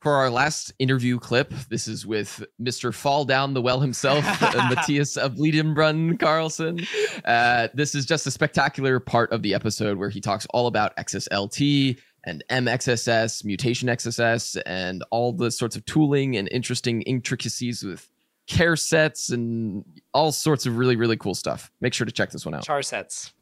For 0.00 0.12
our 0.12 0.30
last 0.30 0.72
interview 0.78 1.18
clip, 1.18 1.52
this 1.70 1.88
is 1.88 2.06
with 2.06 2.44
Mr. 2.62 2.94
Fall 2.94 3.24
Down 3.24 3.52
the 3.52 3.60
Well 3.60 3.80
himself, 3.80 4.24
uh, 4.42 4.68
Mathias 4.72 5.16
of 5.16 5.34
Liedenbrunn 5.34 6.20
Carlson. 6.20 6.86
Uh, 7.24 7.66
this 7.74 7.96
is 7.96 8.06
just 8.06 8.24
a 8.26 8.30
spectacular 8.30 9.00
part 9.00 9.32
of 9.32 9.42
the 9.42 9.54
episode 9.54 9.98
where 9.98 10.08
he 10.08 10.20
talks 10.20 10.46
all 10.50 10.68
about 10.68 10.96
XSLT 10.96 11.98
and 12.24 12.44
MXSS, 12.48 13.44
mutation 13.44 13.88
XSS, 13.88 14.60
and 14.66 15.02
all 15.10 15.32
the 15.32 15.50
sorts 15.50 15.74
of 15.74 15.84
tooling 15.84 16.36
and 16.36 16.48
interesting 16.52 17.02
intricacies 17.02 17.82
with 17.82 18.08
care 18.46 18.76
sets 18.76 19.30
and 19.30 19.84
all 20.14 20.30
sorts 20.30 20.64
of 20.64 20.76
really, 20.78 20.94
really 20.94 21.16
cool 21.16 21.34
stuff. 21.34 21.72
Make 21.80 21.92
sure 21.92 22.04
to 22.04 22.12
check 22.12 22.30
this 22.30 22.44
one 22.44 22.54
out. 22.54 22.64
Char 22.64 22.82
sets. 22.82 23.32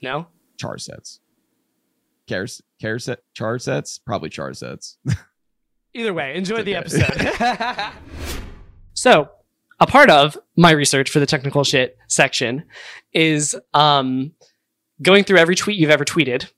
No? 0.00 0.28
Char 0.58 0.78
sets. 0.78 1.20
Care, 2.26 2.46
care 2.80 2.98
set, 2.98 3.20
char 3.34 3.58
sets? 3.58 3.98
Probably 3.98 4.30
char 4.30 4.54
sets. 4.54 4.98
Either 5.94 6.14
way, 6.14 6.34
enjoy 6.34 6.62
the 6.62 6.74
episode. 6.74 7.12
so, 8.94 9.30
a 9.80 9.86
part 9.86 10.10
of 10.10 10.36
my 10.56 10.70
research 10.70 11.10
for 11.10 11.20
the 11.20 11.26
technical 11.26 11.64
shit 11.64 11.98
section 12.08 12.64
is 13.12 13.56
um, 13.74 14.32
going 15.02 15.24
through 15.24 15.38
every 15.38 15.54
tweet 15.54 15.78
you've 15.78 15.90
ever 15.90 16.04
tweeted 16.04 16.50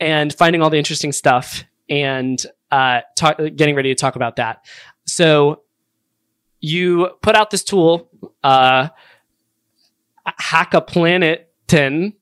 and 0.00 0.34
finding 0.34 0.62
all 0.62 0.70
the 0.70 0.78
interesting 0.78 1.12
stuff 1.12 1.64
and 1.88 2.44
uh, 2.70 3.00
talk, 3.16 3.38
getting 3.54 3.74
ready 3.74 3.90
to 3.90 3.94
talk 3.94 4.16
about 4.16 4.36
that. 4.36 4.64
So, 5.06 5.62
you 6.60 7.10
put 7.20 7.36
out 7.36 7.50
this 7.50 7.62
tool, 7.62 8.08
uh, 8.42 8.88
Hack 10.24 10.74
a 10.74 10.80
Planet 10.80 11.52
10. 11.68 12.14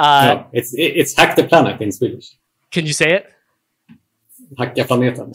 Uh, 0.00 0.34
no, 0.34 0.46
it's 0.52 0.72
it's 0.78 1.14
hack 1.14 1.36
the 1.36 1.44
planet 1.44 1.78
in 1.82 1.92
Swedish. 1.92 2.34
Can 2.70 2.86
you 2.86 2.94
say 2.94 3.12
it? 3.12 3.26
Hacka 4.58 4.86
planeten. 4.86 5.32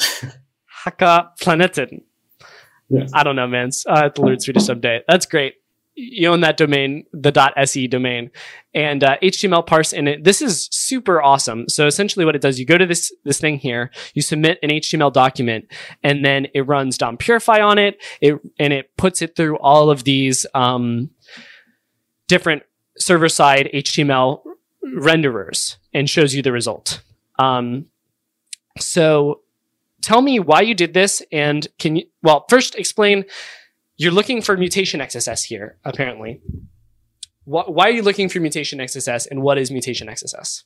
Hacka 0.86 1.30
Planeten. 1.40 2.02
Yes. 2.90 3.12
I 3.14 3.24
don't 3.24 3.36
know, 3.36 3.48
man. 3.48 3.70
I 3.88 4.04
have 4.04 4.16
to 4.16 4.22
learn 4.24 4.40
Swedish 4.40 4.64
someday. 4.64 5.02
That's 5.08 5.28
great. 5.28 5.56
You 5.94 6.30
own 6.30 6.42
that 6.42 6.58
domain, 6.58 7.06
the 7.14 7.32
.se 7.64 7.88
domain, 7.88 8.32
and 8.74 9.04
uh, 9.04 9.18
HTML 9.22 9.66
parse 9.66 9.94
in 9.94 10.08
it. 10.08 10.24
This 10.24 10.42
is 10.42 10.68
super 10.72 11.22
awesome. 11.22 11.70
So 11.70 11.86
essentially, 11.86 12.26
what 12.26 12.36
it 12.36 12.42
does, 12.42 12.60
you 12.60 12.66
go 12.66 12.78
to 12.78 12.88
this 12.88 13.14
this 13.24 13.40
thing 13.40 13.60
here, 13.60 13.92
you 14.16 14.24
submit 14.24 14.58
an 14.64 14.72
HTML 14.72 15.14
document, 15.14 15.68
and 16.04 16.26
then 16.26 16.48
it 16.56 16.62
runs 16.68 16.98
DOMPurify 16.98 17.64
on 17.64 17.78
it. 17.78 18.02
It 18.20 18.40
and 18.58 18.74
it 18.74 18.98
puts 18.98 19.22
it 19.22 19.36
through 19.36 19.58
all 19.60 19.92
of 19.92 20.06
these 20.06 20.48
um, 20.56 21.12
different 22.28 22.64
server 22.98 23.30
side 23.30 23.70
HTML 23.74 24.42
renderers 24.86 25.78
and 25.94 26.10
shows 26.10 26.34
you 26.34 26.42
the 26.42 26.52
result. 26.52 27.02
Um, 27.40 27.88
so 28.78 29.42
tell 30.02 30.22
me 30.22 30.40
why 30.40 30.62
you 30.62 30.74
did 30.74 30.94
this 30.94 31.22
and 31.32 31.68
can 31.80 31.96
you 31.98 32.06
well 32.22 32.46
first 32.50 32.76
explain 32.76 33.26
you're 33.98 34.12
looking 34.12 34.42
for 34.42 34.58
mutation 34.58 35.00
xss 35.00 35.44
here 35.46 35.78
apparently. 35.84 36.42
Why, 37.46 37.64
why 37.64 37.88
are 37.88 37.92
you 37.92 38.02
looking 38.02 38.30
for 38.30 38.40
mutation 38.40 38.80
xss 38.80 39.28
and 39.30 39.42
what 39.42 39.58
is 39.58 39.72
mutation 39.72 40.08
xss 40.08 40.64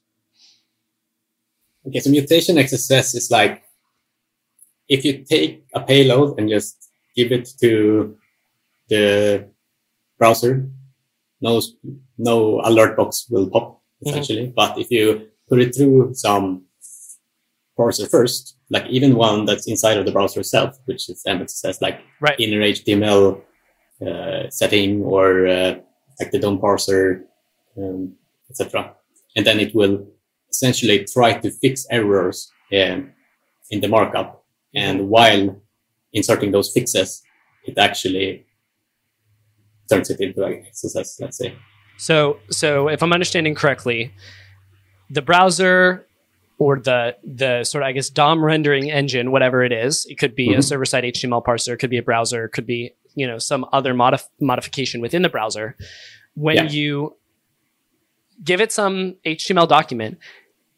Okay, 1.87 1.99
so 1.99 2.09
mutation 2.09 2.57
XSS 2.57 3.15
is 3.15 3.29
like 3.31 3.63
if 4.89 5.05
you 5.05 5.23
take 5.23 5.65
a 5.73 5.79
payload 5.79 6.37
and 6.37 6.49
just 6.49 6.91
give 7.15 7.31
it 7.31 7.49
to 7.61 8.17
the 8.89 9.47
browser, 10.17 10.69
no 11.41 11.61
no 12.17 12.59
alert 12.61 12.97
box 12.97 13.27
will 13.29 13.49
pop 13.49 13.78
essentially. 14.05 14.53
But 14.55 14.77
if 14.77 14.91
you 14.91 15.29
put 15.47 15.59
it 15.59 15.75
through 15.75 16.13
some 16.13 16.65
parser 17.77 18.09
first, 18.09 18.57
like 18.69 18.87
even 18.87 19.15
one 19.15 19.45
that's 19.45 19.67
inside 19.67 19.97
of 19.97 20.05
the 20.05 20.11
browser 20.11 20.41
itself, 20.41 20.77
which 20.85 21.09
is 21.09 21.23
MXSS, 21.27 21.81
like 21.81 22.01
right 22.19 22.39
inner 22.39 22.61
HTML 22.61 23.41
uh, 24.05 24.49
setting 24.49 25.01
or 25.03 25.47
uh, 25.47 25.75
like 26.19 26.31
the 26.31 26.39
DOM 26.39 26.59
parser, 26.59 27.23
um, 27.77 28.15
etc. 28.49 28.93
And 29.35 29.45
then 29.45 29.59
it 29.59 29.73
will 29.73 30.07
essentially 30.49 31.05
try 31.05 31.33
to 31.33 31.51
fix 31.51 31.85
errors 31.89 32.51
um, 32.73 33.11
in 33.69 33.81
the 33.81 33.87
markup. 33.87 34.43
And 34.75 35.09
while 35.09 35.61
inserting 36.13 36.51
those 36.51 36.71
fixes, 36.71 37.21
it 37.65 37.77
actually 37.77 38.45
turns 39.89 40.09
it 40.09 40.19
into 40.19 40.41
like 40.41 40.71
XSS, 40.71 41.21
let's 41.21 41.37
say. 41.37 41.55
So 41.99 42.39
so 42.49 42.87
if 42.87 43.03
i'm 43.03 43.11
understanding 43.13 43.53
correctly 43.53 44.11
the 45.11 45.21
browser 45.21 46.05
or 46.57 46.79
the 46.79 47.15
the 47.23 47.63
sort 47.63 47.83
of 47.83 47.87
i 47.87 47.91
guess 47.91 48.09
dom 48.09 48.43
rendering 48.43 48.89
engine 48.89 49.31
whatever 49.31 49.63
it 49.63 49.71
is 49.71 50.05
it 50.09 50.17
could 50.17 50.33
be 50.35 50.53
a 50.53 50.57
Mhm. 50.57 50.63
server 50.63 50.85
side 50.85 51.03
html 51.03 51.43
parser 51.43 51.73
it 51.73 51.77
could 51.77 51.89
be 51.89 51.97
a 51.97 52.03
browser 52.03 52.45
it 52.45 52.49
could 52.49 52.65
be 52.65 52.91
you 53.15 53.27
know 53.27 53.37
some 53.37 53.65
other 53.73 53.93
modif- 53.93 54.27
modification 54.39 55.01
within 55.01 55.21
the 55.21 55.29
browser 55.29 55.75
when 56.35 56.55
Yeah. 56.55 56.63
you 56.63 57.15
give 58.43 58.61
it 58.61 58.71
some 58.71 59.15
html 59.25 59.67
document 59.67 60.17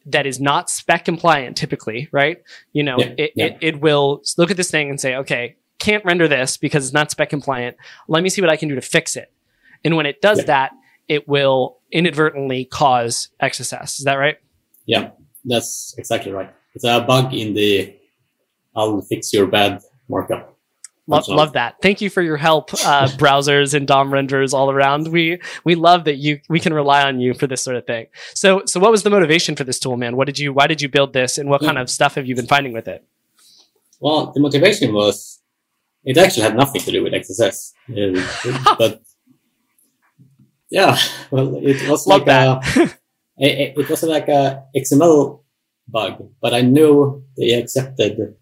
that 0.05 0.25
is 0.25 0.39
not 0.39 0.69
spec 0.69 1.05
compliant 1.05 1.55
typically 1.55 2.09
right 2.11 2.41
you 2.73 2.83
know 2.83 2.97
Yeah, 2.97 3.13
it, 3.17 3.31
yeah. 3.35 3.45
it, 3.45 3.57
it 3.61 3.81
will 3.81 4.21
look 4.37 4.49
at 4.49 4.57
this 4.57 4.71
thing 4.71 4.89
and 4.89 4.99
say 4.99 5.15
okay 5.17 5.55
can't 5.77 6.03
render 6.05 6.27
this 6.27 6.57
because 6.57 6.85
it's 6.85 6.93
not 6.93 7.11
spec 7.11 7.29
compliant 7.29 7.75
let 8.07 8.23
me 8.23 8.29
see 8.29 8.41
what 8.41 8.49
i 8.49 8.55
can 8.57 8.69
do 8.69 8.75
to 8.75 8.81
fix 8.81 9.15
it 9.15 9.31
and 9.83 9.95
when 9.95 10.05
it 10.05 10.21
does 10.21 10.45
that 10.45 10.71
it 11.11 11.27
will 11.27 11.77
inadvertently 11.91 12.63
cause 12.63 13.27
XSS. 13.41 13.99
Is 13.99 14.05
that 14.05 14.15
right? 14.15 14.37
Yeah, 14.85 15.11
that's 15.43 15.93
exactly 15.97 16.31
right. 16.31 16.49
It's 16.73 16.85
a 16.85 17.01
bug 17.01 17.33
in 17.33 17.53
the 17.53 17.93
I'll 18.75 19.01
fix 19.01 19.33
your 19.33 19.47
bad 19.47 19.81
markup. 20.07 20.57
Love, 21.07 21.27
love 21.27 21.53
that. 21.53 21.75
Thank 21.81 21.99
you 21.99 22.09
for 22.09 22.21
your 22.21 22.37
help, 22.37 22.73
uh, 22.73 23.07
browsers 23.23 23.73
and 23.73 23.85
DOM 23.85 24.11
renderers 24.11 24.53
all 24.53 24.71
around. 24.71 25.09
We 25.09 25.41
we 25.65 25.75
love 25.75 26.05
that 26.05 26.15
you 26.15 26.39
we 26.47 26.59
can 26.61 26.73
rely 26.73 27.03
on 27.03 27.19
you 27.19 27.33
for 27.33 27.47
this 27.47 27.61
sort 27.61 27.75
of 27.75 27.85
thing. 27.85 28.05
So 28.33 28.61
so 28.65 28.79
what 28.79 28.91
was 28.91 29.03
the 29.03 29.09
motivation 29.09 29.57
for 29.57 29.65
this 29.65 29.79
tool, 29.79 29.97
man? 29.97 30.15
What 30.15 30.27
did 30.27 30.39
you 30.39 30.53
why 30.53 30.67
did 30.67 30.81
you 30.81 30.87
build 30.87 31.11
this, 31.11 31.37
and 31.37 31.49
what 31.49 31.61
Yeah. 31.61 31.67
kind 31.69 31.77
of 31.79 31.89
stuff 31.89 32.15
have 32.15 32.25
you 32.25 32.35
been 32.35 32.47
finding 32.47 32.71
with 32.71 32.87
it? 32.87 33.03
Well, 33.99 34.31
the 34.33 34.39
motivation 34.39 34.93
was 34.93 35.41
it 36.05 36.17
actually 36.17 36.43
had 36.43 36.55
nothing 36.55 36.81
to 36.81 36.91
do 36.91 37.03
with 37.03 37.11
XSS, 37.13 37.73
but 38.77 39.01
yeah, 40.71 40.97
well, 41.29 41.55
it 41.57 41.87
was 41.89 42.07
Love 42.07 42.25
like 42.25 42.27
a 42.27 42.59
it, 43.37 43.77
it 43.77 43.89
was 43.89 44.03
like 44.03 44.27
a 44.29 44.63
XML 44.75 45.43
bug, 45.87 46.29
but 46.41 46.53
I 46.53 46.61
knew 46.61 47.23
they 47.37 47.51
accepted. 47.53 48.35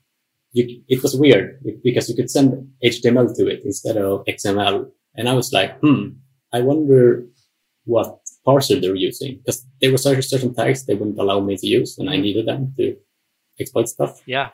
You, 0.52 0.82
it 0.88 1.04
was 1.04 1.16
weird 1.16 1.62
because 1.84 2.10
you 2.10 2.16
could 2.16 2.32
send 2.32 2.72
HTML 2.84 3.36
to 3.36 3.48
it 3.48 3.62
instead 3.66 3.98
of 3.98 4.26
XML, 4.26 4.90
and 5.16 5.28
I 5.28 5.34
was 5.34 5.52
like, 5.52 5.80
hmm, 5.80 6.10
I 6.54 6.62
wonder 6.62 7.26
what 7.86 8.20
parser 8.48 8.80
they're 8.80 8.96
using 8.96 9.38
because 9.38 9.66
there 9.82 9.92
were 9.92 9.98
certain 9.98 10.22
certain 10.22 10.54
tags 10.54 10.86
they 10.86 10.96
wouldn't 10.96 11.20
allow 11.20 11.40
me 11.40 11.58
to 11.58 11.68
use, 11.68 11.98
and 11.98 12.10
I 12.10 12.18
needed 12.18 12.48
them 12.48 12.74
to 12.78 12.96
exploit 13.60 13.90
stuff. 13.90 14.22
Yeah. 14.26 14.50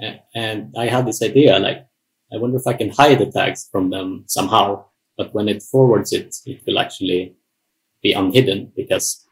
A- 0.00 0.22
and 0.34 0.74
I 0.76 0.86
had 0.86 1.06
this 1.06 1.22
idea, 1.22 1.58
like, 1.58 1.86
I 2.32 2.36
wonder 2.36 2.56
if 2.56 2.66
I 2.66 2.74
can 2.74 2.90
hide 2.90 3.18
the 3.18 3.30
tags 3.30 3.68
from 3.70 3.90
them 3.90 4.24
somehow. 4.26 4.84
But 5.18 5.34
when 5.34 5.48
it 5.48 5.62
forwards 5.62 6.12
it, 6.12 6.34
it 6.46 6.62
will 6.66 6.78
actually 6.78 7.34
be 8.02 8.12
unhidden 8.12 8.72
because 8.74 9.26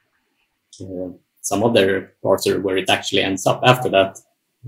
uh, 0.82 1.10
some 1.40 1.62
other 1.62 2.14
parser 2.22 2.60
where 2.60 2.76
it 2.76 2.90
actually 2.90 3.22
ends 3.22 3.46
up 3.46 3.60
after 3.64 3.88
that 3.88 4.18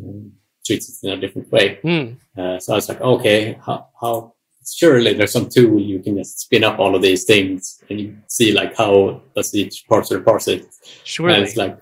um, 0.00 0.32
treats 0.64 0.88
it 0.88 1.06
in 1.06 1.18
a 1.18 1.20
different 1.20 1.50
way. 1.50 1.80
Hmm. 1.82 2.40
Uh, 2.40 2.58
so 2.60 2.72
I 2.72 2.76
was 2.76 2.88
like, 2.88 3.00
okay, 3.00 3.58
how, 3.66 3.88
how, 4.00 4.34
surely 4.64 5.14
there's 5.14 5.32
some 5.32 5.48
tool 5.48 5.80
you 5.80 5.98
can 5.98 6.16
just 6.16 6.40
spin 6.40 6.62
up 6.62 6.78
all 6.78 6.94
of 6.94 7.02
these 7.02 7.24
things 7.24 7.82
and 7.88 8.00
you 8.00 8.16
see 8.28 8.52
like 8.52 8.76
how 8.76 9.22
does 9.34 9.54
each 9.54 9.84
parser 9.90 10.24
parse 10.24 10.46
it. 10.48 10.66
Sure. 11.04 11.30
And 11.30 11.42
it's 11.42 11.56
like, 11.56 11.78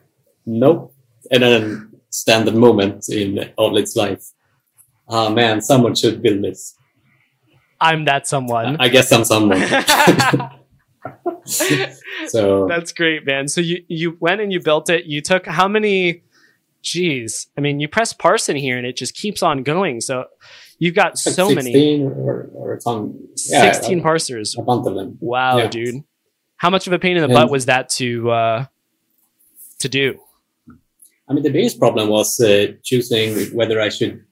nope. 0.47 0.95
And 1.31 1.43
then 1.43 2.01
standard 2.11 2.55
moment 2.55 3.09
in 3.09 3.53
all 3.57 3.77
its 3.77 3.97
life. 3.97 4.25
Ah 5.09 5.29
man, 5.29 5.61
someone 5.61 5.95
should 5.95 6.23
build 6.23 6.43
this. 6.43 6.77
I'm 7.81 8.05
that 8.07 8.27
someone. 8.27 8.77
I 8.81 8.89
guess 8.89 9.11
I'm 9.13 9.25
someone. 9.25 9.61
so 11.45 12.67
That's 12.69 12.93
great, 12.93 13.25
man. 13.27 13.49
So 13.49 13.61
you 13.61 13.85
you 13.89 14.17
went 14.21 14.41
and 14.41 14.53
you 14.53 14.61
built 14.61 14.91
it. 14.91 15.07
You 15.07 15.21
took 15.21 15.47
how 15.47 15.69
many? 15.69 16.23
Geez, 16.83 17.49
I 17.59 17.61
mean, 17.61 17.81
you 17.81 17.89
press 17.89 18.13
parse 18.13 18.49
in 18.49 18.55
here 18.57 18.79
and 18.79 18.87
it 18.87 18.97
just 18.97 19.15
keeps 19.15 19.43
on 19.43 19.65
going. 19.65 20.01
So 20.01 20.27
you've 20.79 20.95
got 20.95 21.17
like 21.27 21.35
so 21.35 21.49
many, 21.49 21.73
16 21.73 22.03
or, 22.13 22.49
or 22.55 22.75
a 22.75 22.81
ton. 22.81 23.19
Yeah, 23.49 23.73
sixteen 23.73 24.03
parsers. 24.03 24.57
a 24.57 24.63
bunch 24.63 24.87
of 24.87 24.95
them. 24.95 25.19
Wow, 25.21 25.59
Yeah. 25.59 25.67
dude. 25.67 26.05
How 26.59 26.71
much 26.71 26.87
of 26.87 26.93
a 26.93 26.99
pain 27.01 27.17
in 27.17 27.23
the 27.23 27.25
And- 27.25 27.35
butt 27.35 27.51
was 27.51 27.67
that 27.67 27.89
to 27.99 28.31
uh, 28.31 28.65
to 29.81 29.89
do? 29.89 30.21
I 31.29 31.33
mean, 31.33 31.43
the 31.43 31.51
biggest 31.51 31.81
problem 31.81 32.09
was 32.09 32.39
uh, 32.39 32.75
choosing 32.85 33.49
whether 33.53 33.81
I 33.81 33.89
should 33.89 34.25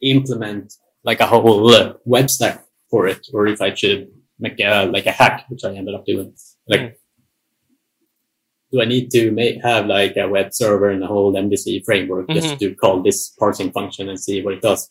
implement 0.00 0.72
like 1.04 1.20
a 1.20 1.26
whole 1.26 1.70
uh, 1.74 1.94
web 2.04 2.30
stack 2.30 2.64
for 2.90 3.06
it, 3.06 3.26
or 3.32 3.46
if 3.46 3.60
I 3.60 3.74
should 3.74 4.08
make 4.38 4.58
a 4.60 4.86
like 4.86 5.06
a 5.06 5.12
hack, 5.12 5.44
which 5.48 5.64
I 5.64 5.74
ended 5.74 5.94
up 5.94 6.06
doing. 6.06 6.34
Like, 6.66 6.80
Mm. 6.80 6.92
do 8.72 8.82
I 8.82 8.86
need 8.86 9.10
to 9.10 9.30
make, 9.30 9.62
have 9.62 9.86
like 9.86 10.16
a 10.16 10.28
web 10.28 10.52
server 10.52 10.90
and 10.90 11.04
a 11.04 11.06
whole 11.06 11.32
MVC 11.34 11.84
framework 11.84 12.28
just 12.30 12.58
to 12.58 12.74
call 12.74 13.02
this 13.02 13.28
parsing 13.38 13.70
function 13.70 14.08
and 14.08 14.18
see 14.18 14.42
what 14.42 14.54
it 14.54 14.62
does? 14.62 14.90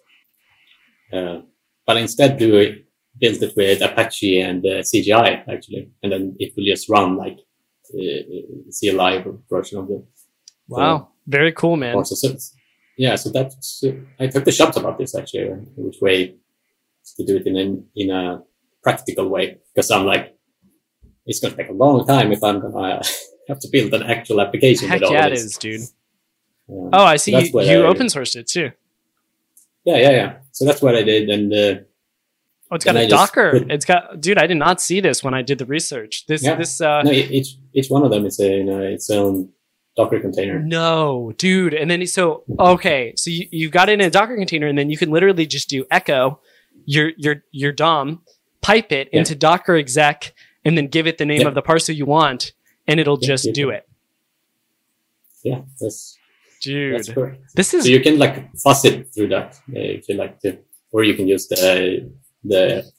Uh, 1.12 1.42
but 1.86 1.98
instead, 1.98 2.38
do 2.38 2.56
it, 2.56 2.86
build 3.20 3.42
it 3.44 3.54
with 3.58 3.82
Apache 3.82 4.40
and 4.40 4.66
uh, 4.66 4.82
CGI 4.90 5.44
actually, 5.54 5.92
and 6.02 6.12
then 6.12 6.36
it 6.40 6.54
will 6.56 6.66
just 6.66 6.90
run 6.90 7.18
like 7.18 7.38
uh, 7.94 8.22
see 8.70 8.90
a 8.90 8.94
live 8.94 9.26
version 9.50 9.80
of 9.80 9.88
the 9.88 10.04
Wow, 10.70 11.10
very 11.28 11.52
cool, 11.52 11.76
man. 11.76 11.96
So 12.98 13.00
it's- 13.00 13.00
yeah, 13.00 13.16
so 13.16 13.30
that's 13.32 13.84
I 14.20 14.28
took 14.28 14.46
the 14.46 14.52
shots 14.52 14.78
about 14.78 14.98
this 14.98 15.16
actually, 15.16 15.52
uh, 15.52 15.56
which 15.78 15.98
way 16.02 16.36
to 17.18 17.26
do 17.26 17.36
it 17.38 17.48
in 17.48 17.58
an, 17.58 17.86
in 17.96 18.10
a 18.12 18.42
practical 18.82 19.28
way 19.30 19.58
because 19.74 19.90
I'm 19.92 20.06
like, 20.06 20.36
it's 21.26 21.40
going 21.40 21.54
to 21.54 21.58
take 21.58 21.70
a 21.70 21.74
long 21.74 22.06
time 22.06 22.32
if 22.32 22.44
I'm 22.44 22.60
gonna 22.60 23.02
have 23.48 23.60
to 23.60 23.68
build 23.72 23.94
an 23.94 24.04
actual 24.04 24.42
application. 24.42 24.88
Heck 24.90 25.02
with 25.02 25.10
all 25.10 25.14
yeah, 25.16 25.26
of 25.28 25.34
it 25.34 25.36
this. 25.36 25.44
is, 25.46 25.58
dude. 25.58 25.82
Um, 26.70 26.90
Oh, 26.94 27.04
I 27.04 27.18
see. 27.18 27.32
that's 27.32 27.54
You, 27.54 27.62
you 27.62 27.84
I- 27.84 27.88
open 27.88 28.08
sourced 28.08 28.36
it 28.36 28.48
too. 28.48 28.72
Yeah, 29.86 29.98
yeah, 29.98 30.12
yeah. 30.12 30.34
So 30.52 30.64
that's 30.66 30.82
what 30.82 30.96
I 30.96 31.04
did, 31.04 31.30
and 31.30 31.52
uh, 31.54 31.82
Oh, 32.72 32.76
it's 32.76 32.86
got 32.86 32.96
And 32.96 33.00
a 33.00 33.06
I 33.06 33.08
Docker. 33.10 33.52
put- 33.60 33.72
It's 33.72 33.86
got, 33.86 34.20
dude. 34.22 34.38
I 34.38 34.48
did 34.48 34.58
not 34.58 34.82
see 34.82 35.00
this 35.02 35.24
when 35.24 35.34
I 35.34 35.42
did 35.42 35.58
the 35.60 35.66
research. 35.66 36.26
This, 36.28 36.42
Yeah. 36.44 36.56
this. 36.56 36.80
uh 36.82 37.02
no, 37.04 37.12
each 37.12 37.58
each 37.74 37.90
one 37.90 38.04
of 38.04 38.12
them 38.12 38.26
is 38.26 38.40
a, 38.40 38.60
in 38.62 38.70
a, 38.70 38.80
its 38.84 39.10
own 39.10 39.50
Docker 39.96 40.20
container. 40.20 40.60
No, 40.60 41.34
dude. 41.38 41.74
And 41.74 41.90
then 41.92 42.06
so 42.08 42.44
okay, 42.60 43.14
so 43.16 43.30
you, 43.30 43.48
you 43.52 43.70
got 43.70 43.90
it 43.90 43.94
in 43.94 44.02
a 44.02 44.10
Docker 44.10 44.36
container, 44.36 44.68
and 44.68 44.78
then 44.78 44.90
you 44.90 44.98
can 44.98 45.12
literally 45.12 45.46
just 45.46 45.70
do 45.70 45.86
echo 45.92 46.40
your 46.86 47.12
your 47.18 47.44
your 47.52 47.72
DOM, 47.72 48.22
pipe 48.62 48.92
it 48.92 49.10
Yeah. 49.14 49.20
into 49.20 49.36
Docker 49.36 49.76
exec, 49.76 50.34
and 50.66 50.78
then 50.78 50.88
give 50.88 51.06
it 51.08 51.18
the 51.18 51.26
name 51.26 51.42
Yeah. 51.42 51.48
of 51.50 51.56
the 51.56 51.62
parser 51.62 51.96
you 51.96 52.06
want, 52.06 52.54
and 52.88 53.00
it'll 53.00 53.20
Yeah, 53.22 53.28
just 53.28 53.54
do 53.54 53.70
it. 53.70 53.88
Yeah, 55.44 55.62
that's 55.80 56.18
Dude, 56.62 56.96
that's 56.96 57.10
this 57.56 57.74
is 57.74 57.84
So 57.84 57.90
you 57.90 58.00
can 58.00 58.18
like 58.18 58.56
fuzz 58.58 58.86
it 58.86 59.14
through 59.14 59.28
that 59.30 59.60
if 59.68 60.08
you 60.08 60.16
like 60.16 60.40
to, 60.40 60.58
or 60.92 61.04
you 61.04 61.14
can 61.14 61.28
use 61.28 61.48
the 61.48 62.10
the 62.46 62.90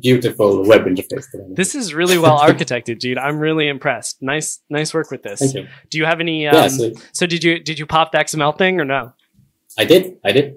beautiful 0.00 0.66
web 0.66 0.84
interface. 0.84 1.26
this 1.54 1.74
is 1.74 1.94
really 1.94 2.18
well 2.18 2.38
architected, 2.48 2.98
dude. 2.98 3.18
I'm 3.18 3.38
really 3.38 3.68
impressed. 3.68 4.22
Nice 4.22 4.60
nice 4.68 4.92
work 4.92 5.10
with 5.10 5.22
this. 5.22 5.40
Thank 5.40 5.54
you. 5.54 5.66
Do 5.90 5.98
you 5.98 6.04
have 6.04 6.20
any? 6.20 6.46
Um, 6.46 6.54
yeah, 6.54 6.68
so 6.68 6.92
so 7.12 7.26
did 7.26 7.44
you 7.44 7.58
did 7.60 7.78
you 7.78 7.86
pop 7.86 8.12
the 8.12 8.18
XML 8.18 8.56
thing 8.56 8.80
or 8.80 8.84
no? 8.84 9.12
I 9.78 9.84
did, 9.84 10.18
I 10.24 10.32
did, 10.32 10.56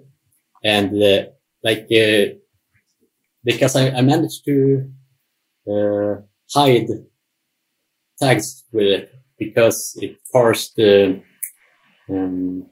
and 0.64 1.02
uh, 1.02 1.26
like 1.64 1.88
uh, 1.92 2.36
because 3.44 3.76
I, 3.76 3.90
I 3.90 4.02
managed 4.02 4.46
to 4.46 4.90
uh, 5.70 6.22
hide 6.54 6.88
tags 8.20 8.66
with 8.72 8.88
it 8.88 9.14
because 9.38 9.98
it 10.02 10.18
parsed 10.32 10.76
the 10.76 11.22
um, 12.10 12.66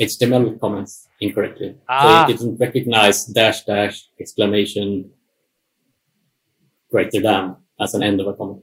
HTML 0.00 0.58
comments 0.60 1.06
incorrectly. 1.20 1.76
Ah. 1.88 2.24
So 2.26 2.32
it 2.32 2.38
didn't 2.38 2.56
recognize 2.58 3.26
dash 3.26 3.64
dash 3.64 4.08
exclamation 4.20 5.10
greater 6.90 7.20
than 7.20 7.56
as 7.80 7.94
an 7.94 8.02
end 8.02 8.20
of 8.20 8.26
a 8.26 8.34
comment. 8.34 8.62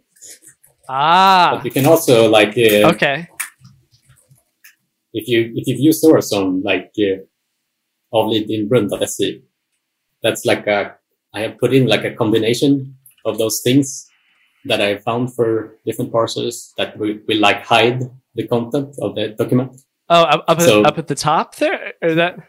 Ah, 0.90 1.54
But 1.56 1.66
you 1.66 1.72
can 1.72 1.86
also 1.86 2.30
like 2.30 2.58
uh, 2.58 2.90
okay. 2.94 3.28
if 5.14 5.28
you 5.28 5.52
if 5.56 5.68
you've 5.68 5.80
used 5.80 6.04
on 6.34 6.62
like 6.64 6.92
uh, 7.00 7.24
brunn.se, 8.12 9.42
that's 10.22 10.46
like 10.46 10.68
a 10.68 10.96
I 11.34 11.42
have 11.42 11.58
put 11.58 11.74
in 11.74 11.88
like 11.88 12.06
a 12.06 12.12
combination 12.16 12.96
of 13.26 13.38
those 13.38 13.62
things 13.64 14.08
that 14.66 14.82
I 14.82 14.98
found 14.98 15.36
for 15.36 15.76
different 15.86 16.12
parsers 16.12 16.72
that 16.78 16.98
will, 16.98 17.18
will 17.28 17.40
like 17.40 17.64
hide 17.66 18.02
the 18.36 18.48
content 18.48 18.96
of 19.02 19.16
the 19.16 19.30
document. 19.30 19.82
Oh, 20.10 20.24
up 20.24 20.46
up, 20.48 20.62
So- 20.62 20.82
at, 20.82 20.88
up 20.88 20.98
at 20.98 21.08
the 21.08 21.16
top 21.16 21.56
there, 21.56 21.94
or 22.02 22.14
that? 22.16 22.40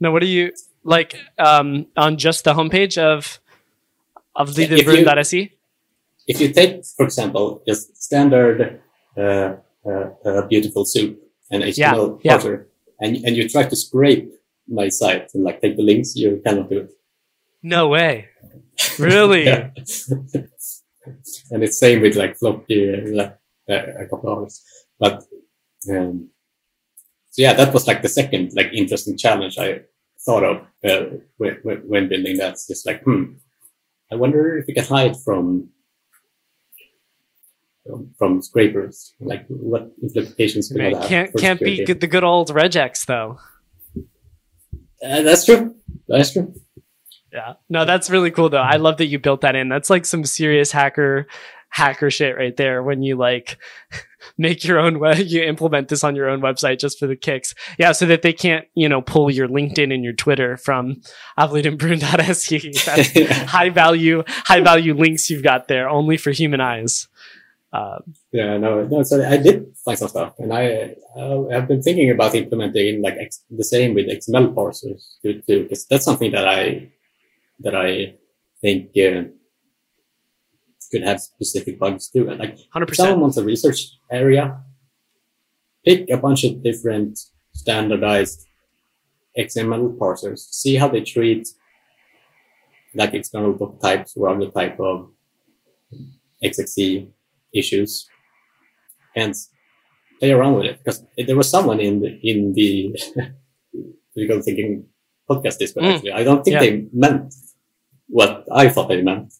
No, 0.00 0.10
what 0.12 0.20
do 0.22 0.28
you 0.28 0.52
like? 0.84 1.16
Um, 1.38 1.86
on 1.96 2.16
just 2.16 2.44
the 2.44 2.54
homepage 2.54 2.96
of 2.96 3.40
of 4.38 4.54
the 4.54 4.62
Yeah, 4.62 4.78
if 4.82 4.86
you- 4.86 5.04
the 5.04 5.50
If 6.32 6.40
you 6.42 6.48
take, 6.52 6.84
for 6.96 7.04
example, 7.08 7.44
just 7.66 7.96
standard 7.96 8.80
uh, 9.16 9.56
uh, 9.90 10.06
uh, 10.28 10.42
beautiful 10.52 10.84
soup 10.84 11.12
and 11.50 11.62
HTML 11.62 12.20
yeah. 12.22 12.36
parser, 12.36 12.56
and 13.02 13.16
and 13.24 13.32
you 13.36 13.48
try 13.48 13.64
to 13.72 13.76
scrape 13.84 14.28
my 14.68 14.88
site 15.00 15.26
and 15.34 15.42
like 15.46 15.58
take 15.62 15.76
the 15.76 15.82
links, 15.90 16.14
you 16.16 16.40
cannot 16.44 16.68
do 16.70 16.78
it. 16.84 16.90
No 17.62 17.88
way. 17.88 18.12
Really? 18.98 19.44
And 21.50 21.62
it's 21.64 21.78
same 21.80 22.02
with 22.02 22.16
like 22.16 22.36
floppy, 22.36 22.78
uh, 22.94 23.00
like 23.20 23.34
uh, 23.72 24.02
a 24.04 24.06
couple 24.10 24.28
hours. 24.30 24.62
But 25.00 25.24
um, 25.90 26.28
so 27.30 27.42
yeah, 27.42 27.54
that 27.54 27.72
was 27.72 27.86
like 27.86 28.02
the 28.02 28.08
second 28.20 28.52
like 28.54 28.70
interesting 28.72 29.16
challenge 29.16 29.56
I 29.58 29.80
thought 30.24 30.44
of 30.44 30.56
uh, 30.84 31.16
when, 31.38 31.54
when 31.62 31.78
when 31.90 32.08
building 32.08 32.36
that. 32.38 32.52
It's 32.52 32.66
just 32.66 32.86
like, 32.86 33.02
hmm, 33.02 33.24
I 34.10 34.16
wonder 34.16 34.58
if 34.58 34.66
we 34.66 34.74
can 34.74 34.84
hide 34.84 35.16
from 35.16 35.70
from, 38.18 38.42
scrapers. 38.42 39.14
Like, 39.20 39.46
what 39.48 39.90
implications 40.02 40.68
could 40.68 40.78
Man, 40.78 40.92
that 40.92 41.00
have? 41.00 41.08
can't 41.08 41.36
can't 41.36 41.58
security? 41.58 41.84
good, 41.84 42.00
the 42.00 42.06
good 42.06 42.24
old 42.24 42.50
regex 42.50 43.06
though. 43.06 43.38
Uh, 45.02 45.22
that's 45.22 45.44
true. 45.44 45.74
That's 46.06 46.32
true. 46.32 46.54
Yeah. 47.32 47.54
No, 47.68 47.84
that's 47.84 48.10
really 48.10 48.30
cool 48.30 48.48
though. 48.48 48.58
I 48.58 48.76
love 48.76 48.96
that 48.98 49.06
you 49.06 49.18
built 49.18 49.42
that 49.42 49.54
in. 49.54 49.68
That's 49.68 49.90
like 49.90 50.04
some 50.06 50.24
serious 50.24 50.72
hacker 50.72 51.26
hacker 51.70 52.10
shit 52.10 52.36
right 52.36 52.56
there 52.56 52.82
when 52.82 53.02
you 53.02 53.16
like 53.16 53.58
make 54.36 54.64
your 54.64 54.78
own 54.78 54.98
web 54.98 55.18
you 55.18 55.42
implement 55.42 55.88
this 55.88 56.04
on 56.04 56.16
your 56.16 56.28
own 56.28 56.40
website 56.40 56.78
just 56.78 56.98
for 56.98 57.06
the 57.06 57.16
kicks 57.16 57.54
yeah 57.78 57.92
so 57.92 58.06
that 58.06 58.22
they 58.22 58.32
can't 58.32 58.66
you 58.74 58.88
know 58.88 59.00
pull 59.00 59.30
your 59.30 59.48
linkedin 59.48 59.92
and 59.92 60.04
your 60.04 60.12
twitter 60.12 60.56
from 60.56 61.00
avlidienbrunn.se 61.38 62.72
that's 62.86 63.50
high 63.50 63.70
value 63.70 64.22
high 64.26 64.60
value 64.60 64.94
links 64.94 65.30
you've 65.30 65.42
got 65.42 65.68
there 65.68 65.88
only 65.88 66.16
for 66.16 66.30
human 66.30 66.60
eyes 66.60 67.08
uh, 67.72 67.98
Yeah, 68.32 68.56
no, 68.56 68.84
no. 68.84 69.02
So 69.02 69.22
I 69.22 69.36
did 69.36 69.66
find 69.84 69.98
some 69.98 70.08
stuff, 70.08 70.34
and 70.38 70.52
I 70.52 70.94
uh, 71.16 71.48
have 71.50 71.68
been 71.68 71.82
thinking 71.82 72.10
about 72.10 72.34
implementing 72.34 73.02
like 73.02 73.16
X, 73.18 73.44
the 73.50 73.64
same 73.64 73.94
with 73.94 74.06
XML 74.06 74.54
parsers 74.54 75.16
too, 75.22 75.42
too, 75.46 75.64
because 75.64 75.86
that's 75.86 76.04
something 76.04 76.30
that 76.32 76.48
I 76.48 76.90
that 77.60 77.74
I 77.74 78.14
think 78.62 78.90
uh, 78.96 79.28
could 80.90 81.02
have 81.02 81.20
specific 81.20 81.78
bugs 81.78 82.08
too. 82.10 82.28
And 82.28 82.38
like, 82.40 82.58
100% 82.74 82.94
someone 82.94 83.20
wants 83.20 83.36
a 83.36 83.44
research 83.44 83.80
area, 84.10 84.60
pick 85.84 86.08
a 86.10 86.16
bunch 86.16 86.44
of 86.44 86.62
different 86.62 87.18
standardized 87.52 88.46
XML 89.38 89.96
parsers, 89.98 90.38
see 90.40 90.76
how 90.76 90.88
they 90.88 91.00
treat 91.02 91.48
like 92.94 93.14
external 93.14 93.52
book 93.52 93.80
types 93.80 94.16
or 94.16 94.28
other 94.28 94.50
type 94.50 94.78
of 94.80 95.10
XXE 96.44 97.08
issues 97.54 98.08
and 99.16 99.34
play 100.20 100.32
around 100.32 100.54
with 100.54 100.66
it 100.66 100.78
because 100.78 101.04
there 101.26 101.36
was 101.36 101.48
someone 101.50 101.80
in 101.80 102.00
the, 102.00 102.08
in 102.22 102.52
the 102.54 102.96
critical 104.12 104.42
thinking 104.42 104.84
podcast 105.28 105.58
this 105.58 105.72
but 105.72 105.84
Mm. 105.84 105.94
actually 105.94 106.12
I 106.12 106.24
don't 106.24 106.42
think 106.44 106.54
Yeah. 106.54 106.60
they 106.60 106.86
meant 106.92 107.34
what 108.08 108.44
I 108.52 108.68
thought 108.68 108.88
they 108.88 109.02
meant 109.02 109.32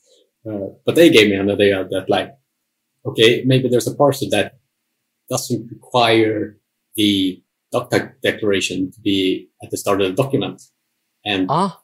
uh, 0.46 0.68
but 0.84 0.94
they 0.94 1.10
gave 1.10 1.28
me 1.28 1.36
an 1.36 1.50
idea 1.50 1.86
that 1.90 2.08
like 2.08 2.34
okay 3.04 3.42
maybe 3.44 3.68
there's 3.68 3.86
a 3.88 3.94
parser 3.94 4.28
that 4.30 4.58
doesn't 5.28 5.70
require 5.70 6.58
the 6.96 7.42
doc 7.70 7.90
type 7.90 8.20
declaration 8.22 8.90
to 8.90 9.00
be 9.00 9.48
at 9.62 9.70
the 9.70 9.76
start 9.76 10.00
of 10.00 10.08
the 10.08 10.22
document. 10.22 10.62
And 11.24 11.46
ah. 11.48 11.80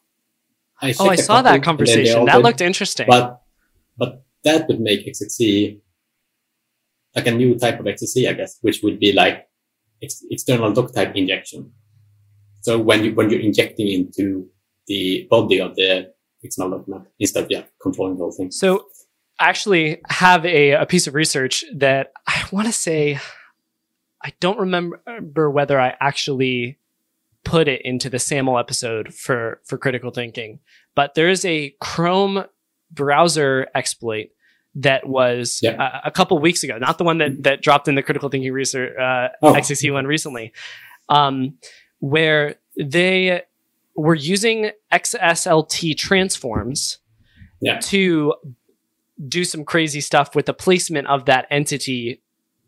I 0.81 0.95
oh 0.99 1.09
i 1.09 1.17
saw 1.17 1.41
that 1.41 1.55
and 1.55 1.55
then 1.55 1.61
they 1.61 1.65
conversation. 1.65 2.19
All 2.19 2.27
that 2.27 2.43
looked 2.43 2.61
interesting. 2.61 3.07
But 3.09 3.43
but 3.97 4.25
that 4.45 4.67
would 4.69 4.81
make 4.81 5.07
XXE 5.07 5.81
like 7.15 7.27
a 7.27 7.31
new 7.31 7.57
type 7.57 7.79
of 7.79 7.87
XXE, 7.87 8.29
I 8.29 8.33
guess, 8.33 8.59
which 8.61 8.83
would 8.83 8.99
be 8.99 9.13
like 9.13 9.49
ex- 10.03 10.25
external 10.31 10.73
doc 10.73 10.93
type 10.93 11.15
injection. 11.15 11.73
So 12.63 12.79
when 12.79 13.05
you 13.05 13.15
when 13.15 13.31
you're 13.31 13.41
injecting 13.41 13.89
into 13.89 14.49
the 14.87 15.27
body 15.31 15.61
of 15.61 15.77
the 15.77 16.13
XML 16.45 16.71
document 16.71 17.05
instead 17.19 17.45
of 17.45 17.51
yeah, 17.51 17.63
controlling 17.83 18.15
the 18.17 18.23
whole 18.25 18.33
thing. 18.33 18.51
So, 18.51 18.87
I 19.41 19.49
actually 19.49 20.01
have 20.09 20.47
a, 20.47 20.73
a 20.73 20.87
piece 20.87 21.07
of 21.09 21.15
research 21.15 21.65
that 21.77 22.13
I 22.27 22.45
want 22.53 22.67
to 22.69 22.73
say, 22.73 23.19
I 24.23 24.33
don't 24.41 24.59
remember 24.59 25.51
whether 25.51 25.81
I 25.81 25.97
actually 26.01 26.79
put 27.43 27.67
it 27.69 27.83
into 27.85 28.09
the 28.09 28.19
SAML 28.19 28.59
episode 28.59 29.13
for, 29.13 29.61
for 29.65 29.77
critical 29.77 30.11
thinking, 30.13 30.61
but 30.95 31.15
there 31.15 31.29
is 31.29 31.45
a 31.45 31.75
Chrome 31.81 32.45
browser 32.93 33.67
exploit 33.75 34.29
that 34.77 35.07
was 35.09 35.59
Yeah. 35.63 36.01
a, 36.05 36.09
a 36.09 36.11
couple 36.13 36.39
weeks 36.39 36.63
ago, 36.63 36.79
not 36.79 36.99
the 36.99 37.05
one 37.05 37.19
that, 37.19 37.43
that 37.43 37.61
dropped 37.61 37.89
in 37.89 37.97
the 37.97 38.03
critical 38.03 38.29
thinking 38.29 38.53
research, 38.53 38.97
uh, 38.97 39.29
Oh. 39.43 39.53
XXE 39.53 39.93
one 39.93 40.07
recently, 40.07 40.53
um, 41.09 41.59
where 41.99 42.55
they 42.81 43.43
were 43.97 44.15
using 44.15 44.71
XSLT 44.93 45.97
transforms 45.97 46.99
Yeah. 47.61 47.79
to 47.81 48.35
do 49.29 49.45
some 49.45 49.65
crazy 49.65 50.01
stuff 50.01 50.35
with 50.35 50.47
the 50.47 50.55
placement 50.55 51.07
of 51.07 51.27
that 51.27 51.47
entity, 51.51 52.21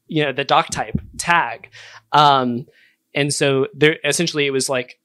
you 0.07 0.23
know, 0.25 0.33
the 0.33 0.45
doc 0.45 0.69
type 0.71 0.95
tag. 1.19 1.71
Um, 2.13 2.67
and 3.15 3.33
so 3.35 3.67
there 3.75 3.97
essentially 4.05 4.47
it 4.47 4.51
was 4.53 4.69
like 4.69 5.01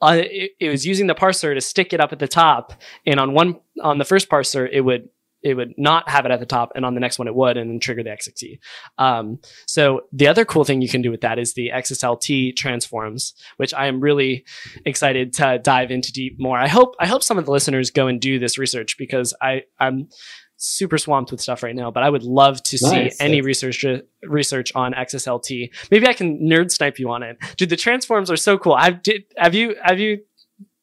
uh, 0.00 0.16
it, 0.22 0.52
it 0.60 0.68
was 0.70 0.86
using 0.86 1.08
the 1.08 1.14
parser 1.14 1.54
to 1.54 1.60
stick 1.60 1.92
it 1.92 2.00
up 2.00 2.12
at 2.12 2.20
the 2.20 2.28
top, 2.28 2.72
and 3.04 3.18
on 3.18 3.32
one 3.34 3.58
on 3.82 3.98
the 3.98 4.04
first 4.04 4.28
parser 4.30 4.68
it 4.70 4.80
would 4.82 5.08
it 5.42 5.54
would 5.54 5.74
not 5.76 6.08
have 6.08 6.24
it 6.26 6.32
at 6.32 6.40
the 6.40 6.46
top, 6.46 6.72
and 6.74 6.84
on 6.84 6.94
the 6.94 7.00
next 7.00 7.18
one 7.18 7.28
it 7.28 7.34
would, 7.34 7.56
and 7.56 7.70
then 7.70 7.80
trigger 7.80 8.02
the 8.02 8.10
XXE. 8.10 8.58
Um, 8.98 9.38
so 9.66 10.02
the 10.12 10.26
other 10.26 10.44
cool 10.44 10.64
thing 10.64 10.80
you 10.80 10.88
can 10.88 11.02
do 11.02 11.10
with 11.10 11.20
that 11.20 11.38
is 11.38 11.54
the 11.54 11.70
XSLT 11.74 12.56
transforms, 12.56 13.34
which 13.56 13.72
I 13.74 13.86
am 13.86 14.00
really 14.00 14.44
excited 14.84 15.32
to 15.34 15.58
dive 15.62 15.90
into 15.90 16.12
deep 16.12 16.38
more. 16.38 16.58
I 16.58 16.68
hope 16.68 16.94
I 16.98 17.06
hope 17.06 17.22
some 17.22 17.38
of 17.38 17.46
the 17.46 17.52
listeners 17.52 17.90
go 17.90 18.06
and 18.06 18.20
do 18.20 18.38
this 18.38 18.58
research 18.58 18.96
because 18.98 19.34
I 19.40 19.62
I'm 19.78 20.08
super 20.58 20.98
swamped 20.98 21.30
with 21.30 21.40
stuff 21.40 21.62
right 21.62 21.74
now, 21.74 21.90
but 21.90 22.02
I 22.02 22.10
would 22.10 22.24
love 22.24 22.62
to 22.64 22.78
see 22.78 23.10
any 23.20 23.40
research 23.40 23.84
research 24.22 24.72
on 24.74 24.92
XSLT. 24.92 25.70
Maybe 25.90 26.06
I 26.06 26.12
can 26.12 26.40
nerd 26.40 26.70
snipe 26.70 26.98
you 26.98 27.10
on 27.10 27.22
it. 27.22 27.38
Dude, 27.56 27.70
the 27.70 27.76
transforms 27.76 28.30
are 28.30 28.36
so 28.36 28.58
cool. 28.58 28.74
I've 28.74 29.02
did 29.02 29.24
have 29.36 29.54
you 29.54 29.76
have 29.82 29.98
you 29.98 30.24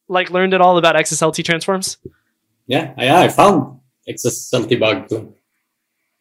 like 0.08 0.32
learned 0.32 0.54
it 0.54 0.62
all 0.62 0.78
about 0.78 0.96
XSLT 0.96 1.44
transforms? 1.44 1.98
Yeah, 2.68 2.94
I, 2.98 3.26
I 3.26 3.28
found 3.28 3.80
XSLT 4.10 4.80
bug 4.80 5.10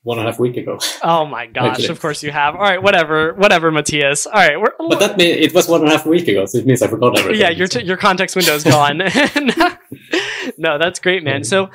one 0.03 0.19
and 0.19 0.29
a 0.29 0.31
half 0.31 0.39
week 0.39 0.57
ago. 0.59 0.79
Oh 1.03 1.25
my 1.25 1.47
gosh, 1.59 1.79
Actually. 1.79 1.89
of 1.89 2.01
course 2.01 2.23
you 2.23 2.31
have. 2.31 2.55
All 2.55 2.61
right, 2.61 2.83
whatever, 2.83 3.33
whatever, 3.35 3.71
Mathias. 3.71 4.27
All 4.27 4.33
right, 4.35 4.61
we're 4.61 4.73
But 4.79 4.99
that 5.01 5.17
mean 5.17 5.39
it 5.39 5.55
was 5.55 5.67
one 5.69 5.81
and 5.81 5.89
a 5.89 5.97
half 5.97 6.05
week 6.07 6.29
ago, 6.29 6.45
so 6.47 6.59
it 6.59 6.67
means 6.67 6.83
I 6.83 6.89
forgot 6.89 7.19
everything. 7.19 7.41
yeah, 7.41 7.51
your 7.51 7.67
t- 7.69 7.83
your 7.85 7.97
context 7.97 8.37
window 8.37 8.55
is 8.55 8.65
gone. 8.65 8.99
no, 10.59 10.79
that's 10.79 11.01
great, 11.01 11.23
man. 11.25 11.43
So, 11.45 11.71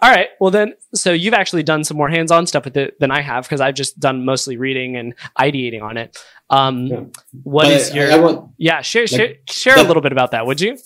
all 0.00 0.10
right, 0.10 0.28
well 0.40 0.50
then, 0.50 0.74
so 0.94 1.12
you've 1.12 1.34
actually 1.34 1.62
done 1.62 1.84
some 1.84 1.96
more 1.96 2.08
hands-on 2.08 2.46
stuff 2.46 2.64
with 2.64 2.76
it 2.76 2.98
than 3.00 3.10
I 3.10 3.20
have 3.20 3.44
because 3.44 3.60
I've 3.60 3.74
just 3.74 3.98
done 4.00 4.24
mostly 4.24 4.56
reading 4.56 4.96
and 4.96 5.14
ideating 5.38 5.82
on 5.82 5.96
it. 5.96 6.16
Um, 6.50 6.86
Yeah. 6.86 7.00
what 7.42 7.64
But 7.64 7.72
is 7.72 7.94
your 7.94 8.10
I, 8.12 8.16
want 8.18 8.50
yeah? 8.58 8.80
Share 8.80 9.02
like, 9.02 9.08
share 9.10 9.34
share 9.48 9.78
a 9.78 9.82
little 9.82 10.02
bit 10.02 10.12
about 10.12 10.30
that, 10.32 10.46
would 10.46 10.60
you? 10.60 10.78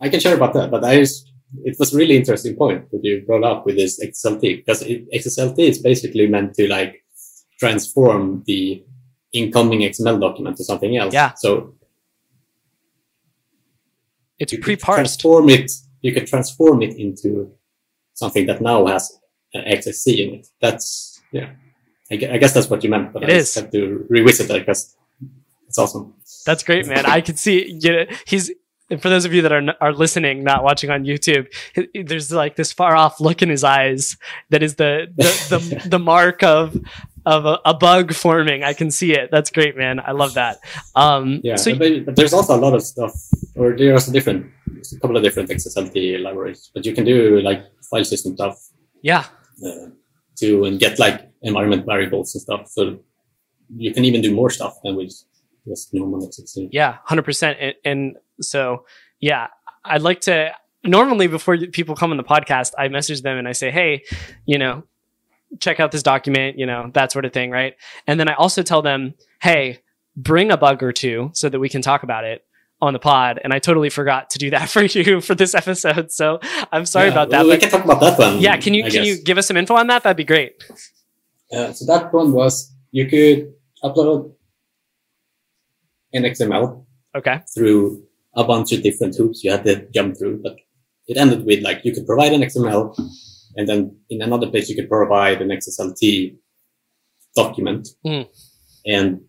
I 0.00 0.08
can 0.08 0.20
share 0.20 0.34
about 0.36 0.54
that, 0.54 0.70
but 0.70 0.84
I 0.84 0.96
just, 0.96 1.30
it 1.64 1.76
was 1.78 1.94
a 1.94 1.96
really 1.96 2.16
interesting 2.16 2.56
point 2.56 2.90
that 2.90 3.00
you 3.02 3.22
brought 3.26 3.44
up 3.44 3.64
with 3.66 3.76
this 3.76 4.02
XSLT 4.04 4.56
because 4.58 4.82
it, 4.82 5.10
XSLT 5.12 5.58
is 5.58 5.78
basically 5.78 6.26
meant 6.26 6.54
to 6.54 6.66
like 6.68 7.04
transform 7.60 8.42
the 8.46 8.82
incoming 9.32 9.80
XML 9.80 10.20
document 10.20 10.56
to 10.56 10.64
something 10.64 10.96
else. 10.96 11.12
Yeah. 11.14 11.32
So 11.36 11.74
It's 14.38 14.54
pre-parsed. 14.56 14.96
transform 15.20 15.48
it. 15.50 15.70
You 16.02 16.12
can 16.12 16.26
transform 16.26 16.82
it 16.82 16.96
into 16.96 17.52
something 18.14 18.46
that 18.46 18.60
now 18.60 18.86
has 18.86 19.16
an 19.54 19.64
XXE 19.64 20.28
in 20.28 20.34
it. 20.34 20.48
That's 20.60 21.20
yeah. 21.32 21.50
I, 22.10 22.14
I 22.14 22.38
guess 22.38 22.52
that's 22.52 22.68
what 22.68 22.84
you 22.84 22.90
meant, 22.90 23.12
but 23.12 23.22
It 23.22 23.30
I 23.30 23.32
is. 23.32 23.44
just 23.46 23.54
have 23.56 23.70
to 23.72 24.04
revisit 24.10 24.48
that 24.48 24.58
because 24.58 24.94
it's 25.66 25.78
awesome. 25.78 26.14
That's 26.44 26.62
great, 26.62 26.86
man. 26.86 27.06
I 27.06 27.20
can 27.20 27.36
see 27.36 27.78
you 27.80 27.92
know, 27.92 28.04
he's 28.26 28.50
and 28.90 29.00
for 29.00 29.08
those 29.08 29.24
of 29.24 29.32
you 29.32 29.42
that 29.42 29.52
are 29.52 29.74
are 29.80 29.92
listening, 29.92 30.44
not 30.44 30.62
watching 30.62 30.90
on 30.90 31.04
YouTube. 31.04 31.46
There's 31.94 32.30
like 32.30 32.56
this 32.56 32.72
far 32.72 32.94
off 32.94 33.20
look 33.20 33.42
in 33.42 33.48
his 33.48 33.64
eyes 33.64 34.16
that 34.50 34.62
is 34.62 34.76
the 34.76 35.06
the 35.16 35.24
the, 35.48 35.88
the 35.88 35.98
mark 35.98 36.42
of 36.42 36.76
of 37.26 37.46
a, 37.46 37.58
a 37.64 37.74
bug 37.74 38.12
forming. 38.12 38.62
I 38.64 38.74
can 38.74 38.90
see 38.90 39.12
it. 39.12 39.30
That's 39.30 39.50
great, 39.50 39.76
man. 39.76 40.00
I 40.00 40.12
love 40.12 40.34
that. 40.34 40.58
Um, 40.94 41.40
Yeah, 41.42 41.56
So 41.56 41.74
but, 41.74 42.04
but 42.06 42.16
there's 42.16 42.32
also 42.34 42.54
a 42.56 42.60
lot 42.60 42.74
of 42.74 42.82
stuff, 42.82 43.12
or 43.56 43.76
there's 43.76 44.08
a 44.08 44.12
different, 44.12 44.50
there's 44.66 44.92
a 44.92 45.00
couple 45.00 45.16
of 45.16 45.22
different 45.22 45.48
XSLT 45.48 46.20
libraries, 46.22 46.70
but 46.74 46.84
you 46.84 46.94
can 46.94 47.04
do 47.04 47.40
like 47.40 47.64
file 47.90 48.04
system 48.04 48.36
stuff 48.36 48.58
yeah, 49.02 49.24
uh, 49.64 49.86
too, 50.36 50.64
and 50.64 50.78
get 50.78 50.98
like 50.98 51.30
environment 51.42 51.86
variables 51.86 52.34
and 52.34 52.42
stuff. 52.42 52.68
So 52.68 52.98
you 53.74 53.94
can 53.94 54.04
even 54.04 54.20
do 54.20 54.34
more 54.34 54.50
stuff 54.50 54.76
than 54.84 54.96
with 54.96 55.14
just 55.66 55.94
normal 55.94 56.28
XSLT. 56.28 56.68
yeah, 56.72 56.98
hundred 57.04 57.24
percent. 57.24 57.58
And, 57.58 57.74
and 57.84 58.16
so 58.40 58.84
yeah, 59.20 59.48
I'd 59.84 60.02
like 60.02 60.20
to. 60.22 60.52
Normally, 60.86 61.28
before 61.28 61.56
people 61.56 61.94
come 61.96 62.10
on 62.10 62.18
the 62.18 62.22
podcast, 62.24 62.72
I 62.76 62.88
message 62.88 63.22
them 63.22 63.38
and 63.38 63.48
I 63.48 63.52
say, 63.52 63.70
"Hey, 63.70 64.04
you 64.44 64.58
know, 64.58 64.82
check 65.60 65.80
out 65.80 65.92
this 65.92 66.02
document, 66.02 66.58
you 66.58 66.66
know, 66.66 66.90
that 66.94 67.10
sort 67.12 67.24
of 67.24 67.32
thing, 67.32 67.50
right?" 67.50 67.74
And 68.06 68.20
then 68.20 68.28
I 68.28 68.34
also 68.34 68.62
tell 68.62 68.82
them, 68.82 69.14
"Hey, 69.40 69.80
bring 70.16 70.50
a 70.50 70.56
bug 70.58 70.82
or 70.82 70.92
two 70.92 71.30
so 71.32 71.48
that 71.48 71.58
we 71.58 71.68
can 71.70 71.80
talk 71.80 72.02
about 72.02 72.24
it 72.24 72.44
on 72.82 72.92
the 72.92 72.98
pod." 72.98 73.40
And 73.42 73.52
I 73.54 73.60
totally 73.60 73.88
forgot 73.88 74.28
to 74.30 74.38
do 74.38 74.50
that 74.50 74.68
for 74.74 74.82
you 74.82 75.22
for 75.22 75.34
this 75.34 75.54
episode, 75.54 76.12
so 76.12 76.38
I'm 76.70 76.84
sorry 76.84 77.06
Yeah, 77.06 77.12
about 77.12 77.30
that. 77.30 77.46
we 77.46 77.56
can 77.56 77.70
talk 77.70 77.84
about 77.84 78.00
that 78.00 78.18
one. 78.18 78.40
yeah, 78.40 78.58
can 78.58 78.74
you 78.74 78.84
I 78.84 78.90
can 78.90 79.04
you 79.04 79.16
give 79.22 79.38
us 79.38 79.46
some 79.46 79.56
info 79.56 79.74
on 79.76 79.86
that? 79.86 80.02
That'd 80.02 80.18
be 80.18 80.24
great. 80.24 80.62
Uh, 81.50 81.72
so 81.72 81.86
that 81.86 82.12
one 82.12 82.32
was 82.32 82.74
you 82.90 83.06
could 83.06 83.54
upload 83.82 84.32
an 86.12 86.24
XML 86.24 86.84
Okay. 87.16 87.40
through 87.54 88.02
a 88.36 88.44
bunch 88.44 88.72
of 88.72 88.82
different 88.82 89.16
hoops 89.16 89.44
you 89.44 89.50
had 89.50 89.64
to 89.64 89.86
jump 89.90 90.16
through, 90.16 90.40
but 90.42 90.56
it 91.06 91.16
ended 91.16 91.44
with 91.44 91.62
like 91.62 91.84
you 91.84 91.92
could 91.92 92.06
provide 92.06 92.32
an 92.32 92.42
XML 92.42 92.96
and 93.56 93.68
then 93.68 93.96
in 94.10 94.22
another 94.22 94.48
place 94.50 94.68
you 94.68 94.76
could 94.76 94.88
provide 94.88 95.40
an 95.42 95.48
XSLT 95.48 96.36
document. 97.36 97.88
Mm. 98.06 98.28
And 98.86 99.20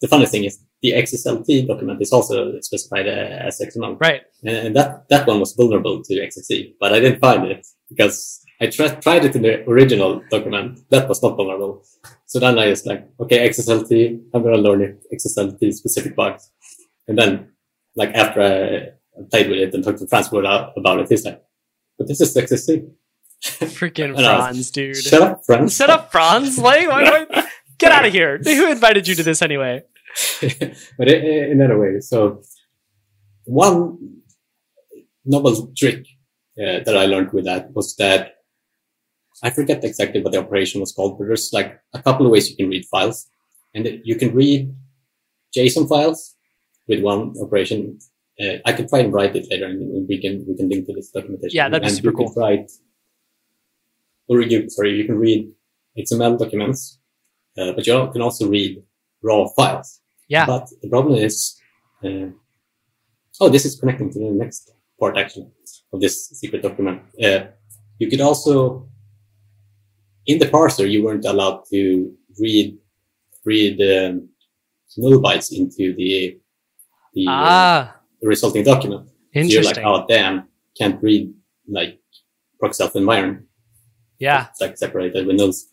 the 0.00 0.08
funny 0.08 0.26
thing 0.26 0.44
is 0.44 0.58
the 0.82 0.92
XSLT 0.92 1.66
document 1.66 2.02
is 2.02 2.12
also 2.12 2.60
specified 2.60 3.06
as 3.06 3.60
XML. 3.60 3.98
Right. 4.00 4.22
And, 4.44 4.76
that, 4.76 5.08
that 5.08 5.26
one 5.26 5.40
was 5.40 5.52
vulnerable 5.54 6.02
to 6.02 6.14
XXE, 6.14 6.74
but 6.78 6.92
I 6.92 7.00
didn't 7.00 7.20
find 7.20 7.46
it 7.46 7.66
because 7.88 8.42
I 8.60 8.68
tried 8.68 9.02
tried 9.02 9.24
it 9.24 9.36
in 9.36 9.42
the 9.42 9.68
original 9.68 10.22
document. 10.30 10.80
That 10.90 11.08
was 11.08 11.22
not 11.22 11.36
vulnerable. 11.36 11.84
So 12.26 12.40
then 12.40 12.58
I 12.58 12.68
was 12.68 12.86
like, 12.86 13.06
okay, 13.20 13.48
XSLT, 13.48 14.30
I'm 14.32 14.42
gonna 14.42 14.56
learn 14.56 14.82
it, 14.82 15.04
XSLT 15.12 15.72
specific 15.74 16.16
bugs. 16.16 16.50
And 17.08 17.18
then, 17.18 17.52
like 17.94 18.14
after 18.14 18.40
I 18.40 19.22
played 19.30 19.48
with 19.48 19.58
it 19.58 19.74
and 19.74 19.84
talked 19.84 19.98
to 19.98 20.06
Transport 20.06 20.44
about 20.44 21.00
it, 21.00 21.08
he's 21.08 21.24
like, 21.24 21.42
but 21.98 22.08
this 22.08 22.20
is 22.20 22.36
XXE. 22.36 22.90
Freaking 23.42 24.10
I 24.18 24.36
was, 24.36 24.44
Frans, 24.44 24.70
dude. 24.70 24.96
Shut 24.96 25.22
up, 25.22 25.44
Frans. 25.44 25.76
Shut 25.76 25.90
up, 25.90 26.12
Frans. 26.12 26.58
Like, 26.58 26.88
why, 26.88 27.26
why, 27.28 27.48
get 27.78 27.92
out 27.92 28.06
of 28.06 28.12
here. 28.12 28.38
Who 28.38 28.70
invited 28.70 29.08
you 29.08 29.14
to 29.14 29.22
this 29.22 29.42
anyway? 29.42 29.82
but 30.98 31.08
in 31.08 31.60
other 31.60 31.78
way, 31.78 32.00
so 32.00 32.42
one 33.44 34.22
novel 35.24 35.72
trick 35.76 36.06
uh, 36.58 36.80
that 36.84 36.96
I 36.96 37.06
learned 37.06 37.32
with 37.32 37.44
that 37.44 37.72
was 37.74 37.94
that 37.96 38.36
I 39.42 39.50
forget 39.50 39.84
exactly 39.84 40.22
what 40.22 40.32
the 40.32 40.38
operation 40.38 40.80
was 40.80 40.92
called, 40.92 41.18
but 41.18 41.26
there's 41.26 41.50
like 41.52 41.78
a 41.92 42.02
couple 42.02 42.24
of 42.24 42.32
ways 42.32 42.48
you 42.48 42.56
can 42.56 42.70
read 42.70 42.86
files, 42.86 43.28
and 43.74 44.00
you 44.04 44.16
can 44.16 44.34
read 44.34 44.74
JSON 45.54 45.88
files 45.88 46.35
with 46.88 47.02
one 47.02 47.34
operation. 47.40 47.98
Uh, 48.40 48.58
I 48.64 48.72
can 48.72 48.88
try 48.88 49.00
and 49.00 49.12
write 49.12 49.34
it 49.34 49.46
later, 49.50 49.66
and 49.66 50.06
we 50.08 50.20
can 50.20 50.44
we 50.46 50.56
can 50.56 50.68
link 50.68 50.86
to 50.86 50.94
this 50.94 51.10
documentation. 51.10 51.56
Yeah, 51.56 51.68
that'd 51.68 51.82
be 51.82 51.88
and 51.88 51.96
super 51.96 52.10
you 52.10 52.16
can 52.16 52.34
Write, 52.36 52.70
or 54.28 54.40
you 54.42 54.68
sorry, 54.68 54.96
you 54.96 55.04
can 55.04 55.18
read 55.18 55.50
XML 55.98 56.38
documents, 56.38 56.98
uh, 57.58 57.72
but 57.72 57.86
you 57.86 58.10
can 58.12 58.22
also 58.22 58.48
read 58.48 58.82
raw 59.22 59.46
files. 59.56 60.00
Yeah. 60.28 60.46
But 60.46 60.68
the 60.82 60.88
problem 60.88 61.16
is, 61.16 61.58
uh, 62.04 62.28
oh, 63.40 63.48
this 63.48 63.64
is 63.64 63.78
connecting 63.78 64.12
to 64.12 64.18
the 64.18 64.30
next 64.30 64.72
part 64.98 65.16
actually 65.16 65.48
of 65.92 66.00
this 66.00 66.28
secret 66.28 66.62
document. 66.62 67.02
Uh, 67.22 67.46
you 67.98 68.08
could 68.10 68.20
also, 68.20 68.88
in 70.26 70.38
the 70.38 70.46
parser, 70.46 70.90
you 70.90 71.04
weren't 71.04 71.24
allowed 71.24 71.62
to 71.70 72.12
read 72.38 72.76
read 73.44 73.80
um, 73.80 74.28
null 74.96 75.22
bytes 75.22 75.52
into 75.52 75.94
the 75.94 76.38
the 77.16 77.26
uh, 77.26 77.32
Ah, 77.32 77.96
resulting 78.22 78.62
document. 78.62 79.08
So 79.34 79.40
you're 79.40 79.64
like, 79.64 79.78
oh 79.78 80.06
damn, 80.06 80.48
can't 80.78 81.02
read 81.02 81.34
like 81.68 81.98
proc 82.60 82.74
self 82.74 82.94
environment. 82.94 83.46
Yeah. 84.18 84.46
It's 84.50 84.60
like 84.60 84.78
separated 84.78 85.26
windows. 85.26 85.68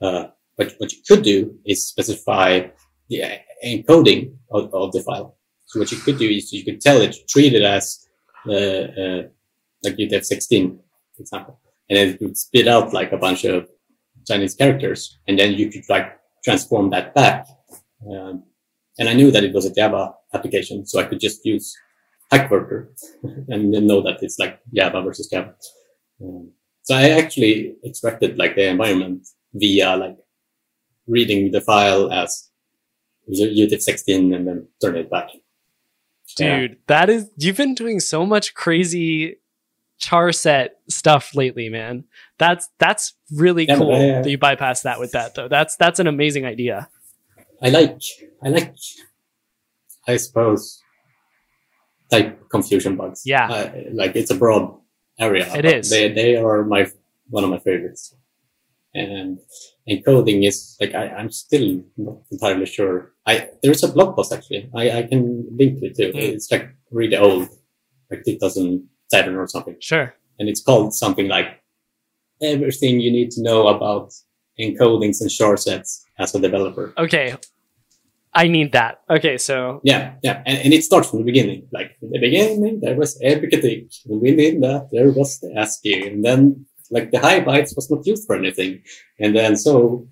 Uh, 0.00 0.28
but 0.56 0.74
what 0.78 0.92
you 0.92 0.98
could 1.06 1.22
do 1.22 1.58
is 1.64 1.86
specify 1.86 2.48
the 3.08 3.22
uh, 3.22 3.36
encoding 3.64 4.34
of, 4.50 4.72
of 4.72 4.92
the 4.92 5.02
file. 5.02 5.36
So 5.66 5.80
what 5.80 5.90
you 5.92 5.98
could 5.98 6.18
do 6.18 6.28
is 6.28 6.52
you 6.52 6.64
could 6.64 6.80
tell 6.80 7.00
it, 7.00 7.16
treat 7.28 7.54
it 7.54 7.62
as, 7.62 8.06
uh, 8.46 8.52
uh, 8.52 9.22
like 9.82 9.96
UTF-16, 9.96 10.78
for 11.16 11.22
example, 11.22 11.60
and 11.88 11.96
then 11.96 12.08
it 12.10 12.20
would 12.20 12.36
spit 12.36 12.68
out 12.68 12.92
like 12.92 13.12
a 13.12 13.16
bunch 13.16 13.44
of 13.44 13.68
Chinese 14.26 14.54
characters, 14.54 15.18
and 15.26 15.38
then 15.38 15.52
you 15.54 15.70
could 15.70 15.84
like 15.88 16.18
transform 16.44 16.90
that 16.90 17.14
back. 17.14 17.46
Um, 18.10 18.44
and 18.98 19.08
I 19.08 19.14
knew 19.14 19.30
that 19.30 19.44
it 19.44 19.52
was 19.52 19.66
a 19.66 19.74
Java 19.74 20.14
application, 20.34 20.86
so 20.86 21.00
I 21.00 21.04
could 21.04 21.20
just 21.20 21.44
use 21.44 21.76
Hackworker 22.32 22.88
and 23.48 23.72
then 23.72 23.86
know 23.86 24.02
that 24.02 24.22
it's 24.22 24.38
like 24.38 24.60
Java 24.74 25.02
versus 25.02 25.28
Java. 25.28 25.54
Um, 26.22 26.50
so 26.82 26.94
I 26.94 27.10
actually 27.10 27.76
extracted 27.84 28.38
like 28.38 28.56
the 28.56 28.68
environment 28.68 29.26
via 29.54 29.96
like 29.96 30.16
reading 31.06 31.50
the 31.50 31.60
file 31.60 32.12
as 32.12 32.50
UTF-16 33.30 34.34
and 34.34 34.46
then 34.46 34.68
turn 34.82 34.96
it 34.96 35.10
back. 35.10 35.30
Dude, 36.36 36.78
that 36.88 37.08
is 37.10 37.30
you've 37.36 37.56
been 37.56 37.74
doing 37.74 38.00
so 38.00 38.26
much 38.26 38.54
crazy 38.54 39.36
char 39.98 40.32
set 40.32 40.76
stuff 40.88 41.34
lately, 41.34 41.68
man. 41.68 42.04
That's 42.38 42.68
that's 42.78 43.14
really 43.32 43.66
Yeah, 43.66 43.76
cool 43.76 43.94
I, 43.94 44.08
uh, 44.10 44.22
that 44.22 44.30
you 44.30 44.38
bypass 44.38 44.82
that 44.82 44.98
with 44.98 45.12
that 45.12 45.34
though. 45.34 45.48
That's 45.48 45.76
that's 45.76 46.00
an 46.00 46.06
amazing 46.06 46.44
idea. 46.44 46.88
I 47.62 47.70
like, 47.70 48.00
I 48.42 48.48
like, 48.48 48.74
I 50.06 50.16
suppose, 50.16 50.82
type 52.10 52.48
confusion 52.50 52.96
bugs. 52.96 53.22
Yeah. 53.24 53.48
Uh, 53.48 53.72
like 53.92 54.16
it's 54.16 54.30
a 54.30 54.34
broad 54.34 54.76
area. 55.18 55.50
It 55.54 55.64
is. 55.64 55.90
They, 55.90 56.12
they 56.12 56.36
are 56.36 56.64
my, 56.64 56.90
one 57.28 57.44
of 57.44 57.50
my 57.50 57.58
favorites. 57.58 58.14
And 58.94 59.40
encoding 59.90 60.46
is 60.46 60.76
like, 60.80 60.94
I, 60.94 61.08
I'm 61.08 61.30
still 61.30 61.82
not 61.96 62.18
entirely 62.30 62.66
sure. 62.66 63.12
I, 63.26 63.48
there's 63.62 63.82
a 63.82 63.88
blog 63.88 64.14
post 64.14 64.32
actually. 64.32 64.70
I, 64.74 64.98
I 64.98 65.02
can 65.02 65.46
link 65.56 65.82
it 65.82 65.96
to. 65.96 66.12
Hmm. 66.12 66.18
It's 66.18 66.50
like 66.50 66.70
really 66.90 67.16
old, 67.16 67.48
like 68.10 68.24
2007 68.24 69.34
or 69.34 69.48
something. 69.48 69.76
Sure. 69.80 70.14
And 70.38 70.48
it's 70.48 70.62
called 70.62 70.94
something 70.94 71.28
like 71.28 71.60
everything 72.42 73.00
you 73.00 73.10
need 73.10 73.30
to 73.32 73.42
know 73.42 73.68
about 73.68 74.12
encodings 74.60 75.20
and 75.20 75.30
char 75.30 75.56
sets 75.56 76.04
as 76.18 76.34
a 76.34 76.40
developer. 76.40 76.92
Okay. 76.96 77.36
I 78.34 78.48
need 78.48 78.72
that. 78.72 79.00
Okay, 79.08 79.38
so 79.38 79.80
Yeah, 79.84 80.14
yeah, 80.22 80.42
and, 80.46 80.58
and 80.58 80.74
it 80.74 80.84
starts 80.84 81.10
from 81.10 81.20
the 81.20 81.24
beginning. 81.24 81.68
Like 81.72 81.96
in 82.02 82.10
the 82.10 82.18
beginning, 82.18 82.80
there 82.80 82.96
was 82.96 83.18
everything. 83.22 83.88
and 84.08 84.20
within 84.20 84.60
that 84.60 84.88
there 84.92 85.10
was 85.10 85.38
the 85.40 85.52
ASCII, 85.56 86.08
and 86.08 86.24
then 86.24 86.66
like 86.90 87.10
the 87.10 87.20
high 87.20 87.40
bytes 87.40 87.76
was 87.76 87.90
not 87.90 88.06
used 88.06 88.26
for 88.26 88.36
anything, 88.36 88.82
and 89.20 89.36
then 89.36 89.56
so 89.56 90.08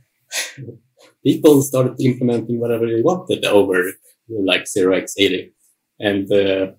people 1.27 1.63
started 1.63 2.01
implementing 2.01 2.61
whatever 2.61 2.87
they 2.87 3.03
wanted 3.03 3.45
over 3.45 3.93
like 4.29 4.67
zero 4.67 4.95
x 4.95 5.15
eighty, 5.19 5.53
and 5.99 6.31
uh, 6.33 6.73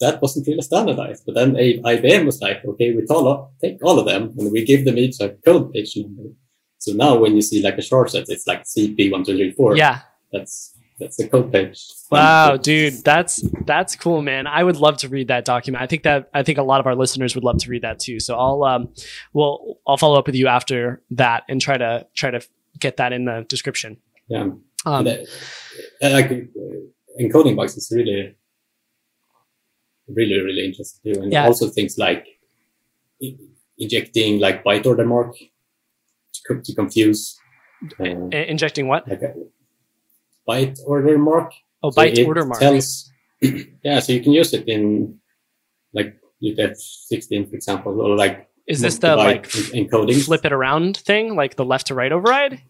that 0.00 0.20
wasn't 0.22 0.46
really 0.46 0.62
standardized. 0.62 1.24
But 1.26 1.34
then 1.34 1.54
IBM 1.54 2.26
was 2.26 2.40
like, 2.40 2.64
okay, 2.64 2.92
we 2.92 3.04
all 3.06 3.52
take 3.60 3.84
all 3.84 3.98
of 3.98 4.06
them 4.06 4.34
and 4.38 4.50
we 4.50 4.64
give 4.64 4.84
them 4.84 4.98
each 4.98 5.20
a 5.20 5.30
code 5.44 5.72
page 5.72 5.96
number. 5.96 6.30
So 6.78 6.92
now 6.94 7.16
when 7.18 7.34
you 7.36 7.42
see 7.42 7.62
like 7.62 7.76
a 7.76 7.82
char 7.82 8.08
set, 8.08 8.24
it's 8.28 8.46
like 8.46 8.64
CP 8.64 9.12
one 9.12 9.24
two 9.24 9.36
three 9.36 9.52
four. 9.52 9.76
yeah. 9.76 10.00
That's 10.32 10.76
that's 10.98 11.16
the 11.16 11.28
code 11.28 11.50
page. 11.52 11.86
Wow, 12.10 12.56
dude, 12.56 13.02
that's 13.04 13.42
that's 13.66 13.96
cool, 13.96 14.20
man. 14.22 14.46
I 14.46 14.62
would 14.62 14.76
love 14.76 14.96
to 14.98 15.08
read 15.08 15.28
that 15.28 15.44
document. 15.44 15.82
I 15.82 15.86
think 15.86 16.02
that 16.02 16.28
I 16.34 16.42
think 16.42 16.58
a 16.58 16.62
lot 16.62 16.78
of 16.80 16.86
our 16.86 16.94
listeners 16.94 17.34
would 17.34 17.42
love 17.44 17.58
to 17.58 17.70
read 17.70 17.82
that 17.82 17.98
too. 17.98 18.20
So 18.20 18.36
I'll 18.36 18.62
um, 18.64 18.92
well, 19.32 19.78
I'll 19.86 19.96
follow 19.96 20.18
up 20.18 20.26
with 20.26 20.34
you 20.36 20.46
after 20.46 21.02
that 21.12 21.44
and 21.48 21.60
try 21.60 21.76
to 21.78 22.06
try 22.14 22.30
to 22.30 22.40
get 22.78 22.96
that 22.98 23.12
in 23.12 23.24
the 23.24 23.44
description. 23.48 23.96
Yeah. 24.28 24.42
Um, 24.42 24.62
And, 24.86 25.08
uh, 25.08 25.16
uh, 26.06 26.10
like 26.10 26.30
uh, 26.30 27.20
encoding 27.20 27.56
bugs 27.56 27.76
is 27.76 27.90
really, 27.94 28.36
really, 30.08 30.40
really 30.40 30.64
interesting 30.64 31.12
too. 31.14 31.20
And 31.22 31.32
Yeah. 31.32 31.46
also 31.46 31.68
things 31.68 31.98
like 31.98 32.26
injecting 33.78 34.38
like 34.40 34.64
byte 34.64 34.86
order 34.86 35.04
mark 35.04 35.34
to, 36.46 36.60
to 36.62 36.74
confuse 36.74 37.38
uh, 37.98 38.04
i- 38.32 38.46
injecting 38.48 38.86
what? 38.88 39.08
like 39.08 39.22
a 39.22 39.34
byte 40.50 40.78
order 40.86 41.18
mark. 41.18 41.52
Oh, 41.82 41.90
So 41.90 42.00
byte 42.00 42.26
order 42.26 42.44
mark. 42.44 42.60
Tells, 42.60 43.10
yeah, 43.84 44.00
so 44.00 44.12
you 44.12 44.20
can 44.20 44.32
use 44.32 44.52
it 44.52 44.68
in 44.68 45.18
like 45.92 46.16
UTF-16, 46.42 47.48
for 47.50 47.56
example, 47.56 48.00
or 48.00 48.16
like 48.16 48.48
Is 48.66 48.80
this 48.80 48.98
the 48.98 49.16
like 49.16 49.48
encoding? 49.48 50.24
flip 50.24 50.44
it 50.44 50.52
around 50.52 50.96
thing, 50.96 51.36
like 51.36 51.56
the 51.56 51.64
left 51.64 51.86
to 51.88 51.94
right 51.94 52.12
override? 52.12 52.60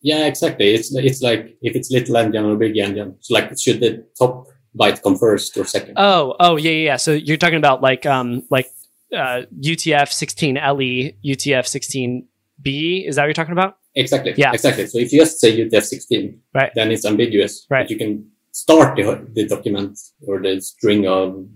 Yeah, 0.00 0.26
exactly. 0.26 0.74
It's 0.74 0.94
it's 0.94 1.22
like 1.22 1.56
if 1.60 1.74
it's 1.74 1.90
little 1.90 2.14
endian 2.14 2.44
or 2.46 2.56
big 2.56 2.74
endian. 2.74 3.16
So 3.20 3.34
like 3.34 3.50
should 3.58 3.80
the 3.80 4.06
top 4.16 4.46
byte 4.78 5.02
come 5.02 5.16
first 5.16 5.56
or 5.56 5.64
second? 5.64 5.94
Oh, 5.96 6.36
oh 6.38 6.56
yeah, 6.56 6.70
yeah. 6.70 6.84
yeah. 6.84 6.96
So 6.96 7.12
you're 7.12 7.36
talking 7.36 7.58
about 7.58 7.82
like 7.82 8.06
um 8.06 8.44
like 8.48 8.68
uh 9.12 9.42
UTF 9.60 10.12
16 10.12 10.54
LE, 10.54 11.12
UTF 11.24 11.66
16 11.66 12.28
B. 12.62 13.04
Is 13.08 13.16
that 13.16 13.22
what 13.22 13.26
you're 13.26 13.34
talking 13.34 13.58
about? 13.58 13.78
Exactly. 14.02 14.34
yeah. 14.36 14.52
Exactly. 14.52 14.86
So 14.86 14.98
if 14.98 15.12
you 15.12 15.20
just 15.20 15.40
say 15.40 15.50
UTF-16, 15.58 16.38
Right. 16.54 16.72
then 16.74 16.90
it's 16.92 17.04
ambiguous. 17.04 17.66
Right. 17.70 17.84
But 17.84 17.90
you 17.90 17.98
can 17.98 18.30
start 18.52 18.96
the, 18.96 19.26
the 19.34 19.46
document 19.46 19.98
or 20.26 20.40
the 20.40 20.60
string 20.60 21.06
of 21.06 21.46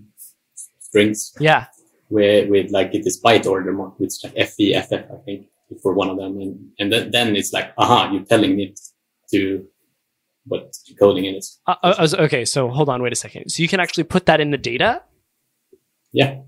strings 0.79 1.33
Yeah. 1.39 1.65
where 2.09 2.47
with 2.47 2.71
like 2.71 2.93
it 2.93 3.05
is 3.05 3.21
byte 3.21 3.45
order 3.47 3.73
mark, 3.73 3.99
which 3.99 4.13
like 4.23 4.33
FE, 4.49 4.73
FF, 4.81 4.93
I 5.11 5.17
think, 5.25 5.47
for 5.81 5.93
one 5.93 6.09
of 6.09 6.17
them. 6.17 6.39
And, 6.39 6.69
and 6.79 6.93
then, 6.93 7.11
then 7.11 7.35
it's 7.35 7.51
like, 7.53 7.73
aha, 7.77 8.11
you're 8.11 8.23
telling 8.25 8.59
it 8.59 8.79
to 9.31 9.65
what 10.45 10.75
coding 10.99 11.25
in 11.25 11.35
is. 11.35 11.59
Uh, 11.65 11.75
uh, 11.83 11.95
uh, 11.97 12.23
okay, 12.25 12.45
so 12.45 12.69
hold 12.69 12.89
on, 12.89 13.01
wait 13.01 13.13
a 13.13 13.15
second. 13.15 13.49
So 13.49 13.63
you 13.63 13.69
can 13.69 13.79
actually 13.79 14.03
put 14.03 14.25
that 14.27 14.39
in 14.41 14.51
the 14.51 14.57
data? 14.57 15.01
Yeah. 16.11 16.41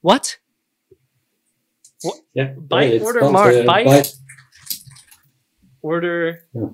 What? 0.00 0.38
Yeah. 2.34 2.54
Byte 2.54 2.90
It's 2.92 3.04
order 3.04 3.28
mark, 3.30 3.54
uh, 3.54 3.62
byte- 3.64 4.14
Order. 5.82 6.44
Yeah. 6.52 6.68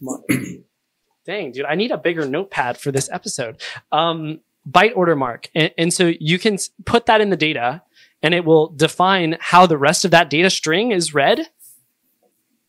Mark. 0.00 0.22
Dang, 1.26 1.52
dude, 1.52 1.66
I 1.66 1.74
need 1.74 1.90
a 1.90 1.98
bigger 1.98 2.26
notepad 2.26 2.78
for 2.78 2.90
this 2.90 3.08
episode. 3.12 3.60
Um, 3.92 4.40
byte 4.68 4.96
order 4.96 5.14
mark, 5.14 5.48
and, 5.54 5.72
and 5.76 5.92
so 5.92 6.12
you 6.18 6.38
can 6.38 6.58
put 6.86 7.06
that 7.06 7.20
in 7.20 7.30
the 7.30 7.36
data, 7.36 7.82
and 8.22 8.34
it 8.34 8.44
will 8.44 8.68
define 8.68 9.36
how 9.40 9.66
the 9.66 9.76
rest 9.76 10.04
of 10.04 10.10
that 10.12 10.30
data 10.30 10.50
string 10.50 10.92
is 10.92 11.14
read. 11.14 11.48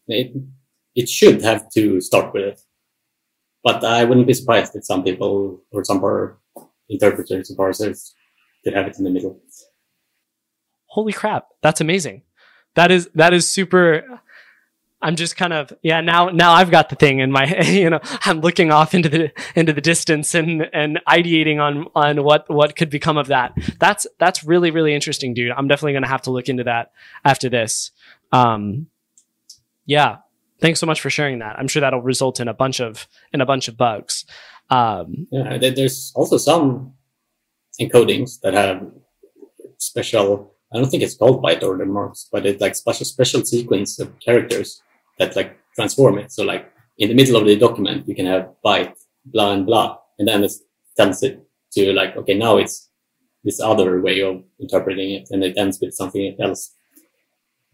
It, 0.07 0.33
it 0.95 1.07
should 1.07 1.41
have 1.41 1.69
to 1.71 2.01
start 2.01 2.33
with 2.33 2.43
it. 2.43 2.61
But 3.63 3.83
I 3.83 4.03
wouldn't 4.03 4.27
be 4.27 4.33
surprised 4.33 4.75
if 4.75 4.85
some 4.85 5.03
people 5.03 5.61
or 5.71 5.83
some 5.83 5.99
par- 5.99 6.37
interpreters 6.89 7.49
and 7.49 7.57
parsers 7.57 8.11
could 8.63 8.73
have 8.73 8.87
it 8.87 8.97
in 8.97 9.03
the 9.03 9.09
middle. 9.09 9.39
Holy 10.87 11.13
crap, 11.13 11.47
that's 11.61 11.79
amazing. 11.79 12.23
That 12.75 12.91
is 12.91 13.09
that 13.15 13.33
is 13.33 13.47
super. 13.47 14.21
I'm 15.01 15.15
just 15.15 15.35
kind 15.35 15.53
of 15.53 15.73
yeah 15.81 16.01
now 16.01 16.29
now 16.29 16.51
I've 16.53 16.71
got 16.71 16.89
the 16.89 16.95
thing 16.95 17.19
in 17.19 17.31
my 17.31 17.45
you 17.65 17.89
know 17.89 17.99
I'm 18.25 18.41
looking 18.41 18.71
off 18.71 18.93
into 18.93 19.09
the 19.09 19.31
into 19.55 19.73
the 19.73 19.81
distance 19.81 20.35
and 20.35 20.69
and 20.73 20.99
ideating 21.07 21.59
on 21.59 21.87
on 21.95 22.23
what 22.23 22.49
what 22.49 22.75
could 22.75 22.89
become 22.89 23.17
of 23.17 23.27
that. 23.27 23.53
That's 23.79 24.05
that's 24.19 24.43
really 24.43 24.71
really 24.71 24.93
interesting, 24.93 25.33
dude. 25.33 25.51
I'm 25.51 25.67
definitely 25.67 25.93
gonna 25.93 26.07
have 26.07 26.23
to 26.23 26.31
look 26.31 26.49
into 26.49 26.63
that 26.65 26.91
after 27.25 27.49
this. 27.49 27.91
Um, 28.31 28.87
yeah, 29.85 30.17
thanks 30.59 30.79
so 30.79 30.85
much 30.85 31.01
for 31.01 31.09
sharing 31.09 31.39
that. 31.39 31.57
I'm 31.57 31.67
sure 31.67 31.81
that'll 31.81 32.01
result 32.01 32.39
in 32.39 32.47
a 32.47 32.53
bunch 32.53 32.79
of 32.79 33.07
in 33.33 33.41
a 33.41 33.45
bunch 33.45 33.67
of 33.67 33.77
bugs. 33.77 34.25
Um, 34.69 35.27
Yeah, 35.31 35.57
there's 35.57 36.13
also 36.15 36.37
some 36.37 36.93
encodings 37.79 38.39
that 38.41 38.53
have 38.53 38.89
special. 39.77 40.53
I 40.73 40.77
don't 40.77 40.89
think 40.89 41.03
it's 41.03 41.15
called 41.15 41.43
byte 41.43 41.63
order 41.63 41.85
marks, 41.85 42.29
but 42.31 42.45
it's 42.45 42.61
like 42.61 42.75
special 42.75 43.05
special 43.05 43.43
sequence 43.43 43.99
of 43.99 44.17
characters 44.19 44.81
that 45.19 45.35
like 45.35 45.57
transform 45.75 46.17
it. 46.17 46.31
So 46.31 46.43
like 46.43 46.71
in 46.97 47.09
the 47.09 47.15
middle 47.15 47.35
of 47.37 47.45
the 47.45 47.55
document, 47.55 48.07
you 48.07 48.15
can 48.15 48.25
have 48.25 48.49
byte 48.65 48.93
blah 49.25 49.53
and 49.53 49.65
blah, 49.65 49.97
and 50.19 50.27
then 50.27 50.43
it 50.43 50.51
tells 50.97 51.21
it 51.23 51.41
to 51.73 51.93
like 51.93 52.15
okay 52.17 52.33
now 52.33 52.57
it's 52.57 52.89
this 53.43 53.59
other 53.59 54.01
way 54.01 54.21
of 54.21 54.43
interpreting 54.59 55.11
it, 55.11 55.27
and 55.31 55.43
it 55.43 55.57
ends 55.57 55.79
with 55.81 55.93
something 55.93 56.35
else. 56.39 56.73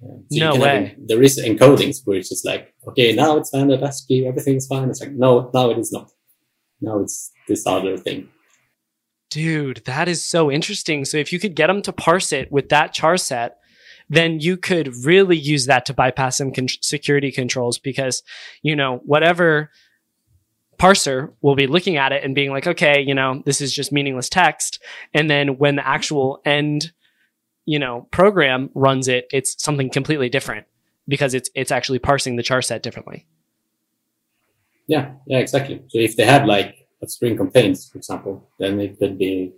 Uh, 0.04 0.08
so 0.30 0.38
No 0.46 0.52
can 0.54 0.62
have- 0.62 0.62
way. 0.84 0.96
there 1.08 1.24
is 1.24 1.40
encodings 1.44 2.06
where 2.06 2.18
it's 2.18 2.30
just 2.30 2.46
like 2.46 2.74
okay 2.88 3.14
now 3.14 3.38
it's 3.38 3.50
standard 3.50 3.82
ASCII, 3.82 4.28
everything's 4.28 4.68
fine. 4.68 4.90
It's 4.90 5.02
like 5.02 5.12
no, 5.12 5.50
now 5.54 5.70
it 5.72 5.78
is 5.80 5.92
not. 5.92 6.12
Now 6.82 7.00
it's 7.00 7.32
this 7.48 7.66
other 7.66 7.98
thing. 7.98 8.30
Dude, 9.30 9.82
that 9.86 10.08
is 10.08 10.24
so 10.24 10.50
interesting. 10.52 11.04
So 11.04 11.18
if 11.18 11.34
you 11.34 11.40
could 11.40 11.56
get 11.56 11.68
them 11.68 11.82
to 11.82 11.92
parse 11.92 12.32
it 12.32 12.50
with 12.52 12.70
that 12.70 12.94
char 12.94 13.18
set, 13.18 13.58
then 14.10 14.40
you 14.40 14.58
could 14.58 14.94
really 15.04 15.38
use 15.38 15.66
that 15.66 15.86
to 15.88 15.94
bypass 15.94 16.38
some 16.38 16.52
con- 16.52 16.68
security 16.82 17.32
controls 17.32 17.78
because, 17.78 18.24
you 18.62 18.76
know, 18.76 19.02
whatever 19.06 19.70
parser 20.78 21.34
will 21.42 21.56
be 21.56 21.68
looking 21.68 21.98
at 21.98 22.12
it 22.12 22.24
and 22.24 22.36
being 22.36 22.52
like, 22.52 22.68
okay, 22.68 23.02
you 23.02 23.16
know, 23.16 23.42
this 23.46 23.62
is 23.62 23.74
just 23.74 23.92
meaningless 23.92 24.30
text. 24.30 24.82
And 25.14 25.30
then 25.30 25.58
when 25.58 25.76
the 25.76 25.88
actual 25.88 26.42
end, 26.46 26.92
you 27.66 27.80
know, 27.80 28.08
program 28.12 28.70
runs 28.74 29.08
it, 29.08 29.28
it's 29.32 29.62
something 29.62 29.90
completely 29.90 30.30
different 30.30 30.68
because 31.08 31.34
it's 31.34 31.50
it's 31.56 31.72
actually 31.72 32.00
parsing 32.00 32.36
the 32.36 32.44
char 32.44 32.62
set 32.62 32.84
differently. 32.84 33.26
Yeah, 34.88 35.12
yeah, 35.26 35.40
exactly. 35.40 35.82
So 35.90 36.00
if 36.00 36.16
they 36.16 36.26
have 36.26 36.46
like 36.46 36.88
a 37.02 37.08
string 37.08 37.36
contains, 37.36 37.90
for 37.90 37.98
example, 37.98 38.50
then 38.58 38.80
it 38.80 38.98
could 39.00 39.18
be 39.18 39.54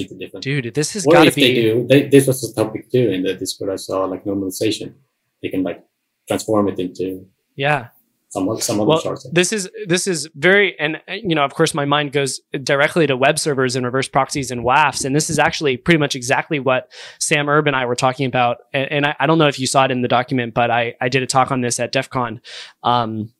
treated 0.00 0.18
different. 0.18 0.44
Dude, 0.44 0.74
this 0.74 0.92
has 0.92 1.04
got 1.04 1.22
to 1.22 1.28
if 1.28 1.34
they 1.34 1.54
be 1.54 1.62
do, 1.62 1.86
they, 1.88 2.08
this 2.08 2.26
was 2.26 2.42
a 2.50 2.54
topic 2.54 2.90
too 2.90 3.10
in 3.10 3.22
the 3.22 3.34
Discord 3.34 3.70
I 3.70 3.76
saw, 3.76 4.04
like 4.04 4.24
normalization. 4.24 4.94
They 5.42 5.48
can 5.48 5.62
like 5.62 5.84
transform 6.28 6.68
it 6.68 6.78
into 6.78 7.26
yeah. 7.56 7.88
some 8.28 8.60
some 8.60 8.80
other 8.80 8.88
well, 8.88 9.16
this 9.32 9.52
is 9.52 9.68
this 9.86 10.06
is 10.06 10.28
very 10.34 10.78
and 10.78 11.00
you 11.08 11.34
know 11.34 11.44
of 11.44 11.54
course 11.54 11.74
my 11.74 11.84
mind 11.84 12.12
goes 12.12 12.40
directly 12.62 13.06
to 13.06 13.16
web 13.16 13.38
servers 13.38 13.74
and 13.74 13.84
reverse 13.84 14.08
proxies 14.08 14.50
and 14.50 14.62
WAFs 14.62 15.04
and 15.04 15.16
this 15.16 15.30
is 15.30 15.38
actually 15.38 15.76
pretty 15.76 15.98
much 15.98 16.14
exactly 16.14 16.60
what 16.60 16.92
Sam 17.18 17.48
Erb 17.48 17.66
and 17.66 17.74
I 17.74 17.86
were 17.86 17.96
talking 17.96 18.26
about 18.26 18.58
and, 18.72 18.92
and 18.92 19.06
I, 19.06 19.16
I 19.18 19.26
don't 19.26 19.38
know 19.38 19.48
if 19.48 19.58
you 19.58 19.66
saw 19.66 19.84
it 19.86 19.90
in 19.90 20.02
the 20.02 20.08
document 20.08 20.54
but 20.54 20.70
I 20.70 20.94
I 21.00 21.08
did 21.08 21.22
a 21.22 21.26
talk 21.26 21.50
on 21.50 21.60
this 21.60 21.80
at 21.80 21.90
DEF 21.92 22.10
CON 22.10 22.40
um, 22.82 23.32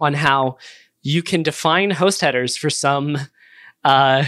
on 0.00 0.14
how 0.14 0.58
you 1.02 1.22
can 1.22 1.42
define 1.42 1.90
host 1.90 2.20
headers 2.20 2.56
for 2.56 2.70
some 2.70 3.16
uh, 3.84 4.24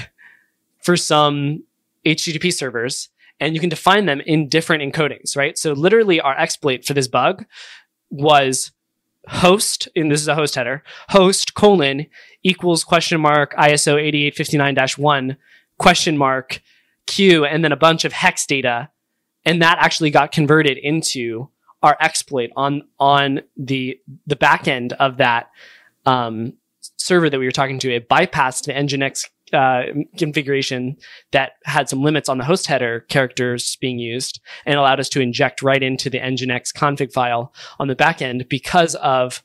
for 0.84 0.96
some 0.96 1.64
HTTP 2.06 2.52
servers 2.52 3.08
and 3.40 3.54
you 3.54 3.60
can 3.60 3.68
define 3.68 4.06
them 4.06 4.20
in 4.20 4.48
different 4.48 4.82
encodings 4.82 5.36
right 5.36 5.58
so 5.58 5.72
literally 5.72 6.20
our 6.20 6.38
exploit 6.38 6.84
for 6.84 6.94
this 6.94 7.08
bug 7.08 7.44
was 8.10 8.70
host, 9.28 9.88
and 9.96 10.10
this 10.10 10.20
is 10.20 10.28
a 10.28 10.34
host 10.34 10.54
header, 10.54 10.82
host 11.08 11.54
colon 11.54 12.06
equals 12.42 12.84
question 12.84 13.20
mark 13.20 13.54
ISO 13.54 13.96
8859-1 14.32 15.36
question 15.78 16.16
mark 16.16 16.62
Q 17.06 17.44
and 17.44 17.64
then 17.64 17.72
a 17.72 17.76
bunch 17.76 18.04
of 18.04 18.12
hex 18.12 18.46
data. 18.46 18.90
And 19.44 19.60
that 19.60 19.78
actually 19.78 20.10
got 20.10 20.32
converted 20.32 20.78
into 20.78 21.48
our 21.82 21.96
exploit 22.00 22.50
on 22.56 22.82
on 22.98 23.40
the 23.56 23.98
the 24.26 24.36
back 24.36 24.68
end 24.68 24.94
of 24.94 25.18
that 25.18 25.50
um, 26.06 26.54
server 26.96 27.28
that 27.28 27.38
we 27.38 27.44
were 27.44 27.52
talking 27.52 27.78
to. 27.80 27.94
It 27.94 28.08
bypassed 28.08 28.64
the 28.64 28.72
Nginx 28.72 29.28
uh, 29.52 29.82
configuration 30.16 30.96
that 31.32 31.52
had 31.64 31.88
some 31.88 32.02
limits 32.02 32.28
on 32.28 32.38
the 32.38 32.44
host 32.44 32.66
header 32.66 33.00
characters 33.08 33.76
being 33.76 33.98
used 33.98 34.40
and 34.66 34.78
allowed 34.78 35.00
us 35.00 35.08
to 35.10 35.20
inject 35.20 35.62
right 35.62 35.82
into 35.82 36.08
the 36.08 36.18
Nginx 36.18 36.72
config 36.72 37.12
file 37.12 37.52
on 37.78 37.88
the 37.88 37.94
back 37.94 38.22
end 38.22 38.46
because 38.48 38.94
of 38.96 39.42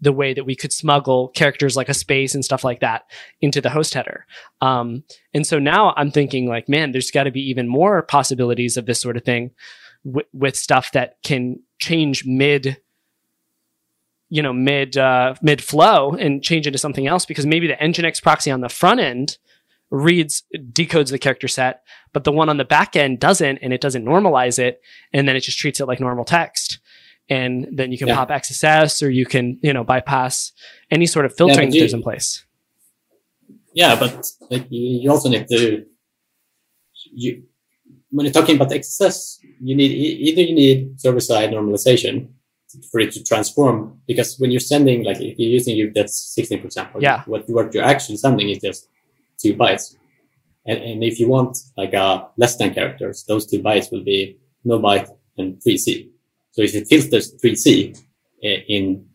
the 0.00 0.12
way 0.12 0.32
that 0.32 0.44
we 0.44 0.54
could 0.54 0.72
smuggle 0.72 1.28
characters 1.28 1.76
like 1.76 1.88
a 1.88 1.94
space 1.94 2.34
and 2.34 2.44
stuff 2.44 2.62
like 2.62 2.80
that 2.80 3.04
into 3.40 3.60
the 3.60 3.70
host 3.70 3.94
header. 3.94 4.26
Um, 4.60 5.02
and 5.34 5.46
so 5.46 5.58
now 5.58 5.92
I'm 5.96 6.10
thinking 6.10 6.46
like, 6.46 6.68
man, 6.68 6.92
there's 6.92 7.10
got 7.10 7.24
to 7.24 7.30
be 7.30 7.40
even 7.48 7.66
more 7.66 8.02
possibilities 8.02 8.76
of 8.76 8.86
this 8.86 9.00
sort 9.00 9.16
of 9.16 9.24
thing 9.24 9.50
w- 10.04 10.26
with 10.32 10.56
stuff 10.56 10.92
that 10.92 11.16
can 11.24 11.60
change 11.78 12.24
mid 12.24 12.78
you 14.30 14.42
know 14.42 14.52
mid 14.52 14.96
uh, 14.96 15.34
mid 15.42 15.62
flow 15.62 16.12
and 16.12 16.42
change 16.42 16.66
into 16.66 16.78
something 16.78 17.06
else 17.06 17.24
because 17.26 17.46
maybe 17.46 17.66
the 17.66 17.74
nginx 17.74 18.22
proxy 18.22 18.50
on 18.50 18.60
the 18.60 18.68
front 18.68 19.00
end 19.00 19.38
reads 19.90 20.42
decodes 20.72 21.10
the 21.10 21.18
character 21.18 21.48
set 21.48 21.82
but 22.12 22.24
the 22.24 22.32
one 22.32 22.48
on 22.50 22.58
the 22.58 22.64
back 22.64 22.94
end 22.94 23.18
doesn't 23.18 23.58
and 23.62 23.72
it 23.72 23.80
doesn't 23.80 24.04
normalize 24.04 24.58
it 24.58 24.80
and 25.14 25.26
then 25.26 25.34
it 25.34 25.40
just 25.40 25.58
treats 25.58 25.80
it 25.80 25.86
like 25.86 25.98
normal 26.00 26.24
text 26.26 26.78
and 27.30 27.66
then 27.72 27.90
you 27.92 27.96
can 27.98 28.08
Yeah. 28.08 28.16
pop 28.16 28.28
xss 28.28 29.02
or 29.02 29.08
you 29.08 29.24
can 29.24 29.58
you 29.62 29.72
know 29.72 29.84
bypass 29.84 30.52
any 30.90 31.06
sort 31.06 31.24
of 31.24 31.34
filtering 31.34 31.68
but 31.68 31.72
that 31.72 31.78
there's 31.78 31.92
you- 31.92 31.98
in 31.98 32.02
place 32.02 32.44
Yeah, 33.74 33.94
but 33.98 34.26
like 34.50 34.66
you, 34.70 35.00
you 35.02 35.10
also 35.10 35.28
need 35.30 35.46
to 35.48 35.84
you 37.12 37.44
when 38.10 38.24
you're 38.24 38.32
talking 38.32 38.56
about 38.56 38.70
XSS, 38.70 39.38
you 39.60 39.74
need 39.76 39.90
either 40.28 40.40
you 40.42 40.54
need 40.54 41.00
server 41.00 41.20
side 41.20 41.50
normalization 41.50 42.14
for 42.90 43.00
it 43.00 43.12
to 43.12 43.22
transform 43.24 43.98
because 44.06 44.38
when 44.38 44.50
you're 44.50 44.60
sending 44.60 45.04
like 45.04 45.20
if 45.20 45.38
you're 45.38 45.50
using 45.50 45.76
UTF 45.76 46.08
16 46.08 46.60
for 46.60 46.66
example, 46.66 47.02
Yeah. 47.02 47.22
what 47.26 47.48
what 47.48 47.72
you're 47.74 47.84
actually 47.84 48.18
sending 48.18 48.48
is 48.50 48.58
just 48.58 48.88
two 49.42 49.54
bytes, 49.54 49.96
and 50.66 50.78
and 50.78 51.04
if 51.04 51.18
you 51.20 51.28
want 51.28 51.56
like 51.76 51.94
uh 51.94 52.24
less 52.36 52.56
than 52.56 52.74
characters, 52.74 53.24
those 53.28 53.46
two 53.46 53.60
bytes 53.62 53.90
will 53.92 54.04
be 54.04 54.36
no 54.64 54.78
byte 54.78 55.08
and 55.38 55.60
3C. 55.62 56.10
So 56.52 56.62
if 56.62 56.74
it 56.74 56.86
filters 56.88 57.34
3C 57.42 57.96
eh, 58.42 58.60
in 58.68 59.06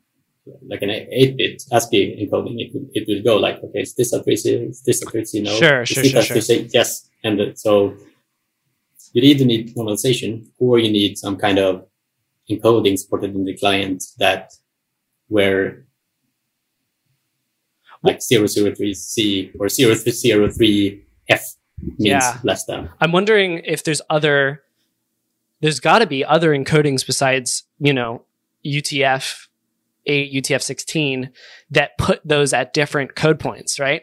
like 0.68 0.82
an 0.82 0.90
8-bit 0.90 1.64
ASCII 1.72 2.04
encoding, 2.28 2.56
it, 2.60 2.72
it 2.94 3.04
will 3.08 3.24
go 3.24 3.38
like, 3.40 3.64
okay, 3.64 3.82
is 3.82 3.94
this 3.96 4.12
a 4.14 4.20
3C? 4.22 4.70
Is 4.70 4.82
this 4.82 5.02
a 5.02 5.06
3C? 5.06 5.44
No. 5.44 5.52
Sure, 5.52 5.82
Is 5.82 5.90
sure, 5.90 6.04
sure, 6.04 6.20
a 6.20 6.24
sure. 6.24 6.38
3C? 6.38 6.70
Yes. 6.74 7.10
And 7.24 7.40
uh, 7.40 7.56
so 7.56 7.96
you 9.14 9.22
either 9.22 9.46
need 9.46 9.76
normalization 9.76 10.48
or 10.58 10.80
you 10.80 10.92
need 10.92 11.18
some 11.18 11.38
kind 11.38 11.60
of 11.60 11.86
encoding 12.50 12.98
supported 12.98 13.36
in 13.36 13.46
the 13.46 13.56
client 13.58 14.04
that 14.20 14.54
were 15.30 15.86
like 18.04 18.20
003C 18.20 19.52
or 19.60 19.68
0303F 19.68 21.04
means 21.30 22.00
Yeah. 22.00 22.40
less 22.44 22.66
than. 22.66 22.90
I'm 23.00 23.12
wondering 23.12 23.62
if 23.66 23.84
there's 23.84 24.02
other 24.10 24.62
there's 25.62 25.80
got 25.80 26.00
to 26.00 26.06
be 26.08 26.26
other 26.26 26.52
encodings 26.52 27.06
besides, 27.06 27.64
you 27.80 27.94
know, 27.94 28.24
UTF 28.66 29.48
8, 30.06 30.34
UTF 30.34 30.62
16 30.62 31.30
that 31.72 31.98
put 31.98 32.20
those 32.26 32.52
at 32.52 32.74
different 32.74 33.16
code 33.16 33.40
points, 33.40 33.80
right? 33.80 34.02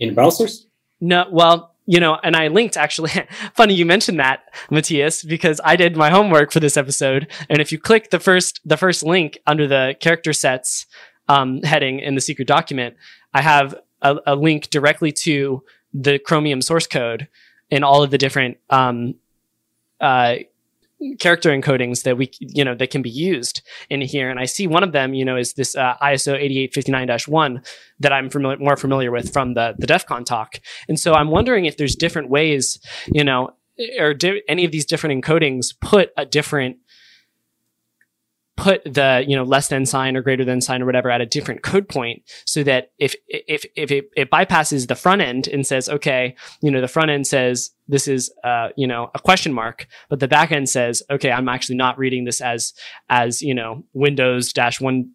In 0.00 0.16
browsers? 0.16 0.64
No, 1.00 1.26
well, 1.30 1.76
you 1.90 2.00
know, 2.00 2.18
and 2.22 2.36
I 2.36 2.48
linked 2.48 2.76
actually. 2.76 3.10
funny 3.54 3.72
you 3.72 3.86
mentioned 3.86 4.20
that, 4.20 4.42
Mathias, 4.70 5.24
because 5.24 5.58
I 5.64 5.74
did 5.74 5.96
my 5.96 6.10
homework 6.10 6.52
for 6.52 6.60
this 6.60 6.76
episode. 6.76 7.32
And 7.48 7.62
if 7.62 7.72
you 7.72 7.78
click 7.78 8.10
the 8.10 8.20
first 8.20 8.60
the 8.62 8.76
first 8.76 9.02
link 9.02 9.38
under 9.46 9.66
the 9.66 9.96
character 9.98 10.34
sets 10.34 10.84
um, 11.28 11.62
heading 11.62 11.98
in 12.00 12.14
the 12.14 12.20
secret 12.20 12.46
document, 12.46 12.94
I 13.32 13.40
have 13.40 13.74
a, 14.02 14.16
a 14.26 14.36
link 14.36 14.68
directly 14.68 15.12
to 15.24 15.62
the 15.94 16.18
Chromium 16.18 16.60
source 16.60 16.86
code 16.86 17.26
and 17.70 17.82
all 17.82 18.02
of 18.02 18.10
the 18.10 18.18
different 18.18 18.58
um, 18.68 19.14
uh, 19.98 20.34
character 21.18 21.50
encodings 21.50 22.02
that 22.02 22.16
we 22.16 22.30
you 22.40 22.64
know 22.64 22.74
that 22.74 22.90
can 22.90 23.02
be 23.02 23.10
used 23.10 23.62
in 23.88 24.00
here. 24.00 24.30
And 24.30 24.40
i 24.40 24.44
see 24.44 24.66
one 24.66 24.82
of 24.82 24.92
them 24.92 25.14
you 25.14 25.24
know 25.24 25.36
is 25.36 25.54
this 25.54 25.76
uh, 25.76 25.94
iso 26.02 26.34
8859-1 26.72 27.64
that 28.00 28.12
i'm 28.12 28.30
familiar, 28.30 28.58
more 28.58 28.76
familiar 28.76 29.10
with 29.10 29.32
from 29.32 29.54
the 29.54 29.74
the 29.78 29.86
def 29.86 30.06
con 30.06 30.24
talk. 30.24 30.60
And 30.88 30.98
so 30.98 31.14
i'm 31.14 31.30
wondering 31.30 31.64
if 31.66 31.76
there's 31.76 31.94
different 31.94 32.30
ways 32.30 32.80
you 33.12 33.24
know 33.24 33.50
or 33.98 34.12
di- 34.12 34.42
any 34.48 34.64
of 34.64 34.72
these 34.72 34.84
different 34.84 35.22
encodings 35.24 35.66
put 35.80 36.10
a 36.16 36.26
different 36.26 36.78
put 38.58 38.82
the 38.82 39.24
you 39.26 39.36
know 39.36 39.44
less 39.44 39.68
than 39.68 39.86
sign 39.86 40.16
or 40.16 40.20
greater 40.20 40.44
than 40.44 40.60
sign 40.60 40.82
or 40.82 40.86
whatever 40.86 41.10
at 41.10 41.20
a 41.20 41.26
different 41.26 41.62
code 41.62 41.88
point 41.88 42.22
so 42.44 42.64
that 42.64 42.90
if 42.98 43.14
if 43.28 43.64
if 43.76 43.92
it, 43.92 44.10
it 44.16 44.30
bypasses 44.30 44.88
the 44.88 44.96
front 44.96 45.22
end 45.22 45.46
and 45.46 45.64
says 45.64 45.88
okay 45.88 46.34
you 46.60 46.68
know 46.68 46.80
the 46.80 46.88
front 46.88 47.08
end 47.08 47.24
says 47.24 47.70
this 47.86 48.08
is 48.08 48.32
uh 48.42 48.70
you 48.76 48.84
know 48.84 49.12
a 49.14 49.20
question 49.20 49.52
mark 49.52 49.86
but 50.08 50.18
the 50.18 50.26
back 50.26 50.50
end 50.50 50.68
says 50.68 51.04
okay 51.08 51.30
i'm 51.30 51.48
actually 51.48 51.76
not 51.76 51.96
reading 51.98 52.24
this 52.24 52.40
as 52.40 52.74
as 53.08 53.40
you 53.40 53.54
know 53.54 53.84
windows 53.92 54.52
dash 54.52 54.80
one 54.80 55.08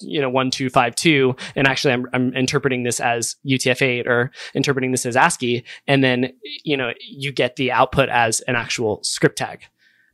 you 0.00 0.20
know 0.20 0.28
1252 0.28 1.34
and 1.56 1.66
actually 1.66 1.94
I'm, 1.94 2.06
I'm 2.12 2.34
interpreting 2.34 2.82
this 2.82 3.00
as 3.00 3.36
utf-8 3.46 4.06
or 4.06 4.30
interpreting 4.54 4.90
this 4.90 5.06
as 5.06 5.16
ascii 5.16 5.64
and 5.86 6.04
then 6.04 6.34
you 6.64 6.76
know 6.76 6.92
you 7.00 7.32
get 7.32 7.56
the 7.56 7.72
output 7.72 8.10
as 8.10 8.40
an 8.40 8.56
actual 8.56 9.02
script 9.02 9.38
tag. 9.38 9.62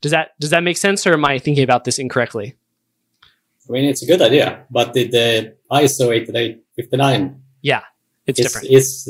Does 0.02 0.12
that 0.12 0.38
does 0.38 0.50
that 0.50 0.62
make 0.62 0.76
sense 0.76 1.06
or 1.06 1.14
am 1.14 1.24
i 1.24 1.38
thinking 1.38 1.64
about 1.64 1.84
this 1.84 1.98
incorrectly 1.98 2.54
I 3.70 3.72
mean, 3.72 3.84
it's 3.84 4.02
a 4.02 4.06
good 4.06 4.20
idea, 4.20 4.66
but 4.70 4.94
the, 4.94 5.06
the 5.06 5.54
ISO 5.70 6.10
8859 6.12 7.40
yeah 7.62 7.82
it's 8.26 8.40
different 8.40 8.66
is 8.68 9.08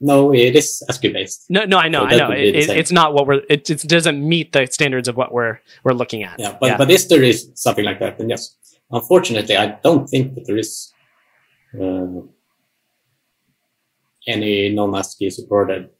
no, 0.00 0.32
it 0.32 0.54
is 0.54 0.82
ASCII 0.88 1.10
based. 1.12 1.46
no 1.48 1.64
no 1.64 1.78
i 1.78 1.88
know 1.88 2.00
So 2.00 2.06
i 2.14 2.16
know 2.18 2.30
it, 2.30 2.36
the 2.52 2.58
it- 2.58 2.66
same. 2.66 2.78
it's 2.78 2.92
not 2.92 3.14
what 3.14 3.26
we're 3.26 3.40
it, 3.48 3.68
it 3.70 3.80
doesn't 3.88 4.18
meet 4.34 4.52
the 4.52 4.66
standards 4.66 5.08
of 5.08 5.16
what 5.16 5.32
we're 5.32 5.58
we're 5.84 5.94
looking 6.02 6.22
at 6.22 6.38
Yeah, 6.38 6.56
but 6.60 6.78
but 6.78 6.90
if 6.90 7.08
there 7.08 7.22
is 7.22 7.50
something 7.54 7.84
like 7.84 7.98
that, 8.00 8.18
then 8.18 8.28
yes. 8.28 8.56
Unfortunately, 8.92 9.56
I 9.56 9.66
don't 9.82 10.06
think 10.08 10.34
that 10.34 10.44
there 10.46 10.58
is 10.58 10.92
uh, 11.80 12.20
any 14.26 14.68
non-ASCII 14.70 15.30
supported 15.30 15.90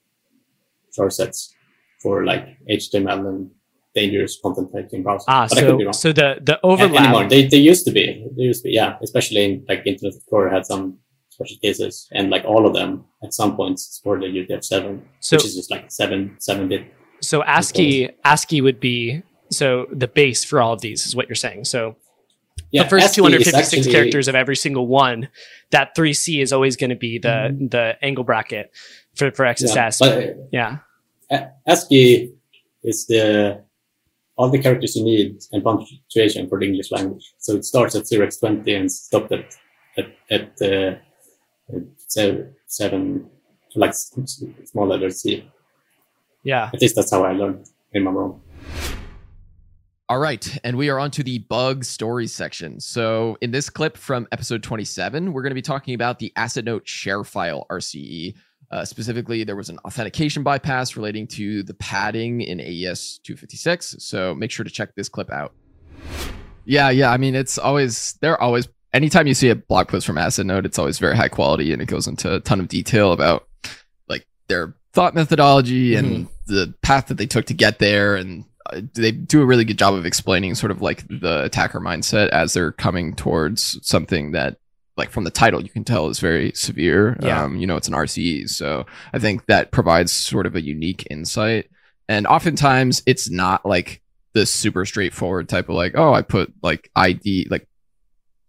source 0.90 1.16
sets 1.16 1.54
for 2.02 2.24
like 2.24 2.44
HTML 2.68 3.26
and 3.28 3.50
dangerous 3.94 4.38
content 4.42 4.68
typing 4.72 5.02
browsers. 5.04 5.24
ah 5.28 5.46
but 5.48 5.58
I 5.58 5.60
could 5.62 5.78
be 5.78 5.84
so 5.84 5.86
wrong. 5.86 5.92
so 6.04 6.12
the 6.12 6.28
the 6.48 6.56
A- 6.64 6.72
anymore. 6.72 6.96
overlap 6.96 7.30
They, 7.30 7.46
they 7.46 7.56
used 7.72 7.84
to 7.86 7.92
be. 7.92 8.04
They 8.36 8.44
used 8.44 8.62
to 8.62 8.68
be, 8.68 8.74
yeah. 8.74 8.96
Especially 9.02 9.44
in 9.44 9.64
like 9.68 9.82
Internet 9.86 10.14
Explorer 10.16 10.50
had 10.50 10.64
some 10.66 10.98
special 11.30 11.56
cases, 11.62 12.08
and 12.12 12.30
like 12.30 12.44
all 12.44 12.66
of 12.68 12.72
them 12.74 13.04
at 13.24 13.32
some 13.34 13.56
points 13.56 13.80
supported 13.96 14.32
UTF-7, 14.34 15.00
So- 15.20 15.36
which 15.36 15.44
is 15.46 15.54
just 15.56 15.70
like 15.70 15.90
seven 15.90 16.36
seven 16.38 16.68
bit. 16.68 16.82
So 17.22 17.42
ASCII 17.42 18.10
ASCII 18.24 18.60
would 18.60 18.80
be 18.80 19.22
so 19.50 19.86
the 19.92 20.06
base 20.08 20.44
for 20.44 20.60
all 20.62 20.72
of 20.72 20.80
these 20.80 21.06
is 21.06 21.14
what 21.16 21.28
you're 21.28 21.34
saying. 21.46 21.64
So 21.64 21.96
Yeah, 22.70 22.84
the 22.84 22.88
first 22.90 23.04
ASCII 23.06 23.20
256 23.22 23.74
actually- 23.78 23.92
characters 23.92 24.28
of 24.28 24.34
every 24.36 24.56
single 24.56 24.86
one, 24.86 25.28
that 25.70 25.86
3C 25.96 26.40
is 26.40 26.52
always 26.52 26.76
going 26.76 26.90
to 26.90 26.96
be 27.08 27.18
the 27.18 27.28
Mm-hmm. 27.28 27.66
the 27.74 27.84
angle 28.08 28.24
bracket 28.24 28.70
for 29.16 29.30
for 29.32 29.44
Yeah, 29.44 29.52
XSS. 29.54 29.98
but 29.98 30.12
uh, 30.18 30.26
yeah. 30.52 30.78
ASCII 31.66 32.32
is 32.84 33.06
the 33.06 33.62
all 34.40 34.48
the 34.48 34.58
characters 34.58 34.96
you 34.96 35.04
need 35.04 35.38
and 35.52 35.62
punctuation 35.62 36.48
for 36.48 36.58
the 36.58 36.64
English 36.64 36.90
language. 36.90 37.34
So 37.36 37.56
it 37.56 37.64
starts 37.66 37.94
at 37.94 38.04
0x20 38.04 38.74
and 38.74 38.90
stopped 38.90 39.30
at 39.32 39.54
at, 39.98 40.06
at 40.30 40.62
uh, 40.62 40.96
seven, 41.98 42.54
seven 42.66 43.28
like 43.74 43.90
s- 43.90 44.12
s- 44.22 44.42
small 44.64 44.86
letter 44.86 45.10
C. 45.10 45.46
Yeah. 46.42 46.70
At 46.72 46.80
least 46.80 46.96
that's 46.96 47.10
how 47.10 47.22
I 47.22 47.32
learned. 47.32 47.66
Maybe 47.92 48.06
I'm 48.06 48.16
wrong. 48.16 48.40
All 50.08 50.18
right, 50.18 50.58
and 50.64 50.76
we 50.76 50.88
are 50.88 50.98
on 50.98 51.10
to 51.12 51.22
the 51.22 51.38
bug 51.38 51.84
stories 51.84 52.34
section. 52.34 52.80
So, 52.80 53.36
in 53.42 53.52
this 53.52 53.70
clip 53.70 53.96
from 53.96 54.26
episode 54.32 54.62
27, 54.62 55.32
we're 55.32 55.42
going 55.42 55.52
to 55.52 55.54
be 55.54 55.62
talking 55.62 55.94
about 55.94 56.18
the 56.18 56.32
Assetnote 56.36 56.84
share 56.86 57.22
file 57.22 57.64
RCE. 57.70 58.34
Uh, 58.70 58.84
specifically, 58.84 59.42
there 59.42 59.56
was 59.56 59.68
an 59.68 59.78
authentication 59.84 60.42
bypass 60.42 60.96
relating 60.96 61.26
to 61.26 61.62
the 61.64 61.74
padding 61.74 62.40
in 62.40 62.60
AES 62.60 63.18
256. 63.24 63.96
So, 63.98 64.34
make 64.34 64.50
sure 64.50 64.64
to 64.64 64.70
check 64.70 64.94
this 64.94 65.08
clip 65.08 65.32
out. 65.32 65.52
Yeah, 66.64 66.90
yeah. 66.90 67.10
I 67.10 67.16
mean, 67.16 67.34
it's 67.34 67.58
always, 67.58 68.14
they're 68.20 68.40
always, 68.40 68.68
anytime 68.92 69.26
you 69.26 69.34
see 69.34 69.48
a 69.48 69.56
blog 69.56 69.88
post 69.88 70.06
from 70.06 70.16
Assetnote, 70.16 70.64
it's 70.64 70.78
always 70.78 70.98
very 70.98 71.16
high 71.16 71.28
quality 71.28 71.72
and 71.72 71.82
it 71.82 71.86
goes 71.86 72.06
into 72.06 72.34
a 72.34 72.40
ton 72.40 72.60
of 72.60 72.68
detail 72.68 73.12
about 73.12 73.48
like 74.08 74.26
their 74.48 74.74
thought 74.92 75.14
methodology 75.14 75.94
and 75.94 76.28
the 76.46 76.74
path 76.82 77.06
that 77.06 77.16
they 77.16 77.26
took 77.26 77.46
to 77.46 77.54
get 77.54 77.78
there 77.78 78.16
and 78.16 78.44
uh, 78.66 78.80
they 78.94 79.12
do 79.12 79.40
a 79.40 79.46
really 79.46 79.64
good 79.64 79.78
job 79.78 79.94
of 79.94 80.04
explaining 80.04 80.54
sort 80.54 80.70
of 80.70 80.82
like 80.82 81.06
the 81.08 81.44
attacker 81.44 81.80
mindset 81.80 82.28
as 82.28 82.52
they're 82.52 82.72
coming 82.72 83.14
towards 83.14 83.78
something 83.86 84.32
that 84.32 84.56
like 85.00 85.10
from 85.10 85.24
the 85.24 85.30
title 85.30 85.62
you 85.62 85.68
can 85.70 85.82
tell 85.84 86.08
is 86.08 86.20
very 86.20 86.52
severe 86.54 87.16
Yeah. 87.22 87.42
um 87.44 87.56
you 87.56 87.66
know 87.66 87.76
it's 87.76 87.88
an 87.88 87.94
rce 87.94 88.48
so 88.50 88.86
i 89.12 89.18
think 89.18 89.46
that 89.46 89.72
provides 89.72 90.12
sort 90.12 90.46
of 90.46 90.54
a 90.54 90.62
unique 90.62 91.06
insight 91.10 91.68
and 92.08 92.26
oftentimes 92.26 93.02
it's 93.06 93.28
not 93.30 93.64
like 93.66 94.02
the 94.34 94.46
super 94.46 94.84
straightforward 94.86 95.48
type 95.48 95.68
of 95.68 95.74
like 95.74 95.94
oh 95.96 96.12
i 96.12 96.22
put 96.22 96.52
like 96.62 96.90
id 96.96 97.48
like 97.50 97.66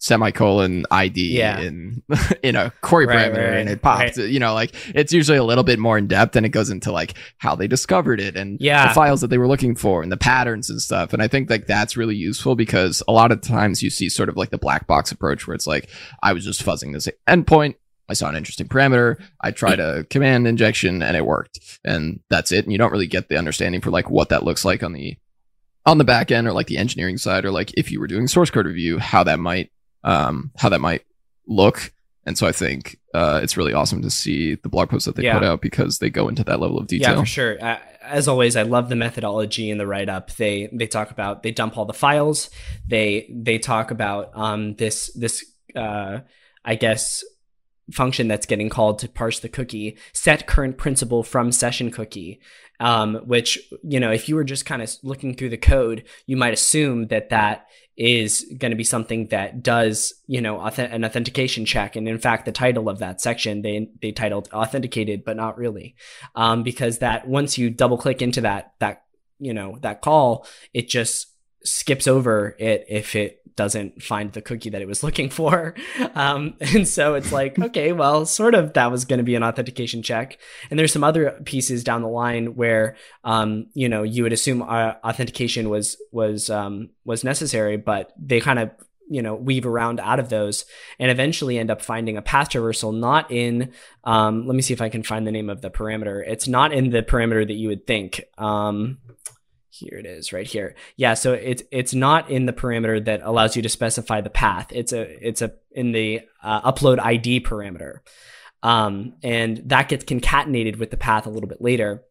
semicolon 0.01 0.83
id 0.91 1.17
Yeah. 1.17 1.59
in 1.59 2.01
in 2.43 2.55
a 2.55 2.73
query 2.81 3.05
Right, 3.07 3.31
parameter 3.31 3.37
right, 3.37 3.57
and 3.59 3.69
it 3.69 3.81
pops 3.81 4.17
you 4.17 4.39
know 4.39 4.53
like 4.53 4.73
it's 4.95 5.13
usually 5.13 5.37
a 5.37 5.43
little 5.43 5.63
bit 5.63 5.77
more 5.79 5.97
in 5.97 6.07
depth 6.07 6.35
and 6.35 6.45
it 6.45 6.49
goes 6.49 6.69
into 6.71 6.91
like 6.91 7.13
how 7.37 7.55
they 7.55 7.67
discovered 7.67 8.19
it 8.19 8.35
and 8.35 8.59
Yeah. 8.59 8.87
the 8.87 8.93
files 8.95 9.21
that 9.21 9.27
they 9.27 9.37
were 9.37 9.47
looking 9.47 9.75
for 9.75 10.01
and 10.03 10.11
the 10.11 10.17
patterns 10.17 10.69
and 10.71 10.81
stuff 10.81 11.13
and 11.13 11.21
i 11.21 11.27
think 11.27 11.49
like 11.49 11.67
that's 11.67 11.95
really 11.95 12.15
useful 12.15 12.55
because 12.55 13.03
a 13.07 13.11
lot 13.11 13.31
of 13.31 13.41
times 13.41 13.83
you 13.83 13.89
see 13.89 14.09
sort 14.09 14.27
of 14.27 14.35
like 14.37 14.49
the 14.49 14.57
black 14.57 14.87
box 14.87 15.11
approach 15.11 15.47
where 15.47 15.53
it's 15.55 15.67
like 15.67 15.87
i 16.23 16.33
was 16.33 16.43
just 16.43 16.65
fuzzing 16.65 16.93
this 16.93 17.07
endpoint 17.29 17.75
I 18.09 18.13
saw 18.13 18.27
an 18.27 18.35
interesting 18.35 18.67
parameter. 18.67 19.21
I 19.39 19.51
tried 19.51 19.79
a 19.79 20.03
command 20.09 20.45
injection 20.45 21.01
and 21.01 21.15
it 21.15 21.25
worked. 21.25 21.79
And 21.85 22.19
that's 22.29 22.51
it. 22.51 22.65
And 22.65 22.73
you 22.73 22.77
don't 22.77 22.91
really 22.91 23.07
get 23.07 23.29
the 23.29 23.37
understanding 23.37 23.79
for 23.79 23.89
like 23.89 24.09
what 24.09 24.27
that 24.29 24.43
looks 24.43 24.65
like 24.65 24.83
on 24.83 24.91
the 24.91 25.15
on 25.85 25.97
the 25.97 26.03
back 26.03 26.29
end 26.29 26.45
or 26.45 26.51
like 26.51 26.67
the 26.67 26.75
engineering 26.77 27.17
side 27.17 27.45
or 27.45 27.51
like 27.51 27.71
if 27.77 27.89
you 27.89 28.01
were 28.01 28.07
doing 28.07 28.27
source 28.27 28.49
code 28.49 28.65
review, 28.65 28.99
how 28.99 29.23
that 29.23 29.39
might 29.39 29.71
um 30.03 30.51
how 30.57 30.69
that 30.69 30.81
might 30.81 31.03
look. 31.47 31.91
And 32.25 32.37
so 32.37 32.45
I 32.47 32.51
think 32.51 32.97
uh 33.13 33.39
it's 33.43 33.57
really 33.57 33.73
awesome 33.73 34.01
to 34.03 34.09
see 34.09 34.55
the 34.55 34.69
blog 34.69 34.89
posts 34.89 35.05
that 35.05 35.15
they 35.15 35.23
Yeah. 35.23 35.33
put 35.39 35.43
out 35.43 35.61
because 35.61 35.99
they 35.99 36.09
go 36.09 36.27
into 36.27 36.43
that 36.43 36.59
level 36.59 36.77
of 36.77 36.87
detail. 36.87 37.15
Yeah, 37.15 37.19
for 37.21 37.25
sure. 37.25 37.63
Uh, 37.63 37.77
as 38.03 38.27
always, 38.27 38.55
I 38.55 38.63
love 38.63 38.89
the 38.89 38.95
methodology 38.95 39.69
and 39.69 39.79
the 39.79 39.85
write 39.87 40.09
up. 40.09 40.31
They 40.35 40.69
they 40.73 40.87
talk 40.87 41.11
about 41.11 41.43
they 41.43 41.51
dump 41.51 41.77
all 41.77 41.85
the 41.85 41.93
files. 41.93 42.49
They 42.87 43.29
they 43.33 43.57
talk 43.59 43.91
about 43.91 44.31
um 44.35 44.75
this 44.75 45.11
this 45.13 45.45
uh 45.75 46.19
I 46.65 46.75
guess 46.75 47.23
function 47.91 48.27
that's 48.27 48.45
getting 48.45 48.69
called 48.69 48.99
to 48.99 49.09
parse 49.09 49.39
the 49.39 49.49
cookie 49.49 49.97
set 50.13 50.47
current 50.47 50.77
principal 50.77 51.23
from 51.23 51.51
session 51.51 51.91
cookie 51.91 52.39
um, 52.79 53.15
which 53.25 53.59
you 53.83 53.99
know 53.99 54.11
if 54.11 54.29
you 54.29 54.35
were 54.35 54.45
just 54.45 54.65
kind 54.65 54.81
of 54.81 54.89
looking 55.03 55.35
through 55.35 55.49
the 55.49 55.57
code 55.57 56.05
you 56.25 56.37
might 56.37 56.53
assume 56.53 57.07
that 57.07 57.29
that 57.31 57.65
is 57.97 58.45
going 58.57 58.71
to 58.71 58.77
be 58.77 58.83
something 58.83 59.27
that 59.27 59.61
does 59.61 60.13
you 60.27 60.41
know 60.41 60.57
auth- 60.57 60.91
an 60.91 61.03
authentication 61.05 61.65
check. 61.65 61.95
And 61.95 62.07
in 62.07 62.19
fact 62.19 62.45
the 62.45 62.51
title 62.51 62.89
of 62.89 62.99
that 62.99 63.21
section 63.21 63.61
they 63.61 63.89
they 64.01 64.11
titled 64.11 64.49
authenticated 64.53 65.23
but 65.23 65.37
not 65.37 65.57
really. 65.57 65.95
Um, 66.35 66.63
because 66.63 66.99
that 66.99 67.27
once 67.27 67.57
you 67.57 67.69
double 67.69 67.97
click 67.97 68.21
into 68.21 68.41
that 68.41 68.73
that 68.79 69.03
you 69.39 69.53
know 69.53 69.77
that 69.81 70.01
call 70.01 70.45
it 70.73 70.87
just 70.87 71.27
skips 71.63 72.07
over 72.07 72.55
it 72.59 72.85
if 72.89 73.15
it 73.15 73.40
doesn't 73.55 74.01
find 74.01 74.31
the 74.33 74.41
cookie 74.41 74.69
that 74.69 74.81
it 74.81 74.87
was 74.87 75.03
looking 75.03 75.29
for. 75.29 75.75
Um, 76.15 76.55
and 76.61 76.87
so 76.87 77.15
it's 77.15 77.31
like 77.31 77.57
okay 77.59 77.91
well 77.91 78.25
sort 78.25 78.55
of 78.55 78.73
that 78.73 78.91
was 78.91 79.05
going 79.05 79.17
to 79.17 79.23
be 79.23 79.35
an 79.35 79.43
authentication 79.43 80.03
check. 80.03 80.37
And 80.69 80.79
there's 80.79 80.93
some 80.93 81.03
other 81.03 81.31
pieces 81.45 81.83
down 81.83 82.01
the 82.01 82.07
line 82.07 82.55
where 82.55 82.95
um, 83.23 83.67
you 83.73 83.89
know 83.89 84.03
you 84.03 84.23
would 84.23 84.33
assume 84.33 84.61
uh, 84.61 84.93
authentication 85.03 85.69
was 85.69 85.97
was 86.11 86.49
um, 86.49 86.89
was 87.05 87.23
necessary 87.23 87.77
but 87.77 88.11
they 88.17 88.39
kind 88.39 88.59
of 88.59 88.71
you 89.09 89.21
know 89.21 89.35
weave 89.35 89.65
around 89.65 89.99
out 89.99 90.19
of 90.19 90.29
those 90.29 90.65
and 90.97 91.11
eventually 91.11 91.57
end 91.57 91.69
up 91.69 91.81
finding 91.81 92.15
a 92.15 92.21
path 92.21 92.49
traversal 92.49 92.97
not 92.97 93.29
in 93.29 93.71
um, 94.05 94.47
let 94.47 94.55
me 94.55 94.61
see 94.61 94.73
if 94.73 94.81
i 94.81 94.87
can 94.87 95.03
find 95.03 95.27
the 95.27 95.31
name 95.31 95.49
of 95.49 95.61
the 95.61 95.69
parameter. 95.69 96.23
It's 96.25 96.47
not 96.47 96.73
in 96.73 96.89
the 96.89 97.03
parameter 97.03 97.45
that 97.45 97.53
you 97.53 97.69
would 97.69 97.87
think. 97.87 98.23
Um, 98.37 98.99
here 99.71 99.97
it 99.97 100.05
is 100.05 100.31
right 100.31 100.47
here. 100.47 100.75
Yeah 100.95 101.13
so 101.15 101.33
it's 101.33 101.63
it's 101.71 101.93
not 101.93 102.29
in 102.29 102.45
the 102.45 102.53
parameter 102.53 103.03
that 103.05 103.21
allows 103.23 103.55
you 103.55 103.61
to 103.61 103.69
specify 103.69 104.21
the 104.21 104.29
path. 104.29 104.67
It's 104.71 104.93
a 104.93 105.01
it's 105.27 105.41
a 105.41 105.53
in 105.71 105.91
the 105.91 106.21
uh, 106.43 106.71
upload 106.71 106.99
id 106.99 107.41
parameter. 107.41 107.99
Um, 108.63 109.15
and 109.23 109.57
that 109.65 109.89
gets 109.89 110.05
concatenated 110.05 110.77
with 110.77 110.91
the 110.91 110.97
path 110.97 111.25
a 111.25 111.29
little 111.29 111.49
bit 111.49 111.61
later. 111.61 112.03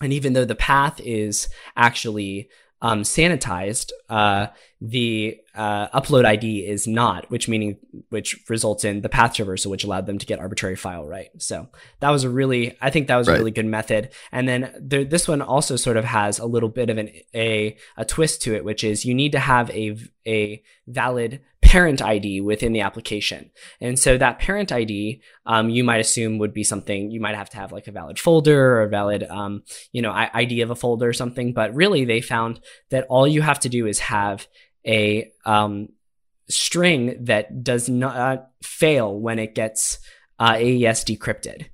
And 0.00 0.12
even 0.12 0.34
though 0.34 0.44
the 0.44 0.54
path 0.54 1.00
is 1.00 1.48
actually 1.76 2.48
um, 2.82 3.02
sanitized, 3.02 3.90
uh, 4.08 4.48
the 4.80 5.38
uh, 5.54 5.88
upload 5.88 6.24
ID 6.24 6.66
is 6.66 6.86
not, 6.86 7.30
which 7.30 7.48
meaning 7.48 7.76
which 8.08 8.42
results 8.48 8.84
in 8.84 9.02
the 9.02 9.08
path 9.10 9.34
traversal, 9.34 9.66
which 9.66 9.84
allowed 9.84 10.06
them 10.06 10.16
to 10.16 10.24
get 10.24 10.38
arbitrary 10.38 10.76
file 10.76 11.06
write. 11.06 11.30
So 11.38 11.68
that 12.00 12.08
was 12.10 12.24
a 12.24 12.30
really, 12.30 12.78
I 12.80 12.88
think 12.88 13.08
that 13.08 13.16
was 13.16 13.28
a 13.28 13.32
really 13.32 13.50
good 13.50 13.66
method. 13.66 14.10
And 14.32 14.48
then 14.48 14.72
there, 14.80 15.04
this 15.04 15.28
one 15.28 15.42
also 15.42 15.76
sort 15.76 15.98
of 15.98 16.04
has 16.04 16.38
a 16.38 16.46
little 16.46 16.70
bit 16.70 16.88
of 16.88 16.96
an 16.96 17.10
a 17.34 17.76
a 17.96 18.04
twist 18.06 18.40
to 18.42 18.54
it, 18.54 18.64
which 18.64 18.82
is 18.82 19.04
you 19.04 19.14
need 19.14 19.32
to 19.32 19.40
have 19.40 19.70
a 19.70 19.98
a 20.26 20.62
valid 20.86 21.40
parent 21.70 22.02
ID 22.02 22.40
within 22.40 22.72
the 22.72 22.80
application. 22.80 23.48
And 23.80 23.96
so 23.96 24.18
that 24.18 24.40
parent 24.40 24.72
ID, 24.72 25.22
um, 25.46 25.70
you 25.70 25.84
might 25.84 26.00
assume 26.00 26.38
would 26.38 26.52
be 26.52 26.64
something 26.64 27.12
you 27.12 27.20
might 27.20 27.36
have 27.36 27.48
to 27.50 27.58
have 27.58 27.70
like 27.70 27.86
a 27.86 27.92
valid 27.92 28.18
folder 28.18 28.72
or 28.72 28.82
a 28.82 28.88
valid, 28.88 29.22
um, 29.22 29.62
you 29.92 30.02
know, 30.02 30.10
I- 30.10 30.32
ID 30.34 30.62
of 30.62 30.70
a 30.70 30.74
folder 30.74 31.08
or 31.08 31.12
something. 31.12 31.52
But 31.52 31.72
really, 31.72 32.04
they 32.04 32.22
found 32.22 32.58
that 32.88 33.06
all 33.08 33.24
you 33.24 33.40
have 33.40 33.60
to 33.60 33.68
do 33.68 33.86
is 33.86 34.00
have 34.00 34.48
a 34.84 35.30
um, 35.46 35.90
string 36.48 37.16
that 37.26 37.62
does 37.62 37.88
not 37.88 38.50
fail 38.64 39.16
when 39.16 39.38
it 39.38 39.54
gets 39.54 40.00
uh, 40.40 40.56
AES 40.56 41.04
decrypted. 41.04 41.66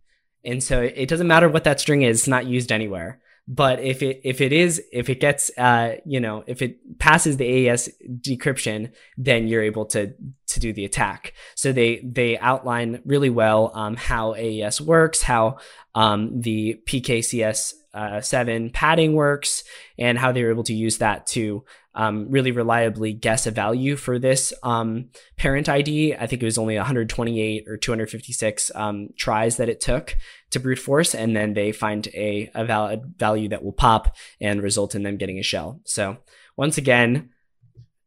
And 0.44 0.62
so 0.62 0.82
it 0.82 1.08
doesn't 1.08 1.26
matter 1.26 1.48
what 1.48 1.64
that 1.64 1.80
string 1.80 2.02
is, 2.02 2.18
it's 2.18 2.28
not 2.28 2.44
used 2.44 2.70
anywhere. 2.70 3.22
But 3.48 3.80
if 3.80 4.02
it 4.02 4.20
if 4.24 4.40
it 4.40 4.52
is 4.52 4.82
if 4.92 5.08
it 5.08 5.20
gets 5.20 5.56
uh 5.56 5.96
you 6.04 6.18
know 6.18 6.42
if 6.46 6.62
it 6.62 6.98
passes 6.98 7.36
the 7.36 7.68
AES 7.68 7.88
decryption, 8.20 8.92
then 9.16 9.46
you're 9.46 9.62
able 9.62 9.86
to 9.86 10.14
to 10.48 10.60
do 10.60 10.72
the 10.72 10.84
attack. 10.84 11.32
So 11.54 11.72
they 11.72 12.00
they 12.04 12.38
outline 12.38 13.02
really 13.04 13.30
well 13.30 13.70
um, 13.74 13.96
how 13.96 14.34
AES 14.34 14.80
works, 14.80 15.22
how 15.22 15.58
um, 15.94 16.40
the 16.40 16.80
PKCS 16.86 17.74
uh, 17.96 18.20
seven 18.20 18.70
padding 18.70 19.14
works, 19.14 19.64
and 19.98 20.18
how 20.18 20.30
they 20.32 20.44
were 20.44 20.50
able 20.50 20.64
to 20.64 20.74
use 20.74 20.98
that 20.98 21.26
to 21.28 21.64
um, 21.94 22.30
really 22.30 22.52
reliably 22.52 23.14
guess 23.14 23.46
a 23.46 23.50
value 23.50 23.96
for 23.96 24.18
this 24.18 24.52
um, 24.62 25.08
parent 25.38 25.66
ID. 25.68 26.14
I 26.14 26.26
think 26.26 26.42
it 26.42 26.44
was 26.44 26.58
only 26.58 26.76
128 26.76 27.64
or 27.66 27.78
256 27.78 28.70
um, 28.74 29.08
tries 29.16 29.56
that 29.56 29.70
it 29.70 29.80
took 29.80 30.14
to 30.50 30.60
brute 30.60 30.78
force, 30.78 31.14
and 31.14 31.34
then 31.34 31.54
they 31.54 31.72
find 31.72 32.06
a, 32.08 32.50
a 32.54 32.64
valid 32.66 33.14
value 33.16 33.48
that 33.48 33.64
will 33.64 33.72
pop 33.72 34.14
and 34.40 34.62
result 34.62 34.94
in 34.94 35.02
them 35.02 35.16
getting 35.16 35.38
a 35.38 35.42
shell. 35.42 35.80
So 35.84 36.18
once 36.56 36.76
again, 36.76 37.30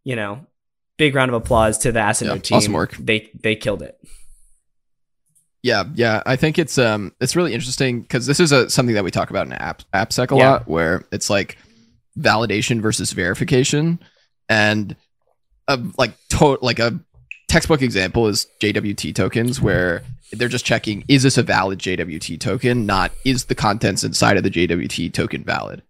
you 0.03 0.15
know, 0.15 0.45
big 0.97 1.15
round 1.15 1.29
of 1.29 1.35
applause 1.35 1.79
to 1.79 1.91
the 1.91 1.99
Assetnote 1.99 2.35
Yeah, 2.35 2.41
team. 2.41 2.57
awesome 2.57 2.73
work. 2.73 2.95
They 2.97 3.31
they 3.41 3.55
killed 3.55 3.81
it. 3.81 3.97
Yeah, 5.61 5.83
yeah. 5.93 6.23
I 6.25 6.35
think 6.37 6.57
it's 6.57 6.77
um 6.77 7.11
it's 7.19 7.35
really 7.35 7.53
interesting 7.53 8.01
because 8.01 8.25
this 8.25 8.39
is 8.39 8.51
a 8.51 8.69
something 8.69 8.95
that 8.95 9.03
we 9.03 9.11
talk 9.11 9.29
about 9.29 9.45
in 9.45 9.53
app 9.53 9.83
AppSec 9.93 10.31
a 10.31 10.37
Yeah. 10.37 10.51
lot, 10.51 10.67
where 10.67 11.03
it's 11.11 11.29
like 11.29 11.57
validation 12.17 12.81
versus 12.81 13.11
verification, 13.11 13.99
and 14.47 14.95
a 15.67 15.79
like 15.97 16.11
to- 16.29 16.59
like 16.61 16.79
a 16.79 16.99
textbook 17.47 17.81
example 17.81 18.27
is 18.27 18.47
JWT 18.61 19.13
tokens, 19.13 19.59
where 19.61 20.03
they're 20.31 20.47
just 20.47 20.65
checking 20.65 21.03
is 21.07 21.23
this 21.23 21.37
a 21.37 21.43
valid 21.43 21.79
JWT 21.79 22.39
token, 22.39 22.85
not 22.85 23.11
is 23.25 23.45
the 23.45 23.55
contents 23.55 24.03
inside 24.03 24.37
of 24.37 24.43
the 24.43 24.49
JWT 24.51 25.11
token 25.13 25.43
valid. 25.43 25.81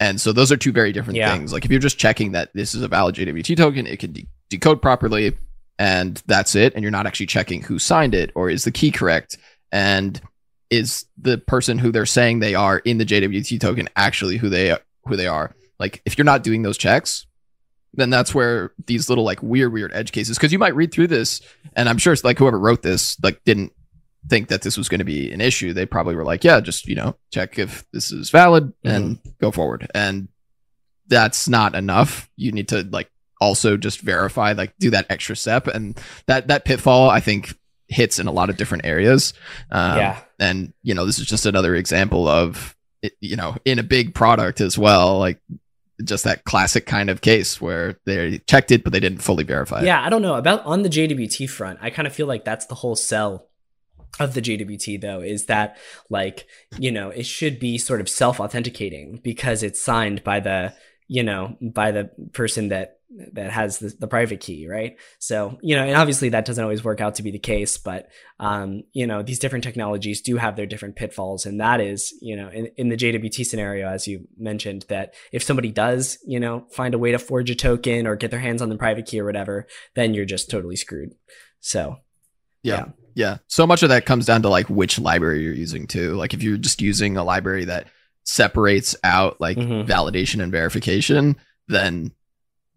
And 0.00 0.20
so 0.20 0.32
those 0.32 0.50
are 0.50 0.56
two 0.56 0.72
very 0.72 0.92
different 0.92 1.16
Yeah. 1.18 1.32
things. 1.32 1.52
Like 1.52 1.64
if 1.64 1.70
you're 1.70 1.78
just 1.78 1.98
checking 1.98 2.32
that 2.32 2.50
this 2.54 2.74
is 2.74 2.82
a 2.82 2.88
valid 2.88 3.14
JWT 3.14 3.54
token, 3.56 3.86
it 3.86 3.98
can 4.00 4.12
de- 4.12 4.26
decode 4.50 4.82
properly 4.82 5.32
and 5.78 6.22
that's 6.26 6.54
it 6.54 6.74
and 6.74 6.82
you're 6.82 6.90
not 6.90 7.06
actually 7.06 7.26
checking 7.26 7.62
who 7.62 7.78
signed 7.78 8.14
it 8.14 8.30
or 8.34 8.50
is 8.50 8.64
the 8.64 8.70
key 8.70 8.90
correct 8.90 9.38
and 9.70 10.20
is 10.70 11.06
the 11.18 11.38
person 11.38 11.78
who 11.78 11.92
they're 11.92 12.06
saying 12.06 12.38
they 12.38 12.54
are 12.54 12.78
in 12.78 12.98
the 12.98 13.04
JWT 13.04 13.60
token 13.60 13.88
actually 13.96 14.36
who 14.36 14.48
they 14.48 14.76
who 15.04 15.16
they 15.16 15.26
are. 15.26 15.54
Like 15.78 16.00
if 16.04 16.16
you're 16.16 16.24
not 16.24 16.42
doing 16.42 16.62
those 16.62 16.78
checks, 16.78 17.26
then 17.94 18.10
that's 18.10 18.34
where 18.34 18.72
these 18.86 19.08
little 19.08 19.24
like 19.24 19.42
weird 19.42 19.72
weird 19.72 19.92
edge 19.92 20.12
cases 20.12 20.38
cuz 20.38 20.52
you 20.52 20.58
might 20.58 20.74
read 20.74 20.92
through 20.92 21.08
this 21.08 21.40
and 21.74 21.88
I'm 21.88 21.98
sure 21.98 22.12
it's 22.12 22.24
like 22.24 22.38
whoever 22.38 22.58
wrote 22.58 22.82
this 22.82 23.22
like 23.22 23.42
didn't 23.44 23.72
think 24.28 24.48
that 24.48 24.62
this 24.62 24.76
was 24.76 24.88
going 24.88 25.00
to 25.00 25.04
be 25.04 25.32
an 25.32 25.40
issue. 25.40 25.72
They 25.72 25.86
probably 25.86 26.14
were 26.14 26.24
like, 26.24 26.44
yeah, 26.44 26.60
just, 26.60 26.86
you 26.86 26.94
know, 26.94 27.16
check 27.32 27.58
if 27.58 27.84
this 27.92 28.12
is 28.12 28.30
valid 28.30 28.72
and 28.84 29.18
mm-hmm. 29.18 29.28
go 29.40 29.50
forward. 29.50 29.90
And 29.94 30.28
that's 31.08 31.48
not 31.48 31.74
enough. 31.74 32.30
You 32.36 32.52
need 32.52 32.68
to 32.68 32.82
like 32.82 33.10
also 33.42 33.76
just 33.76 34.00
verify, 34.00 34.52
like 34.52 34.72
do 34.78 34.90
that 34.90 35.06
extra 35.10 35.36
step. 35.36 35.66
And 35.66 36.00
that, 36.26 36.48
that 36.48 36.64
pitfall, 36.64 37.10
I 37.10 37.20
think 37.20 37.54
hits 37.88 38.18
in 38.18 38.26
a 38.26 38.32
lot 38.32 38.48
of 38.48 38.56
different 38.56 38.86
areas. 38.86 39.34
Um, 39.70 39.98
Yeah. 39.98 40.20
And, 40.38 40.72
you 40.82 40.94
know, 40.94 41.04
this 41.04 41.18
is 41.18 41.26
just 41.26 41.46
another 41.46 41.74
example 41.74 42.26
of, 42.26 42.74
it, 43.02 43.12
you 43.20 43.36
know, 43.36 43.56
in 43.64 43.78
a 43.78 43.82
big 43.82 44.14
product 44.14 44.60
as 44.60 44.78
well, 44.78 45.18
like 45.18 45.38
just 46.04 46.24
that 46.24 46.44
classic 46.44 46.86
kind 46.86 47.10
of 47.10 47.20
case 47.20 47.60
where 47.60 47.98
they 48.06 48.38
checked 48.46 48.70
it, 48.70 48.82
but 48.82 48.92
they 48.92 49.00
didn't 49.00 49.22
fully 49.22 49.44
verify 49.44 49.80
it. 49.80 49.86
Yeah, 49.86 50.02
I 50.02 50.08
don't 50.08 50.22
know 50.22 50.34
about 50.34 50.64
on 50.64 50.82
the 50.82 50.88
JWT 50.88 51.50
front. 51.50 51.78
I 51.82 51.90
kind 51.90 52.06
of 52.06 52.14
feel 52.14 52.26
like 52.26 52.44
that's 52.44 52.66
the 52.66 52.74
whole 52.76 52.96
sell 52.96 53.48
of 54.20 54.34
the 54.34 54.42
JWT 54.42 55.00
though 55.00 55.20
is 55.20 55.46
that 55.46 55.76
like, 56.10 56.46
you 56.78 56.92
know, 56.92 57.10
it 57.10 57.24
should 57.24 57.58
be 57.58 57.78
sort 57.78 58.00
of 58.00 58.08
self-authenticating 58.08 59.20
because 59.22 59.62
it's 59.62 59.80
signed 59.80 60.22
by 60.22 60.40
the, 60.40 60.74
you 61.08 61.22
know, 61.22 61.56
by 61.60 61.90
the 61.92 62.10
person 62.32 62.68
that 62.68 62.98
that 63.34 63.50
has 63.50 63.78
the, 63.78 63.94
the 63.98 64.06
private 64.06 64.40
key, 64.40 64.66
right? 64.68 64.96
So, 65.18 65.58
you 65.62 65.76
know, 65.76 65.84
and 65.84 65.96
obviously 65.96 66.30
that 66.30 66.44
doesn't 66.44 66.62
always 66.62 66.82
work 66.82 67.00
out 67.00 67.16
to 67.16 67.22
be 67.22 67.30
the 67.30 67.38
case, 67.38 67.76
but 67.76 68.08
um, 68.40 68.82
you 68.92 69.06
know, 69.06 69.22
these 69.22 69.38
different 69.38 69.64
technologies 69.64 70.22
do 70.22 70.36
have 70.36 70.56
their 70.56 70.66
different 70.66 70.96
pitfalls. 70.96 71.44
And 71.44 71.60
that 71.60 71.80
is, 71.80 72.14
you 72.22 72.36
know, 72.36 72.48
in, 72.48 72.68
in 72.76 72.88
the 72.88 72.96
JWT 72.96 73.44
scenario, 73.44 73.88
as 73.88 74.08
you 74.08 74.26
mentioned, 74.38 74.86
that 74.88 75.14
if 75.30 75.42
somebody 75.42 75.70
does, 75.70 76.18
you 76.26 76.40
know, 76.40 76.66
find 76.72 76.94
a 76.94 76.98
way 76.98 77.12
to 77.12 77.18
forge 77.18 77.50
a 77.50 77.54
token 77.54 78.06
or 78.06 78.16
get 78.16 78.30
their 78.30 78.40
hands 78.40 78.62
on 78.62 78.68
the 78.70 78.76
private 78.78 79.06
key 79.06 79.20
or 79.20 79.24
whatever, 79.26 79.66
then 79.94 80.14
you're 80.14 80.24
just 80.24 80.50
totally 80.50 80.76
screwed. 80.76 81.10
So 81.60 81.98
Yeah. 82.62 82.86
Yeah. 83.14 83.38
So 83.46 83.66
much 83.66 83.82
of 83.82 83.90
that 83.90 84.06
comes 84.06 84.24
down 84.24 84.42
to 84.42 84.48
like 84.48 84.70
which 84.70 84.98
library 84.98 85.42
you're 85.42 85.52
using 85.52 85.86
too. 85.86 86.14
Like 86.14 86.32
if 86.32 86.42
you're 86.42 86.56
just 86.56 86.80
using 86.80 87.16
a 87.18 87.24
library 87.24 87.66
that 87.66 87.88
separates 88.24 88.96
out 89.04 89.40
like 89.40 89.58
Mhm. 89.58 89.86
validation 89.86 90.42
and 90.42 90.50
verification, 90.50 91.36
then 91.68 92.12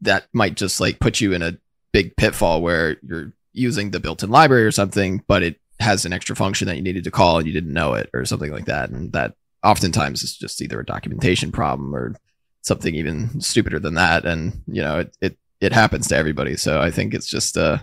that 0.02 0.28
might 0.34 0.56
just 0.56 0.80
like 0.80 1.00
put 1.00 1.22
you 1.22 1.34
in 1.34 1.42
a 1.42 1.58
big 1.92 2.16
pitfall 2.16 2.62
where 2.62 2.98
you're 3.02 3.32
using 3.54 3.92
the 3.92 4.00
built-in 4.00 4.30
library 4.30 4.66
or 4.66 4.72
something, 4.72 5.24
but 5.28 5.42
it 5.44 5.60
has 5.80 6.06
an 6.06 6.14
extra 6.14 6.36
function 6.36 6.68
that 6.68 6.76
you 6.76 6.82
needed 6.82 7.04
to 7.06 7.12
call 7.12 7.38
and 7.38 7.48
you 7.48 7.54
didn't 7.54 7.74
know 7.74 7.94
it 7.94 8.10
or 8.14 8.26
something 8.26 8.52
like 8.52 8.66
that. 8.66 8.90
And 8.90 9.12
that 9.14 9.34
oftentimes 9.64 10.24
is 10.24 10.36
just 10.38 10.62
either 10.62 10.80
a 10.80 10.86
documentation 10.86 11.52
problem 11.52 11.96
or 11.96 12.16
something 12.62 12.96
even 12.96 13.40
stupider 13.42 13.80
than 13.80 13.94
that. 13.96 14.26
And 14.26 14.62
you 14.68 14.82
know, 14.82 15.00
it 15.00 15.18
it, 15.22 15.38
it 15.62 15.72
happens 15.74 16.08
to 16.10 16.16
everybody. 16.18 16.58
So 16.58 16.82
I 16.82 16.92
think 16.92 17.14
it's 17.14 17.28
just 17.28 17.58
uh, 17.58 17.78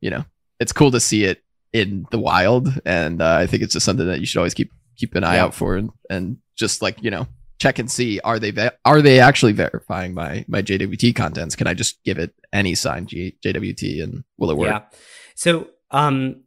you 0.00 0.10
know, 0.10 0.24
it's 0.60 0.72
cool 0.72 0.90
to 0.90 1.00
see 1.00 1.24
it 1.24 1.42
in 1.72 2.06
the 2.12 2.18
wild, 2.18 2.68
and 2.84 3.20
uh, 3.20 3.34
I 3.40 3.46
think 3.46 3.62
it's 3.62 3.72
just 3.72 3.84
something 3.84 4.06
that 4.06 4.20
you 4.20 4.26
should 4.26 4.38
always 4.38 4.54
keep 4.54 4.70
keep 4.96 5.14
an 5.16 5.24
eye 5.24 5.36
Yeah. 5.36 5.44
out 5.44 5.54
for, 5.54 5.76
and, 5.76 5.90
and 6.08 6.36
just 6.54 6.82
like 6.82 7.02
you 7.02 7.10
know, 7.10 7.26
check 7.64 7.78
and 7.78 7.90
see 7.90 8.20
are 8.20 8.38
they 8.38 8.50
ve- 8.50 8.76
are 8.84 9.00
they 9.00 9.20
actually 9.20 9.52
verifying 9.52 10.12
my 10.12 10.44
my 10.48 10.60
JWT 10.62 11.16
contents? 11.16 11.56
Can 11.56 11.66
I 11.66 11.74
just 11.74 12.02
give 12.04 12.18
it 12.18 12.34
any 12.52 12.74
signed 12.74 13.08
G- 13.08 13.36
JWT 13.42 14.02
and 14.02 14.24
will 14.38 14.50
it 14.50 14.56
work? 14.56 14.68
Yeah. 14.68 14.98
So, 15.34 15.68
um, 15.90 16.42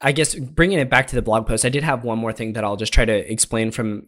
I 0.00 0.12
guess 0.12 0.34
bringing 0.34 0.78
it 0.78 0.88
back 0.88 1.08
to 1.08 1.16
the 1.16 1.22
blog 1.22 1.46
post, 1.46 1.64
I 1.64 1.68
did 1.68 1.82
have 1.82 2.04
one 2.04 2.18
more 2.18 2.32
thing 2.32 2.54
that 2.54 2.64
I'll 2.64 2.76
just 2.76 2.92
try 2.92 3.04
to 3.04 3.32
explain 3.32 3.72
from, 3.72 4.06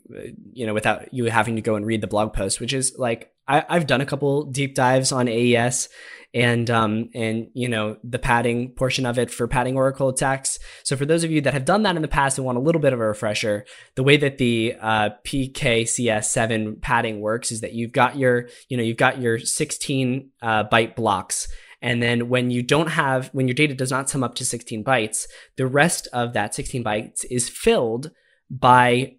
you 0.52 0.64
know, 0.66 0.72
without 0.72 1.12
you 1.12 1.24
having 1.26 1.56
to 1.56 1.62
go 1.62 1.74
and 1.74 1.84
read 1.84 2.00
the 2.00 2.06
blog 2.06 2.32
post, 2.32 2.60
which 2.60 2.72
is 2.72 2.96
like 2.96 3.32
I, 3.46 3.64
I've 3.68 3.86
done 3.86 4.00
a 4.00 4.06
couple 4.06 4.44
deep 4.44 4.74
dives 4.74 5.12
on 5.12 5.28
AES 5.28 5.88
and 6.32 6.70
um 6.70 7.10
and 7.14 7.48
you 7.54 7.68
know 7.68 7.96
the 8.04 8.18
padding 8.18 8.70
portion 8.70 9.04
of 9.04 9.18
it 9.18 9.30
for 9.30 9.48
padding 9.48 9.76
oracle 9.76 10.08
attacks. 10.08 10.58
So 10.84 10.96
for 10.96 11.04
those 11.04 11.24
of 11.24 11.30
you 11.30 11.40
that 11.42 11.54
have 11.54 11.64
done 11.64 11.82
that 11.82 11.96
in 11.96 12.02
the 12.02 12.08
past 12.08 12.38
and 12.38 12.44
want 12.44 12.58
a 12.58 12.60
little 12.60 12.80
bit 12.80 12.92
of 12.92 13.00
a 13.00 13.06
refresher, 13.06 13.64
the 13.96 14.02
way 14.02 14.16
that 14.16 14.38
the 14.38 14.76
uh, 14.80 15.10
PKCS7 15.26 16.80
padding 16.80 17.20
works 17.20 17.50
is 17.50 17.60
that 17.60 17.72
you've 17.72 17.92
got 17.92 18.16
your 18.16 18.48
you 18.68 18.76
know 18.76 18.82
you've 18.82 18.96
got 18.96 19.20
your 19.20 19.38
16 19.38 20.30
uh, 20.42 20.64
byte 20.64 20.94
blocks 20.94 21.48
and 21.82 22.02
then 22.02 22.28
when 22.28 22.50
you 22.50 22.62
don't 22.62 22.88
have, 22.88 23.28
when 23.28 23.48
your 23.48 23.54
data 23.54 23.74
does 23.74 23.90
not 23.90 24.10
sum 24.10 24.22
up 24.22 24.34
to 24.36 24.44
16 24.44 24.84
bytes, 24.84 25.26
the 25.56 25.66
rest 25.66 26.08
of 26.12 26.34
that 26.34 26.54
16 26.54 26.84
bytes 26.84 27.24
is 27.30 27.48
filled 27.48 28.10
by 28.50 29.16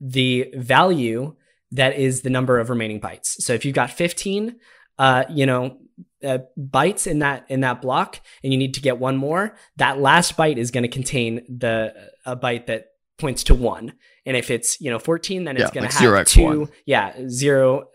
the 0.00 0.52
value 0.56 1.34
that 1.72 1.96
is 1.96 2.22
the 2.22 2.30
number 2.30 2.58
of 2.58 2.70
remaining 2.70 3.00
bytes. 3.00 3.26
So 3.40 3.52
if 3.52 3.64
you've 3.64 3.74
got 3.74 3.90
15, 3.90 4.56
uh, 4.98 5.24
you 5.28 5.46
know, 5.46 5.78
uh, 6.24 6.38
bytes 6.58 7.06
in 7.06 7.20
that 7.20 7.46
in 7.48 7.60
that 7.60 7.80
block, 7.82 8.20
and 8.42 8.52
you 8.52 8.58
need 8.58 8.74
to 8.74 8.80
get 8.80 8.98
one 8.98 9.16
more, 9.16 9.54
that 9.76 9.98
last 10.00 10.36
byte 10.36 10.56
is 10.56 10.70
going 10.70 10.82
to 10.82 10.88
contain 10.88 11.44
the 11.48 11.92
a 12.26 12.36
byte 12.36 12.66
that 12.66 12.86
points 13.18 13.44
to 13.44 13.54
one. 13.54 13.92
And 14.26 14.36
if 14.36 14.50
it's 14.50 14.80
you 14.80 14.90
know 14.90 14.98
14, 14.98 15.44
then 15.44 15.56
it's 15.56 15.64
Yeah, 15.64 15.70
going 15.74 15.84
like 15.84 15.92
to 15.92 15.98
have 15.98 16.26
0x1. 16.26 16.26
two, 16.26 16.68
yeah, 16.86 17.14
zero, 17.28 17.88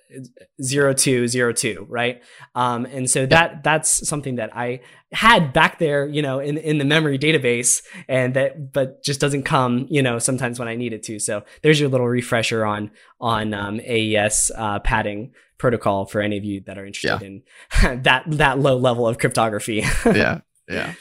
zero 0.61 0.93
two, 0.93 1.27
zero 1.27 1.53
two, 1.53 1.85
right? 1.89 2.21
Um, 2.53 2.85
and 2.85 3.09
so 3.09 3.25
that 3.25 3.63
that's 3.63 4.07
something 4.07 4.35
that 4.35 4.55
I 4.55 4.81
had 5.11 5.53
back 5.53 5.79
there, 5.79 6.07
you 6.07 6.21
know, 6.21 6.39
in 6.39 6.57
in 6.57 6.77
the 6.77 6.85
memory 6.85 7.17
database, 7.17 7.81
and 8.07 8.33
that 8.35 8.73
but 8.73 9.03
just 9.03 9.19
doesn't 9.19 9.43
come, 9.43 9.87
you 9.89 10.01
know, 10.01 10.19
sometimes 10.19 10.59
when 10.59 10.67
I 10.67 10.75
need 10.75 10.93
it 10.93 11.03
to. 11.03 11.19
So 11.19 11.43
there's 11.61 11.79
your 11.79 11.89
little 11.89 12.07
refresher 12.07 12.65
on 12.65 12.91
on 13.19 13.53
um, 13.53 13.79
AES 13.79 14.51
uh, 14.55 14.79
padding 14.79 15.33
protocol 15.57 16.05
for 16.05 16.21
any 16.21 16.37
of 16.37 16.43
you 16.43 16.61
that 16.65 16.77
are 16.77 16.85
interested 16.85 17.21
in 17.21 17.43
that 18.03 18.23
that 18.27 18.59
low 18.59 18.77
level 18.77 19.07
of 19.07 19.17
cryptography. 19.17 19.83
yeah, 20.05 20.41
yeah, 20.69 20.93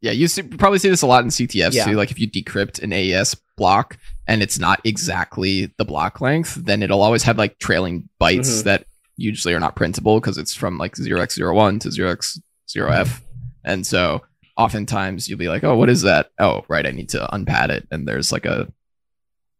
yeah. 0.00 0.12
You 0.12 0.28
see, 0.28 0.42
probably 0.42 0.78
see 0.78 0.88
this 0.88 1.02
a 1.02 1.06
lot 1.06 1.24
in 1.24 1.30
CTFs 1.30 1.74
Yeah. 1.74 1.84
too. 1.84 1.92
Like 1.96 2.10
if 2.10 2.18
you 2.18 2.28
decrypt 2.30 2.82
an 2.82 2.92
AES 2.92 3.36
block 3.56 3.98
and 4.26 4.42
it's 4.42 4.58
not 4.58 4.80
exactly 4.84 5.72
the 5.76 5.84
block 5.84 6.20
length, 6.20 6.54
then 6.54 6.82
it'll 6.82 7.02
always 7.02 7.22
have 7.24 7.36
like 7.38 7.58
trailing 7.58 8.08
bytes 8.20 8.60
Mhm. 8.60 8.64
that 8.64 8.86
usually 9.16 9.52
are 9.54 9.60
not 9.60 9.76
printable 9.76 10.18
because 10.20 10.38
it's 10.38 10.54
from 10.54 10.78
like 10.78 10.94
0x01 10.96 11.78
to 11.80 11.88
0x0f. 11.90 13.20
And 13.64 13.86
so 13.86 14.22
oftentimes 14.56 15.28
you'll 15.28 15.38
be 15.38 15.48
like, 15.48 15.64
oh, 15.64 15.76
what 15.76 15.90
is 15.90 16.02
that? 16.02 16.30
Oh, 16.38 16.64
right, 16.68 16.86
I 16.86 16.90
need 16.90 17.08
to 17.10 17.28
unpad 17.32 17.68
it. 17.70 17.86
And 17.90 18.06
there's 18.08 18.32
like 18.32 18.46
a 18.46 18.72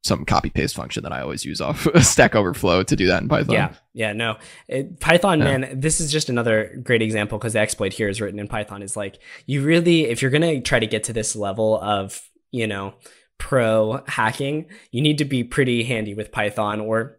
some 0.02 0.24
copy 0.24 0.48
paste 0.50 0.74
function 0.74 1.02
that 1.02 1.12
I 1.12 1.20
always 1.20 1.44
use 1.44 1.60
off 1.60 1.86
Stack 2.02 2.34
Overflow 2.34 2.82
to 2.84 2.96
do 2.96 3.06
that 3.08 3.22
in 3.22 3.28
Python. 3.28 3.54
Yeah, 3.54 3.74
yeah, 3.92 4.12
no. 4.14 4.36
It, 4.66 4.98
Python, 4.98 5.40
Yeah. 5.40 5.58
man, 5.58 5.78
this 5.80 6.00
is 6.00 6.10
just 6.10 6.28
another 6.30 6.74
great 6.82 7.02
example 7.02 7.36
because 7.38 7.52
the 7.52 7.58
exploit 7.58 7.92
here 7.92 8.08
is 8.08 8.20
written 8.20 8.38
in 8.40 8.48
Python. 8.48 8.82
Is 8.82 8.96
like 8.96 9.18
you 9.46 9.62
really, 9.62 10.06
if 10.06 10.22
you're 10.22 10.30
gonna 10.30 10.60
try 10.60 10.78
to 10.78 10.86
get 10.86 11.04
to 11.04 11.12
this 11.12 11.36
level 11.36 11.78
of, 11.80 12.20
you 12.50 12.66
know, 12.66 12.94
pro 13.38 14.02
hacking, 14.06 14.66
you 14.90 15.02
need 15.02 15.18
to 15.18 15.24
be 15.24 15.44
pretty 15.44 15.84
handy 15.84 16.14
with 16.14 16.32
Python 16.32 16.80
or, 16.80 17.18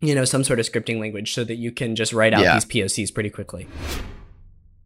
you 0.00 0.14
know, 0.14 0.24
some 0.26 0.44
sort 0.44 0.60
of 0.60 0.66
scripting 0.70 1.00
language 1.00 1.32
so 1.34 1.44
that 1.44 1.56
you 1.56 1.72
can 1.72 1.96
just 1.96 2.12
write 2.12 2.34
out 2.34 2.42
Yeah. 2.42 2.54
these 2.54 2.64
POCs 2.66 3.12
pretty 3.12 3.30
quickly. 3.30 3.66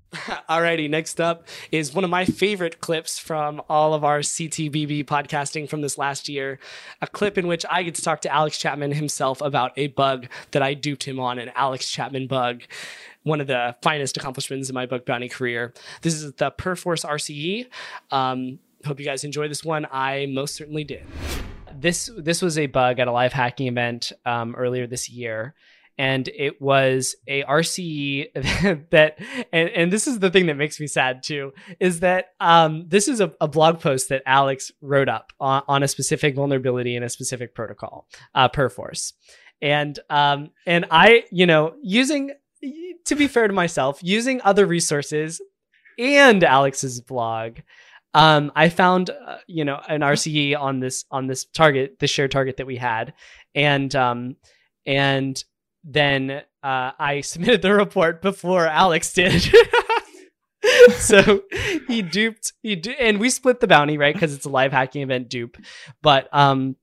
Alrighty, 0.48 0.88
next 0.88 1.20
up 1.20 1.46
is 1.72 1.92
one 1.92 2.04
of 2.04 2.10
my 2.10 2.24
favorite 2.24 2.80
clips 2.80 3.18
from 3.18 3.60
all 3.68 3.92
of 3.92 4.04
our 4.04 4.20
CTBB 4.20 5.04
podcasting 5.04 5.68
from 5.68 5.80
this 5.80 5.98
last 5.98 6.28
year. 6.28 6.58
A 7.02 7.06
clip 7.06 7.36
in 7.36 7.46
which 7.46 7.66
I 7.68 7.82
get 7.82 7.96
to 7.96 8.02
talk 8.02 8.20
to 8.20 8.32
Alex 8.32 8.56
Chapman 8.58 8.92
himself 8.92 9.40
about 9.40 9.72
a 9.76 9.88
bug 9.88 10.28
that 10.52 10.62
I 10.62 10.74
duped 10.74 11.04
him 11.04 11.18
on, 11.18 11.38
an 11.38 11.50
Alex 11.56 11.90
Chapman 11.90 12.28
bug. 12.28 12.62
One 13.24 13.40
of 13.40 13.48
the 13.48 13.74
finest 13.82 14.16
accomplishments 14.16 14.68
in 14.68 14.74
my 14.74 14.86
bug 14.86 15.04
bounty 15.04 15.28
career. 15.28 15.74
This 16.02 16.14
is 16.14 16.32
the 16.34 16.50
Perforce 16.50 17.04
RCE. 17.04 17.66
Um, 18.12 18.60
hope 18.84 19.00
you 19.00 19.06
guys 19.06 19.24
enjoy 19.24 19.48
this 19.48 19.64
one. 19.64 19.86
I 19.90 20.26
most 20.26 20.54
certainly 20.54 20.84
did. 20.84 21.04
This 21.74 22.08
this 22.16 22.40
was 22.40 22.56
a 22.58 22.66
bug 22.66 23.00
at 23.00 23.08
a 23.08 23.12
live 23.12 23.32
hacking 23.32 23.66
event 23.66 24.12
um, 24.24 24.54
earlier 24.54 24.86
this 24.86 25.10
year 25.10 25.54
and 25.98 26.28
it 26.28 26.60
was 26.60 27.16
a 27.26 27.42
RCE 27.44 28.88
that, 28.90 29.18
and, 29.52 29.68
and 29.70 29.92
this 29.92 30.06
is 30.06 30.18
the 30.18 30.30
thing 30.30 30.46
that 30.46 30.56
makes 30.56 30.78
me 30.78 30.86
sad 30.86 31.22
too, 31.22 31.52
is 31.80 32.00
that 32.00 32.26
um, 32.40 32.84
this 32.88 33.08
is 33.08 33.20
a, 33.20 33.32
a 33.40 33.48
blog 33.48 33.80
post 33.80 34.08
that 34.10 34.22
Alex 34.26 34.72
wrote 34.80 35.08
up 35.08 35.32
on, 35.40 35.62
on 35.68 35.82
a 35.82 35.88
specific 35.88 36.34
vulnerability 36.34 36.96
in 36.96 37.02
a 37.02 37.08
specific 37.08 37.54
protocol, 37.54 38.06
uh, 38.34 38.48
Perforce, 38.48 39.14
and 39.62 39.98
um, 40.10 40.50
and 40.66 40.86
I, 40.90 41.24
you 41.30 41.46
know, 41.46 41.74
using 41.82 42.32
to 43.06 43.14
be 43.14 43.28
fair 43.28 43.46
to 43.46 43.54
myself, 43.54 44.00
using 44.02 44.40
other 44.42 44.66
resources 44.66 45.40
and 45.98 46.44
Alex's 46.44 47.00
blog. 47.00 47.58
Um, 48.14 48.50
I 48.56 48.70
found, 48.70 49.10
uh, 49.10 49.38
you 49.46 49.64
know, 49.64 49.80
an 49.88 50.00
RCE 50.00 50.58
on 50.58 50.80
this 50.80 51.04
on 51.10 51.26
this 51.26 51.44
target, 51.44 51.98
the 51.98 52.06
shared 52.06 52.30
target 52.30 52.56
that 52.58 52.66
we 52.66 52.76
had, 52.76 53.12
and 53.54 53.94
um, 53.94 54.36
and 54.86 55.42
then 55.86 56.42
uh, 56.62 56.90
I 56.98 57.20
submitted 57.22 57.62
the 57.62 57.72
report 57.72 58.20
before 58.20 58.66
Alex 58.66 59.12
did. 59.12 59.42
so 60.96 61.42
he 61.86 62.02
duped 62.02 62.52
he 62.62 62.74
du- 62.74 63.00
and 63.00 63.20
we 63.20 63.30
split 63.30 63.60
the 63.60 63.68
bounty 63.68 63.96
right 63.98 64.14
because 64.14 64.34
it's 64.34 64.46
a 64.46 64.50
live 64.50 64.72
hacking 64.72 65.02
event 65.02 65.28
dupe 65.28 65.56
but 66.02 66.28
um 66.32 66.74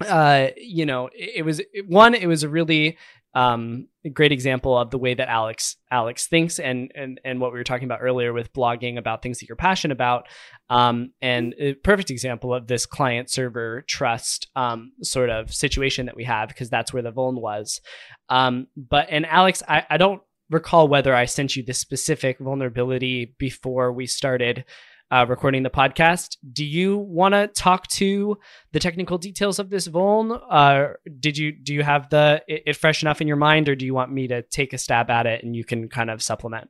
uh 0.00 0.48
you 0.56 0.84
know 0.84 1.06
it, 1.14 1.36
it 1.36 1.42
was 1.44 1.60
one 1.86 2.14
it 2.14 2.26
was 2.26 2.42
a 2.42 2.48
really 2.48 2.98
um 3.34 3.86
great 4.10 4.32
example 4.32 4.76
of 4.76 4.90
the 4.90 4.98
way 4.98 5.14
that 5.14 5.28
alex 5.28 5.76
alex 5.90 6.26
thinks 6.26 6.58
and 6.58 6.92
and 6.94 7.20
and 7.24 7.40
what 7.40 7.52
we 7.52 7.58
were 7.58 7.64
talking 7.64 7.86
about 7.86 8.00
earlier 8.02 8.32
with 8.32 8.52
blogging 8.52 8.98
about 8.98 9.22
things 9.22 9.38
that 9.38 9.48
you're 9.48 9.56
passionate 9.56 9.94
about. 9.94 10.26
Um 10.70 11.12
and 11.20 11.54
a 11.58 11.74
perfect 11.74 12.10
example 12.10 12.54
of 12.54 12.66
this 12.66 12.86
client 12.86 13.30
server 13.30 13.82
trust 13.88 14.48
um 14.56 14.92
sort 15.02 15.30
of 15.30 15.52
situation 15.52 16.06
that 16.06 16.16
we 16.16 16.24
have 16.24 16.48
because 16.48 16.70
that's 16.70 16.92
where 16.92 17.02
the 17.02 17.12
vuln 17.12 17.40
was. 17.40 17.80
Um 18.28 18.66
but 18.76 19.06
and 19.10 19.26
alex 19.26 19.62
i 19.68 19.84
i 19.90 19.96
don't 19.96 20.22
recall 20.50 20.88
whether 20.88 21.14
I 21.14 21.24
sent 21.24 21.56
you 21.56 21.62
this 21.62 21.78
specific 21.78 22.38
vulnerability 22.38 23.34
before 23.38 23.92
we 23.92 24.06
started 24.06 24.64
uh, 25.14 25.24
recording 25.28 25.62
the 25.62 25.70
podcast. 25.70 26.36
Do 26.52 26.64
you 26.64 26.98
want 26.98 27.34
to 27.34 27.46
talk 27.48 27.86
to 27.88 28.36
the 28.72 28.80
technical 28.80 29.16
details 29.18 29.58
of 29.58 29.70
this 29.70 29.86
vuln? 29.88 30.40
Uh, 30.50 30.94
did 31.20 31.38
you 31.38 31.52
do 31.52 31.72
you 31.74 31.82
have 31.82 32.10
the 32.10 32.42
it, 32.48 32.62
it 32.66 32.76
fresh 32.76 33.02
enough 33.02 33.20
in 33.20 33.28
your 33.28 33.36
mind, 33.36 33.68
or 33.68 33.76
do 33.76 33.86
you 33.86 33.94
want 33.94 34.10
me 34.12 34.26
to 34.28 34.42
take 34.42 34.72
a 34.72 34.78
stab 34.78 35.10
at 35.10 35.26
it 35.26 35.44
and 35.44 35.54
you 35.54 35.64
can 35.64 35.88
kind 35.88 36.10
of 36.10 36.22
supplement? 36.22 36.68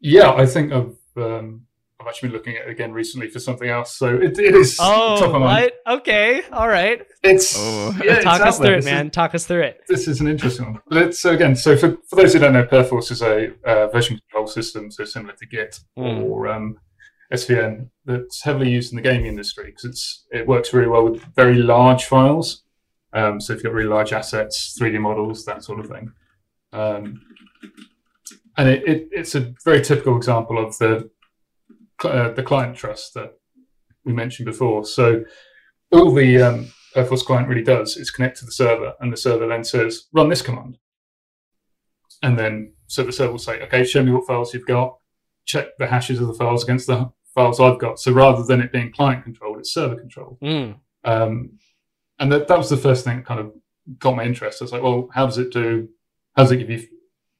Yeah, 0.00 0.32
I 0.32 0.46
think 0.46 0.72
I've 0.72 0.96
um, 1.16 1.66
I've 2.00 2.06
actually 2.06 2.30
been 2.30 2.36
looking 2.38 2.56
at 2.56 2.66
it 2.66 2.70
again 2.70 2.92
recently 2.92 3.28
for 3.28 3.38
something 3.38 3.68
else, 3.68 3.94
so 3.94 4.14
it, 4.16 4.38
it 4.38 4.54
is 4.54 4.78
top 4.78 5.20
Oh, 5.20 5.24
of 5.26 5.32
mind. 5.32 5.72
what? 5.84 5.98
Okay, 6.00 6.42
all 6.50 6.68
right. 6.68 7.02
It's 7.22 7.54
Oh. 7.58 7.94
yeah, 8.02 8.20
Talk 8.22 8.40
out 8.40 8.48
us 8.48 8.56
through 8.56 8.68
it, 8.68 8.76
This 8.76 8.86
is- 8.86 8.90
man. 8.90 9.10
Talk 9.10 9.34
us 9.34 9.44
through 9.46 9.62
it. 9.62 9.80
This 9.88 10.08
is 10.08 10.20
an 10.22 10.26
interesting 10.28 10.64
one. 10.72 10.80
Let's 10.88 11.18
so 11.20 11.32
again. 11.32 11.54
So 11.54 11.76
for, 11.76 11.98
for 12.08 12.16
those 12.16 12.32
who 12.32 12.38
don't 12.38 12.54
know, 12.54 12.64
Perforce 12.64 13.10
is 13.10 13.20
a 13.20 13.52
uh, 13.66 13.88
version 13.88 14.18
control 14.30 14.46
system, 14.46 14.90
so 14.90 15.04
similar 15.04 15.34
to 15.34 15.46
Git 15.46 15.80
Mm. 15.98 16.22
or 16.22 16.48
um, 16.48 16.78
SVN, 17.32 17.90
that's 18.04 18.42
heavily 18.42 18.70
used 18.70 18.92
in 18.92 18.96
the 18.96 19.02
gaming 19.02 19.26
industry 19.26 19.66
because 19.66 19.84
it's 19.84 20.26
it 20.30 20.46
works 20.46 20.72
really 20.72 20.88
well 20.88 21.08
with 21.08 21.22
very 21.34 21.54
large 21.54 22.04
files. 22.04 22.64
Um, 23.12 23.40
so 23.40 23.52
if 23.52 23.58
you've 23.58 23.64
got 23.64 23.72
really 23.72 23.88
large 23.88 24.12
assets, 24.12 24.76
3D 24.80 25.00
models, 25.00 25.44
that 25.44 25.64
sort 25.64 25.80
of 25.80 25.88
thing. 25.88 26.12
Um, 26.72 27.20
and 28.56 28.68
it, 28.68 28.86
it, 28.86 29.08
it's 29.12 29.34
a 29.34 29.52
very 29.64 29.80
typical 29.80 30.16
example 30.16 30.58
of 30.58 30.76
the 30.78 31.10
uh, 32.04 32.30
the 32.30 32.42
client 32.42 32.76
trust 32.76 33.14
that 33.14 33.38
we 34.04 34.12
mentioned 34.12 34.46
before. 34.46 34.84
So 34.84 35.24
all 35.92 36.12
the 36.14 36.42
um, 36.42 36.72
Perforce 36.94 37.22
client 37.22 37.48
really 37.48 37.62
does 37.62 37.96
is 37.96 38.10
connect 38.10 38.38
to 38.38 38.44
the 38.44 38.52
server, 38.52 38.94
and 39.00 39.12
the 39.12 39.16
server 39.16 39.46
then 39.46 39.62
says, 39.62 40.08
"Run 40.12 40.28
this 40.28 40.42
command," 40.42 40.78
and 42.22 42.36
then 42.36 42.72
so 42.88 43.04
the 43.04 43.12
server 43.12 43.32
will 43.32 43.38
say, 43.38 43.62
"Okay, 43.62 43.84
show 43.84 44.02
me 44.02 44.10
what 44.10 44.26
files 44.26 44.52
you've 44.52 44.66
got. 44.66 44.98
Check 45.44 45.68
the 45.78 45.86
hashes 45.86 46.20
of 46.20 46.26
the 46.26 46.34
files 46.34 46.64
against 46.64 46.88
the 46.88 47.12
files 47.34 47.60
I've 47.60 47.78
got." 47.78 47.98
So 47.98 48.12
rather 48.12 48.42
than 48.42 48.60
it 48.60 48.72
being 48.72 48.92
client 48.92 49.24
controlled, 49.24 49.58
it's 49.58 49.72
server 49.72 49.96
controlled. 49.96 50.38
Mm. 50.42 50.76
Um, 51.04 51.50
and 52.18 52.30
that, 52.32 52.48
that 52.48 52.58
was 52.58 52.68
the 52.68 52.76
first 52.76 53.04
thing 53.04 53.16
that 53.18 53.26
kind 53.26 53.40
of 53.40 53.52
got 53.98 54.14
my 54.16 54.24
interest. 54.24 54.60
I 54.60 54.64
was 54.64 54.72
like, 54.72 54.82
well, 54.82 55.08
how 55.14 55.26
does 55.26 55.38
it 55.38 55.50
do? 55.52 55.88
How 56.36 56.42
does 56.42 56.52
it 56.52 56.58
give 56.58 56.70
you 56.70 56.86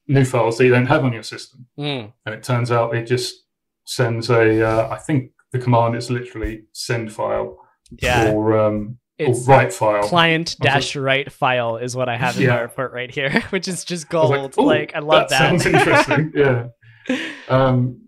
new 0.08 0.24
files 0.24 0.56
that 0.58 0.64
you 0.64 0.70
don't 0.70 0.86
have 0.86 1.04
on 1.04 1.12
your 1.12 1.22
system? 1.22 1.66
Mm. 1.78 2.12
And 2.26 2.34
it 2.34 2.42
turns 2.42 2.70
out 2.72 2.94
it 2.94 3.04
just 3.06 3.34
sends 3.84 4.30
a, 4.30 4.66
uh, 4.66 4.88
I 4.90 4.96
think 4.96 5.32
the 5.52 5.58
command 5.58 5.96
is 5.96 6.10
literally 6.10 6.62
send 6.72 7.12
file 7.12 7.58
Yeah. 7.90 8.32
or, 8.32 8.58
um, 8.58 8.98
or 9.20 9.34
write 9.46 9.72
file. 9.72 10.02
client 10.04 10.56
dash 10.60 10.96
write 10.96 11.30
file 11.30 11.76
is 11.76 11.94
what 11.94 12.08
I 12.08 12.16
have 12.16 12.36
in 12.38 12.44
Yeah. 12.44 12.54
my 12.54 12.60
report 12.60 12.92
right 12.92 13.10
here, 13.14 13.40
which 13.50 13.68
is 13.68 13.84
just 13.84 14.08
gold. 14.08 14.54
"Ooh, 14.58 14.62
Like, 14.62 14.92
I 14.94 15.00
love 15.00 15.28
that. 15.28 15.38
Sounds 15.38 15.66
interesting. 15.66 16.32
yeah. 16.34 16.68
Um, 17.48 18.00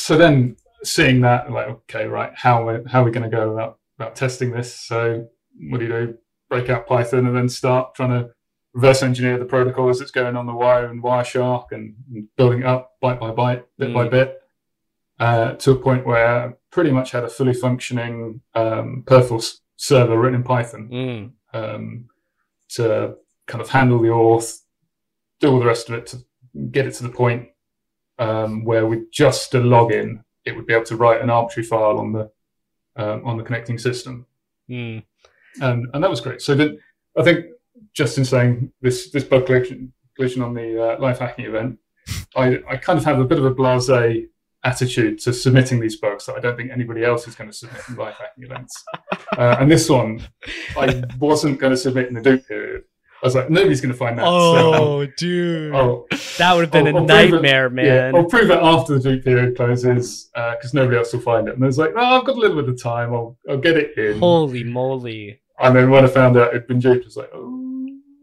so 0.00 0.16
then 0.16 0.56
seeing 0.82 1.20
that, 1.20 1.50
like, 1.52 1.68
okay, 1.68 2.06
right, 2.06 2.32
how 2.34 2.66
are, 2.68 2.82
how 2.88 3.02
are 3.02 3.04
we 3.04 3.10
going 3.10 3.28
to 3.30 3.36
go 3.36 3.52
about, 3.52 3.78
about 3.98 4.16
testing 4.16 4.50
this? 4.50 4.74
So 4.74 5.26
what 5.68 5.78
do 5.78 5.86
you 5.86 5.92
do? 5.92 6.18
Break 6.48 6.68
out 6.70 6.86
Python 6.86 7.26
and 7.26 7.36
then 7.36 7.48
start 7.48 7.94
trying 7.94 8.10
to 8.10 8.30
reverse 8.72 9.02
engineer 9.02 9.38
the 9.38 9.44
protocol 9.44 9.88
as 9.88 10.00
it's 10.00 10.10
going 10.10 10.36
on 10.36 10.46
the 10.46 10.54
wire 10.54 10.86
and 10.86 11.02
Wireshark 11.02 11.66
and, 11.72 11.94
and 12.12 12.26
building 12.36 12.60
it 12.60 12.66
up 12.66 12.92
byte 13.02 13.20
by 13.20 13.30
byte, 13.30 13.64
bit 13.78 13.92
by 13.92 14.06
Mm. 14.06 14.10
bit, 14.10 14.40
uh, 15.18 15.52
to 15.54 15.72
a 15.72 15.76
point 15.76 16.06
where 16.06 16.26
I 16.44 16.52
pretty 16.70 16.90
much 16.92 17.10
had 17.10 17.24
a 17.24 17.28
fully 17.28 17.52
functioning 17.54 18.40
um, 18.54 19.04
Perforce 19.06 19.60
server 19.76 20.18
written 20.18 20.36
in 20.40 20.42
Python 20.44 20.88
Mm. 20.90 21.32
um, 21.52 22.08
to 22.70 23.16
kind 23.46 23.60
of 23.60 23.68
handle 23.68 23.98
the 24.00 24.08
auth, 24.08 24.60
do 25.40 25.50
all 25.52 25.58
the 25.60 25.66
rest 25.66 25.88
of 25.88 25.94
it 25.96 26.06
to 26.08 26.18
get 26.70 26.86
it 26.86 26.94
to 26.94 27.02
the 27.02 27.08
point 27.10 27.48
um, 28.20 28.64
where 28.64 28.86
with 28.86 29.10
just 29.10 29.54
a 29.54 29.58
login, 29.58 30.22
it 30.44 30.54
would 30.54 30.66
be 30.66 30.74
able 30.74 30.84
to 30.84 30.96
write 30.96 31.20
an 31.22 31.30
arbitrary 31.30 31.66
file 31.66 31.98
on 31.98 32.12
the 32.12 32.30
um, 32.96 33.26
on 33.26 33.36
the 33.38 33.42
connecting 33.44 33.78
system, 33.78 34.26
Mm. 34.70 35.02
and 35.60 35.86
and 35.92 36.04
that 36.04 36.10
was 36.10 36.20
great. 36.20 36.40
So 36.40 36.54
then 36.54 36.78
I 37.18 37.22
think 37.24 37.46
Justin 37.92 38.24
saying 38.24 38.72
this 38.80 39.10
this 39.10 39.24
bug 39.24 39.46
collision, 39.46 39.92
collision 40.16 40.42
on 40.42 40.54
the 40.54 40.68
uh, 40.80 41.00
live 41.00 41.18
hacking 41.18 41.46
event, 41.46 41.78
I 42.36 42.60
I 42.68 42.76
kind 42.76 42.98
of 42.98 43.04
have 43.04 43.18
a 43.18 43.24
bit 43.24 43.38
of 43.38 43.44
a 43.46 43.54
blasé 43.54 44.28
attitude 44.62 45.18
to 45.18 45.32
submitting 45.32 45.80
these 45.80 45.96
bugs 45.96 46.26
that 46.26 46.36
I 46.36 46.40
don't 46.40 46.56
think 46.56 46.70
anybody 46.70 47.02
else 47.02 47.26
is 47.26 47.34
going 47.34 47.50
to 47.50 47.56
submit 47.56 47.82
in 47.88 47.96
live 47.96 48.14
hacking 48.14 48.44
events. 48.44 48.84
Uh, 49.38 49.56
and 49.58 49.70
this 49.70 49.88
one, 49.88 50.20
I 50.76 51.02
wasn't 51.18 51.58
going 51.58 51.70
to 51.70 51.76
submit 51.76 52.08
in 52.08 52.14
the 52.14 52.20
dupe 52.20 52.46
period. 52.46 52.84
I 53.22 53.26
was 53.26 53.34
like, 53.34 53.50
nobody's 53.50 53.80
going 53.82 53.92
to 53.92 53.98
find 53.98 54.16
that. 54.18 54.22
so 54.24 54.28
Oh, 54.74 55.06
dude. 55.18 55.74
I'll- 55.74 56.06
that 56.38 56.54
would 56.54 56.62
have 56.62 56.70
been 56.70 56.86
I'll- 56.88 56.96
a 56.96 57.00
I'll 57.00 57.06
prove 57.06 57.34
it- 57.34 57.42
nightmare, 57.42 57.68
yeah, 57.84 58.10
man. 58.10 58.16
I'll 58.16 58.24
prove 58.24 58.50
it 58.50 58.58
after 58.58 58.98
the 58.98 59.00
dupe 59.10 59.24
period 59.24 59.56
closes 59.56 60.30
uh, 60.34 60.52
because 60.52 60.72
nobody 60.74 60.96
else 60.96 61.12
will 61.12 61.20
find 61.20 61.46
it. 61.48 61.54
And 61.54 61.62
I 61.62 61.66
was 61.66 61.76
like, 61.78 61.92
oh, 61.96 62.00
I've 62.20 62.24
got 62.24 62.36
a 62.36 62.38
little 62.38 62.60
bit 62.62 62.70
of 62.70 62.82
time. 62.82 63.12
I'll, 63.12 63.36
I'll 63.48 63.58
get 63.58 63.76
it 63.76 63.96
in. 63.98 64.18
Holy 64.20 64.64
moly. 64.64 65.40
And 65.58 65.76
then 65.76 65.90
when 65.90 66.04
I 66.04 66.08
found 66.08 66.38
out 66.38 66.48
it'd 66.54 66.66
been 66.66 66.78
duped, 66.80 67.04
I 67.04 67.06
was 67.06 67.16
like, 67.16 67.30
oh. 67.34 67.58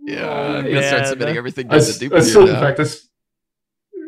Yeah, 0.04 0.26
I'm 0.30 0.64
gonna 0.64 0.82
start 0.84 1.02
Yeah, 1.04 1.10
submitting 1.10 1.38
everything 1.38 1.68
I, 1.70 1.80
to 1.80 1.86
the 1.86 2.00
dupe 2.00 2.14
I 2.14 2.20
saw 2.22 2.40
period 2.40 2.56
the 2.56 2.60
fact 2.60 2.78
this. 2.78 3.08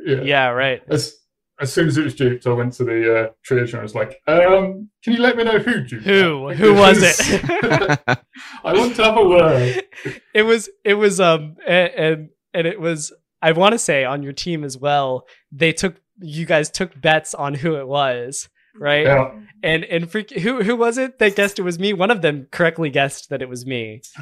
Yeah. 0.06 0.22
Yeah, 0.22 0.48
right. 0.48 0.82
As, 0.90 1.16
as 1.60 1.74
soon 1.74 1.88
as 1.88 1.98
it 1.98 2.04
was 2.04 2.16
duped, 2.16 2.48
I 2.48 2.54
went 2.54 2.74
to 2.74 2.86
the 2.86 3.26
uh, 3.26 3.56
and 3.56 3.76
I 3.76 3.82
was 3.82 3.96
like, 3.96 4.22
um, 4.28 4.90
can 5.04 5.14
you 5.14 5.20
let 5.20 5.36
me 5.36 5.44
know 5.44 5.60
who 5.60 5.82
duped? 5.82 6.06
Who? 6.06 6.48
that? 6.50 6.58
Who 6.58 6.74
was 6.74 6.98
it? 7.02 8.20
I 8.64 8.74
want 8.74 8.96
to 8.96 9.04
have 9.04 9.18
a 9.18 9.28
word. 9.28 9.84
it 10.34 10.44
was 10.44 10.70
it 10.84 10.94
was 10.94 11.20
um 11.20 11.58
and 11.68 11.92
and, 11.94 12.30
and 12.54 12.68
it 12.68 12.80
was 12.80 13.14
I 13.42 13.52
want 13.52 13.74
to 13.74 13.80
say 13.80 14.06
on 14.06 14.24
your 14.24 14.34
team 14.34 14.64
as 14.64 14.78
well. 14.78 15.26
They 15.52 15.74
took 15.74 16.02
you 16.22 16.46
guys 16.46 16.70
took 16.70 17.00
bets 17.00 17.34
on 17.34 17.54
who 17.56 17.76
it 17.76 17.88
was. 17.88 18.50
right? 18.76 19.06
Yeah. 19.06 19.32
And 19.62 19.84
and 19.84 20.10
freak, 20.10 20.32
who 20.32 20.64
who 20.64 20.76
was 20.76 20.98
it 20.98 21.20
that 21.20 21.36
guessed 21.36 21.60
it 21.60 21.64
was 21.64 21.80
me? 21.80 21.92
One 21.94 22.12
of 22.12 22.22
them 22.22 22.48
correctly 22.52 22.90
guessed 22.90 23.30
that 23.30 23.42
it 23.42 23.50
was 23.50 23.66
me. 23.66 24.02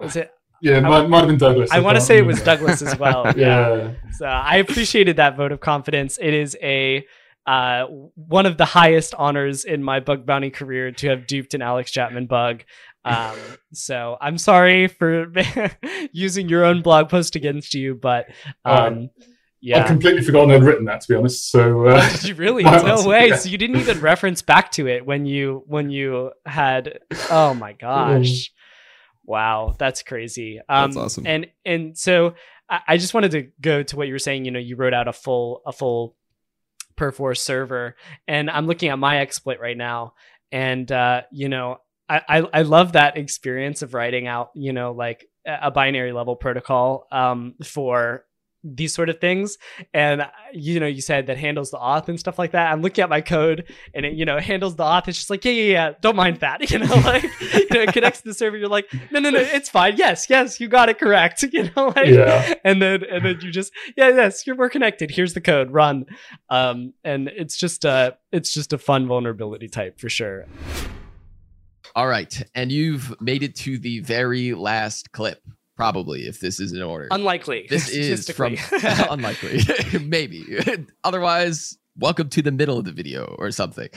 Was 0.00 0.16
it? 0.16 0.32
Yeah, 0.64 0.80
might, 0.80 1.10
might 1.10 1.18
have 1.18 1.28
been 1.28 1.36
Douglas. 1.36 1.70
I 1.70 1.80
want 1.80 1.96
to 1.96 2.00
say 2.00 2.16
it 2.16 2.24
was. 2.24 2.42
Douglas 2.42 2.80
as 2.80 2.98
well. 2.98 3.30
yeah. 3.36 3.92
So 4.12 4.24
I 4.24 4.56
appreciated 4.56 5.16
that 5.16 5.36
vote 5.36 5.52
of 5.52 5.60
confidence. 5.60 6.18
It 6.18 6.32
is 6.32 6.56
a 6.62 7.06
uh, 7.46 7.84
one 8.14 8.46
of 8.46 8.56
the 8.56 8.64
highest 8.64 9.14
honors 9.14 9.66
in 9.66 9.82
my 9.82 10.00
bug 10.00 10.24
bounty 10.24 10.48
career 10.48 10.90
to 10.90 11.08
have 11.10 11.26
duped 11.26 11.52
an 11.52 11.60
Alex 11.60 11.90
Chapman 11.90 12.24
bug. 12.26 12.64
Um, 13.04 13.36
so 13.74 14.16
I'm 14.22 14.38
sorry 14.38 14.88
for 14.88 15.30
using 16.12 16.48
your 16.48 16.64
own 16.64 16.80
blog 16.80 17.10
post 17.10 17.36
against 17.36 17.74
you, 17.74 17.94
but 17.94 18.28
um, 18.64 18.84
Um, 18.94 19.10
I've 19.74 19.86
completely 19.86 20.22
forgotten 20.22 20.50
I'd 20.50 20.62
written 20.62 20.86
that, 20.86 21.02
to 21.02 21.08
be 21.08 21.14
honest. 21.14 21.50
So 21.50 21.88
uh, 21.88 22.10
Did 22.12 22.24
you 22.24 22.34
really? 22.36 22.62
No 22.62 23.06
way. 23.06 23.28
Yeah. 23.28 23.36
So 23.36 23.50
you 23.50 23.58
didn't 23.58 23.76
even 23.76 24.00
reference 24.00 24.40
back 24.40 24.72
to 24.72 24.86
it 24.86 25.04
when 25.04 25.26
you 25.26 25.62
when 25.66 25.90
you 25.90 26.30
had. 26.46 27.00
Oh 27.30 27.52
my 27.52 27.74
gosh! 27.74 28.50
Wow, 29.24 29.74
that's 29.78 30.02
crazy. 30.02 30.60
Um, 30.68 30.90
That's 30.90 30.96
awesome. 30.96 31.26
And 31.26 31.46
and 31.64 31.96
so 31.96 32.34
I, 32.68 32.80
I 32.88 32.96
just 32.98 33.14
wanted 33.14 33.32
to 33.32 33.48
go 33.60 33.82
to 33.82 33.96
what 33.96 34.06
you 34.06 34.12
were 34.12 34.18
saying. 34.18 34.44
You 34.44 34.50
know, 34.50 34.58
you 34.58 34.76
wrote 34.76 34.94
out 34.94 35.08
a 35.08 35.12
full 35.12 35.62
a 35.66 35.72
full 35.72 36.16
Perforce 36.96 37.42
server, 37.42 37.96
and 38.28 38.48
I'm 38.48 38.68
looking 38.68 38.88
at 38.88 38.98
my 39.00 39.18
exploit 39.20 39.58
right 39.58 39.76
now, 39.76 40.14
and 40.52 40.90
uh, 40.92 41.22
you 41.32 41.48
know, 41.48 41.78
I, 42.08 42.22
I 42.28 42.38
I 42.52 42.62
love 42.62 42.92
that 42.92 43.16
experience 43.16 43.82
of 43.82 43.94
writing 43.94 44.28
out, 44.28 44.50
you 44.54 44.72
know, 44.72 44.92
like 44.92 45.28
a 45.44 45.58
a 45.62 45.70
binary 45.72 46.12
level 46.12 46.36
protocol 46.36 47.08
um, 47.10 47.56
for 47.64 48.24
these 48.64 48.94
sort 48.94 49.10
of 49.10 49.20
things. 49.20 49.58
And 49.92 50.22
uh, 50.22 50.28
you 50.52 50.80
know 50.80 50.86
you 50.86 51.02
said 51.02 51.26
that 51.26 51.36
handles 51.36 51.70
the 51.70 51.76
auth 51.78 52.08
and 52.08 52.18
stuff 52.18 52.38
like 52.38 52.52
that. 52.52 52.72
I'm 52.72 52.80
looking 52.82 53.02
at 53.02 53.10
my 53.10 53.20
code 53.20 53.70
and 53.92 54.06
it 54.06 54.14
you 54.14 54.24
know 54.24 54.38
handles 54.40 54.76
the 54.76 54.84
auth. 54.84 55.06
It's 55.06 55.18
just 55.18 55.30
like 55.30 55.44
yeah 55.44 55.52
yeah 55.52 55.72
yeah 55.72 55.92
don't 56.00 56.16
mind 56.16 56.38
that. 56.40 56.60
You 56.70 56.78
know 56.78 56.94
like 57.04 57.22
you 57.22 57.66
know 57.70 57.82
it 57.82 57.92
connects 57.92 58.22
to 58.22 58.28
the 58.28 58.34
server. 58.34 58.56
You're 58.56 58.68
like 58.68 58.86
no 59.10 59.20
no 59.20 59.30
no 59.30 59.38
it's 59.40 59.68
fine. 59.68 59.96
Yes 59.96 60.28
yes 60.30 60.58
you 60.60 60.68
got 60.68 60.88
it 60.88 60.98
correct. 60.98 61.44
You 61.52 61.70
know 61.76 61.92
like 61.94 62.06
Yeah. 62.08 62.54
and 62.64 62.80
then 62.82 63.04
and 63.04 63.24
then 63.24 63.38
you 63.42 63.50
just 63.52 63.72
yeah 63.96 64.08
yes 64.08 64.46
you're 64.46 64.56
we're 64.56 64.70
connected. 64.70 65.10
Here's 65.10 65.34
the 65.34 65.40
code. 65.40 65.70
Run. 65.70 66.06
Um 66.48 66.94
and 67.04 67.28
it's 67.28 67.56
just 67.56 67.84
uh 67.84 68.12
it's 68.32 68.52
just 68.52 68.72
a 68.72 68.78
fun 68.78 69.06
vulnerability 69.06 69.68
type 69.68 70.00
for 70.00 70.08
sure. 70.08 70.46
All 71.96 72.08
right, 72.08 72.42
and 72.56 72.72
you've 72.72 73.14
made 73.20 73.44
it 73.44 73.54
to 73.56 73.78
the 73.78 74.00
very 74.00 74.52
last 74.52 75.12
clip, 75.12 75.40
probably 75.76 76.26
if 76.26 76.40
this 76.40 76.60
is 76.60 76.72
in 76.72 76.82
order. 76.82 77.08
unlikely 77.10 77.66
this 77.68 77.88
is 77.90 78.30
from 78.30 78.56
unlikely, 79.10 79.60
maybe. 80.00 80.58
Otherwise, 81.02 81.76
welcome 81.96 82.28
to 82.28 82.42
the 82.42 82.52
middle 82.52 82.78
of 82.78 82.84
the 82.84 82.92
video 82.92 83.34
or 83.38 83.50
something. 83.50 83.88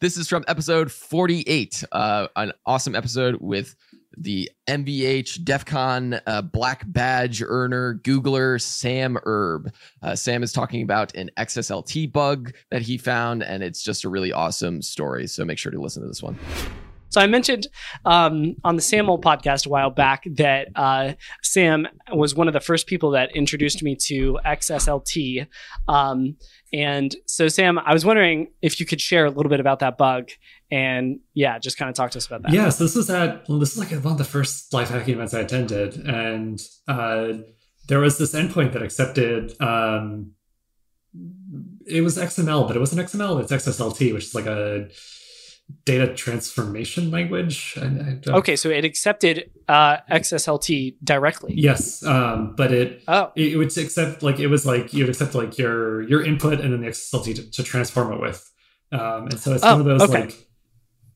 this 0.00 0.16
is 0.16 0.28
from 0.28 0.44
episode 0.48 0.90
48, 0.90 1.84
uh, 1.92 2.28
an 2.36 2.52
awesome 2.66 2.94
episode 2.94 3.36
with 3.40 3.76
the 4.16 4.50
MVH 4.66 5.44
DEF 5.44 5.64
CON 5.64 6.20
uh, 6.26 6.42
Black 6.42 6.82
Badge 6.86 7.42
earner, 7.42 8.00
Googler 8.02 8.60
Sam 8.60 9.16
Erb. 9.24 9.72
Uh, 10.02 10.16
Sam 10.16 10.42
is 10.42 10.52
talking 10.52 10.82
about 10.82 11.14
an 11.14 11.30
XSLT 11.38 12.12
bug 12.12 12.52
that 12.70 12.82
he 12.82 12.98
found, 12.98 13.42
and 13.42 13.62
it's 13.62 13.82
just 13.82 14.04
a 14.04 14.08
really 14.08 14.32
awesome 14.32 14.82
story. 14.82 15.26
So 15.26 15.44
make 15.44 15.58
sure 15.58 15.72
to 15.72 15.80
listen 15.80 16.02
to 16.02 16.08
this 16.08 16.22
one. 16.22 16.38
So 17.10 17.20
I 17.20 17.26
mentioned 17.26 17.66
um, 18.04 18.56
on 18.64 18.76
the 18.76 18.82
Sam 18.82 19.10
Old 19.10 19.24
podcast 19.24 19.66
a 19.66 19.68
while 19.68 19.90
back 19.90 20.24
that 20.36 20.68
uh, 20.74 21.14
Sam 21.42 21.86
was 22.12 22.34
one 22.34 22.48
of 22.48 22.54
the 22.54 22.60
first 22.60 22.86
people 22.86 23.10
that 23.10 23.34
introduced 23.34 23.82
me 23.82 23.96
to 24.06 24.38
XSLT. 24.46 25.46
Um, 25.88 26.36
and 26.72 27.14
so, 27.26 27.48
Sam, 27.48 27.78
I 27.78 27.92
was 27.92 28.04
wondering 28.04 28.52
if 28.62 28.78
you 28.78 28.86
could 28.86 29.00
share 29.00 29.26
a 29.26 29.30
little 29.30 29.50
bit 29.50 29.58
about 29.58 29.80
that 29.80 29.98
bug 29.98 30.30
and, 30.70 31.18
yeah, 31.34 31.58
just 31.58 31.76
kind 31.76 31.88
of 31.88 31.96
talk 31.96 32.12
to 32.12 32.18
us 32.18 32.26
about 32.26 32.42
that. 32.42 32.52
Yeah, 32.52 32.68
so 32.68 32.84
this 32.84 32.94
was 32.94 33.10
at 33.10 33.48
well, 33.48 33.58
this 33.58 33.72
is 33.72 33.78
like 33.78 33.90
one 34.04 34.12
of 34.12 34.18
the 34.18 34.24
first 34.24 34.72
live 34.72 34.88
hacking 34.88 35.14
events 35.14 35.34
I 35.34 35.40
attended, 35.40 35.96
and 36.06 36.60
uh, 36.86 37.32
there 37.88 37.98
was 37.98 38.18
this 38.18 38.34
endpoint 38.34 38.72
that 38.72 38.82
accepted. 38.82 39.60
Um, 39.60 40.32
it 41.86 42.02
was 42.02 42.16
XML, 42.16 42.68
but 42.68 42.76
it 42.76 42.78
wasn't 42.78 43.04
XML. 43.04 43.42
It's 43.42 43.50
XSLT, 43.50 44.14
which 44.14 44.26
is 44.26 44.34
like 44.36 44.46
a 44.46 44.88
data 45.84 46.14
transformation 46.14 47.10
language. 47.10 47.74
I, 47.76 47.84
I 47.84 47.88
don't- 47.88 48.28
Okay, 48.36 48.56
so 48.56 48.70
it 48.70 48.84
accepted 48.84 49.50
uh, 49.68 49.98
XSLT 50.10 50.96
directly. 51.04 51.54
Yes, 51.56 52.04
um, 52.04 52.54
but 52.56 52.72
it 52.72 53.02
Oh, 53.08 53.32
it, 53.36 53.52
it 53.52 53.56
would 53.56 53.76
accept 53.76 54.22
like 54.22 54.38
it 54.40 54.48
was 54.48 54.64
like 54.66 54.92
you 54.92 55.04
would 55.04 55.10
accept 55.10 55.34
like 55.34 55.58
your 55.58 56.02
your 56.08 56.22
input 56.24 56.60
and 56.60 56.72
then 56.72 56.80
the 56.80 56.88
XSLT 56.88 57.34
to, 57.36 57.50
to 57.50 57.62
transform 57.62 58.12
it 58.12 58.20
with. 58.20 58.50
Um, 58.92 59.26
and 59.28 59.38
so 59.38 59.52
it's 59.54 59.64
Oh, 59.64 59.72
one 59.76 59.80
of 59.80 59.86
those 59.86 60.02
okay. 60.10 60.20
like 60.22 60.46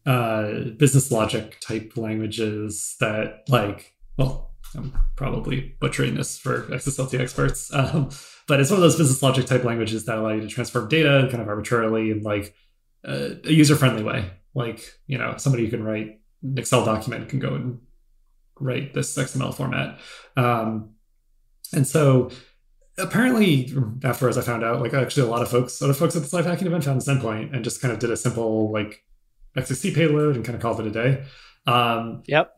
uh, 0.06 0.70
business 0.78 1.10
logic 1.10 1.58
type 1.60 1.92
languages 1.96 2.96
that 3.00 3.44
like 3.48 3.92
well 4.18 4.52
I'm 4.76 4.92
probably 5.16 5.76
butchering 5.80 6.14
this 6.14 6.36
for 6.36 6.62
XSLT 6.64 7.18
experts, 7.20 7.70
um, 7.72 8.10
but 8.48 8.60
it's 8.60 8.70
one 8.70 8.78
of 8.78 8.82
those 8.82 8.96
business 8.96 9.22
logic 9.22 9.46
type 9.46 9.64
languages 9.64 10.04
that 10.06 10.18
allow 10.18 10.30
you 10.30 10.40
to 10.42 10.48
transform 10.48 10.88
data 10.88 11.28
kind 11.30 11.40
of 11.42 11.48
arbitrarily 11.48 12.10
in 12.10 12.22
like 12.22 12.54
uh, 13.06 13.30
a 13.44 13.52
user 13.52 13.76
friendly 13.76 14.02
way. 14.02 14.30
Like 14.54 14.98
you 15.06 15.18
know 15.18 15.34
somebody 15.36 15.64
who 15.64 15.70
can 15.70 15.84
write 15.84 16.20
an 16.42 16.58
Excel 16.58 16.84
document 16.84 17.28
can 17.28 17.38
go 17.38 17.54
and 17.54 17.80
write 18.60 18.94
this 18.94 19.16
XML 19.16 19.54
format. 19.54 19.98
Um, 20.36 20.90
and 21.72 21.86
so 21.86 22.30
apparently 22.98 23.72
afterwards 24.04 24.38
I 24.38 24.42
found 24.42 24.62
out 24.62 24.80
like 24.80 24.94
actually 24.94 25.26
a 25.26 25.30
lot 25.30 25.42
of 25.42 25.50
folks, 25.50 25.82
other 25.82 25.94
folks 25.94 26.14
at 26.14 26.22
this 26.22 26.32
live 26.32 26.46
hacking 26.46 26.66
event 26.66 26.84
found 26.84 27.00
this 27.00 27.08
endpoint 27.08 27.54
and 27.54 27.64
just 27.64 27.80
kind 27.80 27.92
of 27.92 27.98
did 27.98 28.10
a 28.10 28.16
simple 28.16 28.70
like 28.70 29.04
XSC 29.56 29.94
payload 29.94 30.36
and 30.36 30.44
kind 30.44 30.54
of 30.54 30.62
called 30.62 30.80
it 30.80 30.86
a 30.86 30.90
day. 30.90 31.24
Um, 31.66 32.22
yep. 32.26 32.56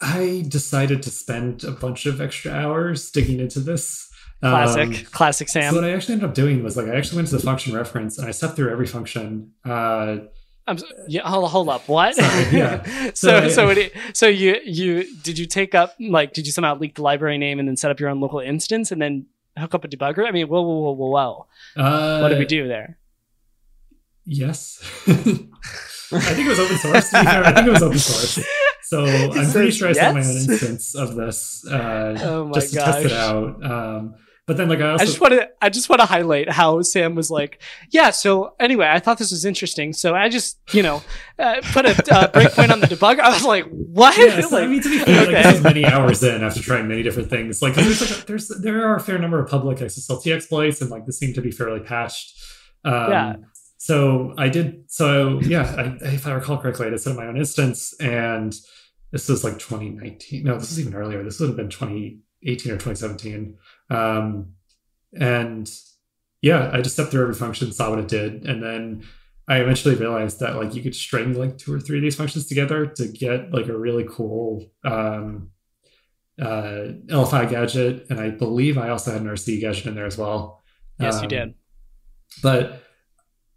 I 0.00 0.44
decided 0.48 1.02
to 1.02 1.10
spend 1.10 1.64
a 1.64 1.70
bunch 1.70 2.06
of 2.06 2.20
extra 2.20 2.52
hours 2.52 3.10
digging 3.10 3.40
into 3.40 3.60
this. 3.60 4.08
Classic. 4.40 4.88
Um, 4.88 4.94
Classic 5.12 5.48
so 5.48 5.60
Sam. 5.60 5.74
what 5.74 5.84
I 5.84 5.92
actually 5.92 6.14
ended 6.14 6.28
up 6.28 6.34
doing 6.34 6.64
was 6.64 6.76
like 6.76 6.88
I 6.88 6.96
actually 6.96 7.16
went 7.16 7.28
to 7.28 7.36
the 7.36 7.42
function 7.42 7.74
reference 7.74 8.18
and 8.18 8.26
I 8.26 8.32
stepped 8.32 8.56
through 8.56 8.72
every 8.72 8.86
function. 8.86 9.52
Uh, 9.64 10.16
I'm 10.66 10.78
so, 10.78 10.86
yeah, 11.08 11.28
hold, 11.28 11.50
hold 11.50 11.68
up. 11.68 11.88
What? 11.88 12.14
Sorry, 12.14 12.44
yeah. 12.56 12.82
so 13.14 13.48
So 13.48 13.48
so 13.48 13.68
it, 13.70 13.92
so 14.14 14.28
you 14.28 14.58
you 14.64 15.04
did 15.22 15.38
you 15.38 15.46
take 15.46 15.74
up 15.74 15.94
like 15.98 16.32
did 16.32 16.46
you 16.46 16.52
somehow 16.52 16.76
leak 16.76 16.94
the 16.94 17.02
library 17.02 17.36
name 17.38 17.58
and 17.58 17.66
then 17.68 17.76
set 17.76 17.90
up 17.90 17.98
your 17.98 18.08
own 18.10 18.20
local 18.20 18.38
instance 18.38 18.92
and 18.92 19.02
then 19.02 19.26
hook 19.58 19.74
up 19.74 19.84
a 19.84 19.88
debugger? 19.88 20.26
I 20.26 20.30
mean, 20.30 20.46
whoa 20.48 20.62
whoa 20.62 20.80
whoa 20.80 20.92
whoa 20.92 21.10
whoa. 21.10 21.82
uh, 21.82 22.20
What 22.20 22.28
did 22.28 22.38
we 22.38 22.44
do 22.46 22.68
there? 22.68 22.98
Yes. 24.24 24.78
I 25.08 25.12
think 25.14 26.46
it 26.46 26.48
was 26.48 26.58
open 26.60 26.76
source. 26.78 27.10
To 27.10 27.18
be 27.20 27.24
fair, 27.26 27.44
I 27.44 27.52
think 27.54 27.66
it 27.66 27.70
was 27.70 27.82
open 27.82 27.98
source. 27.98 28.46
So 28.82 29.04
I'm 29.32 29.50
pretty 29.50 29.70
sure 29.72 29.88
I 29.88 29.92
set 29.92 30.14
my 30.14 30.20
own 30.20 30.26
instance 30.26 30.94
of 30.94 31.14
this 31.16 31.66
uh, 31.66 32.16
Oh 32.22 32.44
my 32.46 32.52
just 32.52 32.72
to 32.74 32.78
test 32.80 33.04
it 33.06 33.12
out. 33.12 33.64
Um, 33.64 34.14
but 34.52 34.58
then, 34.58 34.68
like, 34.68 34.80
I 34.80 34.90
also 34.90 35.02
I 35.02 35.06
just 35.06 35.20
want 35.20 35.32
to 35.32 35.48
I 35.62 35.68
just 35.70 35.88
want 35.88 36.00
to 36.00 36.06
highlight 36.06 36.50
how 36.50 36.82
Sam 36.82 37.14
was 37.14 37.30
like, 37.30 37.62
yeah. 37.90 38.10
So 38.10 38.54
anyway, 38.60 38.86
I 38.86 38.98
thought 38.98 39.16
this 39.16 39.30
was 39.30 39.46
interesting, 39.46 39.94
so 39.94 40.14
I 40.14 40.28
just 40.28 40.58
you 40.72 40.82
know 40.82 41.02
uh, 41.38 41.62
put 41.72 41.86
a 41.86 41.90
uh, 41.90 42.30
breakpoint 42.30 42.70
on 42.70 42.80
the 42.80 42.86
debugger. 42.86 43.20
I 43.20 43.30
was 43.30 43.44
like, 43.44 43.64
what? 43.70 44.14
yeah, 44.18 44.42
so, 44.42 44.58
I 44.58 44.66
mean, 44.66 44.82
to 44.82 44.90
be 44.90 44.98
fair, 44.98 45.20
like, 45.20 45.28
okay. 45.28 45.42
this 45.42 45.54
is 45.54 45.62
many 45.62 45.86
hours 45.86 46.22
in 46.22 46.44
after 46.44 46.60
trying 46.60 46.86
many 46.86 47.02
different 47.02 47.30
things. 47.30 47.62
Like, 47.62 47.74
there's, 47.74 48.00
like 48.02 48.22
a, 48.22 48.26
there's 48.26 48.48
there 48.48 48.86
are 48.86 48.96
a 48.96 49.00
fair 49.00 49.18
number 49.18 49.42
of 49.42 49.48
public 49.48 49.78
XSLT 49.78 50.34
exploits, 50.34 50.82
and 50.82 50.90
like 50.90 51.06
this 51.06 51.18
seemed 51.18 51.34
to 51.36 51.40
be 51.40 51.50
fairly 51.50 51.80
patched. 51.80 52.38
Um, 52.84 53.10
Yeah. 53.10 53.36
So 53.78 54.34
I 54.36 54.50
did. 54.50 54.84
So 54.88 55.40
yeah, 55.40 55.96
I, 56.02 56.04
if 56.08 56.26
I 56.26 56.32
recall 56.32 56.58
correctly, 56.58 56.86
I 56.86 56.90
did 56.90 57.00
set 57.00 57.12
up 57.12 57.16
my 57.16 57.26
own 57.26 57.38
instance, 57.38 57.94
and 58.00 58.54
this 59.12 59.28
was 59.28 59.44
like 59.44 59.58
2019. 59.58 60.44
No, 60.44 60.58
this 60.58 60.72
is 60.72 60.80
even 60.80 60.94
earlier. 60.94 61.22
This 61.22 61.40
would 61.40 61.48
have 61.48 61.56
been 61.56 61.68
2018 61.68 62.72
or 62.72 62.76
2017. 62.76 63.56
Um, 63.92 64.54
and 65.18 65.70
yeah, 66.40 66.70
I 66.72 66.80
just 66.80 66.94
stepped 66.94 67.10
through 67.10 67.22
every 67.22 67.34
function, 67.34 67.72
saw 67.72 67.90
what 67.90 67.98
it 67.98 68.08
did, 68.08 68.46
and 68.46 68.62
then 68.62 69.04
I 69.48 69.58
eventually 69.58 69.94
realized 69.94 70.40
that 70.40 70.56
like 70.56 70.74
you 70.74 70.82
could 70.82 70.94
string 70.94 71.34
like 71.34 71.58
two 71.58 71.74
or 71.74 71.80
three 71.80 71.98
of 71.98 72.02
these 72.02 72.16
functions 72.16 72.46
together 72.46 72.86
to 72.86 73.08
get 73.08 73.52
like 73.52 73.66
a 73.68 73.76
really 73.76 74.06
cool 74.08 74.70
um, 74.84 75.50
uh, 76.40 76.94
LFI 77.06 77.50
gadget, 77.50 78.06
and 78.10 78.18
I 78.20 78.30
believe 78.30 78.78
I 78.78 78.88
also 78.88 79.12
had 79.12 79.20
an 79.20 79.28
RC 79.28 79.60
gadget 79.60 79.86
in 79.86 79.94
there 79.94 80.06
as 80.06 80.16
well. 80.18 80.62
yes, 80.98 81.16
you 81.16 81.22
Um, 81.24 81.28
did. 81.28 81.54
But 82.42 82.82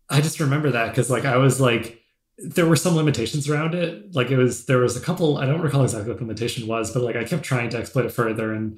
I 0.09 0.21
just 0.21 0.39
remember 0.39 0.71
that 0.71 0.89
because 0.89 1.09
like 1.09 1.25
I 1.25 1.37
was 1.37 1.61
like 1.61 2.01
there 2.37 2.65
were 2.65 2.75
some 2.75 2.95
limitations 2.95 3.49
around 3.49 3.73
it. 3.73 4.13
Like 4.13 4.29
it 4.29 4.37
was 4.37 4.65
there 4.65 4.79
was 4.79 4.97
a 4.97 4.99
couple 4.99 5.37
I 5.37 5.45
don't 5.45 5.61
recall 5.61 5.83
exactly 5.83 6.09
what 6.09 6.19
the 6.19 6.25
limitation 6.25 6.67
was, 6.67 6.91
but 6.93 7.01
like 7.03 7.15
I 7.15 7.23
kept 7.23 7.43
trying 7.43 7.69
to 7.69 7.77
exploit 7.77 8.05
it 8.05 8.11
further 8.11 8.53
and 8.53 8.77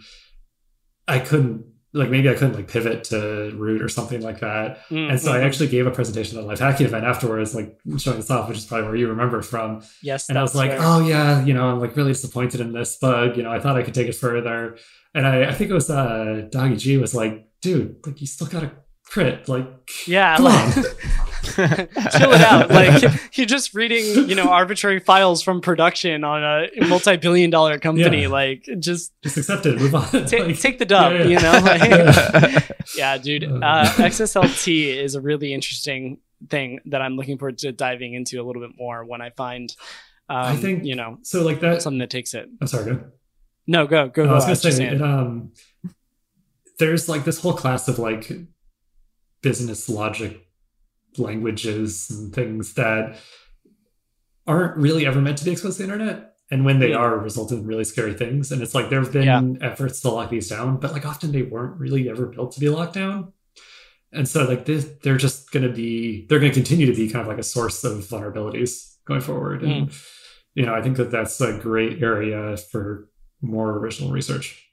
I 1.08 1.20
couldn't 1.20 1.66
like 1.94 2.10
maybe 2.10 2.30
I 2.30 2.34
couldn't 2.34 2.54
like 2.56 2.68
pivot 2.68 3.06
to 3.06 3.52
root 3.56 3.82
or 3.82 3.88
something 3.90 4.22
like 4.22 4.42
that. 4.42 4.82
And 4.92 5.20
so 5.20 5.32
I 5.32 5.38
Mhm. 5.40 5.46
actually 5.46 5.70
gave 5.70 5.88
a 5.88 5.92
presentation 5.92 6.38
at 6.38 6.44
a 6.44 6.46
live 6.48 6.60
hacking 6.60 6.86
event 6.86 7.06
afterwards, 7.06 7.56
like 7.56 7.78
showing 7.98 8.18
this 8.18 8.30
off, 8.30 8.50
which 8.50 8.58
is 8.58 8.66
probably 8.66 8.86
where 8.88 8.96
you 8.96 9.08
remember 9.08 9.42
from. 9.42 9.82
yes, 10.04 10.28
And 10.30 10.38
I 10.38 10.42
was 10.44 10.54
like, 10.54 10.72
fair. 10.72 10.80
oh 10.82 11.00
yeah, 11.00 11.44
you 11.44 11.54
know, 11.54 11.70
I'm 11.70 11.80
like 11.80 11.96
really 11.96 12.12
disappointed 12.12 12.60
in 12.60 12.74
this 12.74 12.98
bug. 12.98 13.38
You 13.38 13.44
know, 13.44 13.52
I 13.52 13.60
thought 13.60 13.78
I 13.78 13.84
could 13.84 13.94
take 13.96 14.08
it 14.10 14.16
further. 14.16 14.78
And 15.16 15.26
I, 15.26 15.46
I 15.50 15.54
think 15.54 15.72
it 15.72 15.74
was 15.74 15.90
uh 15.90 16.48
Doggy 16.52 16.76
G 16.76 16.98
was 16.98 17.16
like, 17.16 17.48
dude, 17.62 17.96
like 18.06 18.20
you 18.22 18.28
still 18.28 18.48
got 18.48 18.64
a 19.08 19.12
crit. 19.12 19.48
Like 19.50 19.68
yeah, 20.08 20.36
come 20.38 20.46
like- 20.46 20.78
on. 20.78 20.84
chill 21.58 22.34
it 22.34 22.42
out. 22.42 22.70
Like 22.70 23.04
you're 23.38 23.46
just 23.48 23.74
reading, 23.74 24.28
you 24.30 24.36
know, 24.36 24.50
arbitrary 24.50 25.00
files 25.00 25.42
from 25.42 25.62
production 25.62 26.24
on 26.24 26.44
a 26.44 26.68
multi-billion 26.88 27.50
dollar 27.50 27.80
company. 27.80 28.24
Yeah. 28.24 28.28
Like 28.28 28.68
just 28.80 29.14
Just 29.24 29.38
accept 29.38 29.66
it. 29.66 29.80
Move 29.80 29.96
on. 29.96 30.10
take, 30.26 30.46
Like, 30.46 30.60
take 30.60 30.78
the 30.80 30.86
dub, 30.86 31.14
yeah, 31.14 31.24
yeah. 31.24 31.28
you 31.28 31.40
know? 31.40 31.66
Like, 31.66 31.90
Yeah. 31.90 32.68
yeah, 32.98 33.18
dude. 33.18 33.44
Uh, 33.46 33.86
XSLT 33.96 34.98
is 34.98 35.16
a 35.16 35.22
really 35.22 35.54
interesting 35.54 36.20
thing 36.50 36.80
that 36.86 37.02
I'm 37.02 37.16
looking 37.16 37.38
forward 37.38 37.58
to 37.60 37.72
diving 37.72 38.14
into 38.14 38.42
a 38.42 38.44
little 38.44 38.62
bit 38.62 38.78
more 38.78 39.04
when 39.06 39.22
I 39.22 39.30
find, 39.32 39.74
um, 40.30 40.38
I 40.38 40.56
think 40.58 40.84
you 40.84 40.96
know, 40.96 41.18
so. 41.24 41.44
Like 41.44 41.62
that. 41.62 41.82
something 41.82 42.00
that 42.00 42.10
takes 42.10 42.34
it. 42.34 42.48
I'm 42.62 42.68
sorry. 42.68 42.94
Go. 42.96 43.04
No, 43.68 43.88
go, 43.88 44.08
go, 44.10 44.24
No, 44.24 44.28
go. 44.28 44.34
I 44.34 44.36
was 44.36 44.46
gonna 44.64 44.74
say, 44.74 44.86
it, 44.88 45.02
um, 45.02 45.52
there's 46.80 47.10
like 47.10 47.24
this 47.26 47.40
whole 47.42 47.54
class 47.54 47.88
of 47.88 48.00
like 48.00 48.32
business 49.48 49.88
logic 49.90 50.34
languages 51.18 52.10
and 52.12 52.34
things 52.34 52.74
that 52.74 53.04
aren't 54.46 54.76
really 54.78 55.06
ever 55.06 55.22
meant 55.22 55.38
to 55.40 55.46
be 55.46 55.52
exposed 55.52 55.78
to 55.78 55.84
the 55.86 55.92
internet. 55.94 56.34
And 56.52 56.64
when 56.66 56.80
they 56.80 56.92
Hmm. 56.92 56.98
are, 57.04 57.18
result 57.20 57.52
in 57.52 57.66
really 57.66 57.84
scary 57.84 58.14
things. 58.14 58.52
And 58.52 58.62
it's 58.62 58.76
like 58.76 58.90
there 58.90 59.02
have 59.04 59.12
been 59.12 59.26
efforts 59.62 60.00
to 60.02 60.10
lock 60.10 60.30
these 60.30 60.50
down, 60.50 60.78
but 60.82 60.92
like 60.94 61.06
often 61.06 61.32
they 61.32 61.42
weren't 61.54 61.80
really 61.80 62.10
ever 62.10 62.26
built 62.28 62.52
to 62.54 62.60
be 62.60 62.70
locked 62.70 62.94
down. 62.94 63.34
And 64.14 64.28
so 64.28 64.46
like 64.46 64.64
this, 64.66 64.86
they're 65.04 65.18
just 65.18 65.52
going 65.52 65.68
to 65.70 65.74
be, 65.74 66.26
they're 66.28 66.40
going 66.40 66.52
to 66.54 66.60
continue 66.62 66.86
to 66.86 66.96
be 66.96 67.10
kind 67.10 67.22
of 67.24 67.28
like 67.28 67.40
a 67.40 67.44
source 67.44 67.84
of 67.84 68.00
vulnerabilities 68.12 68.96
going 69.06 69.22
forward. 69.22 69.64
And 69.64 69.92
you 70.56 70.66
know, 70.66 70.74
I 70.74 70.82
think 70.82 70.96
that 70.98 71.12
that's 71.12 71.40
a 71.42 71.58
great 71.58 72.02
area 72.02 72.56
for 72.58 73.10
more 73.42 73.78
original 73.78 74.12
research. 74.12 74.67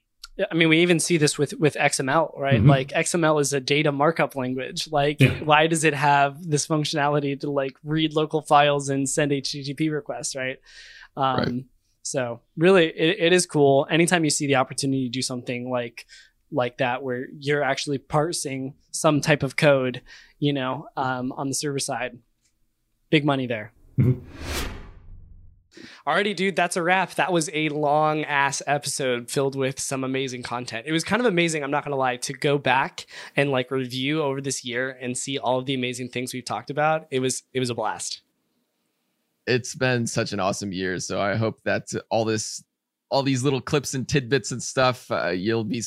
I 0.51 0.53
mean, 0.53 0.67
we 0.69 0.79
even 0.79 0.99
see 0.99 1.17
this 1.17 1.37
with 1.37 1.53
with 1.59 1.75
XML, 1.75 2.37
right? 2.37 2.61
Mhm. 2.61 2.67
Like 2.67 2.89
XML 2.91 3.39
is 3.39 3.53
a 3.53 3.59
data 3.61 3.91
markup 3.91 4.35
language. 4.35 4.89
Like, 4.91 5.21
Yeah. 5.21 5.39
why 5.43 5.67
does 5.67 5.83
it 5.85 5.93
have 5.93 6.43
this 6.43 6.67
functionality 6.67 7.39
to 7.39 7.49
like 7.49 7.77
read 7.83 8.13
local 8.13 8.41
files 8.41 8.89
and 8.89 9.07
send 9.09 9.31
HTTP 9.31 9.89
requests, 9.91 10.35
right? 10.35 10.59
Um, 11.15 11.35
Right. 11.37 11.63
So 12.01 12.41
really, 12.55 12.85
it, 12.87 13.17
it 13.19 13.33
is 13.33 13.45
cool. 13.47 13.87
Anytime 13.89 14.23
you 14.23 14.29
see 14.29 14.45
the 14.45 14.55
opportunity 14.57 15.05
to 15.05 15.09
do 15.09 15.21
something 15.23 15.69
like 15.71 16.05
like 16.51 16.77
that, 16.77 17.01
where 17.01 17.27
you're 17.39 17.63
actually 17.63 17.97
parsing 17.97 18.75
some 18.91 19.21
type 19.21 19.41
of 19.41 19.55
code, 19.55 20.01
you 20.39 20.53
know, 20.53 20.87
um, 20.95 21.31
on 21.31 21.47
the 21.47 21.55
server 21.55 21.79
side, 21.79 22.19
big 23.09 23.25
money 23.25 23.47
there. 23.47 23.71
Mhm. 23.97 24.21
Alrighty, 26.07 26.35
dude, 26.35 26.55
that's 26.55 26.77
a 26.77 26.83
wrap. 26.83 27.15
That 27.15 27.31
was 27.31 27.49
a 27.53 27.69
long 27.69 28.23
ass 28.23 28.61
episode 28.67 29.29
filled 29.29 29.55
with 29.55 29.79
some 29.79 30.03
amazing 30.03 30.43
content. 30.43 30.85
It 30.87 30.91
was 30.91 31.03
kind 31.03 31.19
of 31.19 31.25
amazing, 31.25 31.63
I'm 31.63 31.71
not 31.71 31.83
gonna 31.83 31.95
lie, 31.95 32.17
to 32.17 32.33
go 32.33 32.57
back 32.57 33.05
and 33.35 33.51
like 33.51 33.71
review 33.71 34.21
over 34.21 34.41
this 34.41 34.63
year 34.65 34.97
and 35.01 35.17
see 35.17 35.37
all 35.37 35.59
of 35.59 35.65
the 35.65 35.73
amazing 35.73 36.09
things 36.09 36.33
we've 36.33 36.45
talked 36.45 36.69
about. 36.69 37.07
It 37.11 37.19
was 37.19 37.43
it 37.53 37.59
was 37.59 37.69
a 37.69 37.75
blast. 37.75 38.21
it's 39.47 39.75
been 39.75 40.07
such 40.07 40.33
an 40.33 40.39
awesome 40.39 40.71
year. 40.71 40.99
So 40.99 41.21
I 41.21 41.35
hope 41.35 41.61
that 41.65 41.87
all 42.09 42.25
this, 42.25 42.63
all 43.11 43.21
these 43.23 43.43
little 43.43 43.61
clips 43.61 43.93
and 43.93 44.07
tidbits 44.07 44.51
and 44.51 44.61
stuff, 44.61 45.11
uh, 45.11 45.29
you'll 45.29 45.63
be 45.63 45.83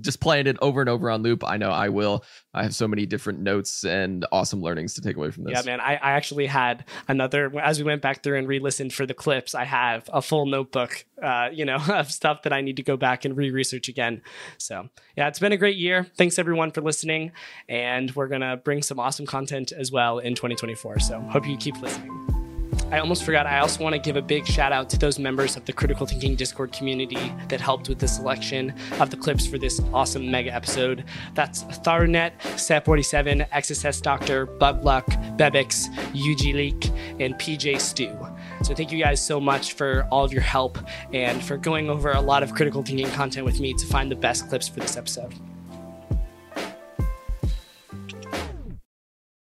just 0.00 0.20
playing 0.20 0.46
it 0.46 0.56
over 0.60 0.80
and 0.80 0.88
over 0.88 1.10
on 1.10 1.22
loop. 1.22 1.44
I 1.44 1.56
know 1.56 1.70
I 1.70 1.88
will. 1.88 2.24
I 2.54 2.62
have 2.62 2.74
so 2.74 2.88
many 2.88 3.06
different 3.06 3.40
notes 3.40 3.84
and 3.84 4.26
awesome 4.32 4.60
learnings 4.60 4.94
to 4.94 5.00
take 5.00 5.16
away 5.16 5.30
from 5.30 5.44
this. 5.44 5.54
Yeah, 5.54 5.62
man. 5.62 5.80
I, 5.80 5.94
I 5.94 6.12
actually 6.12 6.46
had 6.46 6.84
another 7.06 7.52
as 7.60 7.78
we 7.78 7.84
went 7.84 8.02
back 8.02 8.22
through 8.22 8.38
and 8.38 8.48
re-listened 8.48 8.92
for 8.92 9.06
the 9.06 9.14
clips. 9.14 9.54
I 9.54 9.64
have 9.64 10.08
a 10.12 10.22
full 10.22 10.46
notebook, 10.46 11.04
uh, 11.22 11.50
you 11.52 11.64
know, 11.64 11.78
of 11.88 12.10
stuff 12.10 12.42
that 12.42 12.52
I 12.52 12.60
need 12.60 12.76
to 12.76 12.82
go 12.82 12.96
back 12.96 13.24
and 13.24 13.36
re-research 13.36 13.88
again. 13.88 14.22
So 14.58 14.88
yeah, 15.16 15.28
it's 15.28 15.38
been 15.38 15.52
a 15.52 15.56
great 15.56 15.76
year. 15.76 16.06
Thanks 16.16 16.38
everyone 16.38 16.70
for 16.70 16.80
listening, 16.80 17.32
and 17.68 18.14
we're 18.14 18.28
gonna 18.28 18.56
bring 18.56 18.82
some 18.82 18.98
awesome 18.98 19.26
content 19.26 19.72
as 19.72 19.92
well 19.92 20.18
in 20.18 20.34
2024. 20.34 21.00
So 21.00 21.20
hope 21.20 21.46
you 21.46 21.56
keep 21.56 21.80
listening. 21.80 22.37
I 22.90 23.00
almost 23.00 23.24
forgot. 23.24 23.46
I 23.46 23.58
also 23.58 23.84
want 23.84 23.94
to 23.94 23.98
give 23.98 24.16
a 24.16 24.22
big 24.22 24.46
shout 24.46 24.72
out 24.72 24.88
to 24.90 24.98
those 24.98 25.18
members 25.18 25.56
of 25.56 25.66
the 25.66 25.74
Critical 25.74 26.06
Thinking 26.06 26.34
Discord 26.34 26.72
community 26.72 27.32
that 27.48 27.60
helped 27.60 27.88
with 27.90 27.98
the 27.98 28.08
selection 28.08 28.72
of 28.98 29.10
the 29.10 29.16
clips 29.16 29.46
for 29.46 29.58
this 29.58 29.78
awesome 29.92 30.30
mega 30.30 30.54
episode. 30.54 31.04
That's 31.34 31.64
Tharnet, 31.64 32.38
Set47, 32.40 33.46
XSS 33.50 34.00
Doctor, 34.00 34.46
Bugluck, 34.46 35.04
Bebix, 35.36 35.88
UG 36.10 36.54
Leak, 36.54 36.90
and 37.20 37.34
PJ 37.34 37.78
Stew. 37.78 38.16
So 38.62 38.74
thank 38.74 38.90
you 38.90 39.02
guys 39.02 39.24
so 39.24 39.38
much 39.38 39.74
for 39.74 40.06
all 40.10 40.24
of 40.24 40.32
your 40.32 40.42
help 40.42 40.78
and 41.12 41.44
for 41.44 41.58
going 41.58 41.90
over 41.90 42.12
a 42.12 42.20
lot 42.22 42.42
of 42.42 42.54
critical 42.54 42.82
thinking 42.82 43.10
content 43.10 43.44
with 43.44 43.60
me 43.60 43.74
to 43.74 43.86
find 43.86 44.10
the 44.10 44.16
best 44.16 44.48
clips 44.48 44.66
for 44.66 44.80
this 44.80 44.96
episode. 44.96 45.34